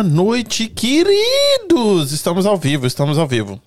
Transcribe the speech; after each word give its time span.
Boa 0.00 0.08
noite, 0.08 0.66
queridos! 0.66 2.10
Estamos 2.10 2.46
ao 2.46 2.56
vivo, 2.56 2.86
estamos 2.86 3.18
ao 3.18 3.28
vivo. 3.28 3.60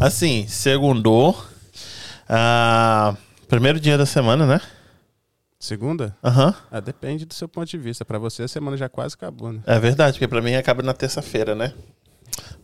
Assim, 0.00 0.48
segundou. 0.48 1.40
Ah, 2.28 3.14
primeiro 3.46 3.78
dia 3.78 3.96
da 3.96 4.04
semana, 4.04 4.44
né? 4.44 4.60
Segunda? 5.60 6.16
Aham. 6.24 6.52
Ah, 6.68 6.80
depende 6.80 7.24
do 7.24 7.34
seu 7.34 7.46
ponto 7.46 7.68
de 7.68 7.78
vista. 7.78 8.04
Pra 8.04 8.18
você, 8.18 8.42
a 8.42 8.48
semana 8.48 8.76
já 8.76 8.88
quase 8.88 9.14
acabou, 9.14 9.52
né? 9.52 9.60
É 9.64 9.78
verdade, 9.78 10.14
porque 10.14 10.26
pra 10.26 10.42
mim 10.42 10.56
acaba 10.56 10.82
na 10.82 10.92
terça-feira, 10.92 11.54
né? 11.54 11.72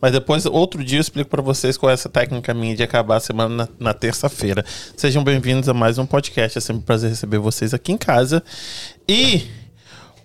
Mas 0.01 0.11
depois, 0.11 0.45
outro 0.45 0.83
dia, 0.83 0.97
eu 0.97 1.01
explico 1.01 1.29
pra 1.29 1.41
vocês 1.41 1.77
qual 1.77 1.89
é 1.89 1.93
essa 1.93 2.09
técnica 2.09 2.53
minha 2.53 2.75
de 2.75 2.83
acabar 2.83 3.15
a 3.15 3.21
semana 3.21 3.55
na, 3.55 3.69
na 3.79 3.93
terça-feira. 3.93 4.65
Sejam 4.97 5.23
bem-vindos 5.23 5.69
a 5.69 5.73
mais 5.73 5.97
um 5.97 6.05
podcast. 6.05 6.57
É 6.57 6.61
sempre 6.61 6.81
um 6.81 6.85
prazer 6.85 7.09
receber 7.09 7.37
vocês 7.37 7.73
aqui 7.73 7.93
em 7.93 7.97
casa. 7.97 8.43
E 9.07 9.47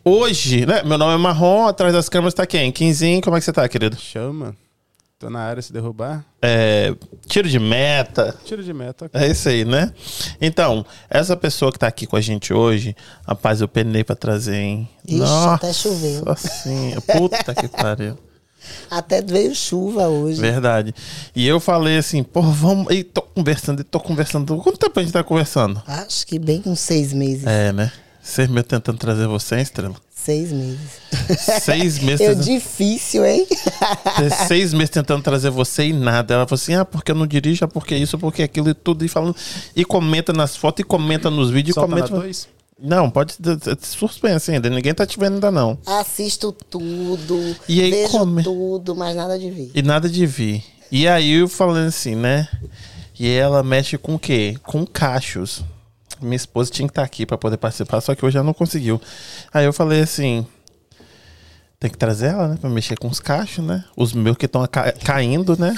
hoje, 0.05 0.67
né? 0.67 0.83
Meu 0.83 0.99
nome 0.99 1.15
é 1.15 1.17
Marrom, 1.17 1.67
atrás 1.67 1.93
das 1.93 2.09
câmeras 2.09 2.35
tá 2.35 2.47
quem? 2.47 2.71
Quinzinho, 2.71 3.21
como 3.23 3.37
é 3.37 3.41
que 3.41 3.45
você 3.45 3.53
tá, 3.53 3.69
querido? 3.69 3.97
Chama. 3.97 4.55
Tô 5.19 5.31
na 5.31 5.41
área 5.41 5.63
se 5.63 5.73
derrubar. 5.73 6.25
É, 6.43 6.95
tiro 7.27 7.49
de 7.49 7.59
meta. 7.59 8.37
Tiro 8.45 8.63
de 8.63 8.75
meta. 8.75 9.07
ok. 9.07 9.19
É 9.19 9.29
isso 9.29 9.49
aí, 9.49 9.65
né? 9.65 9.93
Então, 10.41 10.85
essa 11.09 11.37
pessoa 11.37 11.73
que 11.73 11.79
tá 11.79 11.87
aqui 11.87 12.07
com 12.07 12.17
a 12.17 12.21
gente 12.21 12.53
hoje, 12.53 12.95
rapaz, 13.27 13.61
eu 13.61 13.69
penei 13.69 14.05
pra 14.05 14.15
trazer, 14.15 14.57
hein? 14.57 14.89
Ixi, 15.07 15.23
até 15.23 15.73
choveu. 15.73 16.25
Assim, 16.27 16.95
puta 17.17 17.55
que 17.55 17.69
pariu. 17.69 18.19
Até 18.91 19.21
veio 19.21 19.55
chuva 19.55 20.09
hoje. 20.09 20.41
Verdade. 20.41 20.95
E 21.37 21.47
eu 21.47 21.61
falei 21.61 21.99
assim, 21.99 22.23
pô, 22.23 22.41
vamos. 22.41 22.91
E 22.95 23.05
tô 23.05 23.21
conversando, 23.21 23.81
e 23.81 23.85
tô 23.85 24.01
conversando. 24.01 24.57
Quanto 24.57 24.79
tempo 24.79 24.99
a 24.99 25.03
gente 25.03 25.13
tá 25.13 25.23
conversando? 25.23 25.83
Acho 25.87 26.27
que 26.27 26.39
bem 26.39 26.63
uns 26.65 26.81
seis 26.81 27.13
meses. 27.13 27.47
É, 27.47 27.73
né? 27.73 27.93
Seis 28.27 28.49
meses 28.49 28.67
tentando 28.69 28.97
trazer 28.99 29.27
você, 29.27 29.57
hein, 29.57 29.63
Estrela? 29.63 29.95
Seis 30.11 30.51
meses. 30.51 30.81
Seis 31.63 31.99
meses. 31.99 32.21
Eu 32.27 32.31
tentando- 32.31 32.45
difícil, 32.45 33.25
hein? 33.27 33.47
Seis 34.49 34.73
meses 34.73 34.89
tentando 34.89 35.23
trazer 35.23 35.51
você 35.51 35.89
e 35.89 35.93
nada. 35.93 36.33
Ela 36.35 36.47
falou 36.47 36.55
assim: 36.57 36.75
ah, 36.75 36.85
porque 36.87 37.13
eu 37.13 37.15
não 37.15 37.27
dirijo, 37.27 37.63
ah, 37.65 37.69
porque 37.69 37.95
isso, 37.95 38.17
porque 38.19 38.43
aquilo 38.43 38.71
e 38.71 38.75
tudo. 38.75 39.05
E 39.05 39.09
falando. 39.09 39.37
E 39.77 39.85
comenta 39.85 40.33
nas 40.33 40.57
fotos, 40.57 40.81
e 40.81 40.85
comenta 40.85 41.31
nos 41.31 41.51
vídeos, 41.51 41.77
e 41.77 41.81
Solta 41.81 41.95
na 41.95 42.03
comenta. 42.03 42.21
dois? 42.21 42.49
Não, 42.81 43.11
pode. 43.11 43.35
Suspense 43.83 44.51
ainda. 44.51 44.71
Ninguém 44.71 44.95
tá 44.95 45.05
te 45.07 45.19
vendo 45.21 45.35
ainda, 45.35 45.51
não. 45.51 45.77
Assisto 45.87 46.51
tudo, 46.53 47.55
E 47.69 47.83
aí 47.83 47.91
vejo 47.91 48.09
come- 48.13 48.43
tudo, 48.43 48.97
mas 48.97 49.15
nada 49.15 49.39
de 49.39 49.51
ver. 49.51 49.71
E 49.75 49.83
nada 49.83 50.09
de 50.09 50.25
vir. 50.27 50.65
E 50.91 51.07
aí 51.07 51.33
eu 51.33 51.49
falando 51.49 51.87
assim, 51.89 52.15
né? 52.17 52.49
E 53.21 53.29
ela 53.29 53.63
mexe 53.63 53.99
com 53.99 54.15
o 54.15 54.19
quê? 54.19 54.57
Com 54.63 54.87
cachos. 54.87 55.63
Minha 56.21 56.37
esposa 56.37 56.71
tinha 56.71 56.87
que 56.87 56.93
estar 56.93 57.03
aqui 57.03 57.27
pra 57.27 57.37
poder 57.37 57.57
participar, 57.57 58.01
só 58.01 58.15
que 58.15 58.25
hoje 58.25 58.37
ela 58.37 58.45
não 58.45 58.55
conseguiu. 58.55 59.01
Aí 59.53 59.65
eu 59.65 59.73
falei 59.73 60.01
assim. 60.01 60.47
Tem 61.79 61.91
que 61.91 61.99
trazer 61.99 62.29
ela, 62.29 62.49
né? 62.49 62.57
Pra 62.59 62.71
mexer 62.71 62.97
com 62.99 63.09
os 63.09 63.21
cachos, 63.21 63.65
né? 63.65 63.85
Os 63.97 64.13
meus 64.13 64.37
que 64.37 64.47
estão 64.47 64.67
caindo, 65.05 65.57
né? 65.59 65.75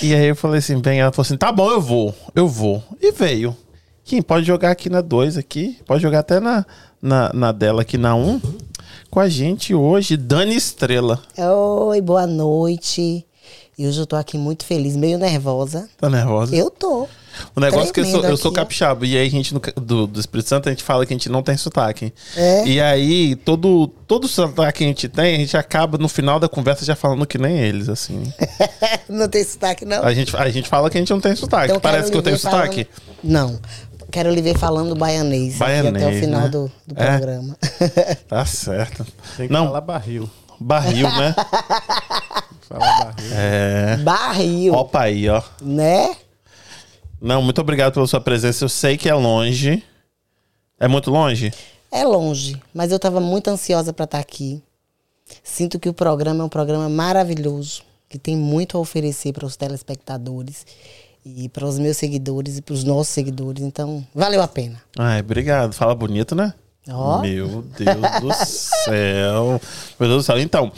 e 0.00 0.14
aí 0.14 0.26
eu 0.26 0.36
falei 0.36 0.58
assim, 0.58 0.78
bem, 0.78 1.00
ela 1.00 1.12
falou 1.12 1.26
assim, 1.26 1.36
tá 1.36 1.52
bom, 1.52 1.70
eu 1.70 1.80
vou, 1.80 2.14
eu 2.34 2.48
vou. 2.48 2.82
E 3.00 3.12
veio. 3.12 3.54
Kim, 4.04 4.22
pode 4.22 4.46
jogar 4.46 4.70
aqui 4.70 4.88
na 4.88 5.00
2 5.00 5.36
aqui, 5.36 5.78
pode 5.86 6.02
jogar 6.02 6.20
até 6.20 6.40
na, 6.40 6.64
na, 7.00 7.32
na 7.32 7.52
dela 7.52 7.82
aqui 7.82 7.98
na 7.98 8.14
1. 8.14 8.28
Um, 8.28 8.40
com 9.10 9.20
a 9.20 9.28
gente 9.28 9.74
hoje, 9.74 10.16
Dani 10.16 10.56
Estrela. 10.56 11.22
Oi, 11.38 12.00
boa 12.00 12.26
noite. 12.26 13.26
E 13.78 13.86
hoje 13.86 14.00
eu 14.00 14.06
tô 14.06 14.16
aqui 14.16 14.36
muito 14.38 14.64
feliz, 14.64 14.96
meio 14.96 15.18
nervosa. 15.18 15.88
Tá 15.98 16.08
nervosa? 16.08 16.54
Eu 16.54 16.70
tô. 16.70 17.08
O 17.54 17.60
negócio 17.60 17.90
é 17.90 17.92
que 17.92 18.00
eu 18.00 18.04
sou, 18.04 18.24
eu 18.24 18.36
sou 18.36 18.52
capixaba. 18.52 19.06
E 19.06 19.16
aí 19.16 19.26
a 19.26 19.30
gente, 19.30 19.52
no- 19.54 19.60
do, 19.76 20.06
do 20.06 20.20
Espírito 20.20 20.48
Santo, 20.48 20.68
a 20.68 20.72
gente 20.72 20.82
fala 20.82 21.04
que 21.06 21.12
a 21.12 21.16
gente 21.16 21.28
não 21.28 21.42
tem 21.42 21.56
sotaque. 21.56 22.12
É? 22.36 22.66
E 22.66 22.80
aí, 22.80 23.34
todo, 23.36 23.86
todo 24.06 24.26
sotaque 24.28 24.78
que 24.78 24.84
a 24.84 24.86
gente 24.88 25.08
tem, 25.08 25.34
a 25.34 25.38
gente 25.38 25.56
acaba 25.56 25.98
no 25.98 26.08
final 26.08 26.38
da 26.40 26.48
conversa 26.48 26.84
já 26.84 26.94
falando 26.96 27.26
que 27.26 27.38
nem 27.38 27.58
eles, 27.58 27.88
assim. 27.88 28.32
não 29.08 29.28
tem 29.28 29.42
sotaque, 29.44 29.84
não? 29.84 30.02
A 30.02 30.12
gente, 30.14 30.36
a 30.36 30.48
gente 30.50 30.68
fala 30.68 30.88
que 30.90 30.96
a 30.98 31.00
gente 31.00 31.10
não 31.10 31.20
tem 31.20 31.34
sotaque. 31.36 31.66
Então, 31.70 31.80
Parece 31.80 32.10
quero 32.10 32.10
que 32.10 32.16
eu 32.16 32.20
lhe 32.20 32.24
tenho 32.24 32.36
ver 32.36 32.42
falando- 32.42 32.60
sotaque. 32.66 32.88
Não. 33.22 33.58
Quero 34.10 34.30
lhe 34.30 34.40
ver 34.42 34.56
falando 34.56 34.94
baianês, 34.94 35.60
aqui 35.60 35.72
até 35.72 35.90
Baianês, 35.90 36.16
o 36.16 36.20
final 36.20 36.40
né? 36.42 36.48
do, 36.48 36.72
do 36.86 37.02
É. 37.02 37.06
programa. 37.18 37.56
Tá 38.28 38.44
certo. 38.46 39.04
Tem 39.36 39.48
que 39.48 39.52
Não, 39.52 39.66
falar 39.66 39.80
barril. 39.80 40.30
barril, 40.60 41.08
né? 41.10 41.34
Falar 42.68 43.04
barril. 43.04 43.30
É. 43.32 43.96
Barril, 43.98 44.74
Opa 44.74 45.00
aí, 45.00 45.28
ó. 45.28 45.42
né? 45.60 46.14
Não, 47.24 47.40
muito 47.40 47.58
obrigado 47.58 47.94
pela 47.94 48.06
sua 48.06 48.20
presença. 48.20 48.66
Eu 48.66 48.68
sei 48.68 48.98
que 48.98 49.08
é 49.08 49.14
longe. 49.14 49.82
É 50.78 50.86
muito 50.86 51.10
longe? 51.10 51.54
É 51.90 52.04
longe, 52.04 52.60
mas 52.74 52.90
eu 52.90 52.96
estava 52.96 53.18
muito 53.18 53.48
ansiosa 53.48 53.94
para 53.94 54.04
estar 54.04 54.18
aqui. 54.18 54.62
Sinto 55.42 55.80
que 55.80 55.88
o 55.88 55.94
programa 55.94 56.42
é 56.42 56.46
um 56.46 56.50
programa 56.50 56.86
maravilhoso, 56.86 57.82
que 58.10 58.18
tem 58.18 58.36
muito 58.36 58.76
a 58.76 58.80
oferecer 58.80 59.32
para 59.32 59.46
os 59.46 59.56
telespectadores 59.56 60.66
e 61.24 61.48
para 61.48 61.64
os 61.64 61.78
meus 61.78 61.96
seguidores 61.96 62.58
e 62.58 62.62
para 62.62 62.74
os 62.74 62.84
nossos 62.84 63.14
seguidores. 63.14 63.62
Então, 63.62 64.06
valeu 64.14 64.42
a 64.42 64.48
pena. 64.48 64.82
Ai, 64.98 65.20
obrigado. 65.20 65.72
Fala 65.72 65.94
bonito, 65.94 66.34
né? 66.34 66.52
Ó. 66.90 67.20
Meu 67.20 67.64
Deus 67.78 68.20
do 68.20 68.32
céu. 68.34 69.60
Meu 69.98 70.08
Deus 70.08 70.22
do 70.22 70.26
céu. 70.26 70.38
Então, 70.38 70.70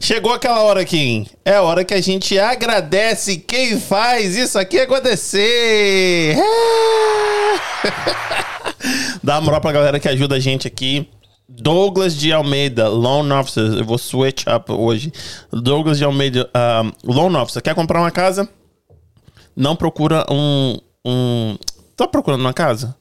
chegou 0.00 0.32
aquela 0.32 0.62
hora 0.62 0.80
aqui. 0.80 1.26
É 1.44 1.54
a 1.54 1.62
hora 1.62 1.84
que 1.84 1.94
a 1.94 2.00
gente 2.00 2.38
agradece 2.38 3.36
quem 3.38 3.78
faz 3.78 4.36
isso 4.36 4.58
aqui 4.58 4.80
acontecer. 4.80 6.36
É. 6.36 6.42
Dá 9.22 9.34
uma 9.34 9.42
moral 9.42 9.60
pra 9.60 9.72
galera 9.72 10.00
que 10.00 10.08
ajuda 10.08 10.36
a 10.36 10.40
gente 10.40 10.66
aqui. 10.66 11.08
Douglas 11.48 12.16
de 12.16 12.32
Almeida, 12.32 12.88
Loan 12.88 13.38
Officer. 13.38 13.64
Eu 13.78 13.84
vou 13.84 13.98
switch 13.98 14.44
up 14.48 14.72
hoje. 14.72 15.12
Douglas 15.52 15.98
de 15.98 16.04
Almeida, 16.04 16.50
um, 17.04 17.12
Loan 17.12 17.40
Officer. 17.40 17.62
Quer 17.62 17.74
comprar 17.74 18.00
uma 18.00 18.10
casa? 18.10 18.48
Não 19.54 19.76
procura 19.76 20.26
um. 20.28 20.76
um... 21.04 21.56
Tá 21.96 22.06
procurando 22.08 22.40
uma 22.40 22.52
casa? 22.52 22.96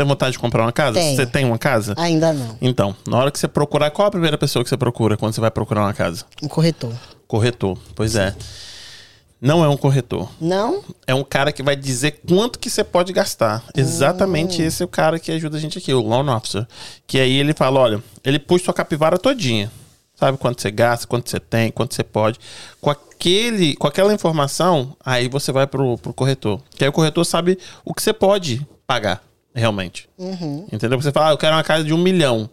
Tem 0.00 0.06
vontade 0.06 0.32
de 0.32 0.38
comprar 0.38 0.62
uma 0.62 0.72
casa? 0.72 0.98
Tenho. 0.98 1.14
Você 1.14 1.26
tem 1.26 1.44
uma 1.44 1.58
casa? 1.58 1.92
Ainda 1.98 2.32
não. 2.32 2.56
Então, 2.58 2.96
na 3.06 3.18
hora 3.18 3.30
que 3.30 3.38
você 3.38 3.46
procurar, 3.46 3.90
qual 3.90 4.08
a 4.08 4.10
primeira 4.10 4.38
pessoa 4.38 4.62
que 4.62 4.70
você 4.70 4.76
procura 4.78 5.14
quando 5.14 5.34
você 5.34 5.42
vai 5.42 5.50
procurar 5.50 5.82
uma 5.82 5.92
casa? 5.92 6.24
Um 6.42 6.48
corretor. 6.48 6.94
Corretor. 7.28 7.76
Pois 7.94 8.16
é. 8.16 8.34
Não 9.38 9.62
é 9.62 9.68
um 9.68 9.76
corretor. 9.76 10.30
Não? 10.40 10.82
É 11.06 11.14
um 11.14 11.22
cara 11.22 11.52
que 11.52 11.62
vai 11.62 11.76
dizer 11.76 12.22
quanto 12.26 12.58
que 12.58 12.70
você 12.70 12.82
pode 12.82 13.12
gastar. 13.12 13.62
Exatamente 13.76 14.62
esse 14.62 14.82
é 14.82 14.86
o 14.86 14.88
cara 14.88 15.18
que 15.18 15.30
ajuda 15.32 15.58
a 15.58 15.60
gente 15.60 15.76
aqui, 15.76 15.92
o 15.92 16.00
loan 16.00 16.34
officer. 16.34 16.66
Que 17.06 17.20
aí 17.20 17.36
ele 17.36 17.52
fala, 17.52 17.78
olha, 17.78 18.02
ele 18.24 18.38
puxa 18.38 18.64
sua 18.64 18.72
capivara 18.72 19.18
todinha. 19.18 19.70
Sabe 20.14 20.38
quanto 20.38 20.62
você 20.62 20.70
gasta, 20.70 21.06
quanto 21.06 21.28
você 21.28 21.38
tem, 21.38 21.70
quanto 21.70 21.94
você 21.94 22.02
pode. 22.02 22.38
Com 22.80 22.88
aquele, 22.88 23.76
com 23.76 23.86
aquela 23.86 24.14
informação, 24.14 24.96
aí 25.04 25.28
você 25.28 25.52
vai 25.52 25.66
pro, 25.66 25.98
pro 25.98 26.14
corretor. 26.14 26.58
Que 26.70 26.84
aí 26.84 26.88
o 26.88 26.92
corretor 26.92 27.26
sabe 27.26 27.58
o 27.84 27.92
que 27.92 28.02
você 28.02 28.14
pode 28.14 28.66
pagar, 28.86 29.22
realmente. 29.54 30.08
Entendeu? 30.72 31.00
Você 31.00 31.12
fala, 31.12 31.28
ah, 31.28 31.32
eu 31.32 31.38
quero 31.38 31.54
uma 31.54 31.64
casa 31.64 31.84
de 31.84 31.92
um 31.92 31.98
milhão. 31.98 32.48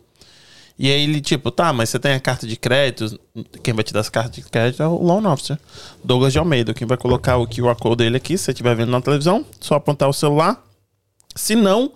E 0.79 0.91
aí 0.91 1.03
ele, 1.03 1.19
tipo, 1.19 1.49
tá, 1.49 1.73
mas 1.73 1.89
você 1.89 1.97
tem 1.97 2.13
a 2.13 2.19
carta 2.19 2.45
de 2.45 2.55
crédito. 2.55 3.19
Quem 3.63 3.73
vai 3.73 3.83
te 3.83 3.91
dar 3.91 4.01
essa 4.01 4.11
carta 4.11 4.29
de 4.29 4.44
crédito 4.44 4.83
é 4.83 4.88
o 4.88 5.01
Loan 5.01 5.27
Officer. 5.31 5.57
Douglas 6.03 6.31
de 6.31 6.38
Almeida. 6.38 6.73
Quem 6.73 6.88
vai 6.88 6.97
colocar 6.97 7.38
o 7.38 7.47
QR 7.47 7.75
Code 7.75 7.97
dele 7.97 8.17
aqui, 8.17 8.38
se 8.38 8.45
você 8.45 8.51
estiver 8.51 8.75
vendo 8.75 8.91
na 8.91 9.01
televisão, 9.01 9.44
só 9.59 9.75
apontar 9.75 10.07
o 10.07 10.13
celular. 10.13 10.63
Se 11.35 11.55
não, 11.55 11.91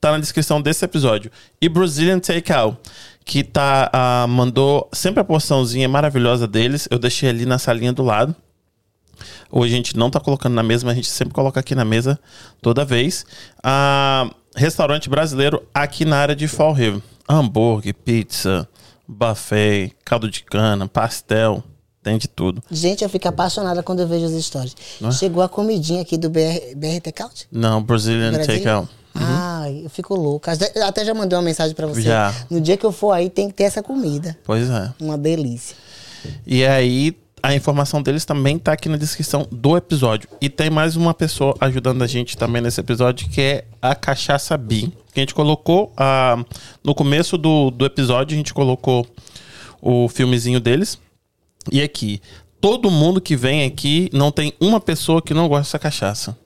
tá 0.00 0.12
na 0.12 0.18
descrição 0.18 0.60
desse 0.60 0.84
episódio. 0.84 1.30
E 1.60 1.68
Brazilian 1.68 2.18
Takeout, 2.18 2.78
que 3.26 3.44
tá, 3.44 3.90
ah, 3.92 4.26
mandou 4.26 4.88
sempre 4.92 5.20
a 5.20 5.24
porçãozinha 5.24 5.88
maravilhosa 5.88 6.46
deles. 6.46 6.88
Eu 6.90 6.98
deixei 6.98 7.28
ali 7.28 7.44
na 7.44 7.58
salinha 7.58 7.92
do 7.92 8.02
lado. 8.02 8.34
Hoje 9.50 9.72
a 9.72 9.76
gente 9.76 9.96
não 9.96 10.10
tá 10.10 10.18
colocando 10.20 10.54
na 10.54 10.62
mesa, 10.62 10.84
mas 10.84 10.92
a 10.92 10.96
gente 10.96 11.08
sempre 11.08 11.34
coloca 11.34 11.58
aqui 11.60 11.74
na 11.74 11.84
mesa 11.84 12.18
toda 12.62 12.84
vez. 12.84 13.24
Ah, 13.62 14.30
restaurante 14.56 15.08
brasileiro 15.08 15.62
aqui 15.72 16.04
na 16.04 16.16
área 16.18 16.36
de 16.36 16.46
Fall 16.48 16.72
River. 16.72 17.00
Hambúrguer, 17.28 17.94
pizza, 17.94 18.68
buffet, 19.08 19.92
caldo 20.04 20.30
de 20.30 20.42
cana, 20.44 20.86
pastel, 20.88 21.62
tem 22.02 22.18
de 22.18 22.28
tudo. 22.28 22.62
Gente, 22.70 23.02
eu 23.02 23.08
fico 23.08 23.26
apaixonada 23.28 23.82
quando 23.82 24.00
eu 24.00 24.06
vejo 24.08 24.26
as. 24.26 24.74
Não 25.00 25.08
é? 25.08 25.12
Chegou 25.12 25.42
a 25.42 25.48
comidinha 25.48 26.02
aqui 26.02 26.18
do 26.18 26.28
BR, 26.28 26.74
BR 26.76 27.00
Takeout? 27.02 27.46
Não, 27.50 27.82
Brazilian 27.82 28.32
Brasil? 28.32 28.54
Takeout. 28.56 28.88
Ai, 29.14 29.82
eu 29.84 29.88
fico 29.90 30.14
louca. 30.14 30.52
Até- 30.52 30.82
Até 30.82 31.04
já 31.04 31.14
mandei 31.14 31.36
uma 31.38 31.44
mensagem 31.44 31.74
pra 31.74 31.86
você. 31.86 32.02
Já. 32.02 32.34
No 32.50 32.60
dia 32.60 32.76
que 32.76 32.84
eu 32.84 32.90
for 32.92 33.12
aí, 33.12 33.30
tem 33.30 33.48
que 33.48 33.54
ter 33.54 33.62
essa 33.64 33.82
comida. 33.82 34.36
Pois 34.44 34.68
é. 34.68 34.92
Uma 35.00 35.16
delícia. 35.16 35.76
E 36.46 36.64
aí, 36.66 37.16
a 37.46 37.54
informação 37.54 38.02
deles 38.02 38.24
também 38.24 38.58
tá 38.58 38.72
aqui 38.72 38.88
na 38.88 38.96
descrição 38.96 39.46
do 39.52 39.76
episódio. 39.76 40.28
E 40.40 40.48
tem 40.48 40.70
mais 40.70 40.96
uma 40.96 41.12
pessoa 41.12 41.54
ajudando 41.60 42.02
a 42.02 42.06
gente 42.06 42.36
também 42.38 42.62
nesse 42.62 42.80
episódio, 42.80 43.28
que 43.28 43.40
é 43.40 43.64
a 43.82 43.94
Cachaça 43.94 44.56
Bi. 44.56 44.90
Que 45.12 45.20
a 45.20 45.22
gente 45.22 45.34
colocou 45.34 45.92
ah, 45.96 46.42
no 46.82 46.94
começo 46.94 47.36
do, 47.36 47.70
do 47.70 47.84
episódio, 47.84 48.34
a 48.34 48.38
gente 48.38 48.54
colocou 48.54 49.06
o 49.82 50.08
filmezinho 50.08 50.58
deles. 50.58 50.98
E 51.70 51.82
aqui, 51.82 52.20
todo 52.60 52.90
mundo 52.90 53.20
que 53.20 53.36
vem 53.36 53.64
aqui, 53.66 54.08
não 54.12 54.32
tem 54.32 54.54
uma 54.58 54.80
pessoa 54.80 55.20
que 55.20 55.34
não 55.34 55.46
gosta 55.46 55.64
dessa 55.64 55.78
cachaça. 55.78 56.36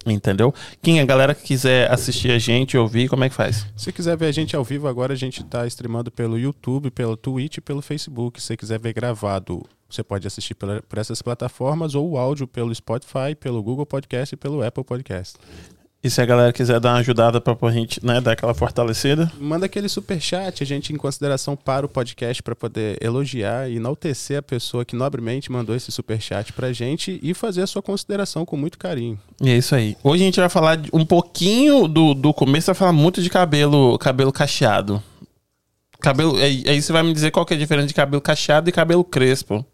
Entendeu? 0.07 0.53
Quem 0.83 1.01
a 1.01 1.05
galera 1.07 1.35
que 1.35 1.43
quiser 1.43 1.91
assistir 1.91 2.31
a 2.31 2.39
gente, 2.39 2.77
ouvir, 2.77 3.09
como 3.09 3.25
é 3.25 3.29
que 3.31 3.35
faz? 3.35 3.67
Se 3.75 3.91
quiser 3.91 4.15
ver 4.19 4.27
a 4.27 4.33
gente 4.33 4.55
ao 4.55 4.63
vivo, 4.63 4.87
agora 4.87 5.15
a 5.15 5.17
gente 5.17 5.43
tá 5.43 5.67
streamando 5.67 6.11
pelo 6.11 6.39
YouTube, 6.39 6.91
pelo 6.91 7.17
Twitch 7.17 7.57
e 7.57 7.61
pelo 7.63 7.81
Facebook. 7.81 8.39
Se 8.43 8.55
quiser 8.55 8.79
ver 8.79 8.93
gravado, 8.93 9.65
você 9.89 10.03
pode 10.03 10.27
assistir 10.27 10.55
por 10.55 10.99
essas 10.99 11.23
plataformas 11.23 11.95
ou 11.95 12.11
o 12.11 12.19
áudio 12.19 12.47
pelo 12.47 12.75
Spotify, 12.75 13.35
pelo 13.41 13.63
Google 13.63 13.87
Podcast 13.87 14.35
e 14.35 14.37
pelo 14.37 14.63
Apple 14.63 14.85
Podcast. 14.85 15.39
E 16.05 16.11
se 16.11 16.21
a 16.21 16.27
galera 16.27 16.53
quiser 16.53 16.79
dar 16.79 16.91
uma 16.93 16.99
ajudada 16.99 17.41
pra 17.41 17.57
a 17.63 17.73
gente, 17.73 18.05
né, 18.05 18.21
dar 18.21 18.33
aquela 18.33 18.53
fortalecida, 18.53 19.33
Manda 19.41 19.65
aquele 19.65 19.89
super 19.89 20.21
chat, 20.21 20.63
a 20.63 20.67
gente 20.67 20.93
em 20.93 20.97
consideração 20.97 21.57
para 21.57 21.87
o 21.87 21.89
podcast 21.89 22.43
para 22.43 22.55
poder 22.55 22.99
elogiar 23.03 23.71
e 23.71 23.77
enaltecer 23.77 24.37
a 24.39 24.43
pessoa 24.43 24.85
que 24.85 24.95
nobremente 24.95 25.51
mandou 25.51 25.75
esse 25.75 25.91
super 25.91 26.21
chat 26.21 26.53
pra 26.53 26.75
gente 26.75 27.19
e 27.23 27.33
fazer 27.33 27.63
a 27.63 27.67
sua 27.67 27.81
consideração 27.81 28.45
com 28.45 28.55
muito 28.55 28.77
carinho. 28.79 29.19
E 29.41 29.49
é 29.49 29.57
isso 29.57 29.75
aí. 29.75 29.97
Hoje 30.05 30.23
a 30.23 30.27
gente 30.27 30.39
vai 30.41 30.51
falar 30.51 30.77
de- 30.77 30.91
um 30.93 31.07
pouquinho 31.07 31.89
do, 31.89 32.13
do 32.13 32.35
começo, 32.35 32.67
vai 32.67 32.75
falar 32.75 32.93
muito 32.93 33.23
de 33.23 33.31
cabelo, 33.31 33.97
cabelo 33.99 34.31
cacheado. 34.31 35.03
Cabelo, 36.01 36.37
aí, 36.37 36.65
aí 36.67 36.83
você 36.83 36.93
vai 36.93 37.03
me 37.03 37.15
dizer 37.15 37.31
qual 37.31 37.47
que 37.47 37.55
é 37.55 37.57
a 37.57 37.61
diferença 37.61 37.87
de 37.89 37.95
cabelo 37.95 38.21
cacheado 38.21 38.69
e 38.69 38.73
cabelo 38.73 39.03
crespo. 39.03 39.65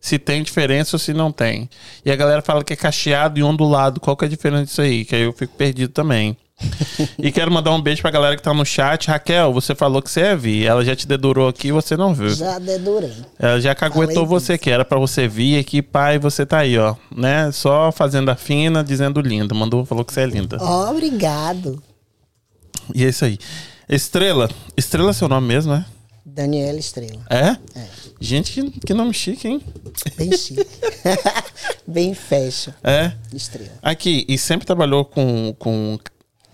Se 0.00 0.18
tem 0.18 0.42
diferença 0.42 0.96
ou 0.96 1.00
se 1.00 1.12
não 1.12 1.32
tem. 1.32 1.68
E 2.04 2.10
a 2.10 2.16
galera 2.16 2.40
fala 2.40 2.62
que 2.62 2.72
é 2.72 2.76
cacheado 2.76 3.38
e 3.38 3.42
ondulado. 3.42 4.00
Qual 4.00 4.16
que 4.16 4.24
é 4.24 4.28
a 4.28 4.30
diferença 4.30 4.64
disso 4.64 4.80
aí? 4.80 5.04
Que 5.04 5.16
aí 5.16 5.22
eu 5.22 5.32
fico 5.32 5.54
perdido 5.54 5.92
também. 5.92 6.36
e 7.18 7.30
quero 7.30 7.52
mandar 7.52 7.72
um 7.72 7.80
beijo 7.80 8.02
pra 8.02 8.10
galera 8.10 8.36
que 8.36 8.42
tá 8.42 8.52
no 8.52 8.64
chat. 8.64 9.08
Raquel, 9.08 9.52
você 9.52 9.74
falou 9.74 10.02
que 10.02 10.10
você 10.10 10.20
ia 10.20 10.36
vir. 10.36 10.66
Ela 10.66 10.84
já 10.84 10.94
te 10.94 11.06
dedurou 11.06 11.48
aqui 11.48 11.68
e 11.68 11.72
você 11.72 11.96
não 11.96 12.14
viu. 12.14 12.30
Já 12.30 12.58
dedurei. 12.58 13.12
Ela 13.38 13.60
já 13.60 13.74
caguetou 13.74 14.26
Falei 14.26 14.26
você, 14.26 14.58
que 14.58 14.70
era 14.70 14.84
pra 14.84 14.98
você 14.98 15.28
vir 15.28 15.58
aqui, 15.58 15.82
pai, 15.82 16.18
você 16.18 16.44
tá 16.44 16.58
aí, 16.58 16.78
ó. 16.78 16.94
Né? 17.14 17.50
Só 17.52 17.92
fazendo 17.92 18.30
a 18.30 18.36
fina, 18.36 18.82
dizendo 18.82 19.20
linda. 19.20 19.54
Mandou, 19.54 19.84
falou 19.84 20.04
que 20.04 20.12
você 20.12 20.22
é 20.22 20.26
linda. 20.26 20.62
Obrigado. 20.62 21.82
E 22.94 23.04
é 23.04 23.08
isso 23.08 23.24
aí. 23.24 23.38
Estrela. 23.88 24.50
Estrela 24.76 25.10
é 25.10 25.12
seu 25.12 25.28
nome 25.28 25.46
mesmo, 25.46 25.72
né? 25.72 25.84
Daniela 26.24 26.78
Estrela. 26.78 27.24
É? 27.30 27.56
Gente, 28.20 28.52
que, 28.52 28.80
que 28.80 28.94
nome 28.94 29.14
chique, 29.14 29.46
hein? 29.46 29.62
Bem 30.16 30.36
chique. 30.36 30.66
Bem 31.86 32.14
fashion. 32.14 32.72
É. 32.82 33.12
Estrela. 33.32 33.70
Aqui, 33.82 34.24
e 34.28 34.36
sempre 34.36 34.66
trabalhou 34.66 35.04
com, 35.04 35.54
com 35.58 35.98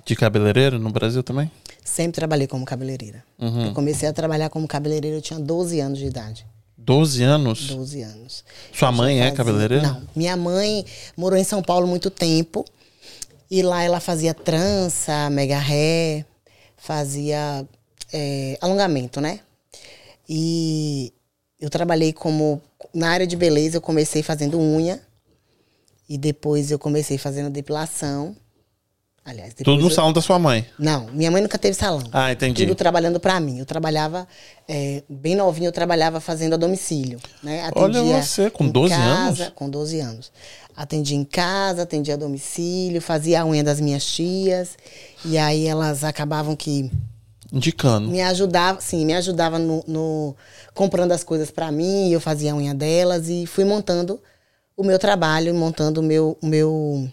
de 0.04 0.14
cabeleireiro 0.14 0.78
no 0.78 0.90
Brasil 0.90 1.22
também? 1.22 1.50
Sempre 1.82 2.12
trabalhei 2.12 2.46
como 2.46 2.64
cabeleireira. 2.64 3.24
Uhum. 3.38 3.66
Eu 3.66 3.72
comecei 3.72 4.08
a 4.08 4.12
trabalhar 4.12 4.50
como 4.50 4.68
cabeleireira, 4.68 5.16
eu 5.16 5.22
tinha 5.22 5.38
12 5.40 5.80
anos 5.80 5.98
de 5.98 6.04
idade. 6.06 6.46
12 6.76 7.22
anos? 7.22 7.66
12 7.68 8.02
anos. 8.02 8.44
Sua 8.72 8.92
mãe 8.92 9.18
é 9.20 9.22
Fazia- 9.22 9.36
cabeleireira? 9.36 9.82
Não. 9.88 10.02
Minha 10.14 10.36
mãe 10.36 10.84
morou 11.16 11.38
em 11.38 11.44
São 11.44 11.62
Paulo 11.62 11.86
muito 11.86 12.10
tempo. 12.10 12.64
E 13.50 13.62
lá 13.62 13.82
ela 13.82 14.00
fazia 14.00 14.34
trança, 14.34 15.30
mega 15.30 15.58
ré, 15.58 16.26
fazia 16.76 17.66
é, 18.12 18.58
alongamento, 18.60 19.20
né? 19.20 19.40
E 20.28 21.12
eu 21.64 21.70
trabalhei 21.70 22.12
como. 22.12 22.60
Na 22.92 23.08
área 23.10 23.26
de 23.26 23.34
beleza, 23.36 23.78
eu 23.78 23.80
comecei 23.80 24.22
fazendo 24.22 24.60
unha. 24.60 25.00
E 26.06 26.18
depois 26.18 26.70
eu 26.70 26.78
comecei 26.78 27.16
fazendo 27.16 27.48
depilação. 27.48 28.36
Aliás, 29.24 29.54
Tudo 29.54 29.80
no 29.80 29.86
eu- 29.86 29.90
salão 29.90 30.12
da 30.12 30.20
sua 30.20 30.38
mãe. 30.38 30.66
Não, 30.78 31.06
minha 31.06 31.30
mãe 31.30 31.40
nunca 31.40 31.56
teve 31.56 31.74
salão. 31.74 32.04
Ah, 32.12 32.30
entendi. 32.30 32.66
Tudo 32.66 32.74
trabalhando 32.74 33.18
pra 33.18 33.40
mim. 33.40 33.58
Eu 33.58 33.64
trabalhava, 33.64 34.28
é, 34.68 35.02
bem 35.08 35.34
novinho, 35.34 35.68
eu 35.68 35.72
trabalhava 35.72 36.20
fazendo 36.20 36.52
a 36.52 36.56
domicílio. 36.58 37.18
Né? 37.42 37.70
Olha 37.74 38.02
você, 38.02 38.50
com 38.50 38.64
em 38.64 38.68
12 38.70 38.94
casa, 38.94 39.44
anos? 39.44 39.52
Com 39.54 39.70
12 39.70 39.98
anos. 40.00 40.30
Atendia 40.76 41.16
em 41.16 41.24
casa, 41.24 41.84
atendia 41.84 42.12
a 42.14 42.16
domicílio, 42.18 43.00
fazia 43.00 43.40
a 43.40 43.46
unha 43.46 43.64
das 43.64 43.80
minhas 43.80 44.04
tias. 44.04 44.76
E 45.24 45.38
aí 45.38 45.66
elas 45.66 46.04
acabavam 46.04 46.54
que 46.54 46.90
Indicando. 47.52 48.08
me 48.08 48.20
ajudavam, 48.20 48.80
sim, 48.80 49.04
me 49.04 49.14
ajudavam 49.14 49.58
no, 49.58 49.84
no- 49.86 50.36
comprando 50.74 51.12
as 51.12 51.22
coisas 51.22 51.50
pra 51.50 51.70
mim, 51.70 52.10
eu 52.10 52.20
fazia 52.20 52.52
a 52.52 52.56
unha 52.56 52.74
delas 52.74 53.28
e 53.28 53.46
fui 53.46 53.64
montando 53.64 54.20
o 54.76 54.82
meu 54.82 54.98
trabalho, 54.98 55.54
montando 55.54 56.00
o 56.00 56.02
meu, 56.02 56.36
o 56.42 56.46
meu, 56.46 57.08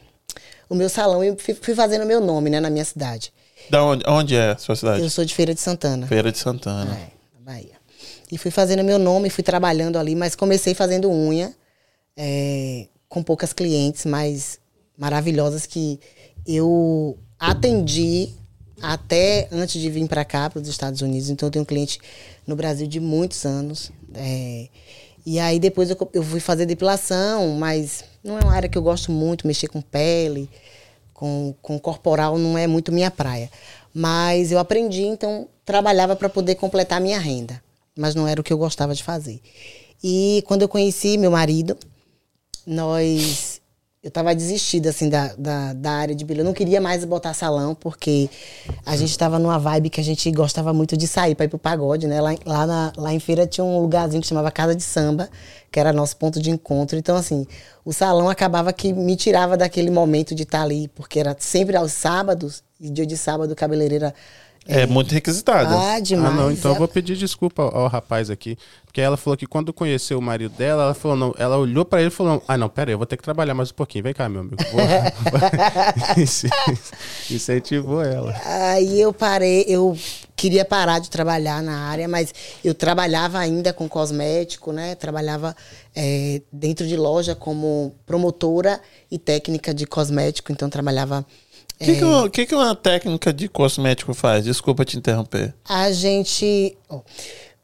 o 0.69 0.75
meu 0.75 0.89
salão 0.89 1.23
e 1.23 1.35
fui, 1.37 1.53
fui 1.53 1.75
fazendo 1.75 2.03
o 2.03 2.07
meu 2.07 2.19
nome, 2.19 2.49
né, 2.49 2.59
na 2.59 2.69
minha 2.69 2.85
cidade. 2.85 3.31
Da 3.69 3.83
onde, 3.83 4.03
onde 4.07 4.35
é 4.35 4.51
a 4.51 4.57
sua 4.57 4.75
cidade? 4.75 5.01
Eu 5.03 5.09
sou 5.09 5.23
de 5.23 5.33
Feira 5.35 5.53
de 5.53 5.61
Santana. 5.61 6.07
Feira 6.07 6.31
de 6.31 6.37
Santana. 6.39 6.91
É, 6.95 7.11
na 7.39 7.51
Bahia. 7.51 7.75
E 8.31 8.37
fui 8.37 8.49
fazendo 8.49 8.83
meu 8.83 8.97
nome, 8.97 9.29
fui 9.29 9.43
trabalhando 9.43 9.97
ali, 9.99 10.15
mas 10.15 10.35
comecei 10.35 10.73
fazendo 10.73 11.11
unha, 11.11 11.53
é, 12.17 12.87
com 13.07 13.21
poucas 13.21 13.53
clientes, 13.53 14.05
mas 14.05 14.57
maravilhosas 14.97 15.65
que 15.67 15.99
eu 16.47 17.17
atendi 17.37 18.29
até 18.81 19.47
antes 19.51 19.81
de 19.81 19.89
vir 19.89 20.07
para 20.07 20.25
cá, 20.25 20.49
para 20.49 20.61
os 20.61 20.67
Estados 20.67 21.01
Unidos. 21.01 21.29
Então 21.29 21.47
eu 21.47 21.51
tenho 21.51 21.63
um 21.63 21.65
cliente 21.65 21.99
no 22.45 22.55
Brasil 22.55 22.87
de 22.87 22.99
muitos 22.99 23.45
anos. 23.45 23.91
é, 24.15 24.67
e 25.23 25.39
aí 25.39 25.59
depois 25.59 25.89
eu, 25.89 26.09
eu 26.13 26.23
fui 26.23 26.39
fazer 26.39 26.65
depilação, 26.65 27.55
mas 27.55 28.03
não 28.23 28.39
é 28.39 28.41
uma 28.41 28.53
área 28.53 28.67
que 28.67 28.77
eu 28.77 28.81
gosto 28.81 29.11
muito, 29.11 29.45
mexer 29.45 29.67
com 29.67 29.79
pele 29.79 30.49
com, 31.21 31.53
com 31.61 31.77
corporal 31.77 32.35
não 32.39 32.57
é 32.57 32.65
muito 32.65 32.91
minha 32.91 33.11
praia. 33.11 33.51
Mas 33.93 34.51
eu 34.51 34.57
aprendi, 34.57 35.03
então 35.03 35.47
trabalhava 35.63 36.15
para 36.15 36.27
poder 36.27 36.55
completar 36.55 36.97
a 36.97 37.01
minha 37.01 37.19
renda. 37.19 37.61
Mas 37.95 38.15
não 38.15 38.27
era 38.27 38.41
o 38.41 38.43
que 38.43 38.51
eu 38.51 38.57
gostava 38.57 38.95
de 38.95 39.03
fazer. 39.03 39.39
E 40.03 40.43
quando 40.47 40.63
eu 40.63 40.67
conheci 40.67 41.19
meu 41.19 41.29
marido, 41.29 41.77
nós. 42.65 43.50
Eu 44.03 44.07
estava 44.07 44.33
desistida 44.33 44.89
assim 44.89 45.09
da, 45.09 45.27
da, 45.37 45.73
da 45.73 45.91
área 45.91 46.15
de 46.15 46.25
beleza. 46.25 46.41
Eu 46.41 46.45
não 46.45 46.55
queria 46.55 46.81
mais 46.81 47.05
botar 47.05 47.35
salão, 47.35 47.75
porque 47.75 48.27
a 48.83 48.95
gente 48.97 49.11
estava 49.11 49.37
numa 49.37 49.59
vibe 49.59 49.91
que 49.91 50.01
a 50.01 50.03
gente 50.03 50.31
gostava 50.31 50.73
muito 50.73 50.97
de 50.97 51.07
sair 51.07 51.35
para 51.35 51.45
ir 51.45 51.49
pro 51.49 51.59
pagode, 51.59 52.07
né? 52.07 52.19
Lá, 52.19 52.35
lá, 52.43 52.65
na, 52.65 52.93
lá 52.97 53.13
em 53.13 53.19
feira 53.19 53.45
tinha 53.45 53.63
um 53.63 53.79
lugarzinho 53.79 54.19
que 54.19 54.27
chamava 54.27 54.49
Casa 54.49 54.73
de 54.73 54.81
Samba, 54.81 55.29
que 55.71 55.79
era 55.79 55.93
nosso 55.93 56.17
ponto 56.17 56.41
de 56.41 56.49
encontro. 56.49 56.97
Então, 56.97 57.15
assim, 57.15 57.45
o 57.85 57.93
salão 57.93 58.27
acabava 58.27 58.73
que 58.73 58.91
me 58.91 59.15
tirava 59.15 59.55
daquele 59.55 59.91
momento 59.91 60.33
de 60.33 60.43
estar 60.43 60.63
ali, 60.63 60.87
porque 60.95 61.19
era 61.19 61.35
sempre 61.37 61.77
aos 61.77 61.91
sábados, 61.91 62.63
e 62.79 62.89
dia 62.89 63.05
de 63.05 63.15
sábado, 63.15 63.55
cabeleireira. 63.55 64.15
É, 64.71 64.87
muito 64.87 65.11
requisitada. 65.11 65.75
Ah, 65.77 65.99
demais. 65.99 66.33
ah, 66.33 66.35
não, 66.35 66.51
então 66.51 66.71
É- 66.71 66.73
eu 66.73 66.77
vou 66.79 66.87
pedir 66.87 67.15
desculpa 67.17 67.61
ao, 67.63 67.77
ao 67.81 67.87
rapaz 67.87 68.29
aqui. 68.29 68.57
Porque 68.85 68.99
ela 68.99 69.15
falou 69.15 69.37
que 69.37 69.45
quando 69.45 69.71
conheceu 69.71 70.19
o 70.19 70.21
marido 70.21 70.53
dela, 70.57 70.83
ela 70.83 70.93
falou, 70.93 71.15
não, 71.15 71.33
ela 71.37 71.57
olhou 71.57 71.85
pra 71.85 71.99
ele 72.01 72.09
e 72.09 72.11
falou: 72.11 72.43
Ah, 72.47 72.57
não, 72.57 72.67
pera 72.67 72.89
aí, 72.89 72.93
eu 72.93 72.97
vou 72.97 73.07
ter 73.07 73.15
que 73.15 73.23
trabalhar 73.23 73.53
mais 73.53 73.71
um 73.71 73.73
pouquinho. 73.73 74.03
Vem 74.03 74.13
cá, 74.13 74.27
meu 74.27 74.41
amigo. 74.41 74.57
Vou... 74.71 74.81
Incentivou 77.29 78.03
ela. 78.03 78.33
Aí 78.45 78.99
eu 78.99 79.13
parei, 79.13 79.63
eu 79.67 79.97
queria 80.35 80.65
parar 80.65 80.99
de 80.99 81.09
trabalhar 81.09 81.61
na 81.61 81.87
área, 81.87 82.07
mas 82.07 82.33
eu 82.63 82.73
trabalhava 82.73 83.37
ainda 83.39 83.71
com 83.71 83.87
cosmético, 83.87 84.71
né? 84.71 84.95
Trabalhava 84.95 85.55
é, 85.95 86.41
dentro 86.51 86.87
de 86.87 86.97
loja 86.97 87.35
como 87.35 87.95
promotora 88.05 88.81
e 89.09 89.17
técnica 89.17 89.73
de 89.73 89.85
cosmético, 89.85 90.51
então 90.51 90.69
trabalhava. 90.69 91.25
O 91.81 91.83
que, 91.83 91.95
que, 91.95 92.03
uma, 92.03 92.29
que, 92.29 92.45
que 92.45 92.55
uma 92.55 92.75
técnica 92.75 93.33
de 93.33 93.49
cosmético 93.49 94.13
faz? 94.13 94.43
Desculpa 94.43 94.85
te 94.85 94.97
interromper. 94.97 95.53
A 95.67 95.91
gente. 95.91 96.77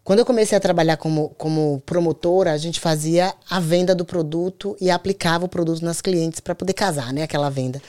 quando 0.03 0.19
eu 0.19 0.25
comecei 0.25 0.57
a 0.57 0.61
trabalhar 0.61 0.97
como, 0.97 1.29
como 1.37 1.81
promotora, 1.85 2.51
a 2.51 2.57
gente 2.57 2.79
fazia 2.79 3.33
a 3.49 3.59
venda 3.59 3.93
do 3.93 4.03
produto 4.03 4.75
e 4.81 4.89
aplicava 4.89 5.45
o 5.45 5.49
produto 5.49 5.85
nas 5.85 6.01
clientes 6.01 6.39
para 6.39 6.55
poder 6.55 6.73
casar, 6.73 7.13
né? 7.13 7.21
Aquela 7.21 7.49
venda. 7.49 7.79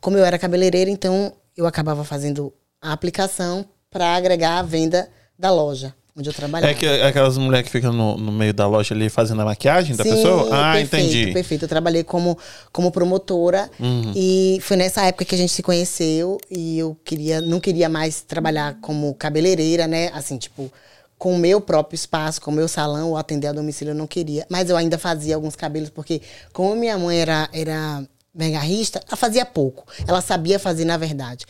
Como 0.00 0.16
eu 0.16 0.24
era 0.24 0.38
cabeleireira, 0.38 0.90
então 0.90 1.32
eu 1.56 1.66
acabava 1.66 2.02
fazendo 2.04 2.52
a 2.82 2.92
aplicação 2.92 3.64
para 3.88 4.16
agregar 4.16 4.58
a 4.58 4.62
venda 4.62 5.08
da 5.38 5.50
loja 5.52 5.94
onde 6.16 6.30
eu 6.30 6.32
trabalhava. 6.32 6.72
É 6.72 6.74
que 6.74 6.86
aquelas 6.86 7.36
mulheres 7.36 7.66
que 7.66 7.72
ficam 7.72 7.92
no, 7.92 8.16
no 8.16 8.32
meio 8.32 8.54
da 8.54 8.66
loja 8.66 8.94
ali 8.94 9.08
fazendo 9.10 9.42
a 9.42 9.44
maquiagem 9.44 9.94
da 9.94 10.02
Sim, 10.02 10.10
pessoa? 10.10 10.48
Ah, 10.50 10.72
perfeito, 10.72 11.06
entendi. 11.06 11.32
Perfeito. 11.32 11.64
Eu 11.64 11.68
trabalhei 11.68 12.02
como, 12.02 12.38
como 12.72 12.90
promotora 12.90 13.70
Uhum. 13.78 14.12
e 14.14 14.58
foi 14.62 14.76
nessa 14.76 15.04
época 15.04 15.24
que 15.24 15.34
a 15.34 15.38
gente 15.38 15.52
se 15.52 15.62
conheceu 15.62 16.38
e 16.50 16.78
eu 16.78 16.96
queria, 17.04 17.40
não 17.40 17.60
queria 17.60 17.88
mais 17.88 18.22
trabalhar 18.22 18.78
como 18.80 19.14
cabeleireira, 19.14 19.86
né? 19.86 20.10
Assim, 20.14 20.38
tipo, 20.38 20.72
com 21.18 21.34
o 21.34 21.38
meu 21.38 21.60
próprio 21.60 21.94
espaço, 21.94 22.40
com 22.40 22.50
o 22.50 22.54
meu 22.54 22.68
salão, 22.68 23.10
ou 23.10 23.16
atender 23.16 23.48
a 23.48 23.52
domicílio, 23.52 23.90
eu 23.92 23.94
não 23.94 24.06
queria. 24.06 24.46
Mas 24.48 24.70
eu 24.70 24.76
ainda 24.76 24.96
fazia 24.98 25.34
alguns 25.34 25.54
cabelos, 25.56 25.90
porque 25.90 26.22
como 26.52 26.74
minha 26.76 26.96
mãe 26.98 27.18
era, 27.18 27.48
era 27.52 28.02
megarrista, 28.34 29.00
ela 29.08 29.16
fazia 29.16 29.44
pouco. 29.46 29.84
Ela 30.06 30.20
sabia 30.20 30.58
fazer, 30.58 30.84
na 30.84 30.96
verdade. 30.96 31.46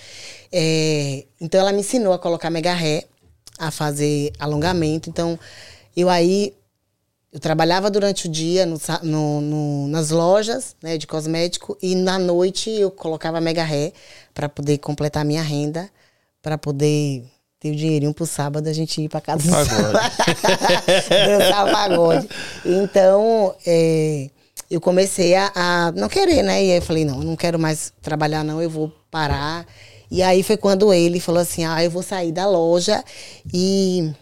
É, 0.52 1.25
então 1.40 1.61
ela 1.61 1.73
me 1.73 1.80
ensinou 1.80 2.12
a 2.12 2.18
colocar 2.18 2.49
mega 2.50 2.73
ré, 2.75 3.04
a 3.59 3.71
fazer 3.71 4.33
alongamento. 4.39 5.09
Então, 5.11 5.39
eu 5.97 6.09
aí 6.09 6.55
eu 7.33 7.41
trabalhava 7.41 7.91
durante 7.91 8.27
o 8.27 8.31
dia 8.31 8.65
no 8.65 8.79
no- 9.03 9.41
no- 9.41 9.89
nas 9.89 10.11
lojas 10.11 10.75
né, 10.83 10.97
de 10.97 11.07
cosmético 11.07 11.77
e 11.83 11.95
na 11.95 12.19
noite 12.19 12.71
eu 12.71 12.91
colocava 12.91 13.41
mega 13.41 13.63
ré 13.65 13.93
para 14.33 14.49
poder 14.49 14.79
completar 14.79 15.23
a 15.23 15.25
minha 15.25 15.43
renda, 15.43 15.91
para 16.41 16.57
poder 16.57 17.25
ter 17.61 17.71
o 17.73 17.77
dinheirinho 17.77 18.15
pro 18.15 18.25
sábado 18.27 18.69
a 18.69 18.73
gente 18.73 19.03
ir 19.03 19.09
para 19.09 19.21
casa 19.21 19.43
do 19.43 19.55
dançar 21.11 21.71
pagode. 21.73 22.29
Então, 22.65 23.55
é, 23.67 24.31
eu 24.71 24.81
comecei 24.81 25.35
a, 25.35 25.51
a 25.55 25.93
não 25.93 26.09
querer, 26.09 26.43
né? 26.43 26.63
E 26.65 26.71
aí 26.73 26.79
eu 26.79 26.83
falei, 26.83 27.05
não, 27.05 27.19
eu 27.19 27.25
não 27.25 27.37
quero 27.37 27.59
mais 27.59 27.93
trabalhar, 28.03 28.45
não, 28.45 28.63
eu 28.63 28.71
vou 28.71 28.93
parar. 29.11 29.67
E 30.11 30.23
aí 30.23 30.43
foi 30.43 30.57
quando 30.57 30.93
ele 30.93 31.21
falou 31.21 31.41
assim: 31.41 31.65
ah, 31.65 31.83
eu 31.83 31.91
vou 31.91 32.03
sair 32.03 32.33
da 32.33 32.49
loja 32.49 33.03
e. 33.53 34.13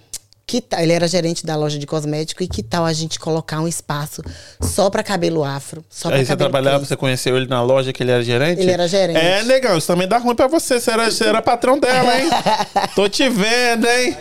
Que 0.46 0.60
tal? 0.60 0.80
Ele 0.80 0.92
era 0.92 1.08
gerente 1.08 1.46
da 1.46 1.56
loja 1.56 1.78
de 1.78 1.86
cosmético 1.86 2.42
e 2.42 2.46
que 2.46 2.62
tal 2.62 2.84
a 2.84 2.92
gente 2.92 3.18
colocar 3.18 3.60
um 3.60 3.66
espaço 3.66 4.22
só 4.60 4.90
para 4.90 5.02
cabelo 5.02 5.42
afro? 5.42 5.82
Só 5.88 6.10
Aí 6.10 6.24
você 6.24 6.36
trabalhava, 6.36 6.84
você 6.84 6.94
conheceu 6.94 7.34
ele 7.34 7.46
na 7.46 7.62
loja 7.62 7.94
que 7.94 8.02
ele 8.02 8.10
era 8.10 8.22
gerente? 8.22 8.60
Ele 8.60 8.70
era 8.70 8.86
gerente. 8.86 9.18
É 9.18 9.40
legal, 9.40 9.78
isso 9.78 9.86
também 9.86 10.06
dá 10.06 10.18
ruim 10.18 10.34
pra 10.34 10.46
você. 10.46 10.78
Você 10.78 10.90
era, 10.90 11.10
você 11.10 11.24
era 11.24 11.40
patrão 11.40 11.78
dela, 11.78 12.20
hein? 12.20 12.28
Tô 12.94 13.08
te 13.08 13.26
vendo, 13.30 13.86
hein? 13.86 14.14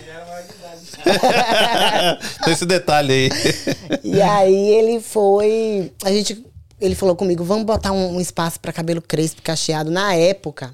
Tem 2.43 2.53
esse 2.53 2.65
detalhe 2.65 3.13
aí. 3.13 3.29
E 4.03 4.22
aí 4.22 4.70
ele 4.70 5.01
foi. 5.01 5.91
A 6.03 6.10
gente. 6.10 6.46
Ele 6.79 6.96
falou 6.96 7.15
comigo, 7.15 7.43
vamos 7.43 7.65
botar 7.65 7.91
um, 7.91 8.15
um 8.15 8.22
espaço 8.22 8.60
para 8.60 8.74
cabelo 8.74 9.01
crespo, 9.01 9.41
cacheado. 9.41 9.89
Na 9.91 10.15
época, 10.15 10.74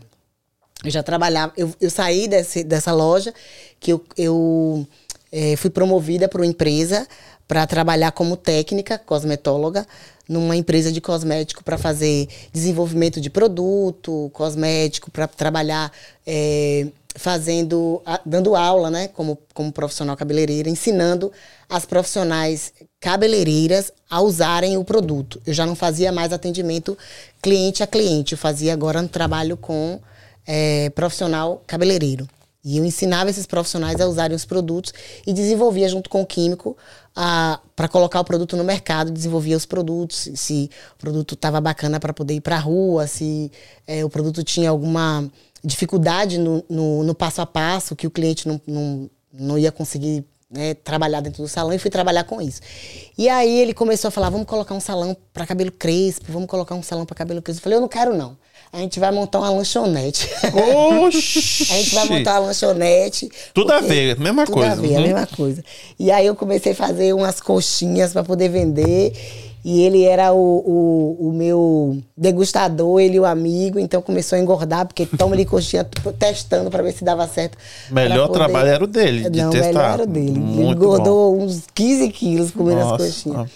eu 0.84 0.92
já 0.92 1.04
trabalhava. 1.04 1.54
Eu, 1.58 1.74
eu 1.80 1.90
saí 1.90 2.28
desse, 2.28 2.64
dessa 2.64 2.92
loja, 2.94 3.34
que 3.80 3.92
eu, 3.92 4.04
eu 4.18 4.88
eh, 5.32 5.56
fui 5.56 5.70
promovida 5.70 6.28
para 6.28 6.42
uma 6.42 6.48
empresa 6.48 7.08
para 7.48 7.66
trabalhar 7.66 8.12
como 8.12 8.38
técnica 8.38 8.98
cosmetóloga 8.98 9.86
numa 10.28 10.56
empresa 10.56 10.92
de 10.92 11.02
cosmético 11.02 11.64
para 11.64 11.80
fazer 11.80 12.28
desenvolvimento 12.54 13.20
de 13.20 13.30
produto 13.32 14.30
cosmético 14.32 15.10
para 15.10 15.28
trabalhar 15.28 15.92
eh, 16.28 16.88
fazendo 17.16 18.04
dando 18.24 18.56
aula 18.56 18.92
né 18.92 19.08
como, 19.08 19.40
como 19.56 19.72
profissional 19.72 20.16
cabeleireira 20.16 20.70
ensinando 20.70 21.32
as 21.68 21.84
profissionais 21.84 22.72
cabeleireiras 23.00 23.92
a 24.08 24.22
usarem 24.22 24.78
o 24.78 24.84
produto 24.84 25.42
eu 25.48 25.54
já 25.54 25.66
não 25.66 25.76
fazia 25.76 26.12
mais 26.12 26.32
atendimento 26.32 26.96
cliente 27.42 27.82
a 27.82 27.88
cliente 27.88 28.34
eu 28.34 28.38
fazia 28.38 28.72
agora 28.72 29.02
um 29.02 29.08
trabalho 29.08 29.58
com 29.58 30.00
eh, 30.48 30.90
profissional 30.92 31.64
cabeleireiro 31.68 32.28
e 32.64 32.78
eu 32.78 32.84
ensinava 32.84 33.30
esses 33.30 33.46
profissionais 33.46 34.02
a 34.02 34.08
usarem 34.08 34.36
os 34.36 34.44
produtos 34.44 34.94
e 35.26 35.32
desenvolvia 35.32 35.88
junto 35.88 36.10
com 36.10 36.22
o 36.22 36.26
químico 36.26 36.76
para 37.76 37.88
colocar 37.88 38.20
o 38.20 38.24
produto 38.24 38.58
no 38.58 38.64
mercado, 38.66 39.12
desenvolvia 39.12 39.56
os 39.56 39.66
produtos, 39.66 40.30
se, 40.36 40.70
o 40.94 40.98
produto 40.98 41.36
estava 41.36 41.62
bacana 41.62 42.00
para 42.00 42.14
poder 42.14 42.36
ir 42.36 42.42
para 42.42 42.58
a 42.58 42.60
rua, 42.60 43.08
se 43.08 43.52
eh, 43.88 44.04
o 44.04 44.10
produto 44.10 44.44
tinha 44.44 44.70
alguma 44.70 45.30
dificuldade 45.64 46.38
no, 46.38 46.64
no, 46.70 47.04
no 47.04 47.16
passo 47.16 47.42
a 47.42 47.46
passo 47.46 47.96
que 47.96 48.08
o 48.08 48.12
cliente 48.12 48.48
não, 48.48 48.62
não, 48.68 49.10
não 49.34 49.58
ia 49.58 49.72
conseguir 49.72 50.26
né, 50.50 50.74
trabalhar 50.74 51.22
dentro 51.22 51.42
do 51.42 51.48
salão 51.48 51.74
e 51.74 51.80
fui 51.80 51.90
trabalhar 51.90 52.26
com 52.26 52.42
isso. 52.42 52.62
E 53.18 53.30
aí 53.30 53.60
ele 53.60 53.74
começou 53.74 54.10
a 54.10 54.12
falar: 54.12 54.30
vamos 54.30 54.48
colocar 54.48 54.74
um 54.76 54.80
salão 54.80 55.16
para 55.32 55.46
cabelo 55.46 55.72
crespo, 55.72 56.32
vamos 56.32 56.50
colocar 56.50 56.76
um 56.76 56.84
salão 56.84 57.06
para 57.06 57.16
cabelo 57.16 57.42
crespo. 57.42 57.60
Eu 57.60 57.64
falei: 57.64 57.78
eu 57.78 57.82
não 57.82 57.90
quero 57.90 58.16
não. 58.16 58.38
A 58.72 58.78
gente 58.78 59.00
vai 59.00 59.12
montar 59.12 59.40
uma 59.40 59.50
lanchonete. 59.50 60.30
Oxi! 61.06 61.68
A 61.74 61.76
gente 61.78 61.96
vai 61.96 62.06
montar 62.06 62.40
uma 62.40 62.48
lanchonete. 62.48 63.30
Tudo 63.54 63.72
a 63.74 63.80
ver, 63.82 64.20
mesma 64.20 64.46
tudo 64.46 64.54
coisa. 64.56 64.72
a 64.74 64.76
ver, 64.76 64.96
a 64.96 64.98
Uhum. 65.00 65.04
mesma 65.08 65.28
coisa. 65.28 65.64
E 65.98 66.12
aí 66.12 66.26
eu 66.28 66.36
comecei 66.36 66.74
a 66.74 66.76
fazer 66.76 67.14
umas 67.14 67.40
coxinhas 67.42 68.14
para 68.14 68.24
poder 68.24 68.50
vender. 68.50 69.14
E 69.66 69.82
ele 69.82 70.04
era 70.06 70.32
o, 70.32 70.38
o, 71.20 71.28
o 71.30 71.34
meu 71.34 71.98
degustador, 72.16 73.02
ele 73.02 73.20
o 73.20 73.26
amigo, 73.26 73.78
então 73.78 74.02
começou 74.02 74.38
a 74.38 74.40
engordar, 74.42 74.86
porque 74.88 75.06
toma 75.06 75.36
ali 75.36 75.44
coxinha 75.46 75.84
testando 76.18 76.70
para 76.72 76.82
ver 76.82 76.94
se 76.94 77.04
dava 77.04 77.28
certo. 77.28 77.58
Melhor 77.92 78.28
pra 78.30 78.38
trabalho 78.46 78.70
era 78.70 78.84
o 78.84 78.88
dele, 78.88 79.30
de 79.30 79.42
Não, 79.42 79.50
o 79.50 79.52
testar. 79.52 79.68
melhor 79.68 79.94
era 79.96 80.04
o 80.04 80.08
dele. 80.08 80.30
ele 80.30 80.40
Muito 80.40 80.72
engordou 80.78 81.38
uns 81.38 81.64
15 81.74 82.10
quilos 82.10 82.52
comendo 82.52 82.80
Nossa. 82.80 83.04
as 83.04 83.16
coxinhas. 83.16 83.50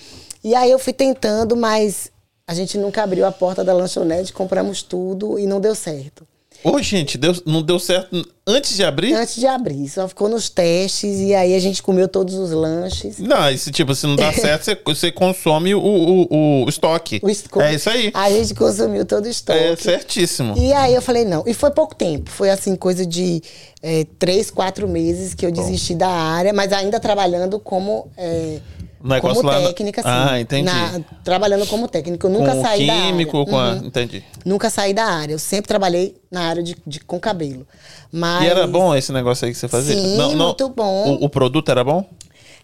E 0.43 0.53
aí 0.53 0.69
eu 0.71 0.77
fui 0.77 0.91
tentando, 0.91 1.55
mas 1.55 2.11
a 2.47 2.53
gente 2.53 2.77
nunca 2.77 3.03
abriu 3.03 3.25
a 3.25 3.31
porta 3.31 3.63
da 3.63 3.73
lanchonete, 3.73 4.33
compramos 4.33 4.81
tudo 4.83 5.39
e 5.39 5.45
não 5.47 5.59
deu 5.61 5.73
certo. 5.75 6.25
Ô, 6.63 6.81
gente, 6.81 7.17
deu- 7.17 7.35
não 7.45 7.61
deu 7.61 7.77
certo 7.77 8.25
antes 8.47 8.73
de 8.77 8.83
abrir? 8.85 9.13
Antes 9.13 9.35
de 9.35 9.45
abrir, 9.45 9.89
só 9.89 10.07
ficou 10.07 10.29
nos 10.29 10.49
testes 10.49 11.19
e 11.19 11.35
aí 11.35 11.53
a 11.55 11.59
gente 11.59 11.83
comeu 11.83 12.07
todos 12.07 12.35
os 12.35 12.51
lanches. 12.51 13.17
Não, 13.19 13.49
esse 13.49 13.69
tipo, 13.69 13.93
se 13.93 14.07
não 14.07 14.15
dá 14.15 14.31
certo, 14.31 14.63
você, 14.63 14.77
você 14.85 15.11
consome 15.11 15.75
o, 15.75 15.79
o, 15.81 16.63
o 16.63 16.69
estoque. 16.69 17.19
O 17.21 17.29
esco- 17.29 17.59
É 17.61 17.73
isso 17.73 17.89
aí. 17.89 18.11
A 18.13 18.29
gente 18.29 18.53
consumiu 18.55 19.05
todo 19.05 19.25
o 19.25 19.29
estoque. 19.29 19.59
É 19.59 19.75
certíssimo. 19.75 20.57
E 20.57 20.71
aí 20.71 20.93
eu 20.93 21.01
falei, 21.01 21.25
não. 21.25 21.43
E 21.45 21.53
foi 21.53 21.71
pouco 21.71 21.95
tempo. 21.95 22.29
Foi 22.29 22.49
assim, 22.49 22.77
coisa 22.77 23.05
de 23.05 23.41
é, 23.81 24.05
três, 24.17 24.49
quatro 24.49 24.87
meses 24.87 25.33
que 25.33 25.45
eu 25.45 25.51
desisti 25.51 25.95
da 25.95 26.07
área, 26.09 26.53
mas 26.53 26.71
ainda 26.71 26.97
trabalhando 26.97 27.59
como. 27.59 28.09
É, 28.17 28.59
negócio 29.03 29.35
como 29.41 29.49
lá 29.49 29.61
técnica, 29.67 30.01
sim. 30.01 30.07
Ah, 30.09 30.39
entendi. 30.39 30.63
Na- 30.63 30.99
trabalhando 31.23 31.67
como 31.67 31.87
técnica. 31.87 32.25
Eu 32.27 32.31
nunca 32.31 32.53
com 32.55 32.61
saí 32.61 32.87
químico, 32.87 33.31
da 33.33 33.39
área. 33.39 33.51
com 33.51 33.57
a... 33.59 33.81
Uhum. 33.81 33.87
Entendi. 33.87 34.23
Nunca 34.45 34.69
saí 34.69 34.93
da 34.93 35.05
área. 35.05 35.33
Eu 35.33 35.39
sempre 35.39 35.67
trabalhei 35.67 36.15
na 36.31 36.41
área 36.43 36.63
de, 36.63 36.75
de- 36.87 36.99
com 37.01 37.19
cabelo. 37.19 37.67
Mas... 38.11 38.43
E 38.43 38.47
era 38.47 38.65
bom 38.65 38.95
esse 38.95 39.11
negócio 39.11 39.45
aí 39.45 39.51
que 39.51 39.57
você 39.59 39.67
fazia? 39.67 39.95
Sim, 39.95 40.17
muito 40.35 40.69
bom. 40.69 41.17
O, 41.21 41.25
o 41.25 41.29
produto 41.29 41.69
era 41.69 41.83
bom? 41.83 42.05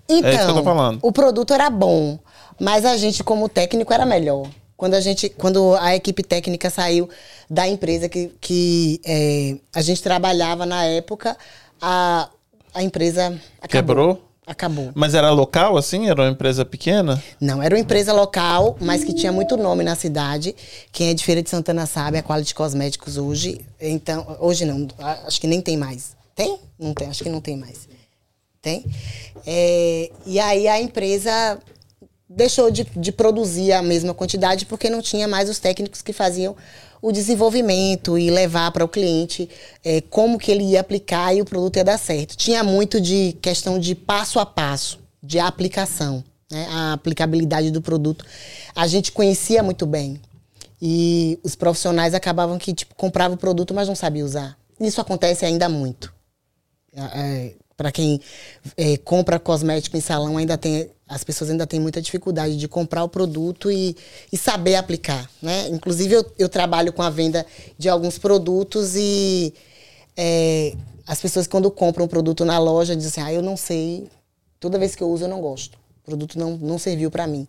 Então, 0.07 0.29
É 0.29 0.33
isso 0.35 0.45
que 0.45 0.49
eu 0.51 0.55
tô 0.55 0.63
falando. 0.63 0.99
o 1.03 1.11
produto 1.11 1.53
era 1.53 1.69
bom, 1.69 2.17
mas 2.59 2.83
a 2.83 2.97
gente 2.97 3.23
como 3.23 3.47
técnico 3.47 3.93
era 3.93 4.05
melhor. 4.05 4.47
Quando 4.75 4.93
a 4.95 5.01
gente, 5.01 5.27
quando 5.29 5.75
a 5.75 5.93
equipe 5.95 6.23
técnica 6.23 6.69
saiu 6.69 7.09
da 7.49 7.67
empresa 7.67 8.07
que, 8.09 8.31
que 8.39 9.01
é, 9.05 9.57
a 9.75 9.81
gente 9.81 10.01
trabalhava 10.01 10.65
na 10.65 10.83
época, 10.85 11.35
a, 11.81 12.29
a 12.73 12.81
empresa 12.81 13.25
acabou. 13.61 13.67
Quebrou? 13.69 14.28
Acabou. 14.49 14.89
Mas 14.95 15.13
era 15.13 15.29
local, 15.29 15.77
assim? 15.77 16.09
Era 16.09 16.23
uma 16.23 16.31
empresa 16.31 16.65
pequena? 16.65 17.23
Não, 17.39 17.61
era 17.61 17.75
uma 17.75 17.79
empresa 17.79 18.11
local, 18.11 18.75
mas 18.81 19.03
que 19.03 19.13
tinha 19.13 19.31
muito 19.31 19.55
nome 19.55 19.83
na 19.83 19.95
cidade. 19.95 20.55
Quem 20.91 21.11
é 21.11 21.13
de 21.13 21.23
Feira 21.23 21.43
de 21.43 21.51
Santana 21.51 21.85
sabe, 21.85 22.17
a 22.17 22.23
Quality 22.23 22.55
Cosméticos 22.55 23.15
hoje. 23.15 23.61
Então, 23.79 24.25
hoje 24.39 24.65
não, 24.65 24.87
acho 25.27 25.39
que 25.39 25.45
nem 25.45 25.61
tem 25.61 25.77
mais. 25.77 26.17
Tem? 26.35 26.57
Não 26.79 26.95
tem, 26.95 27.07
acho 27.07 27.21
que 27.21 27.29
não 27.29 27.39
tem 27.39 27.55
mais. 27.55 27.87
Tem? 28.59 28.83
É, 29.45 30.09
e 30.25 30.39
aí 30.39 30.67
a 30.67 30.81
empresa 30.81 31.59
deixou 32.27 32.71
de, 32.71 32.85
de 32.95 33.11
produzir 33.11 33.71
a 33.71 33.83
mesma 33.83 34.15
quantidade 34.15 34.65
porque 34.65 34.89
não 34.89 34.99
tinha 34.99 35.27
mais 35.27 35.47
os 35.47 35.59
técnicos 35.59 36.01
que 36.01 36.11
faziam 36.11 36.55
o 37.01 37.11
desenvolvimento 37.11 38.17
e 38.17 38.29
levar 38.29 38.71
para 38.71 38.83
o 38.83 38.87
cliente 38.87 39.49
é, 39.83 40.01
como 40.01 40.37
que 40.37 40.51
ele 40.51 40.63
ia 40.63 40.81
aplicar 40.81 41.33
e 41.33 41.41
o 41.41 41.45
produto 41.45 41.77
ia 41.77 41.83
dar 41.83 41.97
certo. 41.97 42.35
Tinha 42.35 42.63
muito 42.63 42.99
de 42.99 43.33
questão 43.41 43.79
de 43.79 43.95
passo 43.95 44.39
a 44.39 44.45
passo, 44.45 44.99
de 45.21 45.39
aplicação, 45.39 46.23
né? 46.51 46.67
a 46.69 46.93
aplicabilidade 46.93 47.71
do 47.71 47.81
produto. 47.81 48.25
A 48.75 48.87
gente 48.87 49.11
conhecia 49.11 49.63
muito 49.63 49.85
bem. 49.85 50.19
E 50.81 51.37
os 51.43 51.55
profissionais 51.55 52.13
acabavam 52.13 52.57
que 52.57 52.73
tipo, 52.73 52.95
compravam 52.95 53.35
o 53.35 53.39
produto, 53.39 53.73
mas 53.73 53.87
não 53.87 53.95
sabiam 53.95 54.25
usar. 54.25 54.57
Isso 54.79 55.01
acontece 55.01 55.45
ainda 55.45 55.67
muito. 55.67 56.13
É, 56.93 57.53
para 57.79 57.93
quem 57.93 58.19
é, 58.75 58.97
compra 58.97 59.39
cosmético 59.39 59.95
em 59.95 60.01
salão, 60.01 60.35
ainda 60.35 60.57
tem 60.57 60.89
as 61.07 61.23
pessoas 61.23 61.49
ainda 61.49 61.65
têm 61.65 61.79
muita 61.79 62.01
dificuldade 62.01 62.57
de 62.57 62.67
comprar 62.67 63.05
o 63.05 63.09
produto 63.09 63.71
e, 63.71 63.95
e 64.31 64.37
saber 64.37 64.75
aplicar, 64.75 65.27
né? 65.41 65.69
Inclusive 65.69 66.13
eu, 66.13 66.25
eu, 66.37 66.49
trabalho 66.49 66.91
com 66.91 67.01
a 67.01 67.09
venda 67.09 67.45
de 67.77 67.87
alguns 67.87 68.17
produtos 68.17 68.97
e 68.97 69.53
é, 70.15 70.75
as 71.07 71.21
pessoas 71.21 71.47
quando 71.47 71.71
compram 71.71 72.03
um 72.03 72.07
produto 72.07 72.43
na 72.43 72.59
loja 72.59 72.97
dizem 72.97 73.23
assim, 73.23 73.31
ah, 73.31 73.33
eu 73.33 73.41
não 73.41 73.55
sei, 73.55 74.09
toda 74.59 74.77
vez 74.77 74.93
que 74.93 75.01
eu 75.01 75.09
uso 75.09 75.23
eu 75.23 75.29
não 75.29 75.39
gosto, 75.39 75.79
o 76.03 76.05
produto 76.05 76.37
não, 76.37 76.57
não 76.57 76.77
serviu 76.77 77.09
para 77.09 77.25
mim. 77.25 77.47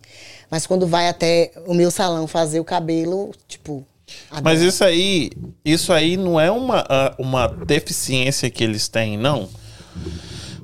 Mas 0.49 0.65
quando 0.65 0.87
vai 0.87 1.09
até 1.09 1.51
o 1.67 1.73
meu 1.73 1.91
salão 1.91 2.25
fazer 2.25 2.61
o 2.61 2.63
cabelo, 2.63 3.31
tipo, 3.49 3.85
Adoro. 4.29 4.43
Mas 4.43 4.61
isso 4.61 4.83
aí, 4.83 5.29
isso 5.63 5.91
aí 5.93 6.17
não 6.17 6.39
é 6.39 6.49
uma, 6.49 6.85
uma 7.17 7.47
deficiência 7.47 8.49
que 8.49 8.63
eles 8.63 8.87
têm, 8.87 9.17
não. 9.17 9.49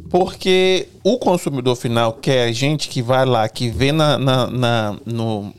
Porque 0.10 0.88
o 1.04 1.18
consumidor 1.18 1.76
final, 1.76 2.14
que 2.14 2.32
é 2.32 2.46
a 2.46 2.52
gente 2.52 2.88
que 2.88 3.02
vai 3.02 3.26
lá, 3.26 3.48
que 3.50 3.70
vê 3.70 3.92
na, 3.92 4.18
na, 4.18 4.48
na, 4.48 4.96
no, 5.06 5.54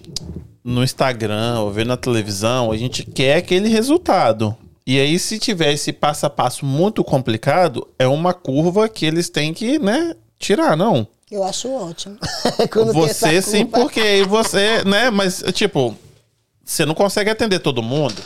no 0.65 0.83
Instagram 0.83 1.61
ou 1.61 1.71
vê 1.71 1.85
na 1.85 1.97
televisão, 1.97 2.73
a 2.73 2.77
gente 2.77 3.05
quer 3.05 3.37
aquele 3.37 3.69
resultado. 3.69 4.57
E 4.87 4.99
aí, 4.99 5.19
se 5.19 5.39
tiver 5.39 5.75
esse 5.75 5.93
passo 5.93 6.25
a 6.25 6.31
passo 6.31 6.65
muito 6.65 7.05
complicado, 7.05 7.87
é 7.99 8.07
uma 8.07 8.33
curva 8.33 8.89
que 8.89 9.05
eles 9.05 9.29
têm 9.29 9.53
que, 9.53 9.79
né, 9.79 10.15
tirar, 10.39 10.77
não? 10.79 11.07
Eu 11.31 11.45
acho 11.45 11.71
ótimo. 11.71 12.17
você 12.95 13.43
sim, 13.43 13.67
porque 13.67 14.01
aí 14.01 14.23
você, 14.23 14.83
né, 14.85 15.11
mas 15.11 15.45
tipo, 15.53 15.95
você 16.65 16.87
não 16.87 16.95
consegue 16.95 17.29
atender 17.29 17.59
todo 17.59 17.83
mundo. 17.83 18.17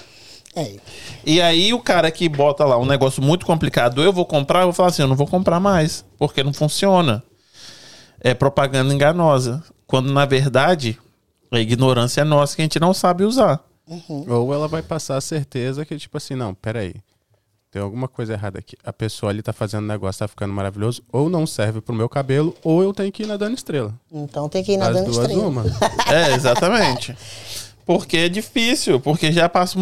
É. 0.55 0.77
E 1.25 1.41
aí 1.41 1.73
o 1.73 1.81
cara 1.81 2.11
que 2.11 2.29
bota 2.29 2.65
lá 2.65 2.79
um 2.79 2.85
negócio 2.85 3.23
muito 3.23 3.47
complicado, 3.47 4.03
eu 4.03 4.13
vou 4.13 4.27
comprar, 4.27 4.61
eu 4.61 4.67
vou 4.67 4.73
falar 4.73 4.91
assim, 4.91 5.03
eu 5.03 5.09
não 5.09 5.17
vou 5.17 5.27
comprar 5.27 5.59
mais, 5.59 6.05
porque 6.19 6.43
não 6.43 6.53
funciona. 6.53 7.23
É 8.21 8.35
propaganda 8.35 8.93
enganosa. 8.93 9.63
Quando 9.87 10.13
na 10.13 10.25
verdade 10.25 10.99
a 11.51 11.61
ignorância 11.61 12.21
é 12.21 12.25
nossa 12.25 12.57
que 12.57 12.63
a 12.63 12.65
gente 12.65 12.81
não 12.81 12.95
sabe 12.95 13.25
usar. 13.25 13.61
Uhum. 13.87 14.25
Ou 14.29 14.55
ela 14.55 14.69
vai 14.69 14.83
passar 14.83 15.17
a 15.17 15.21
certeza 15.21 15.85
que, 15.85 15.99
tipo 15.99 16.17
assim, 16.17 16.35
não, 16.35 16.55
peraí. 16.55 16.95
Tem 17.71 17.81
alguma 17.81 18.07
coisa 18.07 18.35
errada 18.35 18.59
aqui. 18.59 18.77
A 18.85 18.93
pessoa 18.93 19.31
ali 19.31 19.43
tá 19.43 19.53
fazendo 19.53 19.87
negócio, 19.87 20.19
tá 20.19 20.29
ficando 20.29 20.53
maravilhoso, 20.53 21.03
ou 21.11 21.31
não 21.31 21.47
serve 21.47 21.81
pro 21.81 21.95
meu 21.95 22.09
cabelo, 22.09 22.55
ou 22.63 22.83
eu 22.83 22.93
tenho 22.93 23.11
que 23.11 23.23
ir 23.23 23.27
na 23.27 23.37
Dana 23.37 23.55
Estrela. 23.55 23.95
Então 24.13 24.49
tem 24.49 24.63
que 24.63 24.73
ir 24.73 24.77
na 24.77 24.89
As 24.89 25.03
duas 25.03 25.17
Estrela. 25.17 25.49
Uma. 25.49 25.65
é, 26.13 26.35
exatamente. 26.35 27.17
Porque 27.85 28.17
é 28.17 28.29
difícil, 28.29 29.01
porque 29.01 29.33
já 29.33 29.49
passa. 29.49 29.79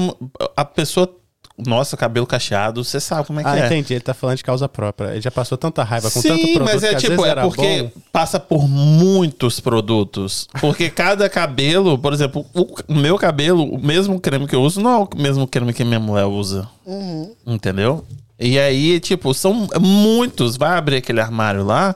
A 0.56 0.64
pessoa. 0.64 1.16
Nossa, 1.58 1.94
cabelo 1.94 2.26
cacheado, 2.26 2.82
você 2.82 2.98
sabe 2.98 3.26
como 3.26 3.38
é 3.38 3.42
que 3.42 3.48
ah, 3.50 3.56
é. 3.56 3.62
Ah, 3.62 3.66
entendi. 3.66 3.92
Ele 3.92 4.00
tá 4.00 4.14
falando 4.14 4.38
de 4.38 4.42
causa 4.42 4.66
própria. 4.66 5.10
Ele 5.10 5.20
já 5.20 5.30
passou 5.30 5.58
tanta 5.58 5.84
raiva 5.84 6.10
com 6.10 6.18
Sim, 6.18 6.28
tanto 6.28 6.40
produto 6.54 6.64
mas 6.64 6.82
é 6.82 6.94
tipo, 6.94 7.26
é 7.26 7.34
porque 7.34 7.82
bom. 7.82 8.00
passa 8.10 8.40
por 8.40 8.66
muitos 8.66 9.60
produtos. 9.60 10.48
Porque 10.58 10.88
cada 10.88 11.28
cabelo, 11.28 11.98
por 11.98 12.14
exemplo, 12.14 12.46
o 12.54 12.94
meu 12.94 13.18
cabelo, 13.18 13.74
o 13.74 13.78
mesmo 13.78 14.18
creme 14.18 14.46
que 14.46 14.54
eu 14.56 14.62
uso, 14.62 14.80
não 14.80 14.90
é 14.90 14.96
o 14.96 15.08
mesmo 15.20 15.46
creme 15.46 15.74
que 15.74 15.84
minha 15.84 16.00
mulher 16.00 16.24
usa. 16.24 16.66
Uhum. 16.86 17.34
Entendeu? 17.46 18.06
E 18.38 18.58
aí, 18.58 18.98
tipo, 18.98 19.34
são 19.34 19.68
muitos. 19.78 20.56
Vai 20.56 20.78
abrir 20.78 20.96
aquele 20.96 21.20
armário 21.20 21.62
lá. 21.62 21.94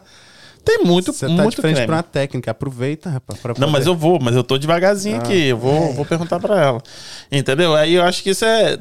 Tem 0.64 0.78
muito, 0.78 1.12
Você 1.12 1.26
tá 1.26 1.32
muito 1.32 1.56
de 1.56 1.60
frente 1.60 1.84
pra 1.84 1.96
uma 1.96 2.02
técnica, 2.02 2.50
aproveita, 2.50 3.10
rapaz. 3.10 3.38
Poder... 3.38 3.60
Não, 3.60 3.68
mas 3.68 3.86
eu 3.86 3.94
vou, 3.94 4.18
mas 4.20 4.34
eu 4.34 4.42
tô 4.42 4.56
devagarzinho 4.56 5.16
ah, 5.16 5.18
aqui. 5.18 5.48
Eu 5.48 5.58
vou, 5.58 5.90
é. 5.90 5.92
vou 5.92 6.04
perguntar 6.06 6.40
pra 6.40 6.60
ela. 6.60 6.82
Entendeu? 7.30 7.74
Aí 7.74 7.94
eu 7.94 8.02
acho 8.02 8.22
que 8.22 8.30
isso 8.30 8.44
é. 8.44 8.78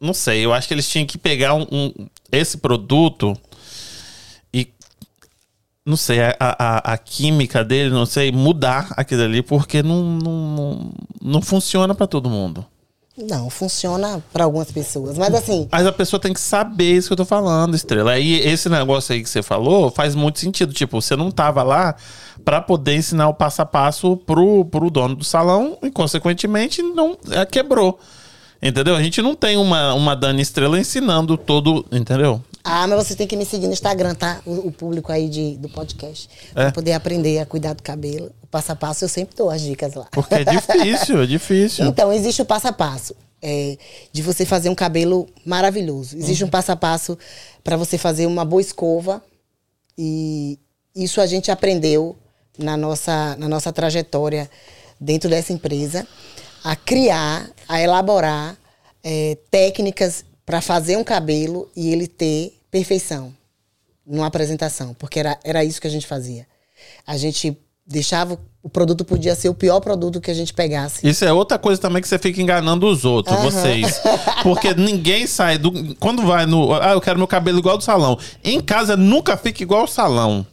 Não 0.00 0.12
sei, 0.12 0.44
eu 0.44 0.52
acho 0.52 0.68
que 0.68 0.74
eles 0.74 0.88
tinham 0.88 1.06
que 1.06 1.16
pegar 1.16 1.54
um, 1.54 1.66
um 1.72 1.92
esse 2.30 2.58
produto 2.58 3.34
e. 4.52 4.68
Não 5.84 5.96
sei, 5.96 6.20
a, 6.20 6.36
a, 6.38 6.92
a, 6.92 6.98
química 6.98 7.64
dele, 7.64 7.88
não 7.88 8.04
sei, 8.04 8.30
mudar 8.30 8.92
aquilo 8.94 9.22
ali, 9.22 9.42
porque 9.42 9.82
não, 9.82 10.02
não, 10.02 10.54
não, 10.54 10.92
não 11.22 11.42
funciona 11.42 11.94
para 11.94 12.06
todo 12.06 12.28
mundo. 12.28 12.64
Não, 13.18 13.50
funciona 13.50 14.22
para 14.32 14.44
algumas 14.44 14.70
pessoas. 14.70 15.18
Mas 15.18 15.34
assim. 15.34 15.68
Mas 15.70 15.86
a 15.86 15.92
pessoa 15.92 16.20
tem 16.20 16.32
que 16.32 16.40
saber 16.40 16.96
isso 16.96 17.08
que 17.08 17.12
eu 17.14 17.16
tô 17.16 17.24
falando, 17.24 17.74
Estrela. 17.74 18.12
Aí 18.12 18.40
esse 18.40 18.68
negócio 18.68 19.12
aí 19.12 19.22
que 19.22 19.28
você 19.28 19.42
falou 19.42 19.90
faz 19.90 20.14
muito 20.14 20.38
sentido. 20.38 20.72
Tipo, 20.72 21.02
você 21.02 21.16
não 21.16 21.30
tava 21.30 21.62
lá 21.62 21.96
para 22.44 22.60
poder 22.60 22.94
ensinar 22.94 23.28
o 23.28 23.34
passo 23.34 23.62
a 23.62 23.66
passo 23.66 24.16
pro, 24.16 24.64
pro 24.66 24.90
dono 24.90 25.16
do 25.16 25.24
salão 25.24 25.76
e, 25.82 25.90
consequentemente, 25.90 26.80
não 26.80 27.18
é, 27.30 27.44
quebrou. 27.44 27.98
Entendeu? 28.62 28.96
A 28.96 29.02
gente 29.02 29.20
não 29.20 29.34
tem 29.34 29.56
uma, 29.56 29.94
uma 29.94 30.14
Dani 30.14 30.42
Estrela 30.42 30.78
ensinando 30.78 31.36
todo. 31.36 31.84
Entendeu? 31.90 32.42
Ah, 32.62 32.86
mas 32.86 33.06
você 33.06 33.14
tem 33.14 33.26
que 33.26 33.36
me 33.36 33.44
seguir 33.44 33.66
no 33.66 33.72
Instagram, 33.72 34.14
tá? 34.14 34.40
O, 34.44 34.68
o 34.68 34.72
público 34.72 35.10
aí 35.10 35.28
de, 35.28 35.56
do 35.56 35.68
podcast. 35.68 36.28
É. 36.50 36.54
Pra 36.54 36.72
poder 36.72 36.92
aprender 36.92 37.38
a 37.38 37.46
cuidar 37.46 37.74
do 37.74 37.82
cabelo. 37.82 38.30
O 38.42 38.46
passo 38.46 38.72
a 38.72 38.76
passo 38.76 39.04
eu 39.04 39.08
sempre 39.08 39.36
dou 39.36 39.50
as 39.50 39.60
dicas 39.60 39.94
lá. 39.94 40.06
Porque 40.10 40.34
é 40.34 40.44
difícil, 40.44 41.22
é 41.22 41.26
difícil. 41.26 41.86
Então, 41.86 42.12
existe 42.12 42.42
o 42.42 42.44
passo 42.44 42.68
a 42.68 42.72
passo. 42.72 43.14
É, 43.40 43.78
de 44.12 44.20
você 44.20 44.44
fazer 44.44 44.68
um 44.68 44.74
cabelo 44.74 45.28
maravilhoso. 45.46 46.16
Existe 46.16 46.42
uhum. 46.42 46.48
um 46.48 46.50
passo 46.50 46.72
a 46.72 46.76
passo 46.76 47.16
para 47.62 47.76
você 47.76 47.96
fazer 47.96 48.26
uma 48.26 48.44
boa 48.44 48.60
escova. 48.60 49.22
E 49.96 50.58
isso 50.94 51.20
a 51.20 51.26
gente 51.26 51.50
aprendeu 51.50 52.16
na 52.58 52.76
nossa, 52.76 53.36
na 53.36 53.48
nossa 53.48 53.72
trajetória 53.72 54.50
dentro 55.00 55.30
dessa 55.30 55.52
empresa 55.52 56.06
a 56.64 56.74
criar, 56.74 57.48
a 57.68 57.80
elaborar 57.80 58.56
é, 59.02 59.38
técnicas 59.50 60.24
para 60.48 60.62
fazer 60.62 60.96
um 60.96 61.04
cabelo 61.04 61.70
e 61.76 61.92
ele 61.92 62.06
ter 62.06 62.58
perfeição 62.70 63.34
numa 64.06 64.24
apresentação, 64.24 64.94
porque 64.94 65.20
era, 65.20 65.38
era 65.44 65.62
isso 65.62 65.78
que 65.78 65.86
a 65.86 65.90
gente 65.90 66.06
fazia. 66.06 66.46
A 67.06 67.18
gente 67.18 67.54
deixava 67.86 68.40
o 68.62 68.68
produto 68.70 69.04
podia 69.04 69.34
ser 69.34 69.50
o 69.50 69.54
pior 69.54 69.78
produto 69.80 70.22
que 70.22 70.30
a 70.30 70.34
gente 70.34 70.54
pegasse. 70.54 71.06
Isso 71.06 71.22
é 71.22 71.30
outra 71.30 71.58
coisa 71.58 71.78
também 71.78 72.00
que 72.00 72.08
você 72.08 72.18
fica 72.18 72.40
enganando 72.40 72.86
os 72.86 73.04
outros, 73.04 73.36
uhum. 73.36 73.42
vocês. 73.42 74.00
Porque 74.42 74.72
ninguém 74.72 75.26
sai 75.26 75.58
do 75.58 75.94
quando 75.96 76.22
vai 76.22 76.46
no, 76.46 76.72
ah, 76.72 76.92
eu 76.92 77.00
quero 77.02 77.18
meu 77.18 77.28
cabelo 77.28 77.58
igual 77.58 77.76
do 77.76 77.84
salão. 77.84 78.18
Em 78.42 78.58
casa 78.58 78.96
nunca 78.96 79.36
fica 79.36 79.62
igual 79.62 79.82
ao 79.82 79.86
salão. 79.86 80.46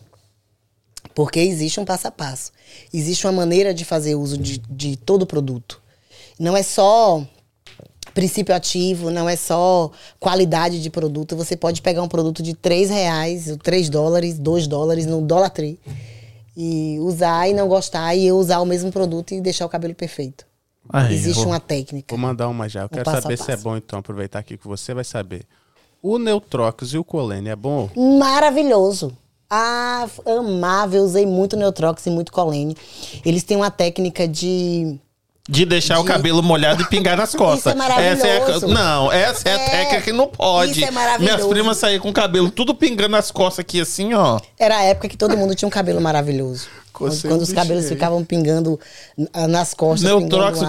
Porque 1.14 1.40
existe 1.40 1.80
um 1.80 1.86
passo 1.86 2.10
a 2.10 2.12
passo. 2.12 2.52
Existe 2.94 3.26
uma 3.26 3.32
maneira 3.32 3.74
de 3.74 3.86
fazer 3.86 4.16
uso 4.16 4.38
de, 4.38 4.58
de 4.58 4.98
todo 4.98 5.22
o 5.22 5.26
produto. 5.26 5.82
Não 6.38 6.58
é 6.58 6.64
só 6.64 7.26
princípio 8.16 8.56
ativo, 8.56 9.12
não 9.12 9.30
é 9.30 9.36
só 9.36 9.92
qualidade 10.20 10.82
de 10.82 10.90
produto. 10.90 11.36
Você 11.36 11.56
pode 11.56 11.82
pegar 11.82 12.02
um 12.02 12.08
produto 12.08 12.42
de 12.42 12.54
3 12.56 12.90
reais, 12.90 13.56
3 13.62 13.90
dólares, 13.90 14.40
2 14.40 14.66
dólares 14.68 15.06
no 15.06 15.22
Dollar 15.22 15.50
Tree 15.50 15.78
e 16.56 16.98
usar 17.02 17.50
e 17.50 17.54
não 17.54 17.68
gostar 17.68 18.16
e 18.16 18.26
eu 18.26 18.38
usar 18.38 18.62
o 18.62 18.66
mesmo 18.66 18.90
produto 18.90 19.34
e 19.34 19.42
deixar 19.42 19.66
o 19.66 19.70
cabelo 19.70 19.94
perfeito. 19.94 20.48
Aí, 20.88 21.14
Existe 21.14 21.44
vou, 21.44 21.48
uma 21.48 21.60
técnica. 21.60 22.16
Vou 22.16 22.18
mandar 22.18 22.48
uma 22.48 22.70
já. 22.70 22.84
Eu 22.84 22.90
quero 22.90 23.12
saber 23.12 23.38
se 23.38 23.52
é 23.52 23.58
bom, 23.58 23.76
então, 23.76 24.00
aproveitar 24.00 24.40
aqui 24.40 24.58
que 24.58 24.68
você 24.68 24.94
vai 24.94 25.04
saber. 25.04 25.46
O 26.02 26.18
Neutrox 26.18 26.94
e 26.94 26.98
o 26.98 27.04
Colene 27.04 27.50
é 27.50 27.56
bom? 27.56 27.90
Maravilhoso. 28.18 29.12
Ah, 29.50 30.08
amável. 30.26 31.04
Usei 31.04 31.26
muito 31.26 31.58
Neutrox 31.58 32.06
e 32.06 32.10
muito 32.10 32.32
Colene. 32.32 32.78
Eles 33.26 33.44
têm 33.44 33.58
uma 33.58 33.72
técnica 33.72 34.28
de 34.28 35.00
de 35.48 35.66
deixar 35.66 35.96
de... 35.96 36.02
o 36.02 36.04
cabelo 36.04 36.42
molhado 36.42 36.82
e 36.82 36.86
pingar 36.86 37.18
nas 37.18 37.36
costas. 37.36 37.74
Isso 37.76 37.84
é. 37.84 38.08
Essa 38.08 38.28
é 38.28 38.38
a... 38.38 38.68
Não, 38.68 39.12
essa 39.12 39.50
é, 39.50 39.52
é 39.52 39.56
a 39.56 39.70
técnica 39.70 40.02
que 40.02 40.12
não 40.12 40.28
pode. 40.28 40.72
Isso 40.72 40.86
é 40.86 40.92
maravilhoso. 40.92 41.36
Minhas 41.36 41.48
primas 41.48 41.78
saíam 41.78 42.00
com 42.00 42.10
o 42.10 42.14
cabelo 42.14 42.50
tudo 42.50 42.74
pingando 42.74 43.10
nas 43.10 43.32
costas 43.32 43.60
aqui, 43.60 43.80
assim, 43.80 44.14
ó. 44.14 44.40
Era 44.58 44.78
a 44.78 44.84
época 44.84 45.08
que 45.08 45.18
todo 45.18 45.38
mundo 45.38 45.56
tinha 45.56 45.68
um 45.68 45.72
cabelo 45.72 46.02
maravilhoso. 46.02 46.68
Quando, 46.98 47.22
quando 47.22 47.42
os 47.42 47.52
cabelos 47.52 47.88
ficavam 47.90 48.24
pingando 48.24 48.80
nas 49.50 49.74
costas. 49.74 50.10
Neutrox, 50.10 50.60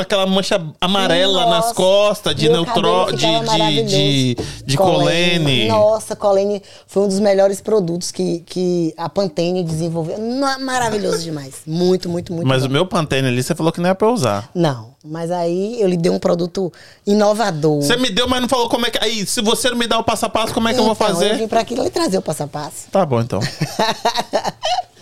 aquela 0.00 0.26
mancha 0.26 0.60
amarela 0.80 1.44
Nossa, 1.44 1.50
nas 1.50 1.72
costas 1.72 2.34
de 2.34 2.48
Neutrox, 2.48 3.12
de, 3.12 3.26
de, 3.26 3.82
de, 3.84 4.36
de 4.64 4.76
Colene. 4.76 5.68
Nossa, 5.68 6.16
Colene 6.16 6.62
foi 6.86 7.02
um 7.02 7.08
dos 7.08 7.20
melhores 7.20 7.60
produtos 7.60 8.10
que, 8.10 8.40
que 8.46 8.94
a 8.96 9.08
Pantene 9.08 9.62
desenvolveu. 9.62 10.16
Maravilhoso 10.60 11.22
demais. 11.22 11.56
Muito, 11.66 12.08
muito, 12.08 12.32
muito 12.32 12.48
Mas 12.48 12.62
bom. 12.62 12.68
o 12.68 12.72
meu 12.72 12.86
Pantene 12.86 13.28
ali, 13.28 13.42
você 13.42 13.54
falou 13.54 13.70
que 13.70 13.80
não 13.80 13.90
é 13.90 13.94
pra 13.94 14.10
usar. 14.10 14.48
Não. 14.54 14.94
Mas 15.06 15.30
aí 15.30 15.78
eu 15.82 15.86
lhe 15.86 15.98
dei 15.98 16.10
um 16.10 16.18
produto 16.18 16.72
inovador. 17.06 17.82
Você 17.82 17.94
me 17.94 18.08
deu, 18.08 18.26
mas 18.26 18.40
não 18.40 18.48
falou 18.48 18.70
como 18.70 18.86
é 18.86 18.90
que. 18.90 18.98
Aí, 19.04 19.26
se 19.26 19.42
você 19.42 19.68
não 19.68 19.76
me 19.76 19.86
dá 19.86 19.98
o 19.98 20.02
passo 20.02 20.24
a 20.24 20.30
passo, 20.30 20.54
como 20.54 20.66
é 20.66 20.72
que 20.72 20.80
então, 20.80 20.90
eu 20.90 20.94
vou 20.94 21.06
fazer? 21.06 21.32
Eu 21.32 21.38
vim 21.38 21.46
pra 21.46 21.60
aqui 21.60 21.74
e 21.74 21.90
trazer 21.90 22.16
o 22.16 22.22
passo 22.22 22.44
a 22.44 22.46
passo. 22.46 22.88
Tá 22.90 23.04
bom, 23.04 23.20
então. 23.20 23.38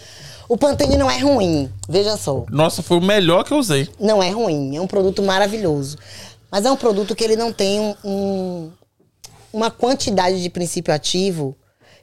O 0.53 0.57
Pantene 0.59 0.99
não 0.99 1.11
é 1.11 1.17
ruim, 1.17 1.73
veja 1.89 2.15
só. 2.19 2.45
Nossa, 2.51 2.83
foi 2.83 2.99
o 2.99 3.01
melhor 3.01 3.43
que 3.43 3.55
eu 3.55 3.57
usei. 3.57 3.89
Não 3.99 4.23
é 4.23 4.29
ruim, 4.29 4.77
é 4.77 4.81
um 4.83 4.87
produto 4.87 5.23
maravilhoso. 5.23 5.97
Mas 6.51 6.67
é 6.67 6.71
um 6.71 6.77
produto 6.77 7.17
que 7.17 7.25
ele 7.25 7.37
não 7.37 7.51
tem 7.51 7.81
um, 7.81 7.95
um, 8.05 8.71
uma 9.51 9.71
quantidade 9.71 10.43
de 10.43 10.51
princípio 10.51 10.93
ativo 10.93 11.57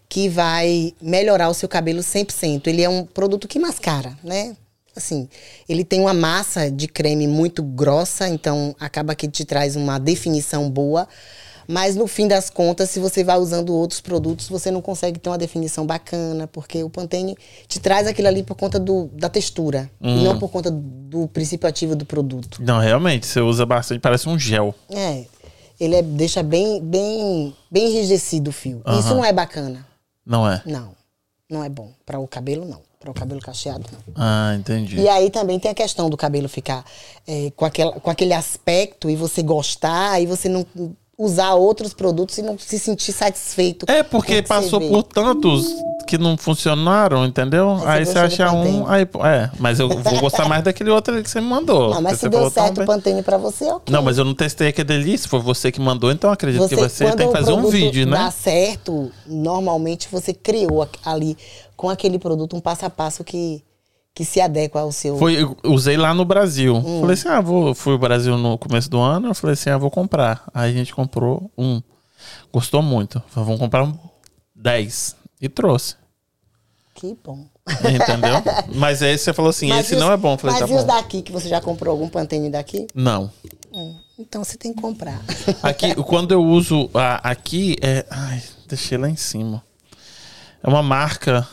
que 0.10 0.28
vai 0.28 0.96
melhorar 1.00 1.48
o 1.50 1.54
seu 1.54 1.70
cabelo 1.70 2.00
100%. 2.00 2.66
Ele 2.66 2.82
é 2.82 2.90
um 2.90 3.06
produto 3.06 3.48
que 3.48 3.60
mascara, 3.60 4.18
né? 4.24 4.58
Assim, 4.96 5.30
ele 5.70 5.84
tem 5.84 6.02
uma 6.02 6.16
massa 6.16 6.72
de 6.72 6.88
creme 6.88 7.28
muito 7.28 7.62
grossa, 7.62 8.28
então 8.28 8.76
acaba 8.80 9.14
que 9.14 9.28
te 9.28 9.46
traz 9.46 9.76
uma 9.76 10.00
definição 10.00 10.72
boa, 10.72 11.08
Mas 11.72 11.96
no 11.96 12.08
fim 12.08 12.28
das 12.28 12.50
contas, 12.50 12.90
se 12.90 13.00
você 13.00 13.24
vai 13.24 13.38
usando 13.38 13.76
outros 13.76 14.02
produtos, 14.02 14.50
você 14.50 14.72
não 14.72 14.82
consegue 14.82 15.20
ter 15.20 15.30
uma 15.30 15.38
definição 15.38 15.86
bacana, 15.86 16.48
porque 16.48 16.84
o 16.84 16.90
Pantene 16.90 17.38
te 17.68 17.80
traz 17.80 18.08
aquilo 18.08 18.28
ali 18.28 18.42
por 18.42 18.56
conta 18.56 18.80
do, 18.80 19.08
da 19.14 19.30
textura, 19.30 19.88
e 20.02 20.08
Uhum. 20.08 20.24
não 20.24 20.40
por 20.40 20.50
conta 20.50 20.72
do 20.72 21.28
princípio 21.28 21.70
ativo 21.70 21.96
do 21.96 22.06
produto. 22.08 22.60
Não, 22.64 22.80
realmente, 22.80 23.28
você 23.28 23.40
usa 23.40 23.68
bastante, 23.68 24.00
parece 24.00 24.28
um 24.28 24.40
gel. 24.40 24.74
É, 24.90 25.26
ele 25.80 25.94
é- 25.96 26.02
deixa 26.02 26.42
bem, 26.42 26.82
bem, 26.82 27.56
bem 27.70 27.90
enrijecido 27.92 28.50
o 28.50 28.54
fio. 28.54 28.82
Isso 29.00 29.14
não 29.14 29.24
é 29.24 29.32
bacana. 29.32 29.86
Não 30.26 30.50
é? 30.50 30.64
Não, 30.66 30.94
não 31.48 31.64
é 31.64 31.70
bom. 31.70 31.92
Para 32.04 32.18
o 32.20 32.28
cabelo, 32.28 32.66
não. 32.66 32.82
Para 33.00 33.12
o 33.12 33.14
cabelo 33.14 33.40
cacheado, 33.40 33.86
não. 33.94 34.14
Ah, 34.16 34.56
entendi. 34.60 35.00
E 35.00 35.08
aí 35.08 35.30
também 35.30 35.60
tem 35.60 35.70
a 35.70 35.76
questão 35.76 36.10
do 36.10 36.18
cabelo 36.18 36.50
ficar 36.50 36.84
é, 37.28 37.52
com, 37.56 37.64
aquela, 37.64 37.92
com 37.94 38.10
aquele 38.10 38.34
aspecto 38.34 39.08
e 39.08 39.16
você 39.16 39.44
gostar, 39.44 40.20
e 40.20 40.26
você 40.26 40.50
não 40.50 40.66
usar 41.20 41.54
outros 41.54 41.94
produtos 41.94 42.38
e 42.38 42.42
não 42.42 42.58
se 42.58 42.80
sentir 42.80 43.12
satisfeito. 43.12 43.86
É, 43.90 44.02
com 44.02 44.10
porque 44.10 44.36
você 44.36 44.42
passou 44.42 44.80
por 44.80 45.04
tantos 45.04 45.68
que 46.08 46.18
não 46.18 46.38
funcionaram, 46.38 47.26
entendeu? 47.26 47.78
Aí 47.86 48.00
Aí 48.00 48.06
você 48.06 48.14
você 48.14 48.20
acha 48.20 48.52
um. 48.54 48.88
Aí, 48.88 49.04
é, 49.04 49.52
mas 49.60 49.82
eu 49.82 49.90
vou 49.90 50.20
gostar 50.22 50.48
mais 50.48 50.64
daquele 50.64 50.90
outro 50.90 51.14
ali 51.14 51.22
que 51.22 51.30
você 51.30 51.42
me 51.42 51.48
mandou. 51.48 51.94
Não, 51.94 52.02
mas 52.02 52.14
se 52.14 52.22
você 52.22 52.30
deu 52.30 52.50
certo 52.50 52.82
o. 52.82 52.86
Pantene 52.86 53.22
pra 53.22 53.38
você, 53.38 53.66
ok. 53.66 53.94
Não, 53.94 54.02
mas 54.02 54.18
eu 54.18 54.24
não 54.24 54.34
testei 54.34 54.70
aquele 54.70 54.94
ali. 54.94 55.18
Se 55.18 55.28
foi 55.28 55.42
você 55.42 55.74
que 55.74 55.82
mandou, 55.82 56.10
então 56.10 56.32
acredito 56.32 56.62
você, 56.62 56.76
que 56.76 56.82
você 56.82 57.12
tem 57.12 57.28
que 57.28 57.34
fazer 57.34 57.52
um 57.52 57.70
vídeo, 57.70 58.06
né? 58.06 58.18
dá 58.18 58.32
certo, 58.32 59.12
normalmente 59.28 60.08
você 60.10 60.34
criou 60.34 60.88
ali 61.04 61.38
com 61.76 61.90
aquele 61.90 62.18
produto 62.18 62.56
um 62.56 62.62
passo 62.62 62.86
a 62.86 62.90
passo 62.90 63.24
que, 63.26 63.62
que 64.14 64.26
se 64.26 64.42
adequa 64.42 64.82
ao 64.82 64.92
seu. 64.92 65.18
Foi, 65.18 65.38
usei 65.64 65.96
lá 65.98 66.14
no 66.14 66.26
Brasil. 66.26 66.76
Hum. 66.76 67.02
Falei 67.02 67.14
assim, 67.14 67.28
ah, 67.30 67.42
vou, 67.42 67.74
fui 67.74 67.94
ao 67.94 68.00
Brasil 68.00 68.38
no 68.38 68.58
começo 68.58 68.90
do 68.90 69.00
ano. 69.00 69.28
Eu 69.30 69.36
falei 69.36 69.54
assim, 69.54 69.70
ah, 69.70 69.78
vou 69.78 69.90
comprar. 69.92 70.44
Aí 70.54 70.70
a 70.70 70.74
gente 70.74 70.94
comprou 70.94 71.50
um. 71.58 71.82
Gostou 72.52 72.82
muito. 72.82 73.22
Falei, 73.30 73.46
vamos 73.46 73.60
comprar 73.60 73.84
um 73.84 73.98
10. 74.56 75.16
E 75.42 75.48
trouxe. 75.48 75.96
Que 76.96 77.16
bom. 77.24 77.46
Entendeu? 77.70 78.44
Mas 78.76 79.02
aí 79.02 79.18
você 79.18 79.32
falou 79.32 79.50
assim, 79.52 79.72
esse 79.72 79.94
e 79.94 79.96
os- 79.96 80.02
não 80.02 80.12
é 80.12 80.18
bom. 80.18 80.38
Falei, 80.38 80.60
mas 80.60 80.70
tá 80.70 80.76
e 80.76 80.78
os 80.78 80.84
daqui, 80.84 81.22
que 81.22 81.32
você 81.32 81.48
já 81.48 81.62
comprou 81.62 81.92
algum 81.94 82.10
Pantene 82.10 82.50
daqui? 82.50 82.88
Não. 82.94 83.32
Hum, 83.72 83.96
então 84.18 84.44
você 84.44 84.58
tem 84.58 84.74
que 84.74 84.82
comprar. 84.82 85.22
Aqui, 85.64 85.94
quando 85.96 86.32
eu 86.34 86.44
uso 86.44 86.90
a- 86.94 87.30
aqui, 87.30 87.78
é. 87.82 88.06
Ai, 88.10 88.42
deixei 88.68 88.98
lá 88.98 89.08
em 89.08 89.16
cima. 89.16 89.64
É 90.62 90.68
uma 90.68 90.82
marca. 90.84 91.48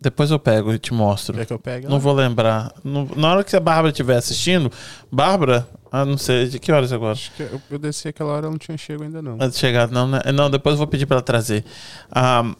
Depois 0.00 0.30
eu 0.30 0.38
pego 0.38 0.72
e 0.74 0.78
te 0.78 0.92
mostro. 0.92 1.34
Quer 1.36 1.46
que 1.46 1.52
eu 1.52 1.58
pegue? 1.58 1.86
Não 1.88 1.98
vou 1.98 2.12
lembrar. 2.12 2.72
Não- 2.84 3.08
na 3.16 3.30
hora 3.32 3.42
que 3.44 3.56
a 3.56 3.60
Bárbara 3.60 3.88
estiver 3.88 4.16
assistindo, 4.16 4.70
Bárbara, 5.10 5.66
ah, 5.90 6.04
não 6.04 6.18
sei, 6.18 6.48
de 6.48 6.58
que 6.58 6.70
horas 6.70 6.92
agora? 6.92 7.12
Acho 7.12 7.32
que 7.32 7.42
eu, 7.42 7.60
eu 7.70 7.78
desci 7.78 8.08
aquela 8.08 8.30
hora, 8.32 8.42
ela 8.46 8.50
não 8.50 8.58
tinha 8.58 8.76
chego 8.76 9.02
ainda 9.02 9.22
não. 9.22 9.34
Antes 9.40 9.52
de 9.54 9.58
chegar, 9.58 9.88
não, 9.90 10.06
né? 10.06 10.20
Não, 10.34 10.50
depois 10.50 10.74
eu 10.74 10.78
vou 10.78 10.86
pedir 10.86 11.06
pra 11.06 11.16
ela 11.16 11.22
trazer. 11.22 11.64
Ah, 12.10 12.54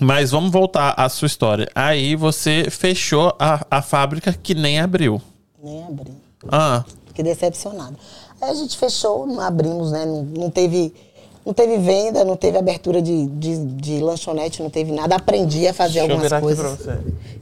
mas 0.00 0.30
vamos 0.30 0.52
voltar 0.52 0.90
à 0.96 1.08
sua 1.08 1.26
história. 1.26 1.68
Aí 1.74 2.14
você 2.14 2.66
fechou 2.70 3.34
a, 3.38 3.66
a 3.70 3.80
fábrica 3.82 4.32
que 4.32 4.54
nem 4.54 4.78
abriu. 4.78 5.20
Nem 5.62 5.84
abri. 5.84 6.12
Ah, 6.50 6.84
Fiquei 7.06 7.24
decepcionado. 7.24 7.96
Aí 8.40 8.50
a 8.50 8.54
gente 8.54 8.76
fechou, 8.78 9.26
não 9.26 9.40
abrimos, 9.40 9.90
né? 9.90 10.04
Não, 10.06 10.22
não 10.22 10.50
teve. 10.50 10.94
Não 11.48 11.54
teve 11.54 11.78
venda, 11.78 12.26
não 12.26 12.36
teve 12.36 12.58
abertura 12.58 13.00
de, 13.00 13.26
de, 13.26 13.64
de 13.64 14.00
lanchonete, 14.00 14.62
não 14.62 14.68
teve 14.68 14.92
nada. 14.92 15.16
Aprendi 15.16 15.66
a 15.66 15.72
fazer 15.72 16.06
deixa 16.06 16.06
eu 16.06 16.12
algumas 16.12 16.22
virar 16.24 16.36
aqui 16.36 16.46
pra 16.54 16.64
coisas. 16.76 16.78
você. 16.78 16.98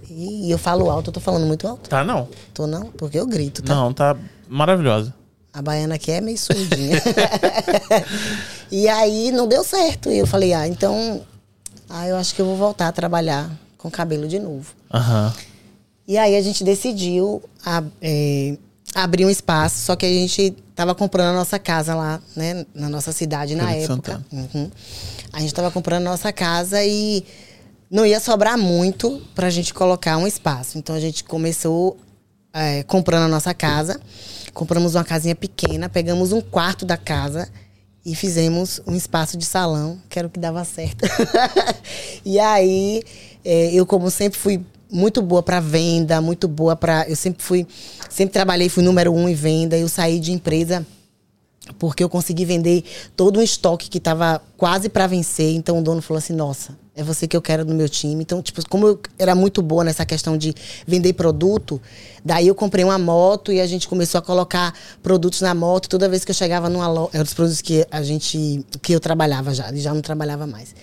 E 0.08 0.48
eu 0.48 0.56
falo 0.58 0.88
alto, 0.88 1.08
eu 1.10 1.12
tô 1.12 1.18
falando 1.18 1.44
muito 1.44 1.66
alto. 1.66 1.90
Tá, 1.90 2.04
não. 2.04 2.28
Tô 2.54 2.68
não? 2.68 2.84
Porque 2.86 3.18
eu 3.18 3.26
grito, 3.26 3.64
tá? 3.64 3.74
Não, 3.74 3.92
tá 3.92 4.16
maravilhosa. 4.48 5.12
A 5.52 5.60
baiana 5.60 5.96
aqui 5.96 6.12
é 6.12 6.20
meio 6.20 6.38
surdinha. 6.38 7.02
e 8.70 8.88
aí 8.88 9.32
não 9.32 9.48
deu 9.48 9.64
certo. 9.64 10.08
E 10.10 10.18
eu 10.18 10.26
falei, 10.26 10.52
ah, 10.52 10.68
então. 10.68 11.22
Ah, 11.88 12.06
eu 12.06 12.16
acho 12.16 12.32
que 12.34 12.40
eu 12.40 12.46
vou 12.46 12.56
voltar 12.56 12.86
a 12.88 12.92
trabalhar 12.92 13.50
com 13.78 13.90
cabelo 13.90 14.28
de 14.28 14.38
novo. 14.38 14.72
Aham. 14.94 15.32
E 16.06 16.16
aí 16.16 16.36
a 16.36 16.42
gente 16.42 16.62
decidiu 16.62 17.42
a- 17.64 17.82
é, 18.00 18.56
abrir 18.96 19.26
um 19.26 19.30
espaço, 19.30 19.85
só 19.85 19.94
que 19.94 20.06
a 20.06 20.09
gente 20.09 20.56
tava 20.74 20.94
comprando 20.94 21.28
a 21.28 21.35
nossa 21.35 21.59
casa 21.59 21.94
lá, 21.94 22.18
né, 22.35 22.64
na 22.74 22.88
nossa 22.88 23.12
cidade 23.12 23.54
na 23.54 23.66
de 23.66 23.85
época. 23.85 24.24
Uhum. 24.32 24.70
A 25.32 25.40
gente 25.40 25.52
tava 25.52 25.70
comprando 25.70 26.06
a 26.06 26.11
nossa 26.11 26.32
casa 26.32 26.82
e 26.82 27.22
não 27.90 28.06
ia 28.06 28.18
sobrar 28.18 28.56
muito 28.56 29.22
pra 29.35 29.50
gente 29.50 29.74
colocar 29.74 30.16
um 30.16 30.26
espaço. 30.26 30.78
Então 30.78 30.96
a 30.96 31.00
gente 31.00 31.24
começou 31.24 31.98
é, 32.54 32.82
comprando 32.85 33.24
a 33.24 33.28
nossa 33.28 33.52
casa, 33.52 34.00
compramos 34.54 34.94
uma 34.94 35.04
casinha 35.04 35.37
pequena, 35.37 35.90
pegamos 35.90 36.32
um 36.32 36.40
quarto 36.40 36.87
da 36.87 36.96
casa 36.96 37.50
e 38.02 38.14
fizemos 38.14 38.80
um 38.87 38.96
espaço 38.96 39.37
de 39.37 39.44
salão, 39.44 40.00
que 40.09 40.18
era 40.18 40.26
o 40.26 40.30
que 40.30 40.40
dava 40.40 40.64
certo. 40.64 41.04
e 42.24 42.40
aí, 42.40 43.02
é, 43.44 43.74
eu 43.74 43.85
como 43.85 44.11
sempre 44.11 44.38
fui 44.38 44.64
muito 44.90 45.20
boa 45.22 45.42
para 45.42 45.61
venda, 45.61 46.20
muito 46.20 46.46
boa 46.49 46.77
para, 46.77 47.09
eu 47.09 47.16
sempre 47.16 47.42
fui, 47.42 47.66
sempre 48.09 48.33
trabalhei, 48.33 48.68
fui 48.68 48.83
número 48.83 49.12
um 49.12 49.29
em 49.29 49.35
venda. 49.35 49.77
Eu 49.77 49.88
saí 49.88 50.18
de 50.20 50.33
empresa 50.33 50.87
porque 51.79 52.03
eu 52.03 52.09
consegui 52.09 52.44
vender 52.44 52.85
todo 53.16 53.38
um 53.38 53.42
estoque 53.42 53.88
que 53.88 53.99
estava 53.99 54.40
quase 54.57 54.88
para 54.88 55.07
vencer. 55.07 55.55
Então 55.55 55.79
o 55.79 55.83
dono 55.83 56.01
falou 56.01 56.18
assim: 56.18 56.33
Nossa, 56.33 56.77
é 56.94 57.03
você 57.03 57.27
que 57.27 57.37
eu 57.37 57.42
quero 57.42 57.64
no 57.64 57.75
meu 57.75 57.88
time. 57.88 58.22
Então, 58.22 58.40
tipo, 58.40 58.66
como 58.68 58.87
eu 58.87 59.01
era 59.18 59.35
muito 59.35 59.61
boa 59.62 59.85
nessa 59.85 60.07
questão 60.07 60.37
de 60.37 60.55
vender 60.87 61.12
produto, 61.14 61.81
daí 62.25 62.49
eu 62.49 62.55
comprei 62.55 62.85
uma 62.85 62.99
moto 62.99 63.53
e 63.53 63.61
a 63.61 63.66
gente 63.66 63.88
começou 63.88 64.18
a 64.18 64.22
colocar 64.22 64.72
produtos 65.03 65.40
na 65.40 65.55
moto. 65.55 65.88
Toda 65.88 66.09
vez 66.09 66.25
que 66.25 66.31
eu 66.31 66.35
chegava 66.35 66.68
numa 66.68 66.88
loja, 66.88 67.11
eram 67.12 67.25
os 67.25 67.35
produtos 67.35 67.61
que 67.61 67.87
a 67.90 68.03
gente, 68.03 68.64
que 68.81 68.94
eu 68.94 69.01
trabalhava 69.01 69.53
já, 69.53 69.72
já 69.75 69.92
não 69.92 70.01
trabalhava 70.01 70.46
mais. 70.46 70.75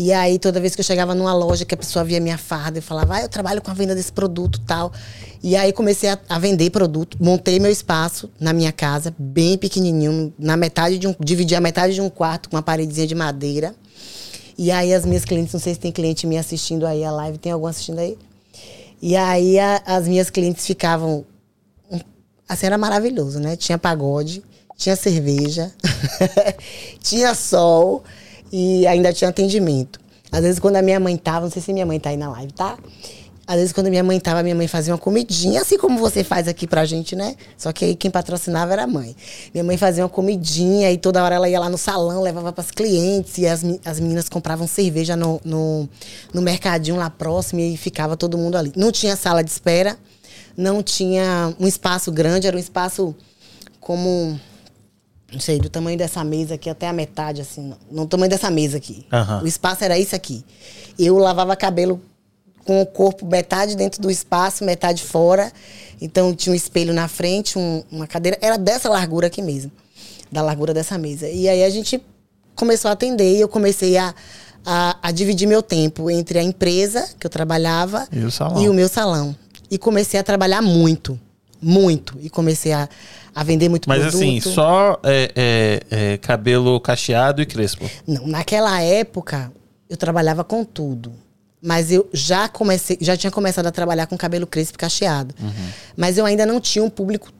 E 0.00 0.12
aí, 0.12 0.38
toda 0.38 0.60
vez 0.60 0.76
que 0.76 0.80
eu 0.80 0.84
chegava 0.84 1.12
numa 1.12 1.34
loja 1.34 1.64
que 1.64 1.74
a 1.74 1.76
pessoa 1.76 2.04
via 2.04 2.20
minha 2.20 2.38
farda, 2.38 2.78
eu 2.78 2.82
falava, 2.82 3.16
ah, 3.16 3.22
eu 3.22 3.28
trabalho 3.28 3.60
com 3.60 3.68
a 3.68 3.74
venda 3.74 3.96
desse 3.96 4.12
produto 4.12 4.60
tal. 4.60 4.92
E 5.42 5.56
aí 5.56 5.72
comecei 5.72 6.08
a, 6.08 6.16
a 6.28 6.38
vender 6.38 6.70
produto, 6.70 7.16
montei 7.20 7.58
meu 7.58 7.68
espaço 7.68 8.30
na 8.38 8.52
minha 8.52 8.70
casa, 8.70 9.12
bem 9.18 9.58
pequenininho, 9.58 10.32
na 10.38 10.56
metade 10.56 10.98
de 10.98 11.08
um, 11.08 11.16
dividi 11.18 11.56
a 11.56 11.60
metade 11.60 11.94
de 11.94 12.00
um 12.00 12.08
quarto 12.08 12.48
com 12.48 12.54
uma 12.54 12.62
paredezinha 12.62 13.08
de 13.08 13.14
madeira. 13.16 13.74
E 14.56 14.70
aí 14.70 14.94
as 14.94 15.04
minhas 15.04 15.24
clientes, 15.24 15.52
não 15.52 15.58
sei 15.58 15.74
se 15.74 15.80
tem 15.80 15.90
cliente 15.90 16.28
me 16.28 16.38
assistindo 16.38 16.86
aí 16.86 17.02
a 17.02 17.10
live, 17.10 17.36
tem 17.36 17.50
algum 17.50 17.66
assistindo 17.66 17.98
aí? 17.98 18.16
E 19.02 19.16
aí 19.16 19.58
a- 19.58 19.82
as 19.84 20.06
minhas 20.06 20.30
clientes 20.30 20.64
ficavam 20.64 21.26
assim 22.48 22.66
era 22.66 22.78
maravilhoso, 22.78 23.40
né? 23.40 23.56
Tinha 23.56 23.76
pagode, 23.76 24.44
tinha 24.76 24.94
cerveja, 24.94 25.72
tinha 27.02 27.34
sol 27.34 28.04
e 28.52 28.86
ainda 28.86 29.12
tinha 29.12 29.30
atendimento. 29.30 30.00
Às 30.30 30.42
vezes 30.42 30.58
quando 30.58 30.76
a 30.76 30.82
minha 30.82 31.00
mãe 31.00 31.16
tava, 31.16 31.46
não 31.46 31.50
sei 31.50 31.62
se 31.62 31.72
minha 31.72 31.86
mãe 31.86 31.98
tá 31.98 32.10
aí 32.10 32.16
na 32.16 32.30
live, 32.30 32.52
tá? 32.52 32.76
Às 33.48 33.56
vezes 33.56 33.72
quando 33.72 33.88
minha 33.88 34.04
mãe 34.04 34.20
tava, 34.20 34.42
minha 34.42 34.54
mãe 34.54 34.68
fazia 34.68 34.92
uma 34.92 34.98
comidinha, 34.98 35.62
assim 35.62 35.78
como 35.78 35.98
você 35.98 36.22
faz 36.22 36.46
aqui 36.46 36.66
pra 36.66 36.84
gente, 36.84 37.16
né? 37.16 37.34
Só 37.56 37.72
que 37.72 37.82
aí 37.82 37.96
quem 37.96 38.10
patrocinava 38.10 38.74
era 38.74 38.82
a 38.82 38.86
mãe. 38.86 39.16
Minha 39.54 39.64
mãe 39.64 39.78
fazia 39.78 40.04
uma 40.04 40.08
comidinha 40.10 40.92
e 40.92 40.98
toda 40.98 41.24
hora 41.24 41.36
ela 41.36 41.48
ia 41.48 41.58
lá 41.58 41.70
no 41.70 41.78
salão, 41.78 42.20
levava 42.20 42.52
pras 42.52 42.70
clientes 42.70 43.38
e 43.38 43.46
as, 43.46 43.64
as 43.86 43.98
meninas 44.00 44.28
compravam 44.28 44.66
cerveja 44.66 45.16
no, 45.16 45.40
no, 45.42 45.88
no 46.34 46.42
mercadinho 46.42 46.98
lá 46.98 47.08
próximo 47.08 47.62
e 47.62 47.74
ficava 47.78 48.18
todo 48.18 48.36
mundo 48.36 48.56
ali. 48.56 48.70
Não 48.76 48.92
tinha 48.92 49.16
sala 49.16 49.42
de 49.42 49.50
espera, 49.50 49.96
não 50.54 50.82
tinha 50.82 51.54
um 51.58 51.66
espaço 51.66 52.12
grande, 52.12 52.46
era 52.46 52.54
um 52.56 52.60
espaço 52.60 53.16
como 53.80 54.38
não 55.32 55.40
sei, 55.40 55.58
do 55.58 55.68
tamanho 55.68 55.98
dessa 55.98 56.24
mesa 56.24 56.54
aqui 56.54 56.70
até 56.70 56.88
a 56.88 56.92
metade, 56.92 57.40
assim, 57.42 57.72
no 57.90 58.06
tamanho 58.06 58.30
dessa 58.30 58.50
mesa 58.50 58.76
aqui. 58.78 59.06
Aham. 59.12 59.42
O 59.42 59.46
espaço 59.46 59.84
era 59.84 59.98
isso 59.98 60.14
aqui. 60.16 60.44
Eu 60.98 61.18
lavava 61.18 61.54
cabelo 61.54 62.00
com 62.64 62.80
o 62.82 62.86
corpo 62.86 63.26
metade 63.26 63.76
dentro 63.76 64.00
do 64.00 64.10
espaço, 64.10 64.64
metade 64.64 65.02
fora. 65.02 65.52
Então 66.00 66.34
tinha 66.34 66.52
um 66.52 66.56
espelho 66.56 66.92
na 66.94 67.08
frente, 67.08 67.58
um- 67.58 67.82
uma 67.90 68.06
cadeira. 68.06 68.38
Era 68.40 68.56
dessa 68.56 68.88
largura 68.88 69.26
aqui 69.26 69.42
mesmo, 69.42 69.70
da 70.32 70.42
largura 70.42 70.72
dessa 70.74 70.96
mesa. 70.98 71.28
E 71.28 71.48
aí 71.48 71.62
a 71.64 71.70
gente 71.70 72.02
começou 72.54 72.88
a 72.88 72.92
atender 72.92 73.36
e 73.36 73.40
eu 73.40 73.48
comecei 73.48 73.96
a, 73.96 74.14
a, 74.64 74.96
a 75.02 75.10
dividir 75.10 75.46
meu 75.46 75.62
tempo 75.62 76.10
entre 76.10 76.38
a 76.38 76.42
empresa 76.42 77.08
que 77.18 77.26
eu 77.26 77.30
trabalhava 77.30 78.06
E 78.12 78.20
o 78.24 78.30
salão. 78.30 78.62
e 78.62 78.68
o 78.68 78.74
meu 78.74 78.88
salão. 78.88 79.36
E 79.70 79.76
comecei 79.78 80.18
a 80.18 80.22
trabalhar 80.22 80.60
muito, 80.62 81.18
muito. 81.60 82.16
E 82.20 82.30
comecei 82.30 82.72
a, 82.72 82.88
a 83.34 83.42
vender 83.42 83.68
muito 83.68 83.88
Mas 83.88 84.00
produto. 84.00 84.16
assim, 84.16 84.40
só 84.40 84.98
é, 85.02 85.32
é, 85.90 86.12
é, 86.12 86.16
cabelo 86.18 86.80
cacheado 86.80 87.42
e 87.42 87.46
crespo. 87.46 87.88
Não, 88.06 88.26
naquela 88.26 88.80
época 88.80 89.52
eu 89.88 89.96
trabalhava 89.96 90.44
com 90.44 90.64
tudo. 90.64 91.12
Mas 91.60 91.90
eu 91.90 92.08
já 92.12 92.48
comecei, 92.48 92.96
já 93.00 93.16
tinha 93.16 93.32
começado 93.32 93.66
a 93.66 93.72
trabalhar 93.72 94.06
com 94.06 94.16
cabelo 94.16 94.46
crespo 94.46 94.76
e 94.76 94.78
cacheado. 94.78 95.34
Mas 95.96 96.16
eu 96.16 96.24
ainda 96.24 96.46
não 96.46 96.60
tinha 96.60 96.84
um 96.84 96.90
público 96.90 97.32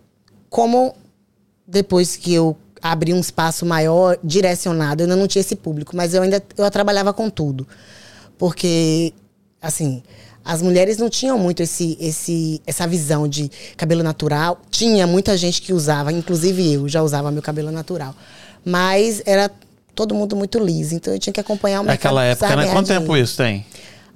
como 0.51 0.95
depois 1.67 2.17
que 2.17 2.35
eu 2.35 2.57
abri 2.83 3.13
um 3.13 3.21
espaço 3.21 3.67
maior, 3.67 4.19
direcionado, 4.23 5.03
eu 5.03 5.05
ainda 5.05 5.17
não 5.17 5.29
tinha 5.29 5.41
esse 5.41 5.55
público, 5.55 5.97
mas 5.97 6.15
eu 6.15 6.23
ainda 6.23 6.43
eu 6.57 6.71
trabalhava 6.71 7.13
com 7.13 7.29
tudo. 7.31 7.67
Porque 8.37 9.13
assim, 9.61 10.03
as 10.49 10.63
mulheres 10.63 10.97
não 10.97 11.11
tinham 11.11 11.39
muito 11.39 11.63
esse, 11.63 11.95
esse, 12.01 12.63
essa 12.67 12.87
visão 12.87 13.29
de 13.29 13.51
cabelo 13.77 14.03
natural. 14.03 14.59
Tinha 14.71 15.07
muita 15.07 15.37
gente 15.37 15.61
que 15.61 15.75
usava, 15.75 16.11
inclusive 16.11 16.73
eu 16.73 16.89
já 16.89 17.03
usava 17.03 17.31
meu 17.31 17.43
cabelo 17.43 17.71
natural. 17.71 18.15
Mas 18.65 19.21
era 19.27 19.51
todo 19.95 20.15
mundo 20.15 20.35
muito 20.35 20.59
liso, 20.59 20.95
então 20.95 21.13
eu 21.13 21.19
tinha 21.19 21.35
que 21.35 21.41
acompanhar 21.41 21.83
o 21.83 21.85
mercado. 21.85 22.15
Naquela 22.15 22.25
época, 22.25 22.57
né? 22.57 22.73
Quanto 22.73 22.87
tempo 22.87 23.15
isso 23.15 23.37
tem? 23.37 23.67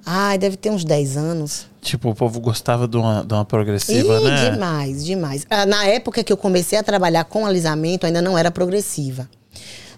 Ai, 0.03 0.39
deve 0.39 0.57
ter 0.57 0.71
uns 0.71 0.83
10 0.83 1.17
anos. 1.17 1.67
Tipo, 1.83 2.09
o 2.09 2.15
povo 2.15 2.39
gostava 2.39 2.87
de 2.87 2.97
uma, 2.97 3.23
de 3.23 3.31
uma 3.31 3.45
progressiva, 3.45 4.19
Ih, 4.19 4.23
né? 4.23 4.49
demais, 4.49 5.05
demais. 5.05 5.45
Ah, 5.51 5.67
Na 5.67 5.85
época 5.85 6.23
que 6.23 6.33
eu 6.33 6.37
comecei 6.37 6.79
a 6.79 6.83
trabalhar 6.83 7.25
com 7.25 7.45
alisamento, 7.45 8.07
ainda 8.07 8.23
não 8.23 8.35
era 8.35 8.49
progressiva. 8.49 9.29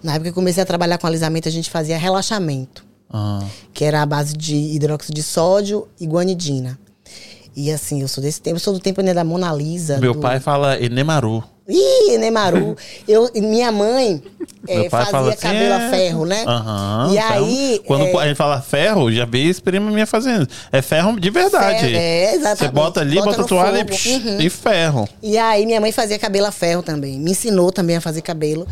Na 0.02 0.12
época 0.12 0.24
que 0.24 0.30
eu 0.30 0.34
comecei 0.34 0.62
a 0.62 0.66
trabalhar 0.66 0.98
com 0.98 1.06
alisamento, 1.06 1.48
a 1.48 1.52
gente 1.52 1.70
fazia 1.70 1.96
relaxamento, 1.96 2.84
Ah, 3.10 3.42
que 3.72 3.84
era 3.84 4.02
a 4.02 4.06
base 4.06 4.34
de 4.34 4.56
hidróxido 4.56 5.14
de 5.14 5.22
sódio 5.22 5.88
e 6.00 6.06
guanidina. 6.06 6.78
E 7.54 7.70
assim, 7.70 8.02
eu 8.02 8.08
sou 8.08 8.22
desse 8.22 8.40
tempo, 8.40 8.56
eu 8.56 8.60
sou 8.60 8.74
do 8.74 8.80
tempo 8.80 9.00
ainda 9.00 9.14
da 9.14 9.24
Mona 9.24 9.52
Lisa. 9.52 9.98
Meu 9.98 10.12
do... 10.12 10.20
pai 10.20 10.40
fala 10.40 10.78
Enemaru. 10.78 11.42
Ih, 11.68 12.16
Neymaru. 12.18 12.76
eu, 13.08 13.28
minha 13.34 13.72
mãe 13.72 14.22
pai 14.64 14.88
fazia 14.88 15.10
fala 15.10 15.28
assim, 15.30 15.40
cabelo 15.40 15.72
é. 15.72 15.86
a 15.86 15.90
ferro, 15.90 16.24
né? 16.24 16.44
Aham. 16.46 17.08
E 17.10 17.16
ferro. 17.16 17.44
aí. 17.44 17.82
Quando 17.84 18.04
eh, 18.04 18.16
a 18.18 18.28
gente 18.28 18.36
fala 18.36 18.60
ferro, 18.62 19.10
já 19.10 19.24
vi 19.24 19.48
esse 19.48 19.60
prima 19.60 19.90
minha 19.90 20.06
fazendo. 20.06 20.46
É 20.70 20.80
ferro 20.80 21.18
de 21.18 21.28
verdade. 21.28 21.80
Ferro, 21.80 21.96
é, 21.96 22.34
exatamente. 22.34 22.58
Você 22.58 22.68
bota 22.68 23.00
ali, 23.00 23.16
Bota 23.16 23.30
bota, 23.30 23.42
a 23.42 23.44
toalha 23.44 23.80
e, 23.80 23.84
psh, 23.84 24.06
Uhum. 24.06 24.40
e 24.40 24.48
ferro. 24.50 25.08
E 25.20 25.36
aí 25.36 25.66
minha 25.66 25.80
mãe 25.80 25.90
fazia 25.90 26.18
cabelo 26.20 26.46
a 26.46 26.52
ferro 26.52 26.84
também. 26.84 27.18
Me 27.18 27.32
ensinou 27.32 27.72
também 27.72 27.96
a 27.96 28.00
fazer 28.00 28.22
cabelo. 28.22 28.66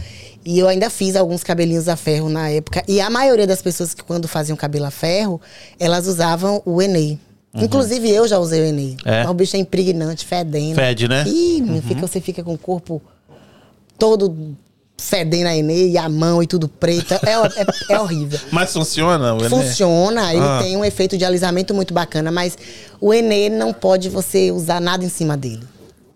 E 0.45 0.59
eu 0.59 0.69
ainda 0.69 0.91
fiz 0.91 1.17
alguns 1.17 1.43
cabelinhos 1.43 1.89
a 1.89 1.97
ferro 1.97 2.29
na 2.29 2.49
época. 2.51 2.83
E 2.87 3.01
a 3.01 3.09
maioria 3.09 3.47
das 3.47 3.63
pessoas 3.63 3.95
que 3.95 4.03
quando 4.05 4.29
faziam 4.29 4.57
cabelo 4.57 4.85
a 4.85 4.91
ferro, 4.91 5.41
elas 5.81 6.07
usavam 6.07 6.61
o 6.67 6.83
Enei. 6.83 7.19
Inclusive 7.55 8.11
eu 8.11 8.27
já 8.27 8.39
usei 8.39 8.61
o 8.61 8.65
Enei. 8.65 8.97
Uhum. 9.07 9.13
É? 9.13 9.23
Mas 9.23 9.31
O 9.31 9.35
bicho 9.35 9.57
é 9.57 9.61
impregnante, 9.61 10.27
fedendo. 10.27 10.75
Fede, 10.75 11.07
né? 11.09 11.25
Ih, 11.27 11.63
meu, 11.63 11.81
fica, 11.81 12.01
você 12.07 12.21
fica 12.21 12.43
com 12.43 12.53
o 12.55 12.59
corpo 12.59 13.01
todo 13.99 14.57
fedendo 14.97 15.47
a 15.49 15.57
Enei 15.57 15.91
e 15.91 15.99
a 15.99 16.09
mão 16.09 16.43
e 16.43 16.47
tudo 16.47 16.69
preto. 16.69 17.15
É, 17.15 17.19
é, 17.91 17.95
é 17.95 18.01
horrível. 18.01 18.39
Mas 18.51 18.73
funciona, 18.73 19.35
o 19.35 19.39
Enê? 19.41 19.49
Funciona, 19.49 20.33
ele 20.33 20.43
Ah. 20.45 20.61
tem 20.63 20.77
um 20.77 20.85
efeito 20.85 21.17
de 21.17 21.25
alisamento 21.25 21.73
muito 21.75 21.93
bacana, 21.95 22.31
mas 22.31 22.57
o 23.01 23.13
Enê 23.13 23.49
não 23.49 23.73
pode 23.73 24.09
você 24.09 24.51
usar 24.51 24.81
nada 24.81 25.05
em 25.05 25.09
cima 25.09 25.37
dele. 25.37 25.63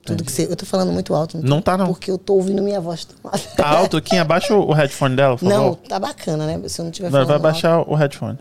Tudo 0.08 0.24
que 0.24 0.32
você. 0.32 0.44
Eu 0.44 0.56
tô 0.56 0.66
falando 0.66 0.92
muito 0.92 1.14
alto. 1.14 1.38
Não 1.42 1.60
tá, 1.62 1.76
não. 1.76 1.86
Porque 1.86 2.10
eu 2.10 2.18
tô 2.18 2.34
ouvindo 2.34 2.62
minha 2.62 2.80
voz 2.80 3.04
tão. 3.04 3.30
Tá 3.56 3.68
alto 3.68 3.96
aqui? 3.96 4.16
Abaixa 4.16 4.54
o 4.54 4.72
headphone 4.72 5.14
dela, 5.16 5.36
por 5.36 5.44
Não, 5.48 5.56
favor. 5.74 5.76
tá 5.88 5.98
bacana, 5.98 6.46
né? 6.46 6.68
Se 6.68 6.80
eu 6.80 6.84
não 6.84 6.92
tiver 6.92 7.10
Vai, 7.10 7.24
vai 7.24 7.34
alto. 7.34 7.42
baixar 7.42 7.80
o 7.80 7.94
headphone. 7.94 8.38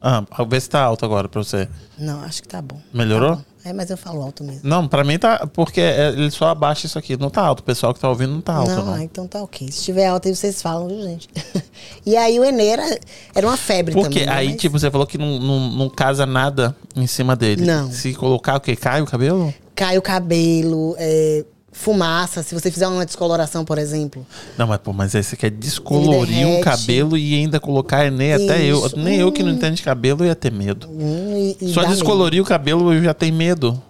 Ah, 0.00 0.22
vê 0.48 0.60
se 0.60 0.70
tá 0.70 0.80
alto 0.80 1.04
agora 1.04 1.28
pra 1.28 1.42
você. 1.42 1.68
Não, 1.98 2.20
acho 2.22 2.40
que 2.42 2.48
tá 2.48 2.62
bom. 2.62 2.78
Melhorou? 2.94 3.30
Tá 3.30 3.36
bom. 3.36 3.42
É, 3.64 3.72
mas 3.72 3.90
eu 3.90 3.96
falo 3.98 4.22
alto 4.22 4.44
mesmo. 4.44 4.60
Não, 4.62 4.86
pra 4.86 5.02
mim 5.02 5.18
tá. 5.18 5.44
Porque 5.52 5.80
é, 5.80 6.10
ele 6.10 6.30
só 6.30 6.46
abaixa 6.50 6.86
isso 6.86 6.96
aqui. 6.96 7.16
Não 7.16 7.28
tá 7.28 7.42
alto. 7.42 7.60
O 7.60 7.62
pessoal 7.64 7.92
que 7.92 7.98
tá 7.98 8.08
ouvindo 8.08 8.32
não 8.32 8.40
tá 8.40 8.54
alto, 8.54 8.70
não, 8.70 8.84
não. 8.86 8.94
ah, 8.94 9.02
então 9.02 9.26
tá 9.26 9.42
ok. 9.42 9.70
Se 9.72 9.82
tiver 9.82 10.06
alto 10.06 10.28
aí 10.28 10.34
vocês 10.36 10.62
falam, 10.62 10.86
viu, 10.86 11.02
gente? 11.02 11.28
e 12.06 12.16
aí 12.16 12.38
o 12.38 12.44
Enê 12.44 12.68
era, 12.68 12.98
era 13.34 13.44
uma 13.46 13.56
febre 13.56 13.92
Porque 13.92 14.20
também. 14.20 14.26
né? 14.26 14.32
aí, 14.32 14.48
Mas 14.50 14.60
tipo, 14.60 14.78
você 14.78 14.88
falou 14.88 15.06
que 15.06 15.18
não, 15.18 15.40
não, 15.40 15.58
não 15.70 15.90
casa 15.90 16.24
nada 16.24 16.74
em 16.94 17.06
cima 17.08 17.34
dele. 17.34 17.66
Não. 17.66 17.90
Se 17.90 18.14
colocar 18.14 18.56
o 18.56 18.60
que? 18.60 18.76
Cai 18.76 19.02
o 19.02 19.06
cabelo? 19.06 19.52
Cai 19.78 19.96
o 19.96 20.02
cabelo, 20.02 20.96
é, 20.98 21.44
fumaça. 21.70 22.42
Se 22.42 22.52
você 22.52 22.68
fizer 22.68 22.88
uma 22.88 23.06
descoloração, 23.06 23.64
por 23.64 23.78
exemplo. 23.78 24.26
Não, 24.56 24.66
mas, 24.66 24.78
pô, 24.78 24.92
mas 24.92 25.14
aí 25.14 25.22
você 25.22 25.36
quer 25.36 25.52
descolorir 25.52 26.48
um 26.48 26.60
cabelo 26.60 27.16
e 27.16 27.36
ainda 27.36 27.60
colocar 27.60 28.04
Enê 28.04 28.32
até 28.32 28.60
eu. 28.64 28.90
Nem 28.96 29.20
eu 29.20 29.30
que 29.30 29.40
não 29.40 29.52
entendo 29.52 29.76
de 29.76 29.82
cabelo 29.84 30.24
ia 30.24 30.34
ter 30.34 30.50
medo. 30.50 30.88
hum, 30.90 31.54
e, 31.60 31.64
e 31.64 31.72
Só 31.72 31.84
descolorir 31.84 32.42
o 32.42 32.44
cabelo 32.44 32.92
eu 32.92 33.00
já 33.04 33.14
tenho 33.14 33.32
medo. 33.34 33.70
medo, 33.70 33.82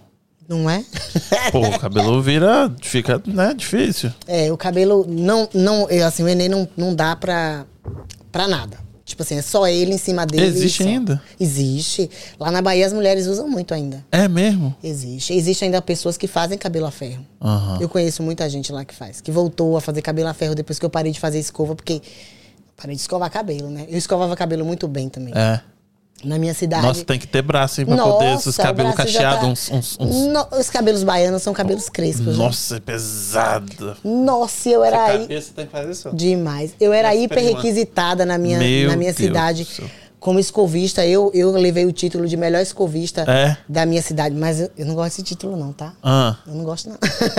Não 0.46 0.68
é? 0.68 0.84
Pô, 1.50 1.66
o 1.66 1.78
cabelo 1.78 2.20
vira. 2.20 2.70
Fica, 2.82 3.22
né, 3.26 3.54
difícil. 3.56 4.12
É, 4.26 4.52
o 4.52 4.58
cabelo 4.58 5.06
não, 5.08 5.48
não, 5.54 5.88
eu, 5.88 6.06
assim, 6.06 6.22
o 6.22 6.28
Enem 6.28 6.50
não, 6.50 6.68
não 6.76 6.94
dá 6.94 7.16
pra, 7.16 7.64
pra 8.30 8.46
nada. 8.46 8.76
Tipo 9.08 9.22
assim, 9.22 9.38
é 9.38 9.42
só 9.42 9.66
ele 9.66 9.94
em 9.94 9.98
cima 9.98 10.26
dele. 10.26 10.44
Existe 10.44 10.82
só. 10.82 10.88
ainda? 10.88 11.22
Existe. 11.40 12.10
Lá 12.38 12.50
na 12.50 12.60
Bahia 12.60 12.86
as 12.86 12.92
mulheres 12.92 13.26
usam 13.26 13.48
muito 13.48 13.72
ainda. 13.72 14.04
É 14.12 14.28
mesmo? 14.28 14.76
Existe. 14.84 15.32
Existe 15.32 15.64
ainda 15.64 15.80
pessoas 15.80 16.18
que 16.18 16.26
fazem 16.26 16.58
cabelo 16.58 16.84
a 16.84 16.90
ferro. 16.90 17.24
Aham. 17.40 17.78
Eu 17.80 17.88
conheço 17.88 18.22
muita 18.22 18.46
gente 18.50 18.70
lá 18.70 18.84
que 18.84 18.94
faz, 18.94 19.22
que 19.22 19.30
voltou 19.30 19.78
a 19.78 19.80
fazer 19.80 20.02
cabelo 20.02 20.28
a 20.28 20.34
ferro 20.34 20.54
depois 20.54 20.78
que 20.78 20.84
eu 20.84 20.90
parei 20.90 21.10
de 21.10 21.18
fazer 21.18 21.38
escova, 21.38 21.74
porque 21.74 22.02
parei 22.76 22.94
de 22.94 23.00
escovar 23.00 23.30
cabelo, 23.30 23.70
né? 23.70 23.86
Eu 23.88 23.96
escovava 23.96 24.36
cabelo 24.36 24.62
muito 24.62 24.86
bem 24.86 25.08
também. 25.08 25.32
É. 25.34 25.58
Na 26.24 26.36
minha 26.36 26.52
cidade. 26.52 26.84
Nossa, 26.84 27.04
tem 27.04 27.16
que 27.18 27.26
ter 27.28 27.42
braço, 27.42 27.80
hein, 27.80 27.86
pra 27.86 27.96
poder 27.96 28.34
esses 28.34 28.56
cabelos 28.56 28.94
cacheados, 28.94 29.40
tá- 29.40 29.46
uns, 29.46 29.70
uns, 29.70 29.96
uns- 30.00 30.26
No- 30.26 30.48
os 30.58 30.68
cabelos 30.68 31.04
baianos 31.04 31.42
são 31.42 31.52
cabelos 31.52 31.88
crespos. 31.88 32.26
né? 32.36 32.44
Nossa, 32.44 32.76
é 32.76 32.80
pesado. 32.80 33.96
Nossa, 34.02 34.68
eu 34.68 34.82
era 34.82 35.04
aí. 35.04 35.18
cabeça 35.20 35.52
tem 35.54 35.66
que 35.66 35.72
fazer 35.72 35.92
isso. 35.92 36.10
Demais. 36.12 36.72
Eu 36.80 36.92
era 36.92 37.08
Nossa, 37.10 37.20
hiper 37.20 37.44
requisitada 37.44 38.26
na 38.26 38.36
minha, 38.36 38.58
Meu 38.58 38.90
na 38.90 38.96
minha 38.96 39.12
Deus 39.12 39.26
cidade. 39.28 39.66
Como 40.18 40.40
escovista, 40.40 41.06
eu, 41.06 41.30
eu 41.32 41.52
levei 41.52 41.86
o 41.86 41.92
título 41.92 42.26
de 42.26 42.36
melhor 42.36 42.60
escovista 42.60 43.20
É? 43.22 43.56
da 43.68 43.86
minha 43.86 44.02
cidade. 44.02 44.34
Mas 44.34 44.60
eu, 44.60 44.68
eu 44.76 44.84
não 44.86 44.96
gosto 44.96 45.10
desse 45.10 45.22
título, 45.22 45.56
não, 45.56 45.72
tá? 45.72 45.92
Ah, 46.02 46.34
Eu 46.44 46.54
não 46.54 46.64
gosto, 46.64 46.88
não. 46.90 46.96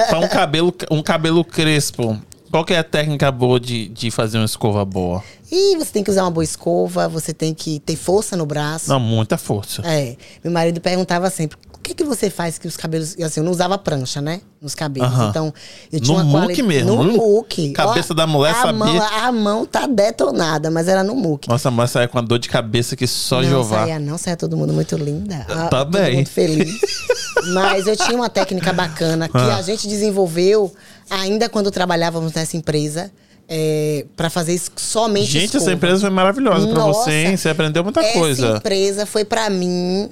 pra 0.07 0.19
um 0.19 0.27
cabelo, 0.29 0.73
um 0.89 1.03
cabelo 1.03 1.43
crespo, 1.43 2.17
qual 2.51 2.65
que 2.65 2.73
é 2.73 2.79
a 2.79 2.83
técnica 2.83 3.31
boa 3.31 3.59
de, 3.59 3.87
de 3.89 4.11
fazer 4.11 4.37
uma 4.37 4.45
escova 4.45 4.83
boa? 4.85 5.23
e 5.51 5.75
você 5.77 5.91
tem 5.91 6.03
que 6.03 6.11
usar 6.11 6.23
uma 6.23 6.31
boa 6.31 6.43
escova, 6.43 7.07
você 7.07 7.33
tem 7.33 7.53
que 7.53 7.79
ter 7.79 7.95
força 7.95 8.37
no 8.37 8.45
braço. 8.45 8.89
Não, 8.89 8.99
muita 8.99 9.37
força. 9.37 9.81
É. 9.83 10.15
Meu 10.43 10.53
marido 10.53 10.79
perguntava 10.79 11.29
sempre: 11.29 11.57
que, 11.89 11.95
que 11.95 12.03
você 12.03 12.29
faz 12.29 12.57
que 12.57 12.67
os 12.67 12.77
cabelos. 12.77 13.15
Assim, 13.21 13.39
eu 13.39 13.43
não 13.43 13.51
usava 13.51 13.77
prancha, 13.77 14.21
né? 14.21 14.41
Nos 14.61 14.73
cabelos. 14.75 15.09
Aham. 15.09 15.29
Então, 15.29 15.53
eu 15.91 15.99
tinha 15.99 16.17
No 16.17 16.23
uma 16.29 16.41
muque 16.41 16.55
quali- 16.55 16.63
mesmo, 16.63 17.03
No 17.03 17.13
muque. 17.13 17.71
cabeça 17.71 18.13
Ó, 18.13 18.15
da 18.15 18.27
mulher 18.27 18.51
a 18.51 18.61
sabia. 18.61 18.73
Mão, 18.73 19.01
a 19.01 19.31
mão 19.31 19.65
tá 19.65 19.87
detonada, 19.87 20.69
mas 20.71 20.87
era 20.87 21.03
no 21.03 21.15
muque. 21.15 21.49
Nossa, 21.49 21.69
mas 21.71 21.91
saia 21.91 22.07
com 22.07 22.17
a 22.17 22.21
dor 22.21 22.39
de 22.39 22.47
cabeça 22.49 22.95
que 22.95 23.07
só 23.07 23.41
não 23.41 23.49
Jeová. 23.49 23.79
saía, 23.81 23.99
não, 23.99 24.17
saía 24.17 24.37
todo 24.37 24.55
mundo 24.55 24.71
muito 24.73 24.95
linda. 24.97 25.45
Tá 25.69 25.83
bem. 25.83 26.17
mundo 26.17 26.27
feliz. 26.29 26.79
Mas 27.53 27.87
eu 27.87 27.95
tinha 27.95 28.17
uma 28.17 28.29
técnica 28.29 28.73
bacana 28.73 29.29
que 29.29 29.37
Ah. 29.37 29.55
a 29.57 29.61
gente 29.61 29.87
desenvolveu 29.87 30.73
ainda 31.09 31.47
quando 31.47 31.71
trabalhávamos 31.71 32.33
nessa 32.33 32.57
empresa. 32.57 33.09
É, 33.51 34.05
para 34.15 34.29
fazer 34.29 34.53
es- 34.53 34.69
somente 34.75 35.25
Gente, 35.31 35.45
escova. 35.45 35.63
essa 35.63 35.71
empresa 35.73 36.01
foi 36.01 36.09
maravilhosa 36.11 36.67
pra 36.67 36.79
Nossa, 36.85 37.05
você, 37.05 37.11
hein? 37.25 37.35
Você 37.37 37.49
aprendeu 37.49 37.83
muita 37.83 37.99
Essa 38.01 38.13
coisa. 38.19 38.57
empresa 38.57 39.05
foi 39.07 39.25
pra 39.25 39.49
mim, 39.49 40.07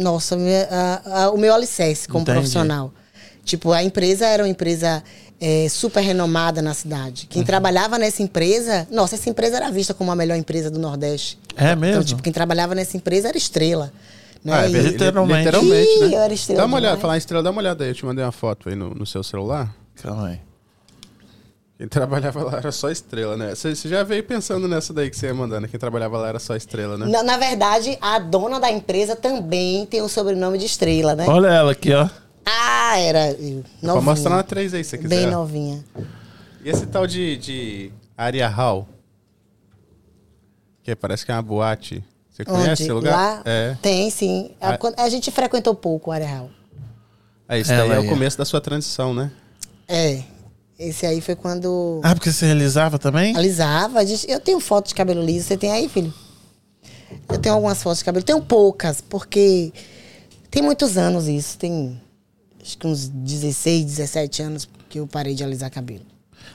nossa, 0.00 0.36
minha- 0.36 0.68
a- 0.70 1.24
a- 1.24 1.30
o 1.30 1.38
meu 1.38 1.54
alicerce 1.54 2.08
como 2.08 2.22
Entendi. 2.22 2.38
profissional. 2.38 2.92
Tipo, 3.44 3.72
a 3.72 3.82
empresa 3.82 4.26
era 4.26 4.42
uma 4.42 4.48
empresa 4.48 5.02
é, 5.42 5.68
super 5.70 6.00
renomada 6.02 6.60
na 6.60 6.74
cidade. 6.74 7.22
Uhum. 7.22 7.28
Quem 7.30 7.42
trabalhava 7.44 7.96
nessa 7.98 8.22
empresa, 8.22 8.86
nossa, 8.90 9.14
essa 9.14 9.30
empresa 9.30 9.56
era 9.56 9.70
vista 9.70 9.94
como 9.94 10.12
a 10.12 10.14
melhor 10.14 10.36
empresa 10.36 10.70
do 10.70 10.78
Nordeste. 10.78 11.38
É 11.56 11.74
mesmo? 11.74 11.86
Então, 11.94 12.04
tipo, 12.04 12.22
quem 12.22 12.30
trabalhava 12.32 12.74
nessa 12.74 12.94
empresa 12.96 13.28
era 13.28 13.38
estrela. 13.38 13.90
Né? 14.44 14.52
Ah, 14.54 14.64
é 14.66 14.68
E-. 14.68 14.72
Literalmente. 14.82 15.38
Literalmente, 15.44 15.90
Ih, 15.90 15.98
né? 16.08 16.14
eu 16.14 16.20
era 16.20 16.34
estrela 16.34 16.60
Dá 16.60 16.66
uma 16.66 16.76
olhada, 16.76 16.98
falar 16.98 17.14
em 17.14 17.18
estrela, 17.18 17.42
dá 17.42 17.50
uma 17.50 17.60
olhada 17.60 17.84
aí. 17.84 17.90
Eu 17.90 17.94
te 17.94 18.04
mandei 18.04 18.22
uma 18.22 18.32
foto 18.32 18.68
aí 18.68 18.74
no, 18.74 18.90
no 18.94 19.06
seu 19.06 19.22
celular. 19.22 19.74
Calma 20.02 20.28
aí. 20.28 20.40
Quem 21.80 21.88
trabalhava 21.88 22.42
lá 22.44 22.58
era 22.58 22.70
só 22.70 22.90
estrela, 22.90 23.38
né? 23.38 23.54
Você 23.54 23.74
já 23.88 24.02
veio 24.02 24.22
pensando 24.22 24.68
nessa 24.68 24.92
daí 24.92 25.08
que 25.08 25.16
você 25.16 25.28
ia 25.28 25.34
mandando. 25.34 25.66
Quem 25.66 25.80
trabalhava 25.80 26.18
lá 26.18 26.28
era 26.28 26.38
só 26.38 26.54
estrela, 26.54 26.98
né? 26.98 27.06
na, 27.06 27.22
na 27.22 27.38
verdade, 27.38 27.96
a 28.02 28.18
dona 28.18 28.60
da 28.60 28.70
empresa 28.70 29.16
também 29.16 29.86
tem 29.86 30.02
o 30.02 30.08
sobrenome 30.08 30.58
de 30.58 30.66
estrela, 30.66 31.14
né? 31.14 31.24
Olha 31.26 31.46
ela 31.48 31.72
aqui, 31.72 31.90
ó. 31.94 32.06
Ah, 32.44 32.98
era 32.98 33.32
Pra 33.34 33.44
novinha. 33.80 34.02
mostrar 34.02 34.36
na 34.36 34.42
3 34.42 34.74
aí, 34.74 34.84
se 34.84 34.90
você 34.90 34.98
quiser. 34.98 35.08
Bem 35.08 35.26
novinha. 35.30 35.82
E 36.62 36.68
esse 36.68 36.84
tal 36.86 37.06
de, 37.06 37.38
de 37.38 37.90
Aria 38.14 38.46
Hall? 38.46 38.86
Que 40.82 40.94
parece 40.94 41.24
que 41.24 41.32
é 41.32 41.34
uma 41.34 41.40
boate. 41.40 42.04
Você 42.30 42.44
conhece 42.44 42.70
Onde? 42.72 42.82
esse 42.82 42.92
lugar? 42.92 43.12
Lá? 43.16 43.42
É. 43.46 43.74
Tem, 43.80 44.10
sim. 44.10 44.50
A, 44.60 44.74
Ah. 44.74 44.78
a 45.04 45.08
gente 45.08 45.30
frequentou 45.30 45.74
pouco 45.74 46.10
o 46.10 46.12
Areal. 46.12 46.50
Aí, 47.48 47.62
esse 47.62 47.72
Ela 47.72 47.88
daí 47.88 47.96
é 47.96 48.00
aí. 48.02 48.06
o 48.06 48.08
começo 48.10 48.36
da 48.36 48.44
sua 48.44 48.60
transição, 48.60 49.14
né? 49.14 49.30
É. 49.88 50.22
Esse 50.82 51.04
aí 51.04 51.20
foi 51.20 51.36
quando 51.36 52.00
Ah, 52.02 52.14
porque 52.14 52.32
você 52.32 52.46
realizava 52.46 52.98
também? 52.98 53.36
alisava. 53.36 53.98
A 53.98 54.04
gente, 54.04 54.28
eu 54.30 54.40
tenho 54.40 54.58
foto 54.60 54.88
de 54.88 54.94
cabelo 54.94 55.22
liso. 55.22 55.46
Você 55.46 55.56
tem 55.58 55.70
aí, 55.70 55.90
filho? 55.90 56.12
Eu 57.28 57.36
tenho 57.38 57.54
algumas 57.54 57.82
fotos 57.82 57.98
de 57.98 58.04
cabelo. 58.06 58.24
Tenho 58.24 58.40
poucas, 58.40 59.02
porque 59.02 59.74
tem 60.50 60.62
muitos 60.62 60.96
anos 60.96 61.28
isso. 61.28 61.58
Tem 61.58 62.00
acho 62.62 62.78
que 62.78 62.86
uns 62.86 63.08
16, 63.08 63.84
17 63.84 64.42
anos 64.42 64.68
que 64.88 64.98
eu 64.98 65.06
parei 65.06 65.34
de 65.34 65.44
alisar 65.44 65.70
cabelo. 65.70 66.06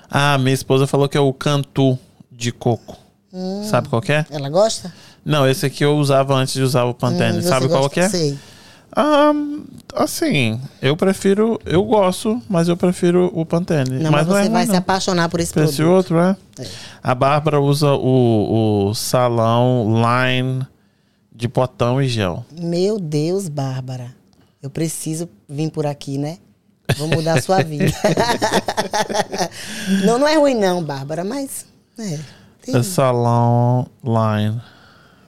Ah, 0.10 0.40
minha 0.40 0.56
esposa 0.56 0.88
falou 0.88 1.08
que 1.08 1.18
é 1.18 1.22
o 1.22 1.32
cantu 1.32 1.98
de 2.32 2.52
coco. 2.52 2.98
Hum. 3.32 3.64
Sabe 3.70 3.90
qual 3.90 4.02
é? 4.10 4.26
Ela 4.32 4.50
gosta? 4.50 4.92
Não, 5.24 5.48
esse 5.48 5.68
aqui 5.68 5.84
eu 5.86 5.96
usava 5.98 6.34
antes 6.34 6.56
de 6.56 6.64
usar 6.64 6.86
o 6.86 6.96
Pantene. 6.96 7.40
Hum, 7.40 7.42
Sabe 7.44 7.68
qual 7.68 7.82
gosta? 7.84 7.94
que 7.94 8.00
é? 8.00 8.10
Sei. 8.10 8.40
Ah, 8.92 9.34
assim, 9.96 10.60
eu 10.82 10.96
prefiro, 10.96 11.60
eu 11.66 11.84
gosto, 11.84 12.42
mas 12.50 12.68
eu 12.68 12.78
prefiro 12.78 13.30
o 13.34 13.46
Pantene. 13.46 14.00
Não, 14.00 14.12
mas, 14.12 14.28
não 14.28 14.36
é 14.36 14.42
você 14.42 14.44
ruim, 14.44 14.54
vai 14.54 14.66
se 14.66 14.72
não. 14.72 14.80
apaixonar 14.80 15.30
por 15.30 15.40
esse 15.40 15.58
esse 15.60 15.78
produto. 15.78 16.16
outro, 16.16 16.20
é? 16.20 16.36
A 17.04 17.14
Bárbara 17.14 17.60
usa 17.60 17.92
o, 17.94 18.90
o 18.90 18.94
salão 18.94 19.94
line 19.96 20.66
de 21.34 21.50
potão 21.50 22.02
e 22.02 22.08
gel. 22.08 22.46
Meu 22.52 23.00
Deus, 23.00 23.50
Bárbara. 23.50 24.16
Eu 24.62 24.70
preciso 24.70 25.30
vir 25.48 25.70
por 25.70 25.86
aqui, 25.86 26.18
né? 26.18 26.38
Vou 26.98 27.08
mudar 27.08 27.38
a 27.38 27.42
sua 27.42 27.62
vida. 27.64 27.92
não, 30.06 30.18
não 30.20 30.28
é 30.28 30.36
ruim 30.38 30.56
não, 30.56 30.84
Bárbara, 30.84 31.24
mas 31.24 31.66
É. 32.00 32.20
Tem, 32.62 32.76
É 32.76 32.84
Salon 32.84 33.86
Line. 34.04 34.62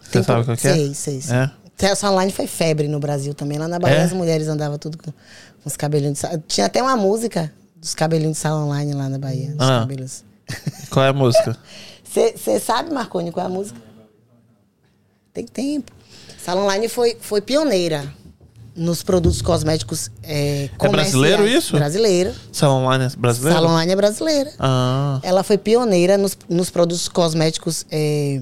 Você 0.02 0.12
tem 0.12 0.24
sabe 0.24 0.42
o 0.42 0.58
que 0.58 0.68
é? 0.68 0.74
Sei, 0.74 0.94
sei, 0.94 1.22
sei. 1.22 1.36
É? 1.36 1.52
Essa 1.80 2.10
online 2.12 2.32
foi 2.32 2.48
febre 2.48 2.88
no 2.88 3.00
Brasil 3.00 3.34
também. 3.34 3.58
Lá 3.58 3.68
na 3.68 3.78
Bahia 3.80 3.98
É? 3.98 4.04
as 4.04 4.14
mulheres 4.14 4.48
andavam 4.48 4.78
tudo 4.78 4.98
com, 4.98 5.12
com 5.12 5.16
os 5.66 5.78
cabelinhos 5.78 6.14
de 6.16 6.20
salão. 6.20 6.44
Tinha 6.48 6.66
até 6.66 6.82
uma 6.82 6.96
música 6.98 7.52
dos 7.76 7.94
cabelinhos 7.94 8.34
de 8.38 8.40
salão 8.42 8.66
online 8.68 8.94
lá 8.94 9.08
na 9.10 9.18
Bahia. 9.20 9.56
Ah. 9.60 9.80
cabelos. 9.82 10.24
Qual 10.90 11.06
é 11.06 11.10
a 11.10 11.14
música? 11.14 11.56
Você 12.04 12.60
sabe, 12.60 12.92
Marconi, 12.92 13.32
qual 13.32 13.46
é 13.46 13.50
a 13.50 13.52
música? 13.52 13.80
Tem 15.34 15.46
tempo. 15.46 15.92
Salon 16.44 16.64
Online 16.64 16.88
foi, 16.88 17.16
foi 17.20 17.42
pioneira 17.42 18.12
nos 18.76 19.04
produtos 19.04 19.42
cosméticos 19.42 20.10
é, 20.24 20.70
É 20.80 20.88
brasileiro 20.90 21.48
isso? 21.48 21.76
Brasileiro. 21.76 22.34
Salon 22.52 22.92
Line 22.92 23.06
é 23.06 23.10
brasileiro? 23.18 23.56
Salon 23.60 23.72
Online 23.74 23.92
é 23.92 23.96
brasileira. 23.96 24.52
Ah, 24.58 25.20
Ela 25.22 25.44
foi 25.44 25.58
pioneira 25.58 26.18
nos, 26.18 26.38
nos 26.48 26.70
produtos 26.70 27.08
cosméticos 27.10 27.86
é, 27.92 28.42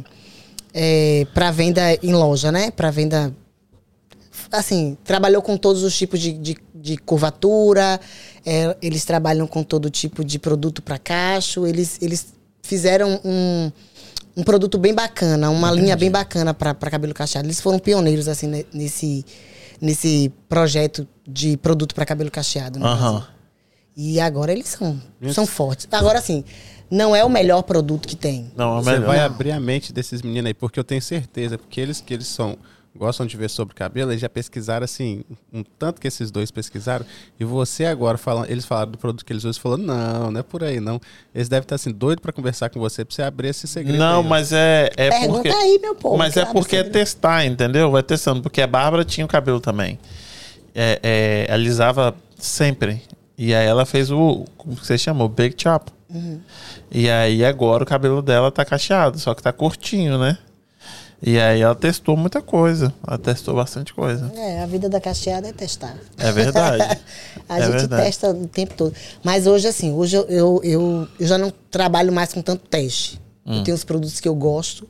é, 0.78 1.26
para 1.34 1.50
venda 1.52 1.82
em 2.04 2.14
loja, 2.14 2.52
né? 2.52 2.70
Para 2.70 2.92
venda. 2.92 3.34
Assim, 4.52 4.98
trabalhou 5.04 5.42
com 5.42 5.58
todos 5.58 5.82
os 5.84 5.98
tipos 5.98 6.20
de, 6.20 6.34
de, 6.34 6.58
de 6.76 6.98
curvatura, 6.98 8.00
é, 8.46 8.76
eles 8.82 9.04
trabalham 9.06 9.48
com 9.48 9.64
todo 9.64 9.90
tipo 9.90 10.24
de 10.24 10.38
produto 10.38 10.82
para 10.82 10.98
cacho, 11.00 11.66
eles, 11.66 11.98
eles 12.02 12.28
fizeram 12.62 13.20
um, 13.24 13.72
um 14.38 14.44
produto 14.44 14.78
bem 14.78 14.94
bacana, 14.94 15.50
uma 15.50 15.72
linha 15.72 15.96
bem 15.98 16.12
bacana 16.12 16.54
para 16.54 16.74
cabelo 16.76 17.14
cacheado. 17.14 17.48
Eles 17.48 17.60
foram 17.60 17.80
pioneiros, 17.80 18.28
assim, 18.28 18.48
ne- 18.48 18.66
nesse, 18.74 19.26
nesse 19.82 20.32
projeto 20.48 21.08
de 21.28 21.58
produto 21.58 21.96
para 21.96 22.06
cabelo 22.06 22.30
cacheado. 22.30 22.86
aham. 22.86 23.26
E 23.98 24.20
agora 24.20 24.52
eles 24.52 24.68
são, 24.68 25.02
são 25.34 25.46
fortes. 25.48 25.88
Agora, 25.90 26.20
assim, 26.20 26.44
não 26.90 27.16
é 27.16 27.24
o 27.24 27.30
melhor 27.30 27.62
produto 27.64 28.08
que 28.08 28.16
tem. 28.16 28.52
Não, 28.56 28.80
é 28.80 28.84
Você 28.84 28.92
melhor. 28.92 29.08
vai 29.08 29.20
abrir 29.20 29.52
a 29.52 29.60
mente 29.60 29.92
desses 29.92 30.22
meninos 30.22 30.48
aí, 30.48 30.54
porque 30.54 30.80
eu 30.80 30.84
tenho 30.84 31.02
certeza, 31.02 31.58
porque 31.58 31.80
eles 31.82 32.02
que 32.02 32.14
eles 32.14 32.28
são 32.28 32.58
gostam 32.98 33.26
de 33.26 33.36
ver 33.36 33.50
sobre 33.50 33.76
cabelo, 33.76 34.12
eles 34.12 34.22
já 34.22 34.30
pesquisaram 34.30 34.86
assim, 34.86 35.24
um 35.52 35.64
tanto 35.78 36.00
que 36.00 36.08
esses 36.08 36.32
dois 36.32 36.50
pesquisaram, 36.50 37.06
e 37.38 37.44
você 37.44 37.86
agora 37.86 38.18
falando, 38.18 38.50
eles 38.50 38.64
falaram 38.66 38.92
do 38.92 38.98
produto 38.98 39.26
que 39.26 39.34
eles 39.34 39.44
usam, 39.44 39.62
falou: 39.62 39.78
"Não, 39.78 40.32
não 40.32 40.40
é 40.40 40.44
por 40.44 40.64
aí 40.64 40.80
não". 40.80 41.00
Eles 41.34 41.50
devem 41.50 41.64
estar 41.64 41.76
assim 41.76 41.92
doido 41.92 42.22
pra 42.22 42.32
conversar 42.32 42.70
com 42.70 42.80
você, 42.80 43.04
pra 43.04 43.14
você 43.14 43.22
abrir 43.22 43.50
esse 43.50 43.68
segredo. 43.68 44.00
Não, 44.00 44.22
aí, 44.22 44.28
mas 44.28 44.54
é, 44.54 44.90
é 44.96 45.10
Pergunta 45.10 45.34
porque... 45.34 45.50
aí, 45.50 45.80
meu 45.82 45.96
povo. 45.96 46.18
Mas 46.18 46.34
que 46.34 46.40
é 46.40 46.46
porque 46.46 46.76
é 46.78 46.84
testar, 46.84 47.46
entendeu? 47.46 47.92
Vai 47.92 48.02
testando. 48.02 48.42
Porque 48.42 48.62
a 48.62 48.68
Bárbara 48.68 49.04
tinha 49.04 49.26
o 49.26 49.30
cabelo 49.30 49.60
também. 49.60 50.00
É, 50.74 51.00
é, 51.50 51.54
alisava 51.54 52.16
sempre. 52.38 53.02
E 53.38 53.54
aí 53.54 53.66
ela 53.68 53.86
fez 53.86 54.12
o. 54.12 54.46
Como 54.58 54.76
que 54.76 54.86
você 54.86 54.98
chamou? 54.98 55.28
Big 55.28 55.56
chop. 55.62 55.92
Uhum. 56.10 56.40
E 56.92 57.10
aí 57.10 57.44
agora 57.44 57.84
o 57.84 57.86
cabelo 57.88 58.22
dela 58.22 58.52
tá 58.52 58.64
cacheado, 58.64 59.20
só 59.20 59.34
que 59.34 59.42
tá 59.44 59.52
curtinho, 59.52 60.18
né? 60.18 60.38
E 61.22 61.40
aí 61.40 61.62
ela 61.62 61.74
testou 61.74 62.16
muita 62.16 62.42
coisa. 62.42 62.94
Ela 63.06 63.18
testou 63.18 63.56
bastante 63.56 63.94
coisa. 63.94 64.32
É, 64.36 64.62
a 64.62 64.66
vida 64.66 64.88
da 64.88 65.02
cacheada 65.02 65.48
é 65.48 65.54
testar. 65.54 65.98
É 66.18 66.32
verdade. 66.32 66.84
a 67.50 67.58
É 67.60 67.64
gente 67.64 67.72
verdade. 67.72 68.04
testa 68.04 68.30
o 68.30 68.48
tempo 68.48 68.74
todo. 68.76 68.94
Mas 69.24 69.48
hoje, 69.48 69.68
assim, 69.68 69.92
hoje 69.92 70.16
eu, 70.16 70.24
eu, 70.28 70.62
eu, 70.64 71.08
eu 71.20 71.28
já 71.28 71.38
não 71.38 71.52
trabalho 71.72 72.12
mais 72.14 72.32
com 72.34 72.42
tanto 72.42 72.68
teste. 72.68 73.20
Hum. 73.46 73.58
Eu 73.60 73.64
tenho 73.64 73.76
os 73.76 73.84
produtos 73.84 74.20
que 74.20 74.28
eu 74.28 74.36
gosto 74.36 74.88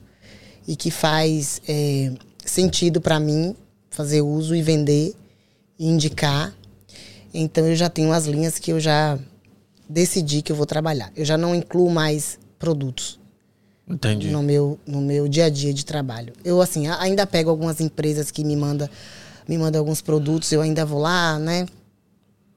e 0.68 0.76
que 0.76 0.92
faz 0.92 1.62
é, 1.68 2.12
sentido 2.44 3.00
para 3.00 3.20
mim 3.20 3.56
fazer 3.90 4.22
uso 4.22 4.54
e 4.56 4.62
vender 4.62 5.14
e 5.80 5.88
indicar. 5.88 6.54
Então 7.38 7.68
eu 7.68 7.76
já 7.76 7.90
tenho 7.90 8.12
as 8.12 8.26
linhas 8.26 8.58
que 8.58 8.72
eu 8.72 8.80
já 8.80 9.20
decidi 9.88 10.42
que 10.42 10.52
eu 10.52 10.56
vou 10.56 10.66
trabalhar. 10.66 11.12
Eu 11.16 11.26
já 11.26 11.38
não 11.38 11.54
incluo 11.54 11.90
mais 11.90 12.40
produtos 12.58 13.20
Entendi. 13.88 14.30
no 14.30 14.42
meu, 14.42 14.80
no 14.88 15.02
meu 15.02 15.28
dia 15.28 15.46
a 15.46 15.50
dia 15.50 15.74
de 15.74 15.86
trabalho. 15.86 16.34
Eu, 16.44 16.62
assim, 16.62 16.88
ainda 16.88 17.28
pego 17.28 17.50
algumas 17.50 17.80
empresas 17.82 18.32
que 18.32 18.44
me 18.44 18.56
mandam 18.56 18.90
me 19.48 19.60
mandam 19.60 19.80
alguns 19.80 20.02
produtos, 20.02 20.52
eu 20.52 20.60
ainda 20.60 20.84
vou 20.86 21.00
lá, 21.00 21.38
né? 21.38 21.68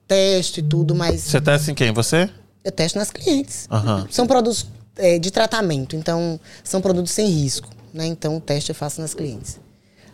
Testo 0.06 0.60
e 0.60 0.62
tudo, 0.62 0.94
mas 0.94 1.20
Você 1.20 1.38
testa 1.38 1.70
em 1.70 1.74
quem? 1.74 1.92
Você? 1.92 2.30
eu 2.64 2.72
testo 2.72 2.98
nas 2.98 3.10
clientes. 3.10 3.66
Aham. 3.70 4.06
São 4.10 4.26
produtos 4.26 4.66
é, 4.96 5.18
de 5.18 5.30
tratamento, 5.30 5.96
então 5.96 6.40
são 6.64 6.80
produtos 6.80 7.12
sem 7.12 7.26
risco, 7.28 7.68
né? 7.92 8.06
Então 8.06 8.36
o 8.36 8.40
teste 8.40 8.70
eu 8.70 8.74
faço 8.74 9.00
nas 9.00 9.12
clientes. 9.12 9.60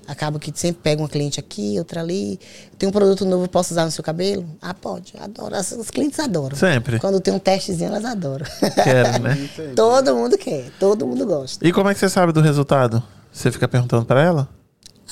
Acabo 0.06 0.38
que 0.38 0.52
sempre 0.54 0.82
pego 0.82 1.02
uma 1.02 1.08
cliente 1.08 1.40
aqui, 1.40 1.78
outra 1.78 2.00
ali. 2.00 2.38
Tem 2.78 2.88
um 2.88 2.92
produto 2.92 3.24
novo, 3.24 3.48
posso 3.48 3.72
usar 3.72 3.84
no 3.84 3.90
seu 3.90 4.04
cabelo? 4.04 4.44
Ah, 4.60 4.74
pode. 4.74 5.14
Adoro. 5.18 5.54
As, 5.54 5.72
os 5.72 5.90
clientes 5.90 6.18
adoram. 6.18 6.56
Sempre. 6.56 6.98
Quando 6.98 7.20
tem 7.20 7.32
um 7.32 7.38
testezinho, 7.38 7.88
elas 7.88 8.04
adoram. 8.04 8.46
Quero, 8.82 9.22
né? 9.22 9.50
todo 9.74 10.14
mundo 10.14 10.36
quer, 10.36 10.70
todo 10.78 11.06
mundo 11.06 11.24
gosta. 11.26 11.66
E 11.66 11.72
como 11.72 11.88
é 11.88 11.94
que 11.94 12.00
você 12.00 12.08
sabe 12.08 12.32
do 12.32 12.40
resultado? 12.40 13.02
Você 13.32 13.50
fica 13.50 13.66
perguntando 13.66 14.04
pra 14.04 14.22
ela? 14.22 14.48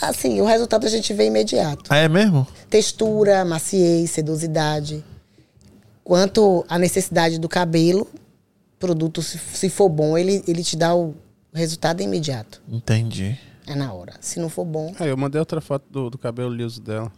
Assim, 0.00 0.40
o 0.40 0.44
resultado 0.44 0.86
a 0.86 0.90
gente 0.90 1.12
vê 1.12 1.26
imediato. 1.26 1.84
Ah, 1.88 1.98
é 1.98 2.08
mesmo? 2.08 2.46
Textura, 2.68 3.44
maciez, 3.44 4.10
sedosidade. 4.10 5.04
Quanto 6.04 6.64
à 6.68 6.78
necessidade 6.78 7.38
do 7.38 7.48
cabelo, 7.48 8.08
produto, 8.78 9.22
se, 9.22 9.38
se 9.38 9.68
for 9.68 9.88
bom, 9.88 10.16
ele, 10.18 10.42
ele 10.46 10.64
te 10.64 10.76
dá 10.76 10.94
o 10.94 11.14
resultado 11.52 12.00
imediato. 12.00 12.60
Entendi. 12.68 13.38
É 13.66 13.74
na 13.74 13.92
hora. 13.92 14.14
Se 14.20 14.40
não 14.40 14.48
for 14.48 14.64
bom. 14.64 14.94
Ah, 14.98 15.06
eu 15.06 15.16
mandei 15.16 15.38
outra 15.38 15.60
foto 15.60 15.84
do, 15.90 16.10
do 16.10 16.18
cabelo 16.18 16.52
liso 16.52 16.80
dela. 16.80 17.10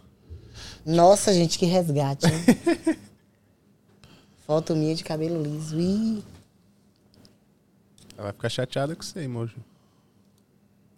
Nossa, 0.85 1.33
gente, 1.33 1.57
que 1.59 1.65
resgate. 1.65 2.25
hein? 2.27 2.97
Foto 4.45 4.75
minha 4.75 4.93
de 4.93 5.03
cabelo 5.03 5.41
liso. 5.41 5.79
Ih, 5.79 6.23
Ela 8.15 8.23
vai 8.25 8.31
ficar 8.33 8.49
chateada 8.49 8.95
com 8.95 9.01
você, 9.01 9.21
emoji. 9.21 9.55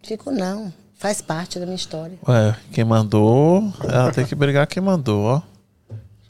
fico 0.03 0.31
não. 0.31 0.71
Faz 0.95 1.21
parte 1.21 1.59
da 1.59 1.65
minha 1.65 1.75
história. 1.75 2.17
Ué, 2.27 2.57
quem 2.73 2.83
mandou, 2.83 3.71
ela 3.83 4.11
tem 4.11 4.25
que 4.25 4.33
brigar 4.35 4.65
quem 4.67 4.81
mandou, 4.81 5.23
ó. 5.25 5.41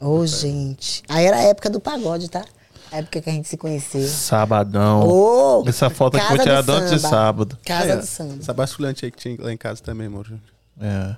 Ô, 0.00 0.24
gente. 0.26 1.02
Aí 1.08 1.24
era 1.26 1.38
a 1.38 1.42
época 1.42 1.68
do 1.70 1.80
pagode, 1.80 2.28
tá? 2.28 2.44
A 2.90 2.98
época 2.98 3.20
que 3.20 3.30
a 3.30 3.32
gente 3.32 3.48
se 3.48 3.56
conheceu. 3.56 4.06
Sabadão. 4.06 5.06
Ô, 5.06 5.64
Essa 5.68 5.90
foto 5.90 6.16
aqui 6.16 6.26
foi 6.26 6.38
tirada 6.38 6.72
antes 6.72 6.90
de 6.90 6.98
sábado. 6.98 7.58
Casa 7.64 7.94
ó, 7.94 7.96
do 7.96 8.06
samba. 8.06 8.36
Essa 8.40 8.54
basculante 8.54 9.04
aí 9.04 9.10
que 9.10 9.18
tinha 9.18 9.36
lá 9.40 9.52
em 9.52 9.56
casa 9.56 9.82
também, 9.82 10.06
emoji. 10.06 10.34
É. 10.80 11.16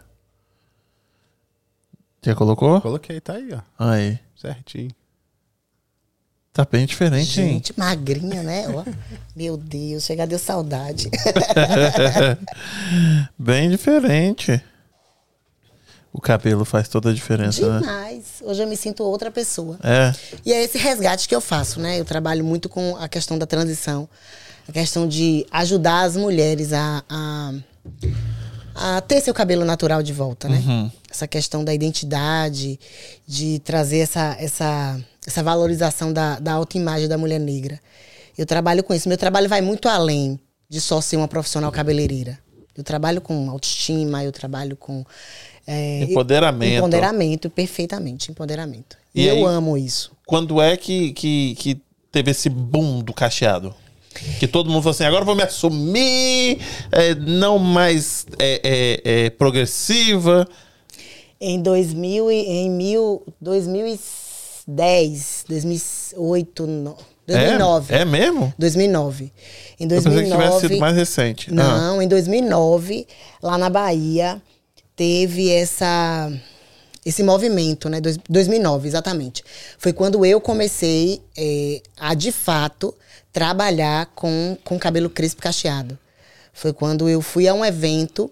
Já 2.23 2.35
colocou? 2.35 2.81
Coloquei, 2.81 3.21
tá 3.21 3.35
aí, 3.35 3.51
ó. 3.53 3.61
Aí. 3.79 4.19
Certinho. 4.37 4.91
Tá 6.53 6.67
bem 6.71 6.85
diferente, 6.85 7.41
hein? 7.41 7.53
Gente, 7.53 7.79
magrinha, 7.79 8.43
né? 8.43 8.69
Ó. 8.69 8.85
Meu 9.37 9.57
Deus, 9.57 10.05
chega 10.05 10.27
deu 10.27 10.39
saudade. 10.39 11.09
Bem 13.39 13.71
diferente. 13.71 14.61
O 16.13 16.21
cabelo 16.21 16.65
faz 16.65 16.89
toda 16.89 17.11
a 17.11 17.15
diferença, 17.15 17.69
né? 17.69 17.81
Demais. 17.81 18.25
Hoje 18.43 18.63
eu 18.63 18.67
me 18.67 18.77
sinto 18.77 19.05
outra 19.05 19.31
pessoa. 19.31 19.79
É. 19.83 20.13
E 20.45 20.53
é 20.53 20.63
esse 20.63 20.77
resgate 20.77 21.29
que 21.29 21.35
eu 21.35 21.41
faço, 21.41 21.79
né? 21.81 22.01
Eu 22.01 22.05
trabalho 22.05 22.45
muito 22.45 22.69
com 22.69 22.97
a 22.97 23.09
questão 23.09 23.39
da 23.39 23.47
transição, 23.47 24.09
a 24.69 24.73
questão 24.73 25.07
de 25.07 25.47
ajudar 25.53 26.03
as 26.03 26.17
mulheres 26.17 26.73
a, 26.73 27.05
a, 27.09 27.53
a 28.75 29.01
ter 29.03 29.21
seu 29.21 29.33
cabelo 29.33 29.65
natural 29.65 30.03
de 30.03 30.13
volta, 30.13 30.49
né? 30.49 30.91
Essa 31.09 31.29
questão 31.29 31.65
da 31.65 31.73
identidade, 31.73 32.79
de 33.27 33.61
trazer 33.61 33.99
essa, 33.99 34.37
essa, 34.41 35.01
essa 35.25 35.43
valorização 35.45 36.13
da, 36.13 36.41
da 36.41 36.53
autoimagem 36.53 37.07
da 37.09 37.17
mulher 37.17 37.39
negra. 37.39 37.81
Eu 38.37 38.47
trabalho 38.47 38.83
com 38.83 38.93
isso. 38.93 39.09
Meu 39.09 39.19
trabalho 39.19 39.49
vai 39.49 39.61
muito 39.61 39.89
além 39.89 40.41
de 40.69 40.81
só 40.81 41.01
ser 41.01 41.17
uma 41.17 41.29
profissional 41.29 41.71
cabeleireira. 41.71 42.39
Eu 42.77 42.85
trabalho 42.85 43.21
com 43.21 43.51
autoestima, 43.51 44.25
eu 44.25 44.33
trabalho 44.33 44.77
com. 44.77 45.05
É, 45.67 46.03
Empoderamento. 46.03 46.79
Empoderamento, 46.79 47.51
perfeitamente, 47.51 48.31
empoderamento. 48.31 48.97
E 49.15 49.23
E, 49.23 49.27
eu 49.29 49.37
aí- 49.37 49.55
amo 49.55 49.77
isso. 49.79 50.13
Quando 50.27 50.61
é 50.61 50.77
que, 50.77 51.13
que, 51.13 51.55
que 51.57 51.81
teve 52.13 52.31
esse 52.31 52.49
boom 52.49 53.01
do 53.01 53.13
cacheado? 53.13 53.75
Que 54.41 54.47
todo 54.49 54.69
mundo 54.69 54.83
falou 54.83 54.91
assim, 54.91 55.05
agora 55.05 55.23
eu 55.23 55.27
vou 55.27 55.37
me 55.37 55.43
assumir, 55.43 56.59
é, 56.91 57.15
não 57.15 57.59
mais 57.59 58.27
é, 58.39 58.61
é, 59.05 59.25
é, 59.27 59.31
progressiva. 59.31 60.47
Em 61.41 61.61
2000 61.63 62.31
e, 62.31 62.35
em 62.47 62.71
mil, 62.71 63.23
2010, 64.67 65.45
2008, 65.49 66.67
no, 66.67 66.97
2009. 67.27 67.95
É, 67.95 67.99
é 68.01 68.05
mesmo? 68.05 68.53
2009. 68.59 69.33
Em 69.79 69.85
Eu 69.85 69.89
pensei 69.89 70.01
que 70.03 70.11
2009. 70.11 70.43
tivesse 70.45 70.61
sido 70.69 70.79
mais 70.81 70.97
recente. 70.97 71.51
Ah, 71.51 71.55
Não, 71.55 72.03
em 72.03 72.09
2009, 72.09 73.07
lá 73.43 73.57
na 73.57 73.71
Bahia, 73.71 74.43
teve 75.01 75.49
essa 75.49 76.31
esse 77.07 77.23
movimento, 77.23 77.89
né? 77.89 78.03
Dois- 78.03 78.19
2009, 78.29 78.87
exatamente. 78.87 79.43
Foi 79.79 79.95
quando 79.95 80.27
eu 80.27 80.39
comecei 80.43 81.23
eh, 81.35 81.81
a, 81.99 82.13
de 82.13 82.31
fato, 82.31 82.95
trabalhar 83.33 84.13
com, 84.15 84.59
com 84.63 84.79
cabelo 84.79 85.09
crespo 85.09 85.41
cacheado. 85.41 85.99
Foi 86.53 86.75
quando 86.75 87.09
eu 87.09 87.23
fui 87.23 87.49
a 87.49 87.55
um 87.55 87.65
evento 87.65 88.31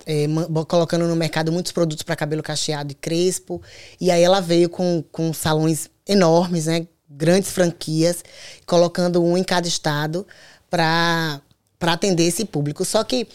colocando 0.69 1.07
no 1.09 1.17
mercado 1.17 1.51
muitos 1.51 1.73
produtos 1.73 2.03
para 2.03 2.15
cabelo 2.15 2.43
cacheado 2.43 2.93
e 2.93 2.95
crespo. 2.95 3.63
E 4.01 4.11
aí 4.11 4.23
ela 4.23 4.41
veio 4.41 4.69
com, 4.69 5.03
com 5.11 5.33
salões 5.33 5.89
enormes, 6.07 6.67
né? 6.67 6.87
grandes 7.09 7.51
franquias, 7.51 8.23
colocando 8.67 9.23
um 9.23 9.37
em 9.39 9.45
cada 9.45 9.67
estado 9.67 10.27
para 10.69 11.41
atender 11.81 12.25
esse 12.25 12.45
público. 12.45 12.85
Só 12.85 13.03
que 13.05 13.27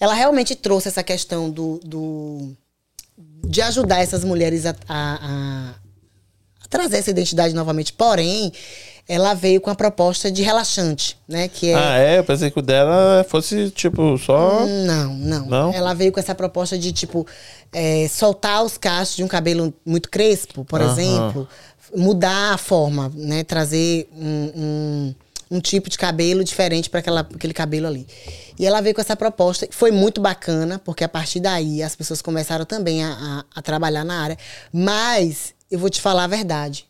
ela 0.00 0.14
realmente 0.14 0.54
trouxe 0.54 0.88
essa 0.88 1.02
questão 1.02 1.50
do, 1.50 1.78
do 1.84 2.56
de 3.48 3.60
ajudar 3.62 4.00
essas 4.00 4.22
mulheres 4.24 4.64
a- 4.64 4.76
a- 4.88 5.74
a 6.62 6.68
trazer 6.70 6.98
essa 6.98 7.10
identidade 7.10 7.54
novamente. 7.54 7.92
Porém, 7.92 8.52
ela 9.08 9.32
veio 9.32 9.58
com 9.60 9.70
a 9.70 9.74
proposta 9.74 10.30
de 10.30 10.42
relaxante, 10.42 11.16
né? 11.26 11.48
Que 11.48 11.70
é 11.70 11.74
Ah, 11.74 11.98
é? 11.98 12.18
Eu 12.18 12.24
pensei 12.24 12.50
que 12.50 12.58
o 12.58 12.62
dela 12.62 13.24
fosse, 13.28 13.70
tipo, 13.70 14.18
só. 14.18 14.66
não, 14.66 15.14
não, 15.14 15.46
Não? 15.46 15.72
Ela 15.72 15.94
veio 15.94 16.12
com 16.12 16.20
essa 16.20 16.34
proposta 16.34 16.76
de, 16.78 16.92
tipo, 16.92 17.26
é, 17.72 18.06
soltar 18.08 18.62
os 18.62 18.76
cachos 18.76 19.16
de 19.16 19.24
um 19.24 19.28
cabelo 19.28 19.72
muito 19.84 20.10
crespo, 20.10 20.64
por 20.64 20.80
Aham. 20.82 20.92
exemplo. 20.92 21.48
Mudar 21.96 22.52
a 22.52 22.58
forma, 22.58 23.10
né? 23.14 23.42
Trazer 23.44 24.10
um, 24.14 24.52
um, 24.54 25.14
um 25.52 25.60
tipo 25.60 25.88
de 25.88 25.96
cabelo 25.96 26.44
diferente 26.44 26.90
para 26.90 27.00
aquele 27.00 27.54
cabelo 27.54 27.86
ali. 27.86 28.06
E 28.58 28.66
ela 28.66 28.82
veio 28.82 28.94
com 28.94 29.00
essa 29.00 29.16
proposta. 29.16 29.66
Foi 29.70 29.90
muito 29.90 30.20
bacana, 30.20 30.78
porque 30.78 31.02
a 31.02 31.08
partir 31.08 31.40
daí 31.40 31.82
as 31.82 31.96
pessoas 31.96 32.20
começaram 32.20 32.66
também 32.66 33.02
a, 33.02 33.08
a- 33.10 33.44
a 33.58 33.62
trabalhar 33.62 34.04
na 34.04 34.20
área. 34.22 34.36
Mas, 34.70 35.54
eu 35.70 35.78
vou 35.78 35.88
te 35.88 35.98
falar 35.98 36.24
a 36.24 36.26
verdade. 36.26 36.84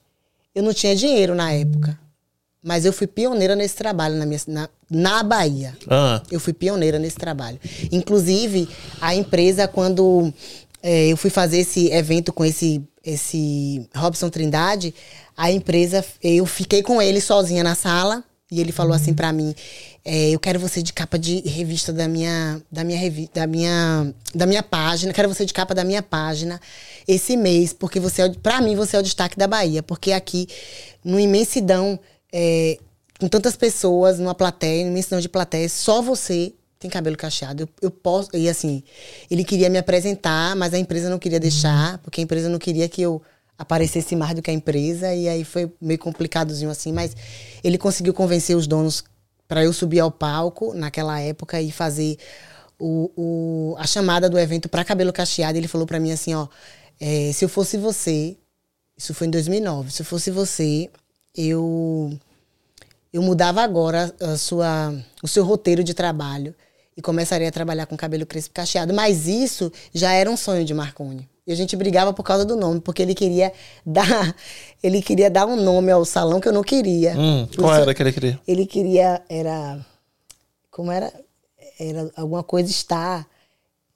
Eu 0.53 0.65
não 0.65 0.75
tinha 0.75 0.97
dinheiro 0.97 1.33
na 1.37 1.53
época. 1.53 1.97
Mas 2.63 2.85
eu 2.85 2.93
fui 2.93 3.07
pioneira 3.07 3.55
nesse 3.55 3.77
trabalho 3.77 4.17
na, 4.17 4.27
minha, 4.27 4.41
na, 4.49 4.69
na 4.91 5.23
Bahia. 5.23 5.77
Ah, 5.89 6.23
Eu 6.31 6.41
fui 6.41 6.53
pioneira 6.53 6.99
nesse 6.99 7.17
trabalho. 7.17 7.59
Inclusive, 7.93 8.69
a 9.01 9.15
empresa, 9.15 9.69
quando 9.69 10.33
eh, 10.83 11.09
eu 11.09 11.17
fui 11.17 11.31
fazer 11.31 11.59
esse 11.59 11.91
evento 11.93 12.33
com 12.33 12.45
esse, 12.45 12.83
esse 13.05 13.89
Robson 13.95 14.29
Trindade, 14.29 14.93
a 15.37 15.53
empresa, 15.53 16.05
eu 16.21 16.45
fiquei 16.47 16.83
com 16.83 17.01
ele 17.01 17.21
sozinha 17.21 17.63
na 17.63 17.77
sala 17.77 18.25
e 18.51 18.61
ele 18.61 18.73
falou 18.73 18.93
assim 18.93 19.15
pra 19.15 19.33
mim: 19.33 19.55
eh, 20.05 20.31
Eu 20.31 20.41
quero 20.41 20.59
você 20.59 20.83
de 20.83 20.93
capa 20.93 21.17
de 21.17 21.41
revista 21.49 21.93
da 21.93 22.09
minha, 22.09 22.61
da 22.73 22.83
minha, 22.83 22.99
revi 22.99 23.31
da 23.33 23.47
minha, 23.47 24.13
da 24.35 24.47
minha 24.47 24.65
página, 24.65 25.13
quero 25.13 25.29
você 25.29 25.45
de 25.45 25.55
capa 25.55 25.75
da 25.77 25.85
minha 25.85 26.03
página 26.03 26.61
esse 27.07 27.37
mês, 27.37 27.73
porque 27.73 28.01
você, 28.01 28.23
é 28.23 28.29
pra 28.31 28.61
mim, 28.61 28.75
você 28.75 28.97
é 28.97 28.99
o 28.99 29.03
destaque 29.03 29.39
da 29.39 29.47
Bahia, 29.47 29.81
porque 29.83 30.11
aqui, 30.11 30.49
no 31.05 31.21
imensidão. 31.21 32.01
Eh, 32.33 32.79
com 33.19 33.29
tantas 33.29 33.57
pessoas 33.57 34.19
numa 34.19 34.35
plateia, 34.35 34.83
numa 34.85 34.93
imensidão 34.93 35.21
de 35.21 35.29
plateia, 35.29 35.69
só 35.69 36.01
você 36.03 36.53
tem 36.79 36.91
cabelo 36.91 37.17
cacheado. 37.17 37.65
Eu, 37.65 37.69
eu 37.83 37.91
posso. 37.91 38.31
E 38.35 38.49
assim, 38.49 38.83
ele 39.31 39.45
queria 39.45 39.69
me 39.69 39.79
apresentar, 39.79 40.55
mas 40.57 40.73
a 40.75 40.79
empresa 40.79 41.11
não 41.11 41.19
queria 41.19 41.41
deixar, 41.41 41.99
porque 41.99 42.21
a 42.21 42.25
empresa 42.25 42.49
não 42.49 42.59
queria 42.59 42.89
que 42.89 43.03
eu 43.03 43.21
aparecesse 43.59 44.15
mais 44.15 44.35
do 44.37 44.43
que 44.43 44.51
a 44.51 44.55
empresa, 44.55 45.13
e 45.15 45.29
aí 45.29 45.43
foi 45.45 45.73
meio 45.81 45.99
complicadozinho 45.99 46.71
assim, 46.71 46.93
mas 46.93 47.17
ele 47.65 47.77
conseguiu 47.77 48.15
convencer 48.15 48.57
os 48.57 48.69
donos 48.69 49.03
para 49.49 49.65
eu 49.65 49.73
subir 49.73 49.99
ao 49.99 50.13
palco 50.13 50.73
naquela 50.75 51.19
época 51.21 51.61
e 51.61 51.73
fazer 51.73 52.17
o, 52.79 53.11
o- 53.17 53.77
a 53.79 53.87
chamada 53.87 54.29
do 54.31 54.39
evento 54.39 54.69
para 54.69 54.85
cabelo 54.85 55.13
cacheado. 55.13 55.59
Ele 55.59 55.69
falou 55.69 55.87
para 55.87 55.99
mim 55.99 56.13
assim: 56.13 56.35
ó, 56.35 56.47
é, 57.01 57.33
se 57.33 57.45
eu 57.45 57.49
fosse 57.49 57.77
você, 57.77 58.37
isso 58.97 59.15
foi 59.15 59.27
em 59.27 59.31
2009, 59.31 59.91
se 59.91 60.03
eu 60.03 60.07
fosse 60.07 60.31
você, 60.31 60.91
eu 61.41 62.13
eu 63.13 63.23
mudava 63.23 63.63
agora 63.63 64.15
a 64.21 64.37
sua, 64.37 64.95
o 65.23 65.29
seu 65.29 65.45
roteiro 65.45 65.83
de 65.83 65.95
trabalho 65.95 66.55
e 66.97 67.01
começaria 67.01 67.49
a 67.49 67.53
trabalhar 67.53 67.87
com 67.87 67.97
cabelo 67.97 68.27
crespo 68.27 68.53
cacheado. 68.55 68.93
Mas 68.93 69.27
isso 69.27 69.73
já 69.95 70.13
era 70.13 70.31
um 70.31 70.37
sonho 70.37 70.65
de 70.65 70.75
Marconi. 70.75 71.29
E 71.47 71.53
a 71.53 71.55
gente 71.55 71.75
brigava 71.75 72.13
por 72.13 72.23
causa 72.23 72.45
do 72.45 72.55
nome, 72.57 72.81
porque 72.81 73.01
ele 73.01 73.15
queria 73.15 73.51
dar, 73.87 74.35
ele 74.83 75.01
queria 75.01 75.31
dar 75.31 75.47
um 75.47 75.57
nome 75.57 75.91
ao 75.91 76.05
salão 76.05 76.41
que 76.41 76.49
eu 76.49 76.53
não 76.53 76.63
queria. 76.63 77.15
hum, 77.19 77.49
qual 77.57 77.73
isso- 77.73 77.81
era 77.83 77.95
que 77.95 78.03
ele 78.03 78.13
queria? 78.13 78.41
Ele 78.47 78.67
queria 78.67 79.23
era 79.29 79.79
como 80.71 80.91
era 80.93 81.13
era 81.81 82.11
alguma 82.17 82.43
coisa 82.43 82.71
estar. 82.71 83.27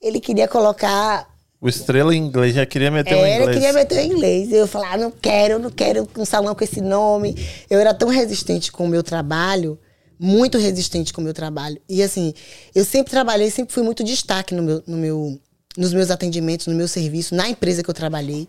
Ele 0.00 0.20
queria 0.20 0.48
colocar 0.48 1.28
O 1.62 1.68
estrela 1.68 2.12
em 2.12 2.18
inglês 2.18 2.56
já 2.56 2.66
queria 2.66 2.90
meter 2.90 3.14
o 3.14 3.18
é, 3.18 3.36
ele 3.36 3.42
inglês. 3.42 3.56
queria 3.56 3.72
meter 3.72 3.98
o 3.98 4.12
inglês. 4.12 4.52
Eu 4.52 4.66
falava, 4.66 4.94
ah, 4.94 4.98
não 4.98 5.12
quero, 5.12 5.60
não 5.60 5.70
quero 5.70 6.08
um 6.18 6.24
salão 6.24 6.56
com 6.56 6.64
esse 6.64 6.80
nome. 6.80 7.36
Eu 7.70 7.78
era 7.78 7.94
tão 7.94 8.08
resistente 8.08 8.72
com 8.72 8.84
o 8.84 8.88
meu 8.88 9.00
trabalho, 9.00 9.78
muito 10.18 10.58
resistente 10.58 11.12
com 11.12 11.20
o 11.20 11.24
meu 11.24 11.32
trabalho. 11.32 11.80
E 11.88 12.02
assim, 12.02 12.34
eu 12.74 12.84
sempre 12.84 13.12
trabalhei, 13.12 13.48
sempre 13.48 13.72
fui 13.72 13.84
muito 13.84 14.02
destaque 14.02 14.56
no 14.56 14.62
meu, 14.64 14.82
no 14.84 14.96
meu, 14.96 15.38
nos 15.78 15.94
meus 15.94 16.10
atendimentos, 16.10 16.66
no 16.66 16.74
meu 16.74 16.88
serviço, 16.88 17.32
na 17.32 17.48
empresa 17.48 17.80
que 17.80 17.88
eu 17.88 17.94
trabalhei. 17.94 18.48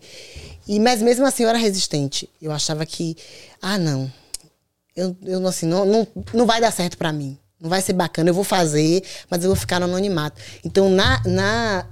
E, 0.66 0.80
mas 0.80 1.00
mesmo 1.00 1.24
assim 1.24 1.44
eu 1.44 1.48
era 1.48 1.58
resistente. 1.58 2.28
Eu 2.42 2.50
achava 2.50 2.84
que, 2.84 3.16
ah, 3.62 3.78
não, 3.78 4.12
eu, 4.96 5.16
eu 5.24 5.46
assim, 5.46 5.66
não, 5.66 5.84
não, 5.84 6.08
não 6.32 6.46
vai 6.46 6.60
dar 6.60 6.72
certo 6.72 6.98
pra 6.98 7.12
mim. 7.12 7.38
Não 7.60 7.70
vai 7.70 7.80
ser 7.80 7.92
bacana, 7.92 8.28
eu 8.28 8.34
vou 8.34 8.42
fazer, 8.42 9.04
mas 9.30 9.44
eu 9.44 9.50
vou 9.50 9.56
ficar 9.56 9.78
no 9.78 9.86
anonimato. 9.86 10.40
Então, 10.64 10.90
na, 10.90 11.22
na, 11.24 11.86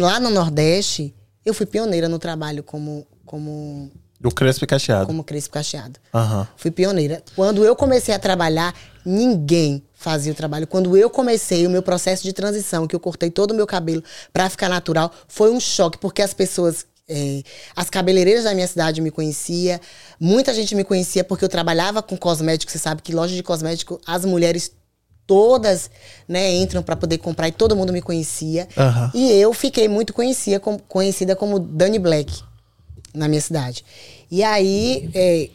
lá 0.00 0.18
no 0.18 0.30
Nordeste, 0.30 1.14
eu 1.44 1.54
fui 1.54 1.66
pioneira 1.66 2.08
no 2.08 2.18
trabalho 2.18 2.62
como, 2.62 3.06
como, 3.24 3.90
Do 4.20 4.30
crespo 4.30 4.66
cacheado. 4.66 5.06
como 5.06 5.22
crespo 5.22 5.54
cacheado. 5.54 5.98
Aham. 6.12 6.48
Fui 6.56 6.70
pioneira. 6.70 7.22
Quando 7.36 7.64
eu 7.64 7.76
comecei 7.76 8.14
a 8.14 8.18
trabalhar, 8.18 8.74
ninguém 9.04 9.82
fazia 9.94 10.32
o 10.32 10.34
trabalho. 10.34 10.66
Quando 10.66 10.96
eu 10.96 11.08
comecei 11.10 11.66
o 11.66 11.70
meu 11.70 11.82
processo 11.82 12.22
de 12.22 12.32
transição, 12.32 12.86
que 12.86 12.94
eu 12.96 13.00
cortei 13.00 13.30
todo 13.30 13.52
o 13.52 13.54
meu 13.54 13.66
cabelo 13.66 14.02
pra 14.32 14.48
ficar 14.50 14.68
natural, 14.68 15.12
foi 15.28 15.50
um 15.50 15.60
choque, 15.60 15.98
porque 15.98 16.22
as 16.22 16.34
pessoas. 16.34 16.86
eh, 17.10 17.42
as 17.74 17.88
cabeleireiras 17.88 18.44
da 18.44 18.52
minha 18.54 18.66
cidade 18.66 19.00
me 19.00 19.10
conhecia, 19.10 19.80
muita 20.20 20.52
gente 20.52 20.74
me 20.74 20.84
conhecia 20.84 21.24
porque 21.24 21.42
eu 21.44 21.48
trabalhava 21.48 22.02
com 22.02 22.16
cosmético. 22.18 22.70
Você 22.70 22.78
sabe 22.78 23.00
que 23.00 23.14
loja 23.14 23.34
de 23.34 23.42
cosmético, 23.42 23.98
as 24.06 24.24
mulheres 24.26 24.70
todas 25.28 25.90
né, 26.26 26.50
entram 26.54 26.82
para 26.82 26.96
poder 26.96 27.18
comprar 27.18 27.46
e 27.48 27.52
todo 27.52 27.76
mundo 27.76 27.92
me 27.92 28.00
conhecia. 28.02 28.66
Aham. 28.76 29.12
E 29.14 29.30
eu 29.32 29.52
fiquei 29.52 29.86
muito 29.86 30.12
conhecia, 30.14 30.58
com- 30.58 30.78
conhecida 30.78 31.36
como 31.36 31.60
Dani 31.60 31.98
Black 31.98 32.42
na 33.14 33.28
minha 33.28 33.40
cidade. 33.40 33.84
E 34.30 34.42
aí 34.42 35.10
é, 35.14 35.50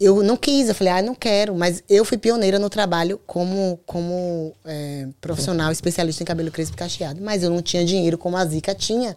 eu 0.00 0.22
não 0.22 0.36
quis, 0.38 0.68
eu 0.68 0.74
falei, 0.74 0.92
ah, 0.94 1.02
não 1.02 1.14
quero, 1.14 1.54
mas 1.54 1.84
eu 1.86 2.02
fui 2.04 2.16
pioneira 2.16 2.58
no 2.58 2.70
trabalho 2.70 3.20
como, 3.26 3.78
como 3.84 4.54
é, 4.64 5.06
profissional 5.20 5.70
especialista 5.70 6.22
em 6.22 6.26
cabelo 6.26 6.50
crespo 6.50 6.74
e 6.74 6.78
cacheado. 6.78 7.20
Mas 7.22 7.42
eu 7.42 7.50
não 7.50 7.60
tinha 7.60 7.84
dinheiro 7.84 8.16
como 8.16 8.38
a 8.38 8.44
Zica 8.46 8.74
tinha 8.74 9.14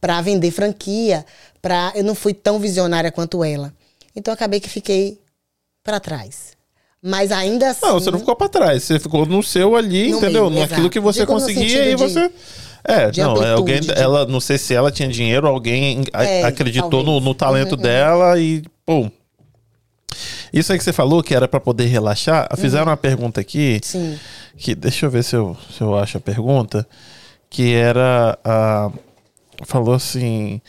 para 0.00 0.20
vender 0.22 0.50
franquia, 0.50 1.24
para 1.60 1.92
eu 1.94 2.02
não 2.02 2.14
fui 2.14 2.32
tão 2.32 2.58
visionária 2.58 3.12
quanto 3.12 3.44
ela. 3.44 3.72
Então 4.16 4.32
acabei 4.32 4.58
que 4.58 4.70
fiquei 4.70 5.20
para 5.84 6.00
trás. 6.00 6.52
Mas 7.06 7.30
ainda 7.30 7.68
assim. 7.70 7.84
Não, 7.86 7.94
você 8.00 8.10
não 8.10 8.18
ficou 8.18 8.34
pra 8.34 8.48
trás, 8.48 8.82
você 8.82 8.98
ficou 8.98 9.26
no 9.26 9.42
seu 9.42 9.76
ali, 9.76 10.10
No 10.10 10.16
entendeu? 10.18 10.48
meio, 10.48 10.60
Naquilo 10.62 10.80
exato. 10.80 10.90
que 10.90 11.00
você 11.00 11.20
Digo 11.20 11.32
conseguia 11.32 11.90
e 11.90 11.94
você. 11.96 12.30
É, 12.82 13.10
não, 13.18 13.42
é, 13.42 13.52
alguém, 13.52 13.80
de- 13.80 13.92
ela, 13.92 14.24
não 14.26 14.40
sei 14.40 14.56
se 14.58 14.74
ela 14.74 14.90
tinha 14.90 15.08
dinheiro, 15.08 15.46
alguém 15.46 16.04
É, 16.14 16.44
acreditou 16.44 17.02
no, 17.02 17.20
no 17.20 17.34
talento 17.34 17.76
dela 17.76 18.38
e, 18.40 18.62
pô. 18.86 19.10
Isso 20.52 20.72
aí 20.72 20.78
que 20.78 20.84
você 20.84 20.92
falou 20.92 21.22
que 21.22 21.34
era 21.34 21.48
pra 21.48 21.60
poder 21.60 21.86
relaxar, 21.86 22.48
fizeram 22.56 22.86
uma 22.86 22.96
pergunta 22.96 23.40
aqui, 23.40 23.80
Sim. 23.82 24.18
que 24.56 24.74
deixa 24.74 25.04
eu 25.06 25.10
ver 25.10 25.24
se 25.24 25.34
eu, 25.34 25.56
se 25.76 25.80
eu 25.82 25.96
acho 25.98 26.16
a 26.16 26.20
pergunta, 26.20 26.86
que 27.50 27.74
era 27.74 28.38
a 28.44 28.90
falou 29.64 29.94
assim, 29.94 30.60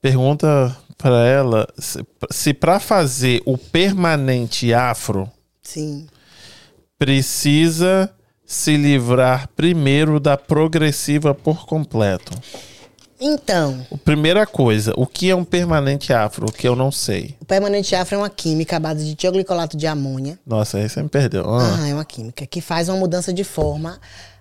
pergunta 0.00 0.74
pra 0.96 1.26
ela 1.26 1.66
se, 1.78 2.04
se 2.30 2.54
para 2.54 2.78
fazer 2.78 3.42
o 3.44 3.58
permanente 3.58 4.72
afro 4.72 5.28
Sim. 5.62 6.06
precisa 6.98 8.10
se 8.44 8.76
livrar 8.76 9.48
primeiro 9.56 10.20
da 10.20 10.36
progressiva 10.36 11.34
por 11.34 11.64
completo. 11.66 12.32
Então, 13.24 13.86
Primeira 14.04 14.44
coisa, 14.46 14.92
o 14.96 15.06
que 15.06 15.30
é 15.30 15.34
um 15.36 15.44
permanente 15.44 16.12
afro? 16.12 16.46
O 16.48 16.52
que 16.52 16.66
eu 16.66 16.74
não 16.74 16.90
sei. 16.90 17.36
o 17.40 17.44
permanente 17.44 17.94
afro 17.94 18.16
é 18.16 18.18
uma 18.18 18.28
química 18.30 18.76
à 18.76 18.80
base 18.80 19.04
de 19.04 19.14
tioglicolato 19.14 19.76
de 19.76 19.86
amônia. 19.86 20.38
Nossa, 20.44 20.78
aí 20.78 20.88
você 20.88 21.00
me 21.02 21.08
perdeu. 21.08 21.48
Ah. 21.48 21.58
Aham, 21.62 21.86
é 21.88 21.94
uma 21.94 22.04
química 22.04 22.44
que 22.46 22.60
faz 22.60 22.88
uma 22.88 22.98
mudança 22.98 23.32
de 23.32 23.44
forma. 23.44 24.00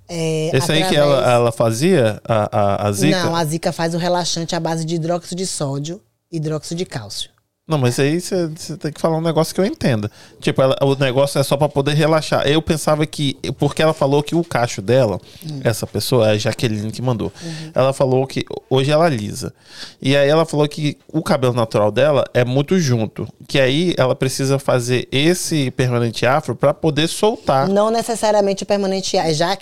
é, 0.09 0.49
Esse 0.51 0.71
aí 0.71 0.79
que 0.79 0.95
através- 0.97 1.19
ela, 1.23 1.31
ela 1.31 1.51
fazia, 1.51 2.19
a, 2.27 2.57
a, 2.59 2.87
a 2.87 2.91
Zika? 2.91 3.23
Não, 3.23 3.35
a 3.35 3.45
Zika 3.45 3.71
faz 3.71 3.93
o 3.93 3.97
relaxante 3.99 4.55
à 4.55 4.59
base 4.59 4.83
de 4.83 4.95
hidróxido 4.95 5.35
de 5.35 5.45
sódio 5.45 6.01
e 6.31 6.37
hidróxido 6.37 6.75
de 6.79 6.85
cálcio. 6.85 7.29
Não, 7.71 7.77
mas 7.77 7.97
aí 7.99 8.19
você 8.19 8.49
tem 8.77 8.91
que 8.91 8.99
falar 8.99 9.15
um 9.17 9.21
negócio 9.21 9.55
que 9.55 9.61
eu 9.61 9.65
entenda. 9.65 10.11
Tipo, 10.41 10.61
ela- 10.61 10.75
o 10.81 10.93
negócio 10.95 11.39
é 11.39 11.43
só 11.43 11.55
pra 11.55 11.69
poder 11.69 11.93
relaxar. 11.93 12.45
Eu 12.45 12.61
pensava 12.61 13.05
que. 13.05 13.37
Porque 13.57 13.81
ela 13.81 13.93
falou 13.93 14.21
que 14.21 14.35
o 14.35 14.43
cacho 14.43 14.81
dela, 14.81 15.19
Hum. 15.49 15.61
essa 15.63 15.87
pessoa, 15.87 16.27
é 16.27 16.31
a 16.33 16.37
Jaqueline 16.37 16.91
que 16.91 17.01
mandou. 17.01 17.31
Uhum. 17.41 17.71
Ela 17.73 17.93
falou 17.93 18.27
que 18.27 18.43
hoje 18.69 18.91
ela 18.91 19.07
lisa. 19.07 19.53
E 20.01 20.17
aí 20.17 20.27
ela 20.27 20.45
falou 20.45 20.67
que 20.67 20.97
o 21.07 21.23
cabelo 21.23 21.53
natural 21.53 21.91
dela 21.91 22.25
é 22.33 22.43
muito 22.43 22.77
junto. 22.77 23.25
Que 23.47 23.57
aí 23.59 23.93
ela 23.97 24.15
precisa 24.15 24.59
fazer 24.59 25.07
esse 25.11 25.71
permanente 25.71 26.25
afro 26.25 26.53
pra 26.55 26.73
poder 26.73 27.07
soltar. 27.07 27.69
Não 27.69 27.89
necessariamente 27.89 28.63
o 28.63 28.65
permanente 28.65 29.17
afro. 29.17 29.33
Já 29.33 29.55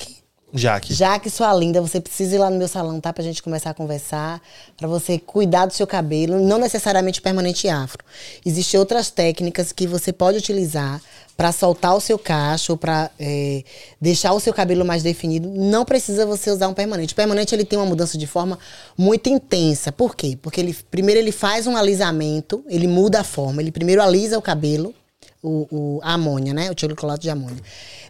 que 0.51 0.57
Jaque. 0.57 0.93
Já 0.93 1.19
que 1.19 1.29
sua 1.29 1.53
linda, 1.53 1.81
você 1.81 1.99
precisa 1.99 2.35
ir 2.35 2.39
lá 2.39 2.49
no 2.49 2.57
meu 2.57 2.67
salão, 2.67 2.99
tá? 2.99 3.11
Pra 3.13 3.23
gente 3.23 3.41
começar 3.41 3.69
a 3.69 3.73
conversar, 3.73 4.41
pra 4.77 4.87
você 4.87 5.19
cuidar 5.19 5.65
do 5.65 5.73
seu 5.73 5.87
cabelo, 5.87 6.39
não 6.39 6.57
necessariamente 6.57 7.21
permanente 7.21 7.67
afro. 7.67 8.03
Existem 8.45 8.79
outras 8.79 9.09
técnicas 9.09 9.71
que 9.71 9.87
você 9.87 10.11
pode 10.11 10.37
utilizar 10.37 11.01
pra 11.39 11.53
soltar 11.53 11.95
o 11.95 12.01
seu 12.01 12.19
cacho, 12.19 12.75
pra 12.75 13.09
é, 13.17 13.63
deixar 14.01 14.33
o 14.33 14.41
seu 14.41 14.53
cabelo 14.53 14.83
mais 14.83 15.01
definido. 15.01 15.49
Não 15.49 15.85
precisa 15.85 16.25
você 16.25 16.51
usar 16.51 16.67
um 16.67 16.73
permanente. 16.73 17.13
O 17.13 17.15
permanente 17.15 17.55
ele 17.55 17.63
tem 17.63 17.79
uma 17.79 17.85
mudança 17.85 18.17
de 18.17 18.27
forma 18.27 18.59
muito 18.97 19.29
intensa. 19.29 19.89
Por 19.89 20.17
quê? 20.17 20.37
Porque 20.41 20.59
ele 20.59 20.75
primeiro 20.91 21.17
ele 21.17 21.31
faz 21.31 21.65
um 21.65 21.77
alisamento, 21.77 22.61
ele 22.67 22.87
muda 22.87 23.21
a 23.21 23.23
forma. 23.23 23.61
Ele 23.61 23.71
primeiro 23.71 24.01
alisa 24.01 24.37
o 24.37 24.41
cabelo, 24.41 24.93
o, 25.41 25.67
o- 25.71 25.99
a 26.03 26.13
amônia, 26.13 26.53
né? 26.53 26.69
O 26.69 26.75
tioglicolato 26.75 27.21
de 27.21 27.29
amônia. 27.29 27.61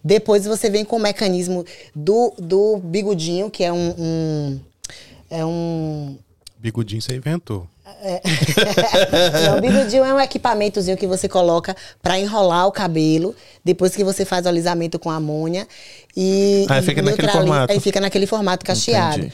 Depois 0.03 0.45
você 0.45 0.69
vem 0.69 0.83
com 0.85 0.95
o 0.95 0.99
mecanismo 0.99 1.65
do, 1.95 2.33
do 2.37 2.77
bigodinho, 2.77 3.49
que 3.49 3.63
é 3.63 3.71
um, 3.73 3.89
um- 3.97 4.59
é 5.29 5.45
um 5.45 6.17
Bigodinho 6.57 7.01
você 7.01 7.15
inventou. 7.15 7.65
não, 9.45 9.57
o 9.57 9.61
bigodinho 9.61 10.03
é 10.03 10.13
um 10.13 10.19
equipamentozinho 10.19 10.95
que 10.97 11.07
você 11.07 11.27
coloca 11.27 11.75
pra 12.01 12.19
enrolar 12.19 12.67
o 12.67 12.71
cabelo 12.71 13.35
depois 13.63 13.95
que 13.95 14.03
você 14.03 14.25
faz 14.25 14.45
o 14.45 14.49
alisamento 14.49 14.99
com 14.99 15.09
amônia 15.09 15.67
e 16.15 16.65
Aí 16.69 16.79
e 16.79 16.85
fica 16.85 17.01
naquele 17.01 17.27
formato. 17.31 17.71
Aí 17.73 17.79
fica 17.79 17.99
naquele 18.01 18.27
formato 18.27 18.65
cacheado. 18.65 19.17
Entendi. 19.19 19.33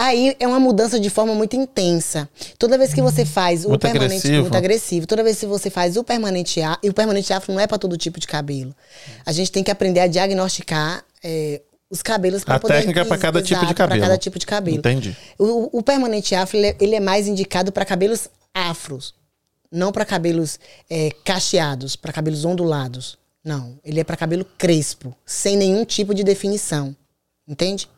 Aí 0.00 0.36
é 0.38 0.46
uma 0.46 0.60
mudança 0.60 1.00
de 1.00 1.10
forma 1.10 1.34
muito 1.34 1.56
intensa. 1.56 2.28
Toda 2.56 2.78
vez 2.78 2.94
que 2.94 3.02
você 3.02 3.24
faz 3.24 3.64
o 3.64 3.70
Muito 3.70 3.80
permanente 3.82 4.14
agressivo. 4.18 4.42
muito 4.42 4.56
agressivo, 4.56 5.06
toda 5.08 5.24
vez 5.24 5.40
que 5.40 5.46
você 5.46 5.68
faz 5.70 5.96
o 5.96 6.04
permanente 6.04 6.62
afro, 6.62 6.78
e 6.84 6.88
o 6.88 6.94
permanente 6.94 7.32
afro 7.32 7.52
não 7.52 7.60
é 7.60 7.66
para 7.66 7.78
todo 7.78 7.96
tipo 7.96 8.20
de 8.20 8.26
cabelo. 8.28 8.72
A 9.26 9.32
gente 9.32 9.50
tem 9.50 9.64
que 9.64 9.72
aprender 9.72 9.98
a 9.98 10.06
diagnosticar 10.06 11.04
é, 11.20 11.60
os 11.90 12.00
cabelos 12.00 12.44
para 12.44 12.54
A 12.54 12.60
poder 12.60 12.74
técnica 12.74 13.04
pra 13.06 13.18
cada 13.18 13.42
tipo 13.42 13.66
de 13.66 13.74
cabelo. 13.74 14.00
cada 14.00 14.16
tipo 14.16 14.38
de 14.38 14.46
cabelo. 14.46 14.78
Entendi. 14.78 15.16
O, 15.36 15.78
o 15.78 15.82
permanente 15.82 16.32
afro 16.32 16.56
ele 16.56 16.68
é, 16.68 16.76
ele 16.78 16.94
é 16.94 17.00
mais 17.00 17.26
indicado 17.26 17.72
para 17.72 17.84
cabelos 17.84 18.28
afros, 18.54 19.12
não 19.68 19.90
para 19.90 20.04
cabelos 20.04 20.60
é, 20.88 21.10
cacheados, 21.24 21.96
para 21.96 22.12
cabelos 22.12 22.44
ondulados. 22.44 23.18
Não, 23.44 23.76
ele 23.84 23.98
é 23.98 24.04
para 24.04 24.16
cabelo 24.16 24.44
crespo, 24.56 25.12
sem 25.26 25.56
nenhum 25.56 25.84
tipo 25.84 26.14
de 26.14 26.22
definição, 26.22 26.94
entende? 27.48 27.88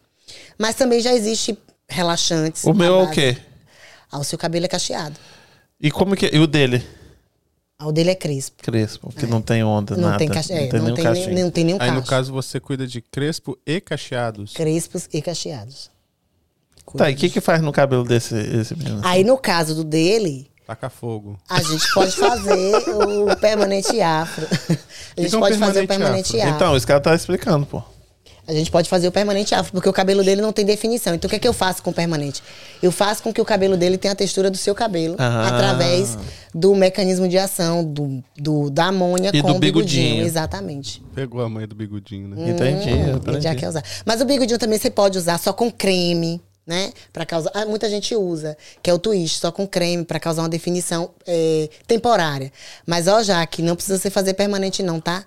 Mas 0.57 0.76
também 0.76 1.01
já 1.01 1.12
existe 1.12 1.59
relaxantes. 1.91 2.64
O 2.64 2.72
meu 2.72 3.01
é 3.01 3.03
o 3.03 3.11
quê? 3.11 3.36
Ah, 4.11 4.18
o 4.18 4.24
seu 4.24 4.38
cabelo 4.38 4.64
é 4.64 4.68
cacheado. 4.68 5.16
E 5.80 5.91
como 5.91 6.16
que. 6.16 6.30
E 6.32 6.38
o 6.38 6.47
dele? 6.47 6.84
Ah, 7.78 7.86
o 7.86 7.93
dele 7.93 8.11
é 8.11 8.14
crespo. 8.14 8.62
Crespo, 8.62 9.11
que 9.12 9.26
não 9.26 9.41
tem 9.41 9.64
onda, 9.64 9.97
Não 9.97 10.09
nada. 10.09 10.18
tem, 10.18 10.28
cache... 10.28 10.53
é, 10.53 10.62
não 10.64 10.68
tem 10.68 10.80
não 10.80 10.95
tem, 10.95 11.05
cachinho. 11.05 11.34
nem, 11.34 11.45
não 11.45 11.51
tem 11.51 11.64
nenhum 11.64 11.78
Aí, 11.80 11.91
no 11.91 12.03
caso, 12.05 12.30
você 12.30 12.61
cuida 12.61 12.86
de 12.86 13.01
crespo 13.01 13.59
e 13.66 13.80
cacheados. 13.80 14.53
Crespos 14.53 15.09
e 15.12 15.22
cacheados. 15.22 15.91
Tá, 16.97 17.11
e 17.11 17.14
o 17.14 17.16
que 17.16 17.30
que 17.30 17.41
faz 17.41 17.62
no 17.62 17.72
cabelo 17.72 18.05
desse 18.05 18.34
esse 18.34 18.76
menino? 18.76 19.01
Aí 19.05 19.22
no 19.24 19.38
caso 19.38 19.74
do 19.76 19.84
dele, 19.84 20.51
Taca 20.66 20.91
fogo. 20.91 21.38
a 21.49 21.62
gente 21.62 21.91
pode 21.95 22.12
fazer 22.12 22.74
o 22.88 23.36
permanente 23.36 24.01
afro. 24.01 24.47
A 25.16 25.20
gente 25.22 25.34
é 25.34 25.38
um 25.38 25.41
pode 25.41 25.59
fazer 25.59 25.84
o 25.84 25.88
permanente 25.88 26.32
permanente 26.32 26.41
afro. 26.41 26.55
Então, 26.55 26.76
esse 26.76 26.86
cara 26.86 27.01
tá 27.01 27.14
explicando, 27.14 27.66
pô. 27.66 27.82
A 28.51 28.55
gente 28.55 28.68
pode 28.70 28.88
fazer 28.88 29.07
o 29.07 29.12
permanente 29.12 29.55
afro, 29.55 29.70
porque 29.72 29.88
o 29.88 29.92
cabelo 29.92 30.24
dele 30.24 30.42
não 30.42 30.53
tem 30.53 30.64
definição. 30.64 31.14
Então, 31.14 31.28
o 31.28 31.30
que 31.30 31.36
é 31.36 31.38
que 31.38 31.46
eu 31.46 31.53
faço 31.53 31.82
com 31.84 31.90
o 31.90 31.94
permanente? 31.94 32.42
Eu 32.82 32.90
faço 32.90 33.22
com 33.22 33.32
que 33.32 33.40
o 33.40 33.44
cabelo 33.44 33.76
dele 33.76 33.96
tenha 33.96 34.11
a 34.11 34.14
textura 34.16 34.51
do 34.51 34.57
seu 34.57 34.74
cabelo, 34.74 35.14
Ah. 35.18 35.46
através 35.46 36.18
do 36.53 36.74
mecanismo 36.74 37.28
de 37.28 37.38
ação 37.38 37.84
do, 37.84 38.22
do- 38.36 38.68
da 38.68 38.86
amônia 38.86 39.30
E 39.32 39.40
com 39.40 39.48
do 39.53 39.55
o 39.55 39.59
bigodinho. 39.61 40.03
bigodinho. 40.07 40.26
Exatamente. 40.26 41.01
Pegou 41.14 41.40
a 41.42 41.48
mãe 41.48 41.66
do 41.68 41.76
bigodinho, 41.76 42.26
né? 42.28 42.51
Entendi, 42.51 42.90
Hum, 42.92 43.16
aprendi. 43.16 43.42
já 43.42 43.55
quer 43.55 43.68
usar. 43.68 43.84
Mas 44.05 44.20
o 44.20 44.24
bigodinho 44.24 44.59
também 44.59 44.78
você 44.78 44.90
pode 44.90 45.16
usar 45.16 45.38
só 45.38 45.53
com 45.53 45.70
creme, 45.70 46.40
né? 46.66 46.92
Para 47.12 47.24
causar. 47.24 47.53
ah, 47.55 47.64
muita 47.66 47.88
gente 47.88 48.16
usa, 48.16 48.57
que 48.82 48.90
é 48.90 48.92
o 48.94 48.98
twist, 48.98 49.38
só 49.38 49.53
com 49.53 49.64
creme, 49.66 50.05
para 50.05 50.18
causar 50.18 50.42
uma 50.42 50.48
definição 50.48 51.11
é, 51.24 51.68
temporária. 51.86 52.53
Mas, 52.84 53.07
ó, 53.07 53.22
já 53.22 53.46
que 53.46 53.62
não 53.62 53.76
precisa 53.76 53.96
você 53.98 54.11
fazer 54.11 54.34
permanente, 54.34 54.82
não, 54.82 54.98
tá? 55.01 55.24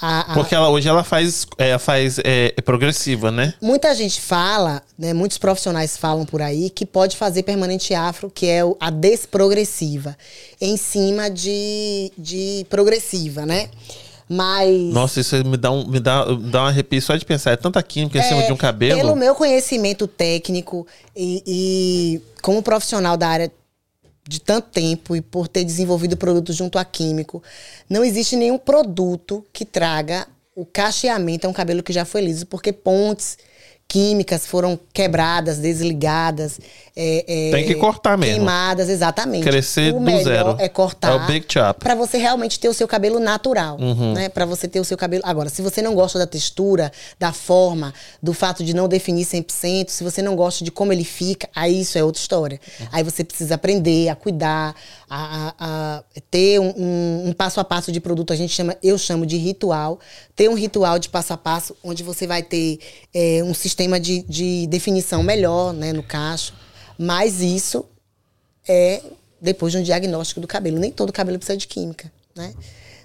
A- 0.00 0.32
a- 0.32 0.34
Porque 0.34 0.54
ela, 0.54 0.68
hoje 0.68 0.88
ela 0.88 1.02
faz, 1.02 1.46
é, 1.58 1.76
faz 1.78 2.18
é, 2.20 2.54
é 2.56 2.60
progressiva, 2.62 3.30
né? 3.30 3.54
Muita 3.60 3.94
gente 3.94 4.20
fala, 4.20 4.82
né, 4.98 5.12
muitos 5.12 5.38
profissionais 5.38 5.96
falam 5.96 6.24
por 6.24 6.40
aí 6.40 6.70
que 6.70 6.86
pode 6.86 7.16
fazer 7.16 7.42
permanente 7.42 7.94
afro, 7.94 8.30
que 8.30 8.46
é 8.46 8.60
a 8.80 8.90
desprogressiva, 8.90 10.16
em 10.60 10.76
cima 10.76 11.28
de, 11.28 12.12
de 12.16 12.66
progressiva, 12.70 13.44
né? 13.44 13.68
Mas. 14.28 14.70
Nossa, 14.92 15.20
isso 15.20 15.36
me 15.44 15.56
dá 15.56 15.70
um, 15.70 15.86
me 15.88 15.98
dá, 15.98 16.26
me 16.26 16.50
dá 16.50 16.64
um 16.64 16.66
arrepio 16.66 17.00
só 17.00 17.16
de 17.16 17.24
pensar. 17.24 17.52
É 17.52 17.56
tanta 17.56 17.82
química 17.82 18.18
em 18.18 18.22
cima 18.22 18.42
de 18.42 18.52
um 18.52 18.56
cabelo. 18.58 19.00
Pelo 19.00 19.16
meu 19.16 19.34
conhecimento 19.34 20.06
técnico 20.06 20.86
e, 21.16 21.42
e 21.46 22.22
como 22.42 22.62
profissional 22.62 23.16
da 23.16 23.26
área 23.26 23.50
de 24.28 24.42
tanto 24.42 24.68
tempo 24.68 25.16
e 25.16 25.22
por 25.22 25.48
ter 25.48 25.64
desenvolvido 25.64 26.14
produtos 26.14 26.54
junto 26.54 26.78
a 26.78 26.84
químico, 26.84 27.42
não 27.88 28.04
existe 28.04 28.36
nenhum 28.36 28.58
produto 28.58 29.42
que 29.54 29.64
traga 29.64 30.28
o 30.54 30.66
cacheamento 30.66 31.46
a 31.46 31.50
um 31.50 31.52
cabelo 31.54 31.82
que 31.82 31.94
já 31.94 32.04
foi 32.04 32.20
liso, 32.20 32.46
porque 32.46 32.70
pontes 32.70 33.38
químicas 33.90 34.46
foram 34.46 34.78
quebradas, 34.92 35.56
desligadas, 35.56 36.60
é, 36.94 37.24
é, 37.48 37.50
Tem 37.52 37.64
que 37.66 37.74
cortar 37.76 38.18
mesmo. 38.18 38.34
queimadas, 38.34 38.90
exatamente. 38.90 39.44
Crescer 39.44 39.94
o 39.94 39.98
do 40.00 40.22
zero. 40.22 40.56
É 40.58 40.68
cortar. 40.68 41.12
É 41.12 41.14
o 41.14 41.26
big 41.26 41.46
chop. 41.48 41.80
Pra 41.80 41.94
você 41.94 42.18
realmente 42.18 42.60
ter 42.60 42.68
o 42.68 42.74
seu 42.74 42.86
cabelo 42.86 43.18
natural, 43.18 43.78
Uhum. 43.80 44.12
né? 44.12 44.28
Para 44.28 44.44
você 44.44 44.68
ter 44.68 44.78
o 44.78 44.84
seu 44.84 44.96
cabelo. 44.98 45.22
Agora, 45.24 45.48
se 45.48 45.62
você 45.62 45.80
não 45.80 45.94
gosta 45.94 46.18
da 46.18 46.26
textura, 46.26 46.92
da 47.18 47.32
forma, 47.32 47.94
do 48.22 48.34
fato 48.34 48.62
de 48.62 48.74
não 48.74 48.88
definir 48.88 49.24
100%, 49.24 49.88
se 49.88 50.04
você 50.04 50.20
não 50.20 50.36
gosta 50.36 50.62
de 50.64 50.70
como 50.70 50.92
ele 50.92 51.04
fica, 51.04 51.48
aí 51.54 51.80
isso 51.80 51.96
é 51.96 52.04
outra 52.04 52.20
história. 52.20 52.60
Aí 52.92 53.02
você 53.02 53.24
precisa 53.24 53.54
aprender 53.54 54.10
a 54.10 54.14
cuidar, 54.14 54.74
a, 55.08 55.54
a- 55.58 56.04
ter 56.30 56.60
um, 56.60 56.68
um- 56.76 57.28
um 57.28 57.32
passo 57.32 57.60
a 57.60 57.64
passo 57.64 57.90
de 57.92 58.00
produto. 58.00 58.32
A 58.32 58.36
gente 58.36 58.52
chama, 58.52 58.76
eu 58.82 58.96
chamo 58.98 59.24
de 59.26 59.36
ritual. 59.36 59.98
Ter 60.36 60.48
um 60.48 60.54
ritual 60.54 60.98
de 60.98 61.08
passo 61.08 61.32
a 61.32 61.36
passo, 61.36 61.76
onde 61.82 62.02
você 62.02 62.26
vai 62.26 62.42
ter 62.42 62.78
é, 63.14 63.42
um 63.44 63.54
sistema 63.54 63.98
de, 63.98 64.22
de 64.22 64.66
definição 64.66 65.22
melhor, 65.22 65.72
né, 65.72 65.92
no 65.92 66.02
cacho. 66.02 66.52
Mas 66.98 67.40
isso 67.40 67.84
é 68.68 69.02
depois 69.40 69.72
de 69.72 69.78
um 69.78 69.82
diagnóstico 69.82 70.40
do 70.40 70.46
cabelo. 70.46 70.78
Nem 70.78 70.90
todo 70.90 71.12
cabelo 71.12 71.38
precisa 71.38 71.56
de 71.56 71.66
química, 71.66 72.10
né? 72.34 72.52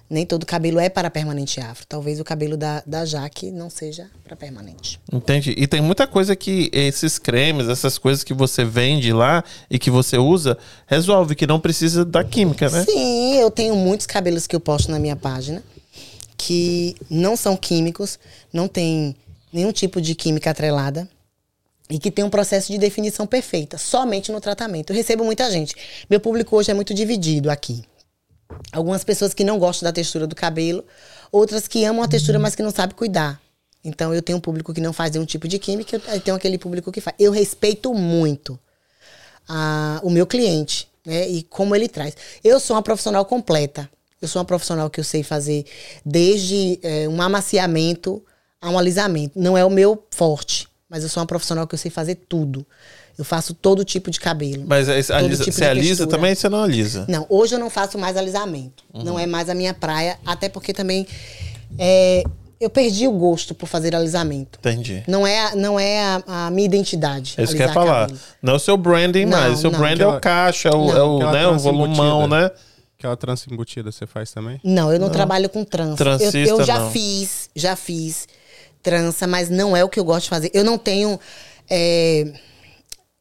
Nem 0.08 0.26
todo 0.26 0.44
cabelo 0.44 0.78
é 0.78 0.88
para 0.88 1.10
permanente 1.10 1.60
afro. 1.60 1.86
Talvez 1.88 2.20
o 2.20 2.24
cabelo 2.24 2.56
da, 2.56 2.82
da 2.86 3.04
Jaque 3.04 3.50
não 3.50 3.70
seja 3.70 4.10
para 4.22 4.36
permanente. 4.36 5.00
Entendi. 5.12 5.54
E 5.56 5.66
tem 5.66 5.80
muita 5.80 6.06
coisa 6.06 6.36
que 6.36 6.70
esses 6.72 7.18
cremes, 7.18 7.68
essas 7.68 7.96
coisas 7.96 8.22
que 8.22 8.34
você 8.34 8.64
vende 8.64 9.12
lá 9.12 9.42
e 9.70 9.78
que 9.78 9.90
você 9.90 10.18
usa, 10.18 10.58
resolve, 10.86 11.34
que 11.34 11.46
não 11.46 11.58
precisa 11.58 12.04
da 12.04 12.22
química, 12.22 12.68
né? 12.68 12.84
Sim, 12.84 13.36
eu 13.36 13.50
tenho 13.50 13.74
muitos 13.74 14.06
cabelos 14.06 14.46
que 14.46 14.54
eu 14.54 14.60
posto 14.60 14.90
na 14.90 14.98
minha 14.98 15.16
página 15.16 15.62
que 16.36 16.94
não 17.08 17.36
são 17.36 17.56
químicos, 17.56 18.18
não 18.52 18.68
tem 18.68 19.16
nenhum 19.50 19.72
tipo 19.72 20.00
de 20.00 20.14
química 20.14 20.50
atrelada 20.50 21.08
e 21.88 21.98
que 21.98 22.10
tem 22.10 22.24
um 22.24 22.30
processo 22.30 22.72
de 22.72 22.78
definição 22.78 23.26
perfeita, 23.26 23.78
somente 23.78 24.32
no 24.32 24.40
tratamento. 24.40 24.90
Eu 24.90 24.96
recebo 24.96 25.24
muita 25.24 25.50
gente. 25.50 25.74
Meu 26.08 26.20
público 26.20 26.56
hoje 26.56 26.70
é 26.70 26.74
muito 26.74 26.92
dividido 26.92 27.50
aqui. 27.50 27.82
Algumas 28.72 29.04
pessoas 29.04 29.32
que 29.34 29.44
não 29.44 29.58
gostam 29.58 29.86
da 29.86 29.92
textura 29.92 30.26
do 30.26 30.34
cabelo, 30.34 30.84
outras 31.30 31.66
que 31.68 31.84
amam 31.84 32.02
a 32.02 32.08
textura, 32.08 32.38
mas 32.38 32.54
que 32.54 32.62
não 32.62 32.70
sabem 32.70 32.96
cuidar. 32.96 33.40
Então 33.84 34.14
eu 34.14 34.22
tenho 34.22 34.38
um 34.38 34.40
público 34.40 34.72
que 34.72 34.80
não 34.80 34.92
faz 34.92 35.12
nenhum 35.12 35.26
tipo 35.26 35.46
de 35.46 35.58
química, 35.58 36.00
eu 36.08 36.20
tenho 36.20 36.36
aquele 36.36 36.58
público 36.58 36.90
que 36.90 37.00
faz. 37.00 37.14
Eu 37.18 37.30
respeito 37.32 37.92
muito 37.92 38.58
a- 39.48 40.00
o 40.02 40.10
meu 40.10 40.26
cliente, 40.26 40.88
né? 41.04 41.28
E 41.28 41.42
como 41.42 41.74
ele 41.76 41.88
traz. 41.88 42.16
Eu 42.42 42.58
sou 42.58 42.76
uma 42.76 42.82
profissional 42.82 43.24
completa. 43.24 43.88
Eu 44.20 44.28
sou 44.28 44.40
uma 44.40 44.46
profissional 44.46 44.88
que 44.88 44.98
eu 44.98 45.04
sei 45.04 45.22
fazer 45.22 45.66
desde 46.04 46.78
é, 46.82 47.06
um 47.08 47.20
amaciamento 47.20 48.24
a 48.60 48.70
um 48.70 48.78
alisamento. 48.78 49.38
Não 49.38 49.56
é 49.58 49.64
o 49.64 49.70
meu 49.70 50.02
forte, 50.10 50.66
mas 50.88 51.02
eu 51.02 51.10
sou 51.10 51.20
uma 51.20 51.26
profissional 51.26 51.66
que 51.66 51.74
eu 51.74 51.78
sei 51.78 51.90
fazer 51.90 52.14
tudo. 52.26 52.66
Eu 53.16 53.24
faço 53.24 53.54
todo 53.54 53.84
tipo 53.84 54.10
de 54.10 54.18
cabelo. 54.18 54.64
Mas 54.66 54.88
é, 54.88 55.00
todo 55.02 55.16
alisa, 55.16 55.44
tipo 55.44 55.54
você 55.56 55.64
de 55.64 55.70
alisa 55.70 56.06
também 56.06 56.34
você 56.34 56.48
não 56.48 56.62
alisa? 56.62 57.04
Não, 57.08 57.26
hoje 57.28 57.54
eu 57.54 57.58
não 57.58 57.70
faço 57.70 57.96
mais 57.98 58.16
alisamento. 58.16 58.82
Não 58.92 59.18
é 59.18 59.26
mais 59.26 59.48
a 59.48 59.54
minha 59.54 59.72
praia, 59.72 60.18
até 60.26 60.48
porque 60.48 60.72
também 60.72 61.06
é, 61.78 62.24
eu 62.60 62.68
perdi 62.68 63.06
o 63.06 63.12
gosto 63.12 63.54
por 63.54 63.66
fazer 63.68 63.94
alisamento. 63.94 64.58
Entendi. 64.58 65.04
Não 65.06 65.24
é, 65.26 65.40
a- 65.46 65.54
não 65.54 65.78
é 65.78 66.00
a, 66.02 66.46
a 66.46 66.50
minha 66.50 66.66
identidade. 66.66 67.34
É 67.36 67.44
isso 67.44 67.52
que 67.54 67.62
eu 67.62 67.66
ia 67.66 67.70
alisar 67.70 67.74
falar. 67.84 68.00
cabelo. 68.08 68.20
Não 68.42 68.52
é 68.54 68.56
o 68.56 68.58
seu 68.58 68.76
branding 68.76 69.26
Não, 69.26 69.38
mais. 69.38 69.52
O 69.58 69.60
seu 69.60 69.70
não. 69.70 69.78
brand 69.78 70.00
é 70.00 70.06
o 70.06 70.20
caixa, 70.20 70.68
é 70.68 70.74
o, 70.74 70.86
Não. 70.86 70.96
é 70.96 71.02
o, 71.02 71.32
né, 71.32 71.46
o 71.46 71.58
volumão, 71.58 72.26
né? 72.26 72.50
Aquela 72.98 73.16
trança 73.16 73.46
embutida 73.52 73.92
você 73.92 74.06
faz 74.06 74.32
também? 74.32 74.58
Não, 74.64 74.92
eu 74.92 74.98
não, 74.98 75.10
trabalho 75.10 75.48
com 75.48 75.62
trança. 75.64 75.96
Trancista, 75.96 76.38
eu, 76.38 76.58
eu 76.60 76.64
já 76.64 76.78
não. 76.80 76.90
fiz, 76.90 77.50
já 77.54 77.76
fiz 77.76 78.26
trança, 78.82 79.26
mas 79.26 79.50
não 79.50 79.76
é 79.76 79.84
o 79.84 79.88
que 79.88 80.00
eu 80.00 80.04
gosto 80.04 80.24
de 80.24 80.30
fazer. 80.30 80.50
Eu 80.54 80.64
não 80.64 80.78
tenho. 80.78 81.20
é, 81.70 82.32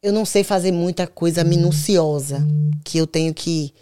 eu 0.03 0.11
não 0.13 0.25
sei 0.25 0.43
fazer 0.43 0.71
muita 0.71 1.07
coisa 1.07 1.43
minuciosa 1.43 2.45
que 2.83 2.97
eu 2.97 3.07
tenho 3.07 3.33
que 3.33 3.73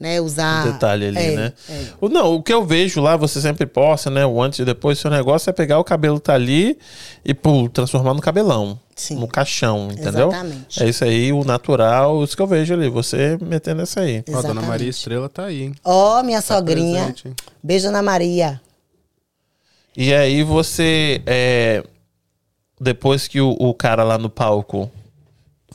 né, 0.00 0.20
usar. 0.20 0.72
detalhe 0.72 1.06
ali, 1.06 1.18
É, 1.18 1.36
né? 1.36 1.52
é. 1.68 1.84
O, 2.00 2.08
não, 2.08 2.34
o 2.34 2.42
que 2.42 2.52
eu 2.52 2.64
vejo 2.64 3.00
lá, 3.00 3.16
você 3.16 3.40
sempre 3.40 3.66
posta, 3.66 4.10
né? 4.10 4.24
O 4.26 4.42
antes 4.42 4.58
e 4.58 4.64
depois, 4.64 4.98
seu 4.98 5.10
negócio 5.10 5.48
é 5.48 5.52
pegar 5.52 5.78
o 5.78 5.84
cabelo 5.84 6.16
que 6.18 6.24
tá 6.26 6.34
ali 6.34 6.78
e 7.24 7.32
pô, 7.34 7.68
transformar 7.68 8.14
no 8.14 8.20
cabelão. 8.20 8.78
Sim. 8.94 9.16
No 9.16 9.28
caixão, 9.28 9.88
entendeu? 9.92 10.28
Exatamente. 10.28 10.82
É 10.82 10.88
isso 10.88 11.04
aí, 11.04 11.30
o 11.32 11.44
natural, 11.44 12.24
isso 12.24 12.34
que 12.34 12.42
eu 12.42 12.46
vejo 12.46 12.72
ali, 12.72 12.88
você 12.88 13.36
metendo 13.42 13.82
essa 13.82 14.00
aí. 14.00 14.24
Ó, 14.32 14.38
a 14.38 14.42
dona. 14.42 14.62
Maria 14.62 14.88
Estrela 14.88 15.28
tá 15.28 15.44
aí, 15.44 15.64
hein? 15.64 15.74
Ó, 15.84 16.22
minha 16.22 16.40
Tá 16.42 16.54
sogrinha. 16.56 17.04
presente? 17.12 17.32
Beijo, 17.62 17.88
Ana 17.88 18.00
Maria. 18.02 18.58
E 19.96 20.12
aí 20.14 20.42
você, 20.42 21.22
é, 21.26 21.82
depois 22.80 23.28
que 23.28 23.40
o, 23.40 23.50
o 23.58 23.72
cara 23.74 24.02
lá 24.04 24.16
no 24.18 24.28
palco 24.30 24.90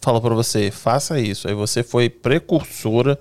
falou 0.01 0.21
pra 0.21 0.33
você, 0.33 0.71
faça 0.71 1.19
isso, 1.19 1.47
aí 1.47 1.53
você 1.53 1.83
foi 1.83 2.09
precursora 2.09 3.19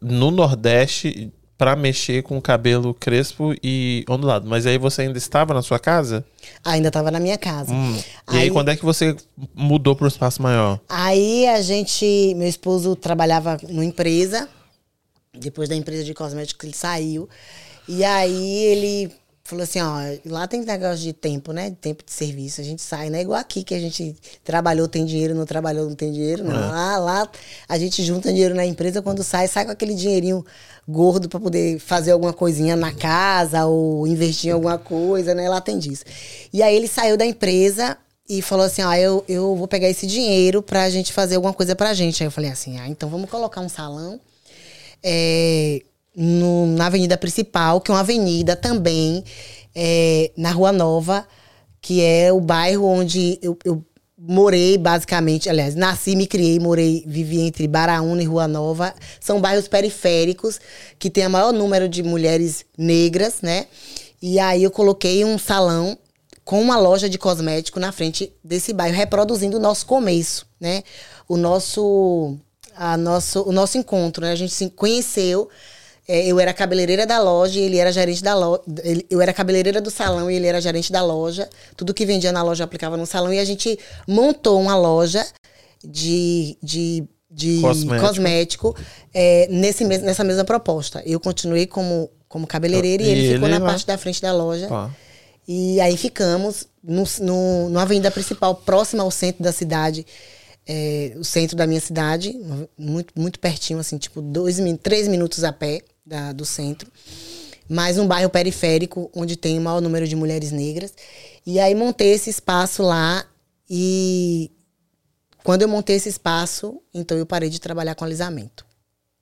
no 0.00 0.30
Nordeste 0.30 1.32
pra 1.58 1.74
mexer 1.74 2.22
com 2.22 2.40
cabelo 2.40 2.94
crespo 2.94 3.52
e 3.62 4.04
ondulado. 4.08 4.48
Mas 4.48 4.64
aí 4.64 4.78
você 4.78 5.02
ainda 5.02 5.18
estava 5.18 5.52
na 5.52 5.60
sua 5.60 5.80
casa? 5.80 6.24
Ainda 6.64 6.88
tava 6.88 7.10
na 7.10 7.18
minha 7.18 7.36
casa. 7.36 7.74
Hum. 7.74 8.00
E 8.32 8.36
aí, 8.36 8.50
quando 8.50 8.70
é 8.70 8.76
que 8.76 8.84
você 8.84 9.16
mudou 9.56 9.96
para 9.96 10.04
um 10.04 10.08
espaço 10.08 10.40
maior? 10.40 10.78
Aí 10.88 11.48
a 11.48 11.60
gente, 11.60 12.32
meu 12.36 12.46
esposo 12.46 12.94
trabalhava 12.94 13.58
numa 13.68 13.84
empresa, 13.84 14.48
depois 15.34 15.68
da 15.68 15.74
empresa 15.74 16.04
de 16.04 16.14
cosméticos 16.14 16.64
ele 16.64 16.76
saiu. 16.76 17.28
E 17.88 18.04
aí 18.04 18.64
ele 18.64 19.12
falou 19.48 19.62
assim, 19.62 19.80
ó, 19.80 19.96
lá 20.26 20.46
tem 20.46 20.60
negócio 20.62 20.98
de 20.98 21.14
tempo, 21.14 21.52
né? 21.52 21.74
Tempo 21.80 22.04
de 22.04 22.12
serviço. 22.12 22.60
A 22.60 22.64
gente 22.64 22.82
sai, 22.82 23.08
não 23.08 23.18
é 23.18 23.22
igual 23.22 23.40
aqui 23.40 23.64
que 23.64 23.74
a 23.74 23.80
gente 23.80 24.14
trabalhou, 24.44 24.86
tem 24.86 25.06
dinheiro, 25.06 25.34
não 25.34 25.46
trabalhou, 25.46 25.88
não 25.88 25.94
tem 25.94 26.12
dinheiro. 26.12 26.44
Não. 26.44 26.52
Lá, 26.52 26.98
lá 26.98 27.30
a 27.66 27.78
gente 27.78 28.02
junta 28.02 28.28
dinheiro 28.28 28.54
na 28.54 28.66
empresa, 28.66 29.00
quando 29.00 29.22
sai, 29.22 29.48
sai 29.48 29.64
com 29.64 29.70
aquele 29.70 29.94
dinheirinho 29.94 30.44
gordo 30.86 31.30
para 31.30 31.40
poder 31.40 31.78
fazer 31.78 32.10
alguma 32.10 32.34
coisinha 32.34 32.76
na 32.76 32.92
casa 32.92 33.64
ou 33.64 34.06
investir 34.06 34.50
em 34.50 34.52
alguma 34.52 34.76
coisa, 34.76 35.34
né? 35.34 35.48
Lá 35.48 35.62
tem 35.62 35.78
disso. 35.78 36.04
E 36.52 36.62
aí 36.62 36.76
ele 36.76 36.86
saiu 36.86 37.16
da 37.16 37.24
empresa 37.24 37.96
e 38.28 38.42
falou 38.42 38.66
assim: 38.66 38.82
ó, 38.82 38.92
eu, 38.94 39.24
eu 39.26 39.56
vou 39.56 39.66
pegar 39.66 39.88
esse 39.88 40.06
dinheiro 40.06 40.62
pra 40.62 40.90
gente 40.90 41.10
fazer 41.10 41.36
alguma 41.36 41.54
coisa 41.54 41.74
pra 41.74 41.94
gente. 41.94 42.22
Aí 42.22 42.26
eu 42.26 42.30
falei 42.30 42.50
assim: 42.50 42.78
ah, 42.78 42.86
então 42.86 43.08
vamos 43.08 43.30
colocar 43.30 43.62
um 43.62 43.68
salão 43.68 44.20
é, 45.02 45.82
no- 46.20 46.66
na 46.66 46.86
avenida 46.86 47.16
principal, 47.16 47.80
que 47.80 47.92
é 47.92 47.94
uma 47.94 48.00
avenida 48.00 48.56
também, 48.56 49.22
é, 49.72 50.32
na 50.36 50.50
Rua 50.50 50.72
Nova, 50.72 51.24
que 51.80 52.02
é 52.02 52.32
o 52.32 52.40
bairro 52.40 52.84
onde 52.84 53.38
eu, 53.40 53.56
eu 53.64 53.84
morei, 54.18 54.76
basicamente. 54.76 55.48
Aliás, 55.48 55.76
nasci, 55.76 56.16
me 56.16 56.26
criei, 56.26 56.58
morei, 56.58 57.04
vivi 57.06 57.40
entre 57.40 57.68
Baraúna 57.68 58.20
e 58.20 58.26
Rua 58.26 58.48
Nova. 58.48 58.92
São 59.20 59.40
bairros 59.40 59.68
periféricos 59.68 60.60
que 60.98 61.08
tem 61.08 61.24
o 61.24 61.30
maior 61.30 61.52
número 61.52 61.88
de 61.88 62.02
mulheres 62.02 62.64
negras, 62.76 63.36
né? 63.40 63.66
E 64.20 64.40
aí 64.40 64.64
eu 64.64 64.72
coloquei 64.72 65.24
um 65.24 65.38
salão 65.38 65.96
com 66.44 66.60
uma 66.60 66.76
loja 66.78 67.08
de 67.08 67.16
cosmético 67.16 67.78
na 67.78 67.92
frente 67.92 68.32
desse 68.42 68.72
bairro, 68.72 68.96
reproduzindo 68.96 69.56
o 69.56 69.60
nosso 69.60 69.86
começo, 69.86 70.46
né? 70.58 70.82
O 71.28 71.36
nosso, 71.36 72.36
a 72.74 72.96
nosso, 72.96 73.42
o 73.42 73.52
nosso 73.52 73.78
encontro, 73.78 74.24
né? 74.24 74.32
A 74.32 74.36
gente 74.36 74.52
se 74.52 74.68
conheceu. 74.70 75.48
É, 76.08 76.26
eu 76.26 76.40
era 76.40 76.54
cabeleireira 76.54 77.06
da 77.06 77.20
loja 77.20 77.60
e 77.60 77.62
ele 77.64 77.76
era 77.76 77.92
gerente 77.92 78.22
da 78.22 78.34
loja. 78.34 78.62
Eu 79.10 79.20
era 79.20 79.30
cabeleireira 79.30 79.78
do 79.78 79.90
salão 79.90 80.30
e 80.30 80.36
ele 80.36 80.46
era 80.46 80.58
gerente 80.58 80.90
da 80.90 81.02
loja. 81.02 81.50
Tudo 81.76 81.92
que 81.92 82.06
vendia 82.06 82.32
na 82.32 82.42
loja 82.42 82.62
eu 82.62 82.64
aplicava 82.64 82.96
no 82.96 83.04
salão. 83.04 83.30
E 83.30 83.38
a 83.38 83.44
gente 83.44 83.78
montou 84.06 84.58
uma 84.58 84.74
loja 84.74 85.22
de, 85.84 86.56
de, 86.62 87.04
de 87.30 87.60
Cosmético. 87.60 88.06
cosmético, 88.06 88.76
é, 89.12 89.48
nesse, 89.50 89.84
nessa 89.84 90.24
mesma 90.24 90.44
proposta. 90.44 91.02
Eu 91.04 91.20
continuei 91.20 91.66
como, 91.66 92.10
como 92.26 92.46
cabeleireira 92.46 93.02
e, 93.02 93.10
ele 93.10 93.34
ficou 93.34 93.48
na 93.48 93.58
lá. 93.58 93.66
parte 93.66 93.86
da 93.86 93.98
frente 93.98 94.22
da 94.22 94.32
loja. 94.32 94.66
Tá. 94.66 94.90
E 95.46 95.78
aí 95.78 95.96
ficamos 95.98 96.66
no, 96.82 97.04
no, 97.20 97.68
numa 97.68 97.82
avenida 97.82 98.10
principal, 98.10 98.54
próxima 98.54 99.02
ao 99.02 99.10
centro 99.10 99.42
da 99.42 99.52
cidade, 99.52 100.06
é, 100.66 101.12
o 101.16 101.24
centro 101.24 101.54
da 101.54 101.66
minha 101.66 101.80
cidade, 101.80 102.34
muito, 102.78 103.12
muito 103.14 103.38
pertinho, 103.38 103.78
assim, 103.78 103.96
tipo 103.96 104.20
dois, 104.20 104.58
três 104.82 105.08
minutos 105.08 105.44
a 105.44 105.52
pé 105.52 105.82
da, 106.08 106.32
do 106.32 106.44
centro. 106.44 106.90
Mas 107.68 107.98
um 107.98 108.06
bairro 108.06 108.30
periférico, 108.30 109.10
onde 109.14 109.36
tem 109.36 109.58
o 109.58 109.62
maior 109.62 109.80
número 109.80 110.08
de 110.08 110.16
mulheres 110.16 110.50
negras. 110.50 110.92
E 111.44 111.60
aí 111.60 111.74
montei 111.74 112.12
esse 112.12 112.30
espaço 112.30 112.82
lá 112.82 113.24
e 113.68 114.50
quando 115.44 115.62
eu 115.62 115.68
montei 115.68 115.96
esse 115.96 116.08
espaço, 116.08 116.80
então 116.92 117.16
eu 117.16 117.26
parei 117.26 117.50
de 117.50 117.60
trabalhar 117.60 117.94
com 117.94 118.04
alisamento. 118.04 118.66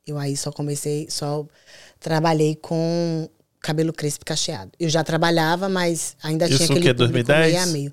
Eu 0.07 0.17
aí 0.17 0.37
só 0.37 0.53
comecei, 0.53 1.09
só 1.11 1.45
trabalhei 1.99 2.55
com 2.55 3.29
cabelo 3.61 3.93
crespo 3.93 4.23
e 4.23 4.27
cacheado. 4.27 4.71
Eu 4.79 4.89
já 4.89 5.03
trabalhava, 5.03 5.69
mas 5.69 6.17
ainda 6.23 6.47
Isso 6.47 6.59
tinha 6.59 6.67
aquele 6.67 6.81
quê, 6.83 6.95
público 6.95 7.27
2010? 7.27 7.53
meio 7.53 7.63
a 7.63 7.67
meio. 7.67 7.93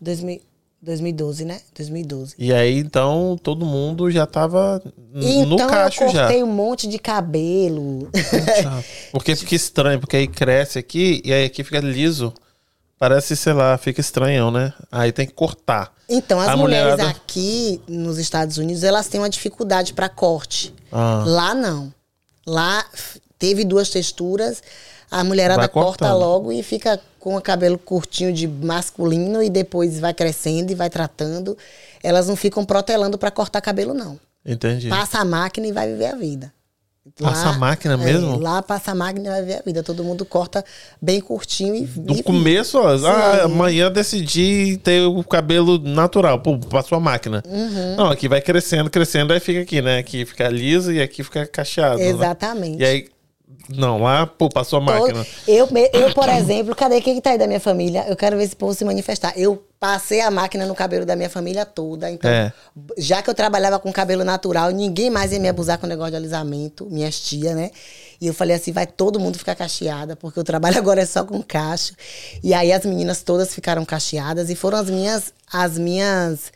2000 0.00 0.49
2012, 0.82 1.44
né? 1.44 1.60
2012. 1.76 2.34
E 2.38 2.52
aí, 2.52 2.78
então, 2.78 3.38
todo 3.42 3.66
mundo 3.66 4.10
já 4.10 4.26
tava 4.26 4.82
no 5.12 5.54
Então 5.54 5.68
cacho 5.68 6.04
eu 6.04 6.08
já. 6.10 6.20
cortei 6.22 6.42
um 6.42 6.46
monte 6.46 6.86
de 6.88 6.98
cabelo. 6.98 8.08
Porque 9.12 9.36
fica 9.36 9.54
estranho, 9.54 10.00
porque 10.00 10.16
aí 10.16 10.26
cresce 10.26 10.78
aqui 10.78 11.20
e 11.24 11.32
aí 11.32 11.44
aqui 11.44 11.62
fica 11.62 11.80
liso. 11.80 12.32
Parece, 12.98 13.34
sei 13.34 13.52
lá, 13.54 13.76
fica 13.78 14.00
estranhão, 14.00 14.50
né? 14.50 14.72
Aí 14.92 15.10
tem 15.10 15.26
que 15.26 15.32
cortar. 15.32 15.92
Então, 16.08 16.38
as 16.38 16.48
A 16.50 16.56
mulheres 16.56 16.92
mulherada- 16.92 17.10
aqui 17.16 17.80
nos 17.88 18.18
Estados 18.18 18.58
Unidos, 18.58 18.82
elas 18.84 19.08
têm 19.08 19.20
uma 19.20 19.30
dificuldade 19.30 19.94
para 19.94 20.08
corte. 20.08 20.74
Ah. 20.92 21.24
Lá 21.26 21.54
não. 21.54 21.92
Lá 22.46 22.84
teve 23.38 23.64
duas 23.64 23.88
texturas, 23.88 24.62
a 25.10 25.24
mulherada 25.24 25.66
corta 25.68 26.12
logo 26.12 26.52
e 26.52 26.62
fica 26.62 27.00
com 27.20 27.36
o 27.36 27.40
cabelo 27.40 27.78
curtinho 27.78 28.32
de 28.32 28.48
masculino 28.48 29.42
e 29.42 29.48
depois 29.50 30.00
vai 30.00 30.12
crescendo 30.14 30.72
e 30.72 30.74
vai 30.74 30.90
tratando. 30.90 31.56
Elas 32.02 32.26
não 32.26 32.34
ficam 32.34 32.64
protelando 32.64 33.16
para 33.18 33.30
cortar 33.30 33.60
cabelo, 33.60 33.94
não. 33.94 34.18
Entendi. 34.44 34.88
Passa 34.88 35.18
a 35.18 35.24
máquina 35.24 35.66
e 35.66 35.72
vai 35.72 35.86
viver 35.86 36.06
a 36.06 36.16
vida. 36.16 36.52
Passa 37.18 37.48
a 37.48 37.52
máquina 37.58 37.96
mesmo? 37.96 38.38
lá 38.38 38.62
passa 38.62 38.92
a 38.92 38.94
máquina 38.94 39.26
e 39.26 39.30
vai 39.30 39.40
viver 39.40 39.54
a 39.58 39.62
vida. 39.62 39.82
Todo 39.82 40.04
mundo 40.04 40.24
corta 40.24 40.64
bem 41.00 41.20
curtinho 41.20 41.74
e. 41.74 41.84
Do 41.84 42.14
e- 42.14 42.22
começo, 42.22 42.78
ó, 42.78 42.96
Sim. 42.96 43.04
ah, 43.06 43.42
amanhã 43.44 43.90
decidi 43.90 44.78
ter 44.82 45.02
o 45.06 45.22
cabelo 45.24 45.78
natural. 45.78 46.40
Pô, 46.40 46.58
passou 46.58 46.96
a 46.96 47.00
máquina. 47.00 47.42
Uhum. 47.46 47.96
Não, 47.96 48.10
aqui 48.10 48.28
vai 48.28 48.40
crescendo, 48.40 48.88
crescendo, 48.88 49.32
aí 49.32 49.40
fica 49.40 49.60
aqui, 49.60 49.82
né? 49.82 49.98
Aqui 49.98 50.24
fica 50.24 50.48
liso 50.48 50.92
e 50.92 51.00
aqui 51.02 51.22
fica 51.24 51.46
cacheado. 51.46 51.98
né? 51.98 52.06
Exatamente. 52.06 52.80
E 52.80 52.84
aí, 52.84 53.08
não, 53.74 54.02
lá, 54.02 54.26
pô, 54.26 54.48
passou 54.48 54.78
a 54.78 54.82
máquina. 54.82 55.26
Eu, 55.46 55.68
eu, 55.92 56.12
por 56.14 56.28
exemplo, 56.28 56.74
cadê 56.74 57.00
quem 57.00 57.14
que 57.14 57.20
tá 57.20 57.30
aí 57.30 57.38
da 57.38 57.46
minha 57.46 57.60
família? 57.60 58.04
Eu 58.08 58.16
quero 58.16 58.36
ver 58.36 58.44
esse 58.44 58.56
povo 58.56 58.74
se 58.74 58.84
manifestar. 58.84 59.32
Eu 59.36 59.64
passei 59.78 60.20
a 60.20 60.30
máquina 60.30 60.66
no 60.66 60.74
cabelo 60.74 61.06
da 61.06 61.16
minha 61.16 61.30
família 61.30 61.64
toda. 61.64 62.10
Então, 62.10 62.30
É. 62.30 62.52
já 62.98 63.22
que 63.22 63.30
eu 63.30 63.34
trabalhava 63.34 63.78
com 63.78 63.92
cabelo 63.92 64.24
natural, 64.24 64.70
ninguém 64.70 65.08
mais 65.08 65.32
ia 65.32 65.38
me 65.38 65.48
abusar 65.48 65.78
com 65.78 65.86
o 65.86 65.88
negócio 65.88 66.10
de 66.10 66.16
alisamento, 66.16 66.86
minhas 66.90 67.18
tia, 67.18 67.54
né? 67.54 67.70
E 68.20 68.26
eu 68.26 68.34
falei 68.34 68.56
assim, 68.56 68.72
vai 68.72 68.86
todo 68.86 69.18
mundo 69.18 69.38
ficar 69.38 69.54
cacheada, 69.54 70.14
porque 70.16 70.38
o 70.38 70.44
trabalho 70.44 70.76
agora 70.78 71.00
é 71.00 71.06
só 71.06 71.24
com 71.24 71.42
cacho. 71.42 71.94
E 72.42 72.52
aí 72.52 72.72
as 72.72 72.84
meninas 72.84 73.22
todas 73.22 73.54
ficaram 73.54 73.84
cacheadas 73.84 74.50
e 74.50 74.54
foram 74.54 74.78
as 74.78 74.90
minhas, 74.90 75.32
as 75.50 75.78
minhas, 75.78 76.52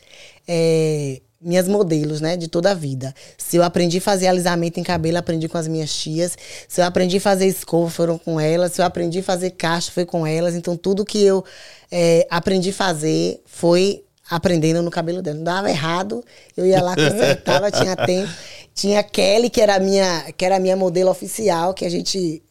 é, 0.47 1.21
minhas 1.45 1.69
modelos, 1.69 2.21
né, 2.21 2.37
de 2.37 2.49
toda 2.49 2.71
a 2.71 2.75
vida. 2.75 3.15
Se 3.37 3.57
eu 3.57 3.63
aprendi 3.63 3.99
a 3.99 4.01
fazer 4.01 4.27
alisamento 4.27 4.81
em 4.81 4.83
cabelo, 4.83 5.19
aprendi 5.19 5.49
com 5.49 5.59
as 5.59 5.69
minhas 5.69 5.95
tias. 5.95 6.37
Se 6.67 6.81
eu 6.81 6.85
aprendi 6.85 7.19
a 7.19 7.21
fazer 7.21 7.47
escova, 7.47 7.91
foram 7.91 8.19
com 8.19 8.41
elas. 8.41 8.73
Se 8.73 8.81
eu 8.81 8.87
aprendi 8.87 9.19
a 9.21 9.23
fazer 9.23 9.51
cacho, 9.51 9.93
foi 9.93 10.05
com 10.05 10.27
elas. 10.27 10.55
Então, 10.55 10.77
tudo 10.77 11.05
que 11.05 11.23
eu 11.23 11.45
é, 11.91 12.27
aprendi 12.31 12.71
a 12.71 12.73
fazer 12.73 13.41
foi 13.45 14.03
aprendendo 14.31 14.83
no 14.83 14.91
cabelo 14.91 15.21
dela. 15.21 15.37
Não 15.37 15.45
dava 15.45 15.71
errado, 15.71 16.25
eu 16.57 16.65
ia 16.65 16.83
lá, 16.83 16.95
consertava, 16.97 17.71
tinha 17.71 17.95
tempo. 17.95 18.33
Tinha 18.75 19.03
Kelly, 19.03 19.51
que 19.51 19.61
era 19.61 19.77
a 19.77 19.81
minha, 19.81 20.33
que 20.37 20.45
era 20.45 20.57
a 20.57 20.61
minha 20.61 20.77
modelo 20.77 21.11
oficial, 21.11 21.75
que 21.75 21.85
a 21.85 21.91
gente 21.91 22.43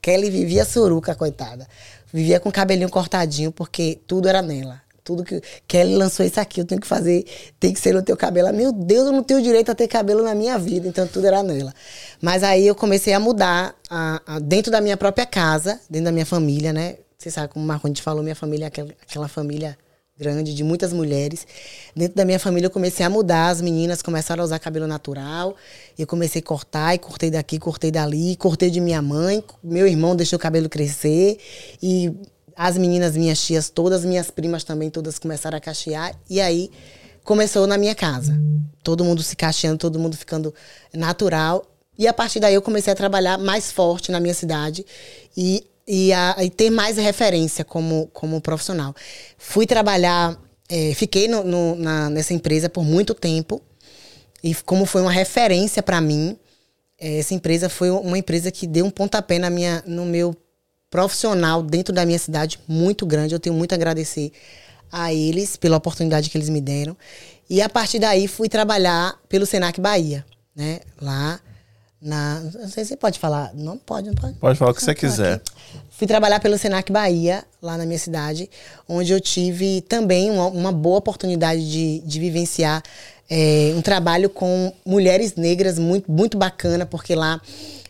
Kelly 0.00 0.30
vivia 0.30 0.64
suruca, 0.64 1.14
coitada. 1.14 1.66
Vivia 2.12 2.40
com 2.40 2.48
o 2.48 2.52
cabelinho 2.52 2.88
cortadinho, 2.88 3.52
porque 3.52 4.00
tudo 4.06 4.28
era 4.28 4.40
nela. 4.40 4.80
Tudo 5.08 5.24
que. 5.24 5.40
Kelly 5.66 5.96
lançou 5.96 6.26
isso 6.26 6.38
aqui, 6.38 6.60
eu 6.60 6.66
tenho 6.66 6.78
que 6.78 6.86
fazer, 6.86 7.24
tem 7.58 7.72
que 7.72 7.80
ser 7.80 7.94
no 7.94 8.02
teu 8.02 8.14
cabelo. 8.14 8.52
Meu 8.52 8.70
Deus, 8.70 9.06
eu 9.06 9.12
não 9.12 9.22
tenho 9.22 9.40
direito 9.40 9.70
a 9.70 9.74
ter 9.74 9.88
cabelo 9.88 10.22
na 10.22 10.34
minha 10.34 10.58
vida, 10.58 10.86
então 10.86 11.06
tudo 11.06 11.26
era 11.26 11.42
nela. 11.42 11.72
Mas 12.20 12.42
aí 12.42 12.66
eu 12.66 12.74
comecei 12.74 13.14
a 13.14 13.18
mudar 13.18 13.74
a, 13.88 14.20
a, 14.26 14.38
dentro 14.38 14.70
da 14.70 14.82
minha 14.82 14.98
própria 14.98 15.24
casa, 15.24 15.80
dentro 15.88 16.04
da 16.04 16.12
minha 16.12 16.26
família, 16.26 16.74
né? 16.74 16.96
Você 17.16 17.30
sabe 17.30 17.50
como 17.50 17.64
o 17.64 17.66
Marcondes 17.66 18.02
falou, 18.02 18.22
minha 18.22 18.36
família 18.36 18.66
é 18.66 18.68
aquela, 18.68 18.90
aquela 19.02 19.28
família 19.28 19.78
grande, 20.18 20.52
de 20.52 20.62
muitas 20.62 20.92
mulheres. 20.92 21.46
Dentro 21.96 22.14
da 22.14 22.26
minha 22.26 22.38
família 22.38 22.66
eu 22.66 22.70
comecei 22.70 23.06
a 23.06 23.08
mudar, 23.08 23.48
as 23.48 23.62
meninas 23.62 24.02
começaram 24.02 24.42
a 24.42 24.44
usar 24.44 24.58
cabelo 24.58 24.86
natural. 24.86 25.56
Eu 25.98 26.06
comecei 26.06 26.42
a 26.42 26.44
cortar, 26.44 26.94
e 26.94 26.98
cortei 26.98 27.30
daqui, 27.30 27.58
cortei 27.58 27.90
dali, 27.90 28.36
cortei 28.36 28.68
de 28.68 28.78
minha 28.78 29.00
mãe. 29.00 29.42
Meu 29.64 29.86
irmão 29.86 30.14
deixou 30.14 30.36
o 30.36 30.40
cabelo 30.40 30.68
crescer. 30.68 31.38
E 31.82 32.12
as 32.58 32.76
meninas, 32.76 33.16
minhas 33.16 33.40
tias, 33.40 33.70
todas, 33.70 34.04
minhas 34.04 34.32
primas 34.32 34.64
também, 34.64 34.90
todas 34.90 35.16
começaram 35.16 35.56
a 35.56 35.60
cachear. 35.60 36.12
E 36.28 36.40
aí 36.40 36.72
começou 37.22 37.68
na 37.68 37.78
minha 37.78 37.94
casa. 37.94 38.36
Todo 38.82 39.04
mundo 39.04 39.22
se 39.22 39.36
cacheando, 39.36 39.78
todo 39.78 39.96
mundo 39.96 40.16
ficando 40.16 40.52
natural. 40.92 41.64
E 41.96 42.08
a 42.08 42.12
partir 42.12 42.40
daí 42.40 42.54
eu 42.54 42.62
comecei 42.62 42.92
a 42.92 42.96
trabalhar 42.96 43.38
mais 43.38 43.70
forte 43.70 44.10
na 44.10 44.18
minha 44.18 44.34
cidade. 44.34 44.84
E 45.36 45.64
e, 45.88 46.12
a, 46.12 46.36
e 46.44 46.50
ter 46.50 46.68
mais 46.68 46.98
referência 46.98 47.64
como, 47.64 48.08
como 48.12 48.42
profissional. 48.42 48.94
Fui 49.38 49.66
trabalhar, 49.66 50.38
é, 50.68 50.92
fiquei 50.92 51.26
no, 51.26 51.42
no, 51.42 51.74
na, 51.76 52.10
nessa 52.10 52.34
empresa 52.34 52.68
por 52.68 52.84
muito 52.84 53.14
tempo 53.14 53.62
e 54.44 54.54
como 54.54 54.84
foi 54.84 55.00
uma 55.00 55.10
referência 55.10 55.82
para 55.82 55.98
mim, 55.98 56.36
é, 57.00 57.20
essa 57.20 57.32
empresa 57.32 57.70
foi 57.70 57.88
uma 57.90 58.18
empresa 58.18 58.50
que 58.50 58.66
deu 58.66 58.84
um 58.84 58.90
pontapé 58.90 59.38
na 59.38 59.48
minha, 59.48 59.82
no 59.86 60.04
meu 60.04 60.36
profissional 60.90 61.62
dentro 61.62 61.94
da 61.94 62.04
minha 62.04 62.18
cidade 62.18 62.58
muito 62.66 63.06
grande. 63.06 63.34
Eu 63.34 63.40
tenho 63.40 63.54
muito 63.54 63.72
a 63.72 63.76
agradecer 63.76 64.32
a 64.90 65.12
eles 65.12 65.56
pela 65.56 65.76
oportunidade 65.76 66.30
que 66.30 66.38
eles 66.38 66.48
me 66.48 66.60
deram. 66.60 66.96
E 67.48 67.62
a 67.62 67.68
partir 67.68 67.98
daí 67.98 68.28
fui 68.28 68.48
trabalhar 68.48 69.18
pelo 69.28 69.46
Senac 69.46 69.80
Bahia, 69.80 70.24
né? 70.54 70.80
Lá 71.00 71.40
na, 72.00 72.40
não 72.40 72.68
sei 72.68 72.84
se 72.84 72.90
você 72.90 72.96
pode 72.96 73.18
falar. 73.18 73.52
Não 73.54 73.76
pode, 73.76 74.08
não 74.08 74.14
pode. 74.14 74.34
Pode 74.34 74.58
falar 74.58 74.70
o 74.70 74.74
que 74.74 74.82
você 74.82 74.94
quiser. 74.94 75.34
Aqui. 75.34 75.50
Fui 75.90 76.06
trabalhar 76.06 76.40
pelo 76.40 76.56
Senac 76.56 76.92
Bahia, 76.92 77.44
lá 77.60 77.76
na 77.76 77.84
minha 77.84 77.98
cidade, 77.98 78.48
onde 78.88 79.12
eu 79.12 79.20
tive 79.20 79.80
também 79.82 80.30
uma, 80.30 80.46
uma 80.46 80.72
boa 80.72 80.98
oportunidade 80.98 81.68
de, 81.68 82.00
de 82.00 82.20
vivenciar 82.20 82.82
é, 83.28 83.72
um 83.76 83.82
trabalho 83.82 84.30
com 84.30 84.72
mulheres 84.86 85.34
negras 85.34 85.78
muito, 85.78 86.10
muito 86.10 86.38
bacana, 86.38 86.86
porque 86.86 87.14
lá, 87.14 87.40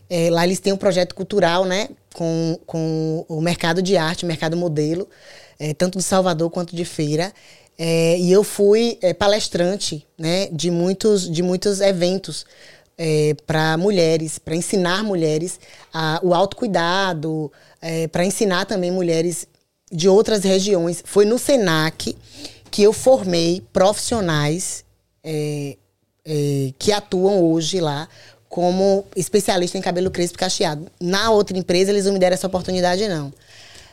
é, 0.09 0.29
lá 0.31 0.43
eles 0.43 0.59
têm 0.59 0.73
um 0.73 0.77
projeto 0.77 1.13
cultural, 1.13 1.65
né? 1.65 1.89
Com, 2.13 2.59
com 2.65 3.23
o 3.29 3.39
mercado 3.39 3.81
de 3.81 3.95
arte, 3.95 4.23
o 4.23 4.27
mercado 4.27 4.57
modelo, 4.57 5.07
é, 5.59 5.73
tanto 5.73 5.97
de 5.97 6.03
Salvador 6.03 6.49
quanto 6.49 6.75
de 6.75 6.83
feira. 6.83 7.31
É, 7.81 8.17
e 8.17 8.29
eu 8.29 8.43
fui 8.43 8.97
é, 9.01 9.13
palestrante 9.13 10.05
né, 10.17 10.47
de, 10.51 10.69
muitos, 10.69 11.31
de 11.31 11.41
muitos 11.41 11.79
eventos 11.79 12.45
é, 12.97 13.33
para 13.47 13.77
mulheres, 13.77 14.37
para 14.37 14.53
ensinar 14.53 15.01
mulheres 15.01 15.57
a, 15.93 16.19
o 16.21 16.33
autocuidado, 16.33 17.49
é, 17.81 18.09
para 18.09 18.25
ensinar 18.25 18.65
também 18.65 18.91
mulheres 18.91 19.47
de 19.89 20.09
outras 20.09 20.43
regiões. 20.43 21.01
Foi 21.05 21.23
no 21.23 21.39
SENAC 21.39 22.17
que 22.69 22.83
eu 22.83 22.91
formei 22.91 23.63
profissionais 23.71 24.83
é, 25.23 25.77
que 26.77 26.91
atuam 26.91 27.41
hoje 27.41 27.79
lá 27.79 28.07
como 28.49 29.05
especialista 29.15 29.77
em 29.77 29.81
cabelo 29.81 30.09
crespo 30.09 30.35
e 30.35 30.39
cacheado. 30.39 30.87
Na 30.99 31.29
outra 31.29 31.55
empresa, 31.55 31.91
eles 31.91 32.05
não 32.05 32.13
me 32.13 32.19
deram 32.19 32.33
essa 32.33 32.47
oportunidade, 32.47 33.07
não. 33.07 33.31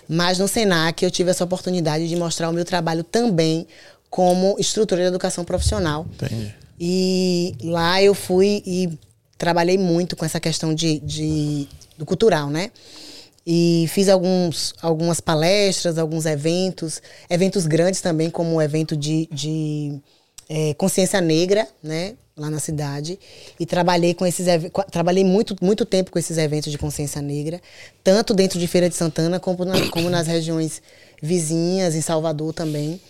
Mas 0.09 0.39
no 0.39 0.49
SENAC 0.49 1.03
eu 1.03 1.11
tive 1.11 1.31
essa 1.31 1.45
oportunidade 1.45 2.09
de 2.09 2.17
mostrar 2.17 2.49
o 2.49 2.53
meu 2.53 2.65
trabalho 2.65 3.05
também 3.05 3.67
como 4.09 4.57
instrutora 4.59 5.03
de 5.03 5.09
educação 5.09 5.45
profissional. 5.45 6.07
Entendi. 6.15 6.55
E 6.81 7.55
lá 7.63 8.03
eu 8.03 8.15
fui 8.15 8.63
e 8.65 8.99
trabalhei 9.37 9.77
muito 9.77 10.17
com 10.17 10.25
essa 10.25 10.41
questão 10.41 10.75
de, 10.75 11.01
de 11.01 11.69
do 11.99 12.07
cultural, 12.07 12.49
né? 12.49 12.71
E 13.47 13.87
fiz 13.89 14.09
alguns, 14.09 14.75
algumas 14.83 15.21
palestras, 15.21 15.99
alguns 15.99 16.27
eventos, 16.27 17.01
eventos 17.29 17.67
grandes 17.67 18.01
também, 18.01 18.29
como 18.31 18.57
o 18.57 18.63
evento 18.63 18.97
de, 18.97 19.29
de 19.31 20.01
é, 20.49 20.75
consciência 20.75 21.21
negra, 21.21 21.67
né? 21.83 22.15
Lá 22.39 22.51
na 22.51 22.61
cidade. 22.61 23.19
E 23.59 23.65
trabalhei 23.65 24.13
com 24.13 24.27
esses 24.27 24.47
trabalhei 24.91 25.25
muito, 25.25 25.57
muito 25.63 25.87
tempo 25.87 26.11
com 26.11 26.19
esses 26.19 26.37
eventos 26.37 26.71
de 26.71 26.77
consciência 26.77 27.23
negra, 27.23 27.63
tanto 28.05 28.35
dentro 28.35 28.59
de 28.59 28.67
Feira 28.67 28.91
de 28.91 28.95
Santana 28.95 29.41
como, 29.41 29.65
na, 29.65 29.89
como 29.89 30.11
nas 30.11 30.27
regiões 30.27 30.83
vizinhas, 31.23 31.95
em 31.95 32.03
Salvador 32.03 32.53
também. 32.53 33.01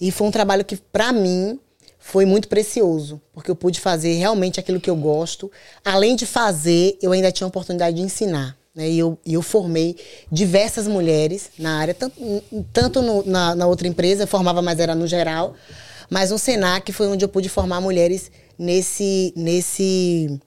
E 0.00 0.12
foi 0.12 0.28
um 0.28 0.30
trabalho 0.30 0.64
que, 0.64 0.76
para 0.76 1.12
mim, 1.12 1.58
foi 1.98 2.24
muito 2.24 2.46
precioso, 2.46 3.20
porque 3.32 3.50
eu 3.50 3.56
pude 3.56 3.80
fazer 3.80 4.12
realmente 4.12 4.60
aquilo 4.60 4.80
que 4.80 4.88
eu 4.88 4.94
gosto. 4.94 5.50
Além 5.84 6.14
de 6.14 6.24
fazer, 6.24 6.96
eu 7.02 7.10
ainda 7.10 7.32
tinha 7.32 7.46
a 7.46 7.48
oportunidade 7.48 7.96
de 7.96 8.02
ensinar. 8.02 8.56
Né? 8.72 8.88
E, 8.88 8.98
eu, 9.00 9.18
eu 9.26 9.42
formei 9.42 9.96
diversas 10.30 10.86
mulheres 10.86 11.50
na 11.58 11.80
área, 11.80 11.92
tanto, 11.92 12.14
tanto 12.72 13.02
no, 13.02 13.24
na, 13.26 13.56
na 13.56 13.66
outra 13.66 13.88
empresa, 13.88 14.22
eu 14.22 14.28
formava, 14.28 14.62
mas 14.62 14.78
era 14.78 14.94
no 14.94 15.08
geral. 15.08 15.54
Mas 16.08 16.30
no 16.30 16.38
Senac 16.38 16.92
foi 16.92 17.08
onde 17.08 17.24
eu 17.24 17.28
pude 17.28 17.48
formar 17.48 17.80
mulheres 17.80 18.30
nesse, 18.58 19.32
nesse, 19.36 20.40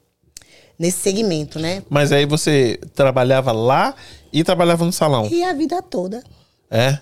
nesse 0.78 1.00
segmento, 1.00 1.60
né? 1.60 1.84
Mas 1.90 2.12
aí 2.12 2.26
você 2.26 2.80
trabalhava 2.94 3.52
lá 3.52 3.96
e 4.32 4.44
trabalhava 4.44 4.86
no 4.86 4.92
salão? 4.92 5.28
E 5.32 5.44
a 5.44 5.54
vida 5.54 5.82
toda. 5.82 6.24
É? 6.70 7.00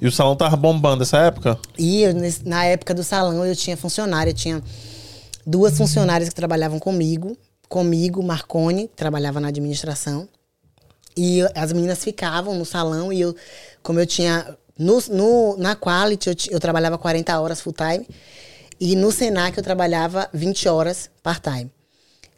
E 0.00 0.06
o 0.06 0.12
salão 0.12 0.36
tava 0.36 0.56
bombando 0.56 0.98
nessa 0.98 1.18
época? 1.18 1.58
E 1.78 2.02
eu, 2.02 2.14
na 2.44 2.64
época 2.64 2.94
do 2.94 3.02
salão 3.02 3.44
eu 3.44 3.56
tinha 3.56 3.76
funcionária, 3.76 4.30
eu 4.30 4.34
tinha 4.34 4.62
duas 5.46 5.76
funcionárias 5.76 6.28
que 6.28 6.34
trabalhavam 6.34 6.78
comigo, 6.78 7.36
comigo, 7.68 8.22
Marcone, 8.22 8.88
que 8.88 8.96
trabalhava 8.96 9.40
na 9.40 9.48
administração. 9.48 10.28
E 11.16 11.42
as 11.54 11.72
meninas 11.72 12.02
ficavam 12.02 12.54
no 12.56 12.64
salão 12.64 13.12
e 13.12 13.20
eu, 13.20 13.34
como 13.82 14.00
eu 14.00 14.06
tinha. 14.06 14.56
No, 14.76 15.00
no, 15.10 15.56
na 15.56 15.76
Quality 15.76 16.28
eu, 16.28 16.34
eu 16.50 16.60
trabalhava 16.60 16.98
40 16.98 17.40
horas 17.40 17.60
full 17.60 17.72
time. 17.72 18.06
E 18.80 18.96
no 18.96 19.10
Senac 19.10 19.56
eu 19.56 19.64
trabalhava 19.64 20.28
20 20.32 20.68
horas 20.68 21.10
part-time. 21.22 21.70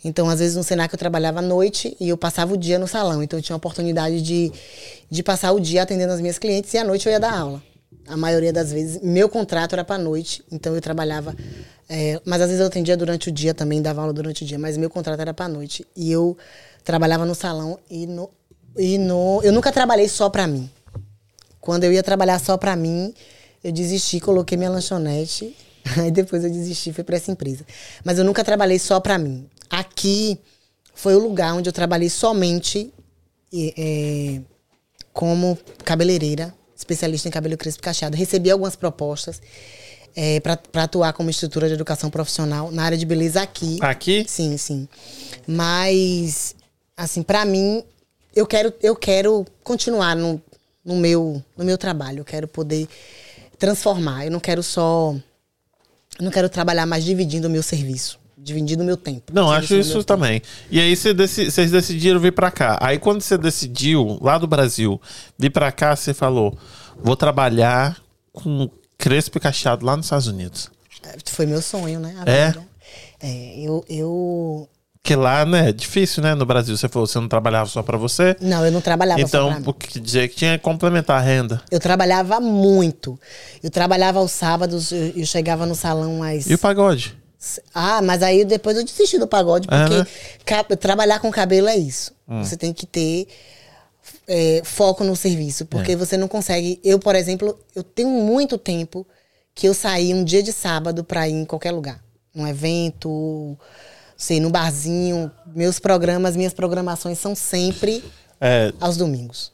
Então, 0.04 0.28
às 0.28 0.38
vezes, 0.38 0.56
no 0.56 0.62
Senac 0.62 0.92
eu 0.92 0.98
trabalhava 0.98 1.40
à 1.40 1.42
noite 1.42 1.96
e 1.98 2.08
eu 2.08 2.16
passava 2.16 2.54
o 2.54 2.56
dia 2.56 2.78
no 2.78 2.86
salão. 2.86 3.22
Então, 3.22 3.38
eu 3.38 3.42
tinha 3.42 3.54
a 3.54 3.56
oportunidade 3.56 4.22
de, 4.22 4.52
de 5.10 5.22
passar 5.22 5.52
o 5.52 5.58
dia 5.58 5.82
atendendo 5.82 6.12
as 6.12 6.20
minhas 6.20 6.38
clientes 6.38 6.72
e 6.74 6.78
à 6.78 6.84
noite 6.84 7.06
eu 7.06 7.12
ia 7.12 7.18
dar 7.18 7.36
aula. 7.36 7.62
A 8.06 8.16
maioria 8.16 8.52
das 8.52 8.72
vezes, 8.72 9.02
meu 9.02 9.28
contrato 9.28 9.72
era 9.72 9.84
para 9.84 9.98
noite, 9.98 10.44
então 10.52 10.74
eu 10.74 10.80
trabalhava. 10.80 11.34
É, 11.88 12.20
mas 12.24 12.40
às 12.40 12.48
vezes 12.48 12.60
eu 12.60 12.66
atendia 12.66 12.96
durante 12.96 13.28
o 13.28 13.32
dia 13.32 13.52
também, 13.52 13.82
dava 13.82 14.00
aula 14.00 14.12
durante 14.12 14.44
o 14.44 14.46
dia, 14.46 14.58
mas 14.58 14.76
meu 14.76 14.88
contrato 14.88 15.20
era 15.20 15.34
para 15.34 15.48
noite. 15.48 15.84
E 15.96 16.12
eu 16.12 16.36
trabalhava 16.84 17.24
no 17.24 17.34
salão 17.34 17.78
e 17.90 18.06
no. 18.06 18.30
E 18.76 18.98
no 18.98 19.40
eu 19.42 19.52
nunca 19.52 19.72
trabalhei 19.72 20.08
só 20.08 20.28
para 20.30 20.46
mim. 20.46 20.70
Quando 21.60 21.82
eu 21.82 21.92
ia 21.92 22.02
trabalhar 22.02 22.38
só 22.38 22.56
para 22.56 22.76
mim, 22.76 23.12
eu 23.64 23.72
desisti, 23.72 24.20
coloquei 24.20 24.56
minha 24.56 24.70
lanchonete, 24.70 25.56
aí 25.98 26.10
depois 26.10 26.44
eu 26.44 26.50
desisti, 26.50 26.92
fui 26.92 27.04
para 27.04 27.16
essa 27.16 27.30
empresa. 27.30 27.64
Mas 28.04 28.18
eu 28.18 28.24
nunca 28.24 28.42
trabalhei 28.44 28.78
só 28.78 29.00
para 29.00 29.18
mim. 29.18 29.48
Aqui 29.70 30.38
foi 30.94 31.14
o 31.14 31.18
lugar 31.18 31.54
onde 31.54 31.68
eu 31.68 31.72
trabalhei 31.72 32.10
somente 32.10 32.92
é, 33.54 34.40
como 35.12 35.58
cabeleireira, 35.84 36.52
especialista 36.76 37.28
em 37.28 37.30
cabelo 37.30 37.56
crespo 37.56 37.80
e 37.80 37.84
cacheado. 37.84 38.16
Recebi 38.16 38.50
algumas 38.50 38.76
propostas 38.76 39.40
é, 40.14 40.40
para 40.40 40.58
atuar 40.82 41.12
como 41.12 41.30
estrutura 41.30 41.68
de 41.68 41.74
educação 41.74 42.10
profissional 42.10 42.70
na 42.70 42.84
área 42.84 42.98
de 42.98 43.04
beleza 43.04 43.42
aqui. 43.42 43.78
Aqui? 43.82 44.24
Sim, 44.26 44.56
sim. 44.56 44.88
Mas, 45.46 46.56
assim, 46.96 47.22
para 47.22 47.44
mim, 47.44 47.84
eu 48.34 48.46
quero, 48.46 48.72
eu 48.82 48.96
quero 48.96 49.46
continuar 49.62 50.16
no, 50.16 50.40
no, 50.84 50.96
meu, 50.96 51.42
no 51.56 51.64
meu 51.64 51.76
trabalho. 51.78 52.20
Eu 52.20 52.24
quero 52.24 52.48
poder 52.48 52.88
transformar. 53.58 54.24
Eu 54.24 54.30
não 54.30 54.40
quero 54.40 54.62
só. 54.62 55.14
Eu 56.18 56.24
não 56.24 56.30
quero 56.30 56.48
trabalhar 56.48 56.86
mais 56.86 57.04
dividindo 57.04 57.48
o 57.48 57.50
meu 57.50 57.62
serviço 57.62 58.18
dividindo 58.46 58.84
meu 58.84 58.96
tempo. 58.96 59.32
Não, 59.34 59.50
acho 59.50 59.74
isso 59.74 60.04
também. 60.04 60.40
E 60.70 60.78
aí 60.80 60.94
vocês 60.94 61.70
decidiram 61.70 62.20
vir 62.20 62.32
para 62.32 62.48
cá. 62.48 62.78
Aí 62.80 62.96
quando 62.96 63.20
você 63.20 63.36
decidiu, 63.36 64.18
lá 64.22 64.38
do 64.38 64.46
Brasil, 64.46 65.00
vir 65.36 65.50
para 65.50 65.72
cá, 65.72 65.96
você 65.96 66.14
falou: 66.14 66.56
vou 67.02 67.16
trabalhar 67.16 68.00
com 68.32 68.70
crespo 68.96 69.38
e 69.38 69.40
cacheado 69.40 69.84
lá 69.84 69.96
nos 69.96 70.06
Estados 70.06 70.28
Unidos. 70.28 70.70
É, 71.02 71.16
foi 71.26 71.46
meu 71.46 71.60
sonho, 71.60 71.98
né? 71.98 72.14
é? 72.24 72.54
É, 73.20 73.60
eu, 73.60 73.84
eu 73.88 74.68
que 75.06 75.14
lá, 75.14 75.44
né, 75.44 75.68
é 75.68 75.72
difícil, 75.72 76.20
né? 76.20 76.34
No 76.34 76.44
Brasil, 76.44 76.76
você 76.76 76.88
falou, 76.88 77.06
você 77.06 77.20
não 77.20 77.28
trabalhava 77.28 77.70
só 77.70 77.80
para 77.80 77.96
você? 77.96 78.36
Não, 78.40 78.66
eu 78.66 78.72
não 78.72 78.80
trabalhava 78.80 79.20
então, 79.20 79.52
só. 79.52 79.58
Então, 79.58 79.72
quer 79.72 80.00
dizer 80.00 80.28
que 80.28 80.34
tinha 80.34 80.58
que 80.58 80.64
complementar 80.64 81.18
a 81.18 81.20
renda. 81.20 81.62
Eu 81.70 81.78
trabalhava 81.78 82.40
muito. 82.40 83.18
Eu 83.62 83.70
trabalhava 83.70 84.18
aos 84.18 84.32
sábados, 84.32 84.90
eu, 84.90 85.12
eu 85.16 85.24
chegava 85.24 85.64
no 85.64 85.76
salão 85.76 86.24
às... 86.24 86.50
E 86.50 86.54
o 86.54 86.58
pagode? 86.58 87.16
Ah, 87.72 88.02
mas 88.02 88.20
aí 88.20 88.44
depois 88.44 88.76
eu 88.76 88.84
desisti 88.84 89.16
do 89.16 89.28
pagode, 89.28 89.68
é, 89.70 90.04
porque 90.38 90.52
é, 90.52 90.56
né? 90.56 90.76
trabalhar 90.76 91.20
com 91.20 91.30
cabelo 91.30 91.68
é 91.68 91.76
isso. 91.76 92.12
Hum. 92.28 92.42
Você 92.42 92.56
tem 92.56 92.72
que 92.72 92.84
ter 92.84 93.28
é, 94.26 94.60
foco 94.64 95.04
no 95.04 95.14
serviço, 95.14 95.66
porque 95.66 95.94
você 95.94 96.16
não 96.16 96.26
consegue. 96.26 96.80
Eu, 96.82 96.98
por 96.98 97.14
exemplo, 97.14 97.56
eu 97.76 97.84
tenho 97.84 98.08
muito 98.08 98.58
tempo 98.58 99.06
que 99.54 99.68
eu 99.68 99.74
saí 99.74 100.12
um 100.12 100.24
dia 100.24 100.42
de 100.42 100.52
sábado 100.52 101.04
para 101.04 101.28
ir 101.28 101.34
em 101.34 101.44
qualquer 101.44 101.70
lugar, 101.70 102.02
num 102.34 102.46
evento, 102.48 103.56
sei, 104.16 104.40
no 104.40 104.50
barzinho. 104.50 105.30
Meus 105.54 105.78
programas, 105.78 106.36
minhas 106.36 106.52
programações 106.54 107.18
são 107.18 107.34
sempre 107.34 108.02
É, 108.40 108.72
aos 108.80 108.96
domingos. 108.96 109.52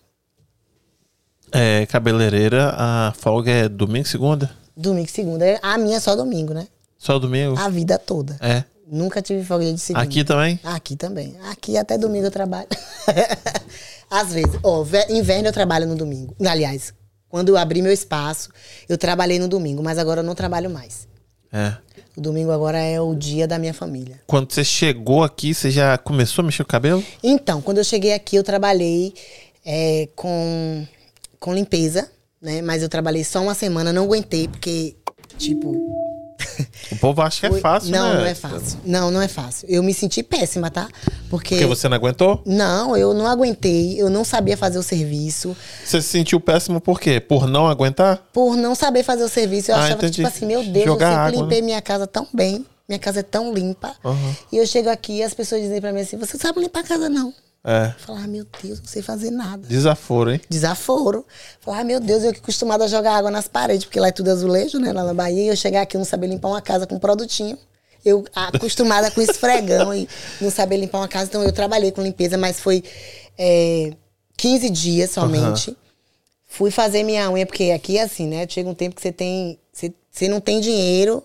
é, 1.51 1.85
cabeleireira, 1.87 2.75
a 2.77 3.13
folga 3.17 3.51
é 3.51 3.69
domingo, 3.69 4.07
segunda? 4.09 4.51
Domingo 4.77 5.07
e 5.07 5.11
segunda. 5.11 5.45
A 5.63 5.77
minha 5.79 5.97
é 5.99 6.01
só 6.01 6.17
domingo, 6.17 6.55
né? 6.55 6.67
Só 6.99 7.19
domingo? 7.19 7.59
A 7.59 7.69
vida 7.69 7.99
toda. 7.99 8.37
É. 8.41 8.65
Nunca 8.87 9.21
tive 9.23 9.43
folga 9.45 9.71
de 9.73 9.79
segunda. 9.79 10.05
Aqui 10.05 10.25
também? 10.25 10.61
Aqui 10.65 10.97
também. 10.97 11.37
Aqui 11.51 11.77
até 11.77 11.97
domingo 11.99 12.27
eu 12.27 12.31
trabalho. 12.31 12.69
Às 14.11 14.33
vezes. 14.33 14.59
Ó, 14.63 14.83
ve- 14.83 15.07
inverno 15.11 15.49
eu 15.49 15.53
trabalho 15.53 15.87
no 15.87 15.95
domingo. 15.95 16.35
Aliás, 16.47 16.93
quando 17.29 17.49
eu 17.51 17.57
abri 17.57 17.81
meu 17.83 17.93
espaço, 17.93 18.51
eu 18.89 18.99
trabalhei 18.99 19.39
no 19.39 19.49
domingo, 19.49 19.83
mas 19.83 19.99
agora 19.99 20.21
eu 20.21 20.25
não 20.25 20.35
trabalho 20.35 20.69
mais. 20.71 21.09
É. 21.53 21.77
O 22.17 22.21
domingo 22.21 22.51
agora 22.51 22.79
é 22.79 23.01
o 23.01 23.15
dia 23.15 23.49
da 23.49 23.59
minha 23.59 23.73
família. 23.73 24.21
Quando 24.27 24.53
você 24.53 24.63
chegou 24.63 25.25
aqui, 25.25 25.55
você 25.55 25.71
já 25.71 25.97
começou 25.97 26.43
a 26.43 26.47
mexer 26.47 26.63
o 26.63 26.67
cabelo? 26.67 27.03
Então, 27.23 27.63
quando 27.63 27.79
eu 27.79 27.85
cheguei 27.85 28.13
aqui, 28.13 28.37
eu 28.37 28.45
trabalhei 28.45 29.15
é, 29.65 30.09
com, 30.15 30.87
com 31.41 31.55
limpeza, 31.55 32.11
né? 32.41 32.61
Mas 32.61 32.83
eu 32.83 32.89
trabalhei 32.89 33.25
só 33.25 33.41
uma 33.41 33.55
semana, 33.55 33.93
não 33.93 34.05
aguentei, 34.05 34.47
porque, 34.47 34.95
tipo. 35.39 36.12
O 36.91 36.97
povo 36.97 37.23
acha 37.23 37.41
que 37.49 37.55
é 37.57 37.61
fácil, 37.61 37.91
Não, 37.91 38.13
né? 38.15 38.19
não 38.21 38.27
é 38.27 38.35
fácil. 38.35 38.79
Não, 38.85 39.11
não 39.11 39.23
é 39.23 39.29
fácil. 39.29 39.69
Eu 39.69 39.83
me 39.83 39.93
senti 39.95 40.23
péssima, 40.23 40.71
tá? 40.71 40.89
Porque. 41.31 41.55
Porque 41.55 41.67
você 41.67 41.89
não 41.89 41.97
aguentou? 41.97 42.43
Não, 42.47 42.97
eu 42.97 43.13
não 43.15 43.27
aguentei, 43.27 44.01
eu 44.01 44.09
não 44.11 44.25
sabia 44.25 44.57
fazer 44.57 44.79
o 44.79 44.83
serviço. 44.83 45.57
Você 45.85 46.01
se 46.03 46.09
sentiu 46.09 46.41
péssimo 46.41 46.81
por 46.81 47.01
quê? 47.01 47.21
Por 47.21 47.47
não 47.47 47.67
aguentar? 47.69 48.23
Por 48.33 48.57
não 48.57 48.75
saber 48.75 49.03
fazer 49.03 49.25
o 49.25 49.29
serviço, 49.29 49.71
eu 49.71 49.77
Ah, 49.77 49.81
achava, 49.81 49.95
entendi. 49.95 50.15
tipo 50.17 50.29
assim, 50.29 50.47
meu 50.47 50.63
Deus, 50.65 50.85
Jogar 50.85 51.07
eu 51.07 51.13
sempre 51.13 51.27
água, 51.29 51.31
né? 51.33 51.43
limpei 51.43 51.63
minha 51.63 51.83
casa 51.83 52.07
tão 52.07 52.27
bem. 52.33 52.65
Minha 52.89 52.99
casa 52.99 53.21
é 53.21 53.23
tão 53.23 53.55
limpa. 53.55 53.95
Aham. 54.05 54.37
E 54.51 54.57
eu 54.59 54.67
chego 54.67 54.91
aqui 54.91 55.19
e 55.19 55.23
as 55.23 55.33
pessoas 55.33 55.63
dizem 55.63 55.81
pra 55.81 55.93
mim 55.93 56.01
assim, 56.01 56.17
você 56.17 56.37
sabe 56.37 56.61
limpar 56.61 56.81
a 56.81 56.83
casa, 56.83 57.09
não. 57.09 57.33
É. 57.65 57.87
Eu 57.87 58.05
falo, 58.05 58.19
ah, 58.19 58.27
meu 58.27 58.45
Deus, 58.63 58.81
não 58.81 58.87
sei 58.87 59.03
fazer 59.03 59.31
nada. 59.31 59.67
Desaforo, 59.67 60.33
hein? 60.33 60.41
Desaforo. 60.49 61.25
Falar, 61.61 61.81
ah, 61.81 61.85
meu 61.85 62.01
Deus, 62.01 62.25
eu 62.25 62.33
que 62.33 62.41
acostumada 62.41 62.85
a 62.85 62.89
jogar 62.89 63.17
água 63.17 63.31
nas 63.31 63.47
paredes, 63.47 63.85
porque 63.85 64.01
lá 64.01 64.09
é 64.09 64.13
tudo 64.13 64.31
azulejo, 64.31 64.79
né? 64.79 64.93
Lá 64.93 65.05
na 65.05 65.15
Bahia, 65.15 65.45
e 65.45 65.49
eu 65.49 65.57
chegar 65.57 65.83
aqui 65.83 65.97
e 65.97 65.99
não 65.99 66.05
saber 66.05 66.27
limpar 66.27 66.49
uma 66.49 66.61
casa 66.61 66.87
com 66.87 66.97
um 66.97 66.99
produtinho. 66.99 67.57
Eu 68.05 68.25
acostumada 68.35 69.13
com 69.13 69.21
esfregão 69.21 69.95
e 69.95 70.09
não 70.41 70.51
saber 70.51 70.77
limpar 70.77 70.99
uma 70.99 71.09
casa. 71.09 71.27
Então 71.27 71.45
eu 71.45 71.53
trabalhei 71.53 71.93
com 71.93 72.03
limpeza, 72.03 72.37
mas 72.37 72.59
foi 72.59 72.83
é, 73.39 73.93
15 74.37 74.71
dias 74.71 75.11
somente. 75.11 75.77
Fui 76.49 76.73
fazer 76.73 77.05
minha 77.05 77.31
unha, 77.31 77.47
porque 77.47 77.71
aqui 77.71 77.97
é 77.97 78.03
assim, 78.03 78.27
né? 78.27 78.45
Chega 78.49 78.69
um 78.69 78.75
tempo 78.75 78.97
que 78.97 79.03
você 79.03 79.13
tem. 79.13 79.59
Você, 79.73 79.95
você 80.11 80.29
não 80.29 80.41
tem 80.41 80.61
dinheiro 80.61 81.23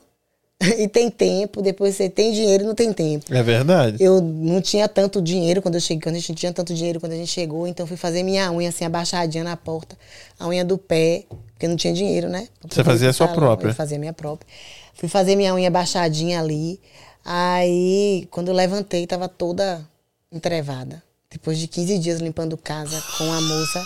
e 0.78 0.88
tem 0.88 1.10
tempo, 1.10 1.62
depois 1.62 1.96
você 1.96 2.10
tem 2.10 2.32
dinheiro 2.32 2.64
e 2.64 2.68
não 2.68 2.74
tem 2.74 2.92
tempo. 2.92 3.34
É 3.34 3.44
verdade. 3.44 3.98
Eu 4.00 4.22
não 4.22 4.60
tinha 4.60 4.88
tanto 4.88 5.22
dinheiro 5.22 5.62
quando 5.62 5.76
eu 5.76 5.82
cheguei, 5.82 6.02
quando 6.02 6.16
a 6.16 6.20
gente 6.20 6.30
não 6.30 6.36
tinha 6.36 6.54
tanto 6.54 6.74
dinheiro 6.74 7.00
quando 7.00 7.12
a 7.12 7.16
gente 7.16 7.30
chegou, 7.30 7.68
então 7.68 7.86
fui 7.86 7.98
fazer 7.98 8.24
minha 8.24 8.52
unha 8.52 8.70
assim, 8.70 8.84
abaixadinha 8.84 9.44
na 9.44 9.56
porta, 9.56 9.96
a 10.40 10.48
unha 10.48 10.66
do 10.66 10.78
pé, 10.78 11.26
porque 11.54 11.68
não 11.68 11.76
tinha 11.76 11.94
dinheiro, 11.94 12.28
né? 12.28 12.48
Você 12.68 12.84
fazia 12.84 13.10
a 13.10 13.14
sua 13.14 13.28
salão, 13.28 13.40
própria? 13.40 13.70
Eu 13.70 13.76
fazia 13.76 14.00
minha 14.00 14.14
própria. 14.14 14.48
Fui 14.96 15.08
fazer 15.08 15.36
minha 15.36 15.54
unha 15.54 15.68
abaixadinha 15.68 16.40
ali. 16.40 16.80
Aí, 17.24 18.28
quando 18.32 18.48
eu 18.48 18.54
levantei, 18.54 19.06
tava 19.06 19.28
toda 19.28 19.88
entrevada. 20.32 21.04
Depois 21.30 21.60
de 21.60 21.68
15 21.68 22.00
dias 22.00 22.20
limpando 22.20 22.58
casa 22.58 23.00
com 23.18 23.32
a 23.32 23.42
moça 23.42 23.84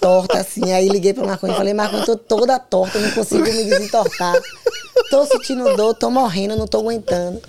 torta 0.00 0.38
assim. 0.38 0.72
Aí 0.72 0.88
liguei 0.88 1.12
pra 1.12 1.26
Marconi 1.26 1.52
e 1.52 1.56
falei, 1.56 1.74
Marconi, 1.74 2.04
tô 2.04 2.16
toda 2.16 2.58
torta, 2.58 2.98
não 2.98 3.10
consigo 3.10 3.44
me 3.44 3.64
desentortar. 3.64 4.34
Tô 5.10 5.26
sentindo 5.26 5.76
dor, 5.76 5.94
tô 5.94 6.10
morrendo, 6.10 6.56
não 6.56 6.66
tô 6.66 6.78
aguentando. 6.78 7.40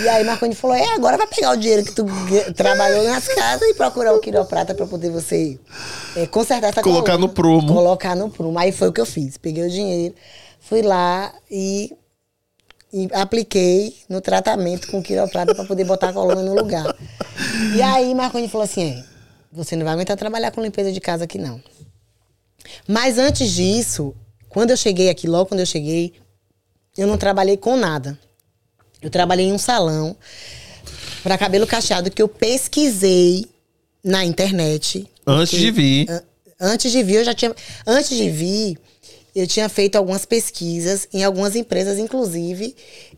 E 0.00 0.08
aí 0.08 0.24
Marconi 0.24 0.54
falou, 0.54 0.74
é, 0.74 0.94
agora 0.94 1.18
vai 1.18 1.26
pegar 1.26 1.50
o 1.50 1.56
dinheiro 1.56 1.84
que 1.84 1.92
tu 1.92 2.06
trabalhou 2.56 3.04
nas 3.04 3.28
casas 3.28 3.68
e 3.68 3.74
procurar 3.74 4.14
o 4.14 4.20
quiroprata 4.20 4.74
pra 4.74 4.86
poder 4.86 5.10
você 5.10 5.58
é, 6.16 6.26
consertar 6.26 6.68
essa 6.68 6.82
Colocar 6.82 7.12
coluna. 7.12 7.26
no 7.26 7.32
prumo. 7.34 7.74
Colocar 7.74 8.16
no 8.16 8.30
prumo. 8.30 8.58
Aí 8.58 8.72
foi 8.72 8.88
o 8.88 8.92
que 8.92 9.00
eu 9.00 9.06
fiz. 9.06 9.36
Peguei 9.36 9.66
o 9.66 9.70
dinheiro, 9.70 10.14
fui 10.60 10.80
lá 10.80 11.30
e, 11.50 11.94
e 12.90 13.06
apliquei 13.12 13.94
no 14.08 14.22
tratamento 14.22 14.90
com 14.90 14.98
o 14.98 15.02
quiroprata 15.02 15.54
pra 15.54 15.64
poder 15.64 15.84
botar 15.84 16.08
a 16.08 16.12
coluna 16.14 16.40
no 16.42 16.54
lugar. 16.54 16.96
E 17.76 17.82
aí 17.82 18.14
Marconi 18.14 18.48
falou 18.48 18.64
assim, 18.64 18.92
é, 18.98 19.04
você 19.52 19.76
não 19.76 19.84
vai 19.84 19.94
aguentar 19.94 20.16
trabalhar 20.16 20.50
com 20.50 20.62
limpeza 20.62 20.90
de 20.90 21.00
casa 21.00 21.24
aqui 21.24 21.38
não. 21.38 21.62
Mas 22.88 23.18
antes 23.18 23.50
disso, 23.52 24.14
quando 24.48 24.70
eu 24.70 24.76
cheguei 24.76 25.10
aqui, 25.10 25.26
logo 25.26 25.46
quando 25.46 25.60
eu 25.60 25.66
cheguei, 25.66 26.14
eu 26.96 27.06
não 27.06 27.18
trabalhei 27.18 27.56
com 27.56 27.76
nada. 27.76 28.18
Eu 29.00 29.10
trabalhei 29.10 29.46
em 29.46 29.52
um 29.52 29.58
salão 29.58 30.16
para 31.22 31.36
cabelo 31.38 31.66
cacheado 31.66 32.10
que 32.10 32.22
eu 32.22 32.28
pesquisei 32.28 33.46
na 34.02 34.24
internet. 34.24 35.06
Antes 35.26 35.58
de 35.58 35.70
vir. 35.70 36.10
An- 36.10 36.22
Antes 36.64 36.92
de 36.92 37.02
vir, 37.02 37.14
eu 37.16 37.24
já 37.24 37.34
tinha. 37.34 37.52
Antes 37.84 38.16
de 38.16 38.30
vir, 38.30 38.78
eu 39.34 39.46
tinha 39.46 39.68
feito 39.68 39.96
algumas 39.96 40.24
pesquisas 40.26 41.08
em 41.12 41.24
algumas 41.24 41.56
empresas, 41.56 41.98
inclusive. 41.98 42.74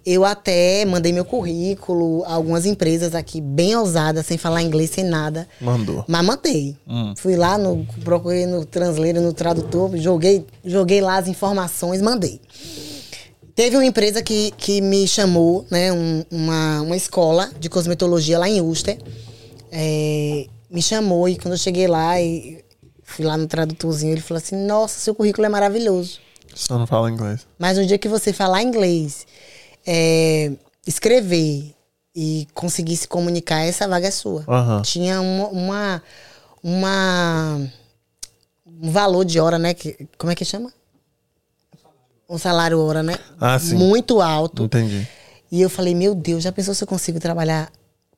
Eu 0.06 0.24
até 0.24 0.84
mandei 0.84 1.12
meu 1.12 1.24
currículo 1.24 2.22
a 2.24 2.34
algumas 2.34 2.66
empresas 2.66 3.14
aqui, 3.14 3.40
bem 3.40 3.74
ousadas, 3.74 4.26
sem 4.26 4.36
falar 4.38 4.62
inglês, 4.62 4.90
sem 4.90 5.04
nada. 5.04 5.48
Mandou. 5.60 6.04
Mas 6.06 6.24
mandei. 6.24 6.76
Fui 7.16 7.36
lá, 7.36 7.56
no, 7.58 7.86
procurei 8.04 8.46
no 8.46 8.64
translator, 8.64 9.22
no 9.22 9.32
tradutor, 9.32 9.96
joguei, 9.96 10.44
joguei 10.64 11.00
lá 11.00 11.16
as 11.18 11.26
informações, 11.28 12.00
mandei. 12.02 12.40
Teve 13.54 13.76
uma 13.76 13.84
empresa 13.86 14.20
que, 14.22 14.50
que 14.56 14.80
me 14.80 15.06
chamou, 15.06 15.64
né? 15.70 15.92
um- 15.92 16.24
uma, 16.30 16.80
uma 16.82 16.96
escola 16.96 17.50
de 17.58 17.68
cosmetologia 17.68 18.38
lá 18.38 18.48
em 18.48 18.60
Uster. 18.60 18.98
É, 19.70 20.46
me 20.70 20.82
chamou 20.82 21.28
e 21.28 21.36
quando 21.36 21.52
eu 21.54 21.58
cheguei 21.58 21.86
lá 21.86 22.20
e 22.20 22.63
fui 23.04 23.24
lá 23.24 23.36
no 23.36 23.46
tradutorzinho, 23.46 24.12
ele 24.12 24.20
falou 24.20 24.38
assim, 24.42 24.56
nossa, 24.56 24.98
seu 24.98 25.14
currículo 25.14 25.46
é 25.46 25.48
maravilhoso. 25.48 26.18
Só 26.54 26.78
não 26.78 26.86
fala 26.86 27.10
inglês. 27.10 27.46
Mas 27.58 27.78
no 27.78 27.86
dia 27.86 27.98
que 27.98 28.08
você 28.08 28.32
falar 28.32 28.62
inglês, 28.62 29.26
é, 29.86 30.52
escrever 30.86 31.74
e 32.14 32.46
conseguir 32.54 32.96
se 32.96 33.06
comunicar, 33.08 33.60
essa 33.64 33.86
vaga 33.88 34.06
é 34.08 34.10
sua. 34.10 34.44
Aham. 34.48 34.82
Tinha 34.82 35.20
uma, 35.20 35.48
uma, 35.48 36.02
uma- 36.62 37.70
um 38.66 38.90
valor 38.90 39.24
de 39.24 39.38
hora, 39.40 39.58
né? 39.58 39.74
Que, 39.74 40.08
como 40.18 40.32
é 40.32 40.34
que 40.34 40.44
chama? 40.44 40.72
Um 42.28 42.38
salário 42.38 42.80
hora, 42.80 43.02
né? 43.02 43.18
Ah, 43.40 43.58
sim. 43.58 43.76
Muito 43.76 44.20
alto. 44.20 44.62
Entendi. 44.64 45.06
E 45.52 45.60
eu 45.60 45.68
falei, 45.68 45.94
meu 45.94 46.14
Deus, 46.14 46.42
já 46.42 46.50
pensou 46.50 46.74
se 46.74 46.82
eu 46.82 46.88
consigo 46.88 47.20
trabalhar 47.20 47.70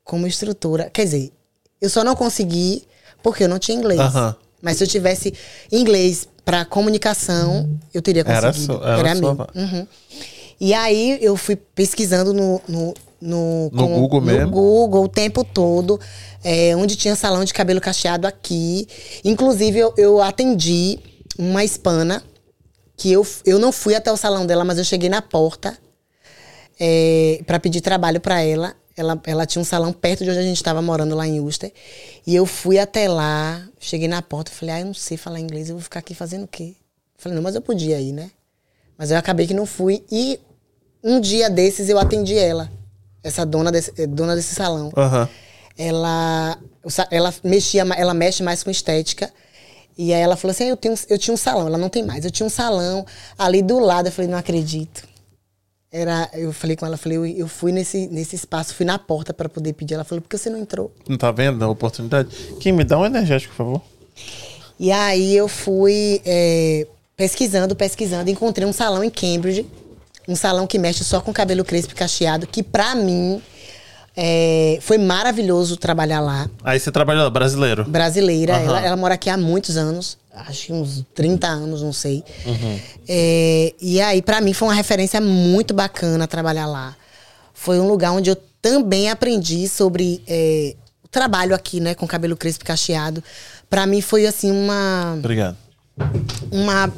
como 0.04 0.26
instrutora? 0.26 0.88
Quer 0.90 1.04
dizer, 1.04 1.32
eu 1.80 1.90
só 1.90 2.04
não 2.04 2.14
consegui 2.14 2.86
porque 3.22 3.44
eu 3.44 3.48
não 3.48 3.58
tinha 3.58 3.76
inglês. 3.76 4.00
Aham. 4.00 4.36
Mas 4.62 4.78
se 4.78 4.84
eu 4.84 4.88
tivesse 4.88 5.32
inglês 5.70 6.28
para 6.44 6.64
comunicação, 6.64 7.68
eu 7.92 8.00
teria 8.00 8.22
Era 8.26 8.48
conseguido. 8.52 8.74
só- 8.74 8.86
era 8.88 9.14
só 9.14 9.20
meu. 9.34 9.46
Uhum. 9.54 9.86
E 10.60 10.72
aí 10.72 11.18
eu 11.20 11.36
fui 11.36 11.56
pesquisando 11.56 12.32
no, 12.32 12.60
no, 12.66 12.94
no, 13.20 13.70
No 13.72 13.88
Google 13.88 14.20
mesmo? 14.20 14.46
No 14.46 14.50
Google 14.50 15.04
o 15.04 15.08
tempo 15.08 15.44
todo, 15.44 16.00
é, 16.42 16.74
onde 16.76 16.96
tinha 16.96 17.14
salão 17.14 17.44
de 17.44 17.52
cabelo 17.52 17.80
cacheado 17.80 18.26
aqui. 18.26 18.86
Inclusive, 19.24 19.78
eu, 19.78 19.92
eu 19.98 20.22
atendi 20.22 20.98
uma 21.38 21.62
hispana 21.62 22.22
que 22.96 23.12
eu, 23.12 23.26
eu 23.44 23.58
não 23.58 23.70
fui 23.70 23.94
até 23.94 24.10
o 24.10 24.16
salão 24.16 24.46
dela, 24.46 24.64
mas 24.64 24.78
eu 24.78 24.84
cheguei 24.84 25.10
na 25.10 25.20
porta 25.20 25.76
é, 26.80 27.40
para 27.46 27.58
pedir 27.60 27.80
trabalho 27.80 28.20
para 28.20 28.40
ela. 28.40 28.74
ela. 28.96 29.20
Ela 29.26 29.46
tinha 29.46 29.60
um 29.60 29.64
salão 29.64 29.92
perto 29.92 30.24
de 30.24 30.30
onde 30.30 30.38
a 30.38 30.42
gente 30.42 30.56
estava 30.56 30.80
morando, 30.80 31.14
lá 31.14 31.26
em 31.26 31.40
Uster. 31.40 31.72
E 32.26 32.34
eu 32.34 32.46
fui 32.46 32.78
até 32.78 33.08
lá, 33.08 33.62
cheguei 33.86 34.08
na 34.08 34.20
porta, 34.20 34.50
falei, 34.50 34.74
ah, 34.74 34.80
eu 34.80 34.86
não 34.86 34.94
sei 34.94 35.16
falar 35.16 35.38
inglês, 35.38 35.68
eu 35.68 35.76
vou 35.76 35.82
ficar 35.82 36.00
aqui 36.00 36.14
fazendo 36.14 36.44
o 36.44 36.48
quê? 36.48 36.74
Falei, 37.16 37.36
não, 37.36 37.42
mas 37.42 37.54
eu 37.54 37.62
podia 37.62 38.00
ir, 38.00 38.12
né? 38.12 38.30
Mas 38.98 39.10
eu 39.10 39.16
acabei 39.16 39.46
que 39.46 39.54
não 39.54 39.64
fui. 39.64 40.04
E 40.10 40.40
um 41.02 41.20
dia 41.20 41.48
desses 41.48 41.88
eu 41.88 41.98
atendi 41.98 42.36
ela, 42.36 42.70
essa 43.22 43.46
dona 43.46 43.70
desse, 43.70 43.92
eh, 43.96 44.06
dona 44.06 44.34
desse 44.34 44.54
salão. 44.54 44.92
Aham. 44.96 45.28
Ela, 45.78 46.58
ela 47.10 47.34
mexia, 47.44 47.82
ela 47.96 48.14
mexe 48.14 48.42
mais 48.42 48.62
com 48.62 48.70
estética. 48.70 49.30
E 49.96 50.12
aí 50.12 50.20
ela 50.20 50.36
falou 50.36 50.52
assim: 50.52 50.64
"Ah, 50.64 50.68
eu, 50.68 50.76
tenho, 50.76 50.94
eu 51.08 51.18
tinha 51.18 51.34
um 51.34 51.36
salão, 51.36 51.66
ela 51.66 51.78
não 51.78 51.88
tem 51.88 52.02
mais. 52.02 52.24
Eu 52.24 52.30
tinha 52.30 52.46
um 52.46 52.50
salão 52.50 53.04
ali 53.38 53.62
do 53.62 53.78
lado. 53.78 54.08
Eu 54.08 54.12
falei, 54.12 54.30
não 54.30 54.38
acredito. 54.38 55.06
Era, 55.98 56.28
eu 56.34 56.52
falei 56.52 56.76
com 56.76 56.84
ela, 56.84 56.96
falei, 56.98 57.16
eu, 57.16 57.26
eu 57.26 57.48
fui 57.48 57.72
nesse, 57.72 58.06
nesse 58.08 58.36
espaço, 58.36 58.74
fui 58.74 58.84
na 58.84 58.98
porta 58.98 59.32
para 59.32 59.48
poder 59.48 59.72
pedir. 59.72 59.94
Ela 59.94 60.04
falou, 60.04 60.20
por 60.20 60.28
que 60.28 60.36
você 60.36 60.50
não 60.50 60.58
entrou? 60.58 60.92
Não 61.08 61.16
tá 61.16 61.30
vendo 61.32 61.64
a 61.64 61.68
oportunidade? 61.68 62.28
Quem 62.60 62.72
me 62.72 62.84
dá 62.84 62.98
um 62.98 63.06
energético, 63.06 63.54
por 63.54 63.64
favor? 63.64 63.82
E 64.78 64.92
aí 64.92 65.34
eu 65.34 65.48
fui 65.48 66.20
é, 66.26 66.86
pesquisando, 67.16 67.74
pesquisando, 67.74 68.28
encontrei 68.30 68.66
um 68.68 68.72
salão 68.72 69.02
em 69.02 69.08
Cambridge, 69.10 69.66
um 70.28 70.36
salão 70.36 70.66
que 70.66 70.78
mexe 70.78 71.02
só 71.02 71.20
com 71.20 71.32
cabelo 71.32 71.64
crespo 71.64 71.92
e 71.92 71.96
cacheado, 71.96 72.46
que 72.46 72.62
pra 72.62 72.94
mim 72.94 73.40
É, 74.18 74.78
foi 74.80 74.96
maravilhoso 74.96 75.76
trabalhar 75.76 76.20
lá. 76.20 76.48
Aí 76.64 76.80
você 76.80 76.90
trabalhou 76.90 77.24
lá, 77.24 77.28
brasileiro. 77.30 77.84
Brasileira. 77.84 78.54
Aham. 78.54 78.64
Ela, 78.64 78.80
ela 78.86 78.96
mora 78.96 79.12
aqui 79.12 79.28
há 79.28 79.36
muitos 79.36 79.76
anos. 79.76 80.16
Acho 80.36 80.66
que 80.66 80.72
uns 80.72 81.04
30 81.14 81.46
anos, 81.46 81.82
não 81.82 81.92
sei. 81.92 82.22
É, 83.08 83.74
e 83.80 84.00
aí, 84.00 84.20
pra 84.20 84.40
mim, 84.40 84.52
foi 84.52 84.68
uma 84.68 84.74
referência 84.74 85.20
muito 85.20 85.72
bacana 85.72 86.28
trabalhar 86.28 86.66
lá. 86.66 86.94
Foi 87.54 87.80
um 87.80 87.88
lugar 87.88 88.12
onde 88.12 88.28
eu 88.28 88.36
também 88.60 89.10
aprendi 89.10 89.66
sobre 89.66 90.22
é, 90.26 90.76
o 91.02 91.08
trabalho 91.08 91.54
aqui, 91.54 91.80
né? 91.80 91.94
Com 91.94 92.06
cabelo 92.06 92.36
crespo 92.36 92.64
e 92.64 92.66
cacheado. 92.66 93.24
Pra 93.70 93.86
mim, 93.86 94.00
foi 94.00 94.26
assim, 94.26 94.50
uma 94.50 95.14
Obrigado. 95.18 95.56
uma. 96.50 96.92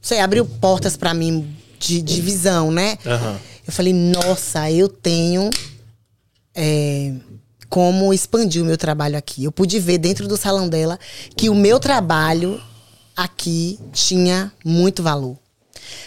Sei, 0.00 0.20
abriu 0.20 0.46
portas 0.46 0.96
pra 0.96 1.12
mim 1.12 1.54
de, 1.78 2.00
de 2.00 2.20
visão, 2.20 2.70
né? 2.70 2.96
Aham. 3.04 3.38
Eu 3.66 3.72
falei, 3.72 3.92
nossa, 3.92 4.70
eu 4.70 4.88
tenho 4.88 5.50
é, 6.54 7.12
como 7.70 8.12
expandir 8.12 8.60
o 8.60 8.66
meu 8.66 8.76
trabalho 8.76 9.16
aqui. 9.16 9.44
Eu 9.44 9.52
pude 9.52 9.78
ver 9.78 9.96
dentro 9.96 10.26
do 10.26 10.36
salão 10.36 10.68
dela 10.68 10.98
que 11.36 11.48
o 11.48 11.54
meu 11.54 11.78
trabalho 11.78 12.60
aqui 13.16 13.78
tinha 13.92 14.52
muito 14.64 15.02
valor. 15.02 15.38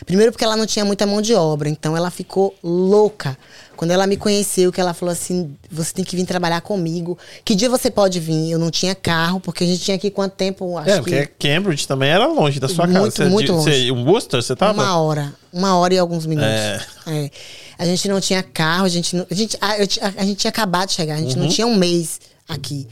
Primeiro 0.06 0.32
porque 0.32 0.44
ela 0.44 0.58
não 0.58 0.66
tinha 0.66 0.86
muita 0.86 1.06
mão 1.06 1.22
de 1.22 1.34
obra, 1.34 1.70
então 1.70 1.96
ela 1.96 2.12
ficou 2.12 2.54
louca. 2.62 3.38
Quando 3.84 3.92
ela 3.92 4.08
me 4.08 4.16
conheceu, 4.16 4.72
que 4.72 4.80
ela 4.80 4.94
falou 4.94 5.12
assim, 5.12 5.54
você 5.70 5.94
tem 5.94 6.06
que 6.06 6.16
vir 6.16 6.26
trabalhar 6.26 6.62
comigo. 6.62 7.18
Que 7.44 7.54
dia 7.54 7.70
você 7.70 7.92
pode 7.92 8.18
vir? 8.18 8.50
Eu 8.52 8.58
não 8.58 8.72
tinha 8.72 8.96
carro, 8.96 9.42
porque 9.42 9.66
a 9.66 9.68
gente 9.68 9.82
tinha 9.84 9.96
aqui 9.96 10.10
quanto 10.10 10.36
tempo? 10.36 10.78
Acho 10.78 10.90
É, 10.90 10.94
que 10.94 11.00
porque 11.02 11.26
Cambridge 11.38 11.86
também 11.86 12.10
era 12.10 12.26
longe 12.26 12.62
da 12.62 12.70
sua 12.70 12.88
casa. 12.88 13.00
Muito, 13.02 13.16
Você- 13.18 13.26
muito 13.26 13.46
de- 13.48 13.52
longe. 13.52 13.70
Você, 13.72 13.78
em 13.90 13.92
Worcester 13.92 14.42
você 14.42 14.56
tava? 14.56 14.82
Uma 14.82 14.98
hora. 14.98 15.34
Uma 15.52 15.76
hora 15.78 15.94
e 15.94 15.98
alguns 16.00 16.26
minutos. 16.26 16.50
É. 16.50 16.82
É. 17.08 17.30
A 17.78 17.86
gente 17.86 18.08
não 18.08 18.22
tinha 18.22 18.42
carro, 18.42 18.86
a 18.86 18.90
gente 18.90 19.18
não, 19.18 19.28
a, 19.30 19.34
gente, 19.36 19.58
a, 19.60 19.68
a- 19.68 20.14
a 20.22 20.26
gente 20.26 20.36
tinha 20.38 20.50
acabado 20.50 20.88
de 20.88 20.94
chegar, 20.96 21.16
a 21.16 21.18
gente 21.20 21.38
não 21.38 21.50
tinha 21.50 21.68
um 21.68 21.76
mês 21.76 22.22
aqui. 22.48 22.88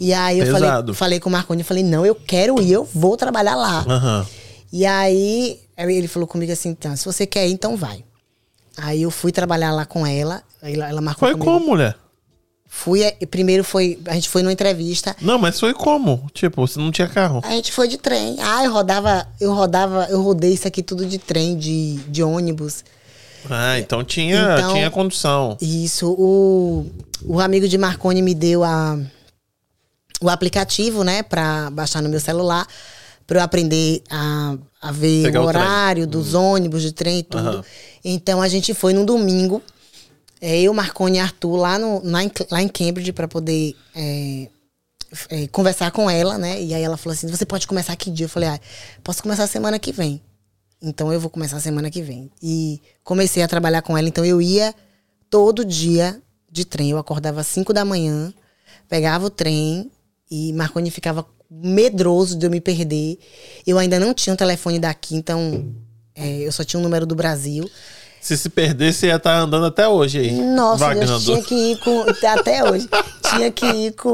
E 0.00 0.12
aí 0.12 0.40
eu 0.40 0.46
falei, 0.46 0.68
Uhum. 0.88 0.92
Falei 0.94 1.20
com 1.20 1.28
o 1.28 1.32
Marconi, 1.32 1.60
eu 1.62 1.66
falei, 1.66 1.84
não, 1.84 2.04
eu 2.04 2.16
quero 2.16 2.60
ir, 2.60 2.72
eu 2.72 2.84
vou 2.92 3.16
trabalhar 3.16 3.54
lá. 3.54 3.84
Aham. 3.88 4.26
E 4.72 4.84
aí 4.84 5.60
aí 5.76 5.94
ele 5.96 6.08
falou 6.08 6.26
comigo 6.26 6.50
assim, 6.50 6.70
então, 6.70 6.96
se 6.96 7.04
você 7.04 7.24
quer 7.26 7.46
ir, 7.46 7.52
então 7.52 7.76
vai. 7.76 8.02
Aí 8.76 9.02
eu 9.02 9.10
fui 9.10 9.32
trabalhar 9.32 9.72
lá 9.72 9.84
com 9.86 10.06
ela, 10.06 10.42
ela, 10.62 10.88
ela 10.88 11.00
marcou 11.00 11.20
Foi 11.28 11.32
comigo. 11.32 11.50
como, 11.50 11.66
mulher? 11.66 11.96
Fui, 12.68 13.02
eh, 13.02 13.16
primeiro 13.30 13.62
foi, 13.64 13.98
a 14.06 14.14
gente 14.14 14.28
foi 14.28 14.42
numa 14.42 14.52
entrevista, 14.52 15.16
Não, 15.20 15.38
mas 15.38 15.58
foi 15.58 15.72
como? 15.72 16.28
Tipo, 16.34 16.66
você 16.66 16.78
não 16.78 16.90
tinha 16.90 17.08
carro. 17.08 17.40
a 17.44 17.50
gente 17.52 17.72
foi 17.72 17.88
de 17.88 17.96
trem. 17.96 18.36
Ah, 18.40 18.64
eu 18.64 18.72
rodava, 18.72 19.26
eu 19.40 19.54
rodava, 19.54 20.06
eu 20.10 20.20
rodei 20.20 20.52
isso 20.52 20.66
aqui 20.68 20.82
tudo 20.82 21.06
de 21.06 21.16
trem, 21.16 21.56
de, 21.56 21.94
de 22.08 22.22
ônibus. 22.22 22.84
Ah, 23.48 23.78
então 23.78 24.02
tinha, 24.04 24.56
Então- 24.58 24.74
tinha 24.74 24.90
condução. 24.90 25.56
Isso, 25.60 26.10
o, 26.18 26.90
o 27.24 27.40
amigo 27.40 27.66
de 27.68 27.78
Marconi 27.78 28.20
me 28.20 28.34
deu 28.34 28.62
a, 28.64 28.98
o 30.20 30.28
aplicativo, 30.28 31.04
né, 31.04 31.22
pra 31.22 31.70
baixar 31.70 32.02
no 32.02 32.08
meu 32.08 32.20
celular, 32.20 32.66
pra 33.26 33.38
eu 33.38 33.42
aprender 33.44 34.02
a, 34.10 34.56
a 34.88 34.92
ver 34.92 35.24
Pegar 35.24 35.40
o 35.40 35.44
o 35.44 35.46
horário 35.46 36.06
dos 36.06 36.34
ônibus, 36.34 36.82
de 36.82 36.92
trem 36.92 37.20
e 37.20 37.22
tudo. 37.22 37.48
Aham. 37.48 37.64
Então 38.04 38.40
a 38.40 38.48
gente 38.48 38.72
foi 38.72 38.92
num 38.92 39.04
domingo, 39.04 39.62
é, 40.40 40.60
eu, 40.60 40.72
Marconi 40.72 41.16
e 41.16 41.20
Arthur, 41.20 41.56
lá, 41.56 41.78
no, 41.78 42.00
lá, 42.04 42.22
em, 42.22 42.30
lá 42.50 42.62
em 42.62 42.68
Cambridge, 42.68 43.12
pra 43.12 43.26
poder 43.26 43.74
é, 43.94 44.48
é, 45.30 45.46
conversar 45.48 45.90
com 45.90 46.08
ela, 46.08 46.38
né? 46.38 46.62
E 46.62 46.74
aí 46.74 46.82
ela 46.82 46.96
falou 46.96 47.14
assim: 47.14 47.26
você 47.28 47.44
pode 47.44 47.66
começar 47.66 47.96
que 47.96 48.10
dia? 48.10 48.26
Eu 48.26 48.30
falei: 48.30 48.48
ah, 48.48 48.60
posso 49.02 49.22
começar 49.22 49.46
semana 49.46 49.78
que 49.78 49.92
vem. 49.92 50.20
Então 50.80 51.12
eu 51.12 51.18
vou 51.18 51.30
começar 51.30 51.58
semana 51.60 51.90
que 51.90 52.02
vem. 52.02 52.30
E 52.42 52.80
comecei 53.02 53.42
a 53.42 53.48
trabalhar 53.48 53.82
com 53.82 53.96
ela, 53.96 54.08
então 54.08 54.24
eu 54.24 54.40
ia 54.40 54.74
todo 55.30 55.64
dia 55.64 56.20
de 56.50 56.64
trem. 56.64 56.90
Eu 56.90 56.98
acordava 56.98 57.40
às 57.40 57.46
5 57.46 57.72
da 57.72 57.84
manhã, 57.84 58.32
pegava 58.88 59.26
o 59.26 59.30
trem 59.30 59.90
e 60.30 60.52
Marconi 60.52 60.90
ficava 60.90 61.26
medroso 61.50 62.36
de 62.36 62.46
eu 62.46 62.50
me 62.50 62.60
perder. 62.60 63.18
Eu 63.66 63.78
ainda 63.78 63.98
não 63.98 64.12
tinha 64.12 64.32
um 64.32 64.36
telefone 64.36 64.78
daqui, 64.78 65.14
então 65.14 65.66
é, 66.14 66.38
eu 66.38 66.52
só 66.52 66.64
tinha 66.64 66.80
um 66.80 66.82
número 66.82 67.06
do 67.06 67.14
Brasil. 67.14 67.68
Se 68.20 68.36
se 68.36 68.48
perdesse, 68.48 69.00
você 69.00 69.06
ia 69.06 69.16
estar 69.16 69.38
andando 69.38 69.66
até 69.66 69.86
hoje 69.86 70.18
aí. 70.18 70.32
Nossa, 70.32 70.92
Deus, 70.94 71.24
tinha 71.24 71.42
que 71.42 71.54
ir 71.54 71.78
com. 71.78 72.04
Até 72.26 72.68
hoje. 72.68 72.88
tinha 73.30 73.50
que 73.52 73.66
ir 73.66 73.92
com 73.92 74.10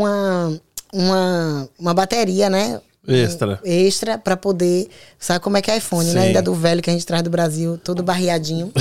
uma, 0.00 0.60
uma, 0.92 1.68
uma 1.78 1.94
bateria, 1.94 2.48
né? 2.48 2.80
Extra. 3.06 3.60
Extra 3.64 4.18
pra 4.18 4.36
poder. 4.36 4.88
Sabe 5.18 5.40
como 5.40 5.56
é 5.56 5.62
que 5.62 5.70
é 5.70 5.76
iPhone, 5.76 6.06
né? 6.12 6.20
Sim. 6.20 6.26
Ainda 6.28 6.42
do 6.42 6.54
velho 6.54 6.80
que 6.82 6.88
a 6.88 6.92
gente 6.92 7.04
traz 7.04 7.22
do 7.22 7.30
Brasil, 7.30 7.78
todo 7.82 8.02
barriadinho. 8.02 8.72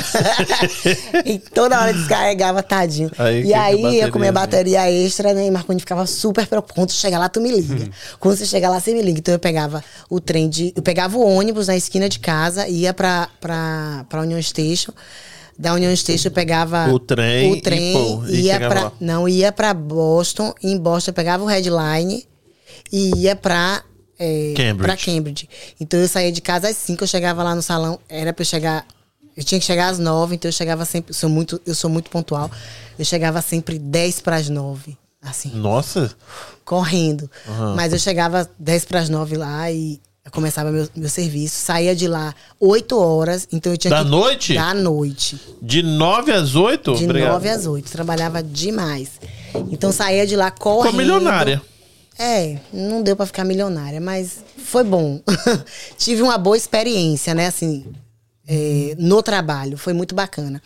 e 1.25 1.39
toda 1.39 1.79
hora 1.79 1.93
descarregava, 1.93 2.63
tadinho. 2.63 3.11
Aí 3.17 3.43
e 3.43 3.53
aí 3.53 3.77
que 3.77 3.97
eu 3.99 4.11
com 4.11 4.19
minha 4.19 4.31
bateriazinha. 4.31 4.79
bateria 4.79 5.05
extra, 5.05 5.33
né? 5.33 5.45
E 5.47 5.51
Marconi 5.51 5.79
ficava 5.79 6.05
super 6.05 6.47
preocupado. 6.47 6.75
Quando 6.75 6.91
chegar 6.91 7.19
lá, 7.19 7.27
tu 7.27 7.41
me 7.41 7.51
liga. 7.51 7.89
Quando 8.19 8.37
você 8.37 8.45
chegar 8.45 8.69
lá, 8.69 8.79
você 8.79 8.93
me 8.93 9.01
liga. 9.01 9.19
Então 9.19 9.33
eu 9.33 9.39
pegava 9.39 9.83
o 10.09 10.19
trem 10.19 10.49
de. 10.49 10.73
Eu 10.75 10.81
pegava 10.81 11.17
o 11.17 11.21
ônibus 11.21 11.67
na 11.67 11.75
esquina 11.75 12.07
de 12.07 12.19
casa, 12.19 12.67
ia 12.67 12.93
pra, 12.93 13.29
pra, 13.41 14.05
pra 14.09 14.21
Union 14.21 14.41
Station. 14.41 14.93
Da 15.57 15.73
Union 15.73 15.95
Station 15.95 16.29
eu 16.29 16.31
pegava 16.31 16.91
O 16.91 16.97
trem 16.97 17.51
o 17.51 17.55
e, 17.55 17.61
trem 17.61 17.93
pô, 17.93 18.23
e 18.27 18.41
ia 18.41 18.53
chegava 18.53 18.73
pra, 18.73 18.83
lá. 18.85 18.91
não 18.99 19.29
ia 19.29 19.51
pra 19.51 19.71
Boston, 19.71 20.51
em 20.63 20.75
Boston 20.77 21.11
eu 21.11 21.13
pegava 21.13 21.43
o 21.43 21.47
headline 21.47 22.25
e 22.91 23.11
ia 23.17 23.35
pra 23.35 23.83
é, 24.19 24.53
Cambridge. 24.55 24.77
pra 24.83 24.97
Cambridge. 24.97 25.49
Então 25.79 25.99
eu 25.99 26.07
saía 26.07 26.31
de 26.31 26.41
casa 26.41 26.69
às 26.69 26.77
5, 26.77 27.03
eu 27.03 27.07
chegava 27.07 27.43
lá 27.43 27.53
no 27.55 27.61
salão, 27.61 27.99
era 28.09 28.31
pra 28.33 28.41
eu 28.41 28.45
chegar. 28.45 28.85
Eu 29.35 29.43
tinha 29.43 29.59
que 29.59 29.65
chegar 29.65 29.89
às 29.89 29.97
9, 29.97 30.35
então 30.35 30.47
eu 30.49 30.53
chegava 30.53 30.85
sempre. 30.85 31.11
Eu 31.11 31.15
sou 31.15 31.29
muito, 31.29 31.59
eu 31.65 31.73
sou 31.73 31.89
muito 31.89 32.09
pontual. 32.09 32.51
Eu 32.99 33.03
chegava 33.05 33.41
sempre 33.41 33.79
10 33.79 34.21
para 34.21 34.35
as 34.35 34.47
9. 34.49 34.95
Assim, 35.21 35.49
Nossa. 35.55 36.11
correndo. 36.63 37.29
Mas 37.75 37.93
eu 37.93 37.99
chegava 37.99 38.47
10 38.59 38.85
para 38.85 38.99
as 38.99 39.09
9 39.09 39.37
lá 39.37 39.71
e 39.71 39.99
eu 40.23 40.31
começava 40.31 40.69
meu, 40.71 40.87
meu 40.95 41.09
serviço. 41.09 41.55
Saía 41.55 41.95
de 41.95 42.07
lá 42.07 42.35
8 42.59 42.97
horas, 42.99 43.47
então 43.51 43.71
eu 43.71 43.77
tinha 43.77 43.89
Da 43.89 44.03
que. 44.03 44.09
noite? 44.09 44.53
Da 44.53 44.73
noite. 44.73 45.39
De 45.61 45.81
9 45.81 46.31
às 46.31 46.55
8? 46.55 46.93
De 46.95 47.05
Obrigado. 47.05 47.31
9 47.33 47.49
às 47.49 47.65
8. 47.65 47.89
Trabalhava 47.91 48.43
demais. 48.43 49.11
Então 49.71 49.91
saía 49.91 50.27
de 50.27 50.35
lá 50.35 50.51
correndo. 50.51 50.91
Ficou 50.91 50.97
milionária. 50.99 51.61
É, 52.17 52.57
não 52.71 53.01
deu 53.01 53.15
pra 53.15 53.25
ficar 53.25 53.43
milionária, 53.43 53.99
mas 53.99 54.43
foi 54.57 54.83
bom. 54.83 55.19
Tive 55.97 56.21
uma 56.21 56.37
boa 56.37 56.55
experiência, 56.55 57.33
né, 57.33 57.47
assim, 57.47 57.85
é, 58.47 58.95
no 58.97 59.21
trabalho. 59.23 59.77
Foi 59.77 59.93
muito 59.93 60.13
bacana. 60.13 60.61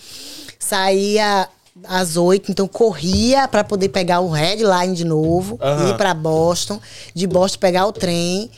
Saía 0.59 1.47
às 1.87 2.17
oito, 2.17 2.51
então 2.51 2.67
corria 2.67 3.47
pra 3.47 3.63
poder 3.63 3.89
pegar 3.89 4.19
o 4.19 4.29
headline 4.29 4.95
de 4.95 5.05
novo, 5.05 5.59
Aham. 5.61 5.89
ir 5.89 5.97
pra 5.97 6.13
Boston, 6.13 6.79
de 7.13 7.27
Boston 7.27 7.59
pegar 7.59 7.85
o 7.85 7.91
trem 7.91 8.49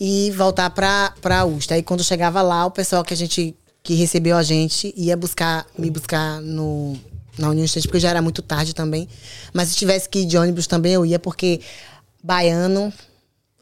e 0.00 0.30
voltar 0.32 0.70
pra, 0.70 1.14
pra 1.20 1.44
Ulster. 1.44 1.76
Aí 1.76 1.82
quando 1.82 2.02
chegava 2.02 2.42
lá, 2.42 2.66
o 2.66 2.70
pessoal 2.70 3.04
que 3.04 3.14
a 3.14 3.16
gente 3.16 3.54
que 3.82 3.94
recebeu 3.94 4.34
a 4.36 4.42
gente 4.42 4.94
ia 4.96 5.14
buscar 5.14 5.66
me 5.78 5.90
buscar 5.90 6.40
no 6.40 6.96
na 7.36 7.50
União 7.50 7.66
porque 7.82 8.00
já 8.00 8.10
era 8.10 8.22
muito 8.22 8.40
tarde 8.40 8.74
também. 8.74 9.08
Mas 9.52 9.68
se 9.68 9.76
tivesse 9.76 10.08
que 10.08 10.20
ir 10.20 10.24
de 10.24 10.38
ônibus 10.38 10.66
também 10.66 10.92
eu 10.92 11.04
ia, 11.04 11.18
porque 11.18 11.60
baiano 12.24 12.90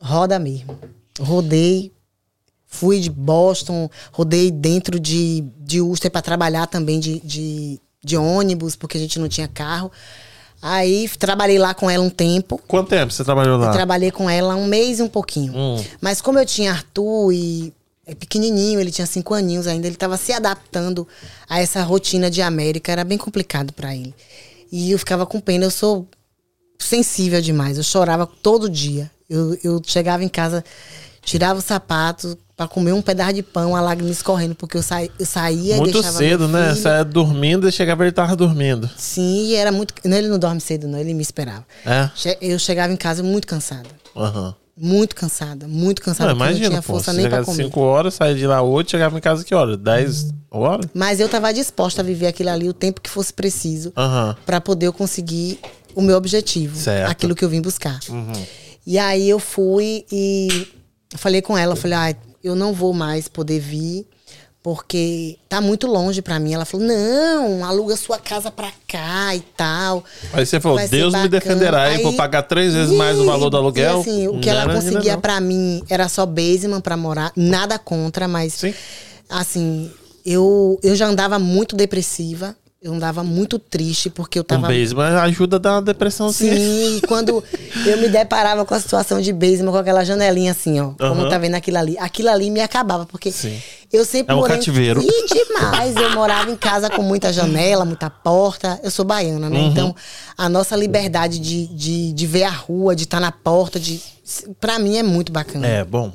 roda 0.03 0.39
mesmo. 0.39 0.79
Rodei, 1.21 1.93
fui 2.67 2.99
de 2.99 3.11
Boston, 3.11 3.89
rodei 4.11 4.51
dentro 4.51 4.99
de, 4.99 5.45
de 5.59 5.81
Ulster 5.81 6.11
para 6.11 6.21
trabalhar 6.21 6.67
também 6.67 6.99
de, 6.99 7.21
de, 7.21 7.81
de 8.03 8.17
ônibus, 8.17 8.75
porque 8.75 8.97
a 8.97 9.01
gente 9.01 9.19
não 9.19 9.29
tinha 9.29 9.47
carro. 9.47 9.91
Aí 10.61 11.09
trabalhei 11.19 11.59
lá 11.59 11.75
com 11.75 11.91
ela 11.91 12.05
um 12.05 12.11
tempo. 12.11 12.61
Quanto 12.67 12.89
tempo 12.89 13.13
você 13.13 13.25
trabalhou 13.25 13.59
lá? 13.59 13.67
Eu 13.69 13.73
trabalhei 13.73 14.11
com 14.11 14.31
ela 14.31 14.55
um 14.55 14.67
mês 14.67 14.99
e 14.99 15.03
um 15.03 15.09
pouquinho. 15.09 15.53
Hum. 15.55 15.85
Mas 16.01 16.21
como 16.21 16.39
eu 16.39 16.47
tinha 16.47 16.73
Arthur 16.73 17.33
e 17.33 17.73
é 18.07 18.15
pequenininho, 18.15 18.81
ele 18.81 18.91
tinha 18.91 19.07
cinco 19.07 19.35
aninhos 19.35 19.67
ainda, 19.67 19.87
ele 19.87 19.95
estava 19.95 20.17
se 20.17 20.33
adaptando 20.33 21.07
a 21.49 21.61
essa 21.61 21.83
rotina 21.83 22.31
de 22.31 22.43
América, 22.43 22.91
era 22.91 23.05
bem 23.05 23.19
complicado 23.19 23.73
para 23.73 23.95
ele. 23.95 24.15
E 24.71 24.91
eu 24.91 24.99
ficava 24.99 25.27
com 25.27 25.41
pena, 25.41 25.65
eu 25.65 25.71
sou 25.71 26.07
sensível 26.83 27.41
demais, 27.41 27.77
eu 27.77 27.83
chorava 27.85 28.27
todo 28.27 28.69
dia. 28.69 29.11
Eu, 29.29 29.57
eu 29.65 29.83
chegava 29.87 30.23
em 30.23 30.29
casa, 30.29 30.63
tirava 31.23 31.59
o 31.59 31.63
sapato 31.63 32.37
para 32.57 32.69
comer 32.69 32.93
um 32.93 33.01
pedaço 33.01 33.33
de 33.35 33.43
pão, 33.43 33.75
a 33.75 33.81
lágrima 33.81 34.11
escorrendo, 34.11 34.55
porque 34.55 34.77
eu, 34.77 34.83
sa, 34.83 35.03
eu 35.03 35.27
saía 35.27 35.77
e 35.77 35.79
Muito 35.79 35.95
deixava 35.95 36.19
cedo, 36.19 36.47
né? 36.49 36.75
ia 36.75 37.03
dormindo 37.05 37.69
e 37.69 37.73
chegava 37.73 38.05
ele 38.05 38.13
tava 38.13 38.37
dormindo. 38.37 38.89
Sim, 38.97 39.47
e 39.47 39.55
era 39.55 39.73
muito. 39.73 39.95
Não, 40.05 40.17
ele 40.17 40.29
não 40.29 40.39
dorme 40.39 40.61
cedo, 40.61 40.87
não, 40.87 40.99
ele 40.99 41.15
me 41.15 41.23
esperava. 41.23 41.65
É? 41.87 42.11
Eu 42.41 42.59
chegava 42.59 42.93
em 42.93 42.97
casa 42.97 43.23
muito 43.23 43.47
cansada. 43.47 43.89
Aham. 44.15 44.55
Muito 44.75 45.15
cansada, 45.15 45.69
muito 45.69 46.01
cansada. 46.01 46.33
Não, 46.33 46.35
eu 46.35 46.39
não 46.39 46.47
imagina, 46.47 46.69
tinha 46.71 46.83
pô. 46.83 46.95
força 46.95 47.13
Você 47.13 47.21
nem 47.21 47.29
pra 47.29 47.45
comer. 47.45 47.65
5 47.65 47.81
horas, 47.81 48.15
saía 48.15 48.35
de 48.35 48.47
lá 48.47 48.63
8, 48.63 48.91
chegava 48.91 49.17
em 49.17 49.21
casa 49.21 49.45
que 49.45 49.55
hora? 49.55 49.77
10 49.77 50.33
horas? 50.51 50.87
Mas 50.95 51.21
eu 51.21 51.29
tava 51.29 51.53
disposta 51.53 52.01
a 52.01 52.05
viver 52.05 52.27
aquilo 52.27 52.49
ali 52.49 52.69
o 52.69 52.73
tempo 52.73 53.01
que 53.01 53.11
fosse 53.11 53.33
preciso 53.35 53.93
Aham. 53.97 54.35
pra 54.47 54.61
poder 54.63 54.87
eu 54.87 54.93
conseguir 54.93 55.61
o 55.95 56.03
meu 56.03 56.17
objetivo, 56.17 56.77
Certo. 56.77 57.11
aquilo 57.11 57.35
que 57.35 57.45
eu 57.45 57.49
vim 57.49 57.61
buscar. 57.61 57.99
E 58.87 58.99
aí 58.99 59.29
eu 59.29 59.39
fui 59.39 60.05
e 60.11 60.67
falei 61.17 61.41
com 61.43 61.57
ela, 61.57 61.77
falei, 61.77 61.97
ah, 61.97 62.17
eu 62.43 62.55
não 62.57 62.73
vou 62.73 62.93
mais 62.93 63.29
poder 63.29 63.61
vir, 63.61 64.07
porque 64.63 65.37
tá 65.49 65.61
muito 65.61 65.87
longe 65.87 66.23
pra 66.23 66.39
mim. 66.39 66.55
Ela 66.55 66.65
falou: 66.65 66.87
"Não, 66.87 67.65
aluga 67.65 67.97
sua 67.97 68.19
casa 68.19 68.51
pra 68.51 68.71
cá 68.87 69.35
e 69.35 69.41
tal". 69.41 70.05
Aí 70.33 70.47
você 70.47 70.61
falou, 70.61 70.79
Deus 70.89 71.13
me 71.15 71.29
defenderá 71.29 71.91
e 71.91 71.97
Aí- 71.97 72.03
vou 72.03 72.13
pagar 72.15 72.43
três 72.43 72.73
vezes 72.73 72.95
mais 72.97 73.19
o 73.19 73.25
valor 73.25 73.51
do 73.51 73.57
E, 73.57 73.59
aluguel. 73.59 74.01
assim, 74.01 74.29
o 74.29 74.39
que 74.41 74.51
Não 74.51 74.57
ela 74.61 74.75
conseguia 74.75 75.17
pra 75.19 75.41
mim 75.41 75.83
era 75.89 76.09
só 76.09 76.25
basement 76.27 76.81
pra 76.81 76.97
morar, 76.97 77.33
nada 77.37 77.79
contra, 77.79 78.27
mas 78.29 78.55
Sim. 78.55 78.75
assim, 79.29 79.91
eu 80.25 80.79
eu 80.83 80.95
já 80.95 81.07
andava 81.07 81.39
muito 81.39 81.75
depressiva, 81.75 82.55
eu 82.83 82.93
andava 82.93 83.23
muito 83.23 83.61
triste 83.61 84.11
porque 84.11 84.37
eu 84.39 84.43
Um 84.43 84.45
tava 84.45 84.67
basement 84.67 85.21
ajuda 85.23 85.55
a 85.55 85.59
dar 85.61 85.73
uma 85.75 85.83
depressãozinha. 85.83 86.57
Sim, 86.57 86.97
e 86.97 87.01
quando 87.03 87.43
eu 87.87 87.97
me 87.99 88.09
deparava 88.09 88.65
com 88.65 88.75
a 88.75 88.81
situação 88.81 89.21
de 89.21 89.33
basement, 89.33 89.71
com 89.71 89.77
aquela 89.77 90.05
janelinha 90.05 90.51
assim, 90.51 90.81
ó. 90.81 90.91
Como 90.99 91.21
Aham. 91.23 91.29
tá 91.29 91.39
vendo 91.39 91.55
aquilo 91.55 91.79
ali. 91.79 91.97
Aquilo 91.99 92.29
ali 92.29 92.51
me 92.51 92.61
acabava, 92.61 93.07
porque 93.07 93.31
Sim. 93.31 93.57
eu 93.93 94.05
sempre 94.05 94.33
É 94.33 94.35
um 94.37 94.41
morei... 94.41 94.57
cativeiro. 94.57 95.01
Ih, 95.01 95.27
demais. 95.33 95.95
Eu 95.95 96.11
morava 96.11 96.51
em 96.51 96.57
casa 96.57 96.91
com 96.91 97.03
muita 97.03 97.33
janela, 97.33 97.85
muita 97.85 98.11
porta. 98.11 98.81
Eu 98.83 98.91
sou 98.91 99.05
baiana, 99.05 99.49
né? 99.49 99.61
Uhum. 99.61 99.69
Então, 99.69 99.97
a 100.37 100.49
nossa 100.49 100.75
liberdade 100.75 101.39
de, 101.39 101.69
de, 101.69 102.13
de 102.13 102.27
ver 102.27 102.43
a 102.43 102.51
rua, 102.51 102.97
de 102.97 103.05
estar 103.05 103.21
na 103.21 103.31
porta, 103.31 103.79
de... 103.79 104.01
Pra 104.61 104.81
mim 104.81 104.97
é 104.97 105.05
muito 105.05 105.31
bacana. 105.31 105.65
É, 105.69 105.85
bom. 105.85 106.13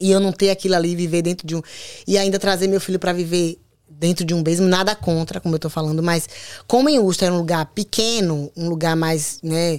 E 0.00 0.10
eu 0.10 0.18
não 0.18 0.32
ter 0.32 0.50
aquilo 0.50 0.74
ali, 0.74 0.96
viver 0.96 1.22
dentro 1.22 1.46
de 1.46 1.54
um. 1.54 1.62
E 2.04 2.18
ainda 2.18 2.36
trazer 2.36 2.66
meu 2.66 2.80
filho 2.80 2.98
pra 2.98 3.12
viver 3.12 3.58
dentro 4.00 4.24
de 4.24 4.32
um 4.32 4.42
mesmo, 4.42 4.66
nada 4.66 4.96
contra, 4.96 5.38
como 5.38 5.54
eu 5.54 5.58
tô 5.58 5.68
falando, 5.68 6.02
mas 6.02 6.26
como 6.66 6.88
em 6.88 6.98
Ustra 6.98 7.26
era 7.26 7.34
um 7.34 7.38
lugar 7.38 7.66
pequeno, 7.66 8.50
um 8.56 8.66
lugar 8.66 8.96
mais, 8.96 9.38
né, 9.42 9.78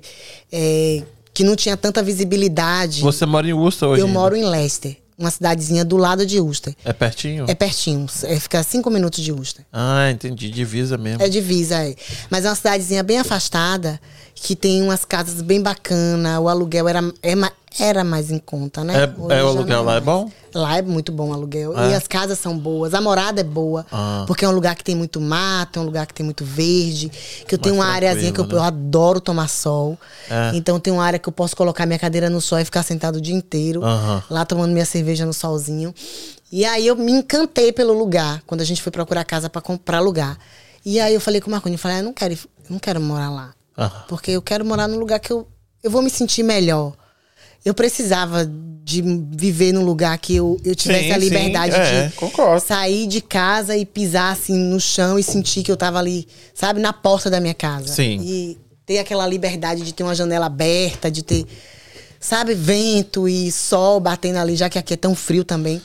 é, 0.51 1.01
que 1.33 1.43
não 1.43 1.55
tinha 1.55 1.75
tanta 1.75 2.03
visibilidade. 2.03 3.01
Você 3.01 3.25
mora 3.25 3.47
em 3.47 3.53
Worcester 3.53 3.89
hoje? 3.89 4.01
eu 4.01 4.05
ainda? 4.05 4.19
moro 4.19 4.35
em 4.35 4.45
Leicester, 4.45 4.95
uma 5.17 5.31
cidadezinha 5.31 5.83
do 5.83 5.97
lado 5.97 6.23
de 6.23 6.39
Ustra. 6.39 6.75
É 6.85 6.93
pertinho? 6.93 7.45
É 7.47 7.55
pertinho, 7.55 8.05
é, 8.23 8.39
fica 8.39 8.59
a 8.59 8.63
cinco 8.63 8.91
minutos 8.91 9.23
de 9.23 9.33
Ustra. 9.33 9.65
Ah, 9.73 10.11
entendi. 10.11 10.51
Divisa 10.51 10.99
mesmo. 10.99 11.23
É 11.23 11.27
divisa, 11.27 11.83
é. 11.83 11.95
Mas 12.29 12.45
é 12.45 12.49
uma 12.49 12.55
cidadezinha 12.55 13.01
bem 13.01 13.17
afastada, 13.17 13.99
que 14.35 14.55
tem 14.55 14.83
umas 14.83 15.03
casas 15.03 15.41
bem 15.41 15.61
bacanas, 15.63 16.39
o 16.39 16.47
aluguel 16.47 16.87
era, 16.87 17.01
é 17.23 17.33
era 17.79 18.03
mais 18.03 18.31
em 18.31 18.37
conta, 18.37 18.83
né? 18.83 18.93
É, 18.95 19.37
é 19.37 19.43
o 19.43 19.47
aluguel 19.47 19.83
lá 19.83 19.95
é 19.95 20.01
bom? 20.01 20.29
Lá 20.53 20.77
é 20.77 20.81
muito 20.81 21.11
bom 21.11 21.29
o 21.29 21.33
aluguel. 21.33 21.77
É? 21.77 21.91
E 21.91 21.93
as 21.93 22.07
casas 22.07 22.37
são 22.37 22.57
boas. 22.57 22.93
A 22.93 22.99
morada 22.99 23.39
é 23.39 23.43
boa. 23.43 23.85
Ah. 23.91 24.25
Porque 24.27 24.43
é 24.43 24.49
um 24.49 24.51
lugar 24.51 24.75
que 24.75 24.83
tem 24.83 24.95
muito 24.95 25.21
mato, 25.21 25.79
é 25.79 25.81
um 25.81 25.85
lugar 25.85 26.05
que 26.05 26.13
tem 26.13 26.25
muito 26.25 26.43
verde. 26.43 27.09
Que 27.47 27.55
eu 27.55 27.59
tenho 27.59 27.75
uma 27.75 27.85
areazinha 27.85 28.31
que 28.31 28.39
eu, 28.39 28.45
né? 28.45 28.55
eu 28.55 28.61
adoro 28.61 29.21
tomar 29.21 29.47
sol. 29.47 29.97
É. 30.29 30.51
Então 30.53 30.79
tem 30.79 30.91
uma 30.91 31.03
área 31.03 31.17
que 31.17 31.29
eu 31.29 31.33
posso 31.33 31.55
colocar 31.55 31.85
minha 31.85 31.99
cadeira 31.99 32.29
no 32.29 32.41
sol 32.41 32.59
e 32.59 32.65
ficar 32.65 32.83
sentado 32.83 33.15
o 33.15 33.21
dia 33.21 33.35
inteiro. 33.35 33.81
Lá 34.29 34.45
tomando 34.45 34.71
minha 34.71 34.85
cerveja 34.85 35.25
no 35.25 35.33
solzinho. 35.33 35.93
E 36.51 36.65
aí 36.65 36.85
eu 36.85 36.97
me 36.97 37.13
encantei 37.13 37.71
pelo 37.71 37.93
lugar. 37.93 38.43
Quando 38.45 38.59
a 38.59 38.65
gente 38.65 38.81
foi 38.81 38.91
procurar 38.91 39.23
casa 39.23 39.49
pra 39.49 39.61
comprar 39.61 40.01
lugar. 40.01 40.37
E 40.85 40.99
aí 40.99 41.13
eu 41.13 41.21
falei 41.21 41.39
com 41.39 41.47
o 41.47 41.51
Marconi, 41.51 41.75
eu 41.75 41.79
falei, 41.79 41.97
ah, 41.97 41.99
eu 42.01 42.03
não 42.03 42.13
quero, 42.13 42.33
eu 42.33 42.39
não 42.69 42.79
quero 42.79 42.99
morar 42.99 43.29
lá. 43.29 43.53
Porque 44.07 44.31
eu 44.31 44.41
quero 44.41 44.65
morar 44.65 44.87
num 44.87 44.99
lugar 44.99 45.19
que 45.19 45.31
eu, 45.31 45.47
eu 45.81 45.89
vou 45.89 46.01
me 46.01 46.09
sentir 46.09 46.43
melhor. 46.43 46.93
Eu 47.63 47.73
precisava 47.73 48.49
de 48.83 49.01
viver 49.01 49.71
num 49.71 49.83
lugar 49.83 50.17
que 50.17 50.35
eu, 50.35 50.59
eu 50.65 50.75
tivesse 50.75 51.05
Sim, 51.05 51.11
a 51.11 51.13
sim, 51.15 51.19
liberdade 51.21 51.75
é, 51.75 52.07
de 52.07 52.13
concordo. 52.15 52.65
sair 52.65 53.07
de 53.07 53.21
casa 53.21 53.77
e 53.77 53.85
pisar 53.85 54.33
assim 54.33 54.55
no 54.57 54.79
chão 54.79 55.19
e 55.19 55.23
sentir 55.23 55.63
que 55.63 55.71
eu 55.71 55.77
tava 55.77 55.99
ali, 55.99 56.27
sabe, 56.53 56.79
na 56.79 56.91
porta 56.91 57.29
da 57.29 57.39
minha 57.39 57.53
casa. 57.53 57.87
Sim. 57.87 58.19
E 58.21 58.57
ter 58.85 58.97
aquela 58.97 59.27
liberdade 59.27 59.83
de 59.83 59.93
ter 59.93 60.03
uma 60.03 60.15
janela 60.15 60.47
aberta, 60.47 61.11
de 61.11 61.21
ter, 61.23 61.45
sabe, 62.19 62.55
vento 62.55 63.29
e 63.29 63.51
sol 63.51 63.99
batendo 63.99 64.37
ali, 64.37 64.55
já 64.55 64.67
que 64.67 64.79
aqui 64.79 64.95
é 64.95 64.97
tão 64.97 65.13
frio 65.13 65.43
também. 65.43 65.79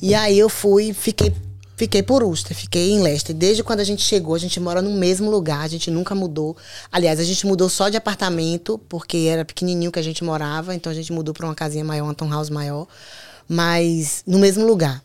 E 0.00 0.14
aí 0.14 0.38
eu 0.38 0.48
fui, 0.48 0.92
fiquei 0.92 1.32
Fiquei 1.78 2.02
por 2.02 2.24
Uster, 2.24 2.56
fiquei 2.56 2.90
em 2.90 3.00
Leicester. 3.00 3.32
Desde 3.32 3.62
quando 3.62 3.78
a 3.78 3.84
gente 3.84 4.02
chegou, 4.02 4.34
a 4.34 4.38
gente 4.38 4.58
mora 4.58 4.82
no 4.82 4.90
mesmo 4.90 5.30
lugar, 5.30 5.60
a 5.60 5.68
gente 5.68 5.92
nunca 5.92 6.12
mudou. 6.12 6.56
Aliás, 6.90 7.20
a 7.20 7.22
gente 7.22 7.46
mudou 7.46 7.68
só 7.68 7.88
de 7.88 7.96
apartamento, 7.96 8.78
porque 8.88 9.28
era 9.30 9.44
pequenininho 9.44 9.92
que 9.92 9.98
a 10.00 10.02
gente 10.02 10.24
morava, 10.24 10.74
então 10.74 10.90
a 10.90 10.94
gente 10.94 11.12
mudou 11.12 11.32
para 11.32 11.46
uma 11.46 11.54
casinha 11.54 11.84
maior, 11.84 12.02
uma 12.06 12.14
townhouse 12.14 12.50
maior, 12.50 12.88
mas 13.48 14.24
no 14.26 14.40
mesmo 14.40 14.66
lugar. 14.66 15.00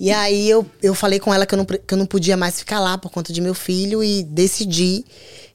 E 0.00 0.10
aí 0.10 0.48
eu, 0.48 0.64
eu 0.82 0.94
falei 0.94 1.20
com 1.20 1.34
ela 1.34 1.44
que 1.44 1.54
eu, 1.54 1.58
não, 1.58 1.66
que 1.66 1.92
eu 1.92 1.98
não 1.98 2.06
podia 2.06 2.38
mais 2.38 2.58
ficar 2.58 2.80
lá 2.80 2.96
por 2.96 3.10
conta 3.10 3.30
de 3.30 3.42
meu 3.42 3.52
filho 3.54 4.02
e 4.02 4.22
decidi 4.22 5.04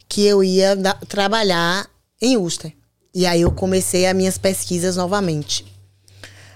que 0.07 0.23
eu 0.23 0.43
ia 0.43 0.75
da- 0.75 0.93
trabalhar 1.07 1.89
em 2.21 2.37
Uster. 2.37 2.71
E 3.11 3.25
aí 3.25 3.41
eu 3.41 3.51
comecei 3.51 4.05
as 4.05 4.15
minhas 4.15 4.37
pesquisas 4.37 4.97
novamente 4.97 5.65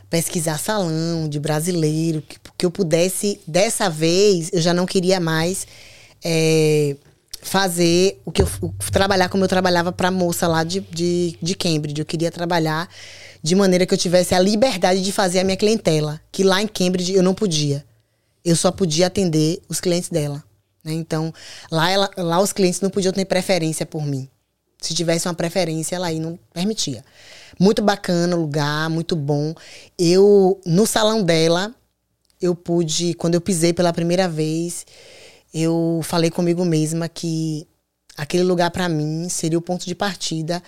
pesquisar 0.10 0.58
salão 0.58 1.28
de 1.28 1.40
brasileiro, 1.40 2.24
que, 2.58 2.66
eu 2.66 2.72
pudesse, 2.72 3.40
dessa 3.46 3.90
vez, 3.90 4.50
eu 4.52 4.62
já 4.62 4.74
não 4.74 4.86
queria 4.86 5.20
mais 5.20 5.68
é, 6.24 6.96
fazer 7.42 8.20
o 8.26 8.32
que 8.32 8.42
eu 8.42 8.48
trabalhar 8.92 9.30
como 9.30 9.44
eu 9.44 9.48
trabalhava 9.48 9.92
para 9.92 10.12
moça 10.12 10.48
lá 10.48 10.64
de, 10.64 10.80
de, 10.82 11.38
de 11.42 11.56
Cambridge. 11.56 12.00
Eu 12.00 12.06
queria 12.06 12.32
trabalhar 12.32 12.90
de 13.42 13.56
maneira 13.56 13.86
que 13.86 13.94
eu 13.94 13.98
tivesse 13.98 14.36
a 14.36 14.40
liberdade 14.40 15.02
de 15.02 15.12
fazer 15.12 15.40
a 15.40 15.44
minha 15.44 15.58
clientela, 15.58 16.20
que 16.32 16.44
lá 16.44 16.62
em 16.62 16.68
Cambridge 16.68 17.14
eu 17.14 17.24
não 17.24 17.34
podia. 17.34 17.86
Eu 18.44 18.56
só 18.56 18.72
podia 18.72 19.08
atender 19.08 19.62
os 19.70 19.80
clientes 19.80 20.10
dela. 20.10 20.44
né? 20.84 20.94
Então, 20.94 21.34
lá, 21.72 21.90
ela, 21.90 22.10
lá 22.18 22.42
os 22.42 22.54
clientes 22.54 22.82
não 22.82 22.90
podiam 22.90 23.14
ter 23.14 23.26
preferência 23.26 23.86
por 23.86 24.06
mim. 24.06 24.28
Se 24.82 24.94
tivesse 24.94 25.28
uma 25.28 25.34
preferência, 25.34 25.96
ela 25.96 26.08
aí 26.08 26.20
não 26.20 26.38
permitia. 26.54 27.04
Muito 27.60 27.82
bacana 27.82 28.36
o 28.36 28.42
lugar, 28.42 28.90
muito 28.90 29.16
bom. 29.16 29.56
Eu, 29.98 30.62
no 30.66 30.86
salão 30.86 31.24
dela, 31.24 31.74
eu 32.42 32.56
pude, 32.56 33.14
quando 33.14 33.36
eu 33.36 33.42
pisei 33.42 33.74
pela 33.74 33.94
primeira 33.94 34.28
vez, 34.28 34.86
eu 35.54 36.02
falei 36.04 36.30
comigo 36.30 36.64
mesma 36.64 37.10
que 37.10 37.68
aquele 38.16 38.44
lugar 38.44 38.72
para 38.72 38.88
mim 38.90 39.28
seria 39.30 39.58
o 39.58 39.62
ponto 39.62 39.86
de 39.86 39.96
partida 39.96 40.62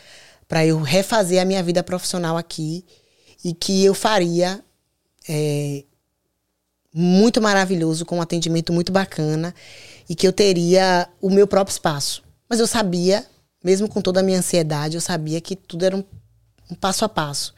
para 0.47 0.65
eu 0.65 0.81
refazer 0.81 1.41
a 1.41 1.45
minha 1.45 1.61
vida 1.61 1.83
profissional 1.83 2.37
aqui 2.37 2.83
e 3.43 3.53
que 3.53 3.83
eu 3.83 3.93
faria 3.93 4.63
é, 5.27 5.83
muito 6.93 7.41
maravilhoso, 7.41 8.05
com 8.05 8.17
um 8.17 8.21
atendimento 8.21 8.73
muito 8.73 8.91
bacana 8.91 9.53
e 10.09 10.15
que 10.15 10.27
eu 10.27 10.33
teria 10.33 11.07
o 11.21 11.29
meu 11.29 11.47
próprio 11.47 11.73
espaço. 11.73 12.23
Mas 12.49 12.59
eu 12.59 12.65
sabia, 12.65 13.25
mesmo 13.63 13.87
com 13.87 14.01
toda 14.01 14.21
a 14.21 14.23
minha 14.23 14.39
ansiedade, 14.39 14.95
eu 14.95 15.01
sabia 15.01 15.39
que 15.39 15.55
tudo 15.55 15.85
era 15.85 15.95
um, 15.95 16.03
um 16.71 16.75
passo 16.75 17.05
a 17.05 17.09
passo. 17.09 17.53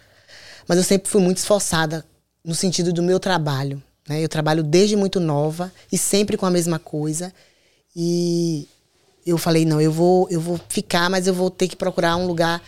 Mas 0.68 0.78
eu 0.78 0.84
sempre 0.84 1.10
fui 1.10 1.22
muito 1.22 1.38
esforçada 1.38 2.06
no 2.44 2.54
sentido 2.54 2.92
do 2.92 3.02
meu 3.02 3.20
trabalho. 3.20 3.82
Né? 4.12 4.22
Eu 4.22 4.28
trabalho 4.28 4.62
desde 4.62 4.98
muito 4.98 5.22
nova 5.22 5.72
e 5.90 5.98
sempre 5.98 6.36
com 6.36 6.46
a 6.46 6.52
mesma 6.52 6.78
coisa. 6.78 7.34
E 7.96 8.68
eu 9.26 9.38
falei, 9.38 9.64
não, 9.64 9.80
eu 9.80 9.92
vou, 9.92 10.28
eu 10.30 10.42
vou 10.42 10.60
ficar, 10.68 11.10
mas 11.10 11.28
eu 11.28 11.34
vou 11.34 11.50
ter 11.50 11.70
que 11.70 11.78
procurar 11.78 12.18
um 12.18 12.28
lugar 12.28 12.62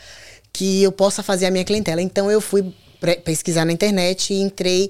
que 0.54 0.82
eu 0.82 0.92
possa 0.92 1.22
fazer 1.22 1.46
a 1.46 1.52
minha 1.52 1.66
clientela. 1.66 2.02
Então 2.02 2.32
eu 2.32 2.40
fui 2.40 2.74
pesquisar 3.26 3.66
na 3.66 3.74
internet 3.74 4.34
e 4.34 4.40
entrei, 4.40 4.90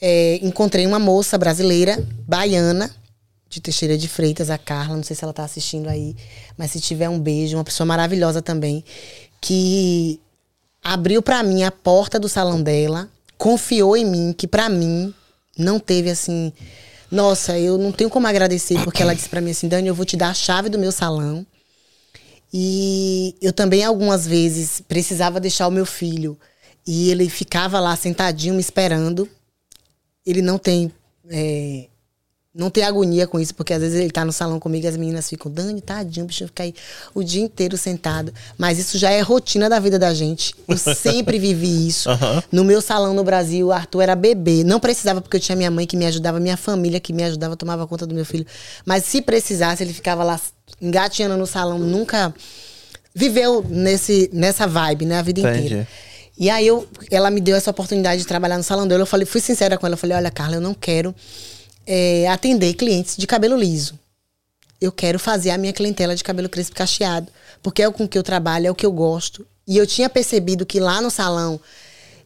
é, 0.00 0.40
encontrei 0.42 0.84
uma 0.84 0.98
moça 0.98 1.38
brasileira, 1.38 2.04
baiana, 2.26 2.90
de 3.48 3.60
Teixeira 3.60 3.96
de 3.96 4.08
Freitas, 4.08 4.50
a 4.50 4.58
Carla, 4.58 4.96
não 4.96 5.04
sei 5.04 5.14
se 5.14 5.22
ela 5.22 5.32
tá 5.32 5.44
assistindo 5.44 5.88
aí, 5.88 6.16
mas 6.58 6.72
se 6.72 6.80
tiver 6.80 7.08
um 7.08 7.20
beijo, 7.20 7.56
uma 7.56 7.62
pessoa 7.62 7.86
maravilhosa 7.86 8.42
também, 8.42 8.84
que 9.40 10.20
abriu 10.82 11.22
para 11.22 11.44
mim 11.44 11.62
a 11.62 11.70
porta 11.70 12.18
do 12.18 12.28
salão 12.28 12.60
dela, 12.60 13.08
confiou 13.38 13.96
em 13.96 14.04
mim, 14.04 14.34
que 14.36 14.48
para 14.48 14.68
mim 14.68 15.14
não 15.56 15.78
teve 15.78 16.10
assim, 16.10 16.52
nossa, 17.10 17.58
eu 17.58 17.78
não 17.78 17.92
tenho 17.92 18.10
como 18.10 18.26
agradecer, 18.26 18.82
porque 18.84 19.02
ela 19.02 19.14
disse 19.14 19.28
para 19.28 19.40
mim 19.40 19.50
assim, 19.50 19.68
Dani, 19.68 19.88
eu 19.88 19.94
vou 19.94 20.04
te 20.04 20.16
dar 20.16 20.30
a 20.30 20.34
chave 20.34 20.68
do 20.68 20.78
meu 20.78 20.92
salão. 20.92 21.46
E 22.52 23.34
eu 23.40 23.52
também 23.52 23.84
algumas 23.84 24.26
vezes 24.26 24.80
precisava 24.80 25.40
deixar 25.40 25.66
o 25.66 25.70
meu 25.70 25.84
filho 25.84 26.38
e 26.86 27.10
ele 27.10 27.28
ficava 27.28 27.80
lá 27.80 27.94
sentadinho 27.96 28.54
me 28.54 28.60
esperando. 28.60 29.28
Ele 30.24 30.40
não 30.40 30.58
tem 30.58 30.92
é, 31.28 31.88
não 32.56 32.70
tem 32.70 32.84
agonia 32.84 33.26
com 33.26 33.38
isso, 33.38 33.54
porque 33.54 33.74
às 33.74 33.80
vezes 33.80 34.00
ele 34.00 34.10
tá 34.10 34.24
no 34.24 34.32
salão 34.32 34.58
comigo 34.58 34.86
e 34.86 34.88
as 34.88 34.96
meninas 34.96 35.28
ficam, 35.28 35.52
Dani, 35.52 35.80
tadinho, 35.80 36.24
o 36.24 36.26
bicho 36.26 36.46
fica 36.46 36.62
aí 36.62 36.74
o 37.14 37.22
dia 37.22 37.42
inteiro 37.42 37.76
sentado. 37.76 38.32
Mas 38.56 38.78
isso 38.78 38.96
já 38.96 39.10
é 39.10 39.20
rotina 39.20 39.68
da 39.68 39.78
vida 39.78 39.98
da 39.98 40.14
gente. 40.14 40.54
Eu 40.66 40.76
sempre 40.96 41.38
vivi 41.38 41.86
isso. 41.86 42.08
Aham. 42.08 42.42
No 42.50 42.64
meu 42.64 42.80
salão 42.80 43.12
no 43.12 43.22
Brasil, 43.22 43.66
o 43.66 43.72
Arthur 43.72 44.00
era 44.02 44.16
bebê. 44.16 44.64
Não 44.64 44.80
precisava, 44.80 45.20
porque 45.20 45.36
eu 45.36 45.40
tinha 45.40 45.54
minha 45.54 45.70
mãe 45.70 45.86
que 45.86 45.96
me 45.96 46.06
ajudava, 46.06 46.40
minha 46.40 46.56
família 46.56 46.98
que 46.98 47.12
me 47.12 47.22
ajudava, 47.24 47.56
tomava 47.56 47.86
conta 47.86 48.06
do 48.06 48.14
meu 48.14 48.24
filho. 48.24 48.46
Mas 48.86 49.04
se 49.04 49.20
precisasse, 49.20 49.82
ele 49.82 49.92
ficava 49.92 50.24
lá 50.24 50.40
engatinhando 50.80 51.36
no 51.36 51.46
salão, 51.46 51.78
nunca 51.78 52.34
viveu 53.14 53.64
nesse, 53.68 54.30
nessa 54.32 54.66
vibe, 54.66 55.06
né, 55.06 55.18
a 55.18 55.22
vida 55.22 55.40
Entendi. 55.40 55.58
inteira. 55.58 55.88
E 56.38 56.50
aí 56.50 56.66
eu, 56.66 56.86
ela 57.10 57.30
me 57.30 57.40
deu 57.40 57.56
essa 57.56 57.70
oportunidade 57.70 58.20
de 58.20 58.26
trabalhar 58.26 58.58
no 58.58 58.62
salão 58.62 58.86
dela. 58.86 59.02
Eu 59.02 59.06
falei, 59.06 59.24
fui 59.24 59.40
sincera 59.40 59.78
com 59.78 59.86
ela. 59.86 59.94
Eu 59.94 59.98
falei, 59.98 60.16
olha, 60.16 60.30
Carla, 60.30 60.56
eu 60.56 60.60
não 60.60 60.74
quero 60.74 61.14
é, 61.86 62.28
atender 62.28 62.74
clientes 62.74 63.16
de 63.16 63.26
cabelo 63.26 63.56
liso. 63.56 63.98
Eu 64.80 64.92
quero 64.92 65.18
fazer 65.18 65.50
a 65.50 65.58
minha 65.58 65.72
clientela 65.72 66.14
de 66.14 66.24
cabelo 66.24 66.48
crespo 66.48 66.76
cacheado. 66.76 67.28
Porque 67.62 67.82
é 67.82 67.88
o 67.88 67.92
com 67.92 68.06
que 68.06 68.18
eu 68.18 68.22
trabalho, 68.22 68.66
é 68.66 68.70
o 68.70 68.74
que 68.74 68.84
eu 68.84 68.92
gosto. 68.92 69.46
E 69.66 69.76
eu 69.76 69.86
tinha 69.86 70.08
percebido 70.08 70.66
que 70.66 70.78
lá 70.78 71.00
no 71.00 71.10
salão 71.10 71.58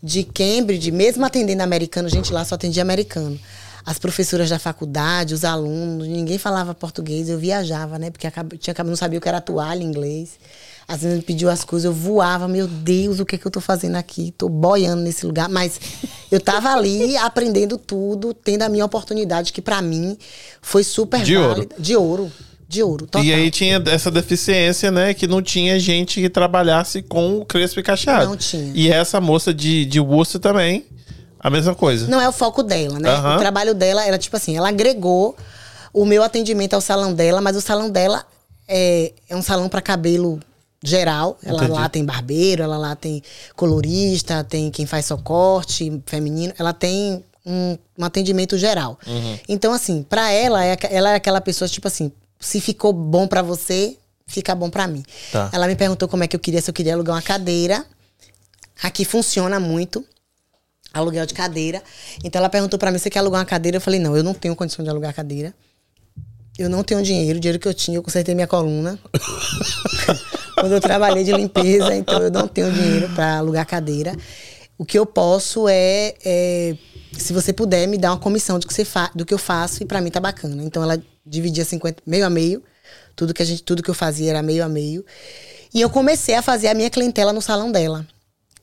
de 0.02 0.24
Cambridge, 0.24 0.90
mesmo 0.90 1.24
atendendo 1.24 1.62
americano, 1.62 2.08
gente, 2.08 2.32
lá 2.32 2.44
só 2.44 2.54
atendia 2.54 2.82
americano. 2.82 3.38
as 3.84 3.98
professoras 3.98 4.50
da 4.50 4.58
faculdade, 4.58 5.32
os 5.32 5.44
alunos, 5.44 6.06
ninguém 6.06 6.36
falava 6.38 6.74
português, 6.74 7.28
eu 7.28 7.38
viajava, 7.38 7.98
né? 7.98 8.10
Porque 8.10 8.30
tinha, 8.58 8.74
não 8.84 8.96
sabia 8.96 9.18
o 9.18 9.22
que 9.22 9.28
era 9.28 9.40
toalha 9.40 9.82
em 9.82 9.86
inglês. 9.86 10.38
Às 10.90 11.02
vezes 11.02 11.18
me 11.18 11.22
pediu 11.22 11.48
as 11.48 11.62
coisas, 11.62 11.84
eu 11.84 11.92
voava, 11.92 12.48
meu 12.48 12.66
Deus, 12.66 13.20
o 13.20 13.24
que, 13.24 13.36
é 13.36 13.38
que 13.38 13.46
eu 13.46 13.50
tô 13.50 13.60
fazendo 13.60 13.94
aqui? 13.94 14.34
Tô 14.36 14.48
boiando 14.48 15.00
nesse 15.02 15.24
lugar. 15.24 15.48
Mas 15.48 15.80
eu 16.32 16.40
tava 16.40 16.72
ali 16.72 17.16
aprendendo 17.22 17.78
tudo, 17.78 18.34
tendo 18.34 18.62
a 18.62 18.68
minha 18.68 18.84
oportunidade, 18.84 19.52
que 19.52 19.62
pra 19.62 19.80
mim 19.80 20.18
foi 20.60 20.82
super 20.82 21.22
De 21.22 21.36
ouro. 21.36 21.48
válida. 21.50 21.76
De 21.78 21.94
ouro. 21.96 22.32
De 22.68 22.82
ouro, 22.82 23.06
total. 23.06 23.24
E 23.24 23.32
aí 23.32 23.52
tinha 23.52 23.80
essa 23.86 24.10
deficiência, 24.10 24.90
né? 24.90 25.14
Que 25.14 25.28
não 25.28 25.40
tinha 25.40 25.78
gente 25.78 26.20
que 26.20 26.28
trabalhasse 26.28 27.02
com 27.02 27.38
o 27.38 27.44
crespo 27.44 27.78
e 27.78 27.82
cacheado. 27.84 28.26
Não 28.26 28.36
tinha. 28.36 28.72
E 28.74 28.90
essa 28.90 29.20
moça 29.20 29.54
de, 29.54 29.84
de 29.84 30.00
Worcester 30.00 30.40
também, 30.40 30.84
a 31.38 31.48
mesma 31.48 31.74
coisa. 31.74 32.08
Não 32.08 32.20
é 32.20 32.28
o 32.28 32.32
foco 32.32 32.64
dela, 32.64 32.98
né? 32.98 33.10
Aham. 33.10 33.36
O 33.36 33.38
trabalho 33.38 33.74
dela 33.76 34.04
era 34.04 34.18
tipo 34.18 34.36
assim, 34.36 34.56
ela 34.56 34.68
agregou 34.68 35.36
o 35.92 36.04
meu 36.04 36.24
atendimento 36.24 36.74
ao 36.74 36.80
salão 36.80 37.12
dela, 37.14 37.40
mas 37.40 37.56
o 37.56 37.60
salão 37.60 37.88
dela 37.88 38.24
é, 38.66 39.12
é 39.28 39.36
um 39.36 39.42
salão 39.42 39.68
para 39.68 39.80
cabelo 39.80 40.40
geral. 40.82 41.38
Ela 41.42 41.64
Entendi. 41.64 41.72
lá 41.72 41.88
tem 41.88 42.04
barbeiro, 42.04 42.62
ela 42.62 42.76
lá 42.76 42.96
tem 42.96 43.22
colorista, 43.54 44.42
tem 44.44 44.70
quem 44.70 44.86
faz 44.86 45.06
só 45.06 45.16
corte 45.16 46.02
feminino, 46.06 46.52
ela 46.58 46.72
tem 46.72 47.24
um, 47.44 47.76
um 47.98 48.04
atendimento 48.04 48.56
geral. 48.56 48.98
Uhum. 49.06 49.38
Então 49.48 49.72
assim, 49.72 50.02
para 50.02 50.30
ela 50.32 50.64
é, 50.64 50.76
ela 50.90 51.10
é 51.10 51.14
aquela 51.14 51.40
pessoa 51.40 51.68
tipo 51.68 51.86
assim, 51.86 52.10
se 52.38 52.60
ficou 52.60 52.92
bom 52.92 53.26
para 53.26 53.42
você, 53.42 53.96
fica 54.26 54.54
bom 54.54 54.70
para 54.70 54.86
mim. 54.86 55.04
Tá. 55.30 55.50
Ela 55.52 55.66
me 55.66 55.76
perguntou 55.76 56.08
como 56.08 56.24
é 56.24 56.28
que 56.28 56.34
eu 56.34 56.40
queria, 56.40 56.62
se 56.62 56.70
eu 56.70 56.74
queria 56.74 56.94
alugar 56.94 57.16
uma 57.16 57.22
cadeira. 57.22 57.84
Aqui 58.82 59.04
funciona 59.04 59.60
muito 59.60 60.02
aluguel 60.92 61.26
de 61.26 61.34
cadeira. 61.34 61.82
Então 62.24 62.38
ela 62.38 62.48
perguntou 62.48 62.78
pra 62.78 62.90
mim 62.90 62.98
se 62.98 63.10
quer 63.10 63.18
alugar 63.18 63.40
uma 63.40 63.46
cadeira. 63.46 63.76
Eu 63.76 63.80
falei, 63.80 64.00
não, 64.00 64.16
eu 64.16 64.22
não 64.22 64.32
tenho 64.32 64.56
condição 64.56 64.82
de 64.82 64.90
alugar 64.90 65.12
cadeira. 65.12 65.54
Eu 66.58 66.68
não 66.68 66.82
tenho 66.82 67.02
dinheiro. 67.02 67.38
O 67.38 67.40
dinheiro 67.40 67.58
que 67.58 67.68
eu 67.68 67.74
tinha, 67.74 67.98
eu 67.98 68.02
consertei 68.02 68.34
minha 68.34 68.46
coluna. 68.46 68.98
Quando 70.60 70.72
eu 70.72 70.80
trabalhei 70.80 71.24
de 71.24 71.32
limpeza, 71.32 71.94
então 71.96 72.22
eu 72.22 72.30
não 72.30 72.46
tenho 72.46 72.70
dinheiro 72.72 73.08
pra 73.14 73.38
alugar 73.38 73.66
cadeira. 73.66 74.14
O 74.78 74.84
que 74.84 74.98
eu 74.98 75.04
posso 75.04 75.68
é, 75.68 76.14
é, 76.24 76.76
se 77.12 77.32
você 77.32 77.52
puder, 77.52 77.86
me 77.86 77.98
dar 77.98 78.12
uma 78.12 78.18
comissão 78.18 78.58
do 78.58 78.66
que, 78.66 78.72
você 78.72 78.84
fa 78.84 79.10
do 79.14 79.26
que 79.26 79.34
eu 79.34 79.38
faço 79.38 79.82
e 79.82 79.86
pra 79.86 80.00
mim 80.00 80.10
tá 80.10 80.20
bacana. 80.20 80.62
Então 80.62 80.82
ela 80.82 81.00
dividia 81.24 81.64
50, 81.64 82.02
meio 82.06 82.24
a 82.24 82.30
meio. 82.30 82.62
Tudo 83.14 83.34
que, 83.34 83.42
a 83.42 83.44
gente, 83.44 83.62
tudo 83.62 83.82
que 83.82 83.90
eu 83.90 83.94
fazia 83.94 84.30
era 84.30 84.42
meio 84.42 84.64
a 84.64 84.68
meio. 84.68 85.04
E 85.74 85.80
eu 85.80 85.90
comecei 85.90 86.34
a 86.34 86.42
fazer 86.42 86.68
a 86.68 86.74
minha 86.74 86.88
clientela 86.88 87.32
no 87.32 87.42
salão 87.42 87.70
dela. 87.70 88.06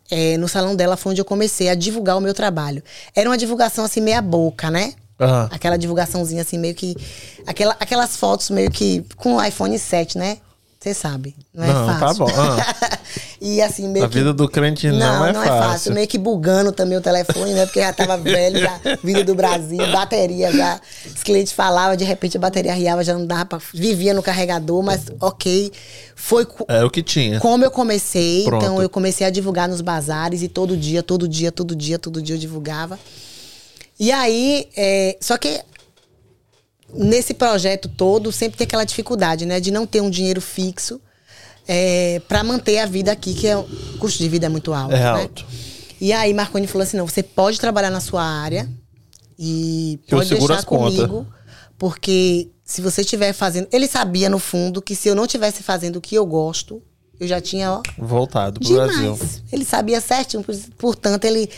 É, 0.10 0.38
no 0.38 0.48
salão 0.48 0.76
dela 0.76 0.98
foi 0.98 1.12
onde 1.12 1.22
eu 1.22 1.26
comecei 1.26 1.70
a 1.70 1.76
divulgar 1.76 2.18
o 2.18 2.22
meu 2.22 2.34
trabalho. 2.34 2.82
Era 3.16 3.30
uma 3.30 3.38
divulgação 3.38 3.86
assim, 3.86 4.02
meia 4.02 4.22
boca, 4.22 4.72
né? 4.72 4.94
Aham. 5.20 5.50
Aquela 5.52 5.78
divulgaçãozinha 5.78 6.42
assim, 6.42 6.58
meio 6.58 6.76
que. 6.76 6.96
Aquela, 7.46 7.76
aquelas 7.80 8.16
fotos 8.18 8.50
meio 8.50 8.72
que 8.72 9.04
com 9.16 9.36
o 9.36 9.44
iPhone 9.44 9.78
7, 9.78 10.18
né? 10.18 10.38
Você 10.88 10.94
sabe. 10.94 11.36
Não 11.54 11.64
é 11.64 11.68
Não, 11.68 11.88
tá 11.88 12.00
fácil. 12.00 12.26
bom, 12.26 12.32
ah. 12.36 13.00
e 13.42 13.62
assim, 13.62 13.88
meio 13.90 14.06
A 14.06 14.08
que. 14.08 14.16
vida 14.16 14.34
do 14.34 14.48
crente 14.48 14.90
não, 14.90 15.26
é, 15.26 15.34
fácil. 15.34 15.94
Meio 15.94 16.08
que 16.08 16.18
bugando 16.18 16.72
também 16.72 16.98
o 16.98 17.02
telefone, 17.02 17.54
né? 17.54 17.66
Porque 17.66 17.82
já 17.82 17.92
tava 17.92 18.16
velho, 18.22 18.60
já 18.60 18.80
vindo 19.04 19.24
do 19.26 19.36
Brasil, 19.36 19.80
bateria 19.92 20.52
já. 20.52 20.80
Os 21.06 21.24
clientes 21.24 21.52
falavam, 21.52 21.96
de 21.98 22.06
repente 22.06 22.38
a 22.38 22.40
bateria 22.40 22.74
riava, 22.74 23.04
já 23.04 23.14
não 23.14 23.26
dava 23.26 23.46
pra. 23.46 23.60
Vivia 23.74 24.14
no 24.14 24.24
carregador, 24.24 24.82
mas 24.82 25.06
ok. 25.20 25.72
Foi 26.16 26.46
co- 26.46 26.66
É 26.70 26.84
o 26.86 26.90
que 26.90 27.04
tinha. 27.04 27.40
como 27.40 27.64
eu 27.66 27.72
comecei, 27.72 28.44
Pronto. 28.46 28.64
então 28.64 28.82
eu 28.82 28.90
comecei 28.90 29.28
a 29.28 29.30
divulgar 29.30 29.68
nos 29.68 29.82
bazares 29.82 30.42
e 30.42 30.48
todo 30.48 30.78
dia, 30.78 31.04
todo 31.04 31.28
dia, 31.28 31.52
todo 31.52 31.76
dia, 31.76 32.00
todo 32.00 32.22
dia 32.22 32.36
eu 32.36 32.40
divulgava. 32.40 32.98
E 34.00 34.12
aí, 34.12 34.68
é, 34.78 35.18
só 35.20 35.38
que 35.38 35.60
nesse 36.94 37.34
projeto 37.34 37.88
todo 37.90 38.32
sempre 38.32 38.58
tem 38.58 38.66
aquela 38.66 38.84
dificuldade, 38.84 39.46
né, 39.46 39.60
de 39.60 39.72
não 39.72 39.86
ter 39.86 40.02
um 40.02 40.10
dinheiro 40.10 40.42
fixo 40.42 41.00
é, 41.68 42.22
para 42.28 42.44
manter 42.44 42.80
a 42.80 42.86
vida 42.86 43.12
aqui, 43.12 43.34
que 43.34 43.48
é 43.48 43.58
o 43.58 43.64
custo 44.00 44.20
de 44.20 44.30
vida 44.30 44.46
é 44.46 44.50
muito 44.50 44.74
alto. 44.74 44.96
É 44.96 45.00
né? 45.00 45.06
alto. 45.06 45.46
E 46.00 46.14
aí 46.14 46.34
Marconi 46.34 46.68
falou 46.68 46.84
assim, 46.84 46.96
não, 46.98 47.08
você 47.08 47.22
pode 47.24 47.60
trabalhar 47.60 47.90
na 47.90 48.00
sua 48.00 48.24
área 48.24 48.70
e 49.38 50.00
pode 50.10 50.30
deixar 50.30 50.56
as 50.56 50.64
contas. 50.66 50.96
comigo, 50.96 51.28
porque 51.78 52.50
se 52.64 52.82
você 52.82 53.02
estiver 53.02 53.34
fazendo, 53.34 53.68
ele 53.72 53.88
sabia 53.88 54.30
no 54.30 54.40
fundo 54.40 54.82
que 54.82 54.96
se 54.96 55.08
eu 55.10 55.16
não 55.16 55.26
estivesse 55.26 55.64
fazendo 55.64 55.98
o 55.98 56.02
que 56.02 56.16
eu 56.16 56.26
gosto, 56.26 56.82
eu 57.20 57.28
já 57.28 57.42
tinha 57.42 57.72
ó, 57.72 57.82
Voltado 57.98 58.60
pro 58.60 58.70
Demais. 58.70 58.92
Brasil. 58.96 59.18
Ele 59.52 59.66
sabia 59.66 60.00
certinho, 60.00 60.44
por- 60.44 60.56
portanto, 60.78 61.26
ele, 61.26 61.50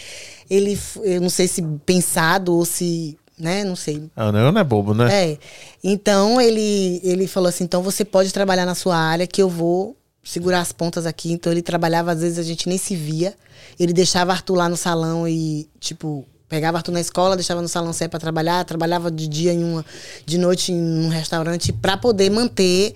ele, 0.49 0.79
eu 1.03 1.19
não 1.19 1.29
sei 1.29 1.47
se 1.49 1.61
pensado 1.85 2.55
ou 2.55 2.63
se, 2.63 3.17
né, 3.39 3.63
não 3.63 3.75
sei. 3.75 4.09
Ah, 4.15 4.31
não, 4.31 4.51
não 4.51 4.61
é 4.61 4.63
bobo, 4.63 4.93
né? 4.93 5.31
É. 5.31 5.37
Então 5.83 6.41
ele, 6.41 6.99
ele 7.03 7.27
falou 7.27 7.47
assim: 7.47 7.63
então 7.63 7.81
você 7.81 8.03
pode 8.03 8.33
trabalhar 8.33 8.65
na 8.65 8.75
sua 8.75 8.97
área 8.97 9.25
que 9.25 9.41
eu 9.41 9.49
vou 9.49 9.95
segurar 10.23 10.59
as 10.61 10.71
pontas 10.71 11.05
aqui. 11.05 11.31
Então 11.31 11.51
ele 11.51 11.61
trabalhava, 11.61 12.11
às 12.11 12.21
vezes 12.21 12.37
a 12.37 12.43
gente 12.43 12.67
nem 12.67 12.77
se 12.77 12.95
via. 12.95 13.33
Ele 13.79 13.93
deixava 13.93 14.31
Arthur 14.31 14.55
lá 14.55 14.67
no 14.67 14.75
salão 14.75 15.27
e, 15.27 15.67
tipo, 15.79 16.25
pegava 16.49 16.77
Arthur 16.77 16.91
na 16.91 16.99
escola, 16.99 17.35
deixava 17.35 17.61
no 17.61 17.67
salão 17.67 17.93
sair 17.93 18.09
pra 18.09 18.19
trabalhar, 18.19 18.65
trabalhava 18.65 19.09
de 19.09 19.27
dia 19.27 19.53
em 19.53 19.63
uma, 19.63 19.85
de 20.25 20.37
noite 20.37 20.71
em 20.73 21.05
um 21.05 21.07
restaurante 21.07 21.71
pra 21.71 21.95
poder 21.95 22.29
manter 22.29 22.93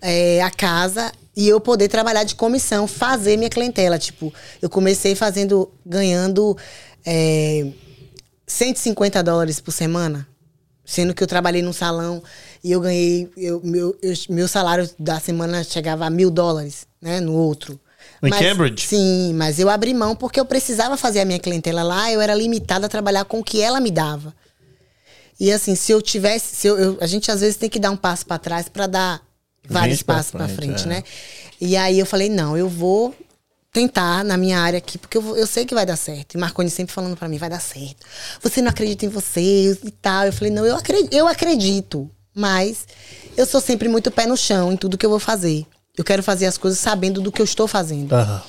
é, 0.00 0.40
a 0.42 0.50
casa 0.50 1.10
e 1.36 1.48
eu 1.48 1.60
poder 1.60 1.88
trabalhar 1.88 2.24
de 2.24 2.34
comissão, 2.34 2.86
fazer 2.86 3.36
minha 3.36 3.50
clientela. 3.50 3.98
Tipo, 3.98 4.32
eu 4.62 4.70
comecei 4.70 5.14
fazendo, 5.14 5.70
ganhando 5.84 6.56
é, 7.04 7.66
150 8.50 9.22
dólares 9.22 9.60
por 9.60 9.70
semana. 9.72 10.26
Sendo 10.84 11.14
que 11.14 11.22
eu 11.22 11.26
trabalhei 11.26 11.62
num 11.62 11.72
salão 11.72 12.20
e 12.64 12.72
eu 12.72 12.80
ganhei. 12.80 13.30
Eu, 13.36 13.60
meu, 13.62 13.96
eu- 14.02 14.14
meu 14.28 14.48
salário 14.48 14.90
da 14.98 15.20
semana 15.20 15.62
chegava 15.62 16.04
a 16.04 16.10
mil 16.10 16.30
dólares, 16.30 16.86
né? 17.00 17.20
No 17.20 17.32
outro. 17.34 17.78
Em 18.22 18.30
Cambridge? 18.30 18.86
Sim, 18.86 19.32
mas 19.34 19.58
eu 19.58 19.70
abri 19.70 19.94
mão 19.94 20.16
porque 20.16 20.40
eu 20.40 20.44
precisava 20.44 20.96
fazer 20.96 21.20
a 21.20 21.24
minha 21.24 21.38
clientela 21.38 21.82
lá, 21.82 22.10
eu 22.10 22.20
era 22.20 22.34
limitada 22.34 22.86
a 22.86 22.88
trabalhar 22.88 23.24
com 23.24 23.38
o 23.38 23.44
que 23.44 23.60
ela 23.60 23.78
me 23.78 23.90
dava. 23.90 24.34
E 25.38 25.52
assim, 25.52 25.74
se 25.74 25.92
eu 25.92 26.02
tivesse. 26.02 26.56
Se 26.56 26.66
eu, 26.66 26.78
eu- 26.78 26.98
a 27.00 27.06
gente 27.06 27.30
às 27.30 27.40
vezes 27.40 27.56
tem 27.56 27.70
que 27.70 27.78
dar 27.78 27.90
um 27.92 27.96
passo 27.96 28.26
para 28.26 28.38
trás 28.38 28.68
para 28.68 28.86
dar 28.86 29.22
vários 29.68 30.02
pra 30.02 30.16
passos 30.16 30.32
para 30.32 30.48
frente, 30.48 30.82
frente, 30.82 30.82
é. 30.84 30.86
né? 30.86 31.04
E 31.60 31.76
aí 31.76 31.98
eu 31.98 32.04
falei, 32.06 32.28
não, 32.28 32.56
eu 32.56 32.68
vou 32.68 33.14
tentar 33.72 34.24
na 34.24 34.36
minha 34.36 34.58
área 34.58 34.78
aqui, 34.78 34.98
porque 34.98 35.16
eu, 35.16 35.36
eu 35.36 35.46
sei 35.46 35.64
que 35.64 35.74
vai 35.74 35.86
dar 35.86 35.96
certo. 35.96 36.34
E 36.34 36.38
Marconi 36.38 36.70
sempre 36.70 36.92
falando 36.92 37.16
para 37.16 37.28
mim, 37.28 37.38
vai 37.38 37.48
dar 37.48 37.60
certo. 37.60 38.06
Você 38.42 38.60
não 38.60 38.70
acredita 38.70 39.06
em 39.06 39.08
você 39.08 39.78
e 39.84 39.90
tal. 39.90 40.26
Eu 40.26 40.32
falei, 40.32 40.52
não, 40.52 40.66
eu 40.66 40.76
acredito, 40.76 41.12
eu 41.12 41.28
acredito, 41.28 42.10
mas 42.34 42.86
eu 43.36 43.46
sou 43.46 43.60
sempre 43.60 43.88
muito 43.88 44.10
pé 44.10 44.26
no 44.26 44.36
chão 44.36 44.72
em 44.72 44.76
tudo 44.76 44.98
que 44.98 45.06
eu 45.06 45.10
vou 45.10 45.20
fazer. 45.20 45.66
Eu 45.96 46.04
quero 46.04 46.22
fazer 46.22 46.46
as 46.46 46.58
coisas 46.58 46.78
sabendo 46.78 47.20
do 47.20 47.30
que 47.30 47.40
eu 47.40 47.44
estou 47.44 47.68
fazendo. 47.68 48.12
Aham. 48.12 48.42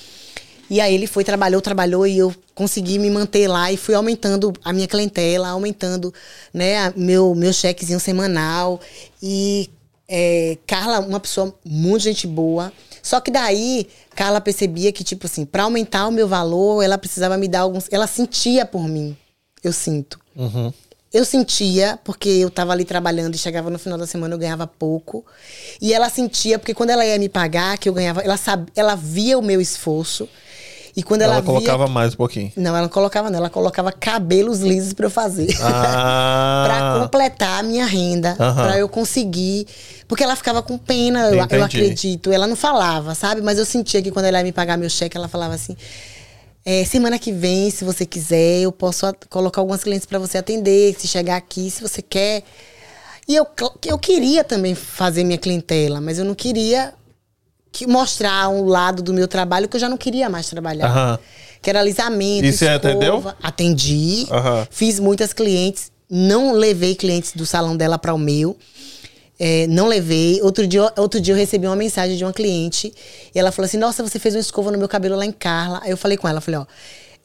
E 0.69 0.79
aí 0.79 0.95
ele 0.95 1.05
foi, 1.05 1.25
trabalhou, 1.25 1.59
trabalhou 1.59 2.07
e 2.07 2.17
eu 2.17 2.33
consegui 2.55 2.97
me 2.97 3.09
manter 3.09 3.45
lá 3.45 3.69
e 3.73 3.75
fui 3.75 3.93
aumentando 3.93 4.53
a 4.63 4.71
minha 4.71 4.87
clientela, 4.87 5.49
aumentando 5.49 6.13
né, 6.53 6.93
meu, 6.95 7.35
meu 7.35 7.51
chequezinho 7.51 7.99
semanal. 7.99 8.79
E 9.21 9.69
é, 10.07 10.57
Carla, 10.65 10.99
uma 10.99 11.19
pessoa 11.19 11.53
muito 11.65 12.03
gente 12.03 12.25
boa. 12.25 12.71
Só 13.03 13.19
que 13.19 13.29
daí, 13.29 13.89
Carla 14.15 14.41
percebia 14.41 14.91
que, 14.91 15.03
tipo 15.03 15.25
assim, 15.25 15.45
para 15.45 15.63
aumentar 15.63 16.07
o 16.07 16.11
meu 16.11 16.27
valor, 16.27 16.83
ela 16.83 16.97
precisava 16.97 17.37
me 17.37 17.47
dar 17.47 17.61
alguns. 17.61 17.87
Ela 17.91 18.07
sentia 18.07 18.65
por 18.65 18.87
mim. 18.87 19.15
Eu 19.63 19.71
sinto. 19.71 20.19
Uhum. 20.35 20.73
Eu 21.13 21.25
sentia, 21.25 21.99
porque 22.05 22.29
eu 22.29 22.49
tava 22.49 22.71
ali 22.71 22.85
trabalhando 22.85 23.35
e 23.35 23.37
chegava 23.37 23.69
no 23.69 23.77
final 23.77 23.97
da 23.97 24.07
semana 24.07 24.33
eu 24.33 24.39
ganhava 24.39 24.65
pouco. 24.65 25.25
E 25.81 25.93
ela 25.93 26.09
sentia, 26.09 26.57
porque 26.57 26.73
quando 26.73 26.91
ela 26.91 27.05
ia 27.05 27.19
me 27.19 27.27
pagar, 27.27 27.77
que 27.77 27.89
eu 27.89 27.93
ganhava, 27.93 28.21
ela, 28.21 28.37
sabe, 28.37 28.71
ela 28.75 28.95
via 28.95 29.37
o 29.37 29.41
meu 29.41 29.59
esforço. 29.59 30.27
E 30.95 31.01
quando 31.03 31.21
ela, 31.21 31.35
Ela, 31.35 31.41
via. 31.41 31.51
colocava 31.53 31.87
mais 31.87 32.13
um 32.13 32.17
pouquinho. 32.17 32.51
Não, 32.55 32.71
ela 32.71 32.81
não 32.81 32.89
colocava, 32.89 33.29
não. 33.29 33.37
Ela 33.39 33.49
colocava 33.49 33.91
cabelos 33.91 34.59
lisos 34.59 34.93
pra 34.93 35.05
eu 35.05 35.09
fazer. 35.09 35.47
Ah. 35.61 36.63
pra 36.67 36.99
completar 37.01 37.59
a 37.59 37.63
minha 37.63 37.85
renda, 37.85 38.35
Aham. 38.39 38.63
pra 38.65 38.77
eu 38.77 38.89
conseguir. 38.89 39.67
Porque 40.07 40.23
ela 40.23 40.35
ficava 40.35 40.61
com 40.61 40.77
pena, 40.77 41.29
eu, 41.29 41.35
eu 41.49 41.63
acredito. 41.63 42.31
Ela 42.31 42.45
não 42.47 42.55
falava, 42.55 43.15
sabe? 43.15 43.41
Mas 43.41 43.57
eu 43.57 43.65
sentia 43.65 44.01
que 44.01 44.11
quando 44.11 44.25
ela 44.25 44.37
ia 44.39 44.43
me 44.43 44.51
pagar 44.51 44.77
meu 44.77 44.89
cheque, 44.89 45.15
ela 45.15 45.29
falava 45.29 45.53
assim: 45.53 45.77
é, 46.65 46.83
semana 46.83 47.17
que 47.17 47.31
vem, 47.31 47.71
se 47.71 47.85
você 47.85 48.05
quiser, 48.05 48.59
eu 48.61 48.71
posso 48.71 49.05
colocar 49.29 49.61
algumas 49.61 49.83
clientes 49.83 50.05
pra 50.05 50.19
você 50.19 50.37
atender. 50.37 50.95
Se 50.99 51.07
chegar 51.07 51.37
aqui, 51.37 51.71
se 51.71 51.81
você 51.81 52.01
quer. 52.01 52.43
E 53.27 53.35
eu, 53.35 53.47
eu 53.85 53.97
queria 53.97 54.43
também 54.43 54.75
fazer 54.75 55.23
minha 55.23 55.37
clientela, 55.37 56.01
mas 56.01 56.19
eu 56.19 56.25
não 56.25 56.35
queria 56.35 56.93
que 57.71 57.87
mostrar 57.87 58.49
um 58.49 58.65
lado 58.65 59.01
do 59.01 59.13
meu 59.13 59.27
trabalho 59.27 59.67
que 59.67 59.75
eu 59.75 59.79
já 59.79 59.87
não 59.89 59.97
queria 59.97 60.29
mais 60.29 60.49
trabalhar. 60.49 60.87
Aham. 60.87 61.19
Que 61.61 61.69
era 61.69 61.79
alisamento, 61.79 62.45
E 62.45 62.51
você 62.51 62.65
escova. 62.65 62.89
atendeu? 62.89 63.33
Atendi. 63.41 64.25
Aham. 64.31 64.67
Fiz 64.69 64.99
muitas 64.99 65.31
clientes. 65.31 65.91
Não 66.09 66.53
levei 66.53 66.95
clientes 66.95 67.33
do 67.33 67.45
salão 67.45 67.77
dela 67.77 67.97
para 67.99 68.13
o 68.13 68.17
meu. 68.17 68.57
É, 69.39 69.65
não 69.67 69.87
levei. 69.87 70.41
Outro 70.41 70.67
dia, 70.67 70.91
outro 70.97 71.21
dia 71.21 71.33
eu 71.33 71.37
recebi 71.37 71.65
uma 71.67 71.75
mensagem 71.75 72.17
de 72.17 72.23
uma 72.25 72.33
cliente. 72.33 72.93
E 73.33 73.39
ela 73.39 73.51
falou 73.51 73.65
assim: 73.67 73.77
Nossa, 73.77 74.03
você 74.03 74.19
fez 74.19 74.35
uma 74.35 74.41
escova 74.41 74.71
no 74.71 74.77
meu 74.77 74.87
cabelo 74.89 75.15
lá 75.15 75.25
em 75.25 75.31
Carla. 75.31 75.79
Aí 75.83 75.91
eu 75.91 75.97
falei 75.97 76.17
com 76.17 76.27
ela: 76.27 76.41
falei, 76.41 76.59
ó, 76.59 76.65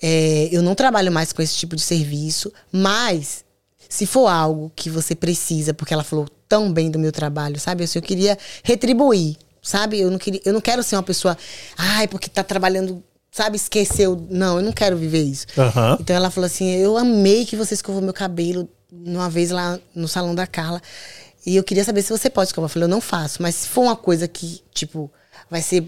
é, 0.03 0.49
eu 0.53 0.63
não 0.63 0.75
trabalho 0.75 1.11
mais 1.11 1.33
com 1.33 1.43
esse 1.43 1.55
tipo 1.57 1.75
de 1.75 1.83
serviço, 1.83 2.53
mas 2.71 3.45
se 3.89 4.05
for 4.07 4.29
algo 4.29 4.71
que 4.77 4.89
você 4.91 5.15
precisa, 5.15 5.73
porque 5.75 5.93
ela 5.95 6.05
falou 6.05 6.27
tão 6.49 6.73
bem 6.73 6.91
do 6.91 6.99
meu 6.99 7.11
trabalho, 7.13 7.59
sabe? 7.59 7.85
Assim, 7.85 7.99
eu 7.99 8.03
queria 8.03 8.37
retribuir, 8.63 9.37
sabe? 9.67 10.01
Eu 10.01 10.11
não, 10.11 10.19
queria, 10.19 10.41
eu 10.45 10.53
não 10.53 10.61
quero 10.61 10.83
ser 10.83 10.97
uma 10.97 11.03
pessoa, 11.03 11.37
ai, 11.77 12.07
porque 12.07 12.31
tá 12.31 12.43
trabalhando, 12.43 13.03
sabe? 13.31 13.57
Esqueceu. 13.57 14.27
Não, 14.31 14.59
eu 14.59 14.63
não 14.63 14.73
quero 14.73 14.97
viver 14.97 15.23
isso. 15.23 15.47
Aham. 15.59 15.99
Então 16.01 16.15
ela 16.15 16.31
falou 16.31 16.47
assim: 16.47 16.71
Eu 16.77 16.97
amei 16.97 17.45
que 17.45 17.57
você 17.57 17.75
escovou 17.75 18.01
meu 18.01 18.15
cabelo 18.15 18.69
uma 18.91 19.29
vez 19.29 19.51
lá 19.51 19.79
no 19.95 20.07
salão 20.07 20.35
da 20.35 20.47
Carla. 20.47 20.81
E 21.45 21.57
eu 21.57 21.63
queria 21.63 21.85
saber 21.85 22.03
se 22.03 22.11
você 22.11 22.31
pode 22.31 22.49
escovar. 22.49 22.67
Eu 22.67 22.73
falei: 22.73 22.85
Eu 22.85 22.91
não 22.91 23.01
faço. 23.01 23.43
Mas 23.43 23.55
se 23.57 23.69
for 23.69 23.83
uma 23.83 23.97
coisa 23.97 24.29
que, 24.29 24.63
tipo, 24.73 25.11
vai 25.51 25.63
ser 25.63 25.87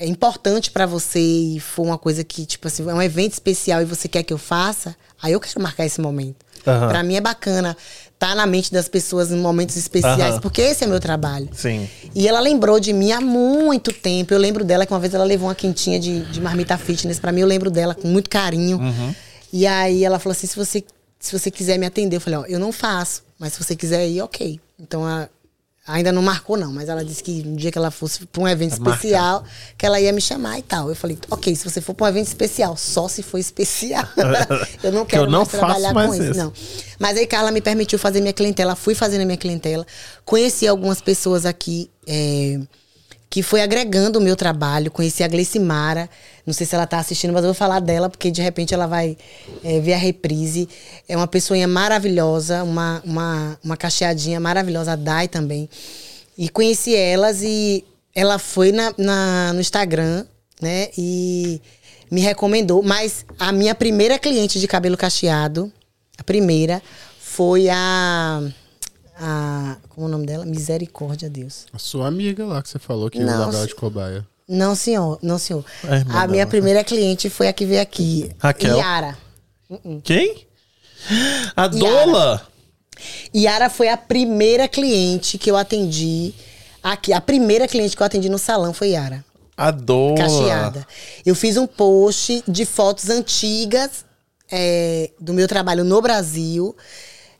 é 0.00 0.06
importante 0.06 0.70
pra 0.70 0.86
você 0.86 1.20
e 1.20 1.60
for 1.60 1.82
uma 1.82 1.98
coisa 1.98 2.24
que, 2.24 2.46
tipo 2.46 2.66
assim, 2.66 2.88
é 2.88 2.94
um 2.94 3.02
evento 3.02 3.34
especial 3.34 3.82
e 3.82 3.84
você 3.84 4.08
quer 4.08 4.22
que 4.22 4.32
eu 4.32 4.38
faça, 4.38 4.96
aí 5.20 5.32
eu 5.34 5.40
quero 5.40 5.60
marcar 5.60 5.84
esse 5.84 6.00
momento. 6.00 6.46
Aham. 6.66 6.88
Pra 6.88 7.02
mim 7.02 7.16
é 7.16 7.20
bacana 7.20 7.76
estar 8.20 8.34
na 8.36 8.44
mente 8.46 8.70
das 8.70 8.86
pessoas 8.86 9.32
em 9.32 9.36
momentos 9.38 9.78
especiais, 9.78 10.20
Aham. 10.34 10.40
porque 10.40 10.60
esse 10.60 10.84
é 10.84 10.86
meu 10.86 11.00
trabalho. 11.00 11.48
Sim. 11.54 11.88
E 12.14 12.28
ela 12.28 12.38
lembrou 12.38 12.78
de 12.78 12.92
mim 12.92 13.12
há 13.12 13.20
muito 13.20 13.92
tempo. 13.94 14.34
Eu 14.34 14.38
lembro 14.38 14.62
dela 14.62 14.84
que 14.84 14.92
uma 14.92 15.00
vez 15.00 15.14
ela 15.14 15.24
levou 15.24 15.48
uma 15.48 15.54
quentinha 15.54 15.98
de, 15.98 16.20
de 16.26 16.38
marmita 16.38 16.76
fitness 16.76 17.18
pra 17.18 17.32
mim. 17.32 17.40
Eu 17.40 17.46
lembro 17.46 17.70
dela 17.70 17.94
com 17.94 18.06
muito 18.06 18.28
carinho. 18.28 18.78
Uhum. 18.78 19.14
E 19.50 19.66
aí 19.66 20.04
ela 20.04 20.18
falou 20.18 20.32
assim: 20.32 20.46
se 20.46 20.54
você, 20.54 20.84
se 21.18 21.36
você 21.36 21.50
quiser 21.50 21.78
me 21.78 21.86
atender, 21.86 22.16
eu 22.16 22.20
falei: 22.20 22.38
ó, 22.40 22.44
eu 22.46 22.58
não 22.58 22.72
faço, 22.72 23.22
mas 23.38 23.54
se 23.54 23.64
você 23.64 23.74
quiser 23.74 24.06
ir, 24.06 24.20
ok. 24.20 24.60
Então 24.78 25.06
a- 25.06 25.26
ainda 25.86 26.12
não 26.12 26.22
marcou, 26.22 26.56
não. 26.56 26.72
Mas 26.72 26.88
ela 26.88 27.04
disse 27.04 27.22
que 27.22 27.42
um 27.46 27.56
dia 27.56 27.70
que 27.70 27.78
ela 27.78 27.90
fosse 27.90 28.26
pra 28.26 28.42
um 28.42 28.48
evento 28.48 28.80
marcar. 28.80 28.96
especial, 28.96 29.44
que 29.76 29.86
ela 29.86 30.00
ia 30.00 30.12
me 30.12 30.20
chamar 30.20 30.58
e 30.58 30.62
tal. 30.62 30.88
Eu 30.88 30.94
falei: 30.94 31.18
ok, 31.30 31.54
se 31.54 31.68
você 31.68 31.80
for 31.80 31.94
pra 31.94 32.06
um 32.06 32.08
evento 32.08 32.26
especial, 32.28 32.76
só 32.76 33.08
se 33.08 33.22
for 33.22 33.38
especial. 33.38 34.04
eu 34.82 34.92
não 34.92 35.04
Que 35.04 35.16
eu 35.16 35.20
quero 35.20 35.30
não 35.30 35.40
mais 35.40 35.48
trabalhar 35.48 35.92
mais 35.92 36.08
com 36.08 36.14
isso, 36.14 36.30
isso. 36.30 36.38
não. 36.38 36.52
Mas 36.98 37.16
aí 37.16 37.26
Carla 37.26 37.50
me 37.50 37.60
permitiu 37.60 37.98
fazer 37.98 38.20
minha 38.20 38.32
clientela, 38.32 38.76
fui 38.76 38.94
fazendo 38.94 39.22
a 39.22 39.24
minha 39.24 39.38
clientela, 39.38 39.86
conheci 40.24 40.66
algumas 40.66 41.00
pessoas 41.00 41.46
aqui 41.46 41.90
é, 42.06 42.60
que 43.30 43.44
foi 43.44 43.62
agregando 43.62 44.18
o 44.18 44.22
meu 44.22 44.34
trabalho, 44.34 44.90
conheci 44.90 45.22
a 45.22 45.28
Gleicimara, 45.28 46.10
não 46.44 46.52
sei 46.52 46.66
se 46.66 46.74
ela 46.74 46.84
tá 46.84 46.98
assistindo, 46.98 47.32
mas 47.32 47.42
eu 47.44 47.48
vou 47.48 47.54
falar 47.54 47.78
dela, 47.78 48.10
porque 48.10 48.28
de 48.28 48.42
repente 48.42 48.74
ela 48.74 48.88
vai 48.88 49.16
é, 49.62 49.78
ver 49.78 49.92
a 49.94 49.96
reprise. 49.98 50.68
É 51.08 51.16
uma 51.16 51.28
pessoinha 51.28 51.68
maravilhosa, 51.68 52.64
uma, 52.64 53.00
uma, 53.04 53.58
uma 53.62 53.76
cacheadinha 53.76 54.40
maravilhosa, 54.40 54.92
a 54.92 54.96
Dai 54.96 55.28
também. 55.28 55.70
E 56.36 56.48
conheci 56.48 56.96
elas 56.96 57.40
e 57.40 57.84
ela 58.14 58.36
foi 58.36 58.72
na, 58.72 58.92
na- 58.98 59.52
no 59.52 59.60
Instagram, 59.60 60.24
né? 60.60 60.88
E 60.98 61.60
me 62.10 62.20
recomendou. 62.20 62.82
Mas 62.82 63.24
a 63.38 63.52
minha 63.52 63.76
primeira 63.76 64.18
cliente 64.18 64.58
de 64.58 64.66
cabelo 64.66 64.96
cacheado, 64.96 65.70
a 66.18 66.24
primeira, 66.24 66.82
foi 67.20 67.68
a. 67.68 68.42
a 69.20 69.76
como 69.90 70.06
é 70.06 70.08
o 70.08 70.12
nome 70.12 70.26
dela? 70.26 70.44
Misericórdia, 70.44 71.28
Deus. 71.28 71.66
A 71.72 71.78
sua 71.78 72.06
amiga 72.08 72.44
lá 72.46 72.62
que 72.62 72.68
você 72.68 72.78
falou 72.78 73.10
que 73.10 73.18
Não, 73.20 73.42
ela 73.44 73.52
se- 73.52 73.66
de 73.68 73.74
cobaia. 73.74 74.26
Não, 74.48 74.74
senhor. 74.74 75.18
Não, 75.22 75.38
senhor. 75.38 75.64
Irmã 75.84 76.12
a 76.14 76.26
minha 76.26 76.38
dela. 76.44 76.50
primeira 76.50 76.82
cliente 76.82 77.30
foi 77.30 77.46
a 77.46 77.52
que 77.52 77.64
veio 77.64 77.80
aqui. 77.80 78.30
Raquel. 78.38 78.76
Yara. 78.78 79.16
Quem? 80.02 80.46
A 81.54 81.68
Dola. 81.68 82.46
Yara 83.34 83.70
foi 83.70 83.88
a 83.88 83.96
primeira 83.96 84.66
cliente 84.66 85.38
que 85.38 85.50
eu 85.50 85.56
atendi 85.56 86.34
aqui. 86.82 87.12
A 87.12 87.20
primeira 87.20 87.68
cliente 87.68 87.96
que 87.96 88.02
eu 88.02 88.06
atendi 88.06 88.28
no 88.28 88.38
salão 88.38 88.72
foi 88.74 88.90
Yara. 88.90 89.24
A 89.56 89.70
Dola. 89.70 90.16
Cacheada. 90.16 90.86
Eu 91.24 91.34
fiz 91.34 91.56
um 91.56 91.66
post 91.66 92.42
de 92.48 92.64
fotos 92.64 93.08
antigas 93.08 94.04
é, 94.50 95.10
do 95.20 95.32
meu 95.32 95.46
trabalho 95.46 95.84
no 95.84 96.02
Brasil. 96.02 96.76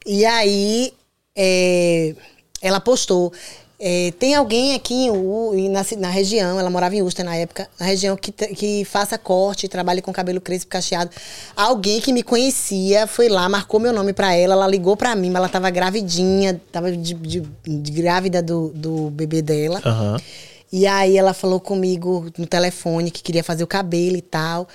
E 0.06 0.24
aí 0.24 0.92
é, 1.36 2.14
ela 2.62 2.80
postou. 2.80 3.32
é, 3.78 4.12
tem 4.18 4.34
alguém 4.34 4.74
aqui 4.74 4.92
em 4.94 5.10
U, 5.10 5.52
na, 5.70 5.84
na 5.98 6.10
região, 6.10 6.60
ela 6.60 6.68
morava 6.68 6.94
em 6.94 7.02
Uster 7.02 7.24
na 7.24 7.34
época, 7.34 7.68
na 7.78 7.86
região 7.86 8.14
que, 8.16 8.30
que 8.30 8.84
faça 8.84 9.16
corte, 9.16 9.68
trabalhe 9.68 10.02
com 10.02 10.12
cabelo 10.12 10.40
crespo 10.40 10.70
cacheado. 10.70 11.10
Alguém 11.56 12.00
que 12.00 12.12
me 12.12 12.22
conhecia 12.22 13.06
foi 13.06 13.28
lá, 13.28 13.48
marcou 13.48 13.80
meu 13.80 13.92
nome 13.92 14.12
pra 14.12 14.34
ela, 14.34 14.52
ela 14.54 14.66
ligou 14.68 14.96
pra 14.96 15.14
mim, 15.16 15.28
mas 15.30 15.36
ela 15.36 15.48
tava 15.48 15.70
gravidinha, 15.70 16.60
tava 16.70 16.92
de, 16.92 17.14
de- 17.14 17.40
de 17.66 17.90
grávida 17.92 18.42
do, 18.42 18.68
do 18.74 19.10
bebê 19.10 19.40
dela. 19.40 19.80
Aham. 19.84 20.20
E 20.72 20.86
aí 20.86 21.16
ela 21.16 21.32
falou 21.34 21.58
comigo 21.58 22.30
no 22.38 22.46
telefone 22.46 23.10
que 23.10 23.22
queria 23.22 23.42
fazer 23.42 23.64
o 23.64 23.66
cabelo 23.66 24.16
e 24.16 24.22
tal. 24.22 24.68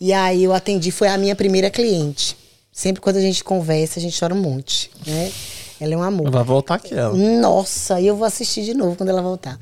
E 0.00 0.12
aí 0.12 0.42
eu 0.44 0.54
atendi, 0.54 0.90
foi 0.90 1.08
a 1.08 1.18
minha 1.18 1.36
primeira 1.36 1.68
cliente. 1.70 2.36
Sempre 2.72 3.02
quando 3.02 3.16
a 3.16 3.20
gente 3.20 3.44
conversa, 3.44 3.98
a 3.98 4.02
gente 4.02 4.18
chora 4.18 4.32
um 4.34 4.40
monte, 4.40 4.90
né? 5.06 5.30
Ela 5.80 5.94
é 5.94 5.96
um 5.96 6.02
amor. 6.02 6.30
Vai 6.30 6.44
voltar 6.44 6.74
aqui 6.74 6.94
ela. 6.94 7.14
Nossa, 7.14 8.00
e 8.00 8.06
eu 8.06 8.16
vou 8.16 8.26
assistir 8.26 8.64
de 8.64 8.74
novo 8.74 8.96
quando 8.96 9.08
ela 9.08 9.22
voltar. 9.22 9.58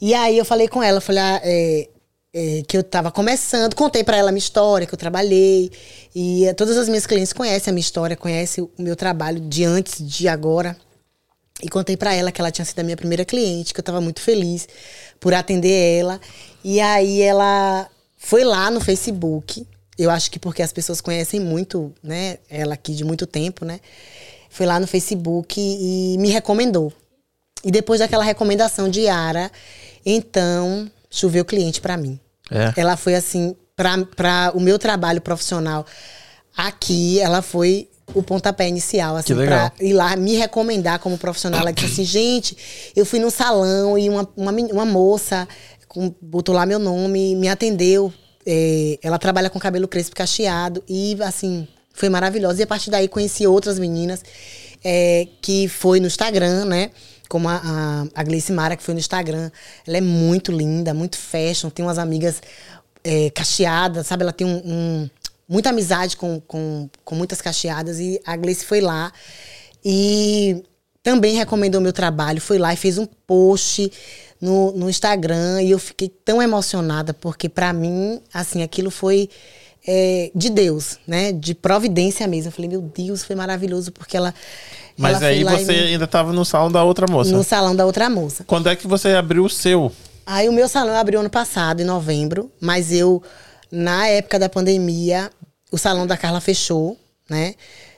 E 0.00 0.14
aí 0.14 0.36
eu 0.36 0.44
falei 0.44 0.68
com 0.68 0.82
ela, 0.82 1.00
falei 1.00 1.22
ah, 1.22 1.40
é, 1.42 1.88
é, 2.34 2.62
que 2.66 2.76
eu 2.76 2.82
tava 2.82 3.10
começando, 3.10 3.74
contei 3.74 4.02
pra 4.02 4.16
ela 4.16 4.30
a 4.30 4.32
minha 4.32 4.38
história, 4.38 4.86
que 4.86 4.94
eu 4.94 4.98
trabalhei. 4.98 5.70
E 6.14 6.46
eh, 6.46 6.54
todas 6.54 6.76
as 6.76 6.88
minhas 6.88 7.06
clientes 7.06 7.32
conhecem 7.32 7.70
a 7.70 7.74
minha 7.74 7.80
história, 7.80 8.16
conhecem 8.16 8.64
o 8.64 8.70
meu 8.82 8.96
trabalho 8.96 9.40
de 9.40 9.64
antes, 9.64 10.06
de 10.06 10.28
agora. 10.28 10.76
E 11.62 11.68
contei 11.68 11.96
pra 11.96 12.12
ela 12.12 12.32
que 12.32 12.40
ela 12.40 12.50
tinha 12.50 12.64
sido 12.64 12.80
a 12.80 12.82
minha 12.82 12.96
primeira 12.96 13.24
cliente, 13.24 13.72
que 13.72 13.78
eu 13.78 13.84
tava 13.84 14.00
muito 14.00 14.20
feliz 14.20 14.68
por 15.20 15.32
atender 15.32 16.00
ela. 16.00 16.20
E 16.64 16.80
aí 16.80 17.22
ela 17.22 17.88
foi 18.16 18.42
lá 18.42 18.70
no 18.70 18.80
Facebook. 18.80 19.64
Eu 19.96 20.10
acho 20.10 20.30
que 20.30 20.38
porque 20.38 20.62
as 20.62 20.72
pessoas 20.72 21.00
conhecem 21.00 21.38
muito, 21.38 21.92
né, 22.02 22.38
ela 22.50 22.74
aqui 22.74 22.94
de 22.94 23.04
muito 23.04 23.26
tempo, 23.26 23.64
né? 23.64 23.78
Foi 24.52 24.66
lá 24.66 24.78
no 24.78 24.86
Facebook 24.86 25.58
e 25.58 26.16
me 26.18 26.28
recomendou. 26.28 26.92
E 27.64 27.70
depois 27.70 28.00
daquela 28.00 28.22
recomendação 28.22 28.88
de 28.88 29.00
Yara, 29.02 29.50
então 30.04 30.90
choveu 31.10 31.44
cliente 31.44 31.80
pra 31.80 31.96
mim. 31.96 32.20
É. 32.50 32.72
Ela 32.76 32.96
foi 32.96 33.14
assim, 33.14 33.56
para 33.74 34.52
o 34.54 34.60
meu 34.60 34.78
trabalho 34.78 35.20
profissional 35.20 35.86
aqui, 36.56 37.18
ela 37.20 37.40
foi 37.40 37.88
o 38.14 38.22
pontapé 38.22 38.68
inicial, 38.68 39.16
assim, 39.16 39.28
pra 39.46 39.72
ir 39.80 39.92
lá 39.94 40.14
me 40.16 40.34
recomendar 40.34 40.98
como 40.98 41.16
profissional. 41.16 41.60
Ela 41.60 41.72
disse 41.72 41.92
assim, 42.02 42.04
gente, 42.04 42.56
eu 42.94 43.06
fui 43.06 43.18
num 43.18 43.30
salão 43.30 43.96
e 43.98 44.10
uma, 44.10 44.28
uma, 44.36 44.52
uma 44.52 44.84
moça 44.84 45.48
com- 45.88 46.14
botou 46.20 46.54
lá 46.54 46.66
meu 46.66 46.78
nome, 46.78 47.34
me 47.36 47.48
atendeu. 47.48 48.12
É, 48.44 48.98
ela 49.02 49.18
trabalha 49.18 49.48
com 49.48 49.58
cabelo 49.58 49.88
crespo 49.88 50.16
cacheado 50.16 50.82
e, 50.88 51.16
assim, 51.22 51.66
foi 51.92 52.08
maravilhosa. 52.08 52.60
E 52.60 52.64
a 52.64 52.66
partir 52.66 52.90
daí 52.90 53.08
conheci 53.08 53.46
outras 53.46 53.78
meninas 53.78 54.22
é, 54.84 55.26
que 55.40 55.68
foi 55.68 56.00
no 56.00 56.06
Instagram, 56.06 56.64
né? 56.64 56.90
Como 57.28 57.48
a, 57.48 57.56
a, 57.64 58.20
a 58.20 58.22
Gleice 58.22 58.52
Mara, 58.52 58.76
que 58.76 58.82
foi 58.82 58.94
no 58.94 59.00
Instagram. 59.00 59.50
Ela 59.86 59.98
é 59.98 60.00
muito 60.00 60.52
linda, 60.52 60.92
muito 60.92 61.16
fashion, 61.16 61.70
tem 61.70 61.84
umas 61.84 61.98
amigas 61.98 62.42
é, 63.04 63.30
cacheadas, 63.30 64.06
sabe? 64.06 64.22
Ela 64.22 64.32
tem 64.32 64.46
um, 64.46 64.56
um- 64.64 65.10
muita 65.48 65.70
amizade 65.70 66.16
com, 66.16 66.40
com, 66.40 66.88
com 67.04 67.14
muitas 67.14 67.40
cacheadas 67.42 67.98
e 68.00 68.20
a 68.24 68.36
Gleice 68.36 68.64
foi 68.64 68.80
lá 68.80 69.12
e 69.84 70.62
também 71.02 71.36
recomendou 71.36 71.80
meu 71.80 71.92
trabalho, 71.92 72.40
foi 72.40 72.58
lá 72.58 72.72
e 72.72 72.76
fez 72.76 72.96
um 72.96 73.06
post 73.26 73.90
no, 74.40 74.72
no 74.72 74.88
Instagram 74.88 75.60
e 75.62 75.70
eu 75.70 75.78
fiquei 75.78 76.08
tão 76.08 76.40
emocionada 76.40 77.12
porque 77.12 77.48
pra 77.48 77.72
mim, 77.72 78.20
assim, 78.32 78.62
aquilo 78.62 78.90
foi 78.90 79.28
é, 79.86 80.30
de 80.34 80.50
Deus, 80.50 80.98
né? 81.06 81.32
De 81.32 81.54
providência 81.54 82.26
mesmo. 82.26 82.48
Eu 82.48 82.52
falei, 82.52 82.68
meu 82.70 82.80
Deus, 82.82 83.24
foi 83.24 83.34
maravilhoso 83.36 83.90
porque 83.92 84.16
ela 84.16 84.34
Mas 84.96 85.16
ela 85.16 85.26
aí 85.26 85.42
você 85.44 85.72
me- 85.72 85.78
ainda 85.80 86.06
tava 86.06 86.32
no 86.32 86.44
salão 86.44 86.70
da 86.70 86.82
outra 86.84 87.06
moça. 87.10 87.30
no 87.32 87.42
salão 87.42 87.74
da 87.74 87.84
outra 87.86 88.08
moça. 88.08 88.44
Quando 88.44 88.68
é 88.68 88.76
que 88.76 88.86
você 88.86 89.08
abriu 89.10 89.44
o 89.44 89.50
seu? 89.50 89.90
Aí 90.24 90.48
o 90.48 90.52
meu 90.52 90.68
salão 90.68 90.94
abriu 90.94 91.20
ano 91.20 91.30
passado, 91.30 91.80
em 91.80 91.84
novembro, 91.84 92.50
mas 92.60 92.92
eu, 92.92 93.20
na 93.70 94.06
época 94.06 94.38
da 94.38 94.48
pandemia, 94.48 95.30
o 95.70 95.76
salão 95.78 96.06
da 96.06 96.16
Carla 96.16 96.40
fechou, 96.40 96.96
né? 97.28 97.54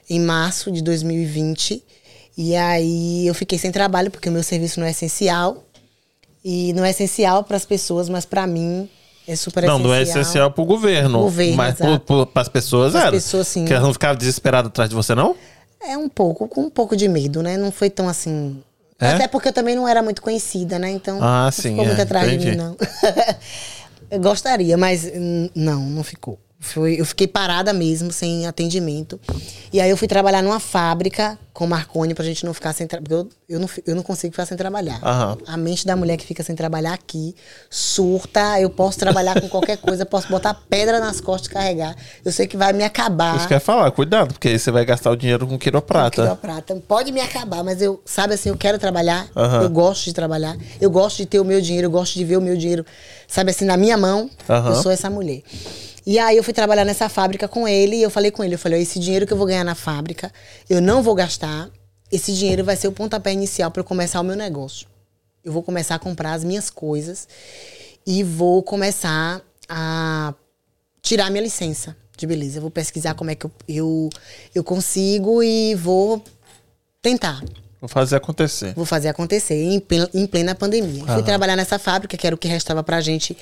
Em 0.09 0.19
março 0.19 0.71
de 0.71 0.81
2020. 0.81 1.83
E 2.37 2.55
aí 2.55 3.27
eu 3.27 3.33
fiquei 3.35 3.57
sem 3.59 3.71
trabalho, 3.71 4.09
porque 4.11 4.27
o 4.27 4.31
meu 4.31 4.43
serviço 4.43 4.79
não 4.79 4.87
é 4.87 4.91
essencial. 4.91 5.63
E 6.43 6.73
não 6.73 6.83
é 6.85 6.89
essencial 6.91 7.43
para 7.43 7.57
as 7.57 7.65
pessoas, 7.65 8.07
mas 8.09 8.23
para 8.25 8.45
mim 8.45 8.87
é 9.27 9.35
super 9.35 9.63
não, 9.63 9.75
essencial. 9.75 9.87
não 9.87 9.93
é 9.95 10.01
essencial 10.01 10.51
pro 10.51 10.65
governo. 10.65 11.19
Governo, 11.19 11.55
mas 11.57 11.75
pro, 12.05 12.25
pras 12.25 12.47
pessoas 12.49 12.91
Pras 12.91 13.03
era. 13.03 13.11
pessoas, 13.11 13.47
sim. 13.47 13.65
Que 13.65 13.73
elas 13.73 13.83
não 13.85 13.93
ficavam 13.93 14.15
desesperadas 14.17 14.69
atrás 14.69 14.89
de 14.89 14.95
você, 14.95 15.13
não? 15.15 15.35
É 15.81 15.97
um 15.97 16.09
pouco, 16.09 16.47
com 16.47 16.61
um 16.61 16.69
pouco 16.69 16.95
de 16.95 17.07
medo, 17.07 17.43
né? 17.43 17.57
Não 17.57 17.71
foi 17.71 17.89
tão 17.89 18.07
assim. 18.09 18.61
É? 18.99 19.09
Até 19.09 19.27
porque 19.27 19.49
eu 19.49 19.53
também 19.53 19.75
não 19.75 19.87
era 19.87 20.01
muito 20.01 20.21
conhecida, 20.21 20.79
né? 20.79 20.89
Então 20.89 21.19
Ah, 21.21 21.45
não 21.45 21.51
sim, 21.51 21.69
ficou 21.71 21.85
muito 21.85 21.99
é, 21.99 22.03
atrás 22.03 22.29
de 22.29 22.35
entendi. 22.35 22.51
mim, 22.51 22.57
não. 22.57 22.77
eu 24.09 24.19
gostaria, 24.19 24.77
mas 24.77 25.05
hum, 25.13 25.49
não, 25.53 25.81
não 25.81 26.03
ficou. 26.03 26.39
Foi, 26.65 26.99
eu 26.99 27.05
fiquei 27.05 27.27
parada 27.27 27.71
mesmo, 27.71 28.11
sem 28.11 28.47
atendimento. 28.47 29.19
E 29.71 29.79
aí 29.79 29.89
eu 29.89 29.95
fui 29.95 30.07
trabalhar 30.07 30.41
numa 30.41 30.59
fábrica 30.59 31.37
com 31.53 31.67
Marconi 31.67 32.13
pra 32.13 32.25
gente 32.25 32.43
não 32.43 32.53
ficar 32.53 32.73
sem 32.73 32.87
trabalhar. 32.87 33.23
Porque 33.23 33.33
eu, 33.47 33.55
eu, 33.55 33.59
não, 33.59 33.69
eu 33.85 33.95
não 33.95 34.01
consigo 34.01 34.33
ficar 34.33 34.45
sem 34.47 34.57
trabalhar. 34.57 34.99
Aham. 35.03 35.37
A 35.45 35.57
mente 35.57 35.85
da 35.85 35.95
mulher 35.95 36.17
que 36.17 36.25
fica 36.25 36.43
sem 36.43 36.55
trabalhar 36.55 36.93
aqui 36.93 37.35
surta. 37.69 38.59
Eu 38.59 38.69
posso 38.69 38.97
trabalhar 38.97 39.39
com 39.39 39.47
qualquer 39.47 39.77
coisa, 39.77 40.05
posso 40.05 40.27
botar 40.27 40.55
pedra 40.67 40.99
nas 40.99 41.21
costas 41.21 41.49
e 41.49 41.53
carregar. 41.53 41.95
Eu 42.25 42.31
sei 42.31 42.47
que 42.47 42.57
vai 42.57 42.73
me 42.73 42.83
acabar. 42.83 43.37
Isso 43.37 43.47
quer 43.47 43.59
falar, 43.59 43.91
cuidado, 43.91 44.33
porque 44.33 44.47
aí 44.49 44.57
você 44.59 44.71
vai 44.71 44.83
gastar 44.83 45.11
o 45.11 45.15
dinheiro 45.15 45.45
com 45.45 45.59
quiroprata. 45.59 46.23
Quiroprata. 46.23 46.75
Pode 46.87 47.11
me 47.11 47.21
acabar, 47.21 47.63
mas 47.63 47.79
eu, 47.81 48.01
sabe 48.05 48.33
assim, 48.33 48.49
eu 48.49 48.57
quero 48.57 48.79
trabalhar, 48.79 49.27
Aham. 49.35 49.61
eu 49.61 49.69
gosto 49.69 50.05
de 50.05 50.13
trabalhar, 50.13 50.57
eu 50.81 50.89
gosto 50.89 51.17
de 51.17 51.27
ter 51.27 51.39
o 51.39 51.45
meu 51.45 51.61
dinheiro, 51.61 51.85
eu 51.87 51.91
gosto 51.91 52.15
de 52.15 52.25
ver 52.25 52.37
o 52.37 52.41
meu 52.41 52.57
dinheiro, 52.57 52.83
sabe 53.27 53.51
assim, 53.51 53.65
na 53.65 53.77
minha 53.77 53.97
mão, 53.97 54.29
Aham. 54.49 54.69
eu 54.69 54.75
sou 54.81 54.91
essa 54.91 55.09
mulher. 55.09 55.43
E 56.05 56.19
aí 56.19 56.37
eu 56.37 56.43
fui 56.43 56.53
trabalhar 56.53 56.85
nessa 56.85 57.09
fábrica 57.09 57.47
com 57.47 57.67
ele 57.67 57.95
e 57.95 58.03
eu 58.03 58.09
falei 58.09 58.29
com 58.29 58.43
ele, 58.43 58.53
eu 58.53 58.59
falei, 58.59 58.81
esse 58.81 58.99
dinheiro 58.99 59.25
que 59.25 59.33
eu 59.33 59.37
vou 59.37 59.47
ganhar 59.47 59.63
na 59.63 59.73
fábrica, 59.73 60.31
eu 60.69 60.79
não 60.79 61.01
vou 61.01 61.15
gastar, 61.15 61.69
esse 62.11 62.31
dinheiro 62.31 62.63
vai 62.63 62.75
ser 62.75 62.87
o 62.87 62.91
pontapé 62.91 63.33
inicial 63.33 63.71
para 63.71 63.79
eu 63.79 63.83
começar 63.85 64.21
o 64.21 64.23
meu 64.23 64.35
negócio. 64.35 64.87
Eu 65.43 65.51
vou 65.51 65.63
começar 65.63 65.95
a 65.95 65.99
comprar 65.99 66.33
as 66.33 66.43
minhas 66.43 66.69
coisas 66.69 67.27
e 68.05 68.23
vou 68.23 68.61
começar 68.61 69.41
a 69.67 70.33
tirar 71.01 71.29
minha 71.31 71.43
licença 71.43 71.95
de 72.15 72.27
beleza. 72.27 72.57
Eu 72.57 72.61
vou 72.61 72.71
pesquisar 72.71 73.15
como 73.15 73.31
é 73.31 73.35
que 73.35 73.45
eu, 73.45 73.51
eu, 73.67 74.09
eu 74.53 74.63
consigo 74.63 75.41
e 75.41 75.75
vou 75.75 76.23
tentar. 77.01 77.43
Vou 77.79 77.89
fazer 77.89 78.15
acontecer. 78.15 78.73
Vou 78.73 78.85
fazer 78.85 79.09
acontecer 79.09 79.55
em 79.55 79.79
plena, 79.79 80.09
em 80.13 80.25
plena 80.25 80.55
pandemia. 80.55 81.05
Fui 81.05 81.23
trabalhar 81.23 81.55
nessa 81.55 81.77
fábrica, 81.77 82.17
que 82.17 82.25
era 82.25 82.35
o 82.35 82.39
que 82.39 82.47
restava 82.47 82.83
pra 82.83 83.01
gente 83.01 83.37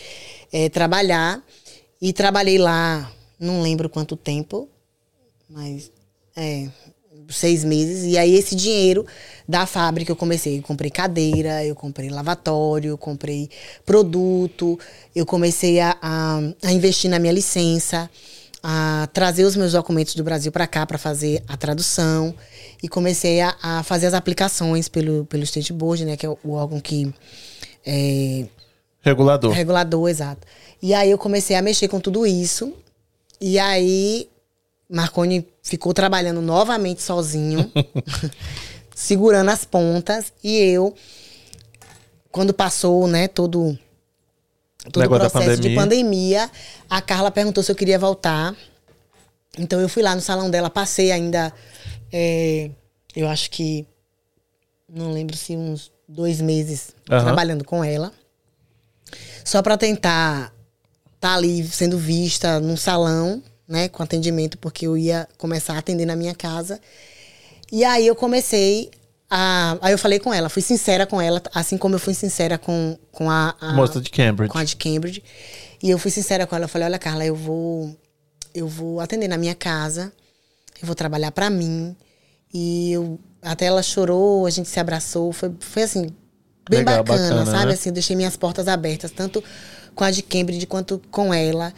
eh, 0.51 0.69
trabalhar. 0.69 1.41
E 2.03 2.11
trabalhei 2.11 2.57
lá, 2.57 3.09
não 3.39 3.61
lembro 3.61 3.87
quanto 3.87 4.17
tempo, 4.17 4.67
mas 5.49 5.89
é, 6.35 6.67
seis 7.29 7.63
meses. 7.63 8.03
E 8.03 8.17
aí 8.17 8.35
esse 8.35 8.57
dinheiro 8.57 9.05
da 9.47 9.65
fábrica 9.65 10.11
eu 10.11 10.15
comecei. 10.17 10.57
Eu 10.57 10.63
comprei 10.63 10.91
cadeira, 10.91 11.63
eu 11.63 11.73
comprei 11.73 12.09
lavatório, 12.09 12.89
eu 12.89 12.97
comprei 12.97 13.49
produto, 13.85 14.77
eu 15.15 15.25
comecei 15.25 15.79
a, 15.79 15.97
a, 16.01 16.39
a 16.63 16.73
investir 16.73 17.09
na 17.09 17.19
minha 17.19 17.31
licença, 17.31 18.09
a 18.61 19.07
trazer 19.13 19.45
os 19.45 19.55
meus 19.55 19.71
documentos 19.71 20.13
do 20.13 20.25
Brasil 20.25 20.51
para 20.51 20.67
cá 20.67 20.85
para 20.85 20.97
fazer 20.97 21.41
a 21.47 21.55
tradução. 21.55 22.35
E 22.83 22.89
comecei 22.89 23.39
a, 23.39 23.55
a 23.63 23.81
fazer 23.81 24.07
as 24.07 24.13
aplicações 24.13 24.89
pelo, 24.89 25.23
pelo 25.23 25.43
State 25.43 25.71
Board, 25.71 26.03
né? 26.03 26.17
Que 26.17 26.25
é 26.25 26.29
o, 26.29 26.51
órgão 26.51 26.81
que 26.81 27.13
é, 27.85 28.45
Regulador. 29.03 29.51
Regulador, 29.51 30.09
exato. 30.09 30.47
E 30.83 30.93
aí 30.93 31.11
eu 31.11 31.17
comecei 31.17 31.55
a 31.55 31.61
mexer 31.61 31.87
com 31.87 31.97
tudo 31.97 32.27
isso. 32.27 32.73
E 33.39 33.57
aí 33.57 34.29
Marconi 34.89 35.47
ficou 35.61 35.93
trabalhando 35.93 36.41
novamente 36.41 37.01
sozinho, 37.01 37.71
segurando 38.93 39.49
as 39.49 39.63
pontas. 39.63 40.33
E 40.43 40.57
eu, 40.57 40.93
quando 42.29 42.53
passou, 42.53 43.07
né, 43.07 43.29
todo, 43.29 43.79
todo 44.91 45.05
o 45.05 45.07
processo 45.07 45.61
de 45.61 45.73
pandemia. 45.73 45.75
pandemia, 45.75 46.51
a 46.89 47.01
Carla 47.01 47.31
perguntou 47.31 47.63
se 47.63 47.71
eu 47.71 47.77
queria 47.77 47.97
voltar. 47.97 48.53
Então 49.57 49.79
eu 49.79 49.87
fui 49.87 50.03
lá 50.03 50.13
no 50.13 50.21
salão 50.21 50.51
dela, 50.51 50.69
passei 50.69 51.13
ainda, 51.13 51.53
é, 52.11 52.69
eu 53.15 53.29
acho 53.29 53.49
que, 53.51 53.87
não 54.89 55.13
lembro 55.13 55.37
se 55.37 55.55
uns 55.55 55.93
dois 56.05 56.41
meses 56.41 56.93
Aham. 57.09 57.23
trabalhando 57.23 57.63
com 57.63 57.81
ela. 57.81 58.11
Só 59.45 59.61
para 59.61 59.77
tentar 59.77 60.52
estar 61.23 61.35
ali 61.35 61.65
sendo 61.65 61.97
vista 61.97 62.59
num 62.59 62.75
salão, 62.75 63.41
né, 63.65 63.87
com 63.87 64.03
atendimento, 64.03 64.57
porque 64.57 64.85
eu 64.85 64.97
ia 64.97 65.27
começar 65.37 65.75
a 65.75 65.77
atender 65.77 66.05
na 66.05 66.17
minha 66.17 66.35
casa. 66.35 66.79
E 67.71 67.85
aí 67.85 68.05
eu 68.05 68.13
comecei 68.15 68.91
a. 69.29 69.77
Aí 69.81 69.93
eu 69.93 69.97
falei 69.97 70.19
com 70.19 70.33
ela, 70.33 70.49
fui 70.49 70.61
sincera 70.61 71.07
com 71.07 71.21
ela, 71.21 71.41
assim 71.55 71.77
como 71.77 71.95
eu 71.95 71.99
fui 71.99 72.13
sincera 72.13 72.57
com, 72.57 72.97
com 73.11 73.31
a, 73.31 73.55
a 73.59 73.73
Moça 73.73 74.01
de 74.01 74.09
Cambridge. 74.09 74.51
com 74.51 74.57
a 74.57 74.63
de 74.65 74.75
Cambridge. 74.75 75.23
E 75.81 75.89
eu 75.89 75.97
fui 75.97 76.11
sincera 76.11 76.45
com 76.45 76.55
ela. 76.55 76.65
Eu 76.65 76.69
falei, 76.69 76.87
olha, 76.87 76.99
Carla, 76.99 77.25
eu 77.25 77.35
vou, 77.35 77.95
eu 78.53 78.67
vou 78.67 78.99
atender 78.99 79.27
na 79.27 79.37
minha 79.37 79.55
casa. 79.55 80.11
Eu 80.81 80.85
vou 80.85 80.95
trabalhar 80.95 81.31
pra 81.31 81.49
mim. 81.49 81.95
E 82.53 82.91
eu, 82.91 83.19
até 83.41 83.65
ela 83.65 83.81
chorou, 83.81 84.45
a 84.45 84.49
gente 84.49 84.69
se 84.69 84.79
abraçou. 84.79 85.33
Foi, 85.33 85.53
foi 85.59 85.83
assim, 85.83 86.09
bem 86.69 86.79
Legal, 86.79 87.03
bacana, 87.03 87.29
bacana, 87.29 87.51
sabe? 87.51 87.65
né? 87.67 87.73
Assim, 87.73 87.89
eu 87.89 87.93
deixei 87.93 88.15
minhas 88.15 88.37
portas 88.37 88.67
abertas, 88.67 89.11
tanto 89.11 89.43
com 89.95 90.03
a 90.03 90.11
de 90.11 90.21
Cambridge 90.21 90.65
quanto 90.65 91.01
com 91.11 91.33
ela. 91.33 91.73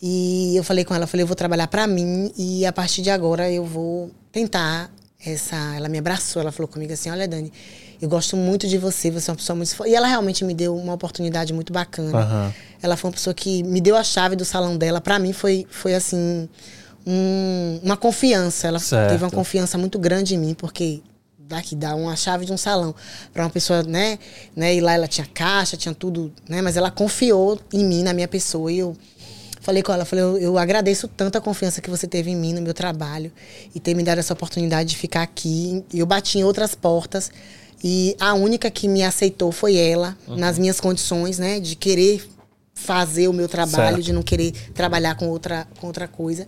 E 0.00 0.56
eu 0.56 0.64
falei 0.64 0.84
com 0.84 0.94
ela, 0.94 1.06
falei, 1.06 1.22
eu 1.22 1.26
vou 1.28 1.36
trabalhar 1.36 1.68
pra 1.68 1.86
mim 1.86 2.32
e 2.36 2.66
a 2.66 2.72
partir 2.72 3.02
de 3.02 3.10
agora 3.10 3.50
eu 3.50 3.64
vou 3.64 4.10
tentar 4.32 4.90
essa. 5.24 5.54
Ela 5.76 5.88
me 5.88 5.98
abraçou, 5.98 6.42
ela 6.42 6.50
falou 6.50 6.66
comigo 6.68 6.92
assim: 6.92 7.08
olha, 7.08 7.28
Dani, 7.28 7.52
eu 8.00 8.08
gosto 8.08 8.36
muito 8.36 8.66
de 8.66 8.78
você, 8.78 9.10
você 9.12 9.30
é 9.30 9.32
uma 9.32 9.36
pessoa 9.36 9.54
muito. 9.56 9.74
fo-" 9.76 9.86
E 9.86 9.94
ela 9.94 10.08
realmente 10.08 10.44
me 10.44 10.54
deu 10.54 10.76
uma 10.76 10.94
oportunidade 10.94 11.52
muito 11.52 11.72
bacana. 11.72 12.18
Aham. 12.18 12.54
Ela 12.82 12.96
foi 12.96 13.08
uma 13.10 13.14
pessoa 13.14 13.32
que 13.32 13.62
me 13.62 13.80
deu 13.80 13.96
a 13.96 14.02
chave 14.02 14.34
do 14.34 14.44
salão 14.44 14.76
dela. 14.76 15.00
Pra 15.00 15.20
mim 15.20 15.32
foi, 15.32 15.64
foi 15.70 15.94
assim, 15.94 16.48
um- 17.06 17.78
uma 17.84 17.96
confiança. 17.96 18.66
Ela 18.66 18.80
Certo. 18.80 19.10
teve 19.10 19.22
uma 19.24 19.30
confiança 19.30 19.78
muito 19.78 20.00
grande 20.00 20.34
em 20.34 20.38
mim, 20.38 20.54
porque 20.54 21.00
daqui 21.52 21.76
dá 21.76 21.94
uma 21.94 22.16
chave 22.16 22.44
de 22.44 22.52
um 22.52 22.56
salão 22.56 22.94
pra 23.32 23.44
uma 23.44 23.50
pessoa, 23.50 23.82
né, 23.82 24.18
né? 24.56 24.74
E 24.74 24.80
lá 24.80 24.94
ela 24.94 25.06
tinha 25.06 25.26
caixa, 25.32 25.76
tinha 25.76 25.94
tudo, 25.94 26.32
né? 26.48 26.60
Mas 26.60 26.76
ela 26.76 26.90
confiou 26.90 27.60
em 27.72 27.84
mim, 27.84 28.02
na 28.02 28.12
minha 28.12 28.28
pessoa. 28.28 28.70
E 28.72 28.78
eu 28.78 28.96
falei 29.60 29.82
com 29.82 29.92
ela, 29.92 30.04
falei, 30.04 30.24
eu, 30.24 30.38
eu 30.38 30.58
agradeço 30.58 31.06
tanto 31.08 31.38
a 31.38 31.40
confiança 31.40 31.80
que 31.80 31.88
você 31.88 32.06
teve 32.06 32.30
em 32.30 32.36
mim, 32.36 32.52
no 32.52 32.60
meu 32.60 32.74
trabalho, 32.74 33.30
e 33.74 33.78
ter 33.80 33.94
me 33.94 34.02
dado 34.02 34.18
essa 34.18 34.32
oportunidade 34.32 34.90
de 34.90 34.96
ficar 34.96 35.22
aqui. 35.22 35.84
E 35.92 36.00
eu 36.00 36.06
bati 36.06 36.38
em 36.38 36.44
outras 36.44 36.74
portas. 36.74 37.30
E 37.84 38.16
a 38.20 38.34
única 38.34 38.70
que 38.70 38.86
me 38.86 39.02
aceitou 39.02 39.50
foi 39.50 39.76
ela, 39.76 40.16
nas 40.28 40.58
minhas 40.58 40.80
condições, 40.80 41.38
né? 41.38 41.58
De 41.58 41.74
querer 41.74 42.28
fazer 42.74 43.28
o 43.28 43.32
meu 43.32 43.48
trabalho, 43.48 43.96
Certo. 43.96 44.02
de 44.02 44.12
não 44.12 44.22
querer 44.22 44.52
trabalhar 44.74 45.14
com 45.14 45.28
outra, 45.28 45.66
com 45.80 45.86
outra 45.86 46.08
coisa. 46.08 46.46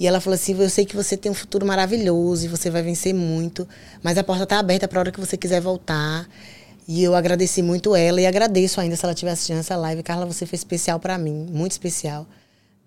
E 0.00 0.06
ela 0.06 0.18
falou 0.18 0.34
assim: 0.34 0.58
Eu 0.58 0.70
sei 0.70 0.86
que 0.86 0.96
você 0.96 1.14
tem 1.14 1.30
um 1.30 1.34
futuro 1.34 1.66
maravilhoso 1.66 2.46
e 2.46 2.48
você 2.48 2.70
vai 2.70 2.82
vencer 2.82 3.12
muito, 3.12 3.68
mas 4.02 4.16
a 4.16 4.24
porta 4.24 4.44
está 4.44 4.58
aberta 4.58 4.88
para 4.88 4.98
a 4.98 5.00
hora 5.00 5.12
que 5.12 5.20
você 5.20 5.36
quiser 5.36 5.60
voltar. 5.60 6.26
E 6.88 7.04
eu 7.04 7.14
agradeci 7.14 7.62
muito 7.62 7.94
ela 7.94 8.18
e 8.18 8.26
agradeço 8.26 8.80
ainda 8.80 8.96
se 8.96 9.04
ela 9.04 9.12
estiver 9.12 9.32
assistindo 9.32 9.58
essa 9.58 9.76
live. 9.76 10.02
Carla, 10.02 10.24
você 10.24 10.46
foi 10.46 10.56
especial 10.56 10.98
para 10.98 11.18
mim, 11.18 11.46
muito 11.52 11.72
especial. 11.72 12.26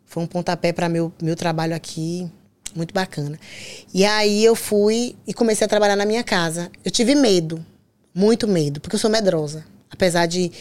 Foi 0.06 0.24
um 0.24 0.28
pontapé 0.28 0.74
para 0.74 0.90
meu, 0.90 1.14
meu 1.22 1.36
trabalho 1.36 1.76
aqui, 1.76 2.30
muito 2.76 2.94
bacana. 2.94 3.40
E 3.94 4.04
aí 4.04 4.44
eu 4.44 4.56
fui 4.56 5.16
e 5.26 5.34
comecei 5.34 5.66
a 5.66 5.68
trabalhar 5.68 5.96
na 5.96 6.06
minha 6.06 6.24
casa. 6.24 6.72
Eu 6.84 6.92
tive 6.92 7.14
medo, 7.14 7.64
muito 8.14 8.48
medo, 8.48 8.82
porque 8.82 8.96
eu 8.96 9.00
sou 9.00 9.10
medrosa. 9.10 9.64
Apesar 9.90 10.26
de, 10.26 10.52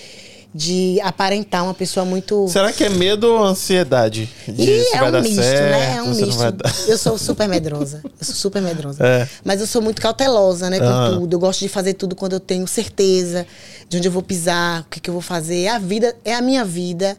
de 0.54 1.00
aparentar 1.00 1.64
uma 1.64 1.72
pessoa 1.72 2.04
muito. 2.04 2.46
Será 2.48 2.72
que 2.72 2.84
é 2.84 2.88
medo 2.90 3.24
ou 3.32 3.42
ansiedade? 3.42 4.28
De 4.46 4.62
E 4.62 4.86
é 4.94 5.02
um 5.02 5.20
misto, 5.22 5.34
certo, 5.36 5.70
né? 5.70 5.96
É 5.96 6.02
um 6.02 6.14
misto. 6.14 6.42
Eu 6.88 6.98
sou 6.98 7.16
super 7.16 7.48
medrosa. 7.48 8.00
Eu 8.04 8.10
sou 8.26 8.34
super 8.34 8.60
medrosa. 8.60 9.02
É. 9.04 9.26
Mas 9.44 9.60
eu 9.60 9.66
sou 9.66 9.80
muito 9.80 10.00
cautelosa, 10.02 10.68
né? 10.68 10.78
Com 10.78 10.84
Aham. 10.84 11.20
tudo. 11.20 11.34
Eu 11.36 11.40
gosto 11.40 11.60
de 11.60 11.68
fazer 11.68 11.94
tudo 11.94 12.14
quando 12.14 12.34
eu 12.34 12.40
tenho 12.40 12.66
certeza 12.66 13.46
de 13.88 13.96
onde 13.96 14.08
eu 14.08 14.12
vou 14.12 14.22
pisar, 14.22 14.82
o 14.82 14.84
que, 14.90 15.00
que 15.00 15.08
eu 15.08 15.14
vou 15.14 15.22
fazer. 15.22 15.62
É 15.62 15.68
a 15.68 15.78
vida, 15.78 16.14
é 16.24 16.34
a 16.34 16.42
minha 16.42 16.64
vida, 16.64 17.16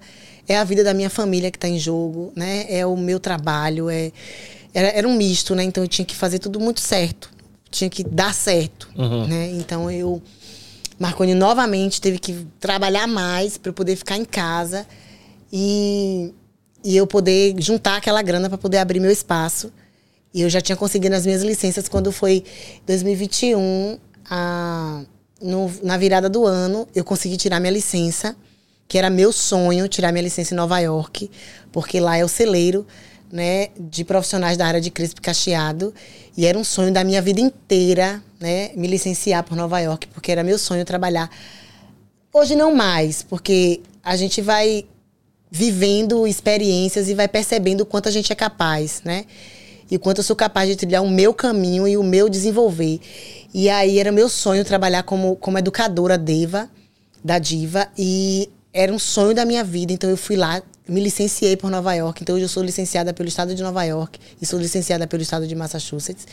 é 0.47 0.57
a 0.57 0.64
vida 0.64 0.84
da 0.84 0.93
minha 0.93 1.10
família 1.10 1.49
que 1.49 1.57
tá 1.57 1.68
em 1.68 1.80
jogo, 1.80 2.31
né? 2.35 2.65
É 2.69 2.85
o 2.85 2.95
meu 2.95 3.19
trabalho, 3.19 3.89
é 3.89 4.11
era, 4.73 4.88
era 4.89 5.07
um 5.07 5.15
misto, 5.15 5.55
né? 5.55 5.64
Então 5.64 5.84
eu 5.84 5.88
tinha 5.88 6.05
que 6.05 6.15
fazer 6.15 6.38
tudo 6.39 6.60
muito 6.60 6.81
certo. 6.81 7.31
Tinha 7.72 7.89
que 7.89 8.03
dar 8.03 8.34
certo, 8.35 8.88
Uhum. 8.95 9.26
né? 9.27 9.49
Então 9.53 9.89
eu 9.89 10.22
Marconi 10.99 11.34
novamente 11.34 11.99
teve 11.99 12.18
que 12.20 12.45
trabalhar 12.60 13.07
mais 13.07 13.57
para 13.57 13.70
eu 13.70 13.74
poder 13.74 13.95
ficar 13.95 14.18
em 14.18 14.26
casa 14.26 14.86
e, 15.52 16.34
e 16.84 16.95
eu 16.95 17.06
poder 17.07 17.56
juntar 17.60 17.98
aquela 17.98 18.22
grana 18.22 18.48
para 18.49 18.57
poder 18.57 18.78
abrir 18.78 18.99
meu 18.99 19.11
espaço. 19.11 19.72
E 20.34 20.41
eu 20.41 20.49
já 20.49 20.61
tinha 20.61 20.76
conseguido 20.76 21.15
as 21.15 21.26
minhas 21.26 21.44
licenças 21.44 21.88
quando 21.88 22.11
foi 22.11 22.44
2021, 22.88 23.99
a, 24.30 25.02
no- 25.41 25.72
na 25.84 25.98
virada 25.98 26.30
do 26.30 26.45
ano, 26.45 26.88
eu 26.95 27.03
consegui 27.03 27.38
tirar 27.38 27.60
minha 27.60 27.72
licença, 27.72 28.36
que 28.88 28.98
era 28.98 29.10
meu 29.10 29.32
sonho 29.32 29.88
tirar 29.88 30.11
minha 30.11 30.24
licença 30.24 30.53
em 30.53 30.57
Nova 30.57 30.80
York, 30.80 31.30
porque 31.72 31.99
lá 31.99 32.18
é 32.18 32.24
o 32.26 32.28
celeiro 32.28 32.86
né, 33.34 33.69
de 33.80 34.05
profissionais 34.05 34.55
da 34.55 34.68
área 34.68 34.80
de 34.80 34.91
crespo 34.91 35.19
cacheado. 35.19 35.91
E 36.38 36.45
era 36.45 36.55
um 36.55 36.64
sonho 36.64 36.93
da 36.93 37.03
minha 37.03 37.19
vida 37.19 37.41
inteira, 37.41 38.22
né, 38.39 38.69
me 38.76 38.88
licenciar 38.88 39.43
por 39.43 39.57
Nova 39.57 39.80
York, 39.80 40.05
porque 40.07 40.31
era 40.31 40.43
meu 40.43 40.60
sonho 40.60 40.85
trabalhar. 40.85 41.31
Hoje 42.31 42.55
não 42.55 42.76
mais, 42.76 43.23
porque 43.23 43.81
a 44.03 44.15
gente 44.15 44.39
vai 44.39 44.85
vivendo 45.49 46.27
experiências 46.27 47.10
e 47.10 47.15
vai 47.15 47.27
percebendo 47.27 47.81
o 47.81 47.85
quanto 47.88 48.07
a 48.07 48.11
gente 48.11 48.31
é 48.31 48.35
capaz, 48.35 49.01
né? 49.03 49.26
E 49.89 49.95
o 49.95 49.99
quanto 49.99 50.19
eu 50.19 50.23
sou 50.23 50.35
capaz 50.35 50.69
de 50.69 50.76
trilhar 50.76 51.03
o 51.03 51.10
meu 51.10 51.34
caminho 51.34 51.88
e 51.88 51.97
o 51.97 52.03
meu 52.03 52.30
desenvolver. 52.30 52.99
E 53.53 53.69
aí 53.69 53.99
era 53.99 54.11
meu 54.11 54.30
sonho 54.30 54.64
trabalhar 54.64 55.03
como, 55.03 55.35
como 55.35 55.57
educadora 55.57 56.18
Deva, 56.18 56.69
da 57.23 57.39
Diva, 57.39 57.88
e 57.97 58.49
era 58.72 58.91
um 58.91 58.97
sonho 58.99 59.35
da 59.35 59.45
minha 59.45 59.64
vida. 59.64 59.93
Então 59.93 60.10
eu 60.10 60.18
fui 60.18 60.35
lá, 60.35 60.61
me 60.88 61.01
licenciei 61.01 61.55
por 61.55 61.69
Nova 61.69 61.93
York. 61.93 62.22
Então, 62.22 62.35
hoje 62.35 62.45
eu 62.45 62.49
sou 62.49 62.64
licenciada 62.64 63.14
pelo 63.14 63.30
estado 63.30 63.55
de 63.55 63.64
Nova 63.64 63.84
York 63.84 64.19
e 64.41 64.45
sou 64.45 64.60
licenciada 64.60 65.07
pelo 65.07 65.22
estado 65.23 65.47
de 65.47 65.55
Massachusetts. 65.55 66.27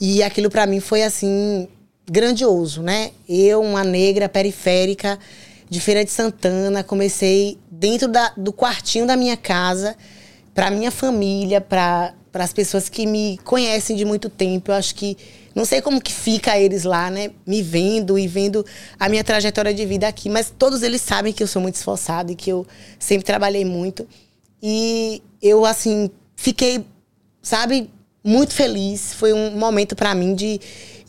E 0.00 0.22
aquilo 0.22 0.50
para 0.50 0.66
mim 0.66 0.80
foi 0.80 1.02
assim 1.02 1.68
grandioso, 2.06 2.82
né? 2.82 3.12
Eu, 3.28 3.62
uma 3.62 3.84
negra 3.84 4.28
periférica 4.28 5.18
de 5.68 5.80
Feira 5.80 6.04
de 6.04 6.10
Santana, 6.10 6.84
comecei 6.84 7.58
dentro 7.70 8.08
da, 8.08 8.32
do 8.36 8.52
quartinho 8.52 9.06
da 9.06 9.16
minha 9.16 9.36
casa, 9.36 9.96
para 10.54 10.70
minha 10.70 10.90
família, 10.90 11.60
para 11.60 12.14
as 12.32 12.52
pessoas 12.52 12.88
que 12.88 13.06
me 13.06 13.38
conhecem 13.44 13.96
de 13.96 14.04
muito 14.04 14.28
tempo. 14.28 14.70
Eu 14.70 14.76
acho 14.76 14.94
que 14.94 15.16
não 15.54 15.64
sei 15.64 15.80
como 15.80 16.00
que 16.00 16.12
fica 16.12 16.58
eles 16.58 16.82
lá, 16.82 17.10
né? 17.10 17.30
Me 17.46 17.62
vendo 17.62 18.18
e 18.18 18.26
vendo 18.26 18.66
a 18.98 19.08
minha 19.08 19.22
trajetória 19.22 19.72
de 19.72 19.86
vida 19.86 20.08
aqui. 20.08 20.28
Mas 20.28 20.52
todos 20.56 20.82
eles 20.82 21.00
sabem 21.00 21.32
que 21.32 21.42
eu 21.42 21.46
sou 21.46 21.62
muito 21.62 21.76
esforçada 21.76 22.32
e 22.32 22.34
que 22.34 22.50
eu 22.50 22.66
sempre 22.98 23.24
trabalhei 23.24 23.64
muito. 23.64 24.06
E 24.60 25.22
eu, 25.40 25.64
assim, 25.64 26.10
fiquei, 26.34 26.84
sabe, 27.40 27.88
muito 28.24 28.52
feliz. 28.52 29.14
Foi 29.14 29.32
um 29.32 29.52
momento 29.52 29.94
para 29.94 30.12
mim 30.14 30.34
de, 30.34 30.60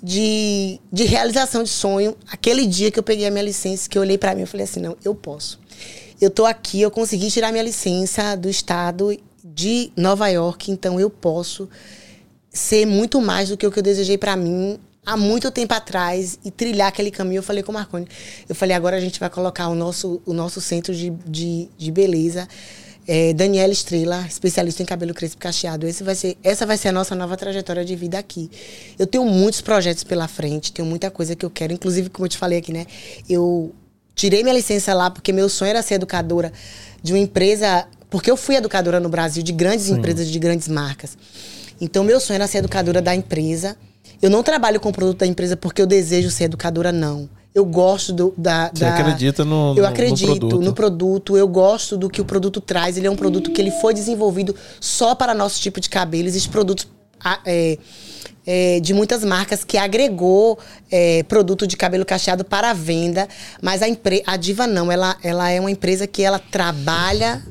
de, 0.04 0.80
de 0.92 1.04
realização 1.06 1.64
de 1.64 1.70
sonho. 1.70 2.16
Aquele 2.32 2.68
dia 2.68 2.92
que 2.92 3.00
eu 3.00 3.04
peguei 3.04 3.26
a 3.26 3.32
minha 3.32 3.44
licença, 3.44 3.90
que 3.90 3.98
eu 3.98 4.04
olhei 4.04 4.18
para 4.18 4.36
mim 4.36 4.44
e 4.44 4.46
falei 4.46 4.66
assim: 4.66 4.80
não, 4.80 4.96
eu 5.04 5.16
posso. 5.16 5.60
Eu 6.22 6.30
tô 6.30 6.46
aqui, 6.46 6.82
eu 6.82 6.92
consegui 6.92 7.32
tirar 7.32 7.52
minha 7.52 7.64
licença 7.64 8.38
do 8.38 8.48
estado 8.48 9.18
de 9.44 9.92
Nova 9.98 10.28
York, 10.30 10.72
então 10.72 11.00
eu 11.00 11.10
posso 11.10 11.68
ser 12.56 12.86
muito 12.86 13.20
mais 13.20 13.50
do 13.50 13.58
que 13.58 13.68
o 13.68 13.72
que 13.72 13.78
eu 13.78 13.84
desejei 13.84 14.18
para 14.18 14.36
mim 14.36 14.80
há 15.06 15.16
muito 15.18 15.52
tempo 15.52 15.74
atrás 15.74 16.40
e 16.44 16.50
trilhar 16.50 16.88
aquele 16.88 17.12
caminho. 17.12 17.40
Eu 17.40 17.44
falei 17.44 17.62
com 17.62 17.72
o 17.72 17.76
Marconi. 17.76 18.08
Eu 18.48 18.56
falei, 18.56 18.76
agora 18.76 18.96
a 18.96 19.00
gente 19.00 19.20
vai 19.20 19.30
colocar 19.30 19.68
o 19.68 19.76
nosso, 19.76 20.22
o 20.26 20.34
nosso 20.34 20.62
centro 20.62 20.96
de, 20.96 21.12
de, 21.28 21.68
de 21.78 21.92
beleza. 21.92 22.48
É, 23.08 23.34
Daniela 23.34 23.72
Estrela, 23.72 24.26
especialista 24.28 24.82
em 24.82 24.86
cabelo 24.86 25.14
crespo 25.14 25.38
cacheado. 25.38 25.86
Esse 25.86 26.02
vai 26.04 26.16
ser, 26.16 26.38
essa 26.42 26.66
vai 26.66 26.78
ser 26.78 26.88
a 26.88 26.92
nossa 26.92 27.14
nova 27.14 27.38
trajetória 27.38 27.84
de 27.84 27.96
vida 27.96 28.18
aqui. 28.18 28.50
Eu 28.98 29.06
tenho 29.06 29.26
muitos 29.26 29.62
projetos 29.62 30.04
pela 30.04 30.28
frente, 30.28 30.72
tenho 30.72 30.88
muita 30.88 31.12
coisa 31.12 31.36
que 31.36 31.46
eu 31.46 31.50
quero. 31.50 31.74
Inclusive, 31.74 32.10
como 32.10 32.26
eu 32.26 32.30
te 32.30 32.38
falei 32.38 32.58
aqui, 32.58 32.72
né? 32.74 32.88
Eu 33.30 33.76
tirei 34.16 34.42
minha 34.42 34.56
licença 34.56 34.94
lá 34.94 35.12
porque 35.12 35.32
meu 35.32 35.50
sonho 35.50 35.70
era 35.70 35.84
ser 35.84 35.96
educadora 35.96 36.52
de 37.04 37.12
uma 37.12 37.20
empresa. 37.20 37.86
Porque 38.10 38.32
eu 38.32 38.38
fui 38.38 38.56
educadora 38.56 39.00
no 39.00 39.10
Brasil 39.10 39.44
de 39.44 39.52
grandes 39.52 39.88
Sim. 39.88 39.96
empresas, 39.96 40.28
de 40.28 40.40
grandes 40.40 40.68
marcas. 40.68 41.16
Então, 41.80 42.04
meu 42.04 42.20
sonho 42.20 42.36
era 42.36 42.48
ser 42.48 42.60
educadora 42.60 43.02
da 43.02 43.16
empresa. 43.16 43.76
Eu 44.22 44.30
não 44.30 44.44
trabalho 44.44 44.80
com 44.80 44.90
o 44.90 44.94
produto 44.94 45.20
da 45.20 45.28
empresa 45.28 45.58
porque 45.58 45.82
eu 45.82 45.88
desejo 45.88 46.30
ser 46.30 46.46
educadora, 46.46 46.92
não. 46.92 47.30
Eu 47.54 47.64
gosto 47.64 48.12
do, 48.12 48.34
da, 48.38 48.70
Você 48.74 48.84
da... 48.84 48.96
acredita 48.96 49.46
no, 49.46 49.76
Eu 49.78 49.86
acredito 49.86 50.28
no 50.28 50.40
produto. 50.40 50.62
no 50.62 50.74
produto. 50.74 51.38
Eu 51.38 51.48
gosto 51.48 51.96
do 51.96 52.10
que 52.10 52.20
o 52.20 52.26
produto 52.26 52.60
traz. 52.60 52.98
Ele 52.98 53.08
é 53.08 53.12
um 53.12 53.16
produto 53.16 53.50
que 53.52 53.62
ele 53.62 53.72
foi 53.72 53.94
desenvolvido 53.94 54.54
só 54.82 55.16
para 55.16 55.34
nosso 55.34 55.62
tipo 55.62 55.80
de 55.80 55.90
cabelo. 55.90 56.28
Existem 56.28 56.52
produtos 56.52 56.86
é, 57.46 57.78
é, 58.46 58.80
de 58.82 58.94
muitas 58.94 59.24
marcas 59.24 59.64
que 59.64 59.78
agregou 59.78 60.60
é, 60.92 61.24
produto 61.24 61.66
de 61.66 61.78
cabelo 61.78 62.04
cacheado 62.04 62.44
para 62.44 62.74
venda. 62.74 63.26
Mas 63.62 63.82
a, 63.82 63.86
a 64.28 64.36
Diva 64.36 64.68
não. 64.68 64.92
Ela, 64.92 65.16
ela 65.24 65.50
é 65.50 65.58
uma 65.58 65.72
empresa 65.72 66.06
que 66.06 66.24
ela 66.24 66.40
trabalha 66.40 67.42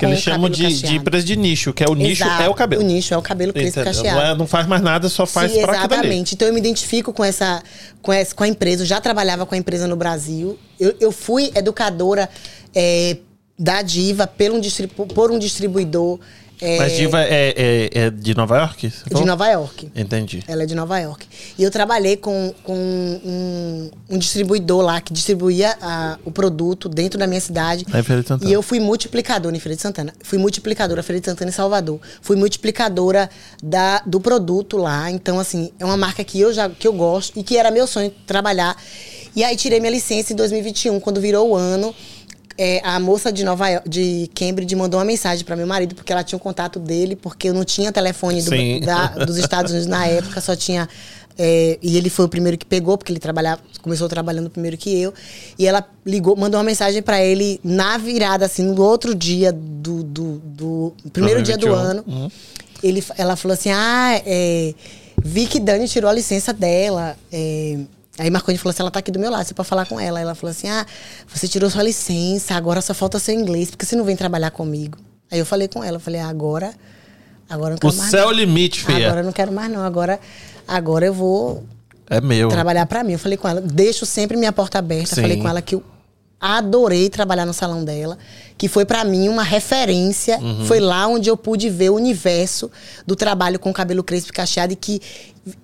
que 0.00 0.06
eles 0.06 0.20
chamam 0.20 0.48
de, 0.48 0.82
de 0.82 0.96
empresa 0.96 1.24
de 1.24 1.36
nicho, 1.36 1.72
que 1.72 1.84
é 1.84 1.86
o 1.88 1.94
nicho 1.94 2.24
é 2.24 2.48
o 2.48 2.54
cabelo. 2.54 2.82
O 2.82 2.84
nicho 2.84 3.12
é 3.12 3.16
o 3.16 3.22
cabelo 3.22 3.52
crespo 3.52 3.84
cacheado. 3.84 4.18
Não, 4.18 4.26
é, 4.26 4.34
não, 4.34 4.46
faz 4.46 4.66
mais 4.66 4.82
nada, 4.82 5.08
só 5.08 5.26
faz 5.26 5.52
Sim, 5.52 5.62
pra 5.62 5.76
Exatamente. 5.76 6.34
Então 6.34 6.48
eu 6.48 6.54
me 6.54 6.60
identifico 6.60 7.12
com 7.12 7.24
essa, 7.24 7.62
com 8.02 8.12
essa 8.12 8.34
com 8.34 8.42
a 8.42 8.48
empresa. 8.48 8.82
Eu 8.82 8.86
já 8.86 9.00
trabalhava 9.00 9.44
com 9.44 9.54
a 9.54 9.58
empresa 9.58 9.86
no 9.86 9.96
Brasil. 9.96 10.58
Eu, 10.78 10.94
eu 10.98 11.12
fui 11.12 11.50
educadora 11.54 12.28
é, 12.74 13.18
da 13.58 13.82
Diva 13.82 14.26
pelo 14.26 14.56
um 14.56 15.06
por 15.06 15.30
um 15.30 15.38
distribuidor 15.38 16.18
é... 16.60 16.78
Mas 16.78 16.96
Diva 16.96 17.22
é, 17.22 17.54
é, 17.56 17.90
é, 17.92 18.10
de 18.10 18.34
Nova 18.34 18.58
York? 18.58 18.92
De 19.12 19.24
Nova 19.24 19.48
York. 19.48 19.90
Entendi. 19.96 20.44
Ela 20.46 20.64
é 20.64 20.66
de 20.66 20.74
Nova 20.74 20.98
York. 20.98 21.26
E 21.58 21.62
eu 21.62 21.70
trabalhei 21.70 22.16
com, 22.16 22.54
com 22.62 22.74
um, 22.74 23.90
um 24.10 24.18
distribuidor 24.18 24.82
lá 24.82 25.00
que 25.00 25.12
distribuía 25.12 25.76
a, 25.80 26.18
o 26.24 26.30
produto 26.30 26.88
dentro 26.88 27.18
da 27.18 27.26
minha 27.26 27.40
cidade. 27.40 27.86
É 27.92 28.02
Feira 28.02 28.22
de 28.22 28.28
Santana. 28.28 28.50
E 28.50 28.52
eu 28.52 28.62
fui 28.62 28.78
multiplicadora 28.78 29.56
em 29.56 29.60
Feira 29.60 29.76
de 29.76 29.82
Santana. 29.82 30.12
Fui 30.22 30.38
multiplicadora 30.38 31.02
Feira 31.02 31.20
de 31.20 31.26
Santana 31.26 31.50
em 31.50 31.54
Salvador. 31.54 31.98
Fui 32.20 32.36
multiplicadora 32.36 33.30
da, 33.62 34.00
do 34.00 34.20
produto 34.20 34.76
lá. 34.76 35.10
Então, 35.10 35.38
assim, 35.40 35.70
é 35.78 35.84
uma 35.84 35.96
marca 35.96 36.22
que 36.22 36.38
eu, 36.38 36.52
já, 36.52 36.68
que 36.68 36.86
eu 36.86 36.92
gosto 36.92 37.38
e 37.38 37.42
que 37.42 37.56
era 37.56 37.70
meu 37.70 37.86
sonho 37.86 38.12
trabalhar. 38.26 38.76
E 39.34 39.44
aí 39.44 39.56
tirei 39.56 39.78
minha 39.78 39.92
licença 39.92 40.32
em 40.32 40.36
2021, 40.36 40.98
quando 40.98 41.20
virou 41.20 41.50
o 41.50 41.56
ano 41.56 41.94
é, 42.62 42.82
a 42.84 43.00
moça 43.00 43.32
de 43.32 43.42
Nova 43.42 43.66
York, 43.68 43.88
de 43.88 44.30
Cambridge 44.34 44.76
mandou 44.76 45.00
uma 45.00 45.06
mensagem 45.06 45.46
para 45.46 45.56
meu 45.56 45.66
marido 45.66 45.94
porque 45.94 46.12
ela 46.12 46.22
tinha 46.22 46.36
o 46.36 46.40
contato 46.40 46.78
dele, 46.78 47.16
porque 47.16 47.48
eu 47.48 47.54
não 47.54 47.64
tinha 47.64 47.90
telefone 47.90 48.42
do, 48.42 48.50
da, 48.84 49.06
dos 49.24 49.38
Estados 49.38 49.72
Unidos 49.72 49.88
na 49.88 50.06
época, 50.06 50.42
só 50.42 50.54
tinha 50.54 50.86
é, 51.38 51.78
e 51.80 51.96
ele 51.96 52.10
foi 52.10 52.26
o 52.26 52.28
primeiro 52.28 52.58
que 52.58 52.66
pegou, 52.66 52.98
porque 52.98 53.10
ele 53.10 53.18
trabalhava, 53.18 53.62
começou 53.80 54.06
trabalhando 54.10 54.50
primeiro 54.50 54.76
que 54.76 54.94
eu. 55.00 55.14
E 55.58 55.66
ela 55.66 55.82
ligou, 56.04 56.36
mandou 56.36 56.58
uma 56.58 56.64
mensagem 56.64 57.00
para 57.00 57.24
ele 57.24 57.58
na 57.64 57.96
virada, 57.96 58.44
assim, 58.44 58.62
no 58.62 58.82
outro 58.82 59.14
dia 59.14 59.50
do. 59.50 60.02
do, 60.02 60.38
do 60.44 60.94
primeiro 61.14 61.40
dia 61.40 61.56
do 61.56 61.72
ano. 61.72 62.04
Uhum. 62.06 62.30
Ele, 62.82 63.02
ela 63.16 63.36
falou 63.36 63.54
assim: 63.54 63.70
Ah, 63.72 64.20
é, 64.26 64.74
vi 65.24 65.46
que 65.46 65.58
Dani 65.58 65.88
tirou 65.88 66.10
a 66.10 66.12
licença 66.12 66.52
dela. 66.52 67.16
É, 67.32 67.78
Aí 68.20 68.30
Marconi 68.30 68.58
falou 68.58 68.70
assim: 68.70 68.82
ela 68.82 68.90
tá 68.90 68.98
aqui 68.98 69.10
do 69.10 69.18
meu 69.18 69.30
lado, 69.30 69.46
você 69.46 69.54
pode 69.54 69.66
falar 69.66 69.86
com 69.86 69.98
ela. 69.98 70.20
Ela 70.20 70.34
falou 70.34 70.50
assim: 70.50 70.68
ah, 70.68 70.84
você 71.26 71.48
tirou 71.48 71.70
sua 71.70 71.82
licença, 71.82 72.54
agora 72.54 72.82
só 72.82 72.92
falta 72.92 73.18
seu 73.18 73.34
inglês, 73.34 73.70
porque 73.70 73.86
você 73.86 73.96
não 73.96 74.04
vem 74.04 74.14
trabalhar 74.14 74.50
comigo. 74.50 74.98
Aí 75.30 75.38
eu 75.38 75.46
falei 75.46 75.68
com 75.68 75.82
ela, 75.82 75.96
eu 75.96 76.00
falei: 76.00 76.20
ah, 76.20 76.28
agora. 76.28 76.74
Agora 77.48 77.70
não 77.70 77.78
quero 77.78 77.94
o 77.94 77.96
mais. 77.96 78.08
O 78.08 78.10
céu 78.10 78.26
não. 78.26 78.32
limite, 78.32 78.84
filha. 78.84 79.06
Agora 79.06 79.20
eu 79.22 79.24
não 79.24 79.32
quero 79.32 79.50
mais, 79.50 79.72
não. 79.72 79.82
Agora, 79.82 80.20
agora 80.68 81.06
eu 81.06 81.14
vou. 81.14 81.64
É 82.10 82.20
meu. 82.20 82.48
Trabalhar 82.48 82.84
para 82.84 83.02
mim. 83.02 83.14
Eu 83.14 83.18
falei 83.18 83.38
com 83.38 83.48
ela, 83.48 83.60
deixo 83.60 84.04
sempre 84.04 84.36
minha 84.36 84.52
porta 84.52 84.78
aberta. 84.78 85.14
Sim. 85.14 85.22
Falei 85.22 85.38
com 85.38 85.48
ela 85.48 85.62
que 85.62 85.74
eu 85.74 85.82
adorei 86.40 87.10
trabalhar 87.10 87.44
no 87.44 87.52
salão 87.52 87.84
dela, 87.84 88.16
que 88.56 88.66
foi 88.66 88.86
para 88.86 89.04
mim 89.04 89.28
uma 89.28 89.42
referência. 89.42 90.38
Uhum. 90.38 90.64
Foi 90.64 90.80
lá 90.80 91.06
onde 91.06 91.28
eu 91.28 91.36
pude 91.36 91.68
ver 91.68 91.90
o 91.90 91.94
universo 91.94 92.70
do 93.06 93.14
trabalho 93.14 93.58
com 93.58 93.72
cabelo 93.72 94.02
crespo 94.02 94.30
e 94.30 94.32
cacheado 94.32 94.72
e 94.72 94.76
que 94.76 95.02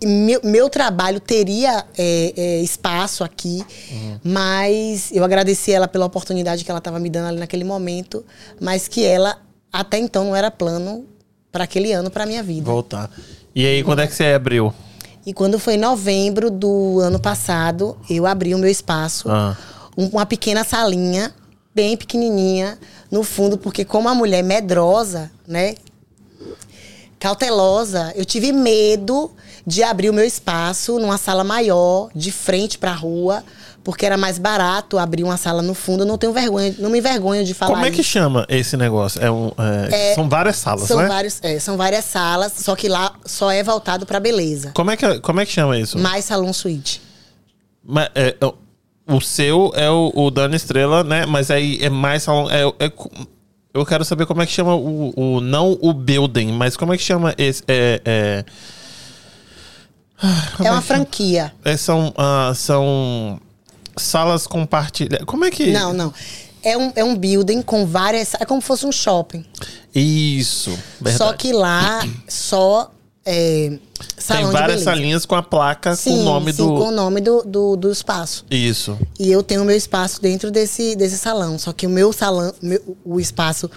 meu, 0.03 0.41
meu 0.45 0.69
trabalho 0.69 1.21
teria 1.21 1.85
é, 1.97 2.33
é, 2.37 2.61
espaço 2.61 3.25
aqui, 3.25 3.65
uhum. 3.91 4.19
mas 4.25 5.11
eu 5.13 5.25
agradeci 5.25 5.73
ela 5.73 5.89
pela 5.89 6.05
oportunidade 6.05 6.65
que 6.65 6.71
ela 6.71 6.79
estava 6.79 6.99
me 6.99 7.09
dando 7.09 7.29
ali 7.29 7.39
naquele 7.39 7.65
momento, 7.65 8.25
mas 8.61 8.89
que 8.89 9.05
ela 9.05 9.39
até 9.73 9.99
então 9.99 10.25
não 10.25 10.37
era 10.37 10.51
plano 10.51 11.05
para 11.53 11.65
aquele 11.65 11.93
ano 11.93 12.11
para 12.11 12.27
minha 12.27 12.43
vida. 12.43 12.65
Voltar. 12.65 13.11
E 13.55 13.67
aí, 13.67 13.83
quando 13.83 14.01
é 14.01 14.07
que 14.07 14.15
você 14.15 14.25
abriu? 14.25 14.75
E 15.25 15.33
quando 15.33 15.59
foi 15.59 15.75
em 15.75 15.79
novembro 15.79 16.51
do 16.51 17.01
ano 17.01 17.19
passado, 17.19 17.97
eu 18.09 18.27
abri 18.27 18.55
o 18.55 18.59
meu 18.59 18.71
espaço. 18.71 19.29
Ah 19.31 19.57
uma 19.97 20.27
pequena 20.27 20.63
salinha, 20.63 21.35
bem 21.75 21.97
pequenininha, 21.97 22.79
no 23.11 23.23
fundo, 23.23 23.57
porque 23.57 23.85
como 23.85 24.09
a 24.09 24.15
mulher 24.15 24.43
medrosa, 24.43 25.31
né? 25.47 25.75
Cautelosa, 27.19 28.13
eu 28.15 28.25
tive 28.25 28.53
medo 28.53 29.31
de 29.67 29.83
abrir 29.83 30.11
o 30.11 30.13
meu 30.13 30.25
espaço 30.25 30.99
numa 30.99 31.19
sala 31.19 31.43
maior, 31.43 32.11
de 32.15 32.31
frente 32.31 32.79
para 32.79 32.93
a 32.93 32.95
rua, 32.95 33.43
porque 33.83 34.05
era 34.05 34.17
mais 34.17 34.39
barato 34.39 34.99
abrir 34.99 35.25
uma 35.25 35.37
sala 35.37 35.63
no 35.63 35.73
fundo. 35.73 36.03
Eu 36.03 36.07
não 36.07 36.19
tenho 36.19 36.33
vergonha, 36.33 36.75
não 36.79 36.91
me 36.91 36.99
envergonho 36.99 37.45
de 37.45 37.55
falar. 37.55 37.75
Como 37.75 37.87
é 37.87 37.91
que 37.91 38.01
isso. 38.01 38.11
chama 38.11 38.45
esse 38.49 38.77
negócio? 38.77 39.23
É 39.23 39.31
um, 39.31 39.51
é, 39.91 40.11
é, 40.11 40.15
são 40.15 40.29
várias 40.29 40.57
salas, 40.57 40.89
são 40.89 40.99
né? 40.99 41.07
Vários, 41.07 41.39
é, 41.43 41.59
são 41.59 41.77
várias 41.77 42.05
salas, 42.05 42.53
só 42.57 42.77
que 42.77 42.89
lá 42.89 43.15
só 43.25 43.51
é 43.51 43.63
voltado 43.63 44.05
para 44.05 44.21
beleza. 44.21 44.73
Como 44.75 44.91
é 44.91 44.97
que 44.97 45.21
como 45.21 45.41
é 45.41 45.47
que 45.47 45.53
chama 45.53 45.79
isso? 45.79 45.99
Mais 45.99 46.25
salão 46.25 46.53
suíte. 46.53 47.01
Mas, 47.85 48.09
é, 48.15 48.37
o 49.07 49.21
seu 49.21 49.73
é 49.75 49.91
o, 49.91 50.13
o 50.15 50.31
Dani 50.31 50.57
Estrela, 50.57 51.05
né? 51.05 51.27
Mas 51.27 51.51
aí 51.51 51.79
é 51.81 51.89
mais. 51.89 52.27
É, 52.29 52.87
é, 52.87 52.93
eu 53.73 53.87
quero 53.87 54.05
saber 54.05 54.27
como 54.27 54.43
é 54.43 54.47
que 54.47 54.53
chama 54.53 54.75
o, 54.75 55.13
o. 55.17 55.41
Não 55.41 55.79
o 55.81 55.93
building, 55.93 56.53
mas 56.53 56.77
como 56.77 56.93
é 56.93 56.97
que 56.97 57.03
chama 57.03 57.35
esse. 57.39 57.63
É, 57.69 58.01
é, 58.05 58.45
ah, 60.21 60.65
é 60.65 60.71
uma 60.71 60.83
franquia. 60.83 61.53
É, 61.65 61.77
são, 61.77 62.09
uh, 62.09 62.55
são 62.55 63.41
salas 63.97 64.47
compartilhadas. 64.47 65.25
Como 65.27 65.45
é 65.45 65.51
que. 65.51 65.71
Não, 65.71 65.93
não. 65.93 66.13
É 66.63 66.77
um, 66.77 66.93
é 66.97 67.05
um 67.05 67.15
building 67.15 67.63
com 67.63 67.87
várias. 67.87 68.35
É 68.35 68.45
como 68.45 68.61
se 68.61 68.67
fosse 68.67 68.87
um 68.87 68.93
shopping. 68.93 69.45
Isso. 69.95 70.77
Verdade. 71.01 71.19
Só 71.19 71.33
que 71.33 71.53
lá 71.53 72.03
só 72.27 72.91
é, 73.29 73.79
Tem 74.29 74.47
várias 74.53 74.83
salinhas 74.83 75.27
com 75.27 75.35
a 75.35 75.43
placa 75.43 75.97
sim, 75.97 76.11
com 76.11 76.21
o 76.21 76.23
nome 76.23 76.53
sim, 76.53 76.59
do. 76.59 76.69
com 76.77 76.89
o 76.89 76.91
nome 76.93 77.21
do, 77.21 77.43
do, 77.43 77.77
do, 77.77 77.91
espaço. 77.91 78.47
Isso. 78.49 78.97
E 79.19 79.33
eu 79.33 79.43
tenho 79.43 79.63
o 79.63 79.65
meu 79.65 79.77
espaço 79.77 80.23
dentro 80.23 80.49
desse, 80.49 80.95
desse 80.95 81.19
salão. 81.19 81.59
Só 81.59 81.73
que 81.73 81.89
o 81.89 81.91
meu 81.91 82.13
salão, 82.13 82.55
meu, 82.63 82.97
o 83.05 83.19
espaço 83.19 83.69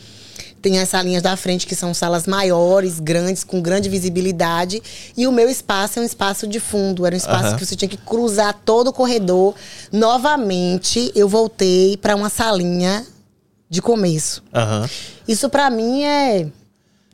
tem 0.62 0.80
as 0.80 0.90
salinhas 0.90 1.24
da 1.24 1.36
frente, 1.36 1.66
que 1.66 1.76
são 1.76 1.96
salas 1.96 2.28
maiores, 2.28 3.00
grandes, 3.00 3.44
com 3.44 3.60
grande 3.60 3.90
visibilidade. 3.90 4.84
E 5.18 5.26
o 5.26 5.32
meu 5.32 5.50
espaço 5.50 5.98
é 5.98 6.02
um 6.04 6.06
espaço 6.06 6.46
de 6.46 6.60
fundo. 6.60 7.06
Era 7.06 7.16
um 7.16 7.18
espaço 7.18 7.50
uhum. 7.50 7.56
que 7.58 7.66
você 7.66 7.76
tinha 7.76 7.90
que 7.90 7.98
cruzar 7.98 8.54
todo 8.64 8.90
o 8.90 8.94
corredor. 8.94 9.56
Novamente, 9.92 11.12
eu 11.16 11.28
voltei 11.28 11.98
para 11.98 12.16
uma 12.16 12.30
salinha 12.30 13.04
de 13.68 13.82
começo. 13.82 14.44
Aham. 14.54 14.88
Isso 15.28 15.50
pra 15.50 15.72
mim 15.72 16.04
é. 16.04 16.48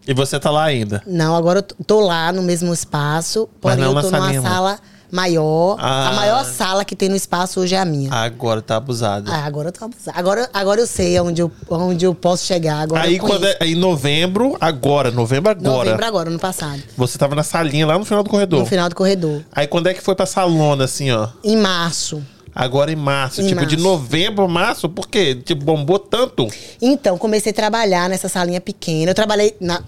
E 0.08 0.14
você 0.14 0.40
tá 0.40 0.52
lá 0.52 0.64
ainda? 0.64 1.02
Não, 1.06 1.36
agora 1.36 1.60
eu 1.60 1.86
tô 1.86 2.00
lá 2.00 2.32
no 2.32 2.42
mesmo 2.42 2.74
espaço, 2.74 3.50
porém 3.60 3.84
eu 3.84 4.02
tô 4.02 4.12
numa 4.12 4.42
sala 4.42 4.80
maior. 5.12 5.78
Ah. 5.80 6.10
A 6.10 6.14
maior 6.14 6.46
sala 6.46 6.84
que 6.84 6.96
tem 6.96 7.10
no 7.10 7.16
espaço 7.16 7.60
hoje 7.60 7.74
é 7.74 7.80
a 7.80 7.86
minha. 7.86 8.14
Agora 8.14 8.62
tá 8.62 8.76
abusado. 8.76 9.32
Ah, 9.32 9.46
agora 9.46 9.70
eu 9.70 9.72
tô 9.72 9.86
abusada. 9.86 10.18
Agora, 10.18 10.50
agora 10.54 10.82
eu 10.82 10.88
sei 10.88 11.20
onde 11.20 11.42
eu, 11.42 11.52
onde 11.70 12.06
eu 12.06 12.14
posso 12.14 12.46
chegar. 12.46 12.82
Agora 12.82 13.02
aí 13.02 13.18
quando 13.18 13.46
é, 13.46 13.58
aí 13.62 13.76
novembro, 13.76 14.58
agora, 14.60 15.12
novembro 15.12 15.52
agora. 15.52 15.78
Novembro 15.78 16.06
agora, 16.06 16.30
ano 16.30 16.40
passado. 16.40 16.82
Você 16.98 17.18
tava 17.18 17.34
na 17.34 17.44
salinha 17.44 17.88
lá 17.88 17.98
no 17.98 18.06
final 18.06 18.24
do 18.24 18.30
corredor. 18.30 18.60
No 18.60 18.66
final 18.66 18.90
do 18.90 18.96
corredor. 18.96 19.42
Aí 19.52 19.68
quando 19.68 19.88
é 19.88 19.94
que 19.94 20.02
foi 20.02 20.16
pra 20.16 20.26
salona, 20.26 20.84
assim, 20.84 21.12
ó? 21.12 21.30
Em 21.44 21.56
março. 21.56 22.22
Agora 22.54 22.90
em 22.90 22.96
março. 22.96 23.42
Em 23.42 23.48
tipo, 23.48 23.66
de 23.66 23.76
março. 23.76 23.84
novembro 23.84 24.46
a 24.46 24.48
março, 24.48 24.88
por 24.88 25.10
quê? 25.10 25.36
Tipo, 25.36 25.66
bombou 25.66 26.00
tanto. 26.00 26.48
Então, 26.82 27.18
comecei 27.18 27.52
a 27.52 27.56
trabalhar 27.56 28.10
nessa 28.10 28.30
salinha 28.30 28.62
pequena. 28.62 29.12
Eu 29.12 29.16
trabalhei 29.16 29.56
na. 29.60 29.84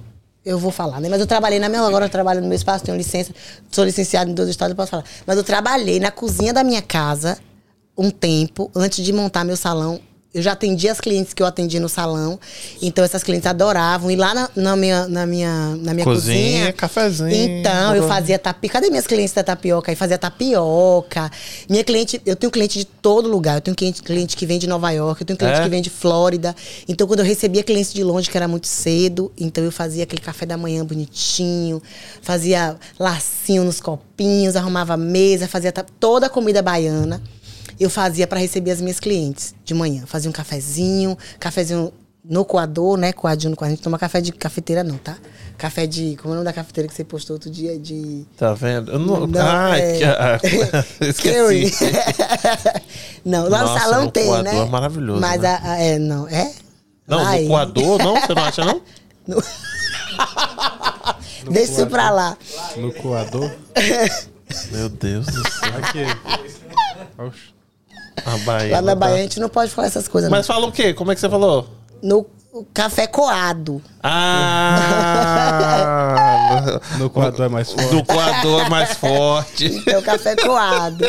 Eu 0.48 0.57
vou 0.57 0.72
falar, 0.72 1.02
né? 1.02 1.10
Mas 1.10 1.19
eu 1.19 1.28
trabalhei 1.28 1.60
na 1.60 1.68
minha. 1.68 1.82
Agora 1.82 2.06
eu 2.06 2.10
trabalho 2.10 2.40
no 2.40 2.48
meu 2.48 2.56
espaço, 2.56 2.86
tenho 2.86 2.95
licença. 2.95 3.34
Sou 3.69 3.84
licenciado 3.84 4.32
em 4.32 4.34
dois 4.34 4.48
estados, 4.48 4.72
eu 4.72 4.78
posso 4.78 4.91
falar. 4.91 5.03
Mas 5.26 5.36
eu 5.36 5.44
trabalhei 5.44 5.99
na 5.99 6.10
cozinha 6.10 6.53
da 6.53 6.64
minha 6.64 6.82
casa 6.82 7.38
um 7.98 8.10
tempo, 8.10 8.72
antes 8.74 9.03
de 9.03 9.11
montar 9.11 9.44
meu 9.44 9.57
salão. 9.57 9.99
Eu 10.34 10.41
já 10.41 10.52
atendi 10.52 10.88
as 10.88 10.99
clientes 10.99 11.34
que 11.34 11.41
eu 11.41 11.48
atendi 11.48 11.80
no 11.80 11.90
salão. 11.90 12.40
Então, 12.82 13.04
essas 13.04 13.24
clientes 13.24 13.48
adoravam. 13.48 14.12
E 14.12 14.16
lá 14.16 14.34
na, 14.36 14.49
na 14.56 14.76
minha, 14.76 15.08
na, 15.08 15.26
minha, 15.26 15.76
na 15.78 15.94
minha 15.94 16.04
Cozinha, 16.04 16.52
cozinha. 16.60 16.74
cafezinho, 16.74 17.30
Então, 17.60 17.95
eu 17.95 18.08
fazia 18.08 18.38
tapioca. 18.38 18.74
Cadê 18.74 18.90
minhas 18.90 19.08
clientes 19.08 19.34
da 19.34 19.44
tapioca? 19.44 19.91
Aí 19.91 19.95
fazia 19.95 20.18
tapioca. 20.18 21.32
Minha 21.70 21.84
cliente, 21.84 22.22
eu 22.26 22.36
tenho 22.36 22.52
cliente 22.52 22.78
de 22.78 22.86
todo 22.86 23.28
lugar. 23.28 23.56
Eu 23.56 23.62
tenho 23.62 23.76
cliente, 23.76 24.04
cliente 24.04 24.36
que 24.38 24.45
vem 24.45 24.60
de 24.60 24.68
Nova 24.68 24.91
York, 24.91 25.22
eu 25.22 25.26
tenho 25.26 25.38
cliente 25.40 25.60
É? 25.60 25.64
que 25.64 25.70
vem 25.70 25.82
de 25.82 25.90
Flórida. 25.90 26.56
Então, 26.88 27.08
quando 27.08 27.20
eu 27.22 27.26
recebia 27.26 27.64
clientes 27.64 27.94
de 27.94 28.04
longe, 28.04 28.30
que 28.30 28.38
era 28.38 28.48
muito 28.48 28.68
cedo, 28.68 29.32
então 29.40 29.64
eu 29.64 29.72
fazia 29.72 30.04
aquele 30.04 30.22
café 30.22 30.45
da 30.45 30.58
manhã 30.58 30.86
bonitinho, 30.86 31.82
fazia 32.22 32.76
lacinho 32.99 33.64
nos 33.64 33.80
copinhos, 33.80 34.56
arrumava 34.56 34.95
mesa, 34.98 35.48
fazia 35.48 35.72
toda 35.72 36.28
a 36.28 36.30
comida 36.30 36.62
baiana. 36.62 37.22
Eu 37.80 37.90
fazia 37.90 38.26
para 38.28 38.40
receber 38.40 38.72
as 38.72 38.82
minhas 38.82 38.99
clientes 38.99 39.54
de 39.64 39.74
manhã. 39.74 40.04
Fazia 40.06 40.30
um 40.30 40.34
cafezinho, 40.34 41.18
cafezinho 41.40 41.94
no 42.26 42.44
coador, 42.44 42.98
né? 42.98 43.14
Coadinho 43.14 43.52
no 43.52 43.56
coador. 43.56 43.72
A 43.72 43.76
gente 43.76 43.84
toma 43.84 43.98
café 43.99 44.20
de 44.20 44.32
cafeteira, 44.32 44.84
não, 44.84 44.98
tá? 44.98 45.16
Café 45.58 45.88
de. 45.88 46.16
Como 46.18 46.30
é 46.30 46.32
o 46.34 46.36
nome 46.36 46.45
da 46.45 46.54
cafeteira 46.54 46.88
que 46.88 46.94
você 46.95 47.04
postou 47.04 47.36
outro 47.36 47.49
dia? 47.49 47.78
De. 47.80 48.26
Tá 48.38 48.54
vendo? 48.54 48.91
Eu 48.91 48.99
não... 48.99 49.26
Não, 49.28 49.41
ah, 49.48 49.78
é- 49.78 50.40
que- 50.40 51.06
esqueci. 51.08 51.72
não, 53.24 53.48
lá 53.48 53.62
Nossa, 53.62 53.74
no 53.74 53.80
salão 53.80 54.06
no 54.06 54.12
tem, 54.12 54.26
coador 54.28 54.44
né? 54.54 54.60
é 54.60 54.66
maravilhoso, 54.66 55.22
Mas 55.22 55.41
né? 55.41 55.60
a, 55.64 55.72
a- 55.72 55.78
é, 55.80 55.98
não, 55.99 56.28
é? 56.28 56.52
Não, 57.08 57.18
Lá 57.18 57.32
no 57.32 57.38
é. 57.38 57.48
coador, 57.48 57.98
não? 57.99 58.20
Você 58.22 58.34
não 58.36 58.44
acha, 58.44 58.66
não? 58.66 58.82
Deixa 61.49 61.72
isso 61.72 61.88
pra 61.88 62.10
lá. 62.10 62.38
No 62.76 62.91
coador. 62.94 63.49
Meu 64.72 64.90
Deus 64.90 65.26
do 65.28 65.49
céu. 65.49 65.70
Aqui. 65.78 66.06
Oxe. 67.18 67.56
A 68.26 68.38
Bahia. 68.39 68.72
Lá 68.73 68.81
na 68.81 68.91
tá- 68.91 68.95
Bahia 68.95 69.15
a 69.15 69.22
gente 69.22 69.39
não 69.39 69.49
pode 69.49 69.72
falar 69.72 69.88
essas 69.88 70.07
coisas, 70.07 70.30
Mas 70.30 70.45
fala 70.48 70.65
o 70.68 70.72
quê? 70.72 70.94
Como 70.94 71.11
é 71.11 71.15
que 71.15 71.22
você 71.22 71.30
falou? 71.30 71.68
não. 72.02 72.26
No 72.53 72.65
café 72.73 73.06
coado. 73.06 73.81
Ah! 75.48 76.80
No 76.98 77.10
coador 77.10 77.45
é 77.45 77.49
mais 77.49 77.72
forte. 77.72 77.89
do 77.91 78.03
coador 78.03 78.65
é 78.65 78.69
mais 78.69 78.94
forte. 78.94 79.65
Então, 79.68 80.02
café 80.02 80.35
coado. 80.35 81.06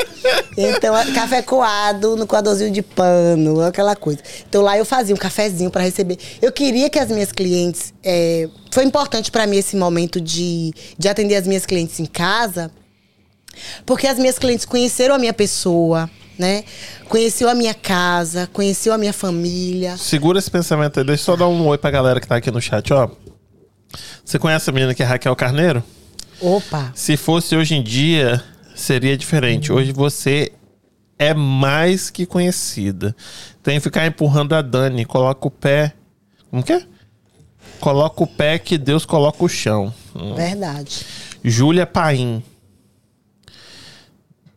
Então, 0.57 0.95
é 0.97 1.11
café 1.13 1.41
coado 1.41 2.17
no 2.17 2.27
coadorzinho 2.27 2.71
de 2.71 2.83
pano, 2.83 3.63
aquela 3.63 3.97
coisa. 3.97 4.21
Então, 4.49 4.61
lá 4.63 4.77
eu 4.77 4.85
fazia 4.85 5.15
um 5.15 5.19
cafezinho 5.19 5.71
para 5.71 5.83
receber. 5.85 6.19
Eu 6.43 6.53
queria 6.53 6.91
que 6.91 6.99
as 6.99 7.09
minhas 7.09 7.33
clientes. 7.33 7.95
é, 8.05 8.49
foi 8.71 8.85
importante 8.85 9.31
para 9.31 9.47
mim 9.47 9.57
esse 9.57 9.75
momento 9.77 10.21
de, 10.21 10.75
de 10.99 11.09
atender 11.09 11.37
as 11.37 11.47
minhas 11.47 11.65
clientes 11.65 11.99
em 11.99 12.05
casa, 12.07 12.71
porque 13.87 14.07
as 14.07 14.19
minhas 14.19 14.39
clientes 14.39 14.67
conheceram 14.67 15.15
a 15.15 15.19
minha 15.19 15.33
pessoa, 15.33 16.11
né? 16.39 16.65
Conheceu 17.09 17.49
a 17.49 17.55
minha 17.55 17.75
casa, 17.75 18.49
conheceu 18.53 18.93
a 18.93 18.99
minha 18.99 19.13
família. 19.13 19.97
Segura 19.97 20.39
esse 20.39 20.51
pensamento 20.51 20.99
aí. 20.99 21.05
Deixa 21.05 21.23
eu 21.23 21.25
só 21.25 21.37
dar 21.37 21.49
um 21.49 21.67
oi 21.67 21.77
pra 21.77 21.91
galera 21.91 22.21
que 22.21 22.27
tá 22.27 22.37
aqui 22.37 22.51
no 22.51 22.61
chat, 22.61 22.93
ó. 22.93 23.09
Você 24.25 24.39
conhece 24.39 24.69
a 24.69 24.73
menina 24.73 24.95
que 24.95 25.03
é 25.03 25.07
Raquel 25.07 25.35
Carneiro? 25.35 25.83
Opa! 26.41 26.93
Se 26.95 27.17
fosse 27.17 27.57
hoje 27.57 27.75
em 27.75 27.83
dia, 27.83 28.43
seria 28.75 29.17
diferente. 29.17 29.73
Hoje 29.73 29.93
você 29.93 30.53
é 31.19 31.35
mais 31.35 32.11
que 32.11 32.25
conhecida. 32.25 33.15
Tem 33.63 33.77
que 33.77 33.81
ficar 33.81 34.07
empurrando 34.07 34.55
a 34.55 34.63
Dani. 34.63 35.05
Coloca 35.05 35.49
o 35.49 35.51
pé. 35.51 35.95
Como 36.51 36.63
que 36.63 36.73
é? 36.73 36.83
Coloca 37.81 38.23
o 38.23 38.27
pé 38.27 38.59
que 38.59 38.79
Deus 38.79 39.05
coloca 39.05 39.45
o 39.45 39.49
chão. 39.49 39.93
Hum. 40.15 40.35
Verdade. 40.35 41.05
Júlia 41.43 41.87
Paim. 41.87 42.43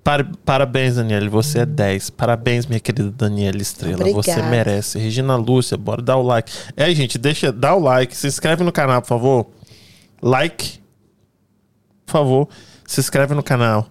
Par- 0.04 0.26
parabéns, 0.44 0.96
Daniela. 0.96 1.30
Você 1.30 1.60
é 1.60 1.66
10. 1.66 2.10
Parabéns, 2.12 2.66
minha 2.66 2.80
querida 2.80 3.12
Daniela 3.12 3.62
Estrela. 3.62 3.98
Você 4.12 4.32
Obrigada. 4.32 4.50
merece. 4.50 4.98
Regina 4.98 5.36
Lúcia, 5.36 5.78
bora 5.78 6.02
dar 6.02 6.18
o 6.18 6.24
like. 6.24 6.52
É, 6.76 6.94
gente, 6.96 7.18
deixa, 7.18 7.52
dá 7.52 7.76
o 7.76 7.80
like. 7.80 8.16
Se 8.18 8.28
inscreve 8.28 8.64
no 8.64 8.72
canal, 8.72 9.02
por 9.02 9.08
favor. 9.08 9.48
Like. 10.22 10.80
Por 12.06 12.12
favor. 12.14 12.50
Se 12.88 13.00
inscreve 13.00 13.34
no 13.36 13.44
canal. 13.44 13.88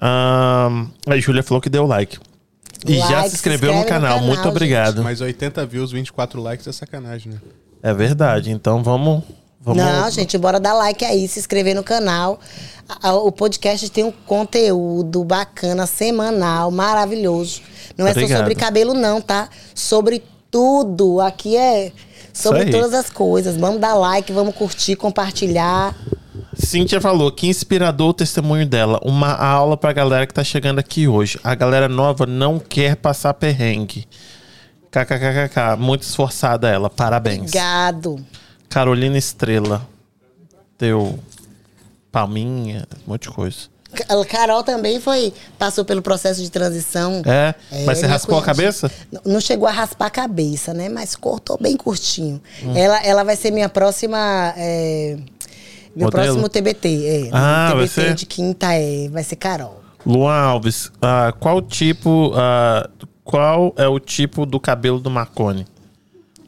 Ahn, 0.00 0.88
a 1.06 1.16
Júlia 1.18 1.42
falou 1.42 1.60
que 1.60 1.70
deu 1.70 1.86
like. 1.86 2.18
E 2.86 2.96
já 2.98 3.08
Like, 3.20 3.30
se 3.30 3.36
inscreveu 3.36 3.70
se 3.70 3.74
no 3.76 3.80
inscreve 3.80 3.82
no 3.82 3.84
canal. 3.88 4.14
canal, 4.16 4.26
Muito 4.26 4.38
gente. 4.42 4.48
obrigado. 4.48 5.02
Mas 5.02 5.20
80 5.20 5.64
views, 5.66 5.90
24 5.90 6.40
likes 6.40 6.66
é 6.66 6.72
sacanagem, 6.72 7.32
né? 7.32 7.38
É 7.82 7.94
verdade. 7.94 8.50
Então 8.50 8.82
vamos. 8.82 9.24
Vamos 9.66 9.82
Não, 9.82 10.10
gente, 10.10 10.38
bora 10.38 10.58
dar 10.58 10.72
like 10.72 11.04
aí, 11.04 11.28
se 11.28 11.38
inscrever 11.38 11.74
no 11.74 11.82
canal. 11.82 12.40
O 13.24 13.32
podcast 13.32 13.90
tem 13.90 14.04
um 14.04 14.12
conteúdo 14.12 15.24
bacana, 15.24 15.86
semanal, 15.86 16.70
maravilhoso. 16.70 17.60
Não 17.98 18.06
é 18.06 18.12
Obrigado. 18.12 18.30
só 18.30 18.36
sobre 18.38 18.54
cabelo, 18.54 18.94
não, 18.94 19.20
tá? 19.20 19.48
Sobre 19.74 20.22
tudo. 20.50 21.20
Aqui 21.20 21.56
é 21.56 21.90
sobre 22.32 22.66
todas 22.70 22.94
as 22.94 23.10
coisas. 23.10 23.56
Vamos 23.56 23.80
dar 23.80 23.94
like, 23.94 24.32
vamos 24.32 24.54
curtir, 24.54 24.94
compartilhar. 24.94 25.94
Cíntia 26.54 27.00
falou 27.00 27.30
que 27.32 27.48
inspirador 27.48 28.10
o 28.10 28.14
testemunho 28.14 28.66
dela. 28.66 29.00
Uma 29.02 29.34
aula 29.34 29.76
pra 29.76 29.92
galera 29.92 30.26
que 30.26 30.32
tá 30.32 30.44
chegando 30.44 30.78
aqui 30.78 31.08
hoje. 31.08 31.38
A 31.42 31.54
galera 31.54 31.88
nova 31.88 32.24
não 32.24 32.58
quer 32.58 32.96
passar 32.96 33.34
perrengue. 33.34 34.06
KKKKK. 34.90 35.76
Muito 35.76 36.02
esforçada 36.02 36.68
ela. 36.68 36.88
Parabéns. 36.88 37.40
Obrigado. 37.40 38.24
Carolina 38.76 39.16
Estrela. 39.16 39.88
Deu 40.78 41.18
palminha, 42.12 42.86
um 43.06 43.12
monte 43.12 43.22
de 43.22 43.30
coisa. 43.34 43.56
A 44.06 44.22
Carol 44.26 44.62
também 44.62 45.00
foi, 45.00 45.32
passou 45.58 45.82
pelo 45.82 46.02
processo 46.02 46.42
de 46.42 46.50
transição. 46.50 47.22
É? 47.24 47.54
É, 47.72 47.84
Mas 47.86 47.96
você 47.96 48.06
raspou 48.06 48.38
a 48.38 48.42
cabeça? 48.42 48.90
Não 49.24 49.40
chegou 49.40 49.66
a 49.66 49.70
raspar 49.70 50.08
a 50.08 50.10
cabeça, 50.10 50.74
né? 50.74 50.90
Mas 50.90 51.16
cortou 51.16 51.56
bem 51.58 51.74
curtinho. 51.74 52.38
Hum. 52.62 52.76
Ela, 52.76 53.02
ela 53.02 53.24
vai 53.24 53.34
ser 53.34 53.50
minha 53.50 53.70
próxima. 53.70 54.52
é, 54.58 55.16
meu 55.96 56.04
Modelo? 56.08 56.10
próximo 56.10 56.46
TBT. 56.50 57.06
É, 57.06 57.30
Ah, 57.32 57.72
vai 57.74 57.88
TBT 57.88 58.08
ser? 58.08 58.14
de 58.14 58.26
quinta 58.26 58.74
é, 58.74 59.08
vai 59.08 59.24
ser 59.24 59.36
Carol. 59.36 59.80
Luan 60.04 60.34
Alves. 60.34 60.92
ah, 61.00 61.32
qual 61.40 61.62
tipo. 61.62 62.32
ah, 62.36 62.90
qual 63.24 63.72
é 63.78 63.88
o 63.88 63.98
tipo 63.98 64.44
do 64.44 64.60
cabelo 64.60 65.00
do 65.00 65.08
Marconi? 65.10 65.66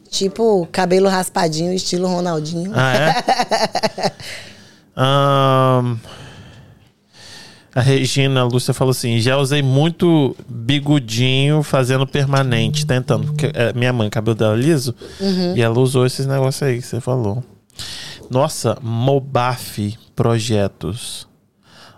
Tipo, 0.09 0.67
cabelo 0.71 1.07
raspadinho, 1.07 1.71
estilo 1.71 2.07
Ronaldinho. 2.07 2.71
Ah, 2.73 2.95
é? 2.95 4.11
Ahn, 5.01 5.97
a 7.73 7.81
Regina 7.81 8.43
Lúcia 8.43 8.73
falou 8.73 8.91
assim: 8.91 9.19
já 9.19 9.37
usei 9.37 9.61
muito 9.61 10.35
bigodinho 10.47 11.61
fazendo 11.63 12.05
permanente, 12.07 12.85
tentando. 12.85 13.27
Porque 13.27 13.51
é, 13.53 13.71
minha 13.73 13.93
mãe, 13.93 14.09
cabelo 14.09 14.35
dela 14.35 14.55
liso, 14.55 14.93
e 15.55 15.61
ela 15.61 15.79
usou 15.79 16.05
esses 16.05 16.25
negócios 16.25 16.63
aí 16.63 16.81
que 16.81 16.87
você 16.87 16.99
falou. 16.99 17.43
Nossa, 18.29 18.77
Mobaf 18.81 19.97
Projetos. 20.15 21.28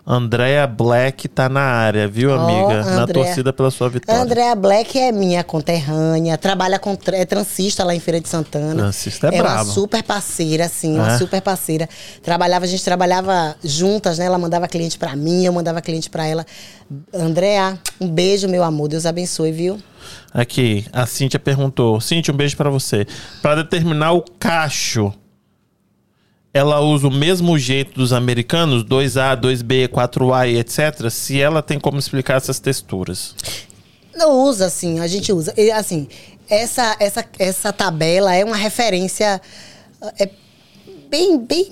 Andréa 0.05 0.65
Black 0.65 1.27
tá 1.27 1.47
na 1.47 1.61
área, 1.61 2.07
viu, 2.07 2.33
amiga? 2.33 2.83
na 2.83 3.03
Andrea. 3.03 3.23
torcida 3.23 3.53
pela 3.53 3.69
sua 3.69 3.87
vitória. 3.87 4.19
Andréa 4.21 4.55
Black 4.55 4.97
é 4.97 5.11
minha 5.11 5.43
conterrânea, 5.43 6.37
trabalha 6.37 6.79
com 6.79 6.97
é 7.13 7.23
transista 7.23 7.83
lá 7.83 7.93
em 7.93 7.99
Feira 7.99 8.19
de 8.19 8.27
Santana. 8.27 8.75
Transista 8.75 9.27
é 9.27 9.31
uma 9.31 9.43
braba. 9.43 9.65
super 9.69 10.01
parceira, 10.03 10.65
assim, 10.65 10.95
uma 10.95 11.13
É? 11.13 11.17
super 11.17 11.39
parceira. 11.41 11.87
Trabalhava, 12.23 12.65
a 12.65 12.67
gente 12.67 12.83
trabalhava 12.83 13.55
juntas, 13.63 14.17
né? 14.17 14.25
Ela 14.25 14.39
mandava 14.39 14.67
cliente 14.67 14.97
pra 14.97 15.15
mim, 15.15 15.45
eu 15.45 15.53
mandava 15.53 15.81
cliente 15.81 16.09
pra 16.09 16.25
ela. 16.25 16.45
Andréa, 17.13 17.77
um 17.99 18.07
beijo, 18.09 18.47
meu 18.49 18.63
amor. 18.63 18.87
Deus 18.87 19.05
abençoe, 19.05 19.51
viu? 19.51 19.79
Aqui, 20.33 20.85
a 20.91 21.05
Cíntia 21.05 21.39
perguntou. 21.39 22.01
Cíntia, 22.01 22.33
um 22.33 22.37
beijo 22.37 22.57
pra 22.57 22.69
você. 22.69 23.05
Pra 23.41 23.55
determinar 23.55 24.13
o 24.13 24.23
cacho, 24.39 25.13
ela 26.53 26.81
usa 26.81 27.07
o 27.07 27.11
mesmo 27.11 27.57
jeito 27.57 27.93
dos 27.93 28.11
americanos? 28.11 28.83
2A, 28.83 29.39
2B, 29.39 29.87
4A 29.87 30.49
e 30.49 30.57
etc? 30.57 31.09
Se 31.09 31.39
ela 31.39 31.61
tem 31.61 31.79
como 31.79 31.97
explicar 31.97 32.37
essas 32.37 32.59
texturas. 32.59 33.35
Não 34.15 34.43
usa, 34.43 34.65
assim, 34.65 34.99
a 34.99 35.07
gente 35.07 35.31
usa. 35.31 35.53
E, 35.57 35.71
assim, 35.71 36.07
essa, 36.49 36.95
essa, 36.99 37.25
essa 37.39 37.71
tabela 37.71 38.35
é 38.35 38.43
uma 38.43 38.57
referência 38.57 39.41
é 40.17 40.29
bem, 41.09 41.37
bem, 41.37 41.69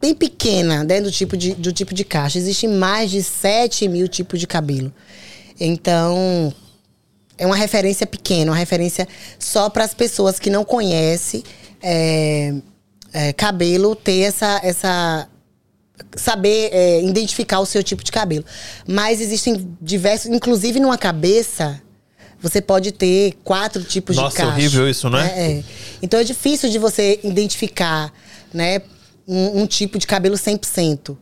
bem 0.00 0.14
pequena 0.14 0.82
né, 0.84 1.00
do, 1.00 1.10
tipo 1.10 1.36
de, 1.36 1.54
do 1.54 1.72
tipo 1.72 1.94
de 1.94 2.04
caixa. 2.04 2.38
Existem 2.38 2.70
mais 2.70 3.10
de 3.10 3.22
7 3.22 3.88
mil 3.88 4.08
tipos 4.08 4.40
de 4.40 4.46
cabelo. 4.46 4.92
Então, 5.60 6.52
é 7.36 7.46
uma 7.46 7.56
referência 7.56 8.06
pequena, 8.06 8.52
uma 8.52 8.56
referência 8.56 9.06
só 9.38 9.68
para 9.68 9.84
as 9.84 9.92
pessoas 9.92 10.38
que 10.38 10.50
não 10.50 10.64
conhecem 10.64 11.42
é, 11.82 12.54
é, 13.12 13.32
cabelo 13.32 13.94
ter 13.94 14.20
essa, 14.20 14.60
essa 14.62 15.28
saber 16.14 16.70
é, 16.72 17.02
identificar 17.02 17.60
o 17.60 17.66
seu 17.66 17.82
tipo 17.82 18.02
de 18.02 18.12
cabelo. 18.12 18.44
Mas 18.86 19.20
existem 19.20 19.68
diversos, 19.80 20.26
inclusive 20.26 20.80
numa 20.80 20.98
cabeça, 20.98 21.80
você 22.40 22.60
pode 22.60 22.92
ter 22.92 23.34
quatro 23.44 23.82
tipos 23.82 24.16
Nossa, 24.16 24.30
de 24.30 24.36
cacho. 24.36 24.48
Nossa, 24.48 24.58
horrível 24.58 24.88
isso, 24.88 25.08
né? 25.10 25.32
É, 25.34 25.52
é. 25.52 25.64
Então 26.02 26.20
é 26.20 26.24
difícil 26.24 26.68
de 26.70 26.78
você 26.78 27.20
identificar, 27.22 28.12
né, 28.52 28.80
um, 29.26 29.62
um 29.62 29.66
tipo 29.66 29.98
de 29.98 30.06
cabelo 30.06 30.36
100%. 30.36 31.16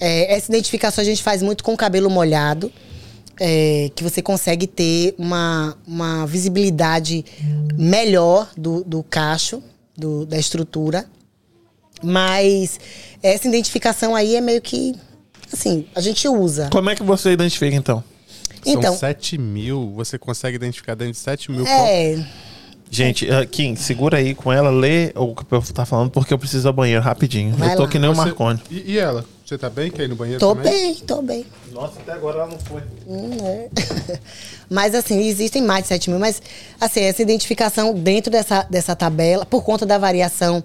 É, 0.00 0.34
essa 0.36 0.50
identificação 0.50 1.02
a 1.02 1.04
gente 1.04 1.22
faz 1.22 1.42
muito 1.42 1.64
com 1.64 1.76
cabelo 1.76 2.10
molhado. 2.10 2.72
É, 3.40 3.92
que 3.94 4.02
você 4.02 4.20
consegue 4.20 4.66
ter 4.66 5.14
uma, 5.16 5.78
uma 5.86 6.26
visibilidade 6.26 7.24
melhor 7.76 8.50
do, 8.56 8.82
do 8.82 9.00
cacho, 9.04 9.62
do, 9.96 10.26
da 10.26 10.36
estrutura. 10.36 11.06
Mas 12.02 12.78
essa 13.22 13.48
identificação 13.48 14.14
aí 14.14 14.36
é 14.36 14.40
meio 14.40 14.60
que. 14.60 14.94
Assim, 15.52 15.86
a 15.94 16.00
gente 16.00 16.28
usa. 16.28 16.68
Como 16.70 16.90
é 16.90 16.94
que 16.94 17.02
você 17.02 17.32
identifica, 17.32 17.74
então? 17.74 18.04
Então, 18.66 18.92
São 18.92 18.98
7 18.98 19.38
mil, 19.38 19.92
você 19.94 20.18
consegue 20.18 20.56
identificar 20.56 20.94
dentro 20.94 21.12
de 21.12 21.18
7 21.18 21.50
mil 21.50 21.66
é, 21.66 22.22
Gente, 22.90 23.26
uh, 23.26 23.46
Kim, 23.46 23.76
segura 23.76 24.16
aí 24.16 24.34
com 24.34 24.52
ela, 24.52 24.70
lê 24.70 25.12
o 25.14 25.34
que 25.34 25.44
eu 25.50 25.62
tá 25.74 25.84
falando, 25.84 26.10
porque 26.10 26.32
eu 26.32 26.38
preciso 26.38 26.68
ao 26.68 26.72
banheiro 26.72 27.02
rapidinho. 27.02 27.54
Vai 27.54 27.72
eu 27.72 27.76
tô 27.76 27.82
lá. 27.82 27.88
que 27.88 27.98
nem 27.98 28.08
o 28.08 28.14
Você- 28.14 28.20
Marconi. 28.20 28.62
E, 28.70 28.92
e 28.92 28.98
ela? 28.98 29.24
Você 29.44 29.56
tá 29.56 29.70
bem? 29.70 29.90
Quer 29.90 30.04
ir 30.04 30.08
no 30.08 30.16
banheiro 30.16 30.40
tô 30.40 30.54
também? 30.54 30.72
bem, 30.72 30.94
tô 30.94 31.22
bem. 31.22 31.46
Nossa, 31.72 31.98
até 32.00 32.12
agora 32.12 32.38
ela 32.38 32.46
não 32.48 32.58
foi. 32.58 32.82
Hum, 33.06 33.30
é. 33.42 33.68
mas 34.68 34.94
assim, 34.94 35.26
existem 35.26 35.62
mais 35.62 35.82
de 35.82 35.88
7 35.88 36.10
mil, 36.10 36.18
mas 36.18 36.40
assim, 36.80 37.00
essa 37.00 37.22
identificação 37.22 37.94
dentro 37.94 38.30
dessa, 38.30 38.62
dessa 38.64 38.96
tabela, 38.96 39.46
por 39.46 39.62
conta 39.62 39.86
da 39.86 39.96
variação 39.96 40.62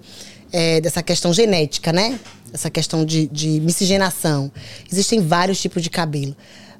é, 0.54 0.80
dessa 0.80 1.02
questão 1.02 1.32
genética, 1.34 1.92
né? 1.92 2.16
Essa 2.52 2.70
questão 2.70 3.04
de, 3.04 3.26
de 3.26 3.60
miscigenação. 3.60 4.52
Existem 4.90 5.20
vários 5.20 5.60
tipos 5.60 5.82
de 5.82 5.90
cabelo. 5.90 6.36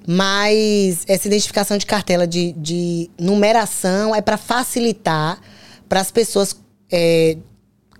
Mas 0.07 1.03
essa 1.09 1.27
identificação 1.27 1.77
de 1.77 1.85
cartela 1.85 2.25
de, 2.25 2.53
de 2.53 3.11
numeração 3.19 4.15
é 4.15 4.23
para 4.23 4.37
facilitar 4.37 5.41
para 5.89 5.99
as 5.99 6.13
pessoas 6.13 6.57
é, 6.93 7.37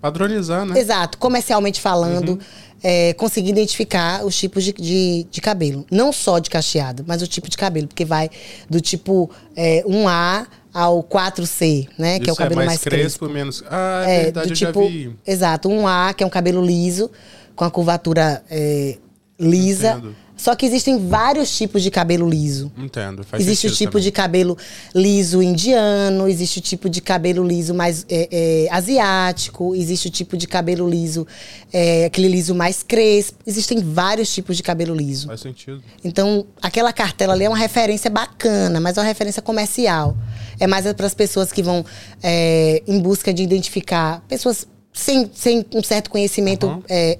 Padronizar, 0.01 0.67
né? 0.67 0.79
Exato, 0.79 1.17
comercialmente 1.17 1.81
falando, 1.81 2.39
é, 2.86 3.15
conseguir 3.15 3.48
identificar 3.48 4.27
os 4.27 4.36
tipos 4.36 4.62
de, 4.62 4.73
de, 4.74 5.27
de 5.31 5.40
cabelo. 5.40 5.86
Não 5.90 6.12
só 6.12 6.39
de 6.39 6.51
cacheado, 6.51 7.02
mas 7.06 7.23
o 7.23 7.27
tipo 7.27 7.48
de 7.48 7.56
cabelo, 7.56 7.89
porque 7.89 8.05
vai 8.05 8.28
do 8.69 8.78
tipo 8.78 9.31
é, 9.56 9.82
1A 9.85 10.47
ao 10.70 11.02
4C, 11.02 11.89
né? 11.97 12.19
que 12.19 12.28
é 12.28 12.32
o 12.32 12.35
Isso 12.35 12.43
cabelo 12.43 12.62
mais, 12.62 12.82
crespo, 12.82 13.27
menos. 13.27 13.65
Ah, 13.70 14.05
é, 14.06 14.23
verdade, 14.24 14.48
do 14.48 14.52
eu 14.52 14.56
tipo, 14.56 14.82
já 14.82 14.89
vi. 14.90 15.16
Exato, 15.27 15.70
1A, 15.70 16.12
que 16.12 16.23
é 16.23 16.27
um 16.27 16.31
cabelo 16.31 16.62
liso, 16.62 17.11
com 17.56 17.65
a 17.65 17.70
curvatura 17.70 18.44
é, 18.51 18.98
lisa. 19.40 19.93
Entendo. 19.93 20.24
Só 20.36 20.55
que 20.56 20.66
existem 20.66 21.09
vários 21.09 21.56
tipos 21.56 21.82
de 21.82 21.90
cabelo 21.90 22.28
liso. 22.28 22.70
Entendo. 22.77 23.23
Faz 23.24 23.43
Existe 23.43 23.69
o 23.69 23.70
tipo 23.70 23.93
também. 23.93 24.05
de 24.05 24.12
cabelo 24.12 24.59
liso 24.94 25.40
indiano, 25.43 26.28
existe 26.28 26.59
o 26.59 26.62
tipo 26.62 26.90
de 26.90 27.01
cabelo 27.01 27.47
liso 27.47 27.73
mais 27.73 28.05
é, 28.09 28.28
é, 28.31 28.69
asiático, 28.70 29.74
existe 29.74 30.09
o 30.09 30.11
tipo 30.11 30.36
de 30.36 30.48
cabelo 30.48 30.89
liso, 30.89 31.27
é, 31.73 32.06
aquele 32.06 32.28
liso 32.28 32.55
mais 32.55 32.82
crespo. 32.82 33.39
Existem 33.47 33.78
vários 33.81 34.32
tipos 34.32 34.56
de 34.56 34.62
cabelo 34.62 34.94
liso. 34.94 35.28
Faz 35.28 35.40
sentido. 35.40 35.82
Então, 36.02 36.47
aquela 36.61 36.93
cartela 36.93 37.32
ali 37.32 37.44
é 37.44 37.48
uma 37.48 37.56
referência 37.59 38.11
bacana, 38.11 38.81
mas 38.81 38.97
é 38.97 39.01
uma 39.01 39.06
referência 39.06 39.40
comercial. 39.40 40.16
É 40.59 40.66
mais 40.66 40.85
para 40.94 41.06
as 41.06 41.15
pessoas 41.15 41.52
que 41.52 41.62
vão 41.62 41.85
é, 42.23 42.82
em 42.86 43.01
busca 43.01 43.32
de 43.32 43.43
identificar 43.43 44.23
pessoas 44.28 44.66
sem, 44.95 45.29
sem 45.35 45.66
um 45.75 45.83
certo 45.83 46.09
conhecimento 46.09 46.66
Uhum. 46.69 46.83
é, 46.89 47.19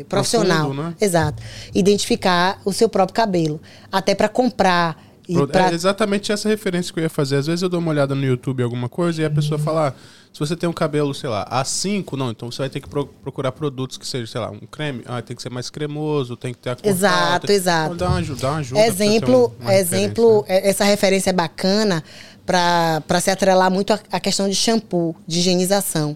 é, 0.00 0.04
profissional. 0.08 0.66
Profundo, 0.66 0.82
né? 0.82 0.94
Exato. 1.00 1.42
Identificar 1.74 2.60
o 2.64 2.72
seu 2.72 2.88
próprio 2.88 3.14
cabelo. 3.14 3.60
Até 3.90 4.14
para 4.14 4.28
comprar. 4.28 5.02
Pro- 5.26 5.48
pra- 5.48 5.70
É 5.70 5.74
exatamente 5.74 6.30
essa 6.30 6.50
referência 6.50 6.92
que 6.92 7.00
eu 7.00 7.04
ia 7.04 7.08
fazer. 7.08 7.36
Às 7.36 7.46
vezes 7.46 7.62
eu 7.62 7.68
dou 7.70 7.80
uma 7.80 7.90
olhada 7.90 8.14
no 8.14 8.22
YouTube 8.22 8.62
alguma 8.62 8.90
coisa 8.90 9.22
e 9.22 9.24
a 9.24 9.30
pessoa 9.30 9.58
fala: 9.58 9.88
ah, 9.88 9.92
se 10.30 10.38
você 10.38 10.54
tem 10.54 10.68
um 10.68 10.72
cabelo, 10.72 11.14
sei 11.14 11.30
lá, 11.30 11.46
A5, 11.50 12.12
não, 12.14 12.30
então 12.30 12.50
você 12.52 12.58
vai 12.58 12.68
ter 12.68 12.78
que 12.80 12.88
pro- 12.90 13.06
procurar 13.06 13.50
produtos 13.52 13.96
que 13.96 14.06
sejam, 14.06 14.26
sei 14.26 14.40
lá, 14.42 14.50
um 14.50 14.60
creme, 14.70 15.02
ah, 15.06 15.22
tem 15.22 15.34
que 15.34 15.40
ser 15.42 15.48
mais 15.50 15.70
cremoso, 15.70 16.36
tem 16.36 16.52
que 16.52 16.58
ter 16.58 16.70
a 16.70 16.76
cor 16.76 16.86
Exato, 16.86 17.46
tem- 17.46 17.56
exato. 17.56 17.94
Então, 17.94 18.06
Dá 18.06 18.12
uma 18.12 18.18
ajuda, 18.20 18.40
dá 18.42 18.50
uma 18.50 18.58
ajuda 18.58 18.80
exemplo, 18.86 19.54
um- 19.58 19.62
uma 19.62 19.74
exemplo 19.74 20.40
referência, 20.42 20.60
né? 20.62 20.66
é- 20.66 20.70
essa 20.70 20.84
referência 20.84 21.30
é 21.30 21.32
bacana 21.32 22.04
para 22.44 23.20
se 23.22 23.30
atrelar 23.30 23.70
muito 23.70 23.98
a 24.12 24.20
questão 24.20 24.46
de 24.46 24.54
shampoo, 24.54 25.16
de 25.26 25.38
higienização. 25.38 26.14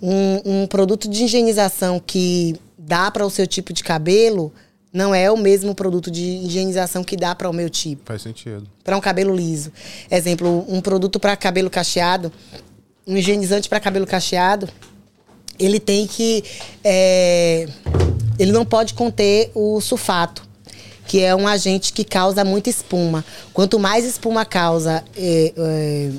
Um, 0.00 0.62
um 0.62 0.66
produto 0.66 1.08
de 1.08 1.24
higienização 1.24 2.00
que 2.04 2.56
dá 2.78 3.10
para 3.10 3.24
o 3.24 3.30
seu 3.30 3.46
tipo 3.46 3.72
de 3.72 3.82
cabelo 3.82 4.52
não 4.92 5.14
é 5.14 5.30
o 5.30 5.36
mesmo 5.36 5.74
produto 5.74 6.10
de 6.10 6.22
higienização 6.22 7.04
que 7.04 7.16
dá 7.16 7.34
para 7.34 7.50
o 7.50 7.52
meu 7.52 7.68
tipo 7.68 8.02
Faz 8.06 8.22
sentido. 8.22 8.66
para 8.82 8.96
um 8.96 9.00
cabelo 9.00 9.34
liso. 9.34 9.70
Exemplo, 10.10 10.64
um 10.68 10.80
produto 10.80 11.20
para 11.20 11.36
cabelo 11.36 11.68
cacheado, 11.68 12.32
um 13.06 13.16
higienizante 13.16 13.68
para 13.68 13.78
cabelo 13.78 14.06
cacheado, 14.06 14.68
ele 15.58 15.78
tem 15.80 16.06
que. 16.06 16.42
é, 16.82 17.68
ele 18.38 18.52
não 18.52 18.64
pode 18.64 18.94
conter 18.94 19.50
o 19.54 19.80
sulfato, 19.80 20.46
que 21.06 21.22
é 21.22 21.34
um 21.34 21.46
agente 21.46 21.92
que 21.92 22.04
causa 22.04 22.44
muita 22.44 22.68
espuma. 22.70 23.24
Quanto 23.52 23.78
mais 23.78 24.04
espuma 24.04 24.44
causa 24.44 25.04
é, 25.16 25.52
é, 25.56 26.10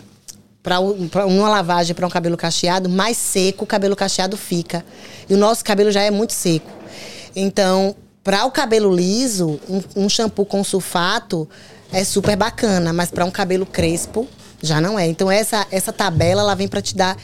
para 0.68 1.26
uma 1.26 1.48
lavagem 1.48 1.95
para 1.95 2.06
um 2.06 2.10
cabelo 2.10 2.35
cacheado, 2.35 2.89
mais 2.89 3.15
seco 3.15 3.64
o 3.64 3.68
cabelo 3.68 3.95
cacheado 3.95 4.35
fica. 4.35 4.84
E 5.30 5.34
o 5.34 5.38
nosso 5.38 5.64
cabelo 5.64 5.91
já 5.91 6.02
é 6.02 6.11
muito 6.11 6.34
seco. 6.34 6.69
Então, 7.34 7.95
para 8.22 8.45
o 8.45 8.52
cabelo 8.52 8.94
liso, 8.94 9.60
um, 9.69 10.03
um 10.03 10.10
shampoo 10.10 10.45
com 10.45 10.61
sulfato 10.65 11.48
é 11.94 12.03
super 12.03 12.35
bacana, 12.35 12.91
mas 12.91 13.10
para 13.10 13.23
um 13.23 13.31
cabelo 13.31 13.65
crespo 13.65 14.27
já 14.61 14.81
não 14.81 14.99
é. 14.99 15.07
Então 15.07 15.31
essa 15.31 15.65
essa 15.72 15.94
tabela 15.94 16.41
ela 16.41 16.56
vem 16.56 16.68
para 16.68 16.81
te 16.81 16.94
dar 16.95 17.15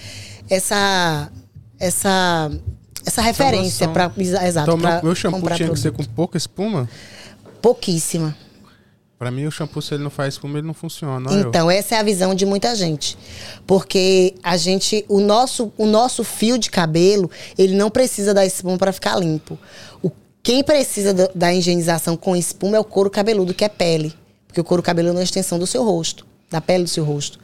essa 0.49 1.29
essa 1.77 2.49
essa 3.05 3.21
referência 3.21 3.89
para 3.89 4.09
exato 4.17 4.71
Então, 4.71 4.79
pra 4.79 4.91
meu, 4.93 5.03
meu 5.03 5.15
shampoo 5.15 5.41
tinha 5.55 5.69
que 5.69 5.79
ser 5.79 5.91
produto. 5.91 6.09
com 6.09 6.15
pouca 6.15 6.37
espuma? 6.37 6.87
pouquíssima. 7.61 8.35
Pra 9.23 9.31
mim, 9.31 9.45
o 9.45 9.51
shampoo, 9.51 9.81
se 9.81 9.93
ele 9.93 10.03
não 10.03 10.09
faz 10.09 10.35
espuma, 10.35 10.57
ele 10.59 10.67
não 10.67 10.73
funciona. 10.73 11.29
olha 11.29 11.39
eu. 11.41 11.49
Então, 11.49 11.71
essa 11.71 11.95
é 11.95 11.99
a 11.99 12.03
visão 12.03 12.35
de 12.35 12.45
muita 12.45 12.75
gente. 12.75 13.17
Porque 13.65 14.35
a 14.43 14.57
gente, 14.57 15.05
o 15.07 15.19
nosso, 15.19 15.71
o 15.77 15.85
nosso 15.85 16.23
fio 16.23 16.57
de 16.57 16.69
cabelo, 16.69 17.29
ele 17.57 17.75
não 17.75 17.89
precisa 17.89 18.33
da 18.33 18.45
espuma 18.45 18.77
para 18.77 18.91
ficar 18.91 19.15
limpo. 19.17 19.57
O, 20.01 20.11
quem 20.41 20.63
precisa 20.63 21.13
do- 21.13 21.29
da 21.33 21.53
higienização 21.53 22.15
com 22.17 22.35
espuma 22.35 22.77
é 22.77 22.79
o 22.79 22.83
couro 22.83 23.09
cabeludo, 23.09 23.53
que 23.53 23.63
é 23.63 23.69
pele. 23.69 24.13
Porque 24.47 24.61
o 24.61 24.63
couro 24.63 24.83
cabeludo 24.83 25.15
é 25.15 25.17
uma 25.19 25.23
extensão 25.23 25.57
do 25.57 25.65
seu 25.65 25.83
rosto, 25.83 26.25
da 26.51 26.61
pele 26.61 26.83
do 26.83 26.89
seu 26.89 27.03
rosto. 27.03 27.39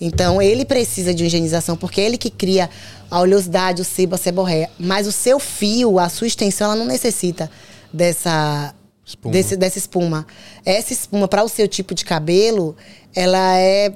Então, 0.00 0.40
ele 0.40 0.64
precisa 0.64 1.12
de 1.12 1.24
higienização, 1.26 1.76
porque 1.76 2.00
é 2.00 2.04
ele 2.06 2.16
que 2.16 2.30
cria 2.30 2.70
a 3.10 3.20
oleosidade, 3.20 3.82
o 3.82 3.84
sebo, 3.84 4.14
a 4.14 4.18
seborréia. 4.18 4.70
Mas 4.78 5.06
o 5.06 5.12
seu 5.12 5.38
fio, 5.38 5.98
a 5.98 6.08
sua 6.08 6.26
extensão, 6.26 6.68
ela 6.68 6.76
não 6.76 6.86
necessita 6.86 7.50
dessa 7.92 8.74
Espuma. 9.10 9.32
desse- 9.32 9.56
dessa 9.56 9.78
espuma. 9.78 10.26
Essa 10.64 10.92
espuma, 10.92 11.28
para 11.28 11.44
o 11.44 11.48
seu 11.48 11.66
tipo 11.68 11.94
de 11.94 12.04
cabelo, 12.04 12.76
ela 13.14 13.56
é 13.58 13.92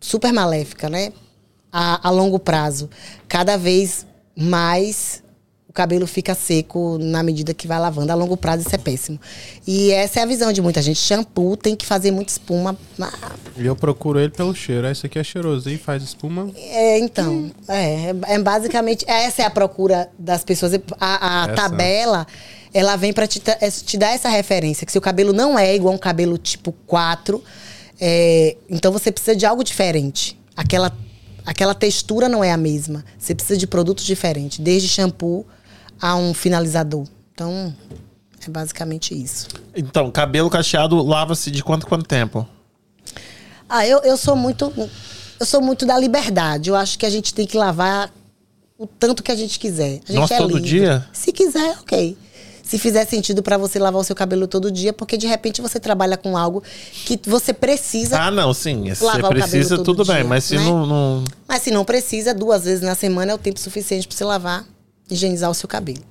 super 0.00 0.32
maléfica, 0.32 0.88
né? 0.88 1.12
A, 1.72 2.06
a 2.08 2.10
longo 2.10 2.38
prazo. 2.38 2.88
Cada 3.26 3.56
vez 3.56 4.06
mais 4.36 5.22
cabelo 5.74 6.06
fica 6.06 6.36
seco 6.36 6.96
na 6.98 7.20
medida 7.22 7.52
que 7.52 7.66
vai 7.66 7.80
lavando. 7.80 8.12
A 8.12 8.14
longo 8.14 8.36
prazo 8.36 8.64
isso 8.64 8.74
é 8.74 8.78
péssimo. 8.78 9.20
E 9.66 9.90
essa 9.90 10.20
é 10.20 10.22
a 10.22 10.26
visão 10.26 10.52
de 10.52 10.62
muita 10.62 10.80
gente. 10.80 11.00
Shampoo 11.00 11.56
tem 11.56 11.74
que 11.74 11.84
fazer 11.84 12.12
muita 12.12 12.30
espuma. 12.30 12.78
E 13.56 13.66
eu 13.66 13.74
procuro 13.74 14.20
ele 14.20 14.30
pelo 14.30 14.54
cheiro. 14.54 14.86
Esse 14.86 15.06
aqui 15.06 15.18
é 15.18 15.24
cheirosinho, 15.24 15.78
faz 15.78 16.02
espuma. 16.04 16.48
É, 16.56 16.98
então, 17.00 17.50
é, 17.68 18.14
é 18.28 18.38
basicamente 18.38 19.04
essa 19.08 19.42
é 19.42 19.44
a 19.44 19.50
procura 19.50 20.08
das 20.16 20.44
pessoas. 20.44 20.74
A, 21.00 21.42
a 21.42 21.48
tabela, 21.48 22.24
ela 22.72 22.94
vem 22.94 23.12
para 23.12 23.26
te, 23.26 23.42
é, 23.44 23.68
te 23.68 23.98
dar 23.98 24.14
essa 24.14 24.28
referência, 24.28 24.86
que 24.86 24.92
seu 24.92 25.00
cabelo 25.00 25.32
não 25.32 25.58
é 25.58 25.74
igual 25.74 25.92
um 25.92 25.98
cabelo 25.98 26.38
tipo 26.38 26.70
4, 26.86 27.42
é, 28.00 28.56
então 28.70 28.92
você 28.92 29.10
precisa 29.10 29.34
de 29.34 29.44
algo 29.44 29.64
diferente. 29.64 30.38
Aquela, 30.56 30.96
aquela 31.44 31.74
textura 31.74 32.28
não 32.28 32.44
é 32.44 32.52
a 32.52 32.56
mesma. 32.56 33.04
Você 33.18 33.34
precisa 33.34 33.58
de 33.58 33.66
produtos 33.66 34.04
diferentes, 34.04 34.60
desde 34.60 34.88
shampoo 34.88 35.44
a 36.00 36.16
um 36.16 36.32
finalizador. 36.34 37.06
Então, 37.34 37.74
é 38.46 38.50
basicamente 38.50 39.14
isso. 39.14 39.48
Então, 39.74 40.10
cabelo 40.10 40.50
cacheado 40.50 41.02
lava-se 41.02 41.50
de 41.50 41.62
quanto 41.62 41.86
quanto 41.86 42.04
tempo? 42.06 42.46
Ah, 43.68 43.86
eu, 43.86 43.98
eu 44.00 44.16
sou 44.16 44.36
muito. 44.36 44.72
eu 45.40 45.46
sou 45.46 45.60
muito 45.60 45.86
da 45.86 45.98
liberdade. 45.98 46.70
Eu 46.70 46.76
acho 46.76 46.98
que 46.98 47.06
a 47.06 47.10
gente 47.10 47.32
tem 47.34 47.46
que 47.46 47.56
lavar 47.56 48.12
o 48.78 48.86
tanto 48.86 49.22
que 49.22 49.32
a 49.32 49.36
gente 49.36 49.58
quiser. 49.58 50.00
A 50.08 50.12
gente 50.12 50.14
Nossa, 50.14 50.34
é 50.34 50.38
todo 50.38 50.54
livre. 50.56 50.68
dia? 50.68 51.08
Se 51.12 51.32
quiser, 51.32 51.76
ok. 51.80 52.16
Se 52.62 52.78
fizer 52.78 53.04
sentido 53.06 53.42
pra 53.42 53.58
você 53.58 53.78
lavar 53.78 54.00
o 54.00 54.04
seu 54.04 54.16
cabelo 54.16 54.46
todo 54.48 54.70
dia, 54.70 54.90
porque 54.92 55.18
de 55.18 55.26
repente 55.26 55.60
você 55.60 55.78
trabalha 55.78 56.16
com 56.16 56.36
algo 56.36 56.62
que 57.04 57.20
você 57.24 57.52
precisa. 57.52 58.18
Ah, 58.18 58.30
não, 58.30 58.54
sim. 58.54 58.92
Se 58.94 59.04
Lavar 59.04 59.20
você 59.20 59.26
o 59.26 59.28
cabelo 59.28 59.48
precisa, 59.50 59.76
todo 59.76 59.84
tudo 59.96 60.04
bem. 60.06 60.16
dia, 60.16 60.24
Mas 60.24 60.44
se 60.44 60.56
né? 60.56 60.64
não, 60.64 60.86
não. 60.86 61.24
Mas 61.46 61.62
se 61.62 61.70
não 61.70 61.84
precisa, 61.84 62.32
duas 62.32 62.64
vezes 62.64 62.80
na 62.82 62.94
semana 62.94 63.32
é 63.32 63.34
o 63.34 63.38
tempo 63.38 63.60
suficiente 63.60 64.08
pra 64.08 64.16
você 64.16 64.24
lavar, 64.24 64.64
higienizar 65.10 65.50
o 65.50 65.54
seu 65.54 65.68
cabelo. 65.68 66.02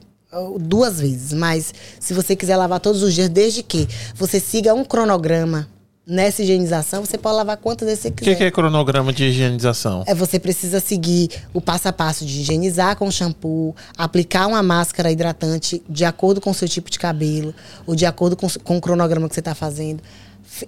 Duas 0.60 1.00
vezes. 1.00 1.32
Mas 1.34 1.74
se 2.00 2.14
você 2.14 2.36
quiser 2.36 2.58
lavar 2.58 2.80
todos 2.80 3.04
os 3.04 3.14
dias, 3.14 3.30
desde 3.30 3.62
que 3.62 3.88
você 4.16 4.40
siga 4.40 4.74
um 4.74 4.84
cronograma 4.84 5.68
nessa 6.06 6.42
higienização, 6.42 7.06
você 7.06 7.18
pode 7.18 7.36
lavar 7.38 7.56
quantas 7.56 7.88
vezes 7.88 8.02
você 8.02 8.08
O 8.10 8.12
quiser. 8.12 8.32
que, 8.32 8.38
que 8.38 8.44
é 8.44 8.52
cronograma 8.52 9.14
de 9.14 9.24
higienização? 9.26 10.04
É, 10.06 10.14
você 10.14 10.38
precisa 10.40 10.80
seguir 10.80 11.30
o 11.54 11.62
passo 11.62 11.88
a 11.88 11.94
passo 11.94 12.26
de 12.26 12.42
higienizar 12.42 12.98
com 12.98 13.10
shampoo, 13.10 13.74
aplicar 13.98 14.48
uma 14.48 14.62
máscara 14.64 15.12
hidratante 15.12 15.82
de 15.88 16.04
acordo 16.04 16.42
com 16.42 16.50
o 16.50 16.54
seu 16.54 16.68
tipo 16.68 16.90
de 16.90 17.00
cabelo, 17.00 17.54
ou 17.86 17.96
de 17.96 18.06
acordo 18.06 18.36
com, 18.36 18.48
com 18.64 18.78
o 18.78 18.82
cronograma 18.82 19.30
que 19.30 19.36
você 19.36 19.40
está 19.40 19.56
fazendo. 19.56 20.02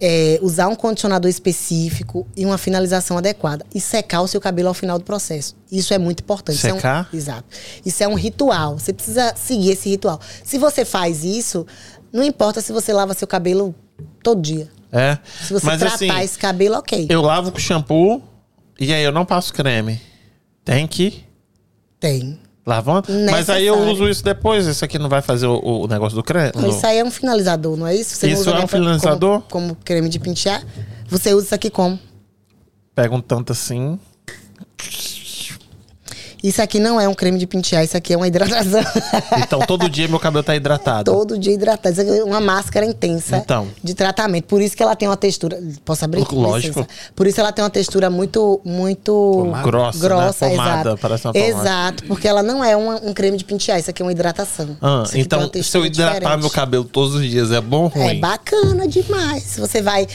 É, 0.02 0.40
usar 0.42 0.68
um 0.68 0.76
condicionador 0.76 1.30
específico 1.30 2.28
e 2.36 2.46
uma 2.46 2.58
finalização 2.58 3.18
adequada. 3.18 3.66
E 3.74 3.80
secar 3.80 4.22
o 4.22 4.28
seu 4.28 4.42
cabelo 4.42 4.68
ao 4.70 4.74
final 4.74 4.98
do 4.98 5.06
processo. 5.06 5.56
Isso 5.72 5.94
é 5.94 5.98
muito 5.98 6.22
importante. 6.22 6.58
Isso 6.58 6.68
é 6.68 6.74
um- 6.74 6.78
Secar? 6.78 7.10
exato. 7.14 7.46
Isso 7.86 8.04
é 8.04 8.08
um 8.08 8.16
ritual. 8.16 8.80
Você 8.80 8.92
precisa 8.92 9.34
seguir 9.36 9.72
esse 9.72 9.88
ritual. 9.90 10.20
Se 10.44 10.58
você 10.58 10.84
faz 10.84 11.24
isso, 11.24 11.68
não 12.12 12.24
importa 12.24 12.62
se 12.62 12.74
você 12.74 12.92
lava 12.92 13.14
seu 13.14 13.28
cabelo 13.28 13.76
todo 14.24 14.42
dia. 14.42 14.70
É. 14.92 15.18
Se 15.46 15.54
você 15.54 15.66
Mas 15.66 15.80
tratar 15.80 15.96
assim, 15.96 16.20
esse 16.24 16.38
cabelo, 16.40 16.76
ok. 16.78 17.06
eu 17.10 17.22
lavo 17.22 17.52
com 17.52 17.60
shampoo 17.60 18.24
e 18.80 18.94
aí 18.94 19.04
eu 19.04 19.12
não 19.12 19.26
passo 19.26 19.54
creme. 19.54 20.02
Tem 20.64 20.88
que 20.88 21.24
Tem. 22.00 22.40
Lavar. 22.66 23.04
Mas 23.32 23.50
aí 23.50 23.68
eu 23.68 23.78
uso 23.78 24.10
isso 24.10 24.24
depois. 24.24 24.66
Isso 24.66 24.84
aqui 24.84 24.98
não 24.98 25.08
vai 25.08 25.22
fazer 25.22 25.48
o, 25.48 25.60
o 25.60 25.88
negócio 25.88 26.16
do 26.16 26.24
creme? 26.24 26.52
Isso 26.68 26.86
aí 26.86 26.98
é 26.98 27.04
um 27.04 27.12
finalizador, 27.12 27.78
não 27.78 27.86
é 27.86 27.96
isso? 27.96 28.16
Você 28.16 28.30
Isso 28.30 28.50
é 28.50 28.64
um 28.64 28.68
finalizador? 28.68 29.42
Como, 29.50 29.70
como 29.70 29.76
creme 29.84 30.10
de 30.10 30.20
pentear. 30.20 30.64
Você 31.08 31.34
usa 31.34 31.46
isso 31.46 31.56
aqui 31.56 31.70
como? 31.70 32.00
Pega 32.96 33.14
um 33.14 33.22
tanto 33.22 33.52
assim. 33.52 34.00
Isso 36.48 36.62
aqui 36.62 36.80
não 36.80 37.02
é 37.02 37.08
um 37.10 37.14
creme 37.14 37.40
de 37.40 37.48
pentear, 37.48 37.84
isso 37.84 37.98
aqui 37.98 38.14
é 38.14 38.18
uma 38.18 38.28
hidratação. 38.28 38.82
Então 39.42 39.60
todo 39.60 39.90
dia 39.90 40.08
meu 40.08 40.20
cabelo 40.20 40.44
tá 40.44 40.56
hidratado. 40.56 41.12
Todo 41.12 41.38
dia 41.38 41.54
hidratado. 41.54 41.92
Isso 41.94 42.02
aqui 42.02 42.20
é 42.20 42.24
uma 42.24 42.40
máscara 42.40 42.86
intensa 42.86 43.38
Então. 43.38 43.68
de 43.84 43.94
tratamento. 43.94 44.46
Por 44.46 44.62
isso 44.62 44.76
que 44.76 44.84
ela 44.84 44.96
tem 44.96 45.08
uma 45.08 45.18
textura. 45.18 45.60
Posso 45.84 46.06
abrir? 46.06 46.24
Lógico. 46.32 46.80
licença? 46.82 46.88
Por 47.16 47.26
isso 47.28 47.40
ela 47.40 47.52
tem 47.52 47.64
uma 47.64 47.70
textura 47.70 48.10
muito. 48.10 48.62
muito 48.64 49.52
Grossa, 49.64 50.00
grossa, 50.00 50.46
né? 50.46 50.52
Pomada, 50.52 50.82
exato. 50.90 50.98
parece 51.02 51.28
uma 51.28 51.34
pomada. 51.34 51.52
Exato, 51.52 52.04
porque 52.06 52.28
ela 52.28 52.44
não 52.44 52.64
é 52.64 52.76
uma- 52.76 52.96
um 53.04 53.14
creme 53.14 53.38
de 53.38 53.44
pentear, 53.46 53.80
isso 53.80 53.90
aqui 53.90 54.02
é 54.02 54.06
uma 54.06 54.12
hidratação. 54.12 54.78
Ah, 54.82 55.04
então, 55.16 55.50
se 55.64 55.78
eu 55.78 55.86
hidratar 55.86 56.20
diferente. 56.20 56.40
meu 56.42 56.50
cabelo 56.50 56.84
todos 56.84 57.16
os 57.16 57.30
dias, 57.30 57.52
é 57.52 57.62
bom 57.62 57.92
ou 57.96 58.02
É 58.02 58.08
ruim? 58.08 58.20
bacana 58.20 58.88
demais. 58.88 59.58
Você 59.58 59.82
vai. 59.82 60.08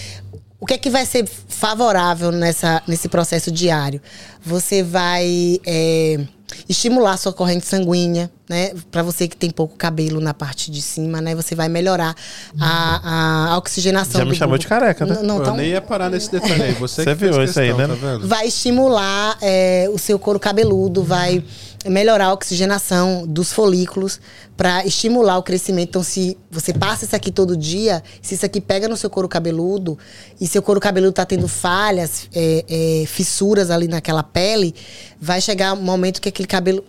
O 0.60 0.66
que 0.66 0.74
é 0.74 0.78
que 0.78 0.90
vai 0.90 1.06
ser 1.06 1.26
favorável 1.48 2.30
nessa, 2.30 2.82
nesse 2.86 3.08
processo 3.08 3.50
diário? 3.50 4.00
Você 4.44 4.82
vai 4.82 5.58
é, 5.66 6.20
estimular 6.68 7.12
a 7.12 7.16
sua 7.16 7.32
corrente 7.32 7.64
sanguínea, 7.64 8.30
né? 8.48 8.72
Para 8.90 9.02
você 9.02 9.26
que 9.26 9.36
tem 9.36 9.50
pouco 9.50 9.74
cabelo 9.76 10.20
na 10.20 10.34
parte 10.34 10.70
de 10.70 10.82
cima, 10.82 11.18
né? 11.20 11.34
Você 11.34 11.54
vai 11.54 11.68
melhorar 11.70 12.14
a, 12.60 13.52
a 13.54 13.58
oxigenação 13.58 14.20
Já 14.20 14.24
me 14.26 14.32
do 14.32 14.36
chamou 14.36 14.50
bulbo. 14.50 14.62
de 14.62 14.66
careca, 14.68 15.06
né? 15.06 15.14
N- 15.16 15.22
Não, 15.26 15.36
eu 15.36 15.42
então, 15.42 15.56
nem 15.56 15.70
ia 15.70 15.80
parar 15.80 16.10
nesse 16.10 16.30
detalhe 16.30 16.62
aí. 16.62 16.72
Você, 16.74 17.04
Você 17.04 17.10
que 17.14 17.16
fez 17.16 17.34
viu 17.36 17.44
isso 17.44 17.58
aí, 17.58 17.68
questão, 17.68 17.88
né? 17.88 17.94
Tá 17.94 18.06
vendo? 18.06 18.28
vai 18.28 18.46
estimular 18.46 19.38
é, 19.40 19.88
o 19.90 19.96
seu 19.98 20.18
couro 20.18 20.38
cabeludo, 20.38 21.02
vai 21.02 21.42
melhorar 21.86 22.26
a 22.26 22.32
oxigenação 22.32 23.26
dos 23.26 23.52
folículos 23.52 24.20
para 24.56 24.84
estimular 24.84 25.38
o 25.38 25.42
crescimento. 25.42 25.88
Então, 25.88 26.02
se 26.02 26.36
você 26.50 26.74
passa 26.74 27.06
isso 27.06 27.16
aqui 27.16 27.30
todo 27.30 27.56
dia, 27.56 28.02
se 28.20 28.34
isso 28.34 28.44
aqui 28.44 28.60
pega 28.60 28.86
no 28.86 28.96
seu 28.96 29.08
couro 29.08 29.28
cabeludo 29.28 29.98
e 30.38 30.46
seu 30.46 30.60
couro 30.60 30.78
cabeludo 30.78 31.10
está 31.10 31.24
tendo 31.24 31.48
falhas, 31.48 32.28
é, 32.34 32.64
é, 32.68 33.06
fissuras 33.06 33.70
ali 33.70 33.88
naquela 33.88 34.22
pele, 34.22 34.74
vai 35.18 35.40
chegar 35.40 35.72
um 35.72 35.82
momento 35.82 36.20
que 36.20 36.28
aquele 36.28 36.48
cabelo 36.48 36.84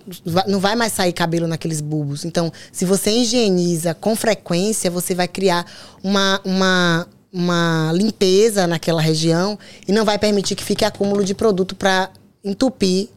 não 0.48 0.60
vai 0.60 0.76
mais 0.76 0.92
sair 0.92 1.14
cabelo 1.14 1.48
naqueles 1.48 1.80
bulbos. 1.80 2.26
Então, 2.26 2.52
se 2.72 2.84
você 2.84 3.12
higieniza 3.12 3.94
com 3.94 4.16
frequência, 4.16 4.92
você 4.92 5.16
vai 5.16 5.28
criar 5.28 5.66
uma, 6.04 6.42
uma 6.44 7.08
uma 7.34 7.94
limpeza 7.94 8.68
naquela 8.68 9.02
região 9.02 9.58
e 9.88 9.92
não 9.94 10.04
vai 10.04 10.20
permitir 10.20 10.54
que 10.54 10.66
fique 10.66 10.84
acúmulo 10.84 11.24
de 11.24 11.34
produto 11.34 11.76
para 11.78 12.10
entupir 12.44 13.08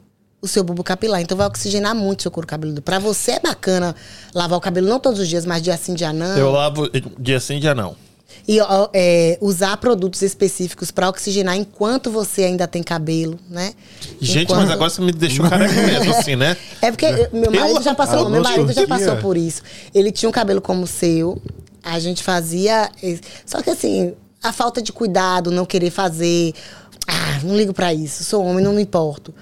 o 0.45 0.49
seu 0.49 0.63
bulbo 0.63 0.85
capilar. 0.85 1.21
Então 1.23 1.37
vai 1.37 1.47
oxigenar 1.47 1.95
muito 1.95 2.21
o 2.21 2.23
seu 2.23 2.31
couro 2.31 2.47
cabeludo. 2.47 2.83
Para 2.83 2.99
você 2.99 3.33
é 3.33 3.41
bacana 3.41 3.97
lavar 4.35 4.59
o 4.59 4.61
cabelo 4.61 4.87
não 4.87 5.01
todos 5.01 5.19
os 5.19 5.27
dias, 5.27 5.47
mas 5.47 5.63
dia 5.63 5.77
sim, 5.77 5.95
dia 5.95 6.13
não. 6.13 6.37
Eu 6.37 6.53
lavo 6.53 6.89
dia 7.19 7.41
sim, 7.41 7.59
dia 7.59 7.75
não. 7.75 7.97
E 8.47 8.61
ó, 8.61 8.89
é, 8.93 9.39
usar 9.41 9.77
produtos 9.79 10.21
específicos 10.21 10.91
para 10.91 11.09
oxigenar 11.09 11.57
enquanto 11.57 12.11
você 12.11 12.45
ainda 12.45 12.67
tem 12.67 12.83
cabelo, 12.83 13.39
né? 13.49 13.73
Gente, 14.21 14.45
Enquanto- 14.45 14.61
mas 14.63 14.71
agora 14.71 14.91
você 14.91 15.01
me 15.01 15.13
deixou 15.13 15.49
careca 15.49 15.73
mesmo, 15.73 16.15
assim, 16.15 16.37
né? 16.37 16.57
é 16.83 16.91
porque 16.91 17.07
meu 17.33 17.51
marido 17.51 17.83
já 17.83 17.95
passou, 17.95 18.29
meu 18.29 18.43
marido 18.43 18.71
já 18.73 18.87
passou 18.87 19.17
por 19.17 19.37
isso. 19.37 19.63
Ele 19.95 20.13
tinha 20.13 20.29
um 20.29 20.33
cabelo 20.33 20.61
como 20.61 20.83
o 20.83 20.87
seu, 20.87 21.41
a 21.83 21.99
gente 21.99 22.23
fazia, 22.23 22.91
eh, 23.03 23.19
só 23.47 23.63
que 23.63 23.71
assim, 23.71 24.13
a 24.43 24.53
falta 24.53 24.83
de 24.83 24.93
cuidado, 24.93 25.51
não 25.51 25.65
querer 25.65 25.91
fazer, 25.91 26.53
ah, 27.07 27.41
não 27.45 27.57
ligo 27.57 27.73
pra 27.73 27.95
isso, 27.95 28.25
sou 28.25 28.45
homem, 28.45 28.63
não 28.63 28.75
me 28.75 28.83
importo. 28.83 29.33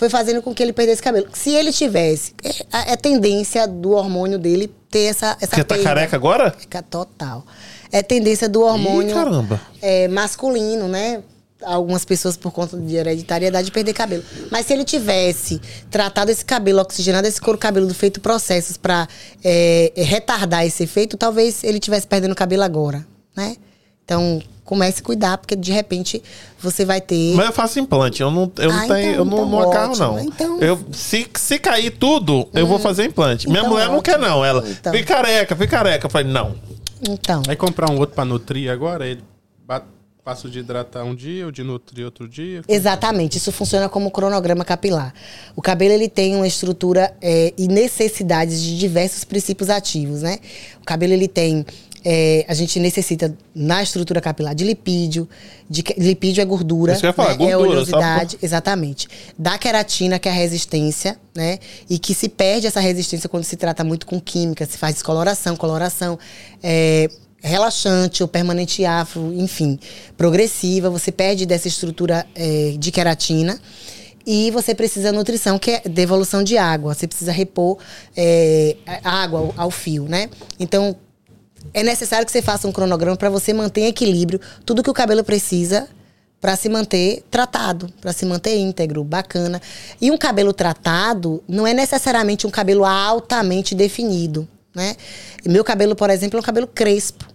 Foi 0.00 0.08
fazendo 0.08 0.40
com 0.40 0.54
que 0.54 0.62
ele 0.62 0.72
perdesse 0.72 1.02
cabelo. 1.02 1.26
Se 1.34 1.50
ele 1.50 1.70
tivesse, 1.70 2.32
é, 2.72 2.92
é 2.92 2.96
tendência 2.96 3.68
do 3.68 3.90
hormônio 3.90 4.38
dele 4.38 4.72
ter 4.90 5.00
essa 5.00 5.36
essa 5.38 5.48
Porque 5.48 5.62
tá 5.62 5.74
perda. 5.74 5.90
careca 5.90 6.16
agora? 6.16 6.52
Fica 6.52 6.82
total. 6.82 7.44
É 7.92 8.02
tendência 8.02 8.48
do 8.48 8.62
hormônio 8.62 9.14
caramba. 9.14 9.60
é, 9.82 10.08
masculino, 10.08 10.88
né? 10.88 11.22
Algumas 11.62 12.06
pessoas, 12.06 12.34
por 12.34 12.50
conta 12.50 12.78
de 12.78 12.96
hereditariedade, 12.96 13.70
perder 13.70 13.92
cabelo. 13.92 14.24
Mas 14.50 14.64
se 14.64 14.72
ele 14.72 14.86
tivesse 14.86 15.60
tratado 15.90 16.30
esse 16.30 16.46
cabelo, 16.46 16.80
oxigenado 16.80 17.28
esse 17.28 17.38
couro 17.38 17.58
cabeludo, 17.58 17.92
feito 17.92 18.22
processos 18.22 18.78
para 18.78 19.06
retardar 19.94 20.64
esse 20.64 20.82
efeito, 20.82 21.18
talvez 21.18 21.62
ele 21.62 21.78
tivesse 21.78 22.06
perdendo 22.06 22.34
cabelo 22.34 22.62
agora, 22.62 23.06
né? 23.36 23.54
Então, 24.02 24.40
comece 24.70 25.00
a 25.00 25.04
cuidar, 25.04 25.36
porque 25.36 25.56
de 25.56 25.72
repente 25.72 26.22
você 26.60 26.84
vai 26.84 27.00
ter. 27.00 27.34
Mas 27.34 27.46
eu 27.46 27.52
faço 27.52 27.80
implante, 27.80 28.22
eu 28.22 28.30
não, 28.30 28.50
eu 28.56 28.70
Ah, 28.70 28.74
não 28.76 28.88
tenho, 28.88 28.98
então- 29.10 29.14
eu 29.18 29.24
não, 29.24 29.36
então 29.38 29.50
não 29.50 29.60
acarro, 29.68 29.90
ótimo. 29.90 30.06
não. 30.06 30.20
Então- 30.20 30.60
Eu, 30.60 30.78
se, 30.92 31.26
se 31.34 31.58
cair 31.58 31.90
tudo, 31.90 32.48
eu 32.54 32.66
vou 32.68 32.78
fazer 32.78 33.04
implante. 33.06 33.48
Minha 33.48 33.58
Então 33.60 33.70
mulher 33.70 33.86
não 33.88 33.96
ótimo. 33.98 34.02
quer, 34.02 34.18
não. 34.18 34.44
Ela, 34.44 34.64
Então. 34.66 34.92
fica 34.92 35.14
careca, 35.16 35.56
fica 35.56 35.76
careca. 35.76 36.06
Eu 36.06 36.10
falei, 36.10 36.32
não. 36.32 36.54
Então. 37.06 37.42
Aí 37.48 37.56
comprar 37.56 37.90
um 37.90 37.98
outro 37.98 38.14
pra 38.14 38.24
nutrir 38.24 38.70
agora, 38.70 39.06
ele 39.08 39.22
ba- 39.66 39.82
passa 40.22 40.46
o 40.46 40.50
de 40.50 40.58
hidratar 40.60 41.02
um 41.02 41.14
dia, 41.14 41.48
o 41.48 41.50
de 41.50 41.64
nutrir 41.64 42.04
outro 42.04 42.28
dia. 42.28 42.62
Exatamente, 42.68 43.38
isso 43.38 43.50
funciona 43.50 43.88
como 43.88 44.10
cronograma 44.10 44.64
capilar. 44.64 45.12
O 45.56 45.62
cabelo 45.62 45.92
ele 45.94 46.08
tem 46.08 46.36
uma 46.36 46.46
estrutura 46.46 47.12
é, 47.20 47.52
e 47.58 47.66
necessidades 47.66 48.62
de 48.62 48.78
diversos 48.78 49.24
princípios 49.24 49.68
ativos, 49.70 50.22
né? 50.22 50.38
O 50.80 50.84
cabelo 50.84 51.12
ele 51.14 51.26
tem 51.26 51.64
é, 52.04 52.44
a 52.48 52.54
gente 52.54 52.78
necessita 52.80 53.36
na 53.54 53.82
estrutura 53.82 54.20
capilar 54.20 54.54
de 54.54 54.64
lipídio, 54.64 55.28
de 55.68 55.84
lipídio 55.98 56.40
é 56.40 56.44
gordura, 56.44 56.92
Isso 56.92 57.00
que 57.00 57.06
eu 57.06 57.10
ia 57.10 57.14
falar, 57.14 57.36
né? 57.36 57.44
é 57.44 57.52
gordura, 57.52 57.70
oleosidade, 57.70 58.38
exatamente. 58.42 59.08
Da 59.38 59.58
queratina 59.58 60.18
que 60.18 60.28
é 60.28 60.32
a 60.32 60.34
resistência, 60.34 61.18
né? 61.34 61.58
E 61.88 61.98
que 61.98 62.14
se 62.14 62.28
perde 62.28 62.66
essa 62.66 62.80
resistência 62.80 63.28
quando 63.28 63.44
se 63.44 63.56
trata 63.56 63.84
muito 63.84 64.06
com 64.06 64.20
química, 64.20 64.64
se 64.66 64.78
faz 64.78 64.94
descoloração, 64.94 65.56
coloração, 65.56 66.18
é, 66.62 67.08
relaxante 67.42 68.22
ou 68.22 68.28
permanente 68.28 68.84
afro, 68.84 69.32
enfim, 69.34 69.78
progressiva, 70.16 70.90
você 70.90 71.12
perde 71.12 71.46
dessa 71.46 71.68
estrutura 71.68 72.26
é, 72.34 72.74
de 72.78 72.90
queratina. 72.90 73.58
E 74.26 74.50
você 74.50 74.74
precisa 74.74 75.10
de 75.10 75.16
nutrição, 75.16 75.58
que 75.58 75.70
é 75.70 75.80
devolução 75.80 76.42
de 76.42 76.58
água. 76.58 76.94
Você 76.94 77.06
precisa 77.06 77.32
repor 77.32 77.78
é, 78.14 78.76
água 79.02 79.40
ao, 79.40 79.54
ao 79.56 79.70
fio, 79.70 80.04
né? 80.04 80.28
Então, 80.58 80.94
é 81.72 81.82
necessário 81.82 82.26
que 82.26 82.32
você 82.32 82.42
faça 82.42 82.66
um 82.66 82.72
cronograma 82.72 83.16
para 83.16 83.30
você 83.30 83.52
manter 83.52 83.82
em 83.82 83.86
equilíbrio 83.86 84.40
tudo 84.64 84.82
que 84.82 84.90
o 84.90 84.94
cabelo 84.94 85.22
precisa 85.22 85.88
para 86.40 86.56
se 86.56 86.68
manter 86.68 87.22
tratado, 87.30 87.92
para 88.00 88.12
se 88.12 88.24
manter 88.24 88.56
íntegro, 88.56 89.04
bacana. 89.04 89.60
E 90.00 90.10
um 90.10 90.16
cabelo 90.16 90.52
tratado 90.52 91.42
não 91.46 91.66
é 91.66 91.74
necessariamente 91.74 92.46
um 92.46 92.50
cabelo 92.50 92.84
altamente 92.84 93.74
definido, 93.74 94.48
né? 94.74 94.96
Meu 95.44 95.62
cabelo, 95.62 95.94
por 95.94 96.08
exemplo, 96.08 96.38
é 96.38 96.40
um 96.40 96.44
cabelo 96.44 96.66
crespo. 96.66 97.26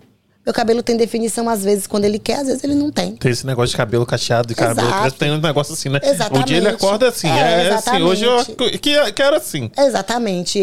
Meu 0.46 0.54
cabelo 0.54 0.84
tem 0.84 0.96
definição 0.96 1.50
às 1.50 1.64
vezes 1.64 1.88
quando 1.88 2.06
ele 2.06 2.20
quer, 2.20 2.42
às 2.42 2.48
vezes 2.48 2.64
ele 2.64 2.76
não 2.76 2.92
tem. 2.92 3.16
Tem 3.16 3.32
esse 3.32 3.48
negócio 3.48 3.72
de 3.72 3.78
cabelo 3.78 4.06
cacheado, 4.06 4.48
de 4.48 4.54
cabelo 4.54 4.92
crespo, 5.00 5.18
tem 5.18 5.32
um 5.32 5.40
negócio 5.40 5.74
assim, 5.74 5.90
né? 5.90 6.00
Exatamente. 6.04 6.44
Um 6.44 6.46
dia 6.46 6.58
ele 6.58 6.68
acorda 6.68 7.10
assim, 7.10 7.28
É, 7.28 7.64
é, 7.64 7.74
assim, 7.74 8.02
hoje 8.04 8.26
eu 8.26 8.46
que, 8.80 9.12
quero 9.14 9.36
assim. 9.36 9.72
Exatamente. 9.76 10.60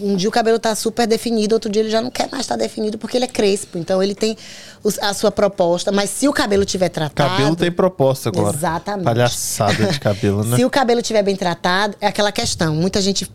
Um 0.00 0.16
dia 0.16 0.28
o 0.28 0.32
cabelo 0.32 0.58
tá 0.58 0.74
super 0.74 1.06
definido, 1.06 1.54
outro 1.54 1.70
dia 1.70 1.82
ele 1.82 1.90
já 1.90 2.00
não 2.00 2.10
quer 2.10 2.30
mais 2.30 2.44
estar 2.44 2.56
definido 2.56 2.96
porque 2.96 3.18
ele 3.18 3.26
é 3.26 3.28
crespo. 3.28 3.76
Então 3.76 4.02
ele 4.02 4.14
tem 4.14 4.38
a 5.02 5.12
sua 5.12 5.30
proposta. 5.30 5.92
Mas 5.92 6.08
se 6.10 6.26
o 6.28 6.32
cabelo 6.32 6.64
tiver 6.64 6.88
tratado. 6.88 7.30
Cabelo 7.30 7.56
tem 7.56 7.70
proposta 7.70 8.30
agora. 8.30 8.56
Exatamente. 8.56 9.04
Palhaçada 9.04 9.86
de 9.86 10.00
cabelo, 10.00 10.44
né? 10.44 10.56
Se 10.56 10.64
o 10.64 10.70
cabelo 10.70 11.02
tiver 11.02 11.22
bem 11.22 11.36
tratado, 11.36 11.94
é 12.00 12.06
aquela 12.06 12.32
questão. 12.32 12.74
Muita 12.74 13.00
gente. 13.02 13.30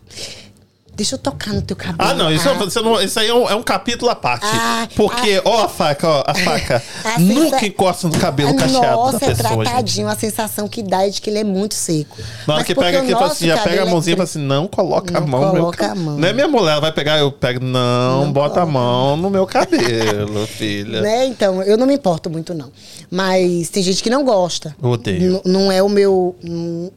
Deixa 0.94 1.14
eu 1.14 1.18
tocar 1.18 1.54
no 1.54 1.62
teu 1.62 1.74
cabelo. 1.74 1.96
Ah, 1.98 2.12
não, 2.12 2.30
isso, 2.30 2.46
é- 2.48 2.54
você 2.54 2.80
não- 2.82 3.00
isso 3.00 3.18
aí 3.18 3.26
é 3.28 3.34
um, 3.34 3.48
é 3.48 3.54
um 3.54 3.62
capítulo 3.62 4.10
à 4.10 4.14
parte. 4.14 4.44
Ah, 4.46 4.86
porque, 4.94 5.40
ó, 5.44 5.64
a 5.64 5.68
faca, 5.68 6.06
ó, 6.06 6.22
a 6.26 6.34
faca. 6.34 6.82
A 7.04 7.18
nunca 7.18 7.56
sensa- 7.58 7.66
encosta 7.66 8.08
no 8.08 8.18
cabelo 8.18 8.50
Ah, 8.50 8.54
cacheado 8.54 8.96
Nossa, 8.96 9.18
da 9.18 9.26
é 9.26 9.30
pessoa, 9.34 9.48
gente. 9.54 9.64
tratadinho. 9.64 10.08
A 10.08 10.14
sensação 10.16 10.68
que 10.68 10.82
dá 10.82 11.06
é 11.06 11.10
de 11.10 11.20
que 11.20 11.30
ele 11.30 11.38
é 11.38 11.44
muito 11.44 11.74
seco. 11.74 12.18
Na 12.46 12.54
hora 12.56 12.64
que 12.64 12.74
pega 12.74 12.98
aqui, 13.00 13.10
fala 13.12 13.26
assim, 13.28 13.46
já 13.46 13.56
pega 13.58 13.82
a 13.84 13.86
é 13.86 13.90
mãozinha 13.90 14.12
e 14.12 14.16
fala 14.16 14.24
assim, 14.24 14.38
não 14.38 14.68
coloca 14.68 15.16
a 15.16 15.20
Não 15.20 15.26
mão 15.28 15.40
no 15.46 15.52
meu 15.54 15.62
coloca 15.62 15.92
a 15.92 15.94
mão. 15.94 16.18
Não 16.18 16.28
é 16.28 16.32
minha 16.34 16.46
mulher, 16.48 16.72
ela 16.72 16.80
vai 16.82 16.92
pegar, 16.92 17.18
eu 17.18 17.32
pego, 17.32 17.64
não, 17.64 18.24
Não 18.26 18.32
bota 18.32 18.60
a 18.60 18.66
coloca. 18.66 18.72
mão 18.72 19.16
no 19.16 19.30
meu 19.30 19.46
cabelo, 19.46 20.46
filha. 20.48 21.00
Né? 21.00 21.24
Então, 21.26 21.62
eu 21.62 21.78
não 21.78 21.86
me 21.86 21.94
importo 21.94 22.28
muito, 22.28 22.52
não. 22.52 22.70
Mas 23.10 23.70
tem 23.70 23.82
gente 23.82 24.02
que 24.02 24.10
não 24.10 24.24
gosta. 24.24 24.76
Odeio. 24.82 25.36
N- 25.36 25.42
não 25.44 25.72
é 25.72 25.82
o 25.82 25.88
meu. 25.88 26.36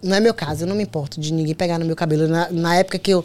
Não 0.04 0.16
é 0.16 0.20
meu 0.20 0.34
caso, 0.34 0.64
eu 0.64 0.68
não 0.68 0.76
me 0.76 0.84
importo 0.84 1.20
de 1.20 1.32
ninguém 1.34 1.56
pegar 1.56 1.80
no 1.80 1.86
meu 1.86 1.96
cabelo. 1.96 2.28
Na, 2.28 2.50
na 2.52 2.76
época 2.76 3.00
que 3.00 3.12
eu 3.12 3.24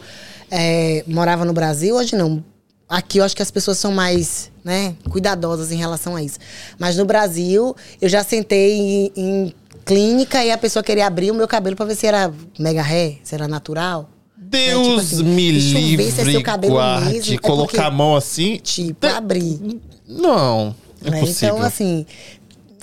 é, 0.51 1.03
morava 1.07 1.45
no 1.45 1.53
Brasil, 1.53 1.95
hoje 1.95 2.15
não. 2.15 2.43
Aqui 2.89 3.19
eu 3.19 3.23
acho 3.23 3.33
que 3.33 3.41
as 3.41 3.49
pessoas 3.49 3.77
são 3.77 3.93
mais 3.93 4.51
né, 4.65 4.95
cuidadosas 5.09 5.71
em 5.71 5.77
relação 5.77 6.13
a 6.13 6.21
isso. 6.21 6.37
Mas 6.77 6.97
no 6.97 7.05
Brasil, 7.05 7.73
eu 8.01 8.09
já 8.09 8.21
sentei 8.21 8.73
em, 8.73 9.11
em 9.15 9.53
clínica 9.85 10.43
e 10.43 10.51
a 10.51 10.57
pessoa 10.57 10.83
queria 10.83 11.07
abrir 11.07 11.31
o 11.31 11.33
meu 11.33 11.47
cabelo 11.47 11.75
pra 11.75 11.85
ver 11.85 11.95
se 11.95 12.05
era 12.05 12.31
mega 12.59 12.81
ré, 12.81 13.15
se 13.23 13.33
era 13.33 13.47
natural. 13.47 14.09
Deus 14.35 14.85
tipo 14.85 14.99
assim, 14.99 15.23
me 15.23 15.51
deixa 15.53 15.67
eu 15.69 15.73
ver 15.73 15.87
livre, 15.87 16.11
se 16.11 16.21
é 16.21 16.25
seu 16.25 16.43
cabelo 16.43 16.73
guarde, 16.73 17.13
mesmo. 17.13 17.35
É 17.35 17.37
colocar 17.37 17.65
porque, 17.67 17.79
a 17.79 17.91
mão 17.91 18.15
assim. 18.17 18.57
Tipo, 18.57 19.07
abrir. 19.07 19.79
Não, 20.05 20.75
é 21.05 21.11
né? 21.11 21.21
Então, 21.25 21.61
assim, 21.61 22.05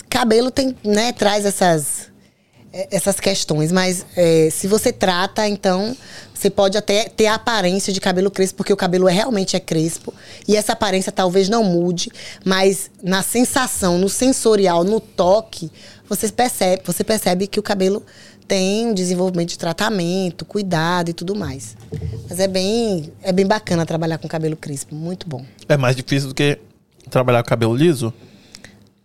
cabelo 0.09 0.51
tem, 0.51 0.75
né, 0.83 1.13
traz 1.13 1.45
essas, 1.45 2.11
essas 2.91 3.19
questões, 3.19 3.73
mas 3.73 4.07
eh, 4.17 4.49
se 4.51 4.67
você 4.67 4.93
trata, 4.93 5.49
então, 5.49 5.97
você 6.33 6.49
pode 6.49 6.79
até 6.79 7.09
ter 7.09 7.27
a 7.27 7.35
aparência 7.35 7.93
de 7.93 8.01
cabelo 8.01 8.31
crespo, 8.31 8.59
porque 8.59 8.73
o 8.73 8.77
cabelo 8.77 9.09
é, 9.09 9.13
realmente 9.13 9.57
é 9.57 9.61
crespo, 9.61 10.15
e 10.47 10.57
essa 10.57 10.73
aparência 10.73 11.11
talvez 11.11 11.49
não 11.49 11.65
mude, 11.65 12.11
mas 12.45 12.91
na 13.03 13.23
sensação, 13.23 13.99
no 13.99 14.09
sensorial, 14.09 14.85
no 14.85 15.01
toque, 15.01 15.71
você 16.09 16.29
percebe, 16.31 16.83
você 16.85 17.03
percebe 17.03 17.47
que 17.47 17.59
o 17.59 17.63
cabelo 17.63 18.03
tem 18.47 18.87
um 18.87 18.95
desenvolvimento 18.95 19.51
de 19.51 19.59
tratamento, 19.59 20.45
cuidado 20.45 21.11
e 21.11 21.13
tudo 21.13 21.35
mais. 21.35 21.77
Mas 22.29 22.41
é 22.41 22.49
bem, 22.49 23.13
é 23.23 23.31
bem 23.31 23.47
bacana 23.47 23.85
trabalhar 23.85 24.17
com 24.17 24.27
cabelo 24.27 24.57
crespo, 24.57 24.95
muito 24.95 25.29
bom. 25.29 25.45
É 25.69 25.77
mais 25.77 25.95
difícil 25.95 26.29
do 26.29 26.35
que 26.35 26.59
trabalhar 27.11 27.43
com 27.43 27.49
cabelo 27.49 27.77
liso? 27.77 28.13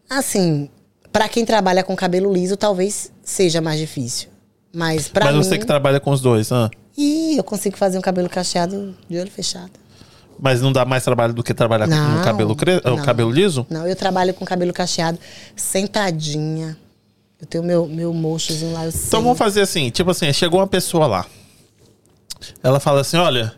Assim, 0.09 0.69
pra 1.13 1.29
quem 1.29 1.45
trabalha 1.45 1.83
com 1.83 1.95
cabelo 1.95 2.33
liso, 2.33 2.57
talvez 2.57 3.11
seja 3.23 3.61
mais 3.61 3.79
difícil. 3.79 4.29
Mas 4.75 5.07
pra 5.07 5.25
Mas 5.25 5.35
mim. 5.35 5.43
você 5.43 5.57
que 5.59 5.65
trabalha 5.65 5.99
com 5.99 6.11
os 6.11 6.19
dois, 6.19 6.51
ah. 6.51 6.69
Ih, 6.97 7.37
eu 7.37 7.43
consigo 7.43 7.77
fazer 7.77 7.97
um 7.97 8.01
cabelo 8.01 8.27
cacheado 8.27 8.95
de 9.07 9.17
olho 9.17 9.29
fechado. 9.31 9.71
Mas 10.39 10.61
não 10.61 10.73
dá 10.73 10.83
mais 10.83 11.03
trabalho 11.03 11.31
do 11.31 11.43
que 11.43 11.53
trabalhar 11.53 11.85
com 11.87 11.93
Não, 11.93 12.19
o 12.19 12.23
cabelo, 12.23 12.55
cre... 12.55 12.81
não. 12.83 12.97
cabelo 12.97 13.31
liso? 13.31 13.65
Não, 13.69 13.87
eu 13.87 13.95
trabalho 13.95 14.33
com 14.33 14.43
cabelo 14.43 14.73
cacheado 14.73 15.19
sentadinha. 15.55 16.75
Eu 17.39 17.45
tenho 17.47 17.63
meu, 17.63 17.87
meu 17.87 18.13
mochozinho 18.13 18.73
lá, 18.73 18.85
eu 18.85 18.91
sei. 18.91 19.01
Então 19.07 19.21
vamos 19.21 19.37
fazer 19.37 19.61
assim, 19.61 19.89
tipo 19.91 20.09
assim, 20.09 20.31
chegou 20.33 20.59
uma 20.59 20.67
pessoa 20.67 21.05
lá. 21.05 21.25
Ela 22.63 22.79
fala 22.79 23.01
assim, 23.01 23.17
olha, 23.17 23.53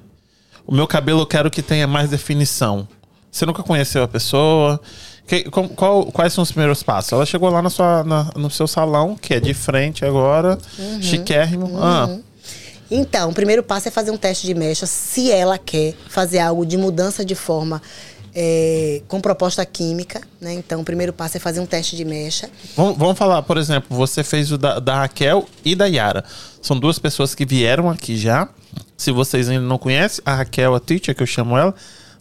o 0.67 0.73
meu 0.73 0.85
cabelo 0.85 1.21
eu 1.21 1.25
quero 1.25 1.49
que 1.49 1.61
tenha 1.61 1.87
mais 1.87 2.09
definição. 2.09 2.87
Você 3.31 3.45
nunca 3.45 3.63
conheceu 3.63 4.03
a 4.03 4.07
pessoa? 4.07 4.79
Que- 5.27 5.43
com- 5.49 5.67
qual- 5.67 6.05
quais 6.11 6.33
são 6.33 6.43
os 6.43 6.51
primeiros 6.51 6.83
passos? 6.83 7.11
Ela 7.11 7.25
chegou 7.25 7.49
lá 7.49 7.61
na 7.61 7.69
sua, 7.69 8.03
na- 8.03 8.29
no 8.35 8.49
seu 8.49 8.67
salão, 8.67 9.15
que 9.19 9.33
é 9.33 9.39
de 9.39 9.53
frente 9.53 10.05
agora, 10.05 10.57
Uhum. 10.77 11.01
chiquérrimo. 11.01 11.71
Ah, 11.81 12.09
Então, 12.91 13.31
o 13.31 13.33
primeiro 13.33 13.63
passo 13.63 13.87
é 13.87 13.91
fazer 13.91 14.11
um 14.11 14.17
teste 14.17 14.45
de 14.45 14.53
mecha, 14.53 14.85
se 14.85 15.31
ela 15.31 15.57
quer 15.57 15.95
fazer 16.07 16.37
algo 16.37 16.63
de 16.63 16.77
mudança 16.77 17.25
de 17.25 17.33
forma 17.33 17.81
é, 18.37 19.01
com 19.07 19.21
proposta 19.21 19.65
química, 19.65 20.19
né? 20.41 20.53
Então, 20.53 20.81
o 20.81 20.83
primeiro 20.83 21.13
passo 21.13 21.37
é 21.37 21.39
fazer 21.39 21.61
um 21.61 21.65
teste 21.65 21.95
de 21.95 22.03
mecha. 22.03 22.49
vamos, 22.75 22.97
vamos 22.97 23.17
falar, 23.17 23.41
por 23.43 23.57
exemplo, 23.57 23.95
você 23.95 24.23
fez 24.25 24.51
o 24.51 24.57
da, 24.57 24.77
da 24.77 24.99
Raquel 24.99 25.45
e 25.63 25.73
da 25.73 25.85
Yara. 25.85 26.21
São 26.61 26.77
duas 26.77 26.99
pessoas 26.99 27.33
que 27.33 27.45
vieram 27.45 27.89
aqui 27.89 28.17
já. 28.17 28.49
Se 28.97 29.09
vocês 29.09 29.47
ainda 29.49 29.63
não 29.65 29.77
conhecem, 29.77 30.21
a 30.25 30.35
Raquel, 30.35 30.75
a 30.75 30.81
teacher, 30.81 31.15
que 31.15 31.23
eu 31.23 31.27
chamo 31.27 31.57
ela, 31.57 31.73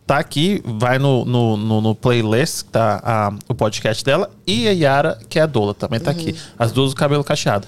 tá 0.07 0.19
aqui, 0.19 0.63
vai 0.65 0.99
no, 0.99 1.25
no, 1.25 1.57
no, 1.57 1.81
no 1.81 1.95
playlist, 1.95 2.65
que 2.65 2.71
tá 2.71 3.01
a- 3.03 3.33
o 3.49 3.55
podcast 3.55 4.05
dela. 4.05 4.31
E 4.47 4.69
a 4.69 4.73
Yara, 4.73 5.19
que 5.29 5.39
é 5.39 5.43
a 5.43 5.47
Dola, 5.47 5.75
também 5.75 5.99
tá 6.01 6.11
aqui. 6.11 6.35
As 6.59 6.73
duas 6.73 6.91
do 6.91 6.97
cabelo 6.97 7.25
cacheado. 7.25 7.67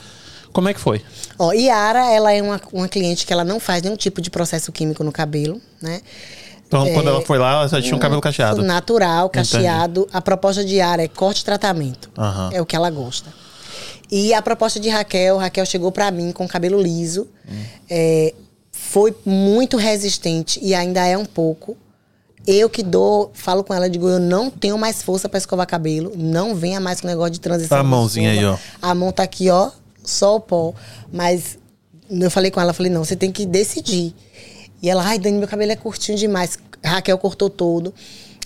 Como 0.52 0.68
é 0.68 0.74
que 0.74 0.80
foi? 0.80 1.02
Ó, 1.38 1.52
Yara, 1.52 2.10
ela 2.12 2.32
é 2.32 2.40
uma, 2.40 2.60
uma 2.72 2.88
cliente 2.88 3.26
que 3.26 3.32
ela 3.32 3.44
não 3.44 3.60
faz 3.60 3.82
nenhum 3.82 3.96
tipo 3.96 4.20
de 4.22 4.30
processo 4.30 4.72
químico 4.72 5.04
no 5.04 5.12
cabelo, 5.12 5.60
né? 5.82 6.00
Então, 6.66 6.84
quando 6.94 7.08
ela 7.08 7.20
foi 7.20 7.38
lá, 7.38 7.52
ela 7.52 7.68
já 7.68 7.80
tinha 7.80 7.94
um 7.94 7.98
cabelo 7.98 8.20
cacheado. 8.20 8.62
Natural, 8.62 9.28
cacheado. 9.30 10.08
A 10.12 10.20
proposta 10.20 10.64
de 10.64 10.76
Yara 10.76 11.02
é 11.04 11.08
corte 11.08 11.42
e 11.42 11.44
tratamento. 11.44 12.10
Aham. 12.18 12.50
É 12.52 12.60
o 12.60 12.66
que 12.66 12.74
ela 12.74 12.90
gosta. 12.90 13.32
E 14.10 14.32
a 14.34 14.42
proposta 14.42 14.80
de 14.80 14.88
Raquel, 14.88 15.36
Raquel 15.36 15.64
chegou 15.66 15.92
pra 15.92 16.10
mim 16.10 16.32
com 16.32 16.46
cabelo 16.48 16.80
liso. 16.82 17.28
É, 17.88 18.34
foi 18.72 19.14
muito 19.24 19.76
resistente 19.76 20.58
e 20.62 20.74
ainda 20.74 21.06
é 21.06 21.16
um 21.16 21.24
pouco. 21.24 21.76
Eu 22.46 22.70
que 22.70 22.82
dou, 22.82 23.30
falo 23.34 23.64
com 23.64 23.74
ela, 23.74 23.90
digo, 23.90 24.08
eu 24.08 24.20
não 24.20 24.50
tenho 24.50 24.78
mais 24.78 25.02
força 25.02 25.28
pra 25.28 25.38
escovar 25.38 25.66
cabelo. 25.66 26.12
Não 26.16 26.54
venha 26.54 26.78
mais 26.80 27.00
com 27.00 27.06
negócio 27.08 27.32
de 27.32 27.40
transição. 27.40 27.76
Tá 27.76 27.80
a 27.80 27.84
mãozinha 27.84 28.30
aí, 28.30 28.44
ó. 28.44 28.56
A 28.80 28.94
mão 28.94 29.10
tá 29.10 29.22
aqui, 29.24 29.50
ó, 29.50 29.70
só 30.04 30.36
o 30.36 30.40
pó. 30.40 30.72
Mas 31.12 31.58
eu 32.08 32.30
falei 32.30 32.50
com 32.52 32.60
ela, 32.60 32.72
falei, 32.72 32.92
não, 32.92 33.04
você 33.04 33.16
tem 33.16 33.32
que 33.32 33.44
decidir. 33.44 34.14
E 34.80 34.88
ela, 34.88 35.02
ai, 35.04 35.18
Dani, 35.18 35.38
meu 35.38 35.48
cabelo 35.48 35.72
é 35.72 35.76
curtinho 35.76 36.16
demais. 36.16 36.56
Raquel 36.84 37.18
cortou 37.18 37.50
todo. 37.50 37.92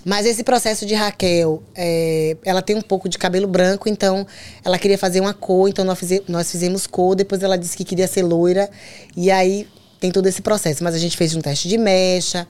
Mas 0.03 0.25
esse 0.25 0.43
processo 0.43 0.83
de 0.83 0.95
Raquel, 0.95 1.61
é, 1.75 2.35
ela 2.43 2.63
tem 2.63 2.75
um 2.75 2.81
pouco 2.81 3.07
de 3.07 3.19
cabelo 3.19 3.47
branco, 3.47 3.87
então 3.87 4.25
ela 4.65 4.79
queria 4.79 4.97
fazer 4.97 5.19
uma 5.19 5.31
cor, 5.31 5.69
então 5.69 5.85
nós, 5.85 5.99
fize- 5.99 6.23
nós 6.27 6.49
fizemos 6.49 6.87
cor, 6.87 7.13
depois 7.15 7.43
ela 7.43 7.55
disse 7.55 7.77
que 7.77 7.83
queria 7.83 8.07
ser 8.07 8.23
loira, 8.23 8.67
e 9.15 9.29
aí 9.29 9.67
tem 9.99 10.09
todo 10.11 10.25
esse 10.25 10.41
processo. 10.41 10.83
Mas 10.83 10.95
a 10.95 10.97
gente 10.97 11.15
fez 11.15 11.35
um 11.35 11.39
teste 11.41 11.67
de 11.69 11.77
mecha 11.77 12.47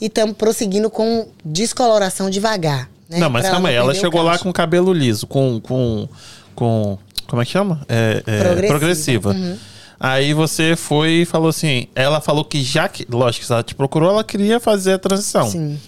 e 0.00 0.06
estamos 0.06 0.36
prosseguindo 0.36 0.88
com 0.90 1.26
descoloração 1.44 2.28
devagar. 2.30 2.88
Né? 3.08 3.18
não, 3.18 3.30
mas 3.30 3.42
Pra 3.42 3.52
calma 3.52 3.68
aí. 3.70 3.74
Ela 3.74 3.92
o 3.92 3.94
chegou 3.94 4.22
lá 4.22 4.38
com 4.38 4.52
cabelo 4.52 4.92
liso, 4.92 5.26
com. 5.26 5.60
com, 5.60 6.08
com 6.54 6.98
como 7.26 7.42
é 7.42 7.44
que 7.44 7.50
chama? 7.50 7.80
É, 7.88 8.22
é, 8.26 8.38
Progressiva. 8.68 9.30
Uhum. 9.30 9.34
progressiva. 9.36 9.58
Aí 10.00 10.32
você 10.32 10.76
foi 10.76 11.10
e 11.22 11.24
falou 11.24 11.48
assim. 11.48 11.86
Ela 11.94 12.20
falou 12.20 12.44
que 12.44 12.62
já 12.62 12.88
que. 12.88 13.06
Lógico, 13.10 13.44
se 13.46 13.52
ela 13.52 13.62
te 13.62 13.74
procurou, 13.74 14.10
ela 14.10 14.22
queria 14.24 14.60
fazer 14.60 14.92
a 14.94 14.98
transição. 14.98 15.46
Sim. 15.50 15.78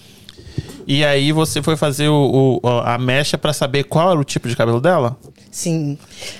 E 0.87 1.05
aí 1.05 1.31
você 1.31 1.61
foi 1.61 1.77
fazer 1.77 2.09
o, 2.09 2.59
o- 2.61 2.67
a 2.79 2.97
mecha 2.97 3.37
pra 3.37 3.53
saber 3.53 3.83
qual 3.85 4.11
era 4.11 4.19
o 4.19 4.23
tipo 4.23 4.49
de 4.49 4.55
cabelo 4.55 4.81
dela? 4.81 5.15
Sim. 5.49 5.97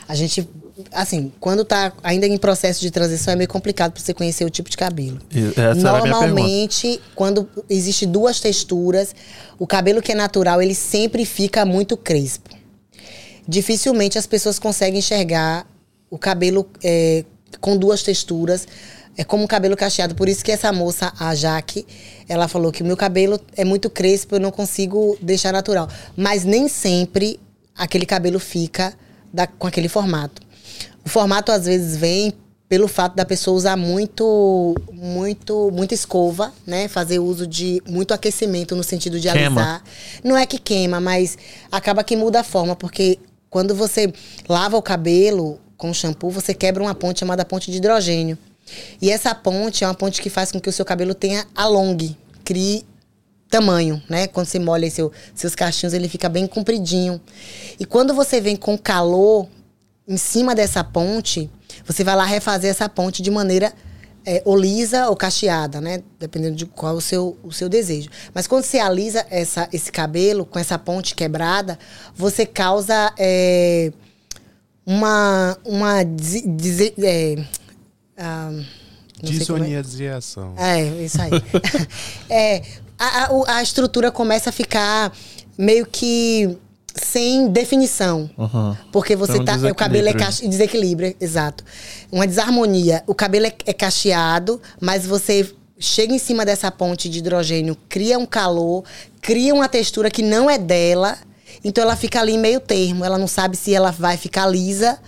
A 0.08 0.16
gente, 0.16 0.48
assim, 0.92 1.32
quando 1.40 1.64
tá 1.66 1.92
ainda 2.04 2.26
em 2.28 2.38
processo 2.38 2.82
de 2.82 2.90
transição, 2.92 3.34
é 3.34 3.36
meio 3.36 3.48
complicado 3.50 3.92
pra 3.92 4.02
você 4.02 4.14
conhecer 4.14 4.46
o 4.46 4.50
tipo 4.50 4.70
de 4.70 4.78
cabelo. 4.78 5.20
Essa. 5.52 5.74
Normalmente, 6.10 7.02
quando 7.16 7.48
existe 7.70 8.06
duas 8.06 8.40
texturas, 8.40 9.14
o 9.60 9.66
cabelo 9.68 10.02
que 10.02 10.12
é 10.12 10.16
natural, 10.16 10.62
ele 10.62 10.76
sempre 10.76 11.26
fica 11.26 11.66
muito 11.66 11.96
crespo. 11.98 12.50
Dificilmente 13.48 14.18
as 14.18 14.28
pessoas 14.28 14.60
conseguem 14.60 15.00
enxergar 15.00 15.66
o 16.10 16.18
cabelo 16.18 16.68
é, 16.84 17.26
com 17.60 17.76
duas 17.78 18.04
texturas. 18.04 18.68
É 19.18 19.24
como 19.24 19.44
um 19.44 19.48
cabelo 19.48 19.76
cacheado. 19.76 20.16
Por 20.16 20.30
isso 20.30 20.44
que 20.44 20.52
essa 20.52 20.72
moça, 20.72 21.12
a 21.20 21.36
Jaque, 21.36 21.86
ela 22.30 22.48
falou 22.48 22.72
que 22.72 22.82
o 22.82 22.86
meu 22.86 22.96
cabelo 22.96 23.40
é 23.58 23.66
muito 23.66 23.90
crespo, 23.90 24.36
eu 24.36 24.40
não 24.40 24.52
consigo 24.52 25.18
deixar 25.22 25.52
natural. 25.52 25.90
Mas 26.16 26.46
nem 26.46 26.68
sempre 26.70 27.40
aquele 27.76 28.06
cabelo 28.06 28.40
fica 28.40 28.94
da- 29.34 29.48
com 29.48 29.68
aquele 29.68 29.90
formato. 29.90 30.42
O 31.06 31.10
formato 31.10 31.52
às 31.52 31.66
vezes 31.66 31.98
vem 31.98 32.34
pelo 32.72 32.88
fato 32.88 33.16
da 33.16 33.26
pessoa 33.26 33.58
usar 33.58 33.76
muito, 33.76 34.74
muito, 34.94 35.70
muita 35.74 35.94
escova, 35.94 36.54
né? 36.66 36.88
Fazer 36.88 37.20
uso 37.20 37.46
de 37.46 37.84
muito 37.86 38.14
aquecimento 38.14 38.78
no 38.78 38.84
sentido 38.84 39.20
de 39.20 39.30
Queima. 39.30 39.62
alisar. 39.62 39.84
Não 40.24 40.38
é 40.38 40.46
que 40.46 40.58
queima, 40.58 41.02
mas 41.02 41.38
acaba 41.70 42.02
que 42.02 42.16
muda 42.16 42.40
a 42.40 42.44
forma, 42.44 42.74
porque 42.74 43.20
quando 43.50 43.76
você 43.76 44.14
lava 44.48 44.78
o 44.78 44.82
cabelo 44.82 45.60
com 45.76 45.94
shampoo, 45.94 46.30
você 46.30 46.54
quebra 46.54 46.82
uma 46.82 46.96
ponte 46.96 47.20
chamada 47.20 47.44
ponte 47.44 47.70
de 47.70 47.76
hidrogênio. 47.76 48.38
E 49.02 49.12
essa 49.12 49.36
ponte 49.36 49.84
é 49.84 49.88
uma 49.88 49.94
ponte 49.94 50.22
que 50.22 50.30
faz 50.30 50.50
com 50.50 50.62
que 50.62 50.70
o 50.70 50.72
seu 50.72 50.86
cabelo 50.86 51.14
tenha 51.14 51.46
alongue, 51.54 52.18
crie 52.46 52.86
tamanho, 53.50 54.02
né? 54.08 54.28
Quando 54.28 54.48
você 54.48 54.60
molha 54.60 54.90
seu, 54.90 55.12
seus 55.36 55.54
cachinhos, 55.54 55.94
ele 55.94 56.08
fica 56.08 56.30
bem 56.30 56.48
compridinho. 56.48 57.20
E 57.78 57.86
quando 57.86 58.14
você 58.14 58.40
vem 58.40 58.56
com 58.56 58.78
calor 58.78 59.50
em 60.08 60.18
cima 60.18 60.54
dessa 60.56 60.84
ponte, 60.84 61.50
você 61.86 62.04
vai 62.04 62.16
lá 62.16 62.26
refazer 62.26 62.70
essa 62.70 62.90
ponte 62.90 63.22
de 63.22 63.32
maneira 63.32 63.74
é, 64.26 64.42
ou 64.46 64.58
lisa 64.58 65.10
ou 65.10 65.16
cacheada, 65.16 65.82
né? 65.82 66.04
Dependendo 66.20 66.56
de 66.56 66.66
qual 66.66 66.96
o 66.96 67.02
seu, 67.02 67.38
o 67.44 67.52
seu 67.52 67.68
desejo. 67.68 68.10
Mas 68.34 68.48
quando 68.48 68.64
você 68.64 68.80
alisa 68.80 69.26
essa, 69.30 69.68
esse 69.74 69.92
cabelo 69.92 70.46
com 70.46 70.60
essa 70.60 70.78
ponte 70.78 71.16
quebrada, 71.16 71.78
você 72.16 72.46
causa 72.46 73.14
é, 73.18 73.92
uma. 74.86 75.58
uma 75.66 76.04
des, 76.04 76.94
é, 77.00 77.44
ah. 78.18 78.52
É. 80.58 80.80
é, 80.82 81.04
isso 81.04 81.22
aí. 81.22 81.32
é, 82.30 82.64
a, 82.98 83.26
a, 83.26 83.56
a 83.58 83.64
estrutura 83.64 84.12
começa 84.12 84.50
a 84.50 84.54
ficar 84.54 85.12
meio 85.58 85.86
que 85.86 86.58
sem 86.96 87.48
definição. 87.50 88.30
Uhum. 88.38 88.76
Porque 88.92 89.16
você 89.16 89.38
Então, 89.38 89.46
tá. 89.46 89.68
O 89.70 89.76
cabelo 89.76 90.08
é 90.08 90.14
desequilíbrio. 90.14 90.26
cache... 90.26 90.48
desequilíbrio, 90.48 91.16
exato. 91.20 91.64
Uma 92.12 92.28
desarmonia. 92.28 93.04
O 93.08 93.16
cabelo 93.16 93.46
é, 93.46 93.54
é 93.66 93.74
cacheado, 93.74 94.62
mas 94.80 95.06
você 95.06 95.50
chega 95.80 96.14
em 96.14 96.20
cima 96.20 96.46
dessa 96.46 96.70
ponte 96.70 97.10
de 97.10 97.20
hidrogênio, 97.20 97.76
cria 97.90 98.20
um 98.20 98.26
calor, 98.26 98.84
cria 99.22 99.54
uma 99.54 99.68
textura 99.68 100.12
que 100.12 100.22
não 100.22 100.50
é 100.50 100.58
dela. 100.58 101.18
Então 101.64 101.84
ela 101.84 101.96
fica 101.96 102.20
ali 102.20 102.34
em 102.34 102.40
meio 102.40 102.60
termo. 102.60 103.04
Ela 103.04 103.18
não 103.18 103.28
sabe 103.28 103.58
se 103.58 103.74
ela 103.74 103.92
vai 103.92 104.18
ficar 104.18 104.46
lisa 104.48 105.00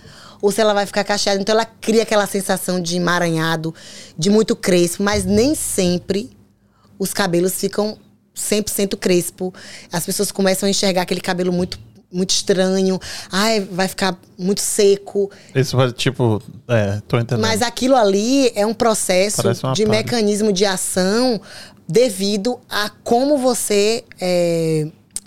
ou 0.42 0.50
se 0.52 0.60
ela 0.60 0.74
vai 0.74 0.84
ficar 0.86 1.04
cacheada. 1.04 1.40
Então 1.40 1.54
ela 1.54 1.64
cria 1.64 2.02
aquela 2.02 2.26
sensação 2.26 2.80
de 2.80 2.96
emaranhado, 2.96 3.74
de 4.16 4.30
muito 4.30 4.54
crespo, 4.54 5.02
mas 5.02 5.24
nem 5.24 5.54
sempre 5.54 6.36
os 6.98 7.12
cabelos 7.12 7.54
ficam 7.54 7.98
100% 8.34 8.96
crespo. 8.96 9.52
As 9.92 10.04
pessoas 10.04 10.32
começam 10.32 10.66
a 10.66 10.70
enxergar 10.70 11.02
aquele 11.02 11.20
cabelo 11.20 11.52
muito 11.52 11.78
muito 12.12 12.30
estranho. 12.30 13.00
Ai, 13.30 13.60
vai 13.60 13.88
ficar 13.88 14.16
muito 14.38 14.60
seco. 14.60 15.30
Isso 15.52 15.76
vai, 15.76 15.90
tipo, 15.90 16.40
é, 16.68 17.02
tô 17.08 17.18
entendendo. 17.18 17.42
Mas 17.42 17.60
aquilo 17.60 17.96
ali 17.96 18.52
é 18.54 18.64
um 18.64 18.72
processo 18.72 19.42
de 19.74 19.84
mecanismo 19.84 20.52
de 20.52 20.64
ação 20.64 21.40
devido 21.88 22.60
a 22.70 22.88
como 23.02 23.36
você 23.36 24.04
é, 24.20 24.86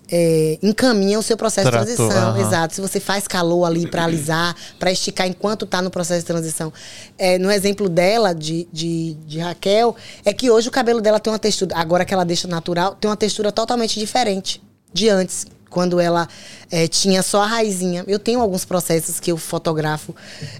é, 0.09 0.57
encaminha 0.61 1.19
o 1.19 1.23
seu 1.23 1.35
processo 1.35 1.69
Tratou, 1.69 1.89
de 1.89 1.95
transição. 1.95 2.29
aham. 2.29 2.39
Exato. 2.39 2.75
Se 2.75 2.81
você 2.81 2.99
faz 2.99 3.27
calor 3.27 3.65
ali 3.65 3.87
para 3.87 4.05
alisar, 4.05 4.55
para 4.79 4.91
esticar 4.91 5.27
enquanto 5.27 5.65
tá 5.65 5.81
no 5.81 5.89
processo 5.89 6.21
de 6.21 6.25
transição. 6.25 6.71
É, 7.17 7.37
no 7.37 7.51
exemplo 7.51 7.89
dela, 7.89 8.33
de, 8.33 8.67
de, 8.71 9.15
de 9.25 9.39
Raquel, 9.39 9.95
é 10.23 10.33
que 10.33 10.49
hoje 10.49 10.69
o 10.69 10.71
cabelo 10.71 11.01
dela 11.01 11.19
tem 11.19 11.31
uma 11.31 11.39
textura, 11.39 11.75
agora 11.75 12.05
que 12.05 12.13
ela 12.13 12.23
deixa 12.23 12.47
natural, 12.47 12.95
tem 12.95 13.09
uma 13.09 13.17
textura 13.17 13.51
totalmente 13.51 13.99
diferente 13.99 14.61
de 14.93 15.09
antes. 15.09 15.45
Quando 15.69 15.99
ela 15.99 16.29
é, 16.71 16.87
tinha 16.87 17.21
só 17.21 17.43
a 17.43 17.45
raizinha. 17.45 18.05
Eu 18.07 18.19
tenho 18.19 18.39
alguns 18.39 18.63
processos 18.63 19.19
que 19.19 19.29
eu 19.29 19.37
fotografo 19.37 20.15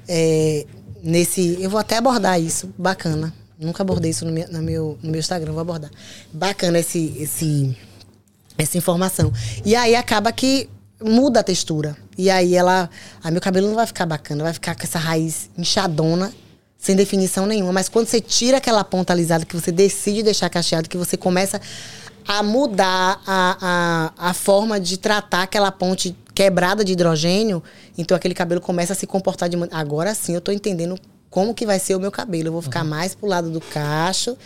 é, 0.06 0.66
nesse. 1.02 1.58
Eu 1.62 1.70
vou 1.70 1.80
até 1.80 1.96
abordar 1.96 2.40
isso. 2.40 2.70
Bacana. 2.78 3.34
Nunca 3.58 3.82
abordei 3.82 4.12
isso 4.12 4.26
no 4.26 4.32
meu, 4.32 4.48
no 4.52 4.62
meu, 4.62 4.98
no 5.02 5.10
meu 5.10 5.20
Instagram, 5.20 5.54
vou 5.54 5.62
abordar. 5.62 5.90
Bacana 6.32 6.78
esse, 6.78 7.16
esse, 7.18 7.76
essa 8.58 8.78
informação. 8.78 9.32
E 9.66 9.76
aí 9.76 9.96
acaba 9.96 10.32
que 10.32 10.70
muda 11.02 11.40
a 11.40 11.44
textura. 11.44 11.96
E 12.18 12.30
aí 12.30 12.56
ela. 12.56 12.90
Ah, 13.24 13.32
meu 13.32 13.42
cabelo 13.42 13.68
não 13.68 13.76
vai 13.76 13.86
ficar 13.86 14.06
bacana, 14.06 14.44
vai 14.44 14.54
ficar 14.54 14.76
com 14.76 14.84
essa 14.84 15.00
raiz 15.00 15.50
inchadona, 15.58 16.34
sem 16.78 16.96
definição 16.96 17.46
nenhuma. 17.46 17.72
Mas 17.72 17.90
quando 17.90 18.08
você 18.08 18.20
tira 18.20 18.58
aquela 18.58 18.84
ponta 18.84 19.14
alisada, 19.14 19.46
que 19.46 19.56
você 19.56 19.72
decide 19.72 20.24
deixar 20.24 20.50
cacheado, 20.50 20.90
que 20.90 20.98
você 20.98 21.16
começa 21.16 21.62
a 22.28 22.44
mudar 22.44 23.22
a, 23.26 24.12
a, 24.18 24.30
a 24.30 24.34
forma 24.34 24.80
de 24.80 24.98
tratar 24.98 25.44
aquela 25.44 25.72
ponte 25.72 26.16
quebrada 26.36 26.84
de 26.84 26.92
hidrogênio, 26.92 27.64
então 27.98 28.18
aquele 28.18 28.34
cabelo 28.34 28.60
começa 28.60 28.94
a 28.94 28.96
se 28.96 29.08
comportar 29.08 29.48
de 29.48 29.56
maneira. 29.56 29.80
Agora 29.80 30.14
sim 30.14 30.34
eu 30.34 30.42
tô 30.42 30.52
entendendo 30.52 31.00
como 31.30 31.54
que 31.54 31.66
vai 31.66 31.80
ser 31.80 31.96
o 31.96 32.00
meu 32.00 32.12
cabelo. 32.12 32.50
Eu 32.50 32.52
vou 32.52 32.62
ficar 32.62 32.84
mais 32.84 33.16
pro 33.16 33.28
lado 33.28 33.50
do 33.50 33.62
cacho 33.62 34.38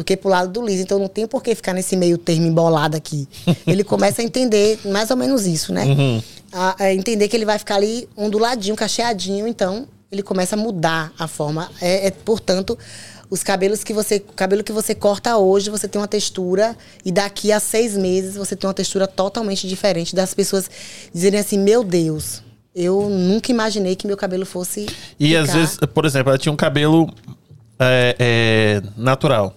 do 0.00 0.04
que 0.04 0.16
pro 0.16 0.30
lado 0.30 0.50
do 0.50 0.64
liso. 0.64 0.82
Então 0.82 0.98
não 0.98 1.08
tem 1.08 1.26
por 1.26 1.42
que 1.42 1.54
ficar 1.54 1.74
nesse 1.74 1.94
meio 1.96 2.16
termo 2.16 2.46
embolado 2.46 2.96
aqui. 2.96 3.28
Ele 3.66 3.84
começa 3.84 4.22
a 4.22 4.24
entender 4.24 4.78
mais 4.86 5.10
ou 5.10 5.16
menos 5.16 5.46
isso, 5.46 5.72
né? 5.72 5.84
A, 6.52 6.84
a 6.84 6.94
entender 6.94 7.28
que 7.28 7.36
ele 7.36 7.44
vai 7.44 7.58
ficar 7.58 7.76
ali 7.76 8.08
onduladinho, 8.16 8.74
cacheadinho, 8.74 9.46
então 9.46 9.86
ele 10.10 10.22
começa 10.22 10.56
a 10.56 10.58
mudar 10.58 11.12
a 11.18 11.28
forma. 11.28 11.70
É, 11.80 12.06
é, 12.08 12.10
portanto, 12.10 12.76
os 13.28 13.42
cabelos 13.44 13.84
que 13.84 13.92
você. 13.92 14.16
O 14.16 14.32
cabelo 14.32 14.64
que 14.64 14.72
você 14.72 14.94
corta 14.94 15.36
hoje, 15.36 15.70
você 15.70 15.86
tem 15.86 16.00
uma 16.00 16.08
textura, 16.08 16.76
e 17.04 17.12
daqui 17.12 17.52
a 17.52 17.60
seis 17.60 17.96
meses 17.96 18.34
você 18.34 18.56
tem 18.56 18.66
uma 18.66 18.74
textura 18.74 19.06
totalmente 19.06 19.68
diferente 19.68 20.16
das 20.16 20.34
pessoas 20.34 20.68
dizerem 21.14 21.38
assim, 21.38 21.58
meu 21.58 21.84
Deus. 21.84 22.42
Eu 22.74 23.08
nunca 23.10 23.50
imaginei 23.52 23.94
que 23.94 24.06
meu 24.06 24.16
cabelo 24.16 24.46
fosse. 24.46 24.86
E 25.18 25.36
às 25.36 25.46
ficar- 25.46 25.58
vezes, 25.58 25.78
por 25.94 26.04
exemplo, 26.04 26.30
ela 26.30 26.38
tinha 26.38 26.52
um 26.52 26.56
cabelo 26.56 27.12
é, 27.78 28.16
é, 28.18 28.82
natural. 28.96 29.54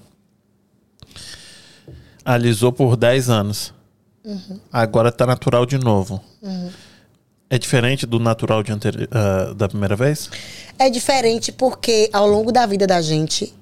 Alisou 2.25 2.71
por 2.71 2.95
10 2.95 3.29
anos. 3.29 3.73
Uhum. 4.23 4.59
Agora 4.71 5.11
tá 5.11 5.25
natural 5.25 5.65
de 5.65 5.77
novo. 5.77 6.21
É 7.49 7.59
diferente 7.59 8.05
do 8.05 8.19
natural 8.19 8.63
de 8.63 8.71
anteri- 8.71 9.07
ah, 9.11 9.53
da 9.55 9.67
primeira 9.67 9.95
vez? 9.95 10.29
É 10.79 10.89
diferente 10.89 11.51
porque 11.51 12.09
ao 12.13 12.27
longo 12.27 12.51
da 12.51 12.65
vida 12.65 12.87
da 12.87 13.01
gente, 13.01 13.53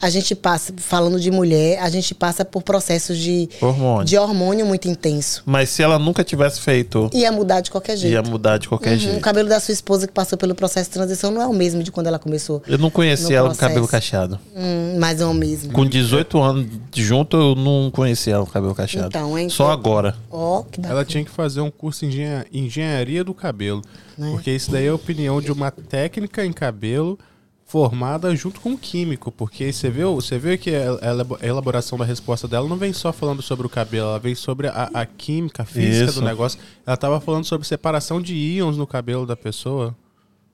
a 0.00 0.08
gente 0.10 0.34
passa, 0.34 0.72
falando 0.76 1.20
de 1.20 1.30
mulher, 1.30 1.78
a 1.80 1.88
gente 1.90 2.14
passa 2.14 2.44
por 2.44 2.62
processos 2.62 3.18
de 3.18 3.48
Hormônio. 3.60 4.04
de 4.06 4.16
hormônio 4.16 4.64
muito 4.66 4.88
intenso. 4.88 5.42
Mas 5.44 5.68
se 5.70 5.82
ela 5.82 5.98
nunca 5.98 6.24
tivesse 6.24 6.60
feito, 6.60 7.10
Ia 7.12 7.30
mudar 7.30 7.60
de 7.60 7.70
qualquer 7.70 7.96
jeito. 7.96 8.12
ia 8.12 8.22
mudar 8.22 8.58
de 8.58 8.68
qualquer 8.68 8.90
Uhum, 8.90 8.96
O 8.96 9.00
jeito. 9.00 9.20
cabelo 9.20 9.48
da 9.48 9.60
sua 9.60 9.72
esposa 9.72 10.06
que 10.06 10.12
passou 10.12 10.38
pelo 10.38 10.54
processo 10.54 10.88
de 10.90 10.94
transição 10.94 11.30
não 11.30 11.42
é 11.42 11.46
o 11.46 11.52
mesmo 11.52 11.82
de 11.82 11.90
quando 11.92 12.06
ela 12.06 12.18
começou. 12.18 12.62
Eu 12.66 12.78
não 12.78 12.90
conheci 12.90 13.34
ela 13.34 13.48
com 13.48 13.54
processo. 13.54 13.68
cabelo 13.68 13.88
cacheado. 13.88 14.38
Hum, 14.56 14.96
mas 14.98 15.20
é 15.20 15.26
o 15.26 15.34
mesmo. 15.34 15.72
Com 15.72 15.84
18 15.84 16.40
anos 16.40 16.66
junto, 16.94 17.36
eu 17.36 17.54
não 17.54 17.90
conhecia 17.90 18.34
ela 18.34 18.46
com 18.46 18.50
cabelo 18.52 18.74
cacheado. 18.74 19.08
Então, 19.08 19.38
hein? 19.38 19.48
Só 19.48 19.70
agora. 19.70 20.16
Ó, 20.30 20.62
que 20.62 20.80
bacana. 20.80 20.94
Ela 20.94 21.04
tinha 21.04 21.24
que 21.24 21.30
fazer 21.30 21.60
um 21.60 21.70
curso 21.70 22.04
em 22.04 22.08
engenha- 22.08 22.46
engenharia 22.52 23.22
do 23.22 23.34
cabelo. 23.34 23.82
Né? 24.16 24.30
Porque 24.32 24.50
isso 24.50 24.70
daí 24.70 24.86
é 24.86 24.88
a 24.90 24.94
opinião 24.94 25.40
de 25.40 25.50
uma 25.52 25.70
técnica 25.70 26.44
em 26.44 26.52
cabelo 26.52 27.18
formada 27.70 28.34
junto 28.34 28.60
com 28.60 28.70
um 28.70 28.76
químico. 28.76 29.30
Porque 29.30 29.72
você 29.72 29.88
viu, 29.88 30.16
você 30.16 30.38
viu 30.38 30.58
que 30.58 30.74
a 30.74 30.98
a 31.00 31.06
elabo- 31.10 31.38
a 31.40 31.46
elaboração 31.46 31.96
da 31.96 32.04
resposta 32.04 32.48
dela 32.48 32.68
não 32.68 32.76
vem 32.76 32.92
só 32.92 33.12
falando 33.12 33.40
sobre 33.42 33.64
o 33.66 33.70
cabelo, 33.70 34.08
ela 34.08 34.18
vem 34.18 34.34
sobre 34.34 34.66
a, 34.66 34.90
a 34.92 35.06
química, 35.06 35.62
a 35.62 35.66
física 35.66 36.10
Isso. 36.10 36.20
do 36.20 36.26
negócio. 36.26 36.58
Ela 36.86 36.96
tava 36.96 37.20
falando 37.20 37.44
sobre 37.44 37.66
separação 37.66 38.20
de 38.20 38.34
íons 38.34 38.76
no 38.76 38.86
cabelo 38.86 39.24
da 39.24 39.36
pessoa. 39.36 39.94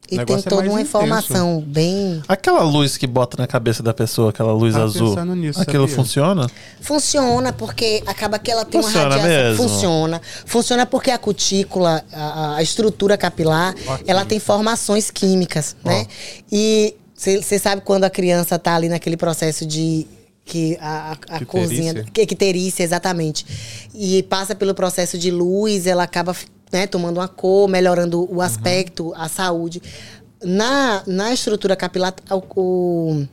E 0.09 0.25
tem 0.25 0.37
é 0.37 0.43
toda 0.43 0.57
mais 0.57 0.69
uma 0.71 0.81
intenso. 0.81 0.99
informação 0.99 1.61
bem. 1.67 2.23
Aquela 2.29 2.63
luz 2.63 2.97
que 2.97 3.09
bota 3.09 3.37
na 3.43 3.47
cabeça 3.49 3.83
da 3.83 3.93
pessoa, 3.93 4.31
aquela 4.31 4.53
luz 4.53 4.73
Tava 4.75 4.85
azul. 4.85 5.09
pensando 5.09 5.35
nisso, 5.35 5.61
aquilo 5.61 5.89
sabia? 5.89 5.97
funciona? 5.97 6.51
Funciona 6.81 7.53
porque 7.53 8.05
acaba 8.07 8.39
que 8.39 8.49
ela 8.49 8.65
tem 8.65 8.81
Funciona 8.81 9.07
uma 9.07 9.17
radiação. 9.17 9.43
mesmo? 9.49 9.69
Funciona. 9.69 10.23
Funciona 10.45 10.87
porque 10.87 11.11
a 11.11 11.19
cutícula, 11.19 12.05
a, 12.13 12.55
a 12.57 12.63
estrutura 12.63 13.17
capilar, 13.19 13.75
ela 14.07 14.25
tem 14.25 14.39
formações 14.39 15.11
químicas, 15.11 15.75
né? 15.85 16.07
E 16.53 16.95
você 17.17 17.59
sabe 17.59 17.83
quando 17.83 18.05
a 18.05 18.11
criança 18.11 18.59
tá 18.59 18.75
ali 18.75 18.89
naquele 18.89 19.17
processo 19.17 19.65
de 19.67 20.07
que 20.45 20.77
a, 20.81 20.87
a, 20.87 21.11
a 21.13 21.15
Icterícia? 21.15 21.47
corzinha, 21.47 22.05
que 22.13 22.23
icterícia, 22.23 22.83
exatamente. 22.85 23.45
E 23.95 24.23
passa 24.25 24.55
pelo 24.55 24.75
processo 24.75 25.19
de 25.19 25.31
luz, 25.31 25.87
ela 25.87 26.03
acaba 26.05 26.37
né, 26.73 26.87
tomando 26.87 27.19
uma 27.19 27.27
cor, 27.29 27.69
melhorando 27.69 28.29
o 28.33 28.41
aspecto, 28.41 29.13
a 29.17 29.29
saúde. 29.29 29.83
Na, 30.45 31.03
na 31.07 31.33
estrutura 31.33 31.75
capilar, 31.75 32.15
o, 32.31 33.25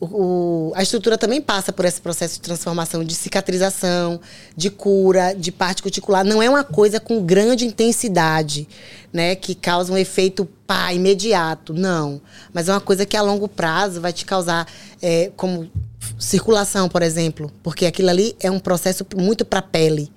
o- 0.00 0.72
a 0.74 0.82
estrutura 0.82 1.16
também 1.16 1.40
passa 1.40 1.72
por 1.72 1.84
esse 1.84 2.00
processo 2.00 2.34
de 2.34 2.40
transformação, 2.40 3.04
de 3.04 3.14
cicatrização, 3.14 4.20
de 4.56 4.68
cura, 4.70 5.32
de 5.34 5.50
parte 5.52 5.82
cuticular. 5.82 6.24
Não 6.24 6.42
é 6.42 6.50
uma 6.50 6.64
coisa 6.64 6.98
com 7.00 7.22
grande 7.24 7.64
intensidade, 7.64 8.68
né? 9.12 9.34
Que 9.34 9.54
causa 9.54 9.92
um 9.92 9.96
efeito 9.96 10.46
pá, 10.74 10.92
imediato. 10.92 11.72
Não. 11.72 12.20
Mas 12.52 12.68
é 12.68 12.72
uma 12.72 12.80
coisa 12.80 13.06
que 13.06 13.16
a 13.16 13.22
longo 13.22 13.46
prazo 13.46 14.00
vai 14.00 14.12
te 14.12 14.26
causar, 14.26 14.66
é, 15.00 15.30
como 15.36 15.70
circulação, 16.18 16.88
por 16.88 17.02
exemplo. 17.02 17.50
Porque 17.62 17.86
aquilo 17.86 18.10
ali 18.10 18.34
é 18.40 18.50
um 18.50 18.58
processo 18.58 19.06
muito 19.16 19.44
para 19.44 19.62
pele. 19.62 20.10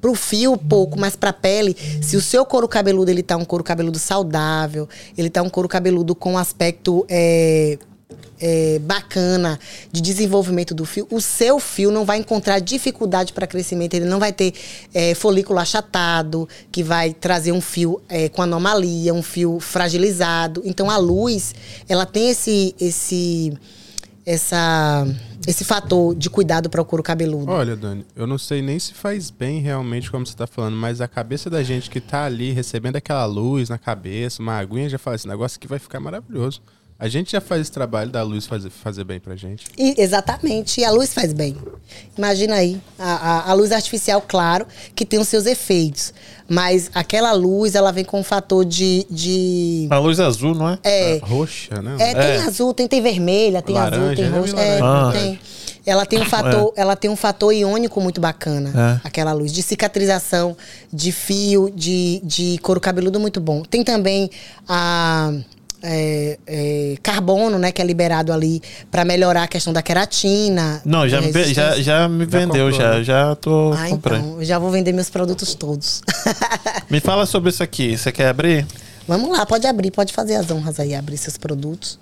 Pro 0.00 0.16
fio, 0.16 0.56
pouco, 0.56 0.98
mas 0.98 1.14
pra 1.14 1.32
pele, 1.32 1.76
se 2.02 2.16
o 2.16 2.20
seu 2.20 2.44
couro 2.44 2.66
cabeludo 2.66 3.08
ele 3.08 3.22
tá 3.22 3.36
um 3.36 3.44
couro 3.44 3.62
cabeludo 3.62 4.00
saudável, 4.00 4.88
ele 5.16 5.30
tá 5.30 5.42
um 5.42 5.48
couro 5.48 5.68
cabeludo 5.68 6.12
com 6.12 6.36
aspecto 6.36 7.06
é, 7.08 7.78
é, 8.40 8.78
bacana 8.80 9.58
de 9.90 10.00
desenvolvimento 10.00 10.74
do 10.74 10.84
fio, 10.84 11.06
o 11.10 11.20
seu 11.20 11.58
fio 11.58 11.90
não 11.90 12.04
vai 12.04 12.18
encontrar 12.18 12.58
dificuldade 12.58 13.32
para 13.32 13.46
crescimento, 13.46 13.94
ele 13.94 14.06
não 14.06 14.18
vai 14.18 14.32
ter 14.32 14.52
é, 14.92 15.14
folículo 15.14 15.58
achatado, 15.58 16.48
que 16.70 16.82
vai 16.82 17.12
trazer 17.12 17.52
um 17.52 17.60
fio 17.60 18.00
é, 18.08 18.28
com 18.28 18.42
anomalia, 18.42 19.12
um 19.14 19.22
fio 19.22 19.58
fragilizado. 19.60 20.62
Então 20.64 20.90
a 20.90 20.96
luz, 20.96 21.54
ela 21.88 22.06
tem 22.06 22.30
esse, 22.30 22.74
esse 22.80 23.52
essa 24.24 25.06
esse 25.46 25.64
fator 25.64 26.12
de 26.16 26.28
cuidado 26.28 26.68
para 26.68 26.82
o 26.82 26.84
couro 26.84 27.02
cabeludo. 27.02 27.50
Olha, 27.50 27.76
Dani, 27.76 28.04
eu 28.16 28.26
não 28.26 28.36
sei 28.36 28.60
nem 28.60 28.78
se 28.80 28.92
faz 28.92 29.30
bem 29.30 29.60
realmente 29.60 30.10
como 30.10 30.26
você 30.26 30.34
tá 30.34 30.46
falando, 30.46 30.76
mas 30.76 31.00
a 31.00 31.06
cabeça 31.06 31.48
da 31.48 31.62
gente 31.62 31.88
que 31.88 32.00
tá 32.00 32.24
ali 32.24 32.50
recebendo 32.50 32.96
aquela 32.96 33.24
luz 33.24 33.68
na 33.68 33.78
cabeça, 33.78 34.42
uma 34.42 34.58
aguinha, 34.58 34.88
já 34.88 34.98
fala, 34.98 35.14
esse 35.14 35.28
negócio 35.28 35.56
aqui 35.56 35.68
vai 35.68 35.78
ficar 35.78 36.00
maravilhoso. 36.00 36.60
A 36.98 37.08
gente 37.08 37.32
já 37.32 37.42
faz 37.42 37.60
esse 37.60 37.72
trabalho 37.72 38.10
da 38.10 38.22
luz 38.22 38.46
fazer, 38.46 38.70
fazer 38.70 39.04
bem 39.04 39.20
pra 39.20 39.36
gente. 39.36 39.66
E- 39.76 39.94
exatamente, 39.98 40.80
e 40.80 40.84
a 40.84 40.90
luz 40.90 41.12
faz 41.12 41.32
bem. 41.34 41.54
Imagina 42.16 42.54
aí, 42.54 42.80
a, 42.98 43.12
a- 43.12 43.50
a 43.50 43.52
luz 43.52 43.70
artificial, 43.70 44.22
claro, 44.26 44.66
que 44.94 45.04
tem 45.04 45.20
os 45.20 45.28
seus 45.28 45.44
efeitos. 45.44 46.14
Mas 46.48 46.90
aquela 46.94 47.32
luz, 47.32 47.74
ela 47.74 47.92
vem 47.92 48.04
com 48.04 48.20
um 48.20 48.24
fator 48.24 48.64
de. 48.64 49.04
de 49.10 49.88
A 49.90 49.98
luz 49.98 50.18
azul, 50.20 50.54
não 50.54 50.70
é? 50.70 50.78
é, 50.84 51.18
Roxa, 51.22 51.82
né? 51.82 51.96
é, 51.98 52.14
tem 52.14 52.22
É. 52.30 52.36
azul, 52.42 52.72
tem, 52.72 52.88
tem 52.88 53.02
vermelha, 53.02 53.60
tem 53.60 53.76
azul, 53.76 53.98
Laranja, 53.98 54.22
tem 54.22 54.30
né? 54.30 54.38
roxo. 54.38 54.56
Vi 54.56 54.62
É, 54.62 54.78
laranja. 54.80 55.18
tem. 55.20 55.40
Ela 55.84 56.04
tem 56.06 56.20
um 56.20 56.24
fator, 56.24 56.72
ela 56.76 56.96
tem 56.96 57.08
um 57.10 57.14
fator 57.14 57.52
iônico 57.52 58.00
muito 58.00 58.20
bacana, 58.20 58.98
É. 59.04 59.06
aquela 59.06 59.32
luz 59.32 59.52
de 59.52 59.62
cicatrização, 59.62 60.56
de 60.92 61.12
fio, 61.12 61.70
de, 61.72 62.20
de 62.24 62.58
couro 62.62 62.80
cabeludo 62.80 63.20
muito 63.20 63.38
bom. 63.40 63.62
Tem 63.62 63.84
também 63.84 64.28
a 64.66 65.32
é, 65.88 66.38
é, 66.46 66.96
carbono, 67.02 67.58
né, 67.58 67.70
que 67.70 67.80
é 67.80 67.84
liberado 67.84 68.32
ali 68.32 68.60
pra 68.90 69.04
melhorar 69.04 69.44
a 69.44 69.48
questão 69.48 69.72
da 69.72 69.80
queratina. 69.82 70.82
Não, 70.84 71.08
já, 71.08 71.20
me, 71.20 71.32
já, 71.54 71.80
já 71.80 72.08
me 72.08 72.24
vendeu, 72.26 72.66
comprou, 72.66 72.72
já, 72.72 72.94
né? 72.98 73.04
já 73.04 73.34
tô 73.36 73.72
Ah, 73.72 73.88
comprando. 73.88 74.18
então, 74.26 74.38
eu 74.40 74.44
já 74.44 74.58
vou 74.58 74.70
vender 74.70 74.92
meus 74.92 75.08
produtos 75.08 75.54
todos. 75.54 76.02
Me 76.90 77.00
fala 77.00 77.24
sobre 77.26 77.50
isso 77.50 77.62
aqui. 77.62 77.96
Você 77.96 78.10
quer 78.12 78.28
abrir? 78.28 78.66
Vamos 79.08 79.30
lá, 79.30 79.46
pode 79.46 79.66
abrir, 79.66 79.90
pode 79.92 80.12
fazer 80.12 80.34
as 80.34 80.50
honras 80.50 80.80
aí, 80.80 80.94
abrir 80.94 81.16
seus 81.16 81.36
produtos. 81.38 81.98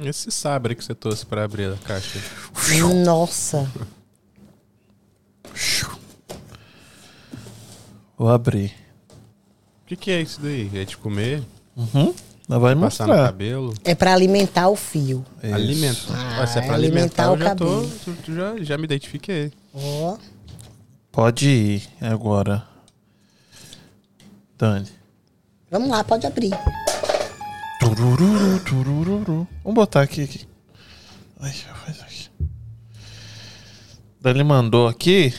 Esse 0.00 0.30
sabre 0.30 0.76
que 0.76 0.84
você 0.84 0.94
trouxe 0.94 1.26
pra 1.26 1.42
abrir 1.44 1.72
a 1.72 1.76
caixa. 1.84 2.20
Nossa, 3.04 3.68
Vou 8.16 8.28
abrir. 8.28 8.72
O 9.82 9.86
que, 9.88 9.96
que 9.96 10.10
é 10.10 10.20
isso 10.20 10.40
daí? 10.40 10.70
É 10.74 10.84
de 10.84 10.96
comer? 10.96 11.42
Uhum. 11.76 12.12
Ela 12.48 12.58
vai 12.58 12.74
Passar 12.74 13.06
no 13.06 13.12
mostrar. 13.12 13.26
cabelo? 13.26 13.74
é 13.84 13.94
pra 13.94 14.14
alimentar 14.14 14.68
o 14.68 14.76
fio. 14.76 15.24
Isso. 15.42 15.54
Alimentar. 15.54 16.40
Ah, 16.42 16.46
se 16.46 16.58
é 16.58 16.62
pra 16.62 16.72
é 16.72 16.74
alimentar, 16.74 17.24
alimentar 17.24 17.24
eu 17.24 17.32
o 17.34 17.38
já, 17.38 17.54
tô, 17.54 17.66
cabelo. 17.66 17.92
já, 18.58 18.64
já 18.64 18.78
me 18.78 18.84
identifiquei. 18.84 19.52
Ó, 19.74 20.16
Pode 21.12 21.48
ir 21.48 21.82
agora. 22.00 22.64
Dani. 24.56 24.86
vamos 25.70 25.88
lá, 25.90 26.02
pode 26.04 26.26
abrir. 26.26 26.50
Turururu, 27.80 28.60
turururu. 28.64 29.48
Vamos 29.62 29.74
botar 29.74 30.02
aqui. 30.02 30.22
aqui. 30.22 30.46
Ai, 31.40 31.50
deixa 31.50 31.68
eu 31.68 31.74
fazer 31.74 32.02
aqui. 32.02 32.28
Dani 34.20 34.42
mandou 34.44 34.88
aqui. 34.88 35.32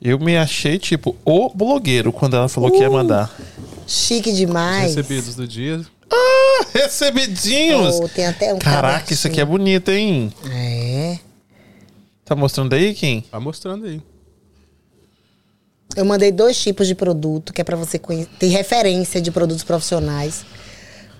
Eu 0.00 0.18
me 0.18 0.36
achei, 0.36 0.78
tipo, 0.78 1.16
o 1.24 1.48
blogueiro 1.54 2.12
quando 2.12 2.36
ela 2.36 2.48
falou 2.48 2.70
que 2.70 2.78
ia 2.78 2.90
mandar. 2.90 3.34
Chique 3.86 4.32
demais. 4.32 4.94
Recebidos 4.94 5.34
do 5.36 5.46
dia. 5.46 5.80
Ah, 6.10 6.66
recebidinhos! 6.72 7.96
Oh, 8.00 8.08
tem 8.08 8.26
até 8.26 8.52
um 8.54 8.58
Caraca, 8.58 9.12
isso 9.12 9.26
aqui 9.26 9.40
é 9.40 9.44
bonito, 9.44 9.90
hein? 9.90 10.32
É. 10.50 11.18
Tá 12.24 12.34
mostrando 12.36 12.72
aí, 12.74 12.94
Kim? 12.94 13.22
Tá 13.30 13.38
mostrando 13.40 13.86
aí. 13.86 14.00
Eu 15.96 16.04
mandei 16.04 16.32
dois 16.32 16.60
tipos 16.60 16.86
de 16.88 16.94
produto, 16.94 17.52
que 17.52 17.60
é 17.60 17.64
pra 17.64 17.76
você 17.76 17.98
conhe- 17.98 18.26
ter 18.38 18.48
referência 18.48 19.20
de 19.20 19.30
produtos 19.30 19.62
profissionais 19.62 20.44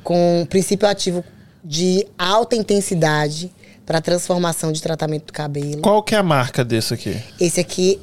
com 0.03 0.47
princípio 0.51 0.89
ativo 0.89 1.24
de 1.62 2.07
alta 2.19 2.57
intensidade 2.57 3.53
para 3.86 4.01
transformação 4.01 4.73
de 4.73 4.82
tratamento 4.82 5.27
do 5.27 5.32
cabelo. 5.32 5.81
Qual 5.82 6.03
que 6.03 6.15
é 6.15 6.19
a 6.19 6.23
marca 6.23 6.65
desse 6.65 6.93
aqui? 6.95 7.16
Esse 7.41 7.61
aqui, 7.61 8.01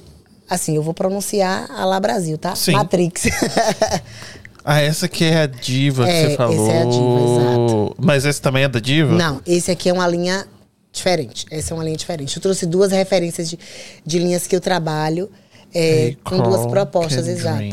assim, 0.50 0.76
eu 0.76 0.84
vou 0.84 0.94
pronunciar 0.94 1.70
a 1.72 1.84
lá 1.86 2.00
Brasil, 2.00 2.38
tá? 2.38 2.56
Sim. 2.56 2.74
Matrix. 2.74 3.24
Ah, 4.64 4.80
essa 4.82 5.08
aqui 5.08 5.26
é 5.26 5.42
a 5.42 5.46
Diva 5.48 6.06
que 6.06 6.10
É, 6.12 6.22
você 6.22 6.28
esse 6.28 6.38
falou. 6.38 6.70
é 6.72 6.82
a 6.82 6.86
Diva, 6.86 7.20
exato. 7.42 7.96
Mas 7.98 8.26
esse 8.26 8.42
também 8.42 8.64
é 8.64 8.68
da 8.68 8.80
Diva? 8.80 9.14
Não, 9.16 9.42
esse 9.46 9.72
aqui 9.72 9.90
é 9.90 9.94
uma 9.94 10.08
linha 10.08 10.46
diferente. 10.92 11.46
Essa 11.50 11.74
é 11.74 11.76
uma 11.76 11.84
linha 11.84 11.98
diferente. 11.98 12.36
Eu 12.36 12.42
trouxe 12.42 12.66
duas 12.66 12.92
referências 12.92 13.50
de, 13.50 13.58
de 14.06 14.20
linhas 14.20 14.46
que 14.46 14.56
eu 14.56 14.62
trabalho 14.62 15.32
é, 15.74 16.16
com 16.24 16.38
duas 16.38 16.66
propostas, 16.68 17.28
exato. 17.28 17.64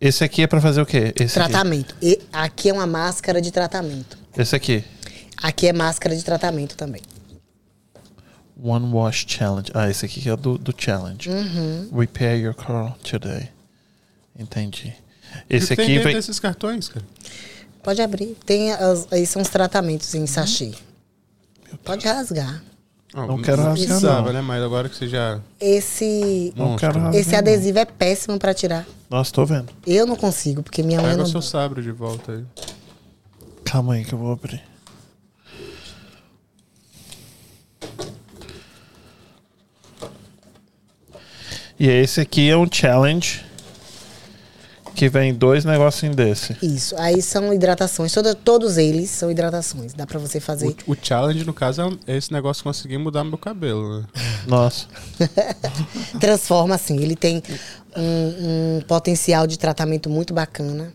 Esse 0.00 0.24
aqui 0.24 0.42
é 0.42 0.46
pra 0.46 0.60
fazer 0.60 0.80
o 0.80 0.86
quê? 0.86 1.12
Esse 1.14 1.38
aqui. 1.38 1.50
Tratamento. 1.50 1.94
E 2.00 2.18
aqui 2.32 2.70
é 2.70 2.72
uma 2.72 2.86
máscara 2.86 3.40
de 3.40 3.50
tratamento. 3.50 4.18
Esse 4.36 4.56
aqui. 4.56 4.82
Aqui 5.42 5.66
é 5.66 5.72
máscara 5.72 6.16
de 6.16 6.24
tratamento 6.24 6.74
também. 6.76 7.02
One 8.62 8.92
Wash 8.92 9.24
Challenge. 9.26 9.70
Ah, 9.74 9.88
esse 9.90 10.04
aqui 10.04 10.28
é 10.28 10.36
do, 10.36 10.58
do 10.58 10.74
challenge. 10.76 11.28
Uhum. 11.30 11.88
Repair 11.98 12.38
your 12.38 12.54
curl 12.54 12.90
today. 13.02 13.48
Entendi. 14.40 14.94
Esse 15.48 15.76
tem 15.76 15.84
aqui 15.84 15.92
dentro 15.94 16.08
vem. 16.08 16.14
desses 16.16 16.40
cartões, 16.40 16.88
cara? 16.88 17.04
Pode 17.82 18.00
abrir. 18.02 18.36
Tem 18.44 18.72
as, 18.72 19.06
aí 19.12 19.26
são 19.26 19.42
os 19.42 19.48
tratamentos 19.48 20.14
em 20.14 20.26
sachê. 20.26 20.72
Pode 21.84 22.06
rasgar. 22.06 22.62
Não 23.14 23.40
quero 23.42 23.62
rasgar, 23.62 23.72
precisava, 23.86 24.26
não. 24.28 24.32
né? 24.34 24.40
Mas 24.40 24.62
agora 24.62 24.88
que 24.88 24.96
você 24.96 25.08
já... 25.08 25.40
Esse 25.60 26.52
Não 26.56 26.76
quero 26.76 26.98
rasgar, 26.98 27.20
esse 27.20 27.32
não. 27.32 27.38
adesivo 27.38 27.78
é 27.78 27.84
péssimo 27.84 28.38
pra 28.38 28.54
tirar. 28.54 28.86
Nossa, 29.08 29.32
tô 29.32 29.44
vendo. 29.44 29.68
Eu 29.86 30.06
não 30.06 30.16
consigo, 30.16 30.62
porque 30.62 30.82
minha 30.82 31.00
mãe 31.00 31.10
Pega 31.10 31.18
não 31.18 31.24
o 31.28 31.30
seu 31.30 31.42
sabre 31.42 31.82
de 31.82 31.90
volta 31.90 32.32
aí. 32.32 32.44
Calma 33.64 33.94
aí 33.94 34.04
que 34.04 34.12
eu 34.12 34.18
vou 34.18 34.32
abrir. 34.32 34.62
E 41.78 41.88
esse 41.88 42.20
aqui 42.20 42.48
é 42.50 42.56
um 42.56 42.68
challenge 42.70 43.44
que 45.00 45.08
vem 45.08 45.32
dois 45.32 45.64
negocinhos 45.64 46.14
desse. 46.14 46.54
Isso. 46.60 46.94
Aí 46.98 47.22
são 47.22 47.54
hidratações. 47.54 48.12
Todo, 48.12 48.34
todos 48.34 48.76
eles 48.76 49.08
são 49.08 49.30
hidratações. 49.30 49.94
Dá 49.94 50.06
pra 50.06 50.18
você 50.18 50.38
fazer. 50.38 50.76
O, 50.86 50.92
o 50.92 50.96
challenge, 51.00 51.42
no 51.42 51.54
caso, 51.54 51.98
é 52.06 52.18
esse 52.18 52.30
negócio 52.30 52.62
conseguir 52.62 52.98
mudar 52.98 53.24
meu 53.24 53.38
cabelo, 53.38 54.00
né? 54.00 54.06
Nossa. 54.46 54.86
Transforma 56.20 56.74
assim. 56.74 56.98
Ele 56.98 57.16
tem 57.16 57.42
um, 57.96 58.76
um 58.76 58.80
potencial 58.86 59.46
de 59.46 59.58
tratamento 59.58 60.10
muito 60.10 60.34
bacana. 60.34 60.92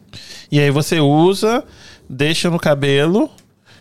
E 0.51 0.59
aí 0.59 0.69
você 0.69 0.99
usa, 0.99 1.63
deixa 2.07 2.47
no 2.51 2.59
cabelo 2.59 3.27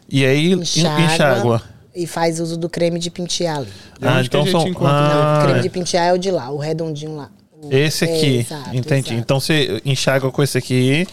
e 0.09 0.25
aí 0.25 0.53
enxágua. 0.53 1.05
enxágua. 1.05 1.63
E 1.95 2.07
faz 2.07 2.41
uso 2.41 2.57
do 2.57 2.71
creme 2.71 2.99
de 2.99 3.11
pentear 3.11 3.59
ali. 3.59 3.69
E 4.01 4.07
onde 4.07 4.31
que 4.31 4.37
a 4.39 4.43
gente 4.43 4.71
encontra 4.71 4.91
ah, 4.91 5.39
o 5.39 5.45
creme 5.45 5.61
de 5.61 5.69
pentear 5.69 6.07
é 6.07 6.13
o 6.15 6.19
de 6.19 6.31
lá, 6.31 6.49
o 6.49 6.57
redondinho 6.57 7.15
lá. 7.15 7.31
Esse 7.70 8.05
é, 8.05 8.16
aqui, 8.16 8.36
exato, 8.39 8.77
entendi. 8.77 9.09
exato. 9.09 9.15
Então 9.15 9.41
você 9.41 9.81
enxágua 9.85 10.31
com 10.31 10.43
esse 10.43 10.59
aqui 10.59 11.07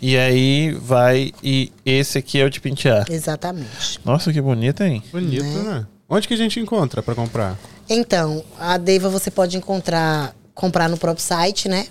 e 0.00 0.16
aí 0.16 0.72
vai 0.72 1.32
e 1.42 1.72
esse 1.84 2.18
aqui 2.18 2.40
é 2.40 2.44
o 2.44 2.50
de 2.50 2.60
pentear. 2.60 3.06
Exatamente. 3.10 4.00
Nossa, 4.04 4.32
que 4.32 4.40
bonito, 4.40 4.82
hein? 4.82 5.02
Bonito, 5.12 5.44
né? 5.44 5.86
Onde 6.08 6.26
que 6.26 6.34
a 6.34 6.36
gente 6.36 6.58
encontra 6.58 7.02
pra 7.02 7.14
comprar? 7.14 7.58
Então, 7.88 8.42
a 8.58 8.76
Deva 8.78 9.08
você 9.08 9.30
pode 9.30 9.56
encontrar, 9.56 10.34
comprar 10.54 10.88
no 10.88 10.96
próprio 10.96 11.24
site, 11.24 11.68
né? 11.68 11.86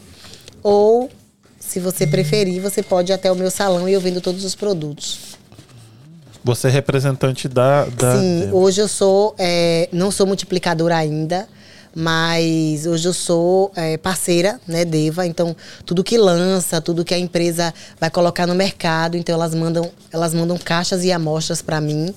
Ou, 0.63 1.09
se 1.59 1.79
você 1.79 2.05
preferir, 2.07 2.61
você 2.61 2.81
pode 2.81 3.11
ir 3.11 3.15
até 3.15 3.31
o 3.31 3.35
meu 3.35 3.51
salão 3.51 3.87
e 3.87 3.93
eu 3.93 4.01
vendo 4.01 4.19
todos 4.19 4.43
os 4.43 4.55
produtos. 4.55 5.37
Você 6.43 6.67
é 6.67 6.71
representante 6.71 7.47
da. 7.47 7.85
da 7.85 8.17
Sim, 8.17 8.49
hoje 8.51 8.81
eu 8.81 8.87
sou, 8.87 9.35
é, 9.37 9.87
não 9.91 10.09
sou 10.09 10.25
multiplicadora 10.25 10.95
ainda, 10.95 11.47
mas 11.95 12.85
hoje 12.85 13.07
eu 13.07 13.13
sou 13.13 13.71
é, 13.75 13.97
parceira, 13.97 14.59
né, 14.67 14.85
Deva. 14.85 15.25
Então, 15.25 15.55
tudo 15.85 16.03
que 16.03 16.17
lança, 16.17 16.79
tudo 16.79 17.03
que 17.03 17.13
a 17.13 17.19
empresa 17.19 17.73
vai 17.99 18.09
colocar 18.09 18.45
no 18.45 18.55
mercado, 18.55 19.17
então 19.17 19.33
elas 19.33 19.53
mandam, 19.55 19.91
elas 20.11 20.33
mandam 20.33 20.57
caixas 20.57 21.03
e 21.03 21.11
amostras 21.11 21.61
para 21.61 21.81
mim, 21.81 22.13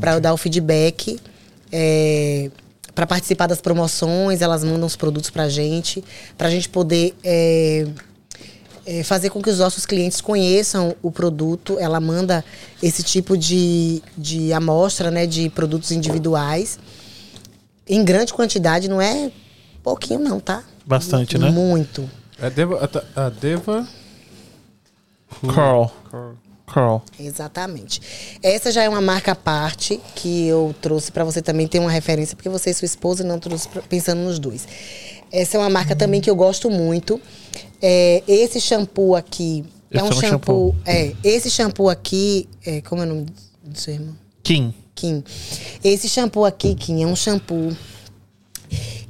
para 0.00 0.14
eu 0.14 0.20
dar 0.20 0.32
o 0.34 0.36
feedback. 0.36 1.18
É, 1.72 2.50
para 2.94 3.06
participar 3.06 3.46
das 3.46 3.60
promoções, 3.60 4.40
elas 4.40 4.64
mandam 4.64 4.86
os 4.86 4.96
produtos 4.96 5.28
pra 5.28 5.50
gente, 5.50 6.02
pra 6.38 6.48
gente 6.48 6.66
poder 6.68 7.14
é, 7.22 7.86
é, 8.86 9.02
fazer 9.02 9.28
com 9.28 9.42
que 9.42 9.50
os 9.50 9.58
nossos 9.58 9.84
clientes 9.84 10.20
conheçam 10.20 10.96
o 11.02 11.10
produto. 11.10 11.76
Ela 11.78 12.00
manda 12.00 12.44
esse 12.82 13.02
tipo 13.02 13.36
de, 13.36 14.00
de 14.16 14.52
amostra, 14.52 15.10
né, 15.10 15.26
de 15.26 15.50
produtos 15.50 15.90
individuais. 15.90 16.78
Em 17.88 18.04
grande 18.04 18.32
quantidade, 18.32 18.88
não 18.88 19.00
é 19.00 19.30
pouquinho 19.82 20.20
não, 20.20 20.40
tá? 20.40 20.64
Bastante, 20.84 21.38
né? 21.38 21.50
Muito. 21.50 22.08
A 22.40 22.48
Deva... 22.48 22.90
A, 23.14 23.28
Deva... 23.28 23.86
Carl. 25.54 25.90
Carl. 26.66 27.00
Exatamente. 27.18 28.00
Essa 28.42 28.72
já 28.72 28.82
é 28.82 28.88
uma 28.88 29.00
marca 29.00 29.32
à 29.32 29.36
parte 29.36 30.00
que 30.14 30.46
eu 30.46 30.74
trouxe 30.80 31.12
pra 31.12 31.24
você 31.24 31.40
também 31.40 31.68
ter 31.68 31.78
uma 31.78 31.90
referência, 31.90 32.36
porque 32.36 32.48
você 32.48 32.70
e 32.70 32.74
sua 32.74 32.86
esposa 32.86 33.22
não 33.22 33.38
trouxe 33.38 33.68
pensando 33.88 34.20
nos 34.22 34.38
dois. 34.38 34.66
Essa 35.30 35.56
é 35.56 35.60
uma 35.60 35.70
marca 35.70 35.94
também 35.94 36.20
que 36.20 36.30
eu 36.30 36.36
gosto 36.36 36.70
muito. 36.70 37.20
É, 37.80 38.22
esse 38.26 38.60
shampoo 38.60 39.14
aqui 39.14 39.64
Esse 39.90 40.00
é 40.00 40.02
um 40.02 40.06
é 40.06 40.10
um 40.10 40.12
shampoo. 40.20 40.72
shampoo. 40.72 40.76
É, 40.84 41.12
esse 41.22 41.50
shampoo 41.50 41.88
aqui. 41.88 42.48
É, 42.64 42.80
como 42.80 43.02
é 43.02 43.04
o 43.04 43.08
nome 43.08 43.26
do 43.62 43.78
seu 43.78 43.94
irmão? 43.94 44.16
Kim. 44.42 44.74
Kim, 44.96 45.22
esse 45.84 46.08
shampoo 46.08 46.44
aqui, 46.44 46.74
Kim, 46.74 47.02
é 47.02 47.06
um 47.06 47.14
shampoo 47.14 47.76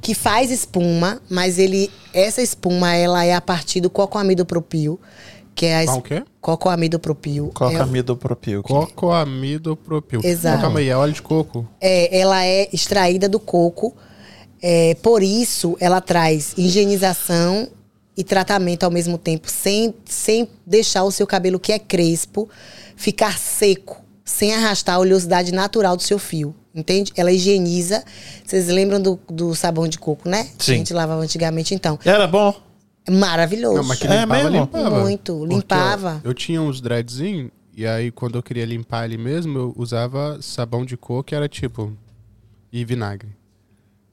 que 0.02 0.14
faz 0.14 0.50
espuma, 0.50 1.22
mas 1.30 1.58
ele 1.58 1.90
essa 2.12 2.42
espuma 2.42 2.94
ela 2.94 3.24
é 3.24 3.32
a 3.34 3.40
partir 3.40 3.80
do 3.80 3.88
cocoamidopropil, 3.88 5.00
que 5.54 5.64
é 5.66 5.76
a 5.76 5.82
es- 5.84 5.88
Qual 5.90 5.98
o 5.98 6.02
quê? 6.02 6.22
cocoamidopropil. 6.40 7.50
Qual 7.54 7.70
é, 7.70 7.76
amido 7.76 8.16
propil? 8.16 8.62
Cocoamidopropil. 8.62 10.20
Exato. 10.22 10.56
Não, 10.56 10.62
calma 10.62 10.78
aí, 10.80 10.88
é 10.88 10.96
óleo 10.96 11.12
de 11.12 11.22
coco. 11.22 11.66
é, 11.80 12.18
ela 12.18 12.44
é 12.44 12.68
extraída 12.72 13.28
do 13.28 13.38
coco. 13.40 13.94
É, 14.62 14.94
por 15.02 15.22
isso, 15.22 15.76
ela 15.80 16.00
traz 16.00 16.52
higienização 16.56 17.68
e 18.16 18.24
tratamento 18.24 18.84
ao 18.84 18.90
mesmo 18.90 19.18
tempo, 19.18 19.48
sem, 19.50 19.94
sem 20.04 20.48
deixar 20.66 21.04
o 21.04 21.10
seu 21.10 21.26
cabelo 21.26 21.60
que 21.60 21.72
é 21.72 21.78
crespo 21.78 22.48
ficar 22.96 23.38
seco, 23.38 24.02
sem 24.26 24.52
arrastar 24.52 24.96
a 24.96 24.98
oleosidade 24.98 25.52
natural 25.52 25.96
do 25.96 26.02
seu 26.02 26.18
fio. 26.18 26.54
Entende? 26.74 27.10
Ela 27.16 27.32
higieniza. 27.32 28.04
Vocês 28.44 28.66
lembram 28.66 29.00
do, 29.00 29.18
do 29.30 29.54
sabão 29.54 29.88
de 29.88 29.98
coco, 29.98 30.28
né? 30.28 30.48
Que 30.58 30.64
Sim. 30.66 30.72
a 30.74 30.76
gente 30.76 30.92
lavava 30.92 31.22
antigamente, 31.22 31.74
então. 31.74 31.98
Era 32.04 32.26
bom? 32.26 32.54
Maravilhoso. 33.08 33.76
Não, 33.76 33.84
mas 33.84 33.98
que 33.98 34.06
É 34.06 34.20
limpava, 34.20 34.42
mesmo? 34.50 34.60
limpava. 34.60 35.00
Muito, 35.00 35.32
Porque, 35.38 35.54
limpava. 35.54 36.20
Eu, 36.24 36.34
tinha 36.34 36.60
uns 36.60 36.80
dreadzinhos, 36.80 37.50
e 37.74 37.86
aí 37.86 38.10
quando 38.10 38.36
eu 38.36 38.42
queria 38.42 38.66
limpar 38.66 39.04
ele 39.06 39.16
mesmo, 39.16 39.58
eu 39.58 39.74
usava 39.76 40.38
sabão 40.42 40.84
de 40.84 40.96
coco, 40.96 41.22
que 41.24 41.34
era 41.34 41.48
tipo. 41.48 41.96
E 42.72 42.84
vinagre. 42.84 43.30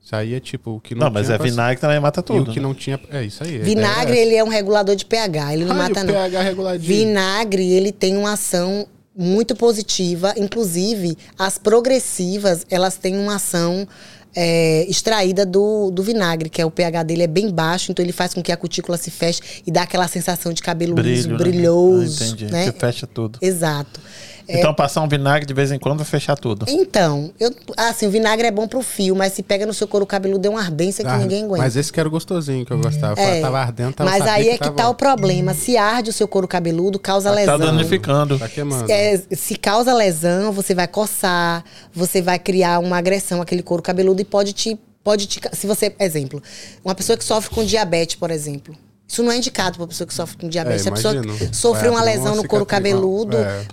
Saía 0.01 0.39
tipo 0.39 0.71
o 0.71 0.79
que 0.79 0.93
não, 0.93 1.05
Não, 1.07 1.13
mas 1.13 1.29
é 1.29 1.37
vinagre 1.37 1.79
também 1.81 1.99
mata 1.99 2.19
E 2.19 2.23
tudo. 2.23 2.49
o 2.49 2.53
que 2.53 2.59
né? 2.59 2.63
não 2.63 2.73
tinha. 2.73 2.99
É 3.09 3.23
isso 3.23 3.43
aí. 3.43 3.59
a 3.59 3.63
Vinagre, 3.63 4.17
é 4.17 4.21
ele 4.21 4.35
é 4.35 4.43
um 4.43 4.49
regulador 4.49 4.95
de 4.95 5.05
pH, 5.05 5.53
ele 5.53 5.65
não. 5.65 5.71
Ai, 5.75 5.77
mata 5.89 6.01
o 6.01 6.03
não. 6.03 6.13
pH 6.13 6.41
reguladinho. 6.41 6.87
Vinagre, 6.99 7.65
ele 7.71 7.91
tem 7.91 8.15
uma 8.15 8.33
ação 8.33 8.85
muito 9.15 9.55
positiva. 9.55 10.33
Inclusive, 10.37 11.17
as 11.37 11.57
progressivas, 11.57 12.65
elas 12.69 12.95
têm 12.97 13.17
uma 13.17 13.35
ação 13.35 13.87
é, 14.35 14.85
extraída 14.89 15.45
do, 15.45 15.91
do 15.91 16.01
vinagre, 16.01 16.49
que 16.49 16.61
é 16.61 16.65
o 16.65 16.71
pH 16.71 17.03
dele 17.03 17.23
é 17.23 17.27
bem 17.27 17.51
baixo, 17.51 17.91
então 17.91 18.03
ele 18.03 18.11
faz 18.11 18.33
com 18.33 18.41
que 18.41 18.51
a 18.51 18.57
cutícula 18.57 18.97
se 18.97 19.11
feche 19.11 19.41
e 19.65 19.71
dá 19.71 19.83
aquela 19.83 20.07
sensação 20.07 20.51
de 20.51 20.61
cabelo 20.61 20.95
liso, 20.99 21.29
Brilho, 21.29 21.31
né? 21.31 21.37
brilhoso. 21.37 22.23
Ah, 22.23 22.27
entendi. 22.27 22.51
né? 22.51 22.71
Que 22.71 22.79
fecha 22.79 23.05
tudo. 23.05 23.37
Exato. 23.41 23.99
Então 24.47 24.73
passar 24.73 25.01
um 25.01 25.07
vinagre 25.07 25.45
de 25.45 25.53
vez 25.53 25.71
em 25.71 25.79
quando 25.79 25.97
vai 25.97 26.05
fechar 26.05 26.35
tudo. 26.37 26.65
Então, 26.67 27.31
eu, 27.39 27.49
assim, 27.77 28.07
o 28.07 28.09
vinagre 28.11 28.47
é 28.47 28.51
bom 28.51 28.67
pro 28.67 28.81
fio, 28.81 29.15
mas 29.15 29.33
se 29.33 29.41
pega 29.43 29.65
no 29.65 29.73
seu 29.73 29.87
couro 29.87 30.05
cabeludo, 30.05 30.45
é 30.47 30.49
uma 30.49 30.59
ardência 30.61 31.03
que 31.03 31.09
Ah, 31.09 31.17
ninguém 31.17 31.43
aguenta. 31.45 31.63
Mas 31.63 31.75
esse 31.75 31.91
que 31.91 31.99
era 31.99 32.07
o 32.07 32.11
gostosinho 32.11 32.65
que 32.65 32.71
eu 32.71 32.79
gostava. 32.79 33.19
É, 33.19 33.39
tava 33.41 33.59
ardendo, 33.59 33.93
tava 33.93 34.09
mas 34.09 34.21
aí 34.27 34.49
é 34.49 34.53
que 34.53 34.59
tava- 34.65 34.75
tá 34.75 34.89
o 34.89 34.95
problema. 34.95 35.53
Se 35.53 35.77
arde 35.77 36.09
o 36.09 36.13
seu 36.13 36.27
couro 36.27 36.47
cabeludo, 36.47 36.99
causa 36.99 37.29
Tá 37.29 37.35
lesão. 37.35 37.57
danificando. 37.59 38.37
Tá 38.37 38.49
queimando. 38.49 38.91
É, 38.91 39.17
se 39.31 39.55
causa 39.55 39.93
lesão, 39.93 40.51
você 40.51 40.75
vai 40.75 40.87
coçar, 40.87 41.63
você 41.93 42.21
vai 42.21 42.37
criar 42.39 42.79
uma 42.79 42.97
agressão 42.97 43.41
àquele 43.41 43.63
couro 43.63 43.81
cabeludo 43.81 44.21
e 44.21 44.25
pode 44.25 44.53
te. 44.53 44.77
Pode 45.03 45.25
te 45.27 45.41
se 45.51 45.67
você, 45.67 45.93
exemplo, 45.99 46.41
uma 46.83 46.95
pessoa 46.95 47.17
que 47.17 47.25
sofre 47.25 47.53
com 47.53 47.65
diabetes, 47.65 48.15
por 48.15 48.31
exemplo. 48.31 48.73
Isso 49.13 49.21
não 49.21 49.31
é 49.31 49.37
indicado 49.37 49.77
para 49.77 49.85
pessoa 49.85 50.07
que 50.07 50.13
sofre 50.13 50.37
com 50.37 50.49
diabetes. 50.49 50.81
É, 50.81 50.83
Se 50.83 50.89
a 50.89 50.91
pessoa 50.91 51.13
sofreu 51.51 51.91
uma 51.91 52.01
lesão 52.01 52.35
no 52.35 52.47
couro 52.47 52.65
cicatriz, 52.65 52.93
cabeludo 52.93 53.37
é. 53.37 53.63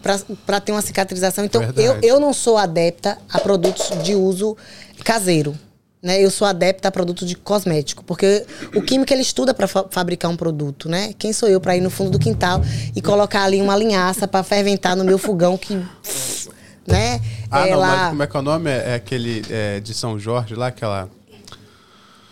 para 0.45 0.61
ter 0.61 0.71
uma 0.71 0.83
cicatrização. 0.83 1.47
Então, 1.47 1.63
eu, 1.63 1.73
Verdade. 1.73 2.07
eu 2.07 2.21
não 2.21 2.35
sou 2.35 2.59
adepta 2.59 3.17
a 3.27 3.41
produtos 3.41 3.91
de 4.05 4.15
uso 4.15 4.55
caseiro. 5.03 5.59
Né? 6.03 6.23
Eu 6.23 6.31
sou 6.31 6.47
adepta 6.47 6.89
a 6.89 6.91
produtos 6.91 7.27
de 7.27 7.37
cosmético, 7.37 8.05
porque 8.05 8.45
o 8.75 8.83
químico 8.83 9.11
ele 9.15 9.23
estuda 9.23 9.55
para 9.55 9.67
fabricar 9.67 10.31
um 10.31 10.37
produto, 10.37 10.91
né? 10.91 11.15
Quem 11.19 11.33
sou 11.33 11.49
eu 11.49 11.59
para 11.59 11.75
ir 11.75 11.81
no 11.81 11.91
fundo 11.91 12.11
do 12.11 12.19
quintal 12.19 12.61
e 12.95 13.01
colocar 13.01 13.43
ali 13.43 13.63
uma 13.63 13.77
linhaça 13.77 14.29
para 14.29 14.43
ferventar 14.43 14.95
no 14.95 15.05
meu 15.05 15.17
fogão 15.17 15.57
que, 15.57 15.75
né? 16.87 17.19
Ah, 17.51 17.61
não, 17.61 17.67
Ela 17.67 17.87
mas 17.87 18.09
como 18.11 18.23
é 18.23 18.27
que 18.27 18.37
é 18.37 18.41
o 18.41 18.43
nome? 18.43 18.71
É, 18.71 18.91
é 18.91 18.95
aquele 18.95 19.43
é, 19.49 19.81
de 19.81 19.95
São 19.95 20.19
Jorge 20.19 20.55
lá, 20.55 20.67
aquela. 20.67 21.09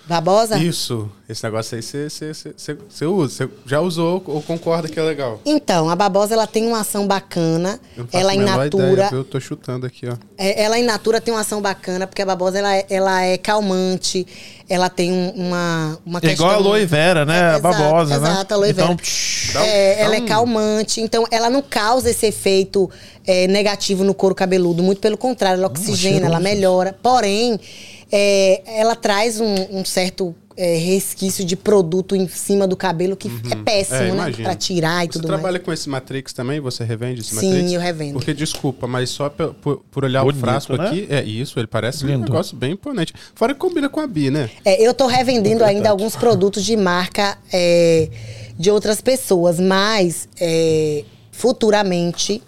Babosa. 0.09 0.59
Isso, 0.59 1.09
esse 1.29 1.45
negócio 1.45 1.77
aí 1.77 1.83
você- 1.83 3.07
usa. 3.07 3.29
Você 3.47 3.49
já 3.67 3.81
usou 3.81 4.23
ou 4.27 4.43
concorda 4.43 4.89
que 4.89 4.99
é 4.99 5.03
legal? 5.03 5.41
Então, 5.45 5.89
a 5.91 5.95
babosa 5.95 6.35
ela 6.35 6.47
tem 6.47 6.67
uma 6.67 6.81
ação 6.81 7.07
bacana. 7.07 7.79
Eu 7.97 8.09
Ela 8.13 8.33
a 8.33 8.35
in 8.35 8.39
natura, 8.41 8.93
ideia, 9.07 9.09
eu 9.13 9.25
tô 9.25 9.39
chutando 9.39 9.87
aqui, 9.87 10.09
ó. 10.09 10.17
É, 10.37 10.63
ela 10.63 10.79
in 10.79 10.85
natura 10.85 11.21
tem 11.21 11.33
uma 11.33 11.41
ação 11.41 11.61
bacana, 11.61 12.07
porque 12.07 12.23
a 12.23 12.27
babosa 12.27 12.59
ela 12.59 12.75
é, 12.75 12.87
ela 12.89 13.23
é 13.23 13.37
calmante, 13.37 14.27
ela 14.69 14.89
tem 14.89 15.13
um- 15.13 15.31
uma, 15.31 15.99
uma 16.07 16.21
É 16.23 16.29
igual 16.33 16.51
a 16.51 16.55
aloe 16.55 16.87
vera, 16.87 17.25
né? 17.25 17.41
A 17.53 17.59
Exato, 17.59 17.63
babosa, 17.79 18.19
né? 18.19 18.31
exato, 18.31 18.55
aloe 18.55 18.71
Então, 18.71 18.87
vera. 18.89 18.99
psh, 18.99 19.57
um- 19.57 19.61
É, 19.61 20.01
ela 20.01 20.17
é 20.17 20.21
calmante, 20.23 21.01
então 21.01 21.25
ela 21.31 21.51
não 21.51 21.63
causa 21.63 22.11
esse 22.11 22.27
efeito 22.27 22.91
é, 23.31 23.47
negativo 23.47 24.05
no 24.05 24.15
couro 24.15 24.35
cabeludo, 24.35 24.83
muito 24.83 25.03
pelo 25.03 25.19
contrário, 25.19 25.59
ela 25.59 25.67
oxigena, 25.69 26.17
ela 26.27 26.39
cheiroso. 26.39 26.43
melhora. 26.43 26.99
Porém, 27.03 27.61
é, 28.11 28.63
ela 28.81 28.97
traz 28.97 29.41
um, 29.41 29.55
um 29.71 29.85
certo 29.85 30.35
é, 30.57 30.77
resquício 30.77 31.45
de 31.45 31.55
produto 31.55 32.17
em 32.17 32.27
cima 32.27 32.67
do 32.67 32.77
cabelo 32.77 33.15
que 33.17 33.29
é 33.29 33.55
péssimo, 33.57 33.97
É, 33.97 34.13
né? 34.13 34.33
Pra 34.43 34.55
tirar 34.57 35.05
e 35.05 35.07
Você 35.07 35.13
tudo 35.13 35.29
trabalha 35.29 35.53
mais. 35.53 35.65
com 35.65 35.73
esse 35.73 35.89
Matrix 35.89 36.33
também? 36.33 36.59
Você 36.59 36.83
revende 36.83 37.21
esse 37.21 37.37
Sim, 37.37 37.51
Matrix? 37.53 37.73
eu 37.73 37.81
revendo. 37.81 38.13
Porque, 38.15 38.35
desculpa, 38.35 38.87
mas 38.89 39.09
só 39.11 39.31
por, 39.31 39.85
por 39.91 40.05
olhar 40.05 40.23
Bonito, 40.25 40.37
o 40.39 40.41
frasco 40.41 40.77
né? 40.77 40.87
aqui, 40.89 41.07
é 41.09 41.23
isso, 41.23 41.61
ele 41.61 41.69
parece 41.69 42.05
um 42.05 42.09
Lindo. 42.09 42.23
negócio 42.25 42.57
bem 42.57 42.73
imponente. 42.73 43.13
Fora 43.37 43.55
que 43.55 43.61
combina 43.61 43.89
com 43.89 44.01
a 44.01 44.07
Bi, 44.09 44.31
né? 44.31 44.51
É, 44.65 44.83
eu 44.85 44.93
tô 44.93 45.07
revendendo 45.07 45.63
ainda 45.63 45.91
alguns 45.91 46.17
produtos 46.17 46.65
de 46.65 46.77
marca 46.77 47.39
é, 47.53 48.09
de 48.59 48.69
outras 48.71 49.01
pessoas, 49.01 49.61
mas 49.61 50.29
é, 50.41 51.05
futuramente 51.31 52.43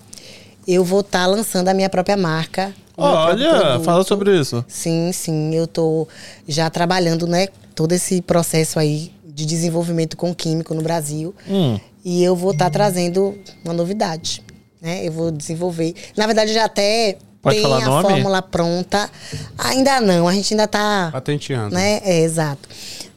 eu 0.67 0.85
vou 0.85 1.01
estar 1.01 1.27
lançando 1.27 1.69
a 1.69 1.75
minha 1.75 1.89
própria 1.89 2.17
marca. 2.17 2.75
Olha, 3.05 3.81
fala 3.81 4.05
sobre 4.05 4.39
isso. 4.39 4.65
Sim, 4.69 5.11
sim, 5.13 5.55
eu 5.55 5.67
tô 5.67 6.07
já 6.47 6.69
trabalhando, 6.71 7.27
né, 7.27 7.49
todo 7.75 7.93
esse 7.93 8.21
processo 8.23 8.79
aí 8.79 9.13
de 9.25 9.47
desenvolvimento 9.47 10.17
com 10.17 10.35
químico 10.35 10.75
no 10.75 10.83
Brasil. 10.83 11.35
Hum. 11.49 11.79
E 12.05 12.23
eu 12.23 12.35
vou 12.37 12.53
estar 12.53 12.71
trazendo 12.71 13.37
uma 13.65 13.73
novidade, 13.75 14.43
né? 14.81 15.07
Eu 15.07 15.13
vou 15.13 15.31
desenvolver. 15.31 15.95
Na 16.17 16.27
verdade, 16.27 16.53
já 16.53 16.65
até 16.65 17.17
Pode 17.43 17.57
tem 17.57 17.73
a 17.73 17.81
nome? 17.87 18.09
fórmula 18.09 18.43
pronta. 18.43 19.09
Ainda 19.59 20.01
não, 20.01 20.27
a 20.27 20.33
gente 20.35 20.53
ainda 20.55 20.67
tá 20.67 21.11
Patenteando. 21.13 21.75
né? 21.75 22.01
É, 22.05 22.21
exato. 22.21 22.69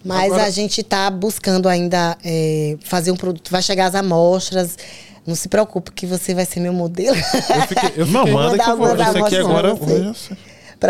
Mas 0.04 0.26
Agora- 0.26 0.44
a 0.44 0.50
gente 0.50 0.82
está 0.82 1.10
buscando 1.10 1.70
ainda 1.70 2.18
é, 2.26 2.78
fazer 2.84 3.12
um 3.12 3.16
produto. 3.16 3.50
Vai 3.50 3.62
chegar 3.62 3.86
as 3.86 3.96
amostras. 3.96 4.78
Não 5.26 5.36
se 5.36 5.48
preocupe 5.48 5.92
que 5.92 6.06
você 6.06 6.34
vai 6.36 6.46
ser 6.46 6.60
meu 6.60 6.74
modelo. 6.74 7.16
Eu 7.18 7.62
fiquei, 7.68 7.94
eu 7.96 8.06
Não, 8.12 8.28
manda 8.28 8.62
que 8.62 8.70
eu 8.70 8.78
vou. 8.78 8.88
mandar 8.90 9.10
Isso 9.10 9.24
aqui 9.26 9.36
agora. 9.38 9.76
pra 9.76 9.86
você. 9.86 10.38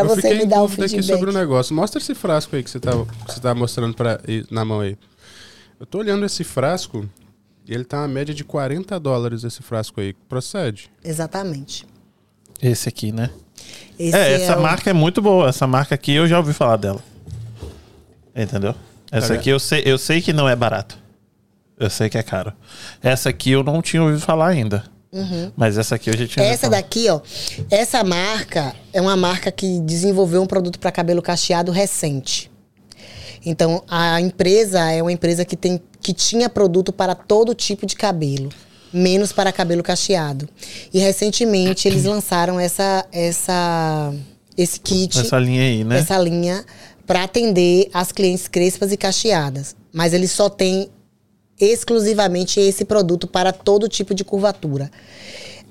Eu 0.02 0.06
você 0.08 0.34
me 0.34 0.46
dar 0.48 0.60
o 0.64 0.68
dúvida 0.68 0.86
aqui 0.86 0.96
feedback. 0.96 1.16
sobre 1.20 1.30
o 1.30 1.34
negócio. 1.34 1.76
Mostra 1.76 2.02
esse 2.02 2.16
frasco 2.16 2.56
aí 2.56 2.64
que 2.64 2.70
você 2.72 2.80
tá, 2.80 2.92
que 3.28 3.34
você 3.34 3.40
tá 3.40 3.54
mostrando 3.54 3.94
pra, 3.94 4.20
na 4.50 4.66
mão 4.66 4.80
aí. 4.80 4.98
Eu 5.80 5.86
tô 5.86 6.00
olhando 6.00 6.26
esse 6.26 6.44
frasco 6.44 7.08
e 7.68 7.74
ele 7.74 7.84
tá 7.84 8.00
uma 8.00 8.08
média 8.08 8.34
de 8.34 8.44
40 8.44 9.00
dólares 9.00 9.44
esse 9.44 9.62
frasco 9.62 10.02
aí. 10.02 10.14
Procede? 10.28 10.90
Exatamente. 11.04 11.86
Esse 12.60 12.90
aqui, 12.90 13.12
né? 13.12 13.30
Esse 14.00 14.18
é, 14.18 14.34
essa 14.34 14.58
o- 14.58 14.62
marca 14.64 14.90
é 14.90 14.94
muito 14.94 15.22
boa. 15.22 15.50
Essa 15.50 15.68
marca 15.68 15.94
aqui 15.94 16.12
eu 16.14 16.28
já 16.28 16.40
ouvi 16.40 16.54
falar 16.54 16.78
dela. 16.78 17.04
Entendeu? 18.36 18.74
Essa 19.12 19.36
aqui 19.36 19.50
eu 19.52 19.60
sei, 19.60 19.84
eu 19.86 19.98
sei 20.00 20.22
que 20.22 20.34
não 20.34 20.50
é 20.50 20.56
barato. 20.56 20.98
Eu 21.84 21.90
sei 21.90 22.10
que 22.10 22.18
é 22.18 22.24
caro. 22.24 22.54
Essa 23.02 23.30
aqui 23.30 23.52
eu 23.52 23.64
não 23.64 23.82
tinha 23.82 24.02
ouvido 24.02 24.22
falar 24.22 24.48
ainda. 24.48 24.84
Mas 25.56 25.78
essa 25.78 25.96
aqui 25.96 26.10
eu 26.10 26.18
já 26.18 26.26
tinha 26.26 26.46
Essa 26.46 26.70
daqui, 26.70 27.08
ó. 27.10 27.22
Essa 27.70 28.04
marca 28.04 28.74
é 28.92 29.00
uma 29.00 29.16
marca 29.16 29.52
que 29.52 29.80
desenvolveu 29.82 30.42
um 30.42 30.48
produto 30.48 30.80
para 30.80 30.92
cabelo 30.92 31.22
cacheado 31.22 31.72
recente. 31.72 32.50
Então, 33.46 33.84
a 33.88 34.20
empresa 34.22 34.90
é 34.92 35.02
uma 35.02 35.12
empresa 35.12 35.44
que, 35.44 35.56
tem, 35.56 35.82
que 36.02 36.14
tinha 36.14 36.50
produto 36.50 36.94
para 36.94 37.14
todo 37.14 37.54
tipo 37.54 37.86
de 37.86 37.96
cabelo, 37.96 38.50
menos 38.92 39.34
para 39.34 39.52
cabelo 39.52 39.84
cacheado. 39.84 40.48
E 40.94 41.00
recentemente 41.00 41.88
eles 41.88 42.06
lançaram 42.06 42.60
essa, 42.60 43.06
essa, 43.12 44.14
esse 44.58 44.80
kit, 44.80 45.20
Essa 45.20 45.38
linha 45.38 45.62
aí, 45.62 45.84
né? 45.84 46.00
essa 46.00 46.18
linha, 46.18 46.66
para 47.06 47.24
atender 47.24 47.90
as 47.94 48.14
clientes 48.14 48.48
crespas 48.48 48.92
e 48.94 48.98
cacheadas. 48.98 49.76
Mas 49.92 50.14
eles 50.14 50.32
só 50.32 50.50
têm 50.50 50.90
exclusivamente 51.64 52.60
esse 52.60 52.86
produto 52.86 53.28
para 53.28 53.52
todo 53.52 53.88
tipo 53.88 54.14
de 54.14 54.24
curvatura. 54.24 54.92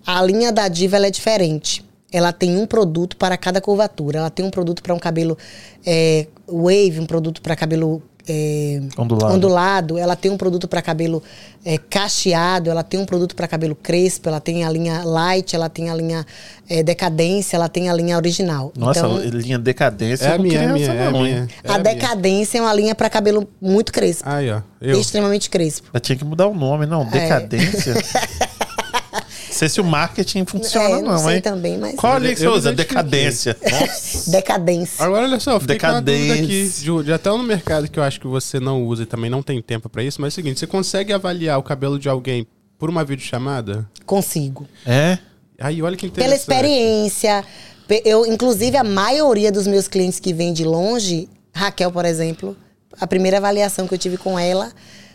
A 0.07 0.23
linha 0.23 0.51
da 0.53 0.69
Diva 0.69 0.97
é 0.97 1.11
diferente. 1.11 1.85
Ela 2.11 2.33
tem 2.33 2.57
um 2.57 2.67
produto 2.67 3.17
para 3.17 3.37
cada 3.37 3.61
curvatura. 3.61 4.19
Ela 4.19 4.31
tem 4.31 4.45
um 4.45 4.51
produto 4.51 4.83
para 4.83 4.95
um 4.95 4.99
cabelo 4.99 5.39
é, 5.87 6.27
wave, 6.47 7.01
um 7.01 7.07
produto 7.07 7.41
para 7.41 7.57
cabelo 7.57 8.03
é, 8.29 8.81
Ondulado. 8.97 9.35
ondulado. 9.35 9.99
Ela 9.99 10.15
tem 10.17 10.31
um 10.31 10.37
produto 10.37 10.69
para 10.69 10.81
cabelo 10.81 11.23
é, 11.65 11.79
cacheado. 11.79 12.71
Ela 12.71 12.83
tem 12.83 12.99
um 13.01 13.05
produto 13.05 13.35
para 13.35 13.49
cabelo 13.49 13.75
crespo. 13.75 14.29
Ela 14.29 14.41
tem 14.41 14.65
a 14.65 14.71
linha 14.71 15.03
light. 15.05 15.55
Ela 15.55 15.69
tem 15.69 15.91
a 15.91 15.95
linha 15.95 16.27
é, 16.69 16.83
decadência. 16.83 17.57
Ela 17.57 17.69
tem 17.69 17.89
a 17.89 17.95
linha 17.95 18.17
original. 18.17 18.73
Nossa, 18.77 19.01
então, 19.01 19.19
linha 19.19 19.59
decadência. 19.59 20.27
É 20.27 20.35
a 20.35 20.39
minha, 20.39 20.61
é 20.61 20.67
a 20.67 20.73
minha, 20.73 20.93
é 20.93 21.11
não, 21.11 21.21
minha. 21.23 21.49
É 21.65 21.69
a 21.69 21.79
minha. 21.79 21.95
decadência 21.95 22.59
é 22.59 22.61
uma 22.61 22.75
linha 22.75 22.95
para 22.95 23.11
cabelo 23.11 23.49
muito 23.61 23.93
crespo. 23.93 24.23
Aí, 24.29 24.51
ó. 24.51 24.61
Eu. 24.81 25.01
Extremamente 25.01 25.49
crespo. 25.49 25.89
Eu 25.93 26.01
tinha 26.01 26.17
que 26.17 26.25
mudar 26.25 26.49
o 26.49 26.55
nome, 26.55 26.85
É. 26.85 26.89
não. 26.89 27.05
Decadência. 27.05 27.95
sei 29.55 29.69
se 29.69 29.81
o 29.81 29.85
marketing 29.85 30.45
funciona, 30.47 30.99
É, 30.99 31.03
não 31.03 31.13
não, 31.13 31.19
sei 31.19 31.37
hein? 31.37 31.41
também, 31.41 31.79
mas- 31.79 31.95
Qual 31.97 32.15
ali 32.15 32.31
que 32.35 32.41
você 32.41 32.49
usa? 32.49 32.73
Decadência. 32.73 33.57
Decadência. 34.29 35.05
Agora, 35.05 35.25
olha 35.25 35.41
só, 35.41 35.53
com 35.53 35.59
dúvida 35.67 35.75
aqui, 35.75 35.83
Decadência. 35.83 36.69
de, 36.99 37.05
de 37.05 37.13
até 37.13 37.31
no 37.31 37.43
mercado 37.43 37.89
que 37.91 37.99
eu 37.99 38.03
acho 38.03 38.21
que 38.21 38.27
você 38.27 38.59
não 38.61 38.85
usa 38.85 39.03
e 39.03 39.07
também 39.07 39.31
não 39.31 39.43
tem 39.43 39.61
tempo 39.61 39.89
pra 39.89 40.03
isso, 40.03 40.21
mas 40.21 40.33
é 40.33 40.33
o 40.33 40.35
seguinte, 40.35 40.59
você 40.61 40.67
consegue 40.67 41.13
avaliar 41.13 41.59
o 41.59 41.63
cabelo 41.63 41.99
de 41.99 42.09
alguém 42.09 42.47
por 42.79 42.89
uma 42.91 43.05
videochamada? 43.05 43.89
Consigo. 44.07 44.67
É? 44.87 45.19
Aí, 45.59 45.81
olha 45.83 45.97
que 45.97 46.09
Pela 46.11 46.35
experiência. 46.35 47.45
pe- 47.87 48.03
Eu, 48.05 48.27
inclusive, 48.27 48.77
a 48.77 48.83
maioria 48.85 49.53
dos 49.53 49.67
meus 49.67 49.87
clientes 49.87 50.19
que 50.19 50.33
vêm 50.33 50.53
de 50.53 50.65
longe, 50.65 51.29
Raquel, 51.55 51.93
por 51.93 52.05
exemplo, 52.05 52.57
a 53.01 53.07
primeira 53.07 53.37
avaliação 53.37 53.87
que 53.87 53.95
eu 53.95 53.99
tive 53.99 54.17
com 54.17 54.39
ela 54.39 54.73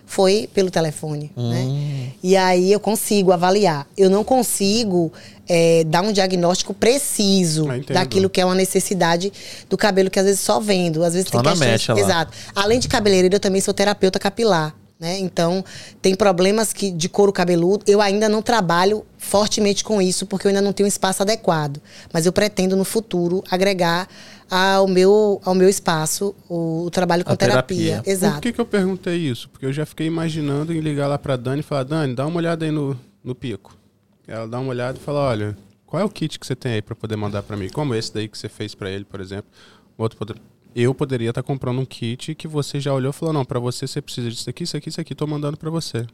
foi 0.08 0.50
pelo 0.54 0.72
telefone, 0.72 1.30
né? 1.36 2.14
E 2.24 2.36
aí 2.36 2.72
eu 2.72 2.80
consigo 2.80 3.34
avaliar. 3.34 3.86
Eu 3.96 4.10
não 4.10 4.24
consigo 4.24 5.12
é, 5.48 5.84
dar 5.84 6.02
um 6.02 6.14
diagnóstico 6.14 6.74
preciso 6.74 7.68
Ah, 7.70 7.94
daquilo 7.94 8.30
que 8.30 8.40
é 8.40 8.46
uma 8.46 8.56
necessidade 8.56 9.32
do 9.70 9.78
cabelo 9.78 10.10
que 10.10 10.18
às 10.18 10.26
vezes 10.26 10.40
só 10.40 10.62
vendo, 10.62 11.04
às 11.04 11.14
vezes 11.14 11.30
Só 11.30 11.42
tem 11.42 11.52
questões... 11.52 11.72
mecha 11.72 11.94
lá. 11.94 12.00
Exato. 12.00 12.34
Além 12.56 12.80
de 12.80 12.88
cabeleireiro, 12.88 13.36
eu 13.36 13.40
também 13.40 13.60
sou 13.62 13.74
terapeuta 13.74 14.18
capilar. 14.18 14.74
Né? 15.00 15.20
Então, 15.20 15.64
tem 16.02 16.16
problemas 16.16 16.74
que, 16.74 16.90
de 16.90 17.08
couro 17.08 17.32
cabeludo. 17.32 17.84
Eu 17.88 18.02
ainda 18.02 18.28
não 18.28 18.42
trabalho 18.42 19.06
fortemente 19.18 19.84
com 19.84 20.02
isso, 20.02 20.26
porque 20.26 20.48
eu 20.48 20.50
ainda 20.50 20.62
não 20.62 20.74
tenho 20.74 20.86
um 20.86 20.88
espaço 20.88 21.22
adequado. 21.22 21.80
Mas 22.12 22.26
eu 22.26 22.34
pretendo, 22.34 22.76
no 22.76 22.84
futuro, 22.84 23.44
agregar 23.50 24.08
ao 24.50 24.88
meu, 24.88 25.40
ao 25.46 25.54
meu 25.54 25.70
espaço 25.70 26.34
o, 26.50 26.86
o 26.86 26.90
trabalho 26.90 27.24
com 27.24 27.32
A 27.32 27.36
terapia. 27.36 27.78
terapia. 27.78 28.04
Por 28.04 28.10
Exato. 28.10 28.42
que, 28.42 28.52
que 28.54 28.60
eu 28.62 28.66
perguntei 28.66 29.18
isso? 29.18 29.50
Porque 29.50 29.66
eu 29.66 29.74
já 29.74 29.86
fiquei 29.86 30.08
imaginando 30.08 30.74
em 30.74 30.80
ligar 30.80 31.08
lá 31.08 31.20
pra 31.20 31.36
Dani 31.36 31.60
e 31.60 31.64
falar, 31.64 31.84
Dani, 31.84 32.16
dá 32.16 32.26
uma 32.26 32.38
olhada 32.38 32.66
aí 32.66 32.72
no, 32.72 33.00
no 33.24 33.36
pico. 33.36 33.78
Ela 34.28 34.48
dá 34.48 34.60
uma 34.60 34.70
olhada 34.70 34.98
e 34.98 35.02
fala, 35.02 35.20
olha, 35.20 35.58
qual 35.86 36.02
é 36.02 36.06
o 36.06 36.10
kit 36.10 36.40
que 36.40 36.46
você 36.48 36.56
tem 36.56 36.74
aí 36.74 36.82
pra 36.82 36.96
poder 36.96 37.16
mandar 37.16 37.44
pra 37.44 37.56
mim? 37.56 37.70
Como 37.70 37.94
esse 37.94 38.12
daí 38.14 38.28
que 38.28 38.38
você 38.38 38.50
fez 38.50 38.74
pra 38.74 38.90
ele, 38.90 39.06
por 39.06 39.22
exemplo. 39.22 39.50
Outro 39.98 40.18
poder... 40.18 40.36
Eu 40.80 40.94
poderia 40.94 41.30
estar 41.30 41.42
comprando 41.42 41.80
um 41.80 41.86
kit 41.86 42.36
que 42.36 42.48
você 42.48 42.80
já 42.80 42.94
olhou 42.94 43.10
e 43.10 43.14
falou, 43.14 43.34
não, 43.34 43.44
pra 43.44 43.60
você 43.60 43.88
você 43.88 44.00
precisa 44.00 44.30
disso 44.30 44.48
aqui, 44.48 44.64
isso 44.64 44.78
aqui, 44.78 44.90
isso 44.90 45.02
aqui, 45.02 45.16
tô 45.16 45.26
mandando 45.26 45.58
pra 45.58 45.72
você. 45.72 46.06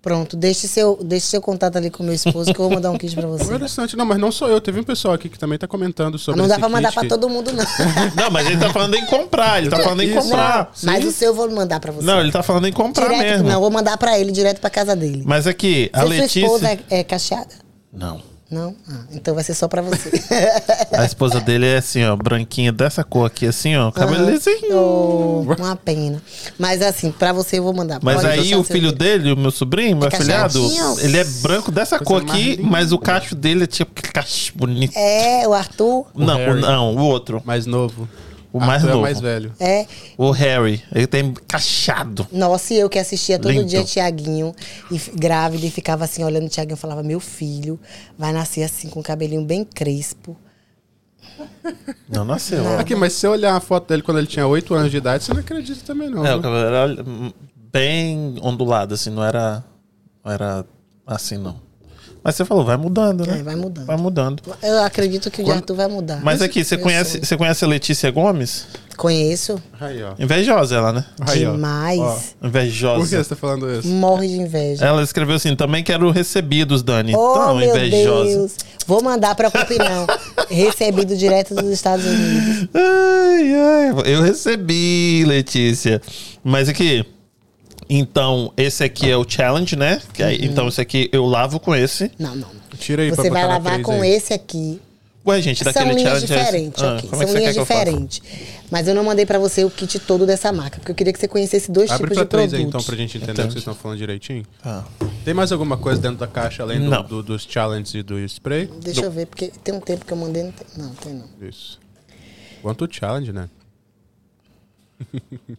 Pronto, 0.00 0.36
deixe 0.36 0.68
seu, 0.68 0.96
deixe 1.02 1.26
seu 1.26 1.40
contato 1.40 1.74
ali 1.74 1.90
com 1.90 2.04
meu 2.04 2.14
esposo 2.14 2.54
que 2.54 2.60
eu 2.60 2.64
vou 2.66 2.74
mandar 2.74 2.92
um 2.92 2.96
kit 2.96 3.12
pra 3.16 3.26
você. 3.26 3.42
Interessante. 3.42 3.96
Não, 3.96 4.06
mas 4.06 4.18
não 4.18 4.30
sou 4.30 4.48
eu. 4.48 4.60
Teve 4.60 4.78
um 4.78 4.84
pessoal 4.84 5.14
aqui 5.14 5.28
que 5.28 5.36
também 5.36 5.58
tá 5.58 5.66
comentando 5.66 6.16
sobre 6.16 6.40
não 6.40 6.46
dá 6.46 6.54
esse 6.54 6.60
pra 6.60 6.68
mandar 6.68 6.90
kit 6.90 7.00
pra 7.00 7.08
todo 7.08 7.28
mundo, 7.28 7.50
não. 7.52 7.64
Não, 8.14 8.30
mas 8.30 8.46
ele 8.46 8.56
tá 8.56 8.72
falando 8.72 8.94
em 8.94 9.04
comprar. 9.06 9.58
Ele 9.58 9.68
tá 9.68 9.80
falando 9.80 10.02
em 10.04 10.14
comprar. 10.14 10.70
Mas 10.84 11.04
o 11.04 11.10
seu 11.10 11.30
eu 11.30 11.34
vou 11.34 11.50
mandar 11.50 11.80
pra 11.80 11.90
você. 11.90 12.06
Não, 12.06 12.20
ele 12.20 12.30
tá 12.30 12.44
falando 12.44 12.68
em 12.68 12.72
comprar 12.72 13.08
direto, 13.08 13.20
mesmo. 13.30 13.48
Não, 13.48 13.54
eu 13.54 13.60
vou 13.60 13.70
mandar 13.72 13.96
pra 13.98 14.16
ele 14.16 14.30
direto 14.30 14.60
pra 14.60 14.70
casa 14.70 14.94
dele. 14.94 15.24
Mas 15.26 15.48
aqui, 15.48 15.90
a 15.92 16.02
Se 16.02 16.06
sua 16.06 16.14
Letícia. 16.14 16.40
esposa 16.40 16.68
é, 16.68 16.78
é 16.88 17.02
cacheada? 17.02 17.54
Não. 17.92 18.35
Não? 18.48 18.76
Ah, 18.88 19.00
então 19.12 19.34
vai 19.34 19.42
ser 19.42 19.54
só 19.54 19.66
pra 19.66 19.82
você. 19.82 20.08
A 20.96 21.04
esposa 21.04 21.40
dele 21.40 21.66
é 21.66 21.78
assim, 21.78 22.04
ó, 22.04 22.14
branquinha 22.14 22.70
dessa 22.70 23.02
cor 23.02 23.26
aqui, 23.26 23.44
assim, 23.46 23.74
ó, 23.76 23.90
cabelo 23.90 24.30
lisinho. 24.30 24.72
Oh, 24.72 25.40
uma 25.58 25.74
pena. 25.74 26.22
Mas 26.56 26.80
assim, 26.80 27.10
pra 27.10 27.32
você 27.32 27.58
eu 27.58 27.64
vou 27.64 27.72
mandar. 27.74 27.98
Mas 28.02 28.16
Pode 28.16 28.26
aí 28.28 28.40
deixar 28.40 28.58
o 28.58 28.64
seu 28.64 28.74
filho 28.74 28.92
dele. 28.92 29.18
dele, 29.24 29.32
o 29.32 29.36
meu 29.36 29.50
sobrinho, 29.50 29.96
meu 29.96 30.08
É 30.08 30.14
afilhado, 30.14 30.60
ele 31.00 31.18
é 31.18 31.24
branco 31.24 31.72
dessa 31.72 31.98
Coisa 31.98 32.24
cor 32.24 32.24
mais 32.24 32.40
aqui, 32.40 32.56
linda. 32.56 32.70
mas 32.70 32.92
o 32.92 32.98
cacho 32.98 33.34
dele 33.34 33.64
é 33.64 33.66
tipo 33.66 34.00
que 34.00 34.12
cacho 34.12 34.52
bonito. 34.54 34.96
É, 34.96 35.46
o 35.48 35.52
Arthur. 35.52 36.06
não, 36.14 36.34
o, 36.34 36.38
Harry. 36.38 36.60
não, 36.60 36.94
o 36.94 36.98
outro. 37.00 37.42
Mais 37.44 37.66
novo. 37.66 38.08
O 38.52 38.58
mais 38.58 38.82
Arthur 38.82 38.88
novo. 38.88 38.98
é 38.98 39.02
mais 39.02 39.20
velho. 39.20 39.52
É. 39.58 39.86
O 40.16 40.30
Harry. 40.30 40.82
Ele 40.94 41.06
tem 41.06 41.34
cachado. 41.46 42.26
Nossa, 42.32 42.74
e 42.74 42.78
eu 42.78 42.88
que 42.88 42.98
assistia 42.98 43.38
todo 43.38 43.52
Lindo. 43.52 43.66
dia 43.66 43.84
Tiaguinho, 43.84 44.54
e 44.90 44.98
grávida, 45.14 45.66
e 45.66 45.70
ficava 45.70 46.04
assim, 46.04 46.24
olhando 46.24 46.46
o 46.46 46.48
Tiaguinho, 46.48 46.76
e 46.76 46.78
falava, 46.78 47.02
meu 47.02 47.20
filho 47.20 47.78
vai 48.18 48.32
nascer 48.32 48.62
assim, 48.62 48.88
com 48.88 49.00
o 49.00 49.02
cabelinho 49.02 49.42
bem 49.44 49.64
crespo. 49.64 50.36
Não 52.08 52.24
nasceu. 52.24 52.78
Aqui, 52.78 52.94
mas 52.94 53.12
se 53.12 53.20
você 53.20 53.28
olhar 53.28 53.56
a 53.56 53.60
foto 53.60 53.88
dele 53.88 54.02
quando 54.02 54.18
ele 54.18 54.26
tinha 54.26 54.46
8 54.46 54.74
anos 54.74 54.90
de 54.90 54.96
idade, 54.96 55.24
você 55.24 55.32
não 55.32 55.40
acredita 55.40 55.84
também, 55.84 56.08
não. 56.08 56.24
É, 56.24 56.30
viu? 56.30 56.38
o 56.38 56.42
cabelo 56.42 56.66
era 56.66 57.02
hum, 57.02 57.32
bem 57.72 58.38
ondulado, 58.40 58.94
assim, 58.94 59.10
não 59.10 59.24
era, 59.24 59.64
não 60.24 60.32
era 60.32 60.64
assim, 61.06 61.36
não. 61.36 61.65
Mas 62.26 62.34
você 62.34 62.44
falou, 62.44 62.64
vai 62.64 62.76
mudando, 62.76 63.24
né? 63.24 63.38
É, 63.38 63.42
vai 63.44 63.54
mudando. 63.54 63.86
Vai 63.86 63.96
mudando. 63.96 64.42
Eu 64.60 64.82
acredito 64.82 65.30
que 65.30 65.42
o 65.42 65.44
de 65.44 65.52
Arthur 65.52 65.76
vai 65.76 65.86
mudar. 65.86 66.20
Mas 66.24 66.42
aqui, 66.42 66.64
você 66.64 66.74
Eu 66.74 66.80
conhece, 66.80 67.10
sou. 67.12 67.20
você 67.24 67.36
conhece 67.36 67.64
a 67.64 67.68
Letícia 67.68 68.10
Gomes? 68.10 68.66
Conheço 68.96 69.62
Aí, 69.78 70.02
ó. 70.02 70.14
Invejosa 70.18 70.74
ela, 70.74 70.92
né? 70.92 71.04
Aí, 71.20 71.38
demais. 71.38 72.00
Ó. 72.00 72.46
Invejosa. 72.48 72.98
Por 72.98 73.08
que 73.08 73.16
você 73.16 73.28
tá 73.28 73.36
falando 73.36 73.70
isso? 73.72 73.86
Morre 73.86 74.26
de 74.26 74.40
inveja. 74.40 74.84
Ela 74.84 75.04
escreveu 75.04 75.36
assim, 75.36 75.54
também 75.54 75.84
quero 75.84 76.10
recebidos, 76.10 76.82
Dani. 76.82 77.14
Oh, 77.14 77.34
Tão 77.34 77.58
meu 77.58 77.70
invejosa. 77.70 78.24
Deus. 78.28 78.56
Vou 78.88 79.00
mandar 79.00 79.36
pra 79.36 79.48
não. 79.48 80.06
Recebido 80.50 81.16
direto 81.16 81.54
dos 81.54 81.70
Estados 81.70 82.04
Unidos. 82.04 82.68
Ai, 82.74 83.54
ai, 83.54 84.12
eu 84.12 84.20
recebi, 84.20 85.24
Letícia. 85.24 86.02
Mas 86.42 86.68
aqui, 86.68 87.04
então, 87.88 88.52
esse 88.56 88.82
aqui 88.84 89.10
é 89.10 89.16
o 89.16 89.24
challenge, 89.28 89.76
né? 89.76 90.00
Que 90.12 90.22
aí- 90.22 90.44
Então, 90.44 90.68
esse 90.68 90.80
aqui 90.80 91.08
eu 91.12 91.24
lavo 91.24 91.58
com 91.60 91.74
esse. 91.74 92.10
Não, 92.18 92.34
não. 92.34 92.48
não. 92.48 92.78
Tira 92.78 93.02
aí 93.02 93.12
pra 93.12 93.22
Você 93.22 93.30
vai 93.30 93.46
lavar 93.46 93.80
com 93.82 94.02
aí. 94.02 94.10
esse 94.10 94.32
aqui. 94.32 94.80
Ué, 95.26 95.42
gente, 95.42 95.64
São 95.64 95.72
daquele 95.72 95.94
linhas 95.96 96.02
challenge 96.20 96.32
é 96.32 96.36
esse? 96.36 96.44
diferentes, 96.44 96.82
Ah, 96.84 96.96
ok. 96.98 97.08
como 97.10 97.22
é 97.22 97.24
que 97.26 97.32
São 97.32 97.34
quer 97.34 97.40
linhas 97.40 97.56
eu 97.56 97.62
diferentes. 97.64 98.22
Mas 98.70 98.86
eu 98.86 98.94
não 98.94 99.02
mandei 99.02 99.26
pra 99.26 99.40
você 99.40 99.64
o 99.64 99.70
kit 99.70 99.98
todo 99.98 100.24
dessa 100.24 100.52
marca, 100.52 100.78
porque 100.78 100.92
eu 100.92 100.94
queria 100.94 101.12
que 101.12 101.18
você 101.18 101.26
conhecesse 101.26 101.68
dois 101.72 101.90
Abre 101.90 102.04
tipos 102.04 102.14
pra 102.16 102.24
de 102.24 102.30
três 102.30 102.50
produtos. 102.50 102.60
aí, 102.60 102.68
então, 102.68 102.82
pra 102.84 102.96
gente 102.96 103.16
entender 103.16 103.32
o 103.32 103.34
que 103.34 103.40
Entendi. 103.40 103.52
vocês 103.54 103.62
estão 103.62 103.74
falando 103.74 103.98
direitinho. 103.98 104.46
Tá. 104.62 104.84
Tem 105.24 105.34
mais 105.34 105.50
alguma 105.50 105.76
coisa 105.76 106.00
dentro 106.00 106.18
da 106.18 106.28
caixa, 106.28 106.62
além 106.62 106.78
do, 106.88 107.02
do- 107.02 107.22
dos 107.24 107.42
challenges 107.42 107.94
e 107.94 108.02
do 108.04 108.18
spray? 108.20 108.70
Deixa 108.80 109.00
eu 109.02 109.10
ver, 109.10 109.26
porque 109.26 109.50
tem 109.64 109.74
um 109.74 109.80
tempo 109.80 110.04
que 110.04 110.12
eu 110.12 110.16
mandei, 110.16 110.44
não 110.44 110.52
tem 110.52 110.66
não. 110.76 110.90
Tem 110.94 111.12
não. 111.14 111.48
Isso. 111.48 111.80
Quanto 112.62 112.86
challenge, 112.88 113.32
né? 113.32 113.48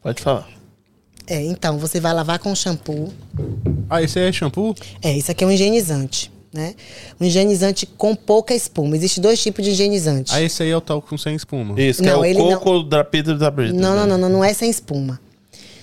Pode 0.01 0.21
falar. 0.21 0.47
É, 1.27 1.43
então, 1.43 1.77
você 1.77 1.99
vai 1.99 2.13
lavar 2.13 2.39
com 2.39 2.55
shampoo. 2.55 3.11
Ah, 3.89 4.01
esse 4.01 4.17
aí 4.17 4.29
é 4.29 4.31
shampoo? 4.31 4.73
É, 5.01 5.11
isso 5.17 5.29
aqui 5.29 5.43
é 5.43 5.47
um 5.47 5.51
higienizante, 5.51 6.31
né? 6.53 6.73
Um 7.19 7.25
higienizante 7.25 7.85
com 7.85 8.15
pouca 8.15 8.53
espuma. 8.55 8.95
Existem 8.95 9.21
dois 9.21 9.41
tipos 9.41 9.63
de 9.65 9.71
higienizante. 9.71 10.31
Ah, 10.33 10.41
esse 10.41 10.63
aí 10.63 10.69
é 10.69 10.77
o 10.77 10.81
tal 10.81 11.01
com 11.01 11.17
sem 11.17 11.35
espuma. 11.35 11.79
Isso, 11.79 12.01
que 12.01 12.07
Não, 12.09 12.23
é 12.23 12.31
o 12.33 12.49
não- 12.51 12.59
coco 12.59 12.83
da 12.83 13.03
Pedro 13.03 13.37
da 13.37 13.51
Brita. 13.51 13.73
Não, 13.73 13.95
não, 13.95 14.07
não, 14.07 14.17
não, 14.17 14.29
não 14.29 14.43
é 14.43 14.53
sem 14.53 14.69
espuma. 14.69 15.19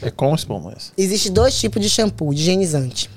É 0.00 0.10
com 0.10 0.34
espuma 0.34 0.74
esse. 0.76 0.90
Existem 0.96 1.30
dois 1.32 1.58
tipos 1.58 1.80
de 1.82 1.88
shampoo, 1.90 2.32
de 2.34 2.40
higienizante. 2.40 3.10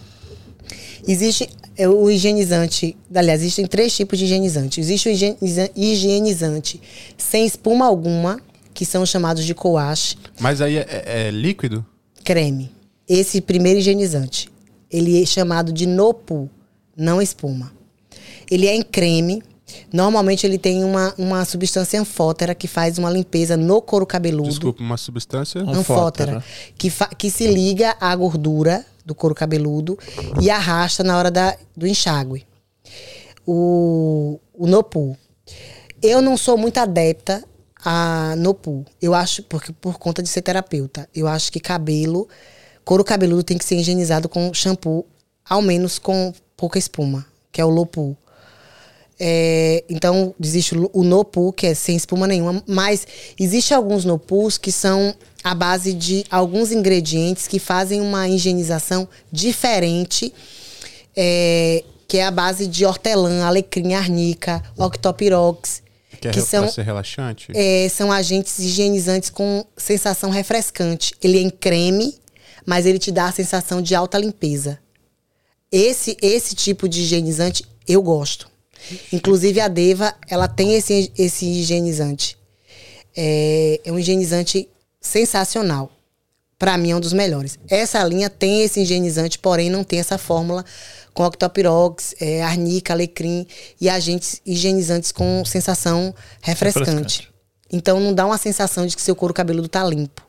Existe 1.07 1.49
é, 1.77 1.87
o 1.87 2.09
higienizante, 2.09 2.97
aliás, 3.15 3.39
existem 3.41 3.65
três 3.65 3.95
tipos 3.95 4.19
de 4.19 4.25
higienizante. 4.25 4.79
Existe 4.81 5.07
o 5.07 5.11
higieniza- 5.11 5.69
higienizante 5.75 6.81
sem 7.17 7.45
espuma 7.45 7.85
alguma, 7.85 8.39
que 8.73 8.85
são 8.85 9.05
chamados 9.05 9.45
de 9.45 9.53
coache, 9.55 10.17
Mas 10.39 10.59
aí 10.61 10.77
é, 10.77 10.85
é- 10.89 11.27
é 11.27 11.31
líquido? 11.31 11.85
Creme. 12.27 12.69
Esse 13.07 13.39
primeiro 13.39 13.79
higienizante, 13.79 14.51
ele 14.91 15.23
é 15.23 15.25
chamado 15.25 15.71
de 15.71 15.85
Nopu, 15.85 16.49
não 16.93 17.21
espuma. 17.21 17.71
Ele 18.51 18.67
é 18.67 18.75
em 18.75 18.81
creme. 18.81 19.41
Normalmente 19.93 20.45
ele 20.45 20.57
tem 20.57 20.83
uma, 20.83 21.13
uma 21.17 21.45
substância 21.45 21.99
anfótera 21.99 22.53
que 22.53 22.67
faz 22.67 22.97
uma 22.97 23.09
limpeza 23.09 23.55
no 23.55 23.81
couro 23.81 24.05
cabeludo. 24.05 24.49
Desculpa, 24.49 24.83
uma 24.83 24.97
substância. 24.97 25.61
Anfótera. 25.61 26.37
anfótera, 26.37 26.43
que, 26.77 26.91
que 27.17 27.31
se 27.31 27.47
liga 27.47 27.95
à 27.97 28.13
gordura 28.13 28.85
do 29.05 29.15
couro 29.15 29.33
cabeludo 29.33 29.97
e 30.41 30.49
arrasta 30.49 31.05
na 31.05 31.17
hora 31.17 31.31
da, 31.31 31.55
do 31.77 31.87
enxágue. 31.87 32.45
O, 33.45 34.37
o 34.53 34.67
Nopu. 34.67 35.17
Eu 36.01 36.21
não 36.21 36.35
sou 36.35 36.57
muito 36.57 36.77
adepta 36.77 37.41
a 37.83 38.35
Nopu. 38.37 38.85
Eu 39.01 39.13
acho, 39.13 39.43
porque 39.43 39.71
por 39.73 39.97
conta 39.97 40.21
de 40.21 40.29
ser 40.29 40.41
terapeuta, 40.41 41.07
eu 41.13 41.27
acho 41.27 41.51
que 41.51 41.59
cabelo, 41.59 42.27
couro 42.83 43.03
cabeludo 43.03 43.43
tem 43.43 43.57
que 43.57 43.65
ser 43.65 43.75
higienizado 43.75 44.27
com 44.29 44.53
shampoo, 44.53 45.05
ao 45.47 45.61
menos 45.61 45.99
com 45.99 46.33
pouca 46.55 46.79
espuma, 46.79 47.25
que 47.51 47.61
é 47.61 47.65
o 47.65 47.69
Lopu. 47.69 48.17
É, 49.19 49.83
então, 49.89 50.35
existe 50.39 50.75
o 50.93 51.03
Nopu, 51.03 51.51
que 51.51 51.67
é 51.67 51.73
sem 51.73 51.95
espuma 51.95 52.27
nenhuma, 52.27 52.61
mas 52.67 53.07
existe 53.39 53.73
alguns 53.73 54.05
Nopus 54.05 54.57
que 54.57 54.71
são 54.71 55.15
à 55.43 55.55
base 55.55 55.93
de 55.93 56.23
alguns 56.29 56.71
ingredientes 56.71 57.47
que 57.47 57.57
fazem 57.57 57.99
uma 57.99 58.29
higienização 58.29 59.07
diferente, 59.31 60.31
é, 61.15 61.83
que 62.07 62.17
é 62.17 62.25
a 62.25 62.31
base 62.31 62.67
de 62.67 62.85
hortelã, 62.85 63.43
alecrim, 63.43 63.95
arnica, 63.95 64.61
octopirox, 64.77 65.81
Que, 66.31 66.39
é 66.39 66.41
que 66.41 66.47
são, 66.47 66.69
ser 66.69 66.83
relaxante? 66.83 67.51
é, 67.53 67.89
são 67.89 68.11
agentes 68.11 68.59
higienizantes 68.59 69.29
com 69.29 69.65
sensação 69.75 70.29
refrescante. 70.29 71.13
Ele 71.21 71.37
é 71.37 71.41
em 71.41 71.49
creme, 71.49 72.15
mas 72.65 72.85
ele 72.85 72.99
te 72.99 73.11
dá 73.11 73.25
a 73.25 73.31
sensação 73.31 73.81
de 73.81 73.95
alta 73.95 74.17
limpeza. 74.17 74.79
Esse, 75.71 76.17
esse 76.21 76.55
tipo 76.55 76.87
de 76.87 77.01
higienizante 77.01 77.63
eu 77.87 78.01
gosto. 78.01 78.49
Inclusive 79.11 79.59
a 79.59 79.67
Deva, 79.67 80.13
ela 80.29 80.47
tem 80.47 80.75
esse, 80.75 81.11
esse 81.17 81.45
higienizante. 81.45 82.37
É, 83.15 83.81
é 83.83 83.91
um 83.91 83.99
higienizante 83.99 84.67
sensacional. 85.01 85.91
Pra 86.59 86.77
mim 86.77 86.91
é 86.91 86.95
um 86.95 86.99
dos 86.99 87.13
melhores. 87.13 87.57
Essa 87.69 88.03
linha 88.03 88.29
tem 88.29 88.63
esse 88.63 88.81
higienizante, 88.81 89.37
porém 89.37 89.69
não 89.69 89.83
tem 89.83 89.99
essa 89.99 90.17
fórmula 90.17 90.65
com 91.17 91.25
octopirox, 91.25 92.13
é, 92.21 92.43
arnica, 92.43 92.93
alecrim 92.93 93.47
e 93.81 93.89
agentes 93.89 94.39
higienizantes 94.45 95.11
com 95.11 95.43
sensação 95.43 96.13
refrescante. 96.39 96.89
Refrescante. 96.89 97.33
Então 97.73 97.99
não 97.99 98.13
dá 98.13 98.23
uma 98.23 98.37
sensação 98.37 98.85
de 98.85 98.95
que 98.95 99.01
seu 99.01 99.15
couro 99.15 99.33
cabeludo 99.33 99.67
tá 99.67 99.83
limpo. 99.83 100.21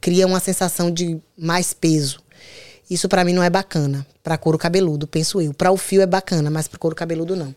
Cria 0.00 0.28
uma 0.28 0.38
sensação 0.38 0.92
de 0.92 1.20
mais 1.36 1.74
peso. 1.74 2.20
Isso 2.88 3.08
pra 3.08 3.24
mim 3.24 3.32
não 3.32 3.42
é 3.42 3.50
bacana. 3.50 4.06
Pra 4.22 4.38
couro 4.38 4.56
cabeludo, 4.56 5.08
penso 5.08 5.40
eu. 5.40 5.52
Pra 5.52 5.72
o 5.72 5.76
fio 5.76 6.00
é 6.00 6.06
bacana, 6.06 6.48
mas 6.50 6.68
pro 6.68 6.78
couro 6.78 6.94
cabeludo 6.94 7.34
não. 7.34 7.52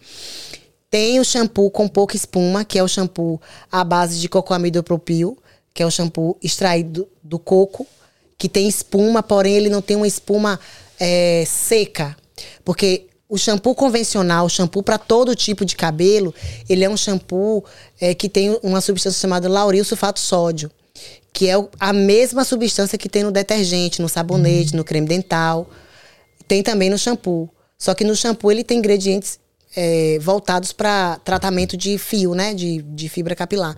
Tem 0.90 1.20
o 1.20 1.24
shampoo 1.24 1.70
com 1.70 1.88
pouca 1.88 2.16
espuma, 2.16 2.66
que 2.66 2.80
é 2.80 2.84
o 2.84 2.88
shampoo 2.88 3.40
à 3.72 3.84
base 3.84 4.20
de 4.20 4.28
cocoamidopropil, 4.28 5.38
que 5.72 5.84
é 5.84 5.86
o 5.86 5.92
shampoo 5.92 6.36
extraído 6.42 7.08
do 7.22 7.38
coco, 7.38 7.86
que 8.40 8.50
tem 8.50 8.68
espuma, 8.68 9.22
porém 9.22 9.54
ele 9.54 9.70
não 9.70 9.84
tem 9.84 9.96
uma 9.96 10.08
espuma 10.08 10.60
é, 11.00 11.44
seca. 11.46 12.18
Porque 12.64 13.08
o 13.30 13.38
shampoo 13.38 13.74
convencional, 13.74 14.46
o 14.46 14.50
shampoo 14.50 14.84
para 14.84 14.98
todo 14.98 15.34
tipo 15.36 15.64
de 15.64 15.76
cabelo, 15.76 16.36
ele 16.68 16.84
é 16.84 16.90
um 16.90 16.98
shampoo 16.98 17.64
é, 18.00 18.14
que 18.14 18.28
tem 18.28 18.60
uma 18.62 18.82
substância 18.82 19.22
chamada 19.22 19.48
lauril 19.48 19.86
sulfato 19.86 20.20
sódio, 20.20 20.70
que 21.32 21.48
é 21.48 21.54
a 21.80 21.94
mesma 21.94 22.44
substância 22.44 22.98
que 22.98 23.08
tem 23.08 23.24
no 23.24 23.32
detergente, 23.32 24.02
no 24.02 24.10
sabonete, 24.10 24.76
no 24.76 24.84
creme 24.84 25.08
dental. 25.08 25.70
Tem 26.46 26.62
também 26.62 26.90
no 26.90 26.98
shampoo. 26.98 27.50
Só 27.78 27.94
que 27.94 28.04
no 28.04 28.16
shampoo 28.16 28.52
ele 28.52 28.66
tem 28.66 28.80
ingredientes 28.80 29.40
é, 29.76 30.20
voltados 30.20 30.74
para 30.74 31.18
tratamento 31.24 31.78
de 31.78 31.98
fio, 31.98 32.36
né? 32.36 32.54
De, 32.54 32.82
de 32.82 33.08
fibra 33.08 33.34
capilar. 33.34 33.78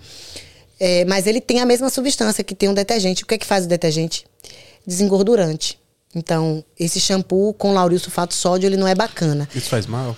É, 0.80 1.06
mas 1.06 1.28
ele 1.28 1.40
tem 1.40 1.62
a 1.62 1.66
mesma 1.66 1.90
substância 1.90 2.44
que 2.44 2.56
tem 2.56 2.70
um 2.70 2.74
detergente. 2.74 3.24
O 3.24 3.28
que 3.28 3.36
é 3.36 3.38
que 3.38 3.46
faz 3.46 3.66
o 3.66 3.68
detergente? 3.68 4.26
Desengordurante. 4.86 5.80
Então, 6.16 6.64
esse 6.80 7.00
shampoo 7.00 7.54
com 7.54 7.74
lauril 7.74 8.00
sulfato 8.00 8.34
sódio, 8.34 8.68
ele 8.68 8.78
não 8.78 8.88
é 8.88 8.96
bacana. 8.96 9.48
Isso 9.56 9.70
faz 9.70 9.86
mal? 9.86 10.16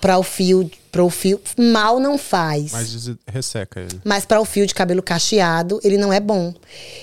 Para 0.00 0.18
o 0.18 0.24
fio, 0.24 0.68
para 0.90 1.04
o 1.04 1.08
fio, 1.08 1.40
mal 1.56 2.00
não 2.00 2.18
faz. 2.18 2.72
Mas 2.72 3.10
resseca 3.28 3.80
ele. 3.80 4.00
Mas 4.04 4.26
para 4.26 4.40
o 4.40 4.44
fio 4.44 4.66
de 4.66 4.74
cabelo 4.74 5.00
cacheado, 5.00 5.80
ele 5.84 5.96
não 5.96 6.12
é 6.12 6.18
bom. 6.18 6.52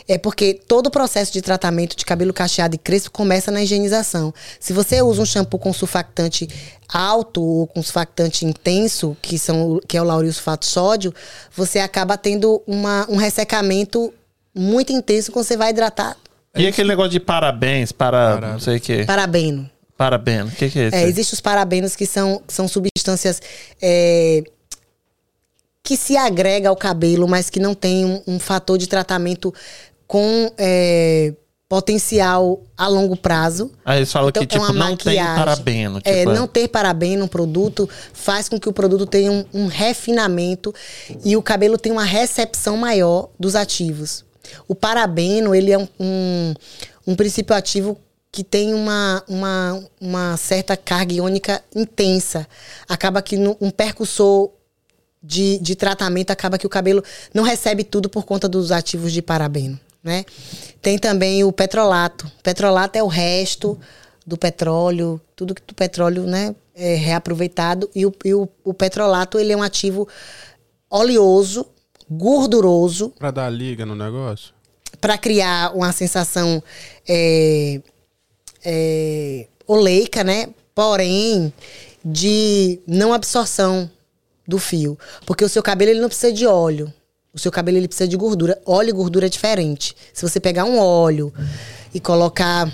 É 0.10 0.18
porque 0.18 0.54
todo 0.54 0.88
o 0.88 0.92
processo 0.92 1.32
de 1.32 1.42
tratamento 1.42 1.96
de 1.96 2.04
cabelo 2.04 2.34
cacheado 2.34 2.76
e 2.76 2.78
crespo 2.78 3.12
começa 3.12 3.50
na 3.50 3.64
higienização. 3.64 4.34
Se 4.60 4.74
você 4.74 5.02
usa 5.02 5.22
um 5.22 5.26
shampoo 5.26 5.58
com 5.58 5.72
sulfactante 5.72 6.50
alto 6.90 7.42
ou 7.42 7.66
com 7.66 7.82
sulfactante 7.82 8.46
intenso, 8.46 9.16
que, 9.22 9.40
são, 9.40 9.80
que 9.88 9.96
é 9.96 10.02
o 10.02 10.06
lauril 10.06 10.34
sulfato 10.34 10.66
sódio, 10.66 11.14
você 11.56 11.80
acaba 11.80 12.18
tendo 12.18 12.62
uma, 12.68 13.08
um 13.10 13.16
ressecamento 13.16 14.14
muito 14.54 14.92
intenso 14.92 15.32
quando 15.32 15.46
você 15.46 15.56
vai 15.56 15.70
hidratar 15.70 16.18
E 16.60 16.68
aquele 16.68 16.90
negócio 16.90 17.12
de 17.12 17.20
parabéns 17.20 17.92
para 17.92 18.40
não 18.42 18.60
sei 18.60 18.78
o 18.78 18.80
que. 18.82 19.06
parabeno. 19.06 19.70
Parabéns. 19.98 20.54
O 20.54 20.56
que, 20.56 20.70
que 20.70 20.80
é 20.80 20.88
isso? 20.88 20.96
É, 20.96 21.00
aí? 21.00 21.10
Existem 21.10 21.34
os 21.36 21.42
parabenos 21.42 21.96
que 21.96 22.06
são, 22.06 22.42
são 22.48 22.68
substâncias 22.68 23.42
é, 23.82 24.44
que 25.84 25.98
se 25.98 26.16
agrega 26.16 26.70
ao 26.70 26.76
cabelo, 26.76 27.28
mas 27.28 27.50
que 27.50 27.60
não 27.60 27.74
tem 27.74 28.06
um, 28.06 28.22
um 28.28 28.40
fator 28.40 28.78
de 28.78 28.88
tratamento 28.88 29.54
com 30.08 30.52
é, 30.58 31.34
potencial 31.68 32.62
a 32.78 32.88
longo 32.88 33.16
prazo. 33.18 33.72
Aí 33.84 34.00
eles 34.00 34.12
falam 34.12 34.30
Então, 34.30 34.42
que, 34.42 34.48
tipo, 34.48 34.64
é 34.64 34.68
uma 34.70 34.74
não 34.74 34.96
tem 34.98 35.16
maquiagem. 35.18 35.36
parabeno. 35.36 36.02
É, 36.04 36.20
tipo, 36.20 36.32
não 36.34 36.48
ter 36.48 36.68
parabeno 36.68 37.24
no 37.24 37.28
produto 37.28 37.88
faz 38.14 38.48
com 38.48 38.60
que 38.60 38.70
o 38.70 38.74
produto 38.74 39.06
tenha 39.06 39.32
um, 39.32 39.46
um 39.54 39.68
refinamento 39.68 40.74
e 41.26 41.36
o 41.36 41.42
cabelo 41.42 41.78
tenha 41.78 41.94
uma 41.94 42.06
recepção 42.06 42.78
maior 42.78 43.30
dos 43.40 43.56
ativos. 43.56 44.24
O 44.68 44.76
parabeno, 44.76 45.54
ele 45.54 45.72
é 45.72 45.78
um, 45.78 45.88
um, 46.00 46.54
um 47.08 47.16
princípio 47.16 47.56
ativo 47.56 47.98
que 48.32 48.44
tem 48.44 48.74
uma, 48.74 49.24
uma, 49.28 49.84
uma 50.00 50.38
certa 50.38 50.78
carga 50.78 51.14
iônica 51.14 51.64
intensa. 51.76 52.48
Acaba 52.88 53.22
que 53.22 53.36
no- 53.38 53.58
um 53.60 53.72
percussor 53.72 54.52
de, 55.22 55.58
de 55.60 55.76
tratamento 55.76 56.32
acaba 56.32 56.58
que 56.58 56.66
o 56.68 56.70
cabelo 56.70 57.04
não 57.34 57.44
recebe 57.44 57.84
tudo 57.84 58.08
por 58.10 58.26
conta 58.26 58.48
dos 58.48 58.72
ativos 58.72 59.12
de 59.12 59.22
parabeno, 59.22 59.80
né? 60.04 60.24
Tem 60.82 60.98
também 60.98 61.44
o 61.44 61.52
petrolato. 61.52 62.32
Petrolato 62.44 62.98
é 62.98 63.04
o 63.04 63.08
resto 63.08 63.78
do 64.26 64.38
petróleo, 64.38 65.20
tudo 65.36 65.56
que 65.56 65.62
do 65.66 65.74
petróleo, 65.74 66.24
né, 66.24 66.56
é 66.76 66.94
reaproveitado 66.94 67.90
e 67.96 68.06
o, 68.06 68.14
e 68.24 68.34
o, 68.34 68.48
o 68.64 68.74
petrolato 68.76 69.40
ele 69.40 69.52
é 69.52 69.58
um 69.58 69.64
ativo 69.64 70.08
oleoso, 70.90 71.66
gorduroso 72.10 73.10
Pra 73.18 73.32
dar 73.32 73.50
liga 73.50 73.86
no 73.86 73.96
negócio? 73.96 74.54
para 75.00 75.18
criar 75.18 75.74
uma 75.76 75.92
sensação 75.92 76.62
é, 77.08 77.80
é, 78.66 79.48
oleica, 79.66 80.24
né? 80.24 80.50
Porém, 80.76 81.54
de 82.04 82.80
não 82.88 83.14
absorção 83.14 83.90
do 84.48 84.58
fio. 84.58 84.98
Porque 85.26 85.46
o 85.46 85.50
seu 85.50 85.62
cabelo 85.64 85.92
ele 85.92 86.02
não 86.02 86.10
precisa 86.10 86.34
de 86.34 86.46
óleo. 86.46 86.92
O 87.34 87.40
seu 87.40 87.52
cabelo 87.52 87.78
ele 87.78 87.88
precisa 87.88 88.08
de 88.08 88.18
gordura. 88.18 88.60
Óleo 88.66 88.90
e 88.90 88.94
gordura 88.94 89.28
é 89.28 89.30
diferente. 89.30 89.96
Se 90.14 90.28
você 90.28 90.40
pegar 90.40 90.66
um 90.66 90.80
óleo 90.80 91.32
e 91.94 92.00
colocar 92.00 92.70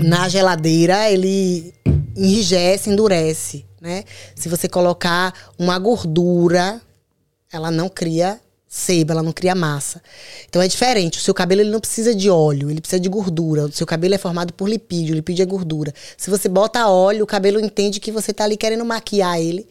na 0.00 0.28
geladeira, 0.28 1.10
ele 1.10 1.72
enrijece, 2.16 2.90
endurece, 2.90 3.64
né? 3.80 4.04
Se 4.34 4.48
você 4.48 4.68
colocar 4.68 5.32
uma 5.58 5.78
gordura, 5.78 6.80
ela 7.52 7.70
não 7.70 7.88
cria 7.88 8.40
seiva, 8.70 9.12
ela 9.12 9.22
não 9.22 9.32
cria 9.32 9.54
massa. 9.54 10.02
Então 10.48 10.60
é 10.60 10.68
diferente. 10.68 11.18
O 11.18 11.22
seu 11.22 11.32
cabelo 11.32 11.62
ele 11.62 11.70
não 11.70 11.80
precisa 11.80 12.14
de 12.14 12.28
óleo, 12.28 12.70
ele 12.70 12.80
precisa 12.80 13.00
de 13.00 13.08
gordura. 13.08 13.64
O 13.64 13.72
seu 13.72 13.86
cabelo 13.86 14.14
é 14.14 14.18
formado 14.18 14.52
por 14.52 14.68
lipídio, 14.68 15.14
lipídio 15.14 15.42
é 15.42 15.46
gordura. 15.46 15.92
Se 16.16 16.28
você 16.28 16.48
bota 16.48 16.86
óleo, 16.86 17.24
o 17.24 17.26
cabelo 17.26 17.58
entende 17.58 17.98
que 17.98 18.12
você 18.12 18.32
tá 18.32 18.44
ali 18.44 18.56
querendo 18.58 18.84
maquiar 18.84 19.40
ele. 19.40 19.66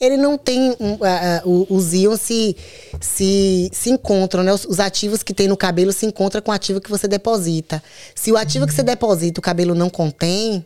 Ele 0.00 0.16
não 0.16 0.36
tem. 0.38 0.74
um, 0.80 0.98
ah, 1.02 1.42
o- 1.44 1.66
os 1.70 1.92
íons 1.92 2.20
se, 2.22 2.56
se, 3.00 3.70
se 3.72 3.90
encontram, 3.90 4.42
né? 4.42 4.52
Os, 4.52 4.64
os 4.64 4.80
ativos 4.80 5.22
que 5.22 5.34
tem 5.34 5.46
no 5.46 5.56
cabelo 5.58 5.92
se 5.92 6.06
encontram 6.06 6.40
com 6.42 6.50
o 6.50 6.54
ativo 6.54 6.80
que 6.80 6.90
você 6.90 7.06
deposita. 7.06 7.82
Se 8.14 8.32
o 8.32 8.36
ativo 8.36 8.66
que 8.66 8.72
você 8.74 8.82
deposita 8.82 9.38
o 9.38 9.42
cabelo 9.42 9.74
não 9.74 9.90
contém, 9.90 10.64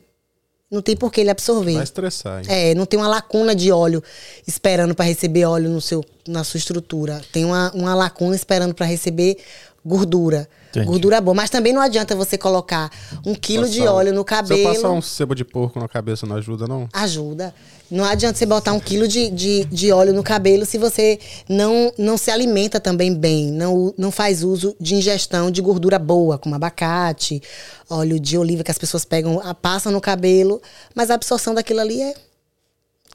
não 0.74 0.82
tem 0.82 0.96
por 0.96 1.10
que 1.10 1.20
ele 1.20 1.30
absorver. 1.30 1.74
Vai 1.74 1.84
estressar, 1.84 2.40
hein? 2.40 2.44
É, 2.48 2.74
não 2.74 2.84
tem 2.84 2.98
uma 3.00 3.08
lacuna 3.08 3.54
de 3.54 3.70
óleo 3.72 4.02
esperando 4.46 4.94
para 4.94 5.04
receber 5.06 5.44
óleo 5.46 5.70
no 5.70 5.80
seu, 5.80 6.04
na 6.28 6.44
sua 6.44 6.58
estrutura. 6.58 7.22
Tem 7.32 7.44
uma, 7.44 7.70
uma 7.72 7.94
lacuna 7.94 8.34
esperando 8.36 8.74
para 8.74 8.84
receber 8.86 9.38
gordura. 9.84 10.48
Entendi. 10.70 10.86
Gordura 10.86 11.20
boa. 11.20 11.34
Mas 11.34 11.50
também 11.50 11.72
não 11.72 11.80
adianta 11.80 12.16
você 12.16 12.36
colocar 12.36 12.90
um 13.24 13.34
quilo 13.34 13.68
de 13.68 13.78
Passar 13.80 13.92
um- 13.92 13.94
óleo 13.96 14.08
no 14.12 14.14
Se 14.16 14.20
eu 14.20 14.24
cabelo. 14.24 14.74
passar 14.74 14.90
um 14.90 15.02
sebo 15.02 15.34
de 15.34 15.44
porco 15.44 15.78
na 15.78 15.86
cabeça, 15.88 16.26
não 16.26 16.36
ajuda, 16.36 16.66
não? 16.66 16.88
Ajuda. 16.92 17.54
Não 17.90 18.04
adianta 18.04 18.38
você 18.38 18.46
botar 18.46 18.72
um 18.72 18.80
quilo 18.80 19.06
de, 19.06 19.30
de, 19.30 19.64
de 19.66 19.92
óleo 19.92 20.12
no 20.12 20.22
cabelo 20.22 20.64
se 20.64 20.78
você 20.78 21.18
não, 21.48 21.92
não 21.98 22.16
se 22.16 22.30
alimenta 22.30 22.80
também 22.80 23.14
bem, 23.14 23.52
não, 23.52 23.92
não 23.98 24.10
faz 24.10 24.42
uso 24.42 24.74
de 24.80 24.94
ingestão 24.94 25.50
de 25.50 25.60
gordura 25.60 25.98
boa, 25.98 26.38
como 26.38 26.54
abacate, 26.54 27.42
óleo 27.88 28.18
de 28.18 28.38
oliva 28.38 28.64
que 28.64 28.70
as 28.70 28.78
pessoas 28.78 29.04
pegam, 29.04 29.40
passam 29.60 29.92
no 29.92 30.00
cabelo, 30.00 30.60
mas 30.94 31.10
a 31.10 31.14
absorção 31.14 31.54
daquilo 31.54 31.80
ali 31.80 32.00
é 32.00 32.14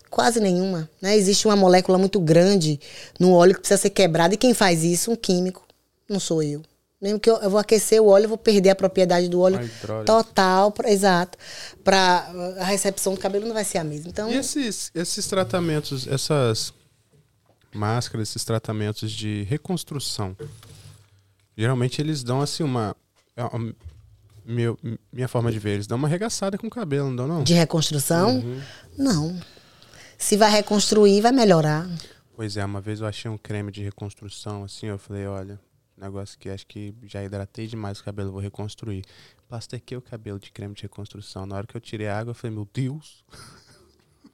quase 0.10 0.40
nenhuma. 0.40 0.90
Né? 1.02 1.18
Existe 1.18 1.48
uma 1.48 1.56
molécula 1.56 1.98
muito 1.98 2.20
grande 2.20 2.80
no 3.20 3.34
óleo 3.34 3.56
que 3.56 3.62
precisa 3.62 3.82
ser 3.82 3.90
quebrada, 3.90 4.36
e 4.36 4.38
quem 4.38 4.54
faz 4.54 4.84
isso? 4.84 5.12
Um 5.12 5.16
químico. 5.16 5.64
Não 6.08 6.20
sou 6.20 6.42
eu. 6.44 6.62
Mesmo 7.02 7.20
que 7.20 7.30
eu, 7.30 7.38
eu 7.38 7.50
vou 7.50 7.60
aquecer 7.60 8.02
o 8.02 8.08
óleo, 8.08 8.26
eu 8.26 8.30
vou 8.30 8.38
perder 8.38 8.72
a 8.72 8.76
propriedade 8.76 9.30
do 9.30 9.40
óleo 9.40 9.58
A 9.60 9.64
hidrólise. 9.64 10.06
total, 10.06 10.72
pra- 10.72 10.92
exato. 10.92 11.38
Para 11.84 12.30
a 12.60 12.66
recepção 12.66 13.14
do 13.14 13.20
cabelo 13.20 13.46
não 13.48 13.54
vai 13.54 13.64
ser 13.64 13.78
a 13.78 13.84
mesma. 13.84 14.10
Então, 14.10 14.30
E 14.30 14.36
esses, 14.36 14.92
esses 14.94 15.26
tratamentos, 15.28 16.06
essas 16.08 16.74
máscaras, 17.74 18.30
esses 18.30 18.44
tratamentos 18.44 19.12
de 19.12 19.44
reconstrução, 19.44 20.36
geralmente 21.58 22.02
eles 22.02 22.22
dão 22.24 22.42
assim 22.42 22.64
uma. 22.64 22.96
é 23.38 23.44
meu, 24.46 24.78
minha 25.14 25.28
forma 25.28 25.52
de 25.52 25.60
ver, 25.60 25.72
eles 25.76 25.86
dão 25.88 25.98
uma 25.98 26.08
arregaçada 26.08 26.58
com 26.58 26.66
o 26.68 26.70
cabelo, 26.72 27.08
não 27.10 27.16
dão, 27.16 27.28
não? 27.28 27.44
de 27.44 27.54
reconstrução, 27.54 28.44
não. 28.98 29.40
Se 30.18 30.36
vai 30.36 30.50
reconstruir, 30.52 31.22
vai 31.22 31.32
melhorar. 31.32 31.88
Pois 32.36 32.58
é, 32.58 32.66
uma 32.66 32.82
vez 32.82 33.00
eu 33.00 33.06
achei 33.08 33.30
um 33.30 33.38
creme 33.38 33.72
de 33.72 33.84
reconstrução, 33.84 34.64
assim, 34.64 34.88
eu 34.88 34.98
falei, 34.98 35.28
olha, 35.28 35.60
negócio 36.00 36.38
que 36.38 36.50
acho 36.50 36.66
que 36.66 36.94
já 37.04 37.24
hidratei 37.24 37.68
demais 37.68 38.00
o 38.00 38.04
cabelo, 38.04 38.32
vou 38.32 38.42
reconstruir. 38.42 39.04
Plastiquei 39.48 39.98
o 39.98 40.02
cabelo 40.02 40.40
de 40.40 40.52
creme 40.52 40.74
de 40.74 40.84
reconstrução. 40.84 41.46
Na 41.46 41.56
hora 41.56 41.68
que 41.68 41.76
eu 41.76 41.82
tirei 41.82 42.08
a 42.08 42.18
água, 42.18 42.32
eu 42.32 42.36
falei, 42.36 42.56
meu 42.56 42.68
Deus. 42.74 43.24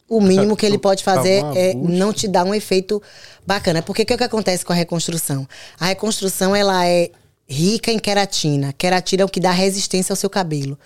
O 0.07 0.21
mínimo 0.21 0.55
que 0.55 0.65
ele 0.65 0.77
pode 0.77 1.03
fazer 1.03 1.41
Tá 1.41 1.55
é 1.55 1.73
não 1.73 2.13
te 2.13 2.27
dar 2.27 2.45
um 2.45 2.53
efeito 2.53 3.01
bacana. 3.45 3.81
Porque 3.81 4.03
o 4.03 4.05
que, 4.05 4.17
que 4.17 4.23
acontece 4.23 4.63
com 4.63 4.71
a 4.71 4.75
reconstrução? 4.75 5.47
A 5.79 5.87
reconstrução 5.87 6.55
ela 6.55 6.85
é 6.85 7.09
rica 7.47 7.91
em 7.91 7.99
queratina. 7.99 8.73
Queratina 8.73 9.23
é 9.23 9.25
o 9.25 9.29
que 9.29 9.39
dá 9.39 9.51
resistência 9.51 10.13
ao 10.13 10.17
seu 10.17 10.29
cabelo. 10.29 10.77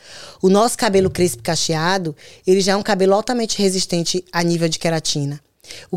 O 0.41 0.49
nosso 0.49 0.77
cabelo 0.77 1.09
crespo 1.09 1.43
cacheado, 1.43 2.15
ele 2.45 2.61
já 2.61 2.73
é 2.73 2.75
um 2.75 2.83
cabelo 2.83 3.13
altamente 3.13 3.57
resistente 3.57 4.23
a 4.31 4.41
nível 4.43 4.69
de 4.69 4.79
queratina. 4.79 5.41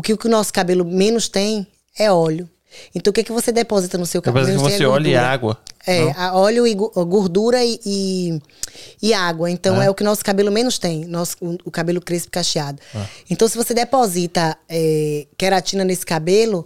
Que 0.01 0.13
o 0.13 0.17
que 0.17 0.27
o 0.27 0.31
nosso 0.31 0.53
cabelo 0.53 0.85
menos 0.85 1.27
tem 1.27 1.65
é 1.97 2.11
óleo. 2.11 2.49
Então, 2.95 3.11
o 3.11 3.13
que, 3.13 3.23
que 3.23 3.31
você 3.31 3.51
deposita 3.51 3.97
no 3.97 4.05
seu 4.05 4.21
cabelo? 4.21 4.45
tem 4.45 4.57
você 4.57 4.83
a 4.83 4.89
olha 4.89 5.07
e 5.07 5.11
gordura. 5.11 5.27
água. 5.31 5.57
É, 5.85 6.11
a 6.11 6.33
óleo 6.35 6.65
e 6.65 6.73
gordura 6.73 7.63
e, 7.63 7.79
e, 7.85 8.41
e 9.01 9.13
água. 9.13 9.49
Então 9.51 9.81
É. 9.81 9.85
é. 9.85 9.89
o 9.89 9.93
que 9.95 10.03
nosso 10.03 10.23
cabelo 10.23 10.51
menos 10.51 10.77
tem, 10.77 11.05
nosso, 11.05 11.35
o, 11.41 11.57
o 11.65 11.71
cabelo 11.71 11.99
crespo 12.01 12.27
e 12.29 12.31
cacheado. 12.31 12.81
Ah. 12.95 13.05
Então, 13.29 13.47
se 13.47 13.57
você 13.57 13.73
deposita 13.73 14.57
é, 14.69 15.27
queratina 15.37 15.83
nesse 15.83 16.05
cabelo, 16.05 16.65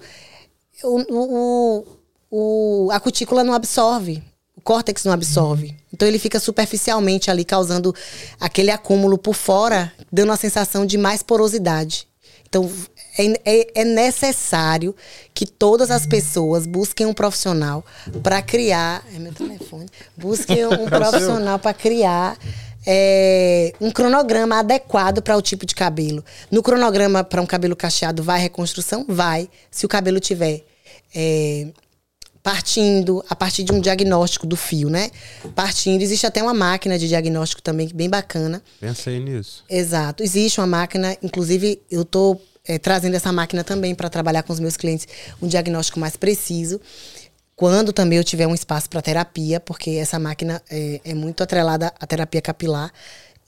o, 0.83 1.01
o, 1.09 1.85
o- 2.29 2.89
a 2.91 2.99
cutícula 2.99 3.43
não 3.43 3.53
absorve. 3.53 4.21
O 4.55 4.61
córtex 4.61 5.03
não 5.05 5.13
absorve. 5.13 5.75
Então 5.93 6.07
ele 6.07 6.19
fica 6.19 6.39
superficialmente 6.39 7.29
ali, 7.31 7.45
causando 7.45 7.93
aquele 8.39 8.71
acúmulo 8.71 9.17
por 9.17 9.33
fora, 9.35 9.93
dando 10.11 10.29
uma 10.29 10.37
sensação 10.37 10.85
de 10.85 10.97
mais 10.97 11.21
porosidade. 11.23 12.07
Então 12.49 12.69
é, 13.17 13.41
é- 13.45 13.81
é 13.81 13.83
necessário 13.83 14.95
que 15.33 15.45
todas 15.45 15.89
as 15.91 16.05
pessoas 16.05 16.65
busquem 16.65 17.05
um 17.05 17.13
profissional 17.13 17.83
para 18.23 18.41
criar. 18.41 19.03
É 19.15 19.19
meu 19.19 19.33
telefone. 19.33 19.87
Busquem 20.15 20.65
um 20.65 20.85
profissional 20.89 21.57
para 21.59 21.73
criar 21.73 22.37
é, 22.85 23.73
um 23.81 23.91
cronograma 23.91 24.59
adequado 24.59 25.21
para 25.21 25.35
o 25.35 25.41
tipo 25.41 25.65
de 25.65 25.75
cabelo. 25.75 26.23
No 26.49 26.63
cronograma 26.63 27.23
para 27.23 27.41
um 27.41 27.45
cabelo 27.45 27.75
cacheado, 27.75 28.23
vai 28.23 28.39
reconstrução? 28.39 29.05
Vai. 29.07 29.49
Se 29.69 29.85
o 29.85 29.89
cabelo 29.89 30.19
tiver. 30.19 30.63
é, 31.13 31.67
partindo 32.43 33.21
a 33.29 33.35
partir 33.35 33.63
de 33.65 33.73
um 33.73 33.81
diagnóstico 33.81 34.47
do 34.47 34.55
fio, 34.55 34.89
né? 34.89 35.11
Partindo, 35.53 36.01
existe 36.01 36.25
até 36.25 36.41
uma 36.41 36.53
máquina 36.53 36.97
de 36.97 37.05
diagnóstico 37.05 37.61
também 37.61 37.89
bem 37.93 38.09
bacana. 38.09 38.63
Pensei 38.79 39.19
nisso. 39.19 39.65
Exato. 39.69 40.23
Existe 40.23 40.61
uma 40.61 40.67
máquina, 40.67 41.17
inclusive 41.21 41.81
eu 41.91 42.05
estou 42.67 42.79
trazendo 42.79 43.15
essa 43.15 43.31
máquina 43.31 43.63
também 43.63 43.95
para 43.95 44.09
trabalhar 44.09 44.43
com 44.43 44.53
os 44.53 44.59
meus 44.59 44.77
clientes 44.77 45.07
um 45.41 45.47
diagnóstico 45.47 45.99
mais 45.99 46.15
preciso. 46.15 46.79
Quando 47.55 47.91
também 47.91 48.17
eu 48.17 48.23
tiver 48.23 48.45
um 48.45 48.53
espaço 48.53 48.87
para 48.89 49.01
terapia, 49.01 49.59
porque 49.59 49.91
essa 49.91 50.19
máquina 50.19 50.61
é, 50.69 51.01
é 51.03 51.13
muito 51.13 51.41
atrelada 51.41 51.91
à 51.99 52.05
terapia 52.05 52.41
capilar. 52.41 52.91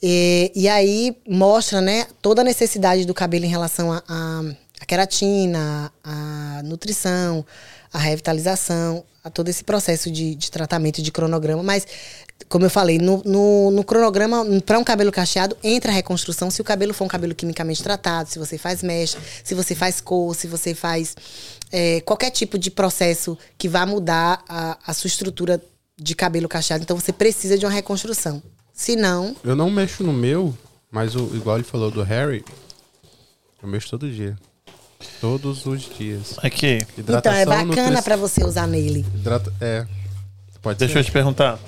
E, 0.02 0.50
e 0.54 0.68
aí 0.68 1.16
mostra 1.28 1.80
né, 1.80 2.06
toda 2.20 2.40
a 2.40 2.44
necessidade 2.44 3.04
do 3.04 3.14
cabelo 3.14 3.44
em 3.44 3.48
relação 3.48 3.92
à 3.92 4.42
queratina, 4.86 5.92
à 6.02 6.62
nutrição, 6.64 7.44
à 7.92 7.98
revitalização, 7.98 9.04
a 9.22 9.30
todo 9.30 9.48
esse 9.48 9.62
processo 9.62 10.10
de, 10.10 10.34
de 10.34 10.50
tratamento 10.50 11.02
de 11.02 11.12
cronograma. 11.12 11.62
Mas, 11.62 11.86
como 12.48 12.64
eu 12.66 12.70
falei, 12.70 12.98
no, 12.98 13.22
no, 13.24 13.70
no 13.70 13.84
cronograma, 13.84 14.44
para 14.66 14.78
um 14.78 14.84
cabelo 14.84 15.12
cacheado, 15.12 15.56
entra 15.62 15.92
a 15.92 15.94
reconstrução 15.94 16.50
se 16.50 16.60
o 16.60 16.64
cabelo 16.64 16.92
for 16.92 17.04
um 17.04 17.08
cabelo 17.08 17.34
quimicamente 17.34 17.82
tratado, 17.82 18.28
se 18.28 18.38
você 18.38 18.58
faz 18.58 18.82
mecha, 18.82 19.18
se 19.44 19.54
você 19.54 19.74
faz 19.74 20.00
cor, 20.00 20.34
se 20.34 20.46
você 20.48 20.74
faz 20.74 21.14
é, 21.70 22.00
qualquer 22.00 22.30
tipo 22.30 22.58
de 22.58 22.70
processo 22.70 23.38
que 23.56 23.68
vá 23.68 23.86
mudar 23.86 24.42
a, 24.48 24.78
a 24.86 24.92
sua 24.94 25.08
estrutura 25.08 25.62
de 25.96 26.14
cabelo 26.14 26.48
cacheado. 26.48 26.82
Então, 26.82 26.98
você 26.98 27.12
precisa 27.12 27.56
de 27.58 27.64
uma 27.66 27.72
reconstrução. 27.72 28.42
Se 28.72 28.96
não, 28.96 29.36
Eu 29.44 29.54
não 29.54 29.70
mexo 29.70 30.02
no 30.02 30.12
meu, 30.12 30.56
mas 30.90 31.14
o, 31.14 31.30
igual 31.36 31.56
ele 31.56 31.64
falou 31.64 31.90
do 31.90 32.02
Harry, 32.02 32.42
eu 33.62 33.68
mexo 33.68 33.90
todo 33.90 34.10
dia. 34.10 34.36
Todos 35.20 35.66
os 35.66 35.82
dias. 35.82 36.34
Aqui, 36.42 36.78
então 36.98 37.14
é 37.32 37.44
bacana 37.46 37.64
nutrição- 37.64 38.02
para 38.02 38.16
você 38.16 38.44
usar 38.44 38.66
nele. 38.66 39.00
hidrata- 39.14 39.52
É. 39.60 39.86
Pode 40.62 40.78
deixa 40.78 40.94
ser. 40.94 40.98
eu 41.00 41.04
te 41.04 41.12
perguntar. 41.12 41.58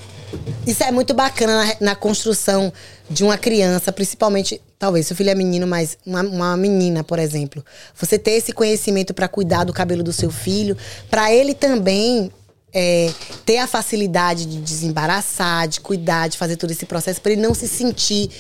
Isso 0.67 0.83
é 0.83 0.91
muito 0.91 1.13
bacana 1.15 1.65
na, 1.65 1.77
na 1.81 1.95
construção 1.95 2.73
de 3.09 3.25
uma 3.25 3.37
criança, 3.37 3.93
principalmente, 3.93 4.61
talvez, 4.79 5.07
seu 5.07 5.17
filho 5.17 5.31
é 5.31 5.35
menino, 5.35 5.67
mas 5.67 5.99
uma, 6.05 6.23
uma 6.23 6.57
menina, 6.57 7.05
por 7.05 7.19
exemplo. 7.19 7.65
Você 7.95 8.19
ter 8.19 8.33
esse 8.33 8.53
conhecimento 8.53 9.13
para 9.13 9.29
cuidar 9.29 9.65
do 9.65 9.73
cabelo 9.73 10.03
do 10.03 10.13
seu 10.13 10.31
filho, 10.31 10.77
para 11.11 11.33
ele 11.33 11.55
também 11.55 12.31
é, 12.73 13.13
ter 13.45 13.59
a 13.59 13.67
facilidade 13.67 14.47
de 14.47 14.59
desembaraçar, 14.59 15.69
de 15.69 15.81
cuidar, 15.81 16.29
de 16.29 16.39
fazer 16.39 16.57
todo 16.57 16.71
esse 16.71 16.87
processo, 16.87 17.21
para 17.21 17.33
ele 17.33 17.43
não 17.43 17.55
se 17.55 17.69
sentir 17.69 18.31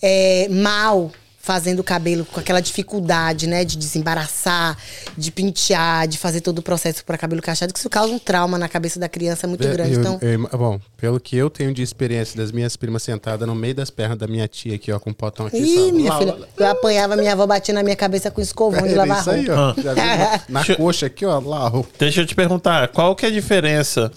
é, 0.00 0.48
mal 0.48 1.12
fazendo 1.44 1.80
o 1.80 1.84
cabelo 1.84 2.24
com 2.24 2.40
aquela 2.40 2.58
dificuldade, 2.60 3.46
né, 3.46 3.66
de 3.66 3.76
desembaraçar, 3.76 4.78
de 5.16 5.30
pentear, 5.30 6.08
de 6.08 6.16
fazer 6.16 6.40
todo 6.40 6.60
o 6.60 6.62
processo 6.62 7.04
para 7.04 7.18
cabelo 7.18 7.42
cacheado, 7.42 7.70
que 7.70 7.78
isso 7.78 7.90
causa 7.90 8.10
um 8.14 8.18
trauma 8.18 8.56
na 8.56 8.66
cabeça 8.66 8.98
da 8.98 9.10
criança 9.10 9.46
muito 9.46 9.66
É, 9.66 9.70
grande. 9.70 9.92
eu- 9.92 10.00
Então, 10.00 10.18
eu- 10.22 10.48
bom, 10.58 10.80
pelo 10.96 11.20
que 11.20 11.36
eu 11.36 11.50
tenho 11.50 11.74
de 11.74 11.82
experiência 11.82 12.34
das 12.38 12.50
minhas 12.50 12.76
primas 12.78 13.02
sentadas 13.02 13.46
no 13.46 13.54
meio 13.54 13.74
das 13.74 13.90
pernas 13.90 14.16
da 14.16 14.26
minha 14.26 14.48
tia 14.48 14.74
aqui, 14.76 14.90
ó, 14.90 14.98
com 14.98 15.10
um 15.10 15.12
potão 15.12 15.44
aqui. 15.46 15.58
Ih, 15.58 15.74
sabe? 15.76 15.92
minha 15.92 16.10
Lá, 16.12 16.18
filha, 16.18 16.32
lá, 16.34 16.46
eu 16.56 16.66
apanhava, 16.68 17.14
minha 17.14 17.32
avó 17.32 17.46
batia 17.46 17.74
na 17.74 17.82
minha 17.82 17.96
cabeça 17.96 18.30
com 18.30 18.40
escovão 18.40 18.80
de 18.82 18.88
Era 18.94 19.04
lavar 19.04 19.20
isso 19.20 19.30
aí, 19.30 19.46
ó. 19.50 19.72
Viu? 19.74 19.84
Na, 19.94 20.40
na 20.62 20.76
coxa 20.76 21.06
aqui, 21.06 21.26
ó, 21.26 21.38
lá, 21.40 21.66
ó. 21.70 21.84
Deixa 21.98 22.22
eu 22.22 22.26
te 22.26 22.34
perguntar, 22.34 22.88
qual 22.88 23.14
que 23.14 23.26
é 23.26 23.28
a 23.28 23.32
diferença 23.32 24.10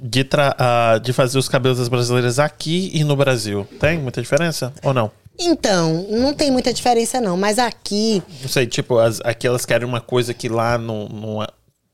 de, 0.00 0.22
tra- 0.22 0.54
ah, 0.56 0.98
de 1.02 1.12
fazer 1.12 1.36
os 1.36 1.48
cabelos 1.48 1.78
das 1.78 1.88
brasileiras 1.88 2.38
aqui 2.38 2.90
e 2.94 3.02
no 3.02 3.16
Brasil? 3.16 3.66
Tem 3.80 3.98
muita 3.98 4.22
diferença 4.22 4.72
ou 4.84 4.94
não? 4.94 5.10
Então, 5.42 6.06
não 6.10 6.34
tem 6.34 6.50
muita 6.50 6.70
diferença 6.70 7.18
não, 7.18 7.34
mas 7.34 7.58
aqui, 7.58 8.22
Não 8.42 8.48
sei, 8.48 8.66
tipo, 8.66 8.98
as, 8.98 9.20
aqui 9.22 9.46
elas 9.46 9.64
querem 9.64 9.88
uma 9.88 10.00
coisa 10.00 10.34
que 10.34 10.50
lá 10.50 10.76
não, 10.76 11.08
não 11.08 11.42
é. 11.42 11.46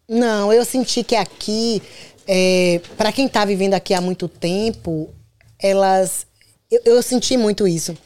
não, 0.09 0.53
eu 0.53 0.65
senti 0.65 1.05
que 1.05 1.15
aqui, 1.15 1.81
é, 2.27 2.81
para 2.97 3.13
quem 3.13 3.29
tá 3.29 3.45
vivendo 3.45 3.75
aqui 3.75 3.95
há 3.95 4.01
muito 4.01 4.27
tempo, 4.27 5.15
elas, 5.61 6.27
eu, 6.69 6.81
eu 6.85 7.03
senti 7.03 7.37
muito 7.37 7.69
isso. 7.69 7.97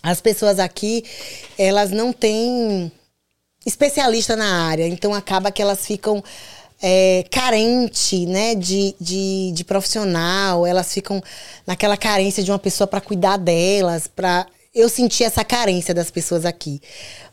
As 0.00 0.20
pessoas 0.20 0.60
aqui, 0.60 1.04
elas 1.58 1.90
não 1.90 2.12
têm 2.12 2.92
especialista 3.66 4.36
na 4.36 4.68
área, 4.68 4.86
então 4.86 5.12
acaba 5.12 5.50
que 5.50 5.60
elas 5.60 5.84
ficam 5.84 6.22
é, 6.80 7.24
carente, 7.28 8.24
né, 8.24 8.54
de, 8.54 8.94
de, 9.00 9.50
de 9.52 9.64
profissional, 9.64 10.64
elas 10.64 10.94
ficam 10.94 11.20
naquela 11.66 11.96
carência 11.96 12.42
de 12.42 12.52
uma 12.52 12.58
pessoa 12.58 12.86
para 12.86 13.00
cuidar 13.00 13.36
delas, 13.36 14.06
para 14.06 14.46
eu 14.74 14.88
senti 14.88 15.24
essa 15.24 15.44
carência 15.44 15.92
das 15.92 16.10
pessoas 16.10 16.44
aqui, 16.44 16.80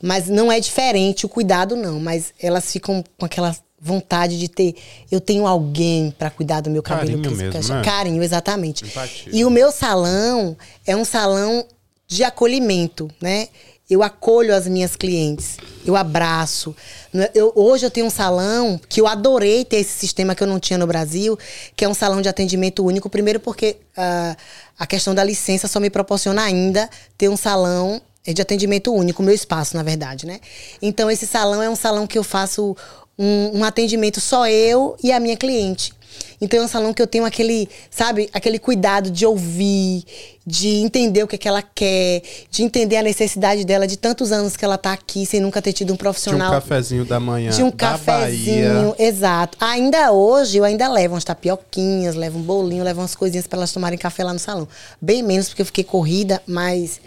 mas 0.02 0.28
não 0.28 0.52
é 0.52 0.60
diferente 0.60 1.26
o 1.26 1.30
cuidado 1.30 1.76
não, 1.76 2.00
mas 2.00 2.34
elas 2.42 2.72
ficam 2.72 3.04
com 3.18 3.26
aquela 3.26 3.56
vontade 3.80 4.40
de 4.40 4.48
ter, 4.48 4.76
eu 5.12 5.22
tenho 5.22 5.46
alguém 5.46 6.12
para 6.18 6.32
cuidar 6.32 6.62
do 6.62 6.70
meu 6.70 6.82
cabelo 6.82 7.22
Carinho 7.22 7.38
mesmo, 7.38 7.74
né? 7.76 7.82
carinho, 7.84 8.24
exatamente. 8.24 8.84
Empatia. 8.84 9.32
E 9.32 9.46
o 9.46 9.52
meu 9.52 9.72
salão 9.72 10.58
é 10.86 10.96
um 10.96 11.06
salão 11.06 11.66
de 12.08 12.24
acolhimento, 12.24 13.10
né? 13.22 13.50
Eu 13.90 14.04
acolho 14.04 14.54
as 14.54 14.68
minhas 14.68 14.98
clientes, 14.98 15.58
eu 15.86 15.96
abraço. 15.96 16.76
Né? 17.14 17.30
Eu- 17.34 17.54
hoje 17.56 17.86
eu 17.86 17.92
tenho 17.92 18.06
um 18.06 18.10
salão 18.10 18.78
que 18.90 19.00
eu 19.00 19.08
adorei 19.08 19.64
ter 19.64 19.78
esse 19.78 19.98
sistema 19.98 20.36
que 20.36 20.44
eu 20.44 20.48
não 20.48 20.60
tinha 20.60 20.78
no 20.78 20.86
Brasil, 20.86 21.40
que 21.76 21.86
é 21.86 21.88
um 21.88 21.94
salão 21.94 22.22
de 22.22 22.28
atendimento 22.28 22.84
único. 22.86 23.10
Primeiro 23.10 23.40
porque 23.40 23.78
ah, 23.96 24.36
a 24.78 24.86
questão 24.86 25.16
da 25.16 25.24
licença 25.24 25.70
só 25.70 25.80
me 25.80 25.90
proporciona 25.90 26.44
ainda 26.44 26.90
ter 27.18 27.30
um 27.30 27.38
salão 27.38 28.02
é 28.26 28.34
de 28.34 28.42
atendimento 28.42 28.94
único, 28.94 29.24
meu 29.24 29.34
espaço, 29.34 29.78
na 29.78 29.84
verdade, 29.84 30.26
né? 30.28 30.42
Então, 30.82 31.10
esse 31.10 31.26
salão 31.26 31.64
é 31.64 31.70
um 31.70 31.78
salão 31.78 32.06
que 32.06 32.18
eu 32.18 32.26
faço 32.26 32.76
um, 33.18 33.60
um 33.60 33.64
atendimento 33.64 34.20
só 34.20 34.46
eu 34.50 34.98
e 35.02 35.14
a 35.14 35.20
minha 35.20 35.38
cliente. 35.38 35.94
Então, 36.40 36.60
é 36.60 36.64
um 36.64 36.68
salão 36.68 36.94
que 36.94 37.02
eu 37.02 37.08
tenho 37.08 37.26
aquele, 37.26 37.68
sabe, 37.90 38.30
aquele 38.32 38.60
cuidado 38.60 39.10
de 39.10 39.26
ouvir, 39.26 40.04
de 40.46 40.68
entender 40.78 41.24
o 41.24 41.28
que, 41.28 41.36
é 41.36 41.38
que 41.38 41.48
ela 41.48 41.62
quer, 41.62 42.22
de 42.52 42.64
entender 42.64 42.98
a 42.98 43.04
necessidade 43.04 43.66
dela 43.66 43.88
de 43.88 43.98
tantos 43.98 44.32
anos 44.32 44.56
que 44.56 44.64
ela 44.64 44.78
tá 44.78 44.94
aqui 44.94 45.26
sem 45.26 45.40
nunca 45.40 45.62
ter 45.62 45.74
tido 45.74 45.88
um 45.90 45.94
De 45.94 45.94
um 45.94 45.98
profissional. 45.98 46.52
cafezinho 46.52 47.04
da 47.06 47.20
manhã. 47.20 47.50
De 47.52 47.64
um 47.64 47.72
cafezinho, 47.72 48.94
Bahia. 48.94 48.96
exato. 49.08 49.58
Ainda 49.60 50.12
hoje 50.12 50.58
eu 50.58 50.64
ainda 50.64 50.88
levo 50.88 51.16
umas 51.16 51.24
tapioquinhas, 51.24 52.16
levo 52.16 52.38
um 52.40 52.42
bolinho, 52.44 52.84
levo 52.84 53.02
umas 53.02 53.16
coisinhas 53.16 53.48
para 53.48 53.60
elas 53.60 53.72
tomarem 53.72 53.98
café 53.98 54.24
lá 54.24 54.32
no 54.34 54.40
salão. 54.40 54.68
Bem 55.02 55.24
menos 55.24 55.50
porque 55.50 55.62
eu 55.62 55.66
fiquei 55.66 55.84
corrida, 55.84 56.42
mas 56.46 57.02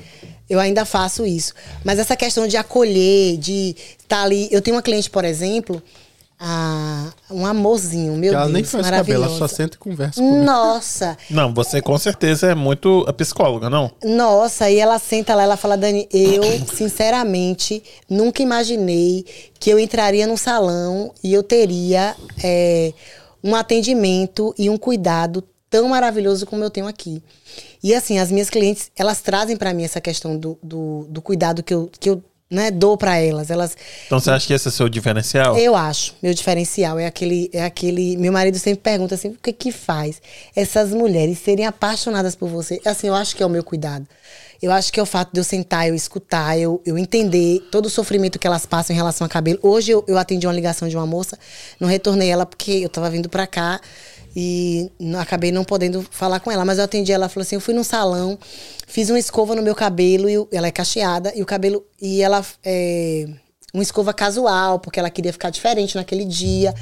eu 0.49 0.59
ainda 0.59 0.85
faço 0.85 1.25
isso. 1.25 1.55
Mas 1.85 1.99
essa 1.99 2.17
questão 2.17 2.47
de 2.49 2.57
acolher, 2.57 3.37
de 3.39 3.77
estar 4.01 4.23
ali. 4.23 4.49
Eu 4.51 4.61
tenho 4.61 4.77
uma 4.77 4.83
cliente, 4.83 5.09
por 5.09 5.25
exemplo, 5.25 5.81
a- 6.43 7.13
um 7.31 7.45
amorzinho, 7.45 8.15
meu 8.17 8.31
Que 8.31 8.35
ela 8.37 8.45
Deus, 8.47 8.55
nem 8.55 8.65
faz 8.65 8.89
cabelo, 8.89 9.25
ela 9.25 9.39
só 9.39 9.47
senta 9.47 9.77
e 9.77 9.79
conversa 9.79 10.21
comigo. 10.21 10.43
Nossa, 10.43 11.17
Não, 11.29 11.53
você 11.53 11.83
com 11.83 11.97
certeza 11.99 12.47
é 12.51 12.55
muito 12.55 13.05
a 13.07 13.13
psicóloga, 13.13 13.69
não? 13.69 13.91
Nossa, 14.03 14.71
e 14.71 14.79
ela 14.79 14.99
senta 14.99 15.35
lá, 15.35 15.43
ela 15.43 15.57
fala, 15.59 15.77
Dani, 15.77 16.09
eu, 16.11 16.43
sinceramente, 16.75 17.83
nunca 18.09 18.43
imaginei 18.43 19.25
que 19.59 19.69
eu 19.71 19.79
entraria 19.79 20.27
num 20.27 20.37
salão 20.37 21.13
e 21.23 21.33
eu 21.33 21.43
teria 21.43 22.17
é, 22.43 22.93
um 23.45 23.55
atendimento 23.55 24.55
e 24.59 24.71
um 24.71 24.79
cuidado 24.79 25.45
tão 25.69 25.89
maravilhoso 25.91 26.47
como 26.47 26.65
eu 26.65 26.71
tenho 26.71 26.87
aqui. 26.87 27.23
E 27.83 27.95
assim, 27.95 28.19
as 28.19 28.31
minhas 28.31 28.51
clientes, 28.51 28.91
elas 28.97 29.21
trazem 29.21 29.57
para 29.57 29.73
mim 29.73 29.85
essa 29.85 30.01
questão 30.01 30.37
do, 30.37 30.59
do, 30.63 31.07
do 31.09 31.23
cuidado 31.23 31.63
que 31.63 31.73
eu, 31.73 31.91
que 31.99 32.11
eu 32.11 32.23
né, 32.51 32.71
dou 32.71 32.97
pra 32.97 33.17
elas. 33.19 33.51
Elas 33.51 33.77
Então 34.07 34.19
você 34.19 34.31
acha 34.31 34.47
que 34.47 34.53
esse 34.53 34.67
é 34.67 34.71
o 34.71 34.73
seu 34.73 34.89
diferencial? 34.89 35.57
eu 35.57 35.77
acho, 35.77 36.15
meu 36.21 36.35
diferencial 36.35 36.99
é 36.99 37.07
aquele, 37.07 37.49
é 37.53 37.65
aquele. 37.65 38.17
Meu 38.17 38.33
marido 38.33 38.59
sempre 38.59 38.81
pergunta 38.81 39.15
assim: 39.15 39.29
o 39.29 39.39
que 39.41 39.53
que 39.53 39.71
faz 39.71 40.21
essas 40.55 40.91
mulheres 40.91 41.39
serem 41.39 41.65
apaixonadas 41.67 42.35
por 42.35 42.49
você? 42.49 42.81
Assim, 42.85 43.07
eu 43.07 43.15
acho 43.15 43.37
que 43.37 43.43
é 43.43 43.47
o 43.47 43.51
meu 43.51 43.63
cuidado. 43.63 44.07
Eu 44.63 44.71
acho 44.73 44.93
que 44.93 45.01
é 45.01 45.03
o 45.03 45.07
fato 45.07 45.33
de 45.33 45.41
eu 45.41 45.45
sentar, 45.45 45.89
eu 45.89 45.95
escutar, 45.95 46.59
eu, 46.59 46.83
eu 46.85 46.99
entender 46.99 47.67
todo 47.71 47.87
o 47.87 47.91
sofrimento 47.91 48.39
que 48.39 48.47
elas 48.47 48.67
passam 48.67 48.93
em 48.93 48.97
relação 48.97 49.25
a 49.25 49.29
cabelo. 49.29 49.59
Hoje 49.63 49.91
eu, 49.91 50.05
eu 50.07 50.19
atendi 50.19 50.47
uma 50.47 50.53
ligação 50.53 50.87
de 50.87 50.95
uma 50.95 51.07
moça, 51.07 51.39
não 51.81 51.89
retornei 51.89 52.29
ela 52.29 52.45
porque 52.45 52.73
eu 52.73 52.91
tava 52.91 53.09
vindo 53.09 53.27
pra 53.27 53.47
cá 53.47 53.81
e 54.35 54.91
acabei 55.19 55.51
não 55.51 55.65
podendo 55.65 56.03
falar 56.11 56.41
com 56.41 56.51
ela. 56.51 56.65
Mas 56.65 56.79
eu 56.79 56.85
atendi 56.85 57.13
ela, 57.13 57.25
ela 57.25 57.29
falou 57.29 57.43
assim: 57.43 57.57
eu 57.57 57.61
fui 57.61 57.75
num 57.75 57.85
salão, 57.85 58.39
fiz 58.87 59.11
uma 59.11 59.19
escova 59.19 59.55
no 59.55 59.63
meu 59.63 59.75
cabelo, 59.75 60.29
e 60.29 60.47
ela 60.53 60.67
é 60.67 60.71
cacheada, 60.71 61.33
e 61.35 61.43
o 61.43 61.47
cabelo. 61.47 61.85
E 62.01 62.23
ela. 62.23 62.45
É, 62.65 63.27
uma 63.73 63.83
escova 63.83 64.13
casual, 64.13 64.81
porque 64.81 64.99
ela 64.99 65.11
queria 65.11 65.33
ficar 65.33 65.51
diferente 65.51 65.95
naquele 65.95 66.25
dia. 66.25 66.75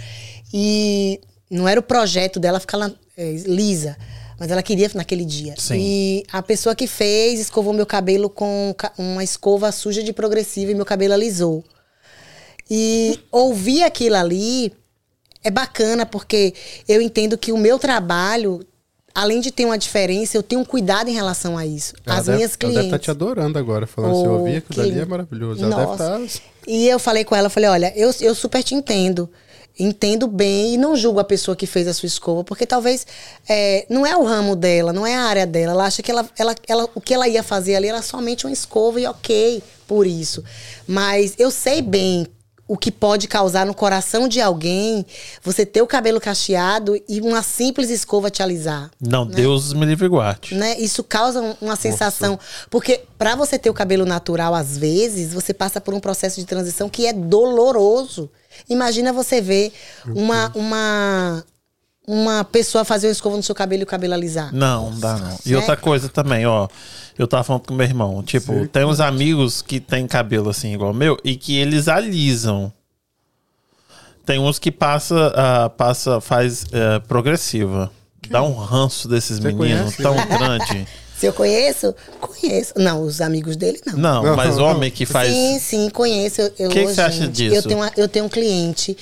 E 0.53 1.21
não 1.51 1.69
era 1.69 1.79
o 1.79 1.83
projeto 1.83 2.41
dela 2.41 2.61
ficar 2.61 2.79
lá, 2.79 2.91
é, 3.17 3.33
lisa, 3.47 3.97
mas 4.39 4.51
ela 4.51 4.63
queria 4.63 4.91
naquele 4.95 5.25
dia. 5.25 5.55
Sim. 5.59 5.77
E 5.79 6.23
a 6.33 6.43
pessoa 6.43 6.75
que 6.75 6.87
fez 6.87 7.41
escovou 7.41 7.73
meu 7.73 7.87
cabelo 7.87 8.31
com 8.31 8.75
uma 8.97 9.23
escova 9.23 9.71
suja 9.73 10.03
de 10.03 10.13
progressiva 10.13 10.71
e 10.71 10.75
meu 10.75 10.87
cabelo 10.87 11.15
alisou. 11.15 11.65
E 12.71 13.19
ouvir 13.33 13.83
aquilo 13.83 14.17
ali 14.17 14.73
é 15.49 15.51
bacana, 15.51 16.07
porque 16.07 16.55
eu 16.89 17.01
entendo 17.01 17.37
que 17.37 17.51
o 17.53 17.59
meu 17.59 17.79
trabalho, 17.79 18.61
além 19.15 19.41
de 19.41 19.51
ter 19.51 19.65
uma 19.65 19.77
diferença, 19.79 20.37
eu 20.37 20.43
tenho 20.43 20.61
um 20.61 20.65
cuidado 20.65 21.09
em 21.11 21.15
relação 21.15 21.59
a 21.59 21.67
isso. 21.67 21.95
Ela 22.07 22.19
As 22.19 22.27
deve, 22.27 22.37
minhas 22.37 22.51
Ela 22.53 22.59
clientes. 22.59 22.77
deve 22.77 22.87
estar 22.89 22.99
te 22.99 23.11
adorando 23.11 23.59
agora, 23.59 23.87
falando 23.87 24.13
assim, 24.13 24.25
eu 24.25 24.33
Oh, 24.33 24.39
ouvi 24.39 24.57
aquilo 24.57 24.75
que 24.75 24.81
ali, 24.81 25.01
é 25.01 25.05
maravilhoso. 25.05 25.65
Ela 25.65 25.77
Nossa. 25.85 26.19
tá. 26.19 26.21
E 26.67 26.87
eu 26.89 26.99
falei 26.99 27.25
com 27.25 27.35
ela, 27.35 27.49
falei, 27.51 27.69
olha, 27.69 27.93
eu, 27.97 28.11
eu 28.21 28.35
super 28.35 28.63
te 28.63 28.75
entendo. 28.75 29.29
Entendo 29.81 30.27
bem 30.27 30.75
e 30.75 30.77
não 30.77 30.97
julgo 30.97 31.21
a 31.21 31.25
pessoa 31.25 31.57
que 31.57 31.65
fez 31.65 31.87
a 31.87 31.95
sua 31.95 32.09
escova, 32.09 32.43
porque 32.43 32.67
talvez 32.67 33.07
é, 33.49 33.87
não 33.89 34.05
é 34.05 34.17
o 34.17 34.25
ramo 34.25 34.57
dela, 34.57 34.93
não 34.93 35.07
é 35.07 35.15
a 35.15 35.23
área 35.23 35.47
dela. 35.47 35.73
Ela 35.73 35.85
acha 35.87 36.03
que 36.03 36.11
ela, 36.11 36.29
ela, 36.37 36.55
ela, 36.67 36.89
o 36.97 37.01
que 37.01 37.15
ela 37.15 37.29
ia 37.29 37.45
fazer 37.45 37.77
ali 37.77 37.87
era 37.87 38.03
somente 38.03 38.45
uma 38.45 38.53
escova 38.53 39.01
e 39.01 39.07
ok 39.07 39.63
por 39.87 40.05
isso. 40.05 40.43
Mas 40.87 41.35
eu 41.39 41.49
sei 41.53 41.81
bem 41.81 42.27
o 42.69 42.77
que 42.77 42.93
pode 42.93 43.27
causar 43.27 43.65
no 43.65 43.73
coração 43.75 44.29
de 44.29 44.41
alguém 44.43 45.05
você 45.43 45.65
ter 45.65 45.81
o 45.81 45.87
cabelo 45.87 46.21
cacheado 46.21 47.01
e 47.09 47.19
uma 47.21 47.43
simples 47.43 47.89
escova 47.89 48.31
te 48.31 48.43
alisar 48.43 48.91
Não, 49.01 49.27
Deus 49.27 49.73
me 49.73 49.87
livre 49.87 50.07
guarde. 50.07 50.55
né? 50.55 50.79
Isso 50.79 51.03
causa 51.03 51.41
um- 51.41 51.55
uma 51.63 51.77
sensação. 51.77 52.39
Porque 52.71 53.01
para 53.17 53.35
você 53.35 53.59
ter 53.59 53.71
o 53.71 53.75
cabelo 53.75 54.05
natural, 54.05 54.55
às 54.55 54.77
vezes, 54.77 55.33
você 55.33 55.55
passa 55.55 55.81
por 55.81 55.95
um 55.95 56.01
processo 56.01 56.39
de 56.39 56.47
transição 56.47 56.89
que 56.91 57.07
é 57.07 57.13
doloroso. 57.15 58.31
Imagina 58.69 59.13
você 59.13 59.41
ver 59.41 59.73
uma, 60.07 60.53
uma, 60.55 61.45
uma 62.07 62.45
pessoa 62.45 62.85
fazer 62.85 63.07
uma 63.09 63.13
escova 63.13 63.37
no 63.37 63.43
seu 63.43 63.55
cabelo 63.55 63.83
e 63.83 63.85
o 63.85 63.87
cabelo 63.87 64.15
alisar. 64.15 64.53
Não, 64.53 64.91
não 64.91 65.01
dá 65.01 65.17
não. 65.17 65.39
E 65.45 65.51
Né? 65.53 65.57
outra 65.57 65.77
coisa 65.77 66.09
também, 66.09 66.47
ó. 66.47 66.69
Eu 67.19 67.27
tava 67.27 67.43
falando 67.45 67.67
com 67.67 67.75
meu 67.75 67.85
irmão. 67.87 68.23
Tipo, 68.23 68.67
tem 68.69 68.85
uns 68.85 69.01
amigos 69.01 69.61
que 69.61 69.81
tem 69.81 70.07
cabelo 70.07 70.51
assim 70.51 70.73
igual 70.75 70.93
o 70.93 70.95
meu 70.95 71.19
e 71.25 71.37
que 71.37 71.57
eles 71.57 71.89
alisam. 71.89 72.73
Tem 74.25 74.39
uns 74.39 74.59
que 74.59 74.71
passa, 74.71 75.33
ah, 75.35 75.69
passa 75.71 76.21
faz 76.21 76.67
eh, 76.71 76.99
progressiva. 77.09 77.91
Dá 78.31 78.43
um 78.43 78.55
ranço 78.55 79.09
desses 79.09 79.39
Você 79.39 79.53
meninos 79.53 79.97
conhece? 79.97 80.03
tão 80.03 80.15
grande. 80.39 80.87
Se 81.17 81.27
eu 81.27 81.33
conheço, 81.33 81.95
conheço. 82.21 82.75
Não, 82.77 83.03
os 83.03 83.21
amigos 83.21 83.57
dele 83.57 83.81
não. 83.87 83.97
Não, 83.97 84.23
Não, 84.23 84.37
mas 84.37 84.57
não. 84.57 84.65
homem 84.67 84.91
que 84.91 85.05
faz. 85.07 85.33
Sim, 85.33 85.59
sim, 85.59 85.91
conheço. 85.91 86.43
Eu, 86.43 86.53
eu, 86.59 86.71
Que 86.71 86.85
você 86.87 87.01
acha 87.01 87.27
disso? 87.27 87.55
Hum. 87.55 87.57
Eu 87.57 87.63
tenho, 87.63 87.79
uma- 87.81 87.93
eu 87.97 88.09
tenho 88.09 88.25
um 88.27 88.29
cliente 88.29 88.97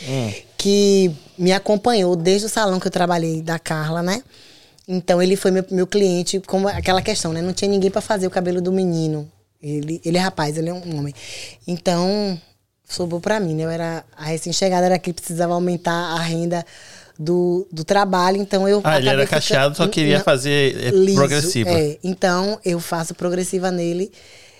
que 0.57 1.11
me 1.37 1.53
acompanhou 1.53 2.15
desde 2.17 2.47
o 2.47 2.49
salão 2.49 2.79
que 2.81 2.87
eu 2.87 2.91
trabalhei 2.91 3.43
da 3.43 3.59
Carla, 3.59 4.03
né? 4.03 4.23
Então 4.89 5.21
ele 5.21 5.37
foi 5.37 5.51
meu, 5.51 5.65
meu 5.71 5.87
cliente, 5.87 6.41
como 6.47 6.69
aquela 6.69 7.03
questão, 7.03 7.33
né? 7.33 7.43
Não 7.43 7.53
tinha 7.53 7.71
ninguém 7.71 7.91
pra 7.91 8.01
fazer 8.01 8.27
o 8.27 8.31
cabelo 8.31 8.61
do 8.61 8.71
menino. 8.71 9.31
Ele, 9.61 10.01
ele 10.05 10.17
é 10.17 10.21
rapaz, 10.21 10.57
ele 10.57 10.69
é 10.69 10.73
um 10.73 10.99
homem. 10.99 11.13
Então, 11.67 12.41
sobrou 12.89 13.21
pra 13.21 13.41
mim, 13.41 13.55
né? 13.55 13.65
Eu 13.65 13.71
era 13.71 14.05
a 14.17 14.27
recém-chegada, 14.27 14.87
era 14.87 14.99
que 14.99 15.13
precisava 15.13 15.55
aumentar 15.55 15.93
a 15.93 16.21
renda 16.21 16.65
do, 17.19 17.67
do 17.73 17.83
trabalho, 17.85 18.37
então 18.37 18.69
eu. 18.69 18.81
Ah, 18.85 18.99
ele 18.99 19.09
era 19.09 19.27
cacheado, 19.27 19.77
só 19.77 19.89
queria 19.89 20.21
fazer 20.21 20.77
eh, 20.77 20.91
liso, 20.91 21.17
progressiva. 21.17 21.71
É, 21.71 21.99
então 22.05 22.61
eu 22.65 22.79
faço 22.79 23.15
progressiva 23.15 23.71
nele. 23.71 24.13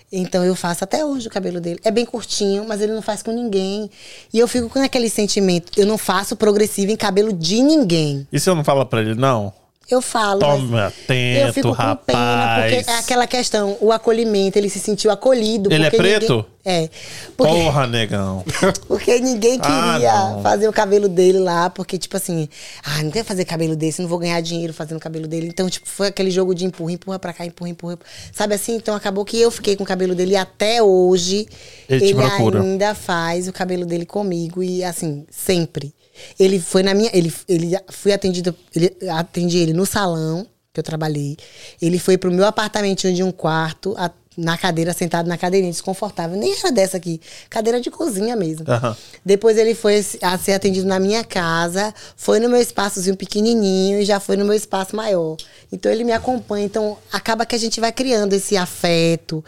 Então 0.09 0.43
eu 0.43 0.55
faço 0.55 0.85
até 0.85 1.03
hoje 1.03 1.27
o 1.27 1.29
cabelo 1.29 1.59
dele. 1.59 1.79
É 1.83 1.91
bem 1.91 2.05
curtinho, 2.05 2.65
mas 2.65 2.79
ele 2.81 2.93
não 2.93 3.01
faz 3.01 3.21
com 3.21 3.31
ninguém. 3.31 3.91
E 4.33 4.39
eu 4.39 4.47
fico 4.47 4.69
com 4.69 4.79
aquele 4.79 5.09
sentimento, 5.09 5.71
eu 5.77 5.85
não 5.85 5.97
faço 5.97 6.35
progressiva 6.35 6.91
em 6.91 6.95
cabelo 6.95 7.33
de 7.33 7.61
ninguém. 7.61 8.25
E 8.31 8.39
se 8.39 8.49
eu 8.49 8.55
não 8.55 8.63
falar 8.63 8.85
pra 8.85 9.01
ele, 9.01 9.15
não? 9.15 9.53
Eu 9.89 10.01
falo. 10.01 10.39
Toma 10.41 10.79
eu 10.81 10.85
atento, 10.87 11.53
fico 11.53 11.67
com 11.69 11.73
rapaz. 11.73 12.05
pena, 12.05 12.57
porque 12.83 12.91
é 12.91 12.95
aquela 12.99 13.25
questão, 13.27 13.77
o 13.79 13.91
acolhimento, 13.91 14.57
ele 14.57 14.69
se 14.69 14.79
sentiu 14.79 15.09
acolhido. 15.11 15.71
Ele 15.71 15.85
é 15.85 15.89
preto? 15.89 16.33
ninguém- 16.33 16.45
é. 16.69 16.89
Porque, 17.35 17.53
Porra, 17.53 17.87
negão. 17.87 18.43
porque 18.87 19.19
ninguém 19.19 19.57
Ah, 19.61 19.93
queria 19.93 20.13
não. 20.31 20.41
fazer 20.41 20.67
o 20.67 20.73
cabelo 20.73 21.07
dele 21.07 21.39
lá, 21.39 21.69
porque, 21.69 21.97
tipo 21.97 22.17
assim, 22.17 22.49
ah, 22.83 23.01
não 23.03 23.09
quero 23.11 23.25
fazer 23.25 23.45
cabelo 23.45 23.75
desse, 23.75 24.01
não 24.01 24.09
vou 24.09 24.19
ganhar 24.19 24.41
dinheiro 24.41 24.73
fazendo 24.73 24.97
o 24.97 25.01
cabelo 25.01 25.27
dele. 25.27 25.47
Então, 25.47 25.69
tipo, 25.69 25.87
foi 25.87 26.07
aquele 26.07 26.29
jogo 26.29 26.53
de 26.53 26.65
empurra, 26.65 26.91
empurra 26.91 27.17
pra 27.19 27.31
cá, 27.33 27.45
empurra, 27.45 27.69
empurra. 27.69 27.97
Sabe 28.33 28.53
assim? 28.55 28.75
Então 28.75 28.93
acabou 28.95 29.23
que 29.23 29.39
eu 29.39 29.49
fiquei 29.49 29.75
com 29.75 29.83
o 29.83 29.87
cabelo 29.87 30.13
dele 30.13 30.33
e 30.33 30.35
até 30.37 30.83
hoje. 30.83 31.47
Ele 31.87 32.13
procura. 32.13 32.61
ainda 32.61 32.93
faz 32.93 33.47
o 33.47 33.53
cabelo 33.53 33.85
dele 33.85 34.05
comigo 34.05 34.61
e 34.61 34.83
assim, 34.83 35.25
sempre. 35.31 35.93
Ele 36.39 36.59
foi 36.59 36.83
na 36.83 36.93
minha. 36.93 37.09
Ele, 37.13 37.33
ele 37.47 37.77
fui 37.89 38.11
atendido. 38.11 38.53
Ele, 38.75 38.91
atendi 39.09 39.57
ele 39.59 39.71
no 39.73 39.85
salão 39.85 40.45
que 40.73 40.79
eu 40.79 40.83
trabalhei. 40.83 41.37
Ele 41.81 41.97
foi 41.97 42.17
pro 42.17 42.31
meu 42.31 42.45
apartamentinho 42.45 43.13
de 43.13 43.23
um 43.23 43.31
quarto, 43.31 43.95
a- 43.97 44.11
na 44.37 44.55
cadeira, 44.55 44.93
sentado 44.93 45.27
na 45.27 45.37
cadeirinha, 45.37 45.71
desconfortável. 45.71 46.37
Nem 46.37 46.55
era 46.59 46.71
dessa 46.71 46.97
aqui. 46.97 47.19
Cadeira 47.49 47.81
de 47.81 47.89
cozinha 47.89 48.35
mesmo. 48.35 48.69
Aham. 48.69 48.95
Depois 49.25 49.57
ele 49.57 49.73
foi 49.73 50.05
a 50.21 50.37
ser 50.37 50.53
atendido 50.53 50.87
na 50.87 50.99
minha 50.99 51.23
casa, 51.23 51.93
foi 52.15 52.39
no 52.39 52.47
meu 52.47 52.61
espaçozinho 52.61 53.17
pequenininho 53.17 53.99
e 53.99 54.05
já 54.05 54.19
foi 54.19 54.37
no 54.37 54.45
meu 54.45 54.53
espaço 54.53 54.95
maior. 54.95 55.37
Então 55.71 55.91
ele 55.91 56.03
me 56.03 56.11
acompanha. 56.11 56.65
Então 56.65 56.97
acaba 57.11 57.45
que 57.45 57.55
a 57.55 57.59
gente 57.59 57.79
vai 57.79 57.91
criando 57.91 58.33
esse 58.33 58.55
afeto, 58.55 59.43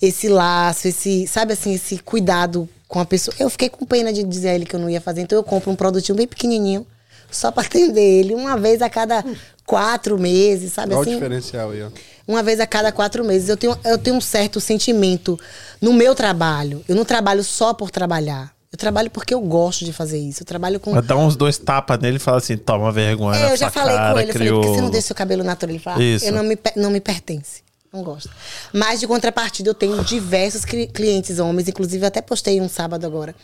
esse 0.00 0.28
laço, 0.28 0.88
esse, 0.88 1.26
sabe 1.28 1.52
assim, 1.52 1.74
esse 1.74 1.98
cuidado 1.98 2.68
com 2.88 2.98
a 2.98 3.04
pessoa. 3.04 3.34
Eu 3.38 3.48
fiquei 3.48 3.68
com 3.68 3.86
pena 3.86 4.12
de 4.12 4.24
dizer 4.24 4.48
a 4.48 4.54
ele 4.54 4.66
que 4.66 4.74
eu 4.74 4.80
não 4.80 4.90
ia 4.90 5.00
fazer, 5.00 5.20
então 5.20 5.38
eu 5.38 5.44
compro 5.44 5.70
um 5.70 5.76
produtinho 5.76 6.16
bem 6.16 6.26
pequenininho. 6.26 6.84
Só 7.30 7.50
pra 7.50 7.62
atender 7.62 8.02
ele, 8.02 8.34
uma 8.34 8.58
vez 8.58 8.82
a 8.82 8.90
cada 8.90 9.24
quatro 9.64 10.18
meses, 10.18 10.72
sabe 10.74 10.94
o 10.94 11.00
assim? 11.00 11.14
diferencial 11.14 11.70
aí, 11.70 11.82
ó. 11.82 11.88
Uma 12.26 12.42
vez 12.42 12.60
a 12.60 12.66
cada 12.66 12.90
quatro 12.92 13.24
meses. 13.24 13.48
Eu 13.48 13.56
tenho, 13.56 13.76
eu 13.84 13.98
tenho 13.98 14.16
um 14.16 14.20
certo 14.20 14.60
sentimento 14.60 15.38
no 15.80 15.92
meu 15.92 16.14
trabalho. 16.14 16.84
Eu 16.88 16.94
não 16.96 17.04
trabalho 17.04 17.42
só 17.44 17.72
por 17.74 17.90
trabalhar. 17.90 18.52
Eu 18.70 18.78
trabalho 18.78 19.10
porque 19.10 19.34
eu 19.34 19.40
gosto 19.40 19.84
de 19.84 19.92
fazer 19.92 20.18
isso. 20.18 20.42
Eu 20.42 20.46
trabalho 20.46 20.80
com. 20.80 20.98
Dá 21.02 21.14
uns 21.16 21.36
dois 21.36 21.58
tapas 21.58 21.98
nele 21.98 22.16
e 22.16 22.18
fala 22.18 22.38
assim: 22.38 22.56
toma 22.56 22.90
vergonha. 22.90 23.38
É, 23.38 23.52
eu 23.52 23.56
já 23.56 23.70
falei 23.70 23.94
cara, 23.94 24.14
com 24.14 24.20
ele. 24.20 24.30
Eu 24.30 24.32
falei, 24.32 24.48
por 24.48 24.54
que 24.54 24.58
você 24.60 24.62
crioulo." 24.64 24.82
não 24.82 24.90
deixa 24.90 25.06
seu 25.08 25.16
cabelo 25.16 25.44
natural? 25.44 25.74
Ele 25.74 25.78
fala, 25.82 26.02
Isso. 26.02 26.24
eu 26.24 26.32
não 26.32 26.42
me, 26.42 26.58
não 26.76 26.90
me 26.90 27.00
pertence. 27.00 27.60
Não 27.92 28.02
gosto. 28.02 28.30
Mas, 28.72 29.00
de 29.00 29.06
contrapartida, 29.06 29.68
eu 29.68 29.74
tenho 29.74 30.02
diversos 30.02 30.64
cli- 30.64 30.86
clientes 30.86 31.38
homens. 31.38 31.68
Inclusive, 31.68 32.06
até 32.06 32.22
postei 32.22 32.58
um 32.58 32.68
sábado 32.68 33.04
agora. 33.06 33.34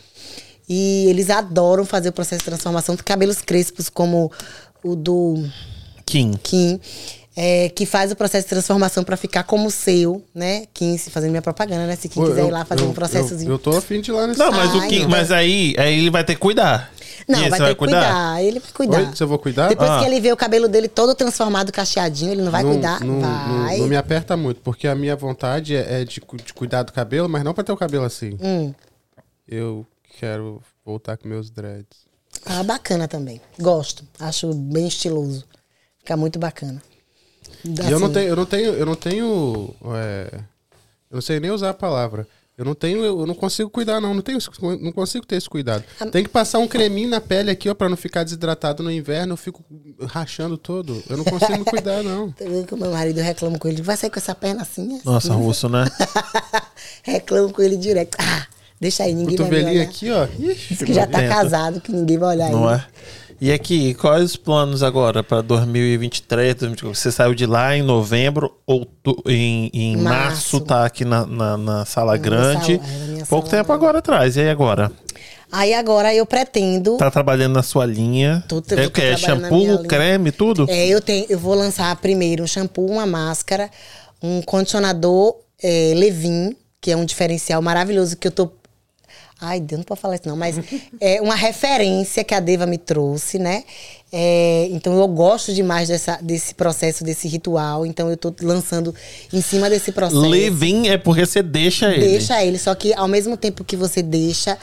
E 0.67 1.05
eles 1.07 1.29
adoram 1.29 1.85
fazer 1.85 2.09
o 2.09 2.11
processo 2.11 2.39
de 2.39 2.45
transformação 2.45 2.95
de 2.95 3.03
cabelos 3.03 3.41
crespos, 3.41 3.89
como 3.89 4.31
o 4.83 4.95
do 4.95 5.43
Kim. 6.05 6.33
Kim, 6.41 6.79
é, 7.41 7.69
que 7.69 7.85
faz 7.85 8.11
o 8.11 8.15
processo 8.17 8.43
de 8.45 8.49
transformação 8.49 9.01
para 9.01 9.15
ficar 9.15 9.43
como 9.43 9.67
o 9.67 9.71
seu, 9.71 10.21
né? 10.35 10.65
Kim, 10.73 10.97
se 10.97 11.09
fazendo 11.09 11.29
minha 11.31 11.41
propaganda, 11.41 11.87
né? 11.87 11.95
Se 11.95 12.09
quem 12.09 12.21
quiser 12.25 12.41
eu- 12.41 12.47
ir 12.49 12.51
lá 12.51 12.65
fazer 12.65 12.81
eu- 12.83 12.89
um 12.89 12.93
processozinho. 12.93 13.47
Eu, 13.47 13.53
eu 13.53 13.59
tô 13.59 13.77
afim 13.77 14.01
de 14.01 14.11
ir 14.11 14.13
lá 14.13 14.27
nesse 14.27 14.37
Não, 14.39 14.51
mas 14.51 14.75
o 14.75 14.79
Ai, 14.81 14.87
Kim. 14.89 14.99
não. 15.03 15.09
Mas 15.09 15.31
aí, 15.31 15.73
aí 15.77 15.97
ele 15.99 16.09
vai 16.09 16.23
ter 16.25 16.33
que 16.35 16.41
cuidar. 16.41 16.91
Não, 17.27 17.39
vai 17.39 17.49
você 17.51 17.57
ter 17.57 17.69
que 17.69 17.75
cuidar? 17.75 18.43
Ele 18.43 18.59
vai 18.59 18.71
cuidar. 18.73 18.97
Oi, 18.99 19.05
você 19.05 19.25
vai 19.25 19.37
cuidar? 19.37 19.67
Depois 19.69 19.89
Ah. 19.89 19.99
que 19.99 20.05
ele 20.05 20.19
vê 20.19 20.33
o 20.33 20.35
cabelo 20.37 20.67
dele 20.67 20.87
todo 20.89 21.15
transformado, 21.15 21.71
cacheadinho, 21.71 22.31
ele 22.33 22.41
não 22.41 22.51
vai 22.51 22.61
não, 22.63 22.71
cuidar? 22.71 22.99
Não, 22.99 23.19
não- 23.21 23.63
vai. 23.63 23.77
não 23.77 23.87
me 23.87 23.95
aperta 23.95 24.35
muito, 24.35 24.59
porque 24.61 24.85
a 24.87 24.95
minha 24.95 25.15
vontade 25.15 25.75
é, 25.75 26.01
é 26.01 26.03
de, 26.05 26.19
de 26.43 26.53
cuidar 26.53 26.83
do 26.83 26.91
cabelo, 26.91 27.29
mas 27.29 27.43
não 27.43 27.53
pra 27.53 27.63
ter 27.63 27.71
o 27.71 27.77
cabelo 27.77 28.03
assim. 28.03 28.37
Hum. 28.41 28.73
Eu 29.47 29.85
quero 30.19 30.61
voltar 30.85 31.15
com 31.17 31.27
meus 31.27 31.49
dreads. 31.49 31.99
Ah, 32.45 32.63
bacana 32.63 33.07
também. 33.07 33.39
Gosto. 33.59 34.03
Acho 34.19 34.53
bem 34.53 34.87
estiloso. 34.87 35.45
Fica 35.99 36.17
muito 36.17 36.37
bacana. 36.39 36.81
E 37.65 37.91
eu 37.91 37.99
não 37.99 38.11
tenho, 38.11 38.27
eu 38.29 38.35
não 38.35 38.45
tenho, 38.45 38.73
eu 38.73 38.85
não 38.85 38.95
tenho. 38.95 39.75
é, 39.95 40.29
eu 41.11 41.15
não 41.15 41.21
sei 41.21 41.39
nem 41.39 41.51
usar 41.51 41.69
a 41.71 41.73
palavra. 41.73 42.27
Eu 42.57 42.65
não 42.65 42.75
tenho, 42.75 43.05
eu 43.05 43.25
não 43.25 43.33
consigo 43.33 43.69
cuidar, 43.69 44.01
não. 44.01 44.13
Não, 44.13 44.21
tenho, 44.21 44.37
não 44.81 44.91
consigo 44.91 45.25
ter 45.25 45.37
esse 45.37 45.49
cuidado. 45.49 45.81
Tem 46.11 46.23
que 46.23 46.29
passar 46.29 46.59
um 46.59 46.67
creminho 46.67 47.09
na 47.09 47.21
pele 47.21 47.49
aqui, 47.49 47.69
ó, 47.69 47.73
pra 47.73 47.87
não 47.87 47.95
ficar 47.95 48.25
desidratado 48.25 48.83
no 48.83 48.91
inverno. 48.91 49.31
Eu 49.31 49.37
fico 49.37 49.63
rachando 50.07 50.57
todo. 50.57 51.01
Eu 51.09 51.15
não 51.15 51.23
consigo 51.23 51.57
me 51.57 51.63
cuidar, 51.63 52.03
não. 52.03 52.31
Tá 52.31 52.43
vendo 52.43 52.67
que 52.67 52.73
o 52.73 52.77
meu 52.77 52.91
marido 52.91 53.21
reclama 53.21 53.57
com 53.57 53.69
ele? 53.69 53.81
Vai 53.81 53.95
sair 53.95 54.09
com 54.09 54.19
essa 54.19 54.35
perna 54.35 54.63
assim? 54.63 54.93
assim. 54.97 55.01
Nossa, 55.05 55.33
russo, 55.33 55.69
né? 55.69 55.85
reclamo 57.03 57.53
com 57.53 57.61
ele 57.61 57.77
direto. 57.77 58.17
Ah, 58.19 58.45
Deixa 58.79 59.03
aí, 59.03 59.13
ninguém 59.13 59.35
vai 59.37 59.49
me 59.49 59.63
olhar. 59.65 59.83
aqui, 59.83 60.09
ó. 60.09 60.25
Diz 60.25 60.79
que 60.83 60.93
já 60.93 61.05
tá 61.05 61.27
casado, 61.27 61.81
que 61.81 61.91
ninguém 61.91 62.17
vai 62.17 62.29
olhar 62.35 62.49
Não 62.51 62.69
ele. 62.73 62.81
é? 62.81 62.85
E 63.41 63.53
aqui, 63.53 63.93
quais 63.93 64.23
os 64.23 64.35
planos 64.35 64.83
agora 64.83 65.23
para 65.23 65.41
2023? 65.41 66.55
2024? 66.55 66.95
Você 67.01 67.11
saiu 67.11 67.33
de 67.33 67.45
lá 67.45 67.75
em 67.75 67.81
novembro, 67.81 68.53
outu- 68.67 69.23
em, 69.25 69.69
em 69.73 69.95
março. 69.95 70.57
Março. 70.57 70.59
tá 70.61 70.85
aqui 70.85 71.05
na, 71.05 71.25
na, 71.25 71.57
na 71.57 71.85
sala 71.85 72.11
Na 72.13 72.17
grande. 72.17 72.77
sala, 72.77 72.89
é, 73.21 73.25
Pouco 73.29 73.47
sala 73.47 73.61
tempo 73.63 73.71
agora 73.71 73.99
atrás. 73.99 74.35
E 74.35 74.41
aí 74.41 74.49
agora? 74.49 74.91
Aí 75.51 75.73
agora 75.73 76.13
eu 76.13 76.25
pretendo. 76.25 76.97
Tá 76.97 77.09
trabalhando 77.09 77.53
na 77.53 77.63
sua 77.63 77.85
linha? 77.85 78.43
Tô- 78.47 78.61
é 78.75 78.85
o 78.85 78.91
que? 78.91 79.01
É 79.01 79.15
shampoo, 79.17 79.83
creme, 79.87 80.31
tudo? 80.33 80.65
É, 80.69 80.87
eu 80.87 80.99
tenho, 80.99 81.25
eu 81.29 81.39
vou 81.39 81.55
lançar 81.55 81.95
primeiro 81.95 82.43
um 82.43 82.47
shampoo, 82.47 82.85
uma 82.91 83.05
máscara, 83.05 83.69
um 84.21 84.41
condicionador 84.41 85.35
é, 85.63 85.93
Levin, 85.95 86.55
que 86.81 86.91
é 86.91 86.95
um 86.97 87.05
diferencial 87.05 87.61
maravilhoso 87.61 88.17
que 88.17 88.27
eu 88.27 88.31
tô. 88.31 88.51
Ai, 89.41 89.59
Deus, 89.59 89.79
não 89.79 89.85
pode 89.85 90.01
falar 90.01 90.15
isso 90.15 90.27
não, 90.27 90.35
mas 90.35 90.57
é 90.99 91.21
uma 91.21 91.35
referência 91.35 92.23
que 92.23 92.33
a 92.33 92.39
Deva 92.39 92.65
me 92.65 92.77
trouxe, 92.77 93.39
né? 93.39 93.63
É, 94.11 94.67
então 94.71 94.97
eu 94.99 95.07
gosto 95.07 95.53
demais 95.53 95.87
dessa, 95.87 96.17
desse 96.21 96.55
processo, 96.55 97.03
desse 97.03 97.27
ritual. 97.27 97.85
Então 97.85 98.09
eu 98.09 98.17
tô 98.17 98.33
lançando 98.41 98.93
em 99.31 99.41
cima 99.41 99.69
desse 99.69 99.91
processo. 99.91 100.19
Leave-in 100.19 100.87
é 100.87 100.97
porque 100.97 101.25
você 101.25 101.43
deixa 101.43 101.91
ele. 101.91 102.07
Deixa 102.07 102.43
ele, 102.43 102.57
só 102.57 102.73
que 102.73 102.93
ao 102.93 103.07
mesmo 103.07 103.37
tempo 103.37 103.63
que 103.63 103.75
você 103.77 104.01
deixa 104.01 104.57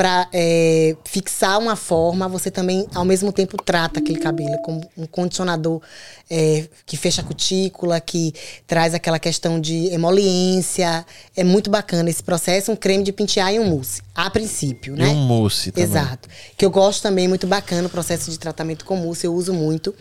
pra 0.00 0.26
é, 0.32 0.96
fixar 1.04 1.58
uma 1.58 1.76
forma, 1.76 2.26
você 2.26 2.50
também 2.50 2.86
ao 2.94 3.04
mesmo 3.04 3.30
tempo 3.30 3.62
trata 3.62 4.00
aquele 4.00 4.18
cabelo 4.18 4.56
como 4.62 4.80
um 4.96 5.04
condicionador 5.04 5.82
é, 6.30 6.66
que 6.86 6.96
fecha 6.96 7.20
a 7.20 7.24
cutícula, 7.24 8.00
que 8.00 8.32
traz 8.66 8.94
aquela 8.94 9.18
questão 9.18 9.60
de 9.60 9.92
emoliência. 9.92 11.04
É 11.36 11.44
muito 11.44 11.68
bacana 11.68 12.08
esse 12.08 12.22
processo, 12.22 12.72
um 12.72 12.76
creme 12.76 13.04
de 13.04 13.12
pentear 13.12 13.52
e 13.52 13.60
um 13.60 13.68
mousse, 13.68 14.00
a 14.14 14.30
princípio, 14.30 14.94
E 14.94 15.00
né? 15.00 15.08
um 15.08 15.16
mousse 15.16 15.70
também. 15.70 15.90
Exato. 15.90 16.30
Que 16.56 16.64
eu 16.64 16.70
gosto 16.70 17.02
também, 17.02 17.28
muito 17.28 17.46
bacana 17.46 17.86
o 17.86 17.90
processo 17.90 18.30
de 18.30 18.38
tratamento 18.38 18.86
com 18.86 18.96
mousse, 18.96 19.26
eu 19.26 19.34
uso 19.34 19.52
muito. 19.52 19.94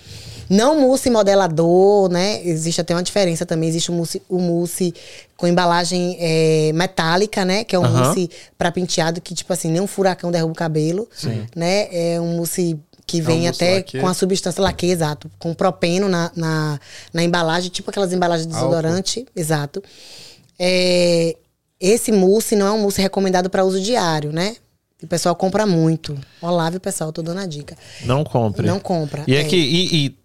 Não 0.49 0.79
mousse 0.79 1.09
modelador, 1.09 2.09
né? 2.09 2.41
Existe 2.43 2.79
até 2.79 2.95
uma 2.95 3.03
diferença 3.03 3.45
também. 3.45 3.67
Existe 3.67 3.91
o 3.91 3.93
mousse, 3.93 4.21
o 4.29 4.39
mousse 4.39 4.95
com 5.39 5.47
embalagem 5.47 6.17
é, 6.19 6.71
metálica, 6.73 7.45
né? 7.45 7.63
Que 7.63 7.73
é 7.73 7.79
um 7.79 7.89
mousse 7.89 8.29
para 8.57 8.69
penteado 8.73 9.21
que, 9.21 9.33
tipo 9.33 9.53
assim, 9.53 9.71
nem 9.71 9.81
um 9.81 9.87
furacão 9.87 10.29
derruba 10.29 10.51
o 10.51 10.55
cabelo. 10.55 11.07
Né? 11.55 11.87
É 11.91 12.19
um 12.19 12.35
mousse 12.35 12.77
que 13.07 13.21
vem 13.21 13.43
mousse 13.43 13.63
até 13.63 13.75
laque. 13.75 13.99
com 14.01 14.07
a 14.07 14.13
substância 14.13 14.61
laque, 14.61 14.87
exato. 14.87 15.31
Com 15.39 15.53
propeno 15.53 16.09
na, 16.09 16.29
na, 16.35 16.77
na 17.13 17.23
embalagem, 17.23 17.71
tipo 17.71 17.89
aquelas 17.89 18.11
embalagens 18.11 18.47
de 18.47 18.53
Álcool. 18.53 18.69
desodorante. 18.69 19.25
Exato. 19.33 19.81
É, 20.59 21.37
esse 21.79 22.11
mousse 22.11 22.57
não 22.57 22.67
é 22.67 22.71
um 22.73 22.81
mousse 22.81 23.01
recomendado 23.01 23.49
para 23.49 23.63
uso 23.63 23.79
diário, 23.79 24.33
né? 24.33 24.57
O 25.01 25.07
pessoal 25.07 25.33
compra 25.37 25.65
muito. 25.65 26.19
Olá, 26.41 26.69
viu, 26.69 26.81
pessoal? 26.81 27.13
Tô 27.13 27.21
dando 27.21 27.39
a 27.39 27.45
dica. 27.45 27.77
Não 28.03 28.25
compre. 28.25 28.67
Não 28.67 28.77
compra. 28.77 29.23
E 29.25 29.35
é. 29.35 29.39
aqui, 29.39 29.55
e, 29.55 30.05
e- 30.05 30.19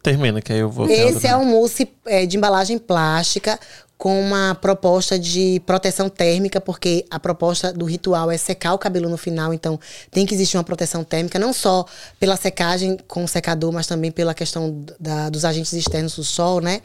Termina, 0.00 0.40
que 0.40 0.52
aí 0.52 0.60
eu 0.60 0.70
vou. 0.70 0.88
Esse 0.88 1.26
é 1.26 1.36
um 1.36 1.44
mousse 1.44 1.88
é, 2.06 2.24
de 2.24 2.36
embalagem 2.36 2.78
plástica 2.78 3.58
com 4.02 4.20
uma 4.20 4.56
proposta 4.56 5.16
de 5.16 5.62
proteção 5.64 6.08
térmica, 6.08 6.60
porque 6.60 7.06
a 7.08 7.20
proposta 7.20 7.72
do 7.72 7.84
ritual 7.84 8.32
é 8.32 8.36
secar 8.36 8.74
o 8.74 8.78
cabelo 8.78 9.08
no 9.08 9.16
final, 9.16 9.54
então 9.54 9.78
tem 10.10 10.26
que 10.26 10.34
existir 10.34 10.56
uma 10.56 10.64
proteção 10.64 11.04
térmica, 11.04 11.38
não 11.38 11.52
só 11.52 11.84
pela 12.18 12.34
secagem 12.34 12.98
com 13.06 13.22
o 13.22 13.28
secador, 13.28 13.70
mas 13.70 13.86
também 13.86 14.10
pela 14.10 14.34
questão 14.34 14.84
da- 14.98 15.30
dos 15.30 15.44
agentes 15.44 15.72
externos 15.72 16.16
do 16.16 16.24
sol, 16.24 16.60
né? 16.60 16.80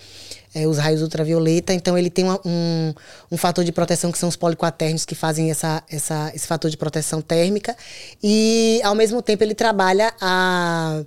É, 0.54 0.68
os 0.68 0.78
raios 0.78 1.02
ultravioleta. 1.02 1.74
Então 1.74 1.98
ele 1.98 2.12
tem 2.12 2.24
uma- 2.24 2.40
um, 2.46 2.94
um 3.32 3.38
fator 3.38 3.64
de 3.66 3.72
proteção 3.72 4.12
que 4.12 4.20
são 4.20 4.30
os 4.30 4.36
poliquaternos 4.36 5.04
que 5.04 5.16
fazem 5.16 5.50
essa, 5.50 5.84
essa, 5.90 6.32
esse 6.36 6.46
fator 6.46 6.70
de 6.70 6.78
proteção 6.78 7.20
térmica. 7.20 7.76
E 8.22 8.80
ao 8.84 8.94
mesmo 8.94 9.24
tempo 9.24 9.44
ele 9.44 9.56
trabalha 9.56 10.14
a 10.22 11.02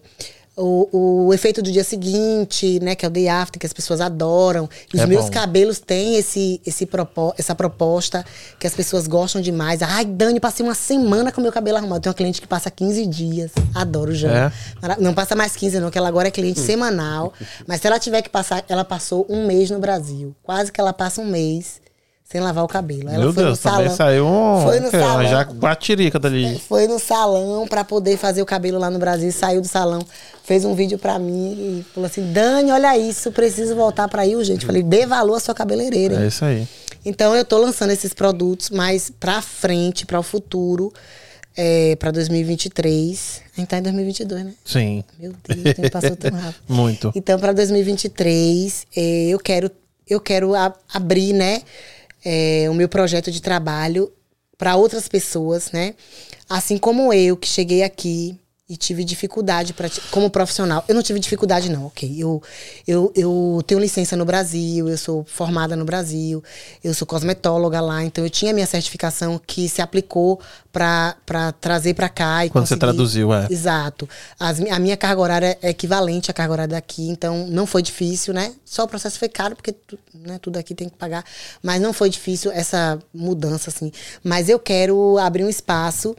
o, 0.62 1.26
o 1.28 1.34
efeito 1.34 1.62
do 1.62 1.70
dia 1.72 1.82
seguinte, 1.82 2.78
né? 2.80 2.94
Que 2.94 3.04
é 3.04 3.08
o 3.08 3.10
day 3.10 3.28
after, 3.28 3.58
que 3.58 3.66
as 3.66 3.72
pessoas 3.72 4.00
adoram. 4.00 4.68
E 4.92 4.96
os 4.96 5.02
É 5.02 5.06
meus 5.06 5.24
bom. 5.26 5.30
cabelos 5.30 5.78
têm 5.78 6.16
esse, 6.16 6.60
esse 6.66 6.84
propo, 6.86 7.32
essa 7.38 7.54
proposta 7.54 8.24
que 8.58 8.66
as 8.66 8.74
pessoas 8.74 9.06
gostam 9.06 9.40
demais. 9.40 9.82
Ai, 9.82 10.04
Dani, 10.04 10.38
passei 10.38 10.64
uma 10.64 10.74
semana 10.74 11.32
com 11.32 11.40
meu 11.40 11.52
cabelo 11.52 11.78
arrumado. 11.78 12.02
Tem 12.02 12.10
uma 12.10 12.14
cliente 12.14 12.40
que 12.40 12.46
passa 12.46 12.70
15 12.70 13.06
dias. 13.06 13.50
Adoro 13.74 14.14
já. 14.14 14.46
É? 14.46 14.52
Não 15.00 15.14
passa 15.14 15.34
mais 15.34 15.56
15, 15.56 15.80
não, 15.80 15.90
que 15.90 15.98
ela 15.98 16.08
agora 16.08 16.28
é 16.28 16.30
cliente 16.30 16.60
semanal. 16.60 17.32
Mas 17.66 17.80
se 17.80 17.86
ela 17.86 17.98
tiver 17.98 18.22
que 18.22 18.28
passar, 18.28 18.64
ela 18.68 18.84
passou 18.84 19.26
um 19.28 19.46
mês 19.46 19.70
no 19.70 19.78
Brasil. 19.78 20.34
Quase 20.42 20.70
que 20.70 20.80
ela 20.80 20.92
passa 20.92 21.20
um 21.20 21.26
mês 21.26 21.80
sem 22.30 22.40
lavar 22.40 22.62
o 22.64 22.68
cabelo. 22.68 23.08
Ela 23.08 23.18
Meu 23.24 23.32
foi 23.32 23.42
Deus, 23.44 23.58
no 23.58 23.62
também 23.70 23.88
salão. 23.88 23.96
saiu 23.96 24.26
um. 24.26 24.62
Foi 24.62 24.80
no 24.80 24.90
que 24.90 24.96
é 24.96 25.00
salão. 25.00 25.26
já 25.26 25.44
batirica 25.44 26.18
dali. 26.18 26.58
Foi 26.68 26.86
no 26.86 26.98
salão 26.98 27.66
pra 27.66 27.82
poder 27.84 28.16
fazer 28.16 28.40
o 28.40 28.46
cabelo 28.46 28.78
lá 28.78 28.88
no 28.88 28.98
Brasil, 28.98 29.32
saiu 29.32 29.60
do 29.60 29.66
salão, 29.66 30.00
fez 30.44 30.64
um 30.64 30.74
vídeo 30.74 30.96
pra 30.98 31.18
mim 31.18 31.80
e 31.80 31.86
falou 31.92 32.06
assim: 32.06 32.32
Dani, 32.32 32.70
olha 32.70 32.96
isso, 32.96 33.32
preciso 33.32 33.74
voltar 33.74 34.06
pra 34.08 34.22
aí 34.22 34.36
urgente. 34.36 34.64
Falei: 34.64 34.82
dê 34.82 35.06
valor 35.06 35.34
à 35.34 35.40
sua 35.40 35.54
cabeleireira. 35.54 36.14
hein?" 36.14 36.22
É 36.22 36.26
isso 36.28 36.44
aí. 36.44 36.68
Então 37.04 37.34
eu 37.34 37.44
tô 37.44 37.58
lançando 37.58 37.90
esses 37.90 38.12
produtos 38.14 38.70
mais 38.70 39.10
pra 39.10 39.40
frente, 39.42 40.04
para 40.06 40.20
o 40.20 40.22
futuro, 40.22 40.92
é, 41.56 41.96
para 41.96 42.10
2023. 42.12 43.42
A 43.56 43.60
gente 43.60 43.68
tá 43.68 43.78
em 43.78 43.82
2022, 43.82 44.44
né? 44.44 44.52
Sim. 44.64 45.02
Meu 45.18 45.32
Deus, 45.48 45.60
o 45.60 45.74
tempo 45.74 45.90
passou 45.90 46.14
tão 46.16 46.30
rápido. 46.38 46.62
Muito. 46.68 47.12
Então, 47.14 47.38
para 47.40 47.52
2023, 47.52 48.86
eh, 48.96 49.26
eu 49.30 49.38
quero, 49.38 49.70
eu 50.08 50.20
quero 50.20 50.52
abrir, 50.92 51.32
né, 51.32 51.62
eh, 52.24 52.66
o 52.70 52.74
meu 52.74 52.88
projeto 52.88 53.30
de 53.30 53.40
trabalho 53.40 54.12
para 54.58 54.76
outras 54.76 55.08
pessoas, 55.08 55.72
né? 55.72 55.94
Assim 56.48 56.76
como 56.76 57.12
eu, 57.12 57.36
que 57.36 57.48
cheguei 57.48 57.82
aqui 57.82 58.38
e 58.70 58.76
tive 58.76 59.02
dificuldade 59.02 59.72
ti- 59.72 60.00
como 60.12 60.30
profissional. 60.30 60.84
Eu 60.86 60.94
não 60.94 61.02
tive 61.02 61.18
dificuldade, 61.18 61.68
não, 61.68 61.86
ok. 61.86 62.14
Eu, 62.16 62.40
eu, 62.86 63.12
eu 63.16 63.60
tenho 63.66 63.80
licença 63.80 64.16
no 64.16 64.24
Brasil, 64.24 64.88
eu 64.88 64.96
sou 64.96 65.24
formada 65.24 65.74
no 65.74 65.84
Brasil, 65.84 66.40
eu 66.84 66.94
sou 66.94 67.04
cosmetóloga 67.04 67.80
lá, 67.80 68.04
então 68.04 68.22
eu 68.22 68.30
tinha 68.30 68.52
minha 68.52 68.66
certificação 68.68 69.40
que 69.44 69.68
se 69.68 69.82
aplicou 69.82 70.38
para 70.72 71.16
trazer 71.60 71.94
para 71.94 72.08
cá. 72.08 72.46
E 72.46 72.50
Quando 72.50 72.64
você 72.64 72.74
conseguir- 72.74 72.78
traduziu, 72.80 73.34
é. 73.34 73.48
Exato. 73.50 74.08
As 74.38 74.60
a 74.60 74.78
minha 74.78 74.96
carga 74.96 75.20
horária 75.20 75.58
é 75.60 75.70
equivalente 75.70 76.30
à 76.30 76.34
carga 76.34 76.52
horária 76.52 76.74
daqui, 76.76 77.08
então 77.08 77.48
não 77.48 77.66
foi 77.66 77.82
difícil, 77.82 78.32
né? 78.32 78.52
Só 78.64 78.84
o 78.84 78.88
processo 78.88 79.18
foi 79.18 79.28
caro, 79.28 79.56
porque 79.56 79.74
né, 80.14 80.38
tudo 80.40 80.58
aqui 80.58 80.76
tem 80.76 80.88
que 80.88 80.94
pagar. 80.96 81.24
Mas 81.60 81.80
não 81.82 81.92
foi 81.92 82.08
difícil 82.08 82.52
essa 82.52 83.00
mudança, 83.12 83.68
assim. 83.68 83.90
Mas 84.22 84.48
eu 84.48 84.60
quero 84.60 85.18
abrir 85.18 85.42
um 85.44 85.48
espaço 85.48 86.16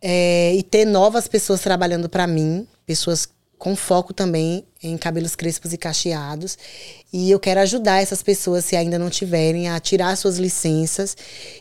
é, 0.00 0.54
e 0.54 0.62
ter 0.62 0.84
novas 0.84 1.26
pessoas 1.26 1.60
trabalhando 1.60 2.08
para 2.08 2.26
mim, 2.26 2.66
pessoas 2.86 3.28
com 3.58 3.74
foco 3.74 4.14
também 4.14 4.64
em 4.80 4.96
cabelos 4.96 5.34
crespos 5.34 5.72
e 5.72 5.76
cacheados. 5.76 6.56
E 7.12 7.30
eu 7.30 7.40
quero 7.40 7.60
ajudar 7.60 8.00
essas 8.00 8.22
pessoas, 8.22 8.64
se 8.64 8.76
ainda 8.76 8.98
não 8.98 9.10
tiverem, 9.10 9.68
a 9.68 9.80
tirar 9.80 10.14
suas 10.16 10.38
licenças 10.38 11.16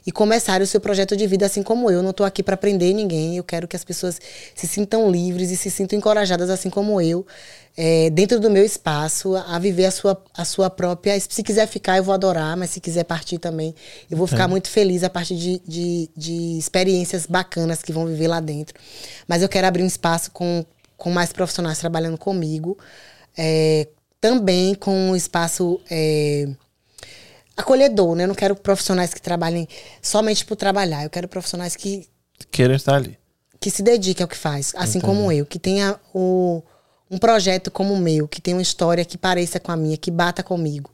e 0.05 0.11
começarem 0.11 0.63
o 0.63 0.67
seu 0.67 0.79
projeto 0.79 1.17
de 1.17 1.25
vida 1.25 1.45
assim 1.45 1.63
como 1.63 1.89
eu. 1.89 2.03
Não 2.03 2.11
estou 2.11 2.25
aqui 2.25 2.43
para 2.43 2.55
prender 2.55 2.93
ninguém. 2.93 3.37
Eu 3.37 3.43
quero 3.43 3.67
que 3.67 3.75
as 3.75 3.83
pessoas 3.83 4.21
se 4.53 4.67
sintam 4.67 5.09
livres 5.09 5.49
e 5.49 5.57
se 5.57 5.71
sintam 5.71 5.97
encorajadas 5.97 6.49
assim 6.49 6.69
como 6.69 7.01
eu, 7.01 7.25
é, 7.75 8.09
dentro 8.09 8.39
do 8.39 8.49
meu 8.49 8.65
espaço, 8.65 9.35
a 9.35 9.57
viver 9.57 9.85
a 9.85 9.91
sua, 9.91 10.23
a 10.35 10.45
sua 10.45 10.69
própria. 10.69 11.19
Se 11.19 11.41
quiser 11.41 11.67
ficar, 11.67 11.97
eu 11.97 12.03
vou 12.03 12.13
adorar, 12.13 12.55
mas 12.55 12.71
se 12.71 12.79
quiser 12.79 13.03
partir 13.03 13.39
também, 13.39 13.73
eu 14.11 14.17
vou 14.17 14.27
ficar 14.27 14.47
muito 14.47 14.69
feliz 14.69 15.03
a 15.03 15.09
partir 15.09 15.35
de, 15.35 15.61
de, 15.65 16.09
de 16.15 16.57
experiências 16.57 17.25
bacanas 17.25 17.81
que 17.81 17.91
vão 17.91 18.05
viver 18.05 18.27
lá 18.27 18.39
dentro. 18.39 18.75
Mas 19.27 19.41
eu 19.41 19.49
quero 19.49 19.65
abrir 19.65 19.83
um 19.83 19.87
espaço 19.87 20.29
com, 20.31 20.65
com 20.97 21.11
mais 21.11 21.31
profissionais 21.31 21.79
trabalhando 21.79 22.17
comigo, 22.17 22.77
é, 23.37 23.87
também 24.19 24.75
com 24.75 25.11
um 25.11 25.15
espaço. 25.15 25.79
é, 25.89 26.47
acolhedor, 27.57 28.15
né? 28.15 28.23
Eu 28.23 28.27
não 28.27 28.35
quero 28.35 28.55
profissionais 28.55 29.13
que 29.13 29.21
trabalhem 29.21 29.67
somente 30.01 30.45
por 30.45 30.55
trabalhar. 30.55 31.03
Eu 31.03 31.09
quero 31.09 31.27
profissionais 31.27 31.75
que, 31.75 32.07
Queiram 32.51 32.75
estar 32.75 32.95
ali. 32.95 33.17
que 33.59 33.71
se 33.71 33.81
dediquem 33.81 34.23
ao 34.23 34.27
que 34.27 34.37
faz, 34.37 34.73
assim 34.77 34.99
como 34.99 35.31
eu, 35.31 35.45
que 35.45 35.57
tenha 35.57 35.99
o, 36.13 36.61
um 37.09 37.17
projeto 37.17 37.71
como 37.71 37.95
o 37.95 37.97
meu, 37.97 38.27
que 38.27 38.39
tenha 38.39 38.55
uma 38.55 38.61
história 38.61 39.03
que 39.03 39.17
pareça 39.17 39.59
com 39.59 39.71
a 39.71 39.75
minha, 39.75 39.97
que 39.97 40.11
bata 40.11 40.43
comigo. 40.43 40.91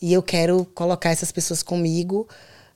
E 0.00 0.12
eu 0.12 0.22
quero 0.22 0.64
colocar 0.66 1.10
essas 1.10 1.32
pessoas 1.32 1.62
comigo, 1.62 2.28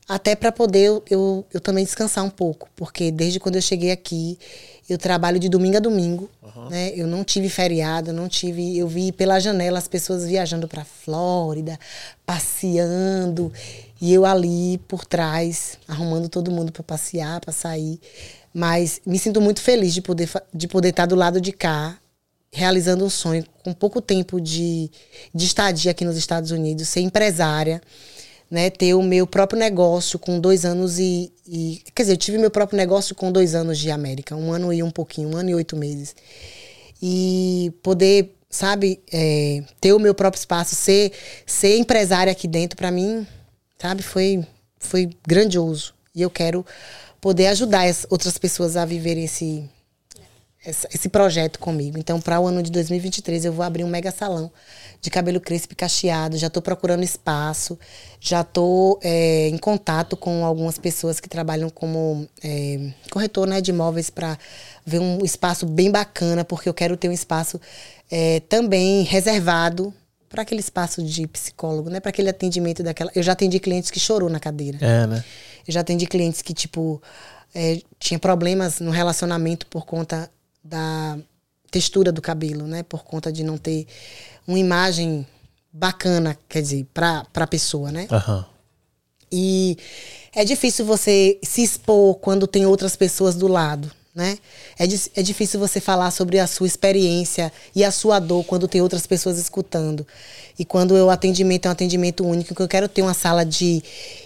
até 0.09 0.35
para 0.35 0.53
poder 0.53 0.89
eu, 0.89 1.03
eu, 1.09 1.47
eu 1.55 1.61
também 1.61 1.85
descansar 1.85 2.25
um 2.25 2.31
pouco, 2.31 2.69
porque 2.75 3.11
desde 3.11 3.39
quando 3.41 3.57
eu 3.57 3.63
cheguei 3.63 3.93
aqui, 3.93 4.39
eu 4.89 4.99
trabalho 4.99 5.39
de 5.39 5.49
domingo 5.49 5.77
a 5.77 5.81
domingo, 5.81 6.31
né? 6.71 6.93
Eu 6.95 7.07
não 7.07 7.25
tive 7.25 7.49
feriado, 7.49 8.13
não 8.13 8.29
tive, 8.29 8.77
eu 8.77 8.87
vi 8.87 9.13
pela 9.13 9.41
janela 9.41 9.79
as 9.79 9.89
pessoas 9.89 10.27
viajando 10.27 10.69
para 10.69 10.85
Flórida, 10.85 11.79
passeando, 12.27 13.51
e 14.01 14.13
eu 14.13 14.27
ali 14.27 14.79
por 14.87 15.07
trás, 15.07 15.79
arrumando 15.89 16.29
todo 16.29 16.51
mundo 16.51 16.71
para 16.71 16.83
passear, 16.83 17.41
para 17.41 17.53
sair. 17.53 17.99
Mas 18.53 19.01
me 19.07 19.19
sinto 19.19 19.41
muito 19.41 19.61
feliz 19.61 19.95
de 19.95 20.03
poder 20.03 20.31
de 20.53 20.69
poder 20.69 20.91
estar 20.91 21.07
do 21.07 21.15
lado 21.15 21.41
de 21.41 21.51
cá, 21.51 21.99
realizando 22.53 23.05
um 23.05 23.11
sonho 23.11 23.45
com 23.65 23.73
pouco 23.73 24.01
tempo 24.01 24.41
de, 24.41 24.91
de 25.35 25.47
estadia 25.47 25.91
aqui 25.91 26.05
nos 26.05 26.17
Estados 26.17 26.51
Unidos, 26.51 26.89
ser 26.89 27.01
empresária, 27.01 27.81
né, 28.55 28.71
ter 28.71 28.95
o 28.95 29.03
meu 29.03 29.27
próprio 29.27 29.59
negócio 29.59 30.17
com 30.17 30.39
dois 30.39 30.65
anos 30.65 31.01
e, 31.01 31.33
e, 31.45 31.83
Quer 31.93 32.05
dizer, 32.05 32.13
eu 32.13 32.17
tive 32.17 32.39
meu 32.39 32.53
próprio 32.53 32.77
negócio 32.77 33.13
com 33.13 33.33
dois 33.33 33.53
anos 33.53 33.81
de 33.81 33.91
América, 33.91 34.37
um 34.37 34.53
ano 34.53 34.73
e 34.73 34.81
um 34.81 34.93
pouquinho, 34.93 35.31
um 35.31 35.37
ano 35.37 35.51
e 35.51 35.55
oito 35.57 35.77
meses. 35.77 36.15
E 37.03 37.73
poder, 37.83 38.33
sabe, 38.49 39.01
é, 39.13 39.65
ter 39.81 39.93
o 39.93 39.99
meu 39.99 40.15
próprio 40.15 40.39
espaço, 40.39 40.77
ser, 40.77 41.11
ser 41.45 41.79
empresária 41.79 42.31
aqui 42.31 42.47
dentro, 42.47 42.77
para 42.77 42.93
mim, 42.93 43.27
sabe, 43.77 44.05
foi, 44.05 44.47
foi 44.79 45.11
grandioso. 45.27 45.93
E 46.15 46.23
eu 46.23 46.31
quero 46.31 46.65
poder 47.21 47.49
ajudar 47.49 47.89
as 47.89 48.07
outras 48.09 48.39
pessoas 48.39 48.77
a 48.77 48.85
viverem 48.85 49.25
esse, 49.25 49.69
esse 50.67 51.09
projeto 51.09 51.59
comigo. 51.59 51.99
Então, 51.99 52.21
para 52.21 52.41
o 52.41 52.47
ano 52.47 52.63
de 52.63 52.71
2023, 52.71 53.45
eu 53.45 53.53
vou 53.53 53.65
abrir 53.65 53.85
um 53.85 53.89
mega 53.89 54.11
salão 54.11 54.51
de 55.01 55.11
cabelo 55.11 55.41
crespo 55.41 55.75
e 55.75 55.77
cacheado. 55.77 56.39
Já 56.39 56.47
estou 56.47 56.63
procurando 56.63 57.03
espaço, 57.03 57.79
já 58.19 58.41
estou 58.41 58.99
é, 59.03 59.49
em 59.49 59.59
contato 59.59 60.17
com 60.17 60.45
algumas 60.45 60.79
pessoas 60.79 61.21
que 61.21 61.29
trabalham 61.29 61.69
como 61.69 62.27
é, 62.43 62.93
corretor 63.11 63.47
né, 63.47 63.61
de 63.61 63.71
imóveis 63.71 64.09
para 64.09 64.39
ver 64.87 65.01
um 65.01 65.23
espaço 65.23 65.67
bem 65.67 65.91
bacana, 65.91 66.45
porque 66.45 66.69
eu 66.69 66.75
quero 66.75 66.97
ter 66.97 67.09
um 67.09 67.13
espaço 67.13 67.61
é, 68.11 68.41
também 68.41 69.03
reservado 69.03 69.93
para 70.29 70.43
aquele 70.43 70.61
espaço 70.61 71.03
de 71.03 71.29
psicólogo, 71.29 71.89
né? 71.89 72.01
Para 72.01 72.11
aquele 72.11 72.29
atendimento 72.29 72.83
daquela. 72.83 73.11
Eu 73.15 73.23
já 73.23 73.33
atendi 73.33 73.61
clientes 73.61 73.91
que 73.91 74.01
chorou 74.01 74.29
na 74.29 74.41
cadeira. 74.41 74.79
É, 74.81 75.07
né? 75.07 75.25
Eu 75.67 75.73
já 75.73 75.81
atendi 75.81 76.07
clientes 76.07 76.43
que 76.43 76.53
tipo 76.53 77.01
é, 77.55 77.81
tinha 78.01 78.19
problemas 78.19 78.81
no 78.81 78.91
relacionamento 78.91 79.67
por 79.69 79.87
conta 79.87 80.29
da 80.65 81.19
textura 81.71 82.11
do 82.11 82.23
cabelo, 82.23 82.67
né? 82.67 82.83
Por 82.83 83.05
conta 83.05 83.31
de 83.31 83.45
não 83.45 83.59
ter 83.59 83.87
uma 84.47 84.59
imagem 84.59 85.27
bacana, 85.73 86.39
quer 86.49 86.63
dizer, 86.63 86.87
para 86.95 87.27
a 87.35 87.47
pessoa, 87.47 87.93
né? 87.93 88.07
Aham. 88.11 88.47
E 89.31 89.77
é 90.33 90.45
difícil 90.45 90.85
você 90.85 91.39
se 91.43 91.63
expor 91.63 92.15
quando 92.17 92.47
tem 92.47 92.65
outras 92.65 92.95
pessoas 92.95 93.35
do 93.35 93.49
lado, 93.49 93.91
né? 94.15 94.39
É, 94.79 94.85
é 95.21 95.23
difícil 95.23 95.61
você 95.61 95.81
falar 95.81 96.11
sobre 96.11 96.39
a 96.39 96.47
sua 96.47 96.67
experiência 96.67 97.53
e 97.75 97.85
a 97.85 97.91
sua 97.91 98.19
dor 98.19 98.45
quando 98.45 98.69
tem 98.69 98.81
outras 98.81 99.07
pessoas 99.07 99.39
escutando. 99.39 100.07
E 100.57 100.65
quando 100.65 100.93
o 100.93 101.11
atendimento 101.11 101.67
é 101.67 101.69
um 101.69 101.73
atendimento 101.73 102.25
único, 102.25 102.55
que 102.55 102.63
eu 102.63 102.69
quero 102.69 102.89
ter 102.89 103.03
uma 103.03 103.15
sala 103.15 103.45
de, 103.45 103.83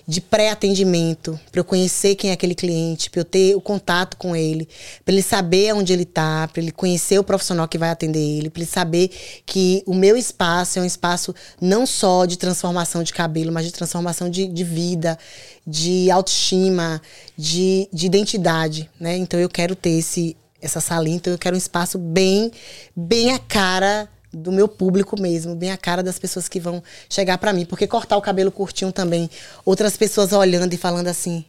de 0.06 0.20
pré-atendimento, 0.20 1.40
para 1.50 1.60
eu 1.60 1.64
conhecer 1.64 2.16
quem 2.16 2.30
é 2.30 2.32
aquele 2.34 2.54
cliente, 2.54 3.08
para 3.08 3.20
eu 3.20 3.24
ter 3.24 3.56
o 3.56 3.60
contato 3.62 4.16
com 4.18 4.36
ele, 4.36 4.68
para 5.06 5.14
ele 5.14 5.22
saber 5.22 5.72
onde 5.74 5.90
ele 5.90 6.02
está, 6.02 6.46
para 6.46 6.60
ele 6.60 6.70
conhecer 6.70 7.18
o 7.18 7.24
profissional 7.24 7.66
que 7.66 7.78
vai 7.78 7.88
atender 7.88 8.18
ele, 8.18 8.50
para 8.50 8.60
ele 8.60 8.70
saber 8.70 9.10
que 9.46 9.82
o 9.86 9.94
meu 9.94 10.18
espaço 10.18 10.78
é 10.78 10.82
um 10.82 10.84
espaço 10.84 11.34
não 11.58 11.86
só 11.86 12.26
de 12.26 12.36
transformação 12.36 13.02
de 13.02 13.14
cabelo, 13.14 13.50
mas 13.50 13.64
de 13.64 13.72
transformação 13.72 14.28
de, 14.28 14.46
de 14.46 14.64
vida, 14.64 15.18
de 15.66 16.10
autoestima, 16.10 17.00
de, 17.36 17.88
de 17.90 18.06
identidade, 18.06 18.90
né? 19.00 19.16
Então 19.16 19.40
eu 19.40 19.48
quero 19.48 19.74
ter 19.74 19.90
esse, 19.90 20.36
essa 20.60 20.80
salinha, 20.80 21.16
então 21.16 21.32
eu 21.32 21.38
quero 21.38 21.54
um 21.54 21.58
espaço 21.58 21.98
bem, 21.98 22.50
bem 22.94 23.32
a 23.32 23.38
cara 23.38 24.08
do 24.32 24.52
meu 24.52 24.68
público 24.68 25.20
mesmo, 25.20 25.54
bem 25.54 25.70
a 25.70 25.76
cara 25.76 26.02
das 26.02 26.18
pessoas 26.18 26.48
que 26.48 26.60
vão 26.60 26.82
chegar 27.08 27.38
para 27.38 27.52
mim, 27.52 27.64
porque 27.64 27.86
cortar 27.86 28.16
o 28.16 28.22
cabelo 28.22 28.50
curtinho 28.50 28.92
também, 28.92 29.30
outras 29.64 29.96
pessoas 29.96 30.32
olhando 30.32 30.74
e 30.74 30.76
falando 30.76 31.08
assim, 31.08 31.44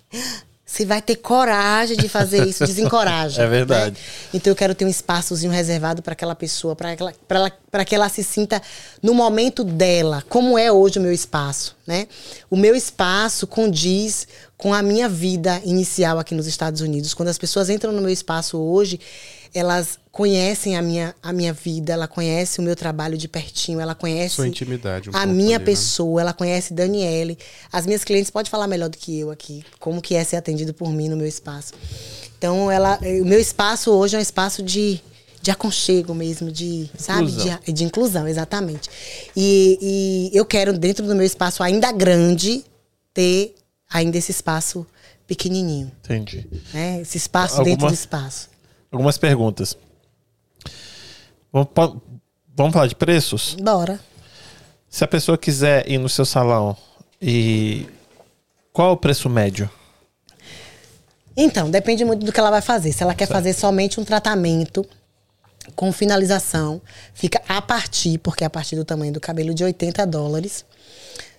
você 0.70 0.86
vai 0.86 1.02
ter 1.02 1.16
coragem 1.16 1.98
de 1.98 2.08
fazer 2.08 2.48
isso, 2.48 2.64
desencoraja. 2.68 3.42
É 3.42 3.48
verdade. 3.48 3.96
Né? 3.96 4.02
Então 4.36 4.52
eu 4.52 4.56
quero 4.56 4.76
ter 4.76 4.86
um 4.86 4.90
espaçozinho 4.90 5.52
reservado 5.52 6.04
para 6.04 6.14
aquela 6.14 6.36
pessoa, 6.36 6.76
para 6.76 6.92
ela, 6.92 7.86
que 7.86 7.96
ela 7.96 8.08
se 8.08 8.24
sinta 8.24 8.62
no 9.02 9.16
momento 9.16 9.64
dela, 9.64 10.24
como 10.30 10.60
é 10.60 10.72
hoje 10.72 11.00
o 11.00 11.02
meu 11.02 11.12
espaço, 11.12 11.76
né? 11.88 12.08
O 12.52 12.56
meu 12.56 12.76
espaço 12.76 13.48
condiz 13.48 14.28
com 14.58 14.72
a 14.72 14.84
minha 14.84 15.10
vida 15.10 15.60
inicial 15.66 16.20
aqui 16.20 16.36
nos 16.36 16.46
Estados 16.46 16.82
Unidos. 16.82 17.16
Quando 17.16 17.30
as 17.30 17.38
pessoas 17.40 17.70
entram 17.70 17.92
no 17.92 18.02
meu 18.02 18.12
espaço 18.12 18.60
hoje, 18.60 19.00
elas 19.56 19.98
conhecem 20.20 20.76
a 20.76 20.82
minha, 20.82 21.16
a 21.24 21.32
minha 21.32 21.54
vida, 21.54 21.94
ela 21.94 22.06
conhece 22.06 22.60
o 22.60 22.62
meu 22.62 22.76
trabalho 22.76 23.18
de 23.18 23.26
pertinho, 23.26 23.80
ela 23.80 23.96
conhece 23.96 24.36
um 24.42 24.44
a 25.14 25.26
minha 25.26 25.56
ali, 25.56 25.60
né? 25.60 25.72
pessoa, 25.72 26.18
né? 26.18 26.22
ela 26.24 26.34
conhece 26.34 26.74
Daniele. 26.74 27.38
As 27.72 27.86
minhas 27.86 28.04
clientes 28.04 28.30
podem 28.30 28.52
falar 28.52 28.68
melhor 28.68 28.90
do 28.90 28.98
que 28.98 29.18
eu 29.18 29.32
aqui, 29.32 29.64
como 29.80 30.02
que 30.02 30.16
é 30.16 30.24
ser 30.26 30.36
atendido 30.36 30.74
por 30.74 30.92
mim 30.92 31.08
no 31.08 31.16
meu 31.16 31.26
espaço. 31.26 31.72
Então, 32.38 32.70
ela, 32.70 33.00
o 33.22 33.24
meu 33.24 33.40
espaço 33.40 33.92
hoje 33.92 34.18
é 34.18 34.20
um 34.20 34.22
espaço 34.22 34.62
de, 34.62 35.00
de 35.42 35.52
aconchego 35.52 36.14
mesmo, 36.14 36.52
de, 36.52 36.90
sabe? 36.98 37.32
De, 37.32 37.72
de 37.72 37.86
inclusão, 37.86 38.28
exatamente. 38.28 38.90
E, 39.38 40.30
e 40.34 40.38
eu 40.38 40.44
quero, 40.44 40.78
dentro 40.78 41.08
do 41.08 41.16
meu 41.16 41.26
espaço 41.26 41.64
ainda 41.64 41.94
grande, 41.94 42.66
ter 43.14 43.56
ainda 43.90 44.18
esse 44.18 44.32
espaço 44.32 44.86
pequenininho. 45.26 45.90
Entendi. 46.04 46.46
Né? 46.74 47.00
Esse 47.00 47.16
espaço 47.16 47.60
Alguma... 47.60 47.70
dentro 47.70 47.88
do 47.88 47.94
espaço 47.94 48.50
algumas 48.92 49.18
perguntas. 49.18 49.78
Vamos, 51.52 52.74
falar 52.74 52.88
de 52.88 52.96
preços? 52.96 53.56
Bora. 53.60 54.00
Se 54.90 55.04
a 55.04 55.08
pessoa 55.08 55.38
quiser 55.38 55.90
ir 55.90 55.98
no 55.98 56.10
seu 56.10 56.26
salão 56.26 56.76
e 57.22 57.88
qual 58.72 58.90
é 58.90 58.94
o 58.94 58.98
preço 58.98 59.30
médio? 59.30 59.70
Então, 61.36 61.70
depende 61.70 62.04
muito 62.04 62.26
do 62.26 62.32
que 62.32 62.40
ela 62.40 62.50
vai 62.50 62.62
fazer. 62.62 62.92
Se 62.92 63.04
ela 63.04 63.14
quer 63.14 63.26
certo. 63.26 63.38
fazer 63.38 63.54
somente 63.54 64.00
um 64.00 64.04
tratamento 64.04 64.86
com 65.76 65.92
finalização, 65.92 66.82
fica 67.14 67.42
a 67.48 67.62
partir, 67.62 68.18
porque 68.18 68.44
é 68.44 68.48
a 68.48 68.50
partir 68.50 68.76
do 68.76 68.84
tamanho 68.84 69.14
do 69.14 69.20
cabelo, 69.20 69.54
de 69.54 69.64
80 69.64 70.06
dólares. 70.06 70.66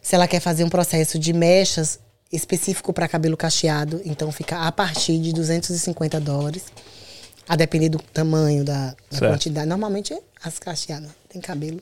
Se 0.02 0.14
ela 0.14 0.26
quer 0.26 0.40
fazer 0.40 0.64
um 0.64 0.68
processo 0.68 1.18
de 1.18 1.32
mechas 1.32 1.98
específico 2.32 2.92
para 2.92 3.08
cabelo 3.08 3.36
cacheado, 3.36 4.00
então 4.04 4.30
fica 4.30 4.66
a 4.66 4.72
partir 4.72 5.18
de 5.18 5.32
250 5.32 6.20
dólares. 6.20 6.64
A 7.50 7.56
depender 7.56 7.88
do 7.88 7.98
tamanho, 7.98 8.64
da, 8.64 8.94
da 9.10 9.18
quantidade. 9.18 9.66
Normalmente 9.66 10.16
as 10.40 10.60
cacheadas 10.60 11.10
tem 11.28 11.40
cabelo. 11.40 11.80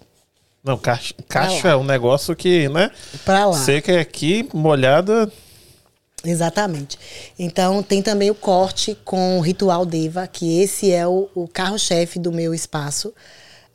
Não, 0.65 0.79
cacho, 0.79 1.13
cacho 1.29 1.69
é 1.69 1.77
um 1.77 1.85
negócio 1.85 2.35
que, 2.35 2.71
né? 2.71 2.91
Pra 3.23 3.45
lá. 3.45 3.59
Seca 3.59 3.93
é 3.93 4.01
aqui, 4.01 4.49
molhada. 4.55 5.31
Exatamente. 6.25 6.99
Então 7.39 7.83
tem 7.83 8.03
também 8.03 8.31
o 8.31 8.35
corte 8.35 8.97
com 9.05 9.39
o 9.39 9.43
ritual 9.43 9.85
Deva, 9.85 10.27
que 10.27 10.59
esse 10.63 10.91
é 10.91 11.07
o, 11.07 11.29
o 11.35 11.47
carro-chefe 11.47 12.19
do 12.19 12.33
meu 12.33 12.55
espaço. 12.55 13.13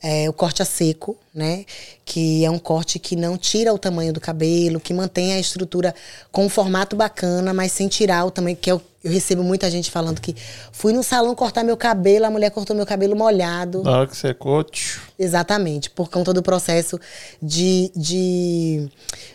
É, 0.06 0.30
o 0.30 0.34
corte 0.34 0.62
a 0.62 0.66
seco, 0.66 1.18
né? 1.34 1.66
Que 2.04 2.44
é 2.44 2.52
um 2.52 2.60
corte 2.60 3.00
que 3.00 3.16
não 3.16 3.38
tira 3.38 3.74
o 3.74 3.80
tamanho 3.80 4.12
do 4.12 4.20
cabelo, 4.20 4.80
que 4.80 4.94
mantém 4.94 5.34
a 5.34 5.40
estrutura 5.40 5.96
com 6.30 6.46
um 6.46 6.50
formato 6.50 6.94
bacana, 6.96 7.54
mas 7.54 7.72
sem 7.72 7.88
tirar 7.88 8.26
o 8.26 8.32
tamanho, 8.32 8.58
que 8.58 8.70
é 8.70 8.74
o 8.74 8.82
eu 9.04 9.12
recebo 9.12 9.44
muita 9.44 9.70
gente 9.70 9.92
falando 9.92 10.22
que 10.22 10.34
fui 10.72 10.94
no 10.94 11.04
salão 11.04 11.36
cortar 11.36 11.62
meu 11.62 11.76
cabelo, 11.76 12.26
a 12.26 12.30
mulher 12.30 12.50
cortou 12.52 12.74
meu 12.74 12.86
cabelo 12.86 13.16
molhado. 13.18 13.84
Na 13.84 14.00
hora 14.00 14.08
que 14.08 14.16
você 14.16 14.34
cote. 14.34 15.02
Exatamente, 15.20 15.90
por 15.90 16.10
conta 16.10 16.32
do 16.32 16.42
processo 16.42 16.98
de, 17.42 17.92
de 17.94 18.90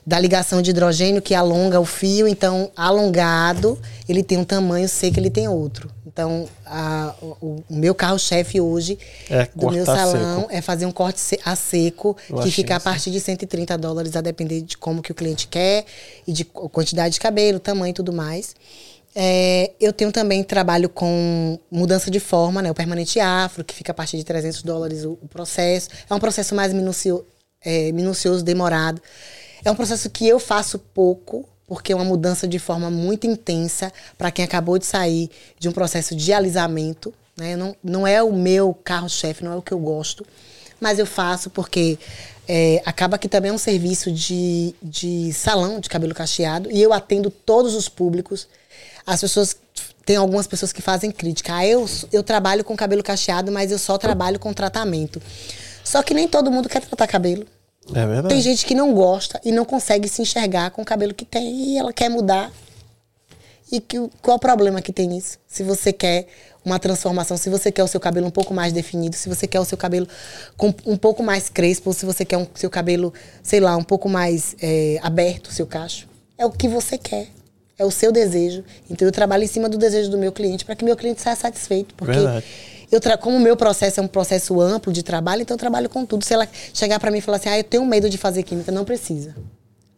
da 0.07 0.19
ligação 0.19 0.63
de 0.63 0.71
hidrogênio 0.71 1.21
que 1.21 1.35
alonga 1.35 1.79
o 1.79 1.85
fio, 1.85 2.27
então 2.27 2.71
alongado, 2.75 3.79
ele 4.09 4.23
tem 4.23 4.39
um 4.39 4.45
tamanho, 4.45 4.89
seco 4.89 5.21
ele 5.21 5.31
tem 5.31 5.49
outro. 5.49 5.91
Então, 6.19 6.49
a, 6.67 7.15
o, 7.23 7.37
o, 7.41 7.65
meu 7.71 7.95
carro-chefe 7.95 8.61
hoje 8.61 8.99
é 9.31 9.49
do 9.55 9.71
meu 9.71 9.87
salão 9.87 10.41
seco. 10.41 10.53
é 10.53 10.61
fazer 10.61 10.85
um 10.85 10.91
corte 10.91 11.39
a 11.45 11.55
seco, 11.55 12.17
Eu 12.29 12.39
que 12.41 12.51
fica 12.51 12.75
a 12.75 12.81
partir 12.81 13.13
de 13.13 13.21
130 13.21 13.79
dólares, 13.79 14.17
a 14.17 14.21
depender 14.21 14.63
de 14.63 14.77
como 14.77 15.01
que 15.01 15.13
o 15.13 15.15
cliente 15.15 15.47
quer 15.47 15.85
e 16.27 16.33
de 16.33 16.45
quantidade 16.45 17.15
de 17.15 17.21
cabelo, 17.21 17.61
tamanho 17.61 17.93
e 17.93 17.95
tudo 17.95 18.13
mais. 18.13 18.57
É, 19.15 19.71
eu 19.81 19.93
tenho 19.93 20.11
também 20.11 20.43
trabalho 20.43 20.89
com 20.89 21.57
mudança 21.71 22.11
de 22.11 22.19
forma, 22.19 22.61
né? 22.61 22.69
O 22.69 22.75
permanente 22.75 23.21
afro, 23.21 23.63
que 23.63 23.73
fica 23.73 23.93
a 23.93 23.95
partir 23.95 24.17
de 24.17 24.25
300 24.25 24.65
dólares 24.65 25.05
o, 25.05 25.17
o 25.23 25.29
processo. 25.29 25.89
É 26.11 26.13
um 26.13 26.19
processo 26.19 26.53
mais 26.53 26.73
minucio, 26.73 27.25
é, 27.65 27.93
minucioso, 27.93 28.43
demorado. 28.43 29.01
É 29.65 29.71
um 29.71 29.77
processo 29.77 30.11
que 30.11 30.27
eu 30.27 30.41
faço 30.41 30.81
pouco, 30.81 31.49
porque 31.69 31.93
é 31.93 31.95
uma 31.95 32.05
mudança 32.05 32.49
de 32.49 32.59
forma 32.59 32.91
muito 32.91 33.27
intensa 33.27 33.93
para 34.17 34.31
quem 34.31 34.45
acabou 34.45 34.79
de 34.79 34.87
sair 34.87 35.31
de 35.59 35.69
um 35.69 35.73
processo 35.73 36.17
de 36.17 36.33
alisamento. 36.33 37.15
Né? 37.37 37.55
Não, 37.55 37.77
não 37.85 38.07
é 38.07 38.23
o 38.23 38.33
meu 38.33 38.75
carro-chefe, 38.83 39.45
não 39.45 39.53
é 39.53 39.57
o 39.57 39.63
que 39.63 39.73
eu 39.73 39.79
gosto, 39.79 40.27
mas 40.81 40.99
eu 40.99 41.07
faço 41.07 41.51
porque 41.51 41.99
é, 42.49 42.83
acaba 42.85 43.19
que 43.19 43.29
também 43.29 43.51
é 43.51 43.55
um 43.55 43.59
serviço 43.59 44.11
de, 44.11 44.75
de 44.83 45.33
salão 45.33 45.79
de 45.79 45.89
cabelo 45.89 46.15
cacheado 46.15 46.71
e 46.73 46.83
eu 46.83 46.93
atendo 46.93 47.31
todos 47.31 47.75
os 47.75 47.89
públicos 47.89 48.49
as 49.07 49.21
pessoas 49.21 49.57
tem 50.05 50.17
algumas 50.17 50.47
pessoas 50.47 50.73
que 50.73 50.81
fazem 50.81 51.11
crítica. 51.11 51.55
Ah, 51.55 51.67
eu, 51.67 51.87
eu 52.11 52.23
trabalho 52.23 52.65
com 52.65 52.75
cabelo 52.75 53.03
cacheado, 53.03 53.53
mas 53.53 53.71
eu 53.71 53.79
só 53.79 53.99
trabalho 53.99 54.39
com 54.39 54.55
tratamento. 54.55 55.21
Só 55.85 56.03
que 56.03 56.15
nem 56.15 56.27
todo 56.27 56.51
mundo 56.51 56.67
quer 56.67 56.81
tratar 56.81 57.07
cabelo. 57.07 57.47
É 57.94 58.07
verdade. 58.07 58.28
Tem 58.28 58.41
gente 58.41 58.67
que 58.67 58.75
não 58.75 58.92
gosta 58.92 59.41
e 59.44 59.52
não 59.52 59.65
consegue 59.65 60.08
se 60.08 60.23
enxergar 60.23 60.70
com 60.70 60.83
o 60.83 60.84
cabelo 60.84 61.15
que 61.15 61.25
tem 61.25 61.73
e 61.73 61.78
ela 61.78 61.92
quer 61.92 62.08
mudar. 62.08 62.50
E 63.70 63.81
que, 63.81 63.99
qual 64.23 64.36
o 64.36 64.41
problema 64.41 64.81
que 64.81 64.92
tem 64.92 65.07
nisso? 65.07 65.39
Se 65.47 65.62
você 65.62 65.92
quer 65.92 66.26
uma 66.65 66.78
transformação, 66.78 67.36
se 67.36 67.50
você 67.50 67.70
quer 67.70 67.83
o 67.83 67.89
seu 67.89 68.00
cabelo 68.00 68.26
um 68.26 68.31
pouco 68.31 68.55
mais 68.55 68.73
definido, 68.73 69.15
se 69.17 69.28
você 69.28 69.47
quer 69.47 69.60
o 69.60 69.65
seu 69.65 69.76
cabelo 69.76 70.07
com 70.57 70.73
um 70.86 70.97
pouco 70.97 71.23
mais 71.23 71.49
crespo, 71.49 71.92
se 71.92 72.07
você 72.07 72.25
quer 72.25 72.39
o 72.39 72.42
um, 72.42 72.47
seu 72.55 72.70
cabelo, 72.70 73.12
sei 73.42 73.60
lá, 73.60 73.76
um 73.76 73.83
pouco 73.83 74.08
mais 74.08 74.57
é, 74.60 74.99
aberto, 75.02 75.49
o 75.49 75.52
seu 75.52 75.67
cacho. 75.67 76.08
é 76.36 76.47
o 76.47 76.50
que 76.50 76.68
você 76.68 76.97
quer. 76.97 77.28
É 77.78 77.84
o 77.84 77.91
seu 77.92 78.10
desejo. 78.10 78.65
Então 78.91 79.07
eu 79.07 79.12
trabalho 79.12 79.44
em 79.44 79.47
cima 79.47 79.68
do 79.68 79.78
desejo 79.78 80.10
do 80.10 80.18
meu 80.18 80.33
cliente 80.33 80.65
para 80.65 80.75
que 80.75 80.84
meu 80.84 80.97
cliente 80.97 81.20
saia 81.20 81.36
satisfeito. 81.36 81.94
Porque 81.94 82.12
Verdade. 82.12 82.44
Eu 82.91 83.00
tra... 83.00 83.17
como 83.17 83.36
o 83.36 83.41
meu 83.41 83.57
processo 83.57 84.00
é 84.00 84.02
um 84.02 84.08
processo 84.08 84.60
amplo 84.60 84.92
de 84.92 85.02
trabalho, 85.02 85.42
então 85.42 85.55
eu 85.55 85.58
trabalho 85.58 85.89
com 85.89 86.05
tudo. 86.05 86.25
Se 86.25 86.34
ela 86.34 86.49
chegar 86.73 86.99
para 86.99 87.10
mim 87.10 87.18
e 87.18 87.20
falar 87.20 87.39
assim, 87.39 87.49
ah, 87.49 87.58
eu 87.58 87.65
tenho 87.65 87.84
medo 87.84 88.08
de 88.08 88.18
fazer 88.18 88.42
química, 88.42 88.73
não 88.73 88.84
precisa. 88.84 89.34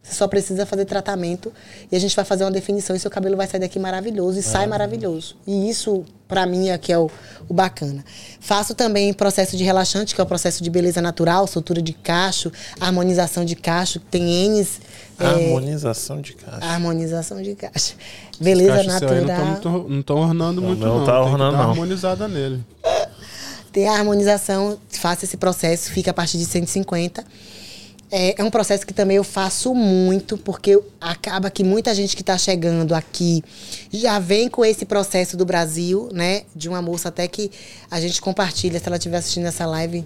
Você 0.03 0.15
só 0.15 0.27
precisa 0.27 0.65
fazer 0.65 0.85
tratamento 0.85 1.53
e 1.91 1.95
a 1.95 1.99
gente 1.99 2.15
vai 2.15 2.25
fazer 2.25 2.43
uma 2.43 2.51
definição 2.51 2.95
e 2.95 2.99
seu 2.99 3.11
cabelo 3.11 3.37
vai 3.37 3.45
sair 3.45 3.59
daqui 3.59 3.77
maravilhoso 3.77 4.39
e 4.39 4.41
sai 4.41 4.65
maravilhoso. 4.65 5.35
E 5.45 5.69
isso, 5.69 6.03
para 6.27 6.45
mim, 6.47 6.69
é 6.69 6.77
que 6.77 6.91
é 6.91 6.97
o, 6.97 7.09
o 7.47 7.53
bacana. 7.53 8.03
Faço 8.39 8.73
também 8.73 9.13
processo 9.13 9.55
de 9.55 9.63
relaxante, 9.63 10.15
que 10.15 10.19
é 10.19 10.23
o 10.23 10.27
processo 10.27 10.63
de 10.63 10.71
beleza 10.71 11.01
natural, 11.01 11.45
soltura 11.45 11.81
de 11.83 11.93
cacho, 11.93 12.51
harmonização 12.79 13.45
de 13.45 13.55
cacho, 13.55 13.99
tem 13.99 14.49
N's. 14.49 14.81
É, 15.23 15.27
Harmonização 15.27 16.21
de 16.21 16.33
caixa. 16.33 16.65
harmonização 16.65 17.41
de. 17.41 17.57
Beleza 18.39 18.75
Caixa 18.75 18.91
aí 19.13 19.21
natural. 19.25 19.85
Não 19.87 19.99
estão 19.99 20.17
ornando 20.17 20.61
Não, 20.61 20.67
muito, 20.69 20.85
não 20.85 20.99
não. 20.99 21.05
tá 21.05 21.21
ornando, 21.21 21.57
não. 21.57 21.69
harmonizada 21.69 22.27
nele. 22.27 22.63
Tem 23.71 23.87
a 23.87 23.93
harmonização, 23.93 24.77
faço 24.89 25.23
esse 25.23 25.37
processo, 25.37 25.91
fica 25.91 26.11
a 26.11 26.13
partir 26.13 26.37
de 26.37 26.45
150. 26.45 27.23
É, 28.13 28.41
é 28.41 28.43
um 28.43 28.51
processo 28.51 28.85
que 28.85 28.93
também 28.93 29.15
eu 29.15 29.23
faço 29.23 29.73
muito, 29.73 30.37
porque 30.37 30.77
acaba 30.99 31.49
que 31.49 31.63
muita 31.63 31.95
gente 31.95 32.13
que 32.13 32.21
está 32.21 32.37
chegando 32.37 32.93
aqui 32.93 33.41
já 33.89 34.19
vem 34.19 34.49
com 34.49 34.65
esse 34.65 34.83
processo 34.85 35.37
do 35.37 35.45
Brasil, 35.45 36.09
né? 36.11 36.41
De 36.53 36.67
uma 36.67 36.81
moça 36.81 37.07
até 37.07 37.25
que 37.29 37.49
a 37.89 38.01
gente 38.01 38.19
compartilha, 38.21 38.77
se 38.77 38.87
ela 38.87 38.97
estiver 38.97 39.15
assistindo 39.17 39.45
essa 39.45 39.65
live, 39.65 40.03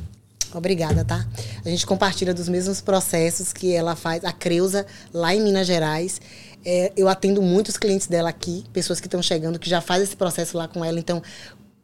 obrigada, 0.58 1.04
tá? 1.04 1.26
A 1.64 1.70
gente 1.70 1.86
compartilha 1.86 2.34
dos 2.34 2.48
mesmos 2.50 2.82
processos 2.82 3.52
que 3.54 3.74
ela 3.74 3.96
faz, 3.96 4.24
a 4.24 4.32
Creuza, 4.32 4.86
lá 5.14 5.34
em 5.36 5.42
Minas 5.42 5.68
Gerais. 5.68 6.20
É, 6.66 6.92
eu 6.98 7.08
atendo 7.08 7.42
muitos 7.42 7.78
clientes 7.78 8.08
dela 8.08 8.30
aqui, 8.30 8.64
pessoas 8.74 9.00
que 9.00 9.08
estão 9.08 9.22
chegando, 9.22 9.60
que 9.60 9.70
já 9.70 9.82
fazem 9.82 10.04
esse 10.04 10.16
processo 10.16 10.58
lá 10.58 10.68
com 10.68 10.84
ela. 10.84 10.98
Então, 11.00 11.22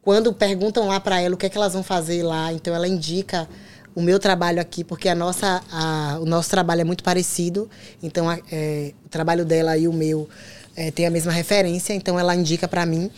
quando 0.02 0.32
perguntam 0.32 0.88
lá 0.88 0.98
para 0.98 1.20
ela 1.20 1.34
o 1.34 1.38
que 1.38 1.46
é 1.46 1.48
que 1.48 1.56
elas 1.56 1.72
vão 1.72 1.82
fazer 1.84 2.22
lá, 2.24 2.52
então 2.52 2.74
ela 2.74 2.88
indica 2.88 3.48
o 3.94 4.02
meu 4.02 4.18
trabalho 4.18 4.60
aqui, 4.60 4.82
porque 4.82 5.08
a 5.08 5.14
nossa, 5.14 5.62
a- 5.70 6.18
o 6.20 6.24
nosso 6.24 6.50
trabalho 6.50 6.80
é 6.80 6.84
muito 6.84 7.04
parecido. 7.04 7.70
Então, 8.02 8.28
a- 8.28 8.38
é, 8.50 8.92
o 9.04 9.08
trabalho 9.08 9.44
dela 9.44 9.76
e 9.76 9.86
o 9.86 9.92
meu 9.92 10.28
é, 10.74 10.90
tem 10.90 11.06
a 11.06 11.10
mesma 11.10 11.30
referência, 11.30 11.92
então 11.92 12.18
ela 12.18 12.34
indica 12.34 12.66
para 12.66 12.84
mim. 12.86 13.10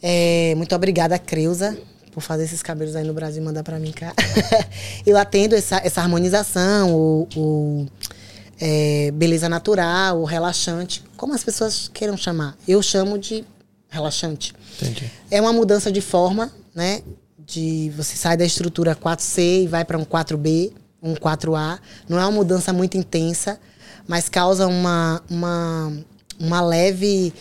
É, 0.00 0.54
muito 0.56 0.74
obrigada, 0.74 1.18
Creuza, 1.18 1.76
por 2.14 2.22
fazer 2.22 2.44
esses 2.44 2.62
cabelos 2.62 2.94
aí 2.94 3.04
no 3.04 3.12
Brasil 3.12 3.42
e 3.42 3.44
mandar 3.44 3.64
para 3.64 3.76
mim 3.76 3.90
cá. 3.90 4.14
Eu 5.04 5.18
atendo 5.18 5.56
essa, 5.56 5.80
essa 5.84 6.00
harmonização, 6.00 6.94
o, 6.94 7.28
o, 7.36 7.86
é, 8.60 9.10
beleza 9.10 9.48
natural, 9.48 10.20
o 10.20 10.24
relaxante, 10.24 11.02
como 11.16 11.34
as 11.34 11.42
pessoas 11.42 11.90
queiram 11.92 12.16
chamar. 12.16 12.56
Eu 12.68 12.80
chamo 12.80 13.18
de 13.18 13.44
relaxante. 13.90 14.54
Entendi. 14.80 15.10
É 15.28 15.40
uma 15.40 15.52
mudança 15.52 15.90
de 15.90 16.00
forma, 16.00 16.52
né? 16.72 17.02
De 17.36 17.92
você 17.96 18.16
sai 18.16 18.36
da 18.36 18.44
estrutura 18.44 18.94
4C 18.94 19.64
e 19.64 19.66
vai 19.66 19.84
para 19.84 19.98
um 19.98 20.04
4B, 20.04 20.72
um 21.02 21.14
4A. 21.14 21.80
Não 22.08 22.16
é 22.16 22.22
uma 22.22 22.30
mudança 22.30 22.72
muito 22.72 22.96
intensa, 22.96 23.58
mas 24.06 24.28
causa 24.28 24.68
uma, 24.68 25.20
uma, 25.28 25.92
uma 26.38 26.60
leve 26.60 27.34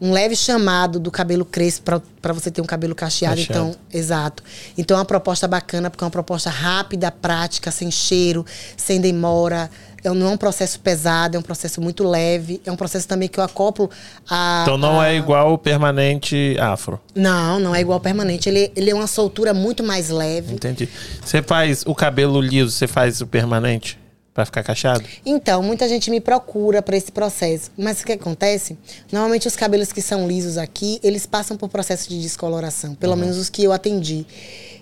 um 0.00 0.12
leve 0.12 0.36
chamado 0.36 0.98
do 1.00 1.10
cabelo 1.10 1.44
crespo 1.44 2.00
para 2.22 2.32
você 2.32 2.50
ter 2.50 2.60
um 2.60 2.64
cabelo 2.64 2.94
cacheado, 2.94 3.36
Cacheado. 3.36 3.68
então 3.70 3.80
exato 3.92 4.42
então 4.76 4.96
é 4.96 5.00
uma 5.00 5.04
proposta 5.04 5.48
bacana 5.48 5.90
porque 5.90 6.04
é 6.04 6.06
uma 6.06 6.10
proposta 6.10 6.50
rápida 6.50 7.10
prática 7.10 7.70
sem 7.70 7.90
cheiro 7.90 8.44
sem 8.76 9.00
demora 9.00 9.68
é, 10.04 10.10
não 10.10 10.28
é 10.28 10.30
um 10.30 10.36
processo 10.36 10.78
pesado 10.78 11.36
é 11.36 11.40
um 11.40 11.42
processo 11.42 11.80
muito 11.80 12.08
leve 12.08 12.60
é 12.64 12.70
um 12.70 12.76
processo 12.76 13.08
também 13.08 13.28
que 13.28 13.40
eu 13.40 13.44
acoplo 13.44 13.90
a 14.30 14.60
Então 14.62 14.78
não 14.78 15.00
a- 15.00 15.08
é 15.08 15.16
igual 15.16 15.52
o 15.54 15.58
permanente 15.58 16.56
afro. 16.60 17.00
não, 17.14 17.58
não 17.58 17.74
é 17.74 17.80
igual 17.80 17.98
permanente. 17.98 18.48
Ele, 18.48 18.70
ele 18.76 18.90
é 18.90 18.94
uma 18.94 19.06
soltura 19.08 19.52
muito 19.52 19.82
mais 19.82 20.08
leve. 20.10 20.54
Entendi. 20.54 20.88
Você 21.24 21.42
faz 21.42 21.82
o 21.86 21.94
cabelo 21.94 22.40
liso, 22.40 22.70
você 22.70 22.86
faz 22.86 23.20
o 23.20 23.26
permanente 23.26 23.98
pra 24.38 24.44
ficar 24.44 24.62
cacheado? 24.62 25.04
Então, 25.26 25.60
muita 25.64 25.88
gente 25.88 26.10
me 26.12 26.20
procura 26.20 26.80
para 26.80 26.96
esse 26.96 27.10
processo. 27.10 27.72
Mas 27.76 28.00
o 28.00 28.06
que 28.06 28.12
acontece? 28.12 28.78
Normalmente 29.10 29.48
os 29.48 29.56
cabelos 29.56 29.90
que 29.90 30.00
são 30.00 30.28
lisos 30.28 30.56
aqui, 30.56 31.00
eles 31.02 31.26
passam 31.26 31.56
por 31.56 31.68
processo 31.68 32.08
de 32.08 32.22
descoloração. 32.22 32.94
Pelo 32.94 33.16
menos 33.16 33.36
os 33.36 33.50
que 33.50 33.64
eu 33.64 33.72
atendi. 33.72 34.24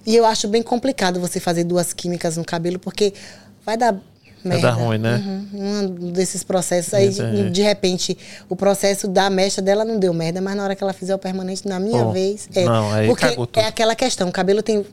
E 0.07 0.15
eu 0.15 0.27
acho 0.27 0.47
bem 0.47 0.63
complicado 0.63 1.19
você 1.19 1.41
fazer 1.41 1.65
duas 1.65 1.95
químicas 1.95 2.37
no 2.37 2.45
cabelo, 2.45 2.79
porque 2.79 3.15
vai 3.65 3.79
dar. 3.79 3.93
Vai 4.45 4.59
Merda. 4.59 4.69
dar 4.69 4.73
ruim, 4.75 4.99
né? 4.99 5.25
Uhum. 5.27 5.49
Um 5.55 6.13
desses 6.13 6.45
processos 6.45 6.93
aí, 6.93 7.09
Entendi. 7.09 7.51
de 7.51 7.63
repente, 7.63 8.17
o 8.49 8.55
processo 8.55 9.09
da 9.09 9.29
mecha 9.31 9.63
dela 9.63 9.85
não 9.85 9.99
deu 9.99 10.13
merda, 10.13 10.41
mas 10.41 10.55
na 10.55 10.63
hora 10.63 10.77
que 10.77 10.85
ela 10.85 10.93
fizer 10.93 11.15
o 11.15 11.19
permanente, 11.19 11.67
na 11.67 11.81
minha 11.81 12.05
Pô, 12.05 12.13
vez. 12.13 12.47
É, 12.55 12.65
não, 12.65 12.93
aí 12.93 13.07
porque 13.07 13.59
é 13.59 13.65
aquela 13.65 13.97
questão: 13.97 14.29
o 14.29 14.33
cabelo 14.33 14.63
tem. 14.63 14.85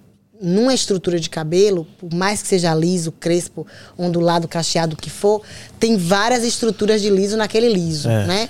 Numa 0.41 0.73
estrutura 0.73 1.19
de 1.19 1.29
cabelo, 1.29 1.87
por 1.97 2.13
mais 2.13 2.41
que 2.41 2.47
seja 2.47 2.73
liso, 2.73 3.11
crespo, 3.11 3.65
ondulado, 3.97 4.47
cacheado, 4.47 4.93
o 4.93 4.97
que 4.97 5.09
for, 5.09 5.41
tem 5.79 5.95
várias 5.95 6.43
estruturas 6.43 7.01
de 7.01 7.09
liso 7.09 7.37
naquele 7.37 7.69
liso, 7.71 8.09
É. 8.09 8.25
né? 8.25 8.49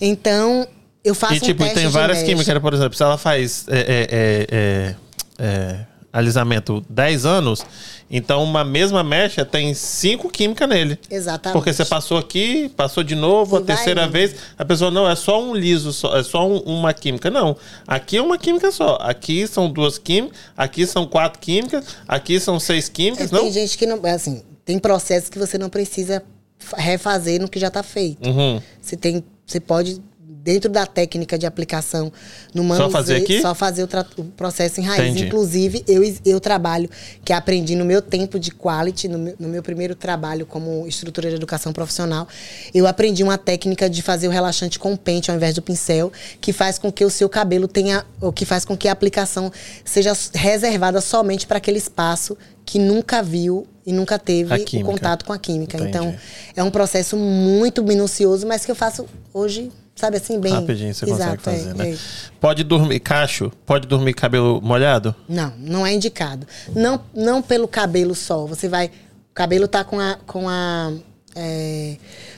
Então, 0.00 0.66
eu 1.04 1.14
faço 1.14 1.34
e 1.34 1.40
tipo, 1.40 1.62
um 1.62 1.66
teste 1.66 1.80
tem 1.80 1.88
várias 1.88 2.22
químicas, 2.22 2.58
por 2.58 2.74
exemplo, 2.74 2.96
se 2.96 3.02
ela 3.02 3.18
faz 3.18 3.66
é, 3.68 3.78
é, 3.78 3.84
é, 4.10 4.46
é, 4.50 4.94
é, 5.38 5.86
alisamento 6.12 6.84
10 6.88 7.26
anos, 7.26 7.64
então 8.12 8.44
uma 8.44 8.62
mesma 8.62 9.02
mecha 9.02 9.42
tem 9.44 9.72
cinco 9.72 10.28
químicas 10.28 10.68
nele. 10.68 10.98
Exatamente. 11.10 11.54
Porque 11.56 11.72
você 11.72 11.84
passou 11.84 12.18
aqui, 12.18 12.68
passou 12.76 13.02
de 13.02 13.14
novo, 13.14 13.56
a 13.56 13.60
terceira 13.62 14.06
vez, 14.06 14.36
a 14.58 14.64
pessoa, 14.64 14.90
não, 14.90 15.08
é 15.10 15.16
só 15.16 15.42
um 15.42 15.54
liso, 15.54 15.92
só, 15.92 16.14
é 16.16 16.22
só 16.22 16.46
um- 16.46 16.58
uma 16.58 16.92
química. 16.92 17.30
Não, 17.30 17.56
aqui 17.86 18.18
é 18.18 18.22
uma 18.22 18.36
química 18.36 18.70
só. 18.70 18.98
Aqui 19.00 19.46
são 19.46 19.70
duas 19.70 19.96
químicas, 19.96 20.38
aqui 20.56 20.86
são 20.86 21.06
quatro 21.06 21.40
químicas, 21.40 21.84
aqui 22.06 22.38
são 22.38 22.60
seis 22.60 22.88
É, 22.88 22.92
químicas, 22.92 23.30
tem 23.30 23.42
não? 23.42 23.50
gente 23.50 23.78
que 23.78 23.86
não. 23.86 23.98
Assim, 24.04 24.42
tem 24.64 24.78
processos 24.78 25.30
que 25.30 25.38
você 25.38 25.56
não 25.56 25.70
precisa 25.70 26.22
fa- 26.58 26.76
refazer 26.76 27.40
no 27.40 27.48
que 27.48 27.58
já 27.58 27.68
está 27.68 27.82
feito. 27.82 28.28
Uhum. 28.28 28.60
Você 28.80 28.96
tem. 28.96 29.24
Você 29.46 29.58
pode, 29.58 30.00
dentro 30.42 30.70
da 30.70 30.84
técnica 30.84 31.38
de 31.38 31.46
aplicação, 31.46 32.12
no 32.52 32.62
Só 32.62 32.68
manuseio, 32.68 32.90
fazer 32.90 33.16
aqui? 33.16 33.40
só 33.40 33.54
fazer 33.54 33.84
o, 33.84 33.88
o 34.20 34.24
processo 34.24 34.80
em 34.80 34.84
raiz. 34.84 35.10
Entendi. 35.10 35.26
Inclusive, 35.26 35.84
eu, 35.86 36.02
eu 36.24 36.40
trabalho, 36.40 36.90
que 37.24 37.32
aprendi 37.32 37.76
no 37.76 37.84
meu 37.84 38.02
tempo 38.02 38.38
de 38.38 38.50
quality, 38.50 39.08
no 39.08 39.18
meu, 39.18 39.34
no 39.38 39.48
meu 39.48 39.62
primeiro 39.62 39.94
trabalho 39.94 40.44
como 40.44 40.86
instrutora 40.86 41.30
de 41.30 41.36
educação 41.36 41.72
profissional, 41.72 42.26
eu 42.74 42.86
aprendi 42.86 43.22
uma 43.22 43.38
técnica 43.38 43.88
de 43.88 44.02
fazer 44.02 44.26
o 44.26 44.30
relaxante 44.30 44.78
com 44.78 44.96
pente 44.96 45.30
ao 45.30 45.36
invés 45.36 45.54
do 45.54 45.62
pincel, 45.62 46.12
que 46.40 46.52
faz 46.52 46.78
com 46.78 46.90
que 46.90 47.04
o 47.04 47.10
seu 47.10 47.28
cabelo 47.28 47.68
tenha, 47.68 48.04
ou 48.20 48.32
que 48.32 48.44
faz 48.44 48.64
com 48.64 48.76
que 48.76 48.88
a 48.88 48.92
aplicação 48.92 49.52
seja 49.84 50.12
reservada 50.34 51.00
somente 51.00 51.46
para 51.46 51.58
aquele 51.58 51.78
espaço 51.78 52.36
que 52.64 52.78
nunca 52.78 53.22
viu 53.22 53.66
e 53.84 53.92
nunca 53.92 54.18
teve 54.18 54.54
o 54.54 54.84
contato 54.84 55.24
com 55.24 55.32
a 55.32 55.38
química. 55.38 55.76
Entendi. 55.76 55.90
Então, 55.90 56.14
é 56.56 56.62
um 56.62 56.70
processo 56.70 57.16
muito 57.16 57.82
minucioso, 57.82 58.46
mas 58.46 58.64
que 58.64 58.70
eu 58.70 58.76
faço 58.76 59.06
hoje, 59.32 59.70
sabe 60.02 60.16
assim, 60.16 60.40
bem. 60.40 60.52
Rapidinho 60.52 60.92
você 60.92 61.04
Exato, 61.04 61.36
consegue 61.36 61.42
fazer, 61.42 61.70
é, 61.70 61.74
né? 61.74 61.90
é. 61.92 61.98
Pode 62.40 62.64
dormir, 62.64 62.98
cacho, 62.98 63.52
pode 63.64 63.86
dormir 63.86 64.14
cabelo 64.14 64.60
molhado? 64.60 65.14
Não, 65.28 65.52
não 65.56 65.86
é 65.86 65.94
indicado. 65.94 66.44
Não, 66.74 67.00
não 67.14 67.40
pelo 67.40 67.68
cabelo 67.68 68.14
só. 68.14 68.44
Você 68.46 68.68
vai. 68.68 68.86
O 68.86 69.34
cabelo 69.34 69.68
tá 69.68 69.84
com 69.84 70.00
a. 70.00 70.18
Com 70.26 70.48
a 70.48 70.92
é, 71.36 71.96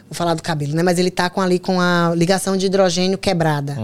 vou 0.08 0.14
falar 0.14 0.34
do 0.34 0.42
cabelo, 0.42 0.74
né? 0.74 0.82
Mas 0.82 0.98
ele 0.98 1.10
tá 1.10 1.30
com 1.30 1.40
ali 1.40 1.58
com 1.58 1.80
a 1.80 2.12
ligação 2.14 2.54
de 2.54 2.66
hidrogênio 2.66 3.16
quebrada. 3.16 3.74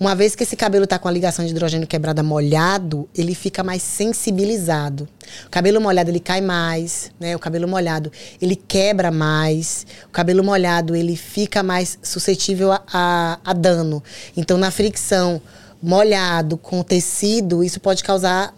Uma 0.00 0.14
vez 0.14 0.34
que 0.34 0.44
esse 0.44 0.56
cabelo 0.56 0.86
tá 0.86 0.98
com 0.98 1.08
a 1.08 1.10
ligação 1.10 1.44
de 1.44 1.50
hidrogênio 1.50 1.86
quebrada 1.86 2.22
molhado, 2.22 3.06
ele 3.14 3.34
fica 3.34 3.62
mais 3.62 3.82
sensibilizado. 3.82 5.06
O 5.46 5.50
cabelo 5.50 5.78
molhado 5.78 6.10
ele 6.10 6.18
cai 6.18 6.40
mais, 6.40 7.12
né? 7.20 7.36
O 7.36 7.38
cabelo 7.38 7.68
molhado 7.68 8.10
ele 8.40 8.56
quebra 8.56 9.10
mais. 9.10 9.86
O 10.06 10.08
cabelo 10.08 10.42
molhado 10.42 10.96
ele 10.96 11.16
fica 11.16 11.62
mais 11.62 11.98
suscetível 12.02 12.72
a, 12.72 12.82
a, 12.90 13.40
a 13.44 13.52
dano. 13.52 14.02
Então 14.34 14.56
na 14.56 14.70
fricção 14.70 15.38
molhado 15.82 16.56
com 16.56 16.82
tecido, 16.82 17.62
isso 17.62 17.78
pode 17.78 18.02
causar 18.02 18.54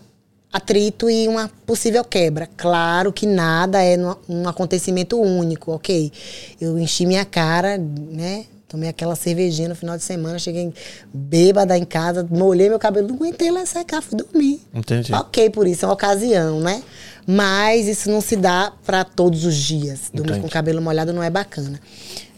atrito 0.52 1.10
e 1.10 1.26
uma 1.26 1.50
possível 1.66 2.04
quebra. 2.04 2.48
Claro 2.56 3.12
que 3.12 3.26
nada 3.26 3.82
é 3.82 3.96
um 4.28 4.48
acontecimento 4.48 5.20
único, 5.20 5.72
ok? 5.72 6.12
Eu 6.60 6.78
enchi 6.78 7.04
minha 7.04 7.24
cara, 7.24 7.76
né? 7.78 8.44
Tomei 8.72 8.88
aquela 8.88 9.14
cervejinha 9.14 9.68
no 9.68 9.74
final 9.74 9.98
de 9.98 10.02
semana, 10.02 10.38
cheguei 10.38 10.72
bêbada 11.12 11.76
em 11.76 11.84
casa, 11.84 12.26
molhei 12.30 12.70
meu 12.70 12.78
cabelo, 12.78 13.06
não 13.06 13.16
aguentei 13.16 13.50
lá 13.50 13.66
secar, 13.66 14.00
fui 14.00 14.16
dormir. 14.16 14.62
Entendi. 14.72 15.12
Ok, 15.12 15.50
por 15.50 15.66
isso 15.66 15.84
é 15.84 15.88
uma 15.88 15.92
ocasião, 15.92 16.58
né? 16.58 16.82
Mas 17.26 17.86
isso 17.86 18.10
não 18.10 18.22
se 18.22 18.34
dá 18.34 18.72
para 18.82 19.04
todos 19.04 19.44
os 19.44 19.54
dias. 19.54 20.10
Dormir 20.10 20.40
com 20.40 20.46
o 20.46 20.50
cabelo 20.50 20.80
molhado 20.80 21.12
não 21.12 21.22
é 21.22 21.28
bacana. 21.28 21.78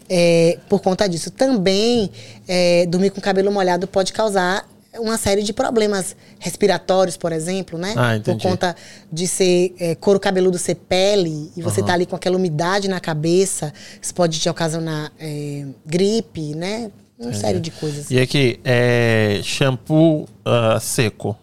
É, 0.09 0.59
por 0.67 0.81
conta 0.81 1.07
disso. 1.07 1.31
Também, 1.31 2.11
é, 2.45 2.85
dormir 2.85 3.11
com 3.11 3.19
o 3.19 3.23
cabelo 3.23 3.49
molhado 3.49 3.87
pode 3.87 4.11
causar 4.11 4.67
uma 4.99 5.17
série 5.17 5.43
de 5.43 5.53
problemas 5.53 6.15
respiratórios, 6.39 7.17
por 7.17 7.31
exemplo, 7.31 7.77
né? 7.77 7.93
Ah, 7.95 8.11
por 8.11 8.31
entendi. 8.31 8.47
conta 8.47 8.75
de 9.11 9.27
ser 9.27 9.73
é, 9.79 9.95
couro 9.95 10.19
cabeludo 10.19 10.57
ser 10.57 10.75
pele 10.75 11.51
e 11.55 11.61
você 11.61 11.81
tá 11.83 11.93
ali 11.93 12.05
com 12.05 12.15
aquela 12.15 12.37
umidade 12.37 12.87
na 12.87 12.99
cabeça, 12.99 13.73
isso 14.01 14.13
pode 14.13 14.39
te 14.39 14.49
ocasionar 14.49 15.11
é, 15.19 15.65
gripe, 15.85 16.55
né? 16.55 16.91
Uma 17.17 17.33
série 17.33 17.59
de 17.59 17.71
coisas. 17.71 18.11
E 18.11 18.19
aqui, 18.19 18.59
é 18.63 19.39
shampoo 19.41 20.27
ah, 20.43 20.77
seco. 20.81 21.37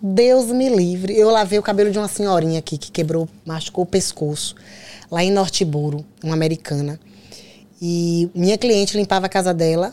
Deus 0.00 0.46
me 0.46 0.68
livre. 0.68 1.16
Eu 1.16 1.28
lavei 1.28 1.58
o 1.58 1.62
cabelo 1.62 1.90
de 1.90 1.98
uma 1.98 2.08
senhorinha 2.08 2.60
aqui 2.60 2.78
que 2.78 2.90
quebrou, 2.90 3.28
machucou 3.44 3.84
o 3.84 3.86
pescoço, 3.86 4.54
lá 5.10 5.24
em 5.24 5.30
Nortiburo, 5.30 6.04
uma 6.22 6.34
americana. 6.34 6.98
E 7.82 8.30
minha 8.34 8.56
cliente 8.56 8.96
limpava 8.96 9.26
a 9.26 9.28
casa 9.28 9.52
dela 9.52 9.92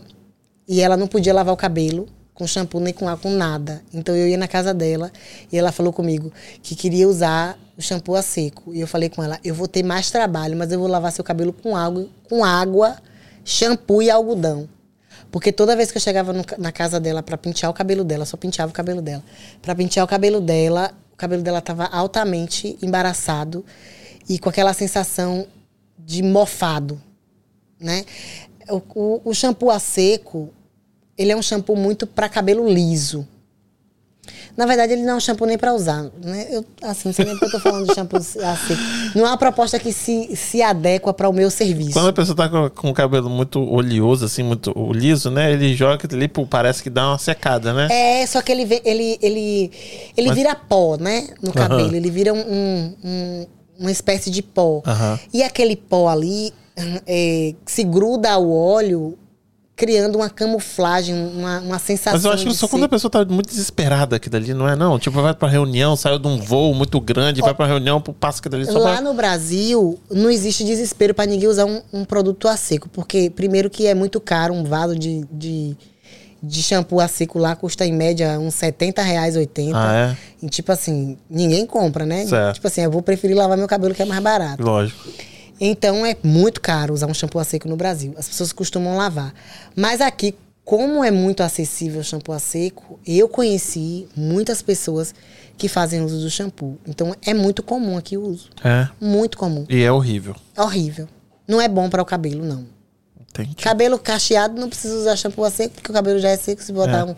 e 0.67 0.81
ela 0.81 0.95
não 0.95 1.07
podia 1.07 1.33
lavar 1.33 1.53
o 1.53 1.57
cabelo 1.57 2.07
com 2.37 2.45
shampoo 2.45 2.79
nem 2.79 2.93
com 2.93 3.05
com 3.17 3.31
nada. 3.31 3.81
Então 3.91 4.15
eu 4.15 4.27
ia 4.27 4.37
na 4.37 4.47
casa 4.47 4.73
dela 4.73 5.11
e 5.51 5.57
ela 5.57 5.71
falou 5.71 5.91
comigo 5.91 6.31
que 6.61 6.75
queria 6.75 7.07
usar 7.09 7.57
o 7.75 7.81
shampoo 7.81 8.15
a 8.15 8.21
seco. 8.21 8.73
E 8.75 8.79
eu 8.79 8.87
falei 8.87 9.09
com 9.09 9.23
ela: 9.23 9.39
eu 9.43 9.55
vou 9.55 9.67
ter 9.67 9.81
mais 9.83 10.11
trabalho, 10.11 10.55
mas 10.55 10.71
eu 10.71 10.77
vou 10.79 10.87
lavar 10.87 11.11
seu 11.11 11.23
cabelo 11.23 11.51
com 11.51 11.75
água, 11.75 12.07
com 12.29 12.45
água, 12.45 12.97
shampoo 13.43 14.01
e 14.03 14.09
algodão. 14.11 14.69
Porque 15.31 15.51
toda 15.51 15.75
vez 15.75 15.91
que 15.91 15.97
eu 15.97 16.01
chegava 16.01 16.31
no 16.31 16.43
na 16.59 16.71
casa 16.71 16.99
dela 16.99 17.23
pra 17.23 17.37
pentear 17.37 17.71
o 17.71 17.73
cabelo 17.73 18.03
dela, 18.03 18.23
só 18.25 18.37
penteava 18.37 18.69
o 18.71 18.73
cabelo 18.75 19.01
dela. 19.01 19.23
Pra 19.61 19.73
pentear 19.73 20.05
o 20.05 20.07
cabelo 20.07 20.39
dela, 20.39 20.91
o 21.13 21.17
cabelo 21.17 21.41
dela 21.41 21.59
tava 21.59 21.85
altamente 21.85 22.77
embaraçado 22.81 23.65
e 24.29 24.37
com 24.37 24.47
aquela 24.49 24.73
sensação 24.73 25.47
de 25.97 26.21
mofado, 26.21 27.01
né? 27.79 28.05
O, 28.69 28.81
o- 28.95 29.21
o 29.25 29.33
shampoo 29.33 29.69
a 29.71 29.79
seco, 29.79 30.49
ele 31.17 31.31
é 31.31 31.35
um 31.35 31.41
shampoo 31.41 31.75
muito 31.75 32.05
pra 32.07 32.29
cabelo 32.29 32.67
liso. 32.67 33.27
Na 34.57 34.65
verdade, 34.65 34.91
ele 34.93 35.03
não 35.03 35.13
é 35.13 35.15
um 35.15 35.19
shampoo 35.19 35.45
nem 35.45 35.57
pra 35.57 35.71
usar, 35.73 36.03
né? 36.21 36.47
Eu, 36.49 36.65
assim, 36.81 37.03
não 37.09 37.13
sei 37.13 37.23
nem 37.25 37.33
porque 37.37 37.45
eu 37.45 37.51
tô 37.51 37.59
falando 37.59 37.87
de 37.87 37.93
shampoo 37.93 38.17
a 38.17 38.21
seco. 38.57 38.81
Não 39.15 39.25
é 39.25 39.29
uma 39.29 39.37
proposta 39.37 39.77
que 39.79 39.93
se, 39.93 40.35
se 40.35 40.61
adequa 40.63 41.13
para 41.13 41.29
o 41.29 41.33
meu 41.33 41.49
serviço. 41.51 41.93
Quando 41.93 42.09
a 42.09 42.13
pessoa 42.13 42.35
tá 42.35 42.49
com, 42.49 42.69
com 42.71 42.89
o 42.89 42.93
cabelo 42.93 43.29
muito 43.29 43.59
oleoso, 43.61 44.25
assim, 44.25 44.41
muito 44.43 44.73
liso, 44.93 45.29
né? 45.29 45.53
Ele 45.53 45.75
joga 45.75 45.99
pô, 46.33 46.45
parece 46.45 46.81
que 46.81 46.89
dá 46.89 47.07
uma 47.09 47.19
secada, 47.19 47.71
né? 47.71 47.87
É, 47.91 48.25
só 48.25 48.41
que 48.41 48.51
ele 48.51 48.65
vê- 48.65 48.81
ele 48.83 49.17
ele 49.21 49.71
ele 50.17 50.27
Mas- 50.27 50.35
vira 50.37 50.55
pó, 50.55 50.97
né, 50.97 51.27
no 51.41 51.53
cabelo. 51.53 51.95
Ele 51.95 52.09
vira 52.09 52.33
um, 52.33 52.39
um- 52.39 52.95
um- 53.03 53.45
uma 53.79 53.91
espécie 53.91 54.31
de 54.31 54.41
pó. 54.41 54.81
Aham. 54.87 55.19
E 55.31 55.43
aquele 55.43 55.75
pó 55.75 56.09
ali 56.09 56.51
é, 57.05 57.53
se 57.65 57.83
gruda 57.83 58.31
ao 58.31 58.49
óleo, 58.51 59.17
criando 59.77 60.15
uma 60.15 60.27
camuflagem, 60.27 61.13
uma, 61.13 61.59
uma 61.59 61.77
sensação. 61.79 62.13
Mas 62.13 62.25
eu 62.25 62.31
acho 62.31 62.45
que 62.47 62.53
só 62.55 62.65
ser- 62.65 62.71
quando 62.71 62.85
a 62.85 62.89
pessoa 62.89 63.11
tá 63.11 63.23
muito 63.23 63.47
desesperada 63.47 64.15
aquilo 64.15 64.35
ali, 64.35 64.51
não 64.51 64.67
é 64.67 64.75
não? 64.75 64.97
Tipo, 64.97 65.21
vai 65.21 65.35
pra 65.35 65.47
reunião, 65.47 65.95
saiu 65.95 66.17
de 66.17 66.27
um 66.27 66.39
voo 66.39 66.73
muito 66.73 66.99
grande, 66.99 67.41
vai 67.41 67.53
pra 67.53 67.67
reunião, 67.67 68.01
passa 68.01 68.39
aquilo 68.39 68.55
ali 68.55 68.65
só 68.65 68.79
Lá 68.79 68.93
pra... 68.93 69.01
no 69.01 69.13
Brasil, 69.13 69.99
não 70.09 70.31
existe 70.31 70.63
desespero 70.63 71.13
para 71.13 71.27
ninguém 71.27 71.47
usar 71.47 71.65
um, 71.65 71.79
um 71.93 72.03
produto 72.03 72.47
a 72.47 72.57
seco. 72.57 72.89
Porque, 72.89 73.29
primeiro, 73.29 73.69
que 73.69 73.85
é 73.85 73.93
muito 73.93 74.19
caro 74.19 74.51
um 74.51 74.63
vaso 74.63 74.97
de, 74.97 75.23
de, 75.31 75.77
de 76.41 76.63
shampoo 76.63 76.99
a 76.99 77.07
seco 77.07 77.37
lá, 77.37 77.55
custa 77.55 77.85
em 77.85 77.93
média 77.93 78.39
uns 78.39 78.55
70 78.55 79.03
reais, 79.03 79.35
80. 79.35 79.77
Ah, 79.77 79.95
é? 79.95 80.17
E, 80.43 80.49
tipo 80.49 80.71
assim, 80.71 81.19
ninguém 81.29 81.67
compra, 81.67 82.03
né? 82.03 82.25
Certo. 82.25 82.55
Tipo 82.55 82.65
assim, 82.67 82.81
eu 82.81 82.89
vou 82.89 83.03
preferir 83.03 83.37
lavar 83.37 83.55
meu 83.55 83.67
cabelo 83.67 83.93
que 83.93 84.01
é 84.01 84.05
mais 84.05 84.23
barato. 84.23 84.63
Lógico. 84.63 85.07
Então 85.59 86.05
é 86.05 86.15
muito 86.23 86.61
caro 86.61 86.93
usar 86.93 87.07
um 87.07 87.13
shampoo 87.13 87.39
a 87.39 87.43
seco 87.43 87.67
no 87.67 87.75
Brasil. 87.75 88.13
As 88.17 88.27
pessoas 88.27 88.51
costumam 88.51 88.97
lavar. 88.97 89.33
Mas 89.75 90.01
aqui, 90.01 90.35
como 90.63 91.03
é 91.03 91.09
muito 91.11 91.41
acessível 91.41 92.01
o 92.01 92.03
shampoo 92.03 92.33
a 92.33 92.39
seco, 92.39 92.99
eu 93.05 93.27
conheci 93.27 94.07
muitas 94.15 94.61
pessoas 94.61 95.13
que 95.57 95.67
fazem 95.67 96.01
uso 96.01 96.19
do 96.19 96.29
shampoo. 96.29 96.77
Então 96.87 97.15
é 97.25 97.33
muito 97.33 97.63
comum 97.63 97.97
aqui 97.97 98.17
o 98.17 98.21
uso. 98.21 98.49
É. 98.63 98.87
Muito 98.99 99.37
comum. 99.37 99.65
E 99.69 99.81
é 99.81 99.91
horrível. 99.91 100.35
Horrível. 100.57 101.07
Não 101.47 101.61
é 101.61 101.67
bom 101.67 101.89
para 101.89 102.01
o 102.01 102.05
cabelo, 102.05 102.45
não. 102.45 102.65
Entendi. 103.41 103.55
Cabelo 103.55 103.99
cacheado 103.99 104.59
não 104.59 104.69
precisa 104.69 104.95
usar 104.95 105.15
shampoo 105.15 105.43
a 105.43 105.51
seco, 105.51 105.75
porque 105.75 105.91
o 105.91 105.93
cabelo 105.93 106.19
já 106.19 106.29
é 106.29 106.37
seco. 106.37 106.61
Se 106.61 106.71
botar 106.71 107.05
um, 107.05 107.15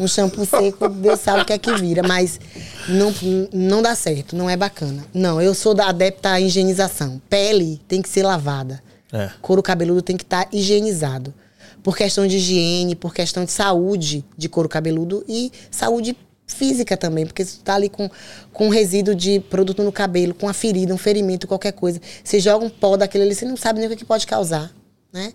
um 0.00 0.08
shampoo 0.08 0.44
seco, 0.44 0.88
Deus 0.88 1.20
sabe 1.20 1.42
o 1.42 1.44
que 1.44 1.52
é 1.52 1.58
que 1.58 1.72
vira. 1.74 2.02
Mas 2.02 2.40
não, 2.88 3.12
não 3.52 3.82
dá 3.82 3.94
certo, 3.94 4.34
não 4.34 4.48
é 4.48 4.56
bacana. 4.56 5.04
Não, 5.12 5.40
eu 5.40 5.54
sou 5.54 5.74
da 5.74 5.88
adepta 5.88 6.30
à 6.30 6.40
higienização. 6.40 7.20
Pele 7.28 7.80
tem 7.86 8.02
que 8.02 8.08
ser 8.08 8.22
lavada. 8.22 8.82
É. 9.12 9.30
Couro 9.40 9.62
cabeludo 9.62 10.02
tem 10.02 10.16
que 10.16 10.24
estar 10.24 10.48
higienizado. 10.52 11.32
Por 11.82 11.96
questão 11.96 12.26
de 12.26 12.36
higiene, 12.36 12.94
por 12.94 13.14
questão 13.14 13.44
de 13.44 13.52
saúde 13.52 14.24
de 14.36 14.48
couro 14.48 14.68
cabeludo 14.68 15.24
e 15.26 15.50
saúde 15.70 16.16
física 16.46 16.96
também, 16.96 17.24
porque 17.24 17.44
se 17.44 17.58
tu 17.58 17.62
tá 17.62 17.74
ali 17.74 17.88
com, 17.88 18.10
com 18.52 18.66
um 18.66 18.68
resíduo 18.70 19.14
de 19.14 19.40
produto 19.40 19.82
no 19.82 19.92
cabelo, 19.92 20.34
com 20.34 20.46
uma 20.46 20.52
ferida, 20.52 20.92
um 20.92 20.98
ferimento, 20.98 21.46
qualquer 21.46 21.72
coisa, 21.72 22.00
você 22.22 22.40
joga 22.40 22.64
um 22.64 22.68
pó 22.68 22.96
daquele 22.96 23.24
ali, 23.24 23.34
você 23.34 23.44
não 23.44 23.56
sabe 23.56 23.78
nem 23.78 23.86
o 23.86 23.90
que, 23.90 23.96
que 23.96 24.04
pode 24.04 24.26
causar, 24.26 24.70
né? 25.12 25.32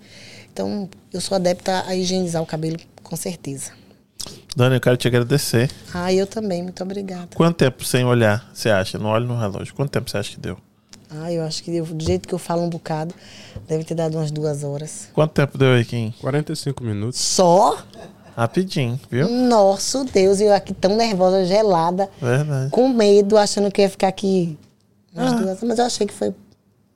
Então, 0.52 0.90
eu 1.12 1.20
sou 1.22 1.36
adepta 1.36 1.84
a 1.88 1.96
higienizar 1.96 2.42
o 2.42 2.46
cabelo, 2.46 2.78
com 3.04 3.16
certeza. 3.16 3.72
Dani, 4.56 4.76
eu 4.76 4.82
quero 4.82 4.96
te 4.98 5.08
agradecer. 5.08 5.70
Ah, 5.94 6.12
eu 6.14 6.26
também, 6.26 6.64
muito 6.64 6.82
obrigada. 6.82 7.28
Quanto 7.36 7.58
tempo 7.58 7.84
sem 7.84 8.06
olhar 8.06 8.50
você 8.54 8.70
acha? 8.70 8.98
Não 8.98 9.10
olhe 9.10 9.26
no 9.28 9.38
relógio. 9.38 9.74
Quanto 9.76 9.92
tempo 9.92 10.10
você 10.10 10.18
acha 10.18 10.32
que 10.32 10.40
deu? 10.40 10.58
Ah, 11.10 11.32
eu 11.32 11.44
acho 11.44 11.62
que 11.64 11.76
eu- 11.76 11.86
do 11.86 12.04
jeito 12.04 12.28
que 12.28 12.34
eu 12.34 12.40
falo 12.40 12.64
um 12.64 12.70
bocado, 12.70 13.14
deve 13.68 13.84
ter 13.84 13.94
dado 13.96 14.18
umas 14.18 14.32
duas 14.32 14.64
horas. 14.64 15.10
Quanto 15.14 15.32
tempo 15.34 15.58
deu 15.58 15.74
aí, 15.74 15.86
Kim? 15.86 16.14
45 16.22 16.84
minutos. 16.84 17.20
Só? 17.20 17.84
Rapidinho, 18.36 19.00
viu? 19.10 19.30
Nosso 19.30 20.04
Deus, 20.06 20.42
eu 20.42 20.54
aqui 20.54 20.74
tão 20.74 20.96
nervosa, 20.98 21.46
gelada, 21.46 22.10
Verdade. 22.22 22.70
com 22.72 22.90
medo, 22.90 23.38
achando 23.38 23.72
que 23.72 23.82
ia 23.82 23.90
ficar 23.90 24.08
aqui 24.08 24.58
umas 25.14 25.32
duas 25.34 25.46
horas. 25.58 25.64
Mas 25.64 25.80
eu 25.80 25.86
achei 25.86 26.08
que 26.08 26.14
foi 26.14 26.34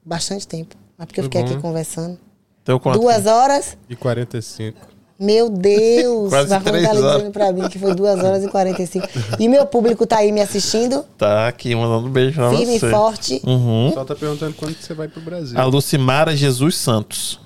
bastante 0.04 0.48
tempo. 0.48 0.76
Mas 0.98 1.06
porque 1.06 1.20
eu 1.20 1.24
Foi 1.26 1.30
fiquei 1.30 1.42
bom, 1.42 1.48
aqui 1.48 1.56
né? 1.56 1.62
conversando. 1.62 2.20
Deu 2.66 2.80
quanto? 2.80 3.00
Duas 3.00 3.26
horas? 3.26 3.78
E 3.90 3.96
45. 3.96 4.78
Meu 5.20 5.50
Deus! 5.50 6.30
Quase 6.32 6.50
Vai 6.50 6.60
tá 6.60 6.72
três 6.72 6.90
dizendo 6.90 7.06
horas. 7.08 7.30
pra 7.30 7.52
mim 7.52 7.68
que 7.68 7.78
foi 7.78 7.94
duas 7.94 8.24
horas 8.24 8.44
e 8.44 8.48
45. 8.48 9.08
E 9.40 9.48
meu 9.50 9.66
público 9.66 10.06
tá 10.08 10.18
aí 10.20 10.32
me 10.32 10.40
assistindo, 10.42 11.04
Tá 11.18 11.48
aqui, 11.48 11.76
mandando 11.76 12.08
um 12.08 12.12
beijo 12.12 12.36
pra 12.36 12.50
firme 12.52 12.76
e 12.76 12.80
você. 12.80 12.90
forte. 12.90 13.42
Uhum. 13.46 13.92
Só 13.94 14.06
tá 14.06 14.16
perguntando 14.16 14.54
quando 14.54 14.76
você 14.80 14.94
vai 14.94 15.08
pro 15.08 15.20
Brasil. 15.22 15.60
A 15.60 15.64
Lucimara 15.66 16.36
Jesus 16.36 16.76
Santos. 16.78 17.40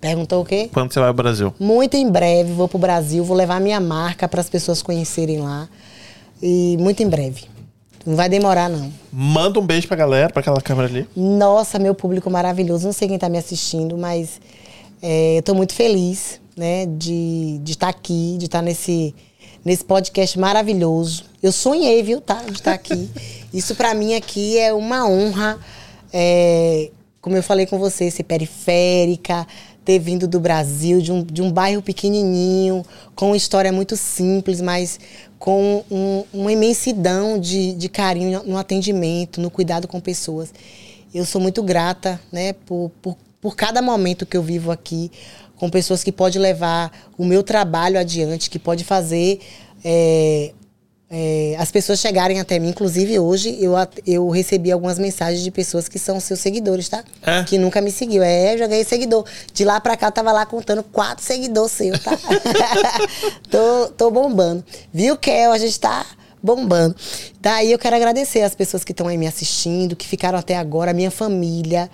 Perguntou 0.00 0.42
o 0.42 0.44
quê? 0.44 0.70
Quando 0.72 0.92
você 0.92 1.00
vai 1.00 1.08
ao 1.08 1.14
Brasil? 1.14 1.52
Muito 1.58 1.96
em 1.96 2.08
breve 2.08 2.52
vou 2.52 2.68
pro 2.68 2.78
Brasil, 2.78 3.24
vou 3.24 3.36
levar 3.36 3.60
minha 3.60 3.80
marca 3.80 4.28
para 4.28 4.40
as 4.40 4.48
pessoas 4.48 4.80
conhecerem 4.80 5.40
lá. 5.40 5.68
E 6.40 6.76
muito 6.78 7.02
em 7.02 7.08
breve. 7.08 7.44
Não 8.06 8.14
vai 8.14 8.28
demorar, 8.28 8.70
não. 8.70 8.90
Manda 9.12 9.58
um 9.58 9.66
beijo 9.66 9.88
pra 9.88 9.96
galera, 9.96 10.30
pra 10.32 10.40
aquela 10.40 10.60
câmera 10.62 10.88
ali. 10.88 11.06
Nossa, 11.16 11.78
meu 11.80 11.94
público 11.96 12.30
maravilhoso. 12.30 12.86
Não 12.86 12.92
sei 12.92 13.08
quem 13.08 13.16
está 13.16 13.28
me 13.28 13.36
assistindo, 13.38 13.98
mas 13.98 14.40
é, 15.02 15.36
eu 15.36 15.40
estou 15.40 15.54
muito 15.54 15.74
feliz 15.74 16.40
né, 16.56 16.86
de 16.86 17.60
estar 17.66 17.88
aqui, 17.88 18.36
de 18.38 18.46
estar 18.46 18.62
nesse, 18.62 19.14
nesse 19.64 19.84
podcast 19.84 20.38
maravilhoso. 20.38 21.24
Eu 21.42 21.52
sonhei, 21.52 22.02
viu, 22.02 22.20
tá? 22.20 22.42
De 22.42 22.52
estar 22.52 22.72
aqui. 22.72 23.08
Isso 23.52 23.74
para 23.74 23.94
mim 23.94 24.14
aqui 24.14 24.58
é 24.58 24.72
uma 24.72 25.08
honra. 25.08 25.58
é, 26.12 26.90
como 27.20 27.36
eu 27.36 27.42
falei 27.42 27.66
com 27.66 27.78
você, 27.78 28.10
ser 28.10 28.22
periférica, 28.22 29.46
ter 29.84 29.98
vindo 29.98 30.26
do 30.28 30.38
Brasil, 30.38 31.00
de 31.00 31.10
um, 31.12 31.22
de 31.22 31.42
um 31.42 31.50
bairro 31.50 31.82
pequenininho, 31.82 32.84
com 33.14 33.26
uma 33.26 33.36
história 33.36 33.72
muito 33.72 33.96
simples, 33.96 34.60
mas 34.60 34.98
com 35.38 35.82
um- 35.90 36.24
uma 36.32 36.52
imensidão 36.52 37.38
de, 37.38 37.72
de 37.74 37.88
carinho 37.88 38.42
no 38.44 38.56
atendimento, 38.56 39.40
no 39.40 39.50
cuidado 39.50 39.88
com 39.88 40.00
pessoas. 40.00 40.52
Eu 41.12 41.24
sou 41.24 41.40
muito 41.40 41.62
grata 41.62 42.20
né, 42.30 42.52
por, 42.52 42.90
por, 43.02 43.16
por 43.40 43.56
cada 43.56 43.80
momento 43.80 44.26
que 44.26 44.36
eu 44.36 44.42
vivo 44.42 44.70
aqui, 44.70 45.10
com 45.56 45.68
pessoas 45.68 46.04
que 46.04 46.12
podem 46.12 46.40
levar 46.40 46.92
o 47.16 47.24
meu 47.24 47.42
trabalho 47.42 47.98
adiante, 47.98 48.48
que 48.48 48.58
pode 48.58 48.84
fazer 48.84 49.40
é, 49.84 50.52
é, 51.10 51.56
as 51.58 51.70
pessoas 51.70 51.98
chegarem 51.98 52.38
até 52.38 52.58
mim. 52.58 52.68
Inclusive, 52.68 53.18
hoje 53.18 53.56
eu, 53.60 53.72
eu 54.06 54.28
recebi 54.28 54.70
algumas 54.70 54.98
mensagens 54.98 55.42
de 55.42 55.50
pessoas 55.50 55.88
que 55.88 55.98
são 55.98 56.20
seus 56.20 56.40
seguidores, 56.40 56.88
tá? 56.88 57.02
É? 57.22 57.42
Que 57.44 57.58
nunca 57.58 57.80
me 57.80 57.90
seguiu. 57.90 58.22
É, 58.22 58.54
eu 58.54 58.58
já 58.58 58.66
ganhei 58.66 58.84
seguidor. 58.84 59.24
De 59.52 59.64
lá 59.64 59.80
pra 59.80 59.96
cá, 59.96 60.08
eu 60.08 60.12
tava 60.12 60.32
lá 60.32 60.44
contando 60.44 60.82
quatro 60.82 61.24
seguidores 61.24 61.72
seus, 61.72 61.98
tá? 62.00 62.18
tô, 63.50 63.88
tô 63.96 64.10
bombando. 64.10 64.64
Viu, 64.92 65.16
Kel? 65.16 65.50
A 65.52 65.58
gente 65.58 65.78
tá 65.80 66.04
bombando. 66.42 66.94
Daí 67.40 67.72
eu 67.72 67.78
quero 67.78 67.96
agradecer 67.96 68.42
as 68.42 68.54
pessoas 68.54 68.84
que 68.84 68.92
estão 68.92 69.08
aí 69.08 69.16
me 69.16 69.26
assistindo, 69.26 69.96
que 69.96 70.06
ficaram 70.06 70.38
até 70.38 70.56
agora, 70.56 70.90
a 70.90 70.94
minha 70.94 71.10
família. 71.10 71.90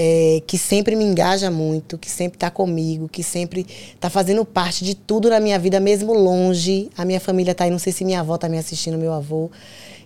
É, 0.00 0.40
que 0.46 0.56
sempre 0.56 0.94
me 0.94 1.02
engaja 1.02 1.50
muito, 1.50 1.98
que 1.98 2.08
sempre 2.08 2.36
está 2.36 2.48
comigo, 2.52 3.08
que 3.08 3.24
sempre 3.24 3.66
está 3.92 4.08
fazendo 4.08 4.44
parte 4.44 4.84
de 4.84 4.94
tudo 4.94 5.28
na 5.28 5.40
minha 5.40 5.58
vida, 5.58 5.80
mesmo 5.80 6.14
longe. 6.14 6.88
A 6.96 7.04
minha 7.04 7.18
família 7.18 7.50
está 7.50 7.64
aí, 7.64 7.70
não 7.70 7.80
sei 7.80 7.92
se 7.92 8.04
minha 8.04 8.20
avó 8.20 8.36
está 8.36 8.48
me 8.48 8.56
assistindo, 8.56 8.96
meu 8.96 9.12
avô. 9.12 9.50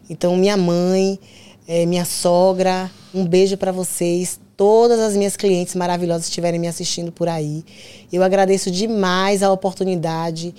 Então, 0.08 0.34
minha 0.34 0.56
mãe, 0.56 1.20
é, 1.68 1.84
minha 1.84 2.06
sogra, 2.06 2.90
um 3.14 3.26
beijo 3.26 3.58
para 3.58 3.70
vocês. 3.70 4.40
Todas 4.56 4.98
as 4.98 5.14
minhas 5.14 5.36
clientes 5.36 5.74
maravilhosas 5.74 6.22
que 6.24 6.30
estiverem 6.30 6.58
me 6.58 6.68
assistindo 6.68 7.12
por 7.12 7.28
aí. 7.28 7.62
Eu 8.10 8.22
agradeço 8.22 8.70
demais 8.70 9.42
a 9.42 9.52
oportunidade 9.52 10.54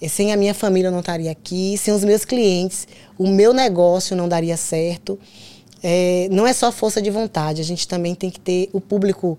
E 0.00 0.08
sem 0.08 0.32
a 0.32 0.36
minha 0.36 0.54
família 0.54 0.88
eu 0.88 0.92
não 0.92 1.00
estaria 1.00 1.30
aqui, 1.30 1.76
sem 1.76 1.92
os 1.92 2.04
meus 2.04 2.24
clientes, 2.24 2.86
o 3.18 3.26
meu 3.26 3.52
negócio 3.52 4.16
não 4.16 4.28
daria 4.28 4.56
certo. 4.56 5.18
É, 5.82 6.28
não 6.30 6.46
é 6.46 6.52
só 6.52 6.72
força 6.72 7.00
de 7.00 7.10
vontade, 7.10 7.60
a 7.60 7.64
gente 7.64 7.86
também 7.86 8.14
tem 8.14 8.30
que 8.30 8.40
ter 8.40 8.68
o 8.72 8.80
público 8.80 9.38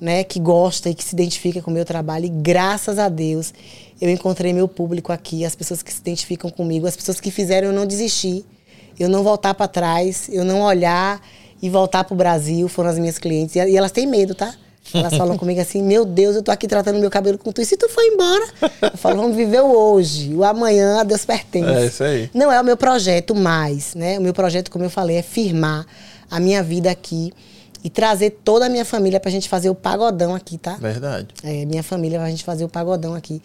né, 0.00 0.22
que 0.22 0.38
gosta 0.38 0.90
e 0.90 0.94
que 0.94 1.02
se 1.02 1.14
identifica 1.14 1.62
com 1.62 1.70
o 1.70 1.74
meu 1.74 1.84
trabalho. 1.84 2.26
E 2.26 2.28
graças 2.28 2.98
a 2.98 3.08
Deus 3.08 3.52
eu 4.00 4.10
encontrei 4.10 4.52
meu 4.52 4.68
público 4.68 5.12
aqui, 5.12 5.44
as 5.44 5.54
pessoas 5.54 5.82
que 5.82 5.92
se 5.92 6.00
identificam 6.00 6.50
comigo, 6.50 6.86
as 6.86 6.96
pessoas 6.96 7.20
que 7.20 7.30
fizeram 7.30 7.68
eu 7.68 7.74
não 7.74 7.86
desistir, 7.86 8.44
eu 8.98 9.08
não 9.08 9.22
voltar 9.22 9.54
para 9.54 9.66
trás, 9.66 10.28
eu 10.30 10.44
não 10.44 10.62
olhar 10.62 11.20
e 11.60 11.68
voltar 11.68 12.04
para 12.04 12.14
o 12.14 12.16
Brasil, 12.16 12.68
foram 12.68 12.90
as 12.90 12.98
minhas 12.98 13.18
clientes. 13.18 13.56
E 13.56 13.76
elas 13.76 13.90
têm 13.90 14.06
medo, 14.06 14.34
tá? 14.34 14.54
Elas 14.92 15.16
falam 15.16 15.36
comigo 15.36 15.60
assim: 15.60 15.82
Meu 15.82 16.04
Deus, 16.04 16.36
eu 16.36 16.42
tô 16.42 16.50
aqui 16.50 16.66
tratando 16.66 16.98
meu 16.98 17.10
cabelo 17.10 17.38
com 17.38 17.52
tu. 17.52 17.60
E 17.60 17.64
se 17.64 17.76
tu 17.76 17.88
for 17.88 18.02
embora? 18.02 18.48
Eu 18.92 18.98
falo: 18.98 19.16
Vamos 19.16 19.36
viver 19.36 19.60
o 19.60 19.70
hoje. 19.70 20.34
O 20.34 20.44
amanhã 20.44 21.00
a 21.00 21.04
Deus 21.04 21.24
pertence. 21.24 21.70
É 21.70 21.86
isso 21.86 22.04
aí. 22.04 22.30
Não 22.34 22.50
é 22.50 22.60
o 22.60 22.64
meu 22.64 22.76
projeto 22.76 23.34
mais, 23.34 23.94
né? 23.94 24.18
O 24.18 24.22
meu 24.22 24.32
projeto, 24.34 24.70
como 24.70 24.84
eu 24.84 24.90
falei, 24.90 25.16
é 25.16 25.22
firmar 25.22 25.86
a 26.30 26.40
minha 26.40 26.62
vida 26.62 26.90
aqui 26.90 27.32
e 27.82 27.88
trazer 27.88 28.30
toda 28.44 28.66
a 28.66 28.68
minha 28.68 28.84
família 28.84 29.20
pra 29.20 29.30
gente 29.30 29.48
fazer 29.48 29.70
o 29.70 29.74
pagodão 29.74 30.34
aqui, 30.34 30.58
tá? 30.58 30.74
Verdade. 30.74 31.28
É, 31.44 31.64
minha 31.64 31.82
família 31.82 32.18
pra 32.18 32.28
gente 32.28 32.44
fazer 32.44 32.64
o 32.64 32.68
pagodão 32.68 33.14
aqui. 33.14 33.40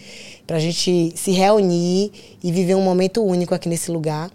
Pra 0.47 0.59
gente 0.59 1.13
se 1.15 1.31
reunir 1.31 2.11
e 2.43 2.51
viver 2.51 2.75
um 2.75 2.81
momento 2.81 3.23
único 3.23 3.53
aqui 3.53 3.69
nesse 3.69 3.91
lugar. 3.91 4.31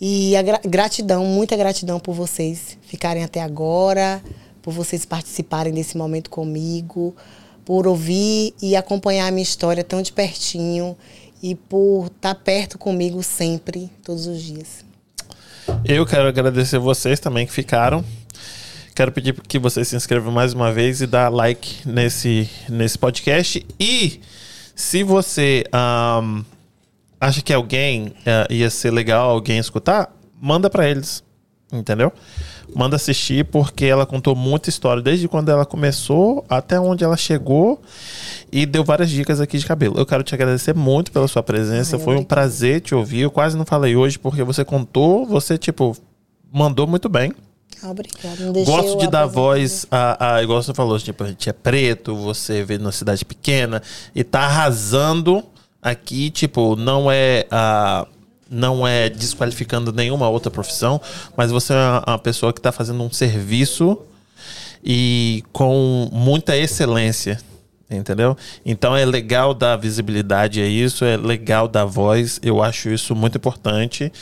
E 0.00 0.36
a 0.36 0.42
gra 0.42 0.60
gratidão, 0.64 1.24
muita 1.24 1.56
gratidão 1.56 2.00
por 2.00 2.12
vocês 2.12 2.76
ficarem 2.82 3.22
até 3.22 3.40
agora, 3.40 4.20
por 4.62 4.72
vocês 4.72 5.04
participarem 5.04 5.74
desse 5.74 5.96
momento 5.96 6.30
comigo, 6.30 7.14
por 7.64 7.86
ouvir 7.86 8.54
e 8.62 8.76
acompanhar 8.76 9.26
a 9.26 9.30
minha 9.30 9.42
história 9.42 9.84
tão 9.84 10.00
de 10.00 10.12
pertinho 10.12 10.96
e 11.42 11.54
por 11.54 12.06
estar 12.06 12.34
tá 12.34 12.40
perto 12.40 12.78
comigo 12.78 13.22
sempre, 13.22 13.90
todos 14.04 14.26
os 14.26 14.40
dias. 14.40 14.84
Eu 15.84 16.06
quero 16.06 16.28
agradecer 16.28 16.78
vocês 16.78 17.18
também 17.18 17.46
que 17.46 17.52
ficaram. 17.52 18.04
Quero 18.94 19.10
pedir 19.10 19.34
que 19.48 19.58
vocês 19.58 19.88
se 19.88 19.96
inscrevam 19.96 20.32
mais 20.32 20.52
uma 20.52 20.72
vez 20.72 21.00
e 21.00 21.06
dá 21.06 21.28
like 21.28 21.88
nesse, 21.88 22.48
nesse 22.68 22.98
podcast. 22.98 23.64
E 23.80 24.20
se 24.74 25.02
você 25.02 25.64
um, 26.22 26.44
acha 27.20 27.40
que 27.40 27.52
alguém 27.52 28.08
uh, 28.08 28.52
ia 28.52 28.68
ser 28.68 28.90
legal 28.90 29.30
alguém 29.30 29.58
escutar, 29.58 30.14
manda 30.40 30.68
para 30.68 30.88
eles, 30.88 31.24
entendeu? 31.72 32.12
Manda 32.74 32.96
assistir 32.96 33.44
porque 33.44 33.84
ela 33.84 34.06
contou 34.06 34.34
muita 34.34 34.68
história 34.68 35.02
desde 35.02 35.28
quando 35.28 35.50
ela 35.50 35.64
começou 35.66 36.44
até 36.48 36.78
onde 36.80 37.04
ela 37.04 37.16
chegou 37.16 37.80
e 38.50 38.66
deu 38.66 38.84
várias 38.84 39.10
dicas 39.10 39.40
aqui 39.40 39.58
de 39.58 39.66
cabelo. 39.66 39.98
Eu 39.98 40.06
quero 40.06 40.22
te 40.22 40.34
agradecer 40.34 40.74
muito 40.74 41.12
pela 41.12 41.28
sua 41.28 41.42
presença. 41.42 41.96
Ai, 41.96 42.02
Foi 42.02 42.16
um 42.16 42.24
prazer 42.24 42.80
te 42.80 42.94
ouvir. 42.94 43.20
Eu 43.20 43.30
quase 43.30 43.56
não 43.56 43.64
falei 43.64 43.96
hoje 43.96 44.18
porque 44.18 44.42
você 44.42 44.64
contou, 44.64 45.26
você 45.26 45.58
tipo 45.58 45.96
mandou 46.52 46.86
muito 46.86 47.08
bem. 47.08 47.32
Obrigada. 47.82 48.64
Gosto 48.64 48.98
de 48.98 49.08
dar 49.08 49.26
voz 49.26 49.86
a, 49.90 50.36
a, 50.36 50.42
igual 50.42 50.62
você 50.62 50.72
falou, 50.72 50.98
tipo, 50.98 51.24
a 51.24 51.28
gente 51.28 51.48
é 51.48 51.52
preto, 51.52 52.14
você 52.14 52.62
veio 52.62 52.78
numa 52.78 52.92
cidade 52.92 53.24
pequena 53.24 53.82
e 54.14 54.22
tá 54.22 54.42
arrasando 54.42 55.42
aqui, 55.80 56.30
tipo, 56.30 56.76
não 56.76 57.10
é 57.10 57.46
a 57.50 58.06
não 58.52 58.86
é 58.86 59.08
desqualificando 59.08 59.92
nenhuma 59.92 60.28
outra 60.28 60.50
profissão, 60.50 61.00
mas 61.36 61.50
você 61.50 61.72
é 61.72 62.02
uma 62.06 62.18
pessoa 62.18 62.52
que 62.52 62.58
está 62.58 62.70
fazendo 62.70 63.02
um 63.02 63.10
serviço 63.10 63.98
e 64.84 65.42
com 65.52 66.08
muita 66.12 66.56
excelência, 66.56 67.40
entendeu? 67.90 68.36
Então 68.64 68.96
é 68.96 69.04
legal 69.04 69.54
dar 69.54 69.76
visibilidade 69.76 70.60
a 70.60 70.66
isso, 70.66 71.04
é 71.04 71.16
legal 71.16 71.66
dar 71.66 71.84
voz, 71.84 72.38
eu 72.42 72.62
acho 72.62 72.90
isso 72.90 73.14
muito 73.14 73.38
importante. 73.38 74.12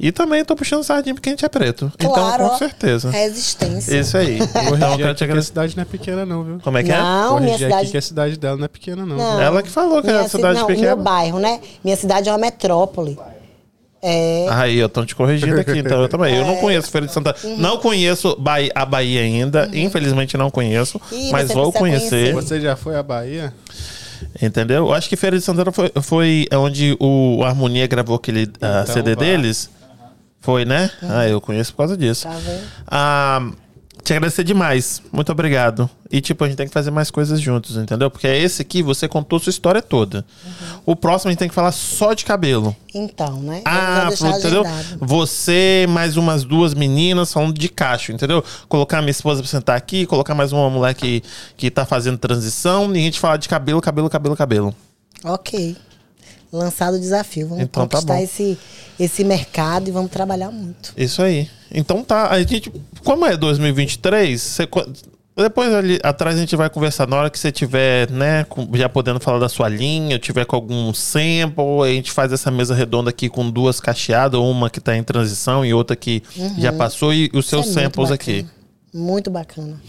E 0.00 0.12
também 0.12 0.44
tô 0.44 0.54
puxando 0.54 0.84
sardinha 0.84 1.14
porque 1.14 1.28
a 1.28 1.32
gente 1.32 1.44
é 1.44 1.48
preto. 1.48 1.90
Então, 1.96 2.12
claro, 2.12 2.44
então, 2.44 2.48
com 2.50 2.58
certeza. 2.58 3.10
Resistência. 3.10 3.98
Isso 3.98 4.16
aí. 4.16 4.38
Então, 4.78 4.96
quero 4.96 5.14
te 5.14 5.24
agradecer. 5.24 5.46
a 5.46 5.48
cidade 5.48 5.76
não 5.76 5.82
é 5.82 5.84
pequena, 5.84 6.26
não, 6.26 6.44
viu? 6.44 6.60
Como 6.62 6.78
é 6.78 6.82
que 6.82 6.90
não, 6.90 6.96
é? 6.96 7.00
Não, 7.00 7.40
minha 7.40 7.58
cidade. 7.58 7.74
Aqui 7.74 7.90
que 7.90 7.96
a 7.96 8.02
cidade 8.02 8.38
dela 8.38 8.56
não 8.56 8.64
é 8.64 8.68
pequena, 8.68 9.04
não. 9.04 9.16
não 9.16 9.40
Ela 9.40 9.62
que 9.62 9.70
falou 9.70 10.02
que 10.02 10.08
é 10.08 10.18
a 10.18 10.28
cidade 10.28 10.60
não, 10.60 10.66
pequena. 10.66 10.86
Meu 10.88 10.96
bairro, 10.96 11.40
né? 11.40 11.60
Minha 11.82 11.96
cidade 11.96 12.28
é 12.28 12.32
uma 12.32 12.38
metrópole. 12.38 13.18
É. 14.02 14.46
Aí, 14.50 14.78
eu 14.78 14.88
tô 14.88 15.04
te 15.04 15.14
corrigindo 15.14 15.58
aqui, 15.58 15.78
então 15.78 16.00
eu 16.02 16.08
também. 16.08 16.34
É. 16.34 16.40
Eu 16.40 16.46
não 16.46 16.56
conheço 16.62 16.90
Feira 16.90 17.06
de 17.06 17.12
Santana. 17.12 17.36
Uhum. 17.42 17.56
Não 17.58 17.78
conheço 17.78 18.38
a 18.74 18.84
Bahia 18.84 19.20
ainda. 19.20 19.66
Uhum. 19.66 19.74
Infelizmente 19.74 20.36
não 20.36 20.50
conheço. 20.50 21.00
Ih, 21.10 21.30
mas 21.32 21.50
vou 21.50 21.72
conhecer. 21.72 22.32
conhecer. 22.32 22.34
Você 22.34 22.60
já 22.60 22.76
foi 22.76 22.96
à 22.96 23.02
Bahia? 23.02 23.52
Entendeu? 24.40 24.86
Eu 24.86 24.92
acho 24.92 25.08
que 25.08 25.16
Feira 25.16 25.36
de 25.36 25.44
Santana 25.44 25.72
foi, 25.72 25.90
foi 26.02 26.46
onde 26.52 26.96
o 27.00 27.42
Harmonia 27.44 27.86
gravou 27.86 28.16
aquele 28.16 28.44
uh, 28.44 28.50
então, 28.56 28.86
CD 28.86 29.14
vai. 29.14 29.26
deles. 29.26 29.70
Foi, 30.40 30.64
né? 30.64 30.90
Uhum. 31.02 31.08
Ah, 31.10 31.28
eu 31.28 31.40
conheço 31.40 31.72
por 31.72 31.78
causa 31.78 31.96
disso. 31.96 32.24
Tá 32.28 32.34
vendo? 32.34 32.62
Ah, 32.86 33.50
te 34.08 34.14
agradecer 34.14 34.42
demais. 34.42 35.02
Muito 35.12 35.30
obrigado. 35.30 35.88
E, 36.10 36.22
tipo, 36.22 36.42
a 36.42 36.48
gente 36.48 36.56
tem 36.56 36.66
que 36.66 36.72
fazer 36.72 36.90
mais 36.90 37.10
coisas 37.10 37.38
juntos, 37.38 37.76
entendeu? 37.76 38.10
Porque 38.10 38.26
esse 38.26 38.62
aqui, 38.62 38.82
você 38.82 39.06
contou 39.06 39.38
sua 39.38 39.50
história 39.50 39.82
toda. 39.82 40.24
Uhum. 40.44 40.80
O 40.86 40.96
próximo 40.96 41.28
a 41.28 41.32
gente 41.32 41.38
tem 41.38 41.48
que 41.48 41.54
falar 41.54 41.72
só 41.72 42.14
de 42.14 42.24
cabelo. 42.24 42.74
Então, 42.94 43.42
né? 43.42 43.60
Ah, 43.66 44.08
entendeu? 44.10 44.64
Você, 44.98 45.86
mais 45.90 46.16
umas 46.16 46.42
duas 46.42 46.72
meninas 46.72 47.30
falando 47.30 47.58
de 47.58 47.68
cacho, 47.68 48.12
entendeu? 48.12 48.42
Colocar 48.66 49.02
minha 49.02 49.10
esposa 49.10 49.42
pra 49.42 49.50
sentar 49.50 49.76
aqui, 49.76 50.06
colocar 50.06 50.34
mais 50.34 50.52
uma 50.52 50.70
mulher 50.70 50.94
que, 50.94 51.22
que 51.56 51.70
tá 51.70 51.84
fazendo 51.84 52.16
transição 52.16 52.90
e 52.94 52.98
a 52.98 53.02
gente 53.02 53.20
falar 53.20 53.36
de 53.36 53.48
cabelo, 53.48 53.80
cabelo, 53.80 54.08
cabelo, 54.08 54.36
cabelo. 54.36 54.74
Ok 55.22 55.76
lançado 56.52 56.94
o 56.94 57.00
desafio. 57.00 57.48
Vamos 57.48 57.64
então, 57.64 57.86
tá 57.86 57.96
conquistar 57.98 58.14
tá 58.14 58.22
esse, 58.22 58.58
esse 58.98 59.24
mercado 59.24 59.88
e 59.88 59.90
vamos 59.90 60.10
trabalhar 60.10 60.50
muito. 60.50 60.92
Isso 60.96 61.22
aí. 61.22 61.48
Então 61.70 62.02
tá, 62.02 62.30
a 62.30 62.42
gente, 62.42 62.72
como 63.04 63.26
é 63.26 63.36
2023, 63.36 64.40
você, 64.40 64.68
depois 65.36 65.72
ali 65.72 66.00
atrás 66.02 66.36
a 66.36 66.40
gente 66.40 66.56
vai 66.56 66.68
conversar 66.68 67.06
na 67.06 67.16
hora 67.16 67.30
que 67.30 67.38
você 67.38 67.52
tiver, 67.52 68.10
né, 68.10 68.44
já 68.74 68.88
podendo 68.88 69.20
falar 69.20 69.38
da 69.38 69.48
sua 69.48 69.68
linha, 69.68 70.18
tiver 70.18 70.44
com 70.44 70.56
algum 70.56 70.92
sample, 70.92 71.82
a 71.84 71.88
gente 71.88 72.10
faz 72.10 72.32
essa 72.32 72.50
mesa 72.50 72.74
redonda 72.74 73.10
aqui 73.10 73.28
com 73.28 73.48
duas 73.50 73.78
cacheadas, 73.80 74.40
uma 74.40 74.68
que 74.68 74.80
tá 74.80 74.96
em 74.96 75.02
transição 75.02 75.64
e 75.64 75.72
outra 75.72 75.94
que 75.94 76.22
uhum. 76.36 76.54
já 76.58 76.72
passou 76.72 77.12
e 77.12 77.30
os 77.32 77.46
seus 77.46 77.68
é 77.68 77.72
samples 77.72 78.10
aqui. 78.10 78.46
Muito 78.92 79.30
bacana. 79.30 79.80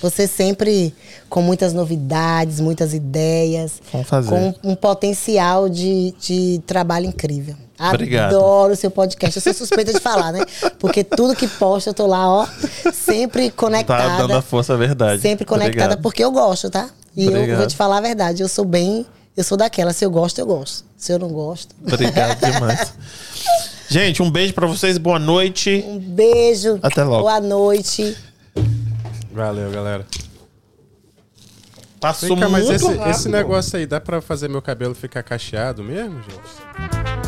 Você 0.00 0.26
sempre 0.26 0.94
com 1.28 1.42
muitas 1.42 1.72
novidades, 1.72 2.60
muitas 2.60 2.94
ideias. 2.94 3.80
Vamos 3.92 4.08
fazer. 4.08 4.30
Com 4.30 4.54
um 4.62 4.74
potencial 4.74 5.68
de, 5.68 6.14
de 6.20 6.62
trabalho 6.66 7.06
incrível. 7.06 7.56
Obrigado. 7.78 8.36
Adoro 8.36 8.72
o 8.74 8.76
seu 8.76 8.90
podcast. 8.90 9.36
Eu 9.36 9.42
sou 9.42 9.52
suspeita 9.54 9.92
de 9.92 9.98
falar, 9.98 10.32
né? 10.32 10.44
Porque 10.78 11.02
tudo 11.02 11.34
que 11.34 11.48
posto 11.48 11.88
eu 11.88 11.94
tô 11.94 12.06
lá, 12.06 12.30
ó, 12.30 12.46
sempre 12.92 13.50
conectada. 13.50 14.08
Tá 14.08 14.16
dando 14.18 14.34
a 14.36 14.42
força, 14.42 14.74
a 14.74 14.76
verdade. 14.76 15.20
Sempre 15.20 15.44
conectada, 15.44 15.84
Obrigado. 15.84 16.02
porque 16.02 16.22
eu 16.22 16.30
gosto, 16.30 16.70
tá? 16.70 16.88
E 17.16 17.26
Obrigado. 17.26 17.48
eu 17.50 17.56
vou 17.58 17.66
te 17.66 17.74
falar 17.74 17.98
a 17.98 18.00
verdade. 18.00 18.42
Eu 18.42 18.48
sou 18.48 18.64
bem. 18.64 19.04
Eu 19.36 19.42
sou 19.42 19.58
daquela. 19.58 19.92
Se 19.92 20.04
eu 20.04 20.10
gosto, 20.10 20.38
eu 20.38 20.46
gosto. 20.46 20.84
Se 20.96 21.12
eu 21.12 21.18
não 21.18 21.28
gosto. 21.28 21.74
Obrigado 21.84 22.38
demais. 22.38 22.92
Gente, 23.90 24.22
um 24.22 24.30
beijo 24.30 24.54
para 24.54 24.66
vocês. 24.66 24.96
Boa 24.96 25.18
noite. 25.18 25.84
Um 25.86 25.98
beijo. 25.98 26.78
Até 26.82 27.02
logo. 27.02 27.22
Boa 27.22 27.40
noite. 27.40 28.16
Valeu, 29.34 29.68
galera. 29.72 30.06
Passou 32.00 32.38
cá, 32.38 32.48
mas 32.48 32.70
esse, 32.70 32.86
rápido. 32.86 33.10
esse 33.10 33.28
negócio 33.28 33.76
aí, 33.76 33.84
dá 33.84 34.00
pra 34.00 34.20
fazer 34.20 34.48
meu 34.48 34.62
cabelo 34.62 34.94
ficar 34.94 35.24
cacheado 35.24 35.82
mesmo, 35.82 36.22
gente? 36.22 37.23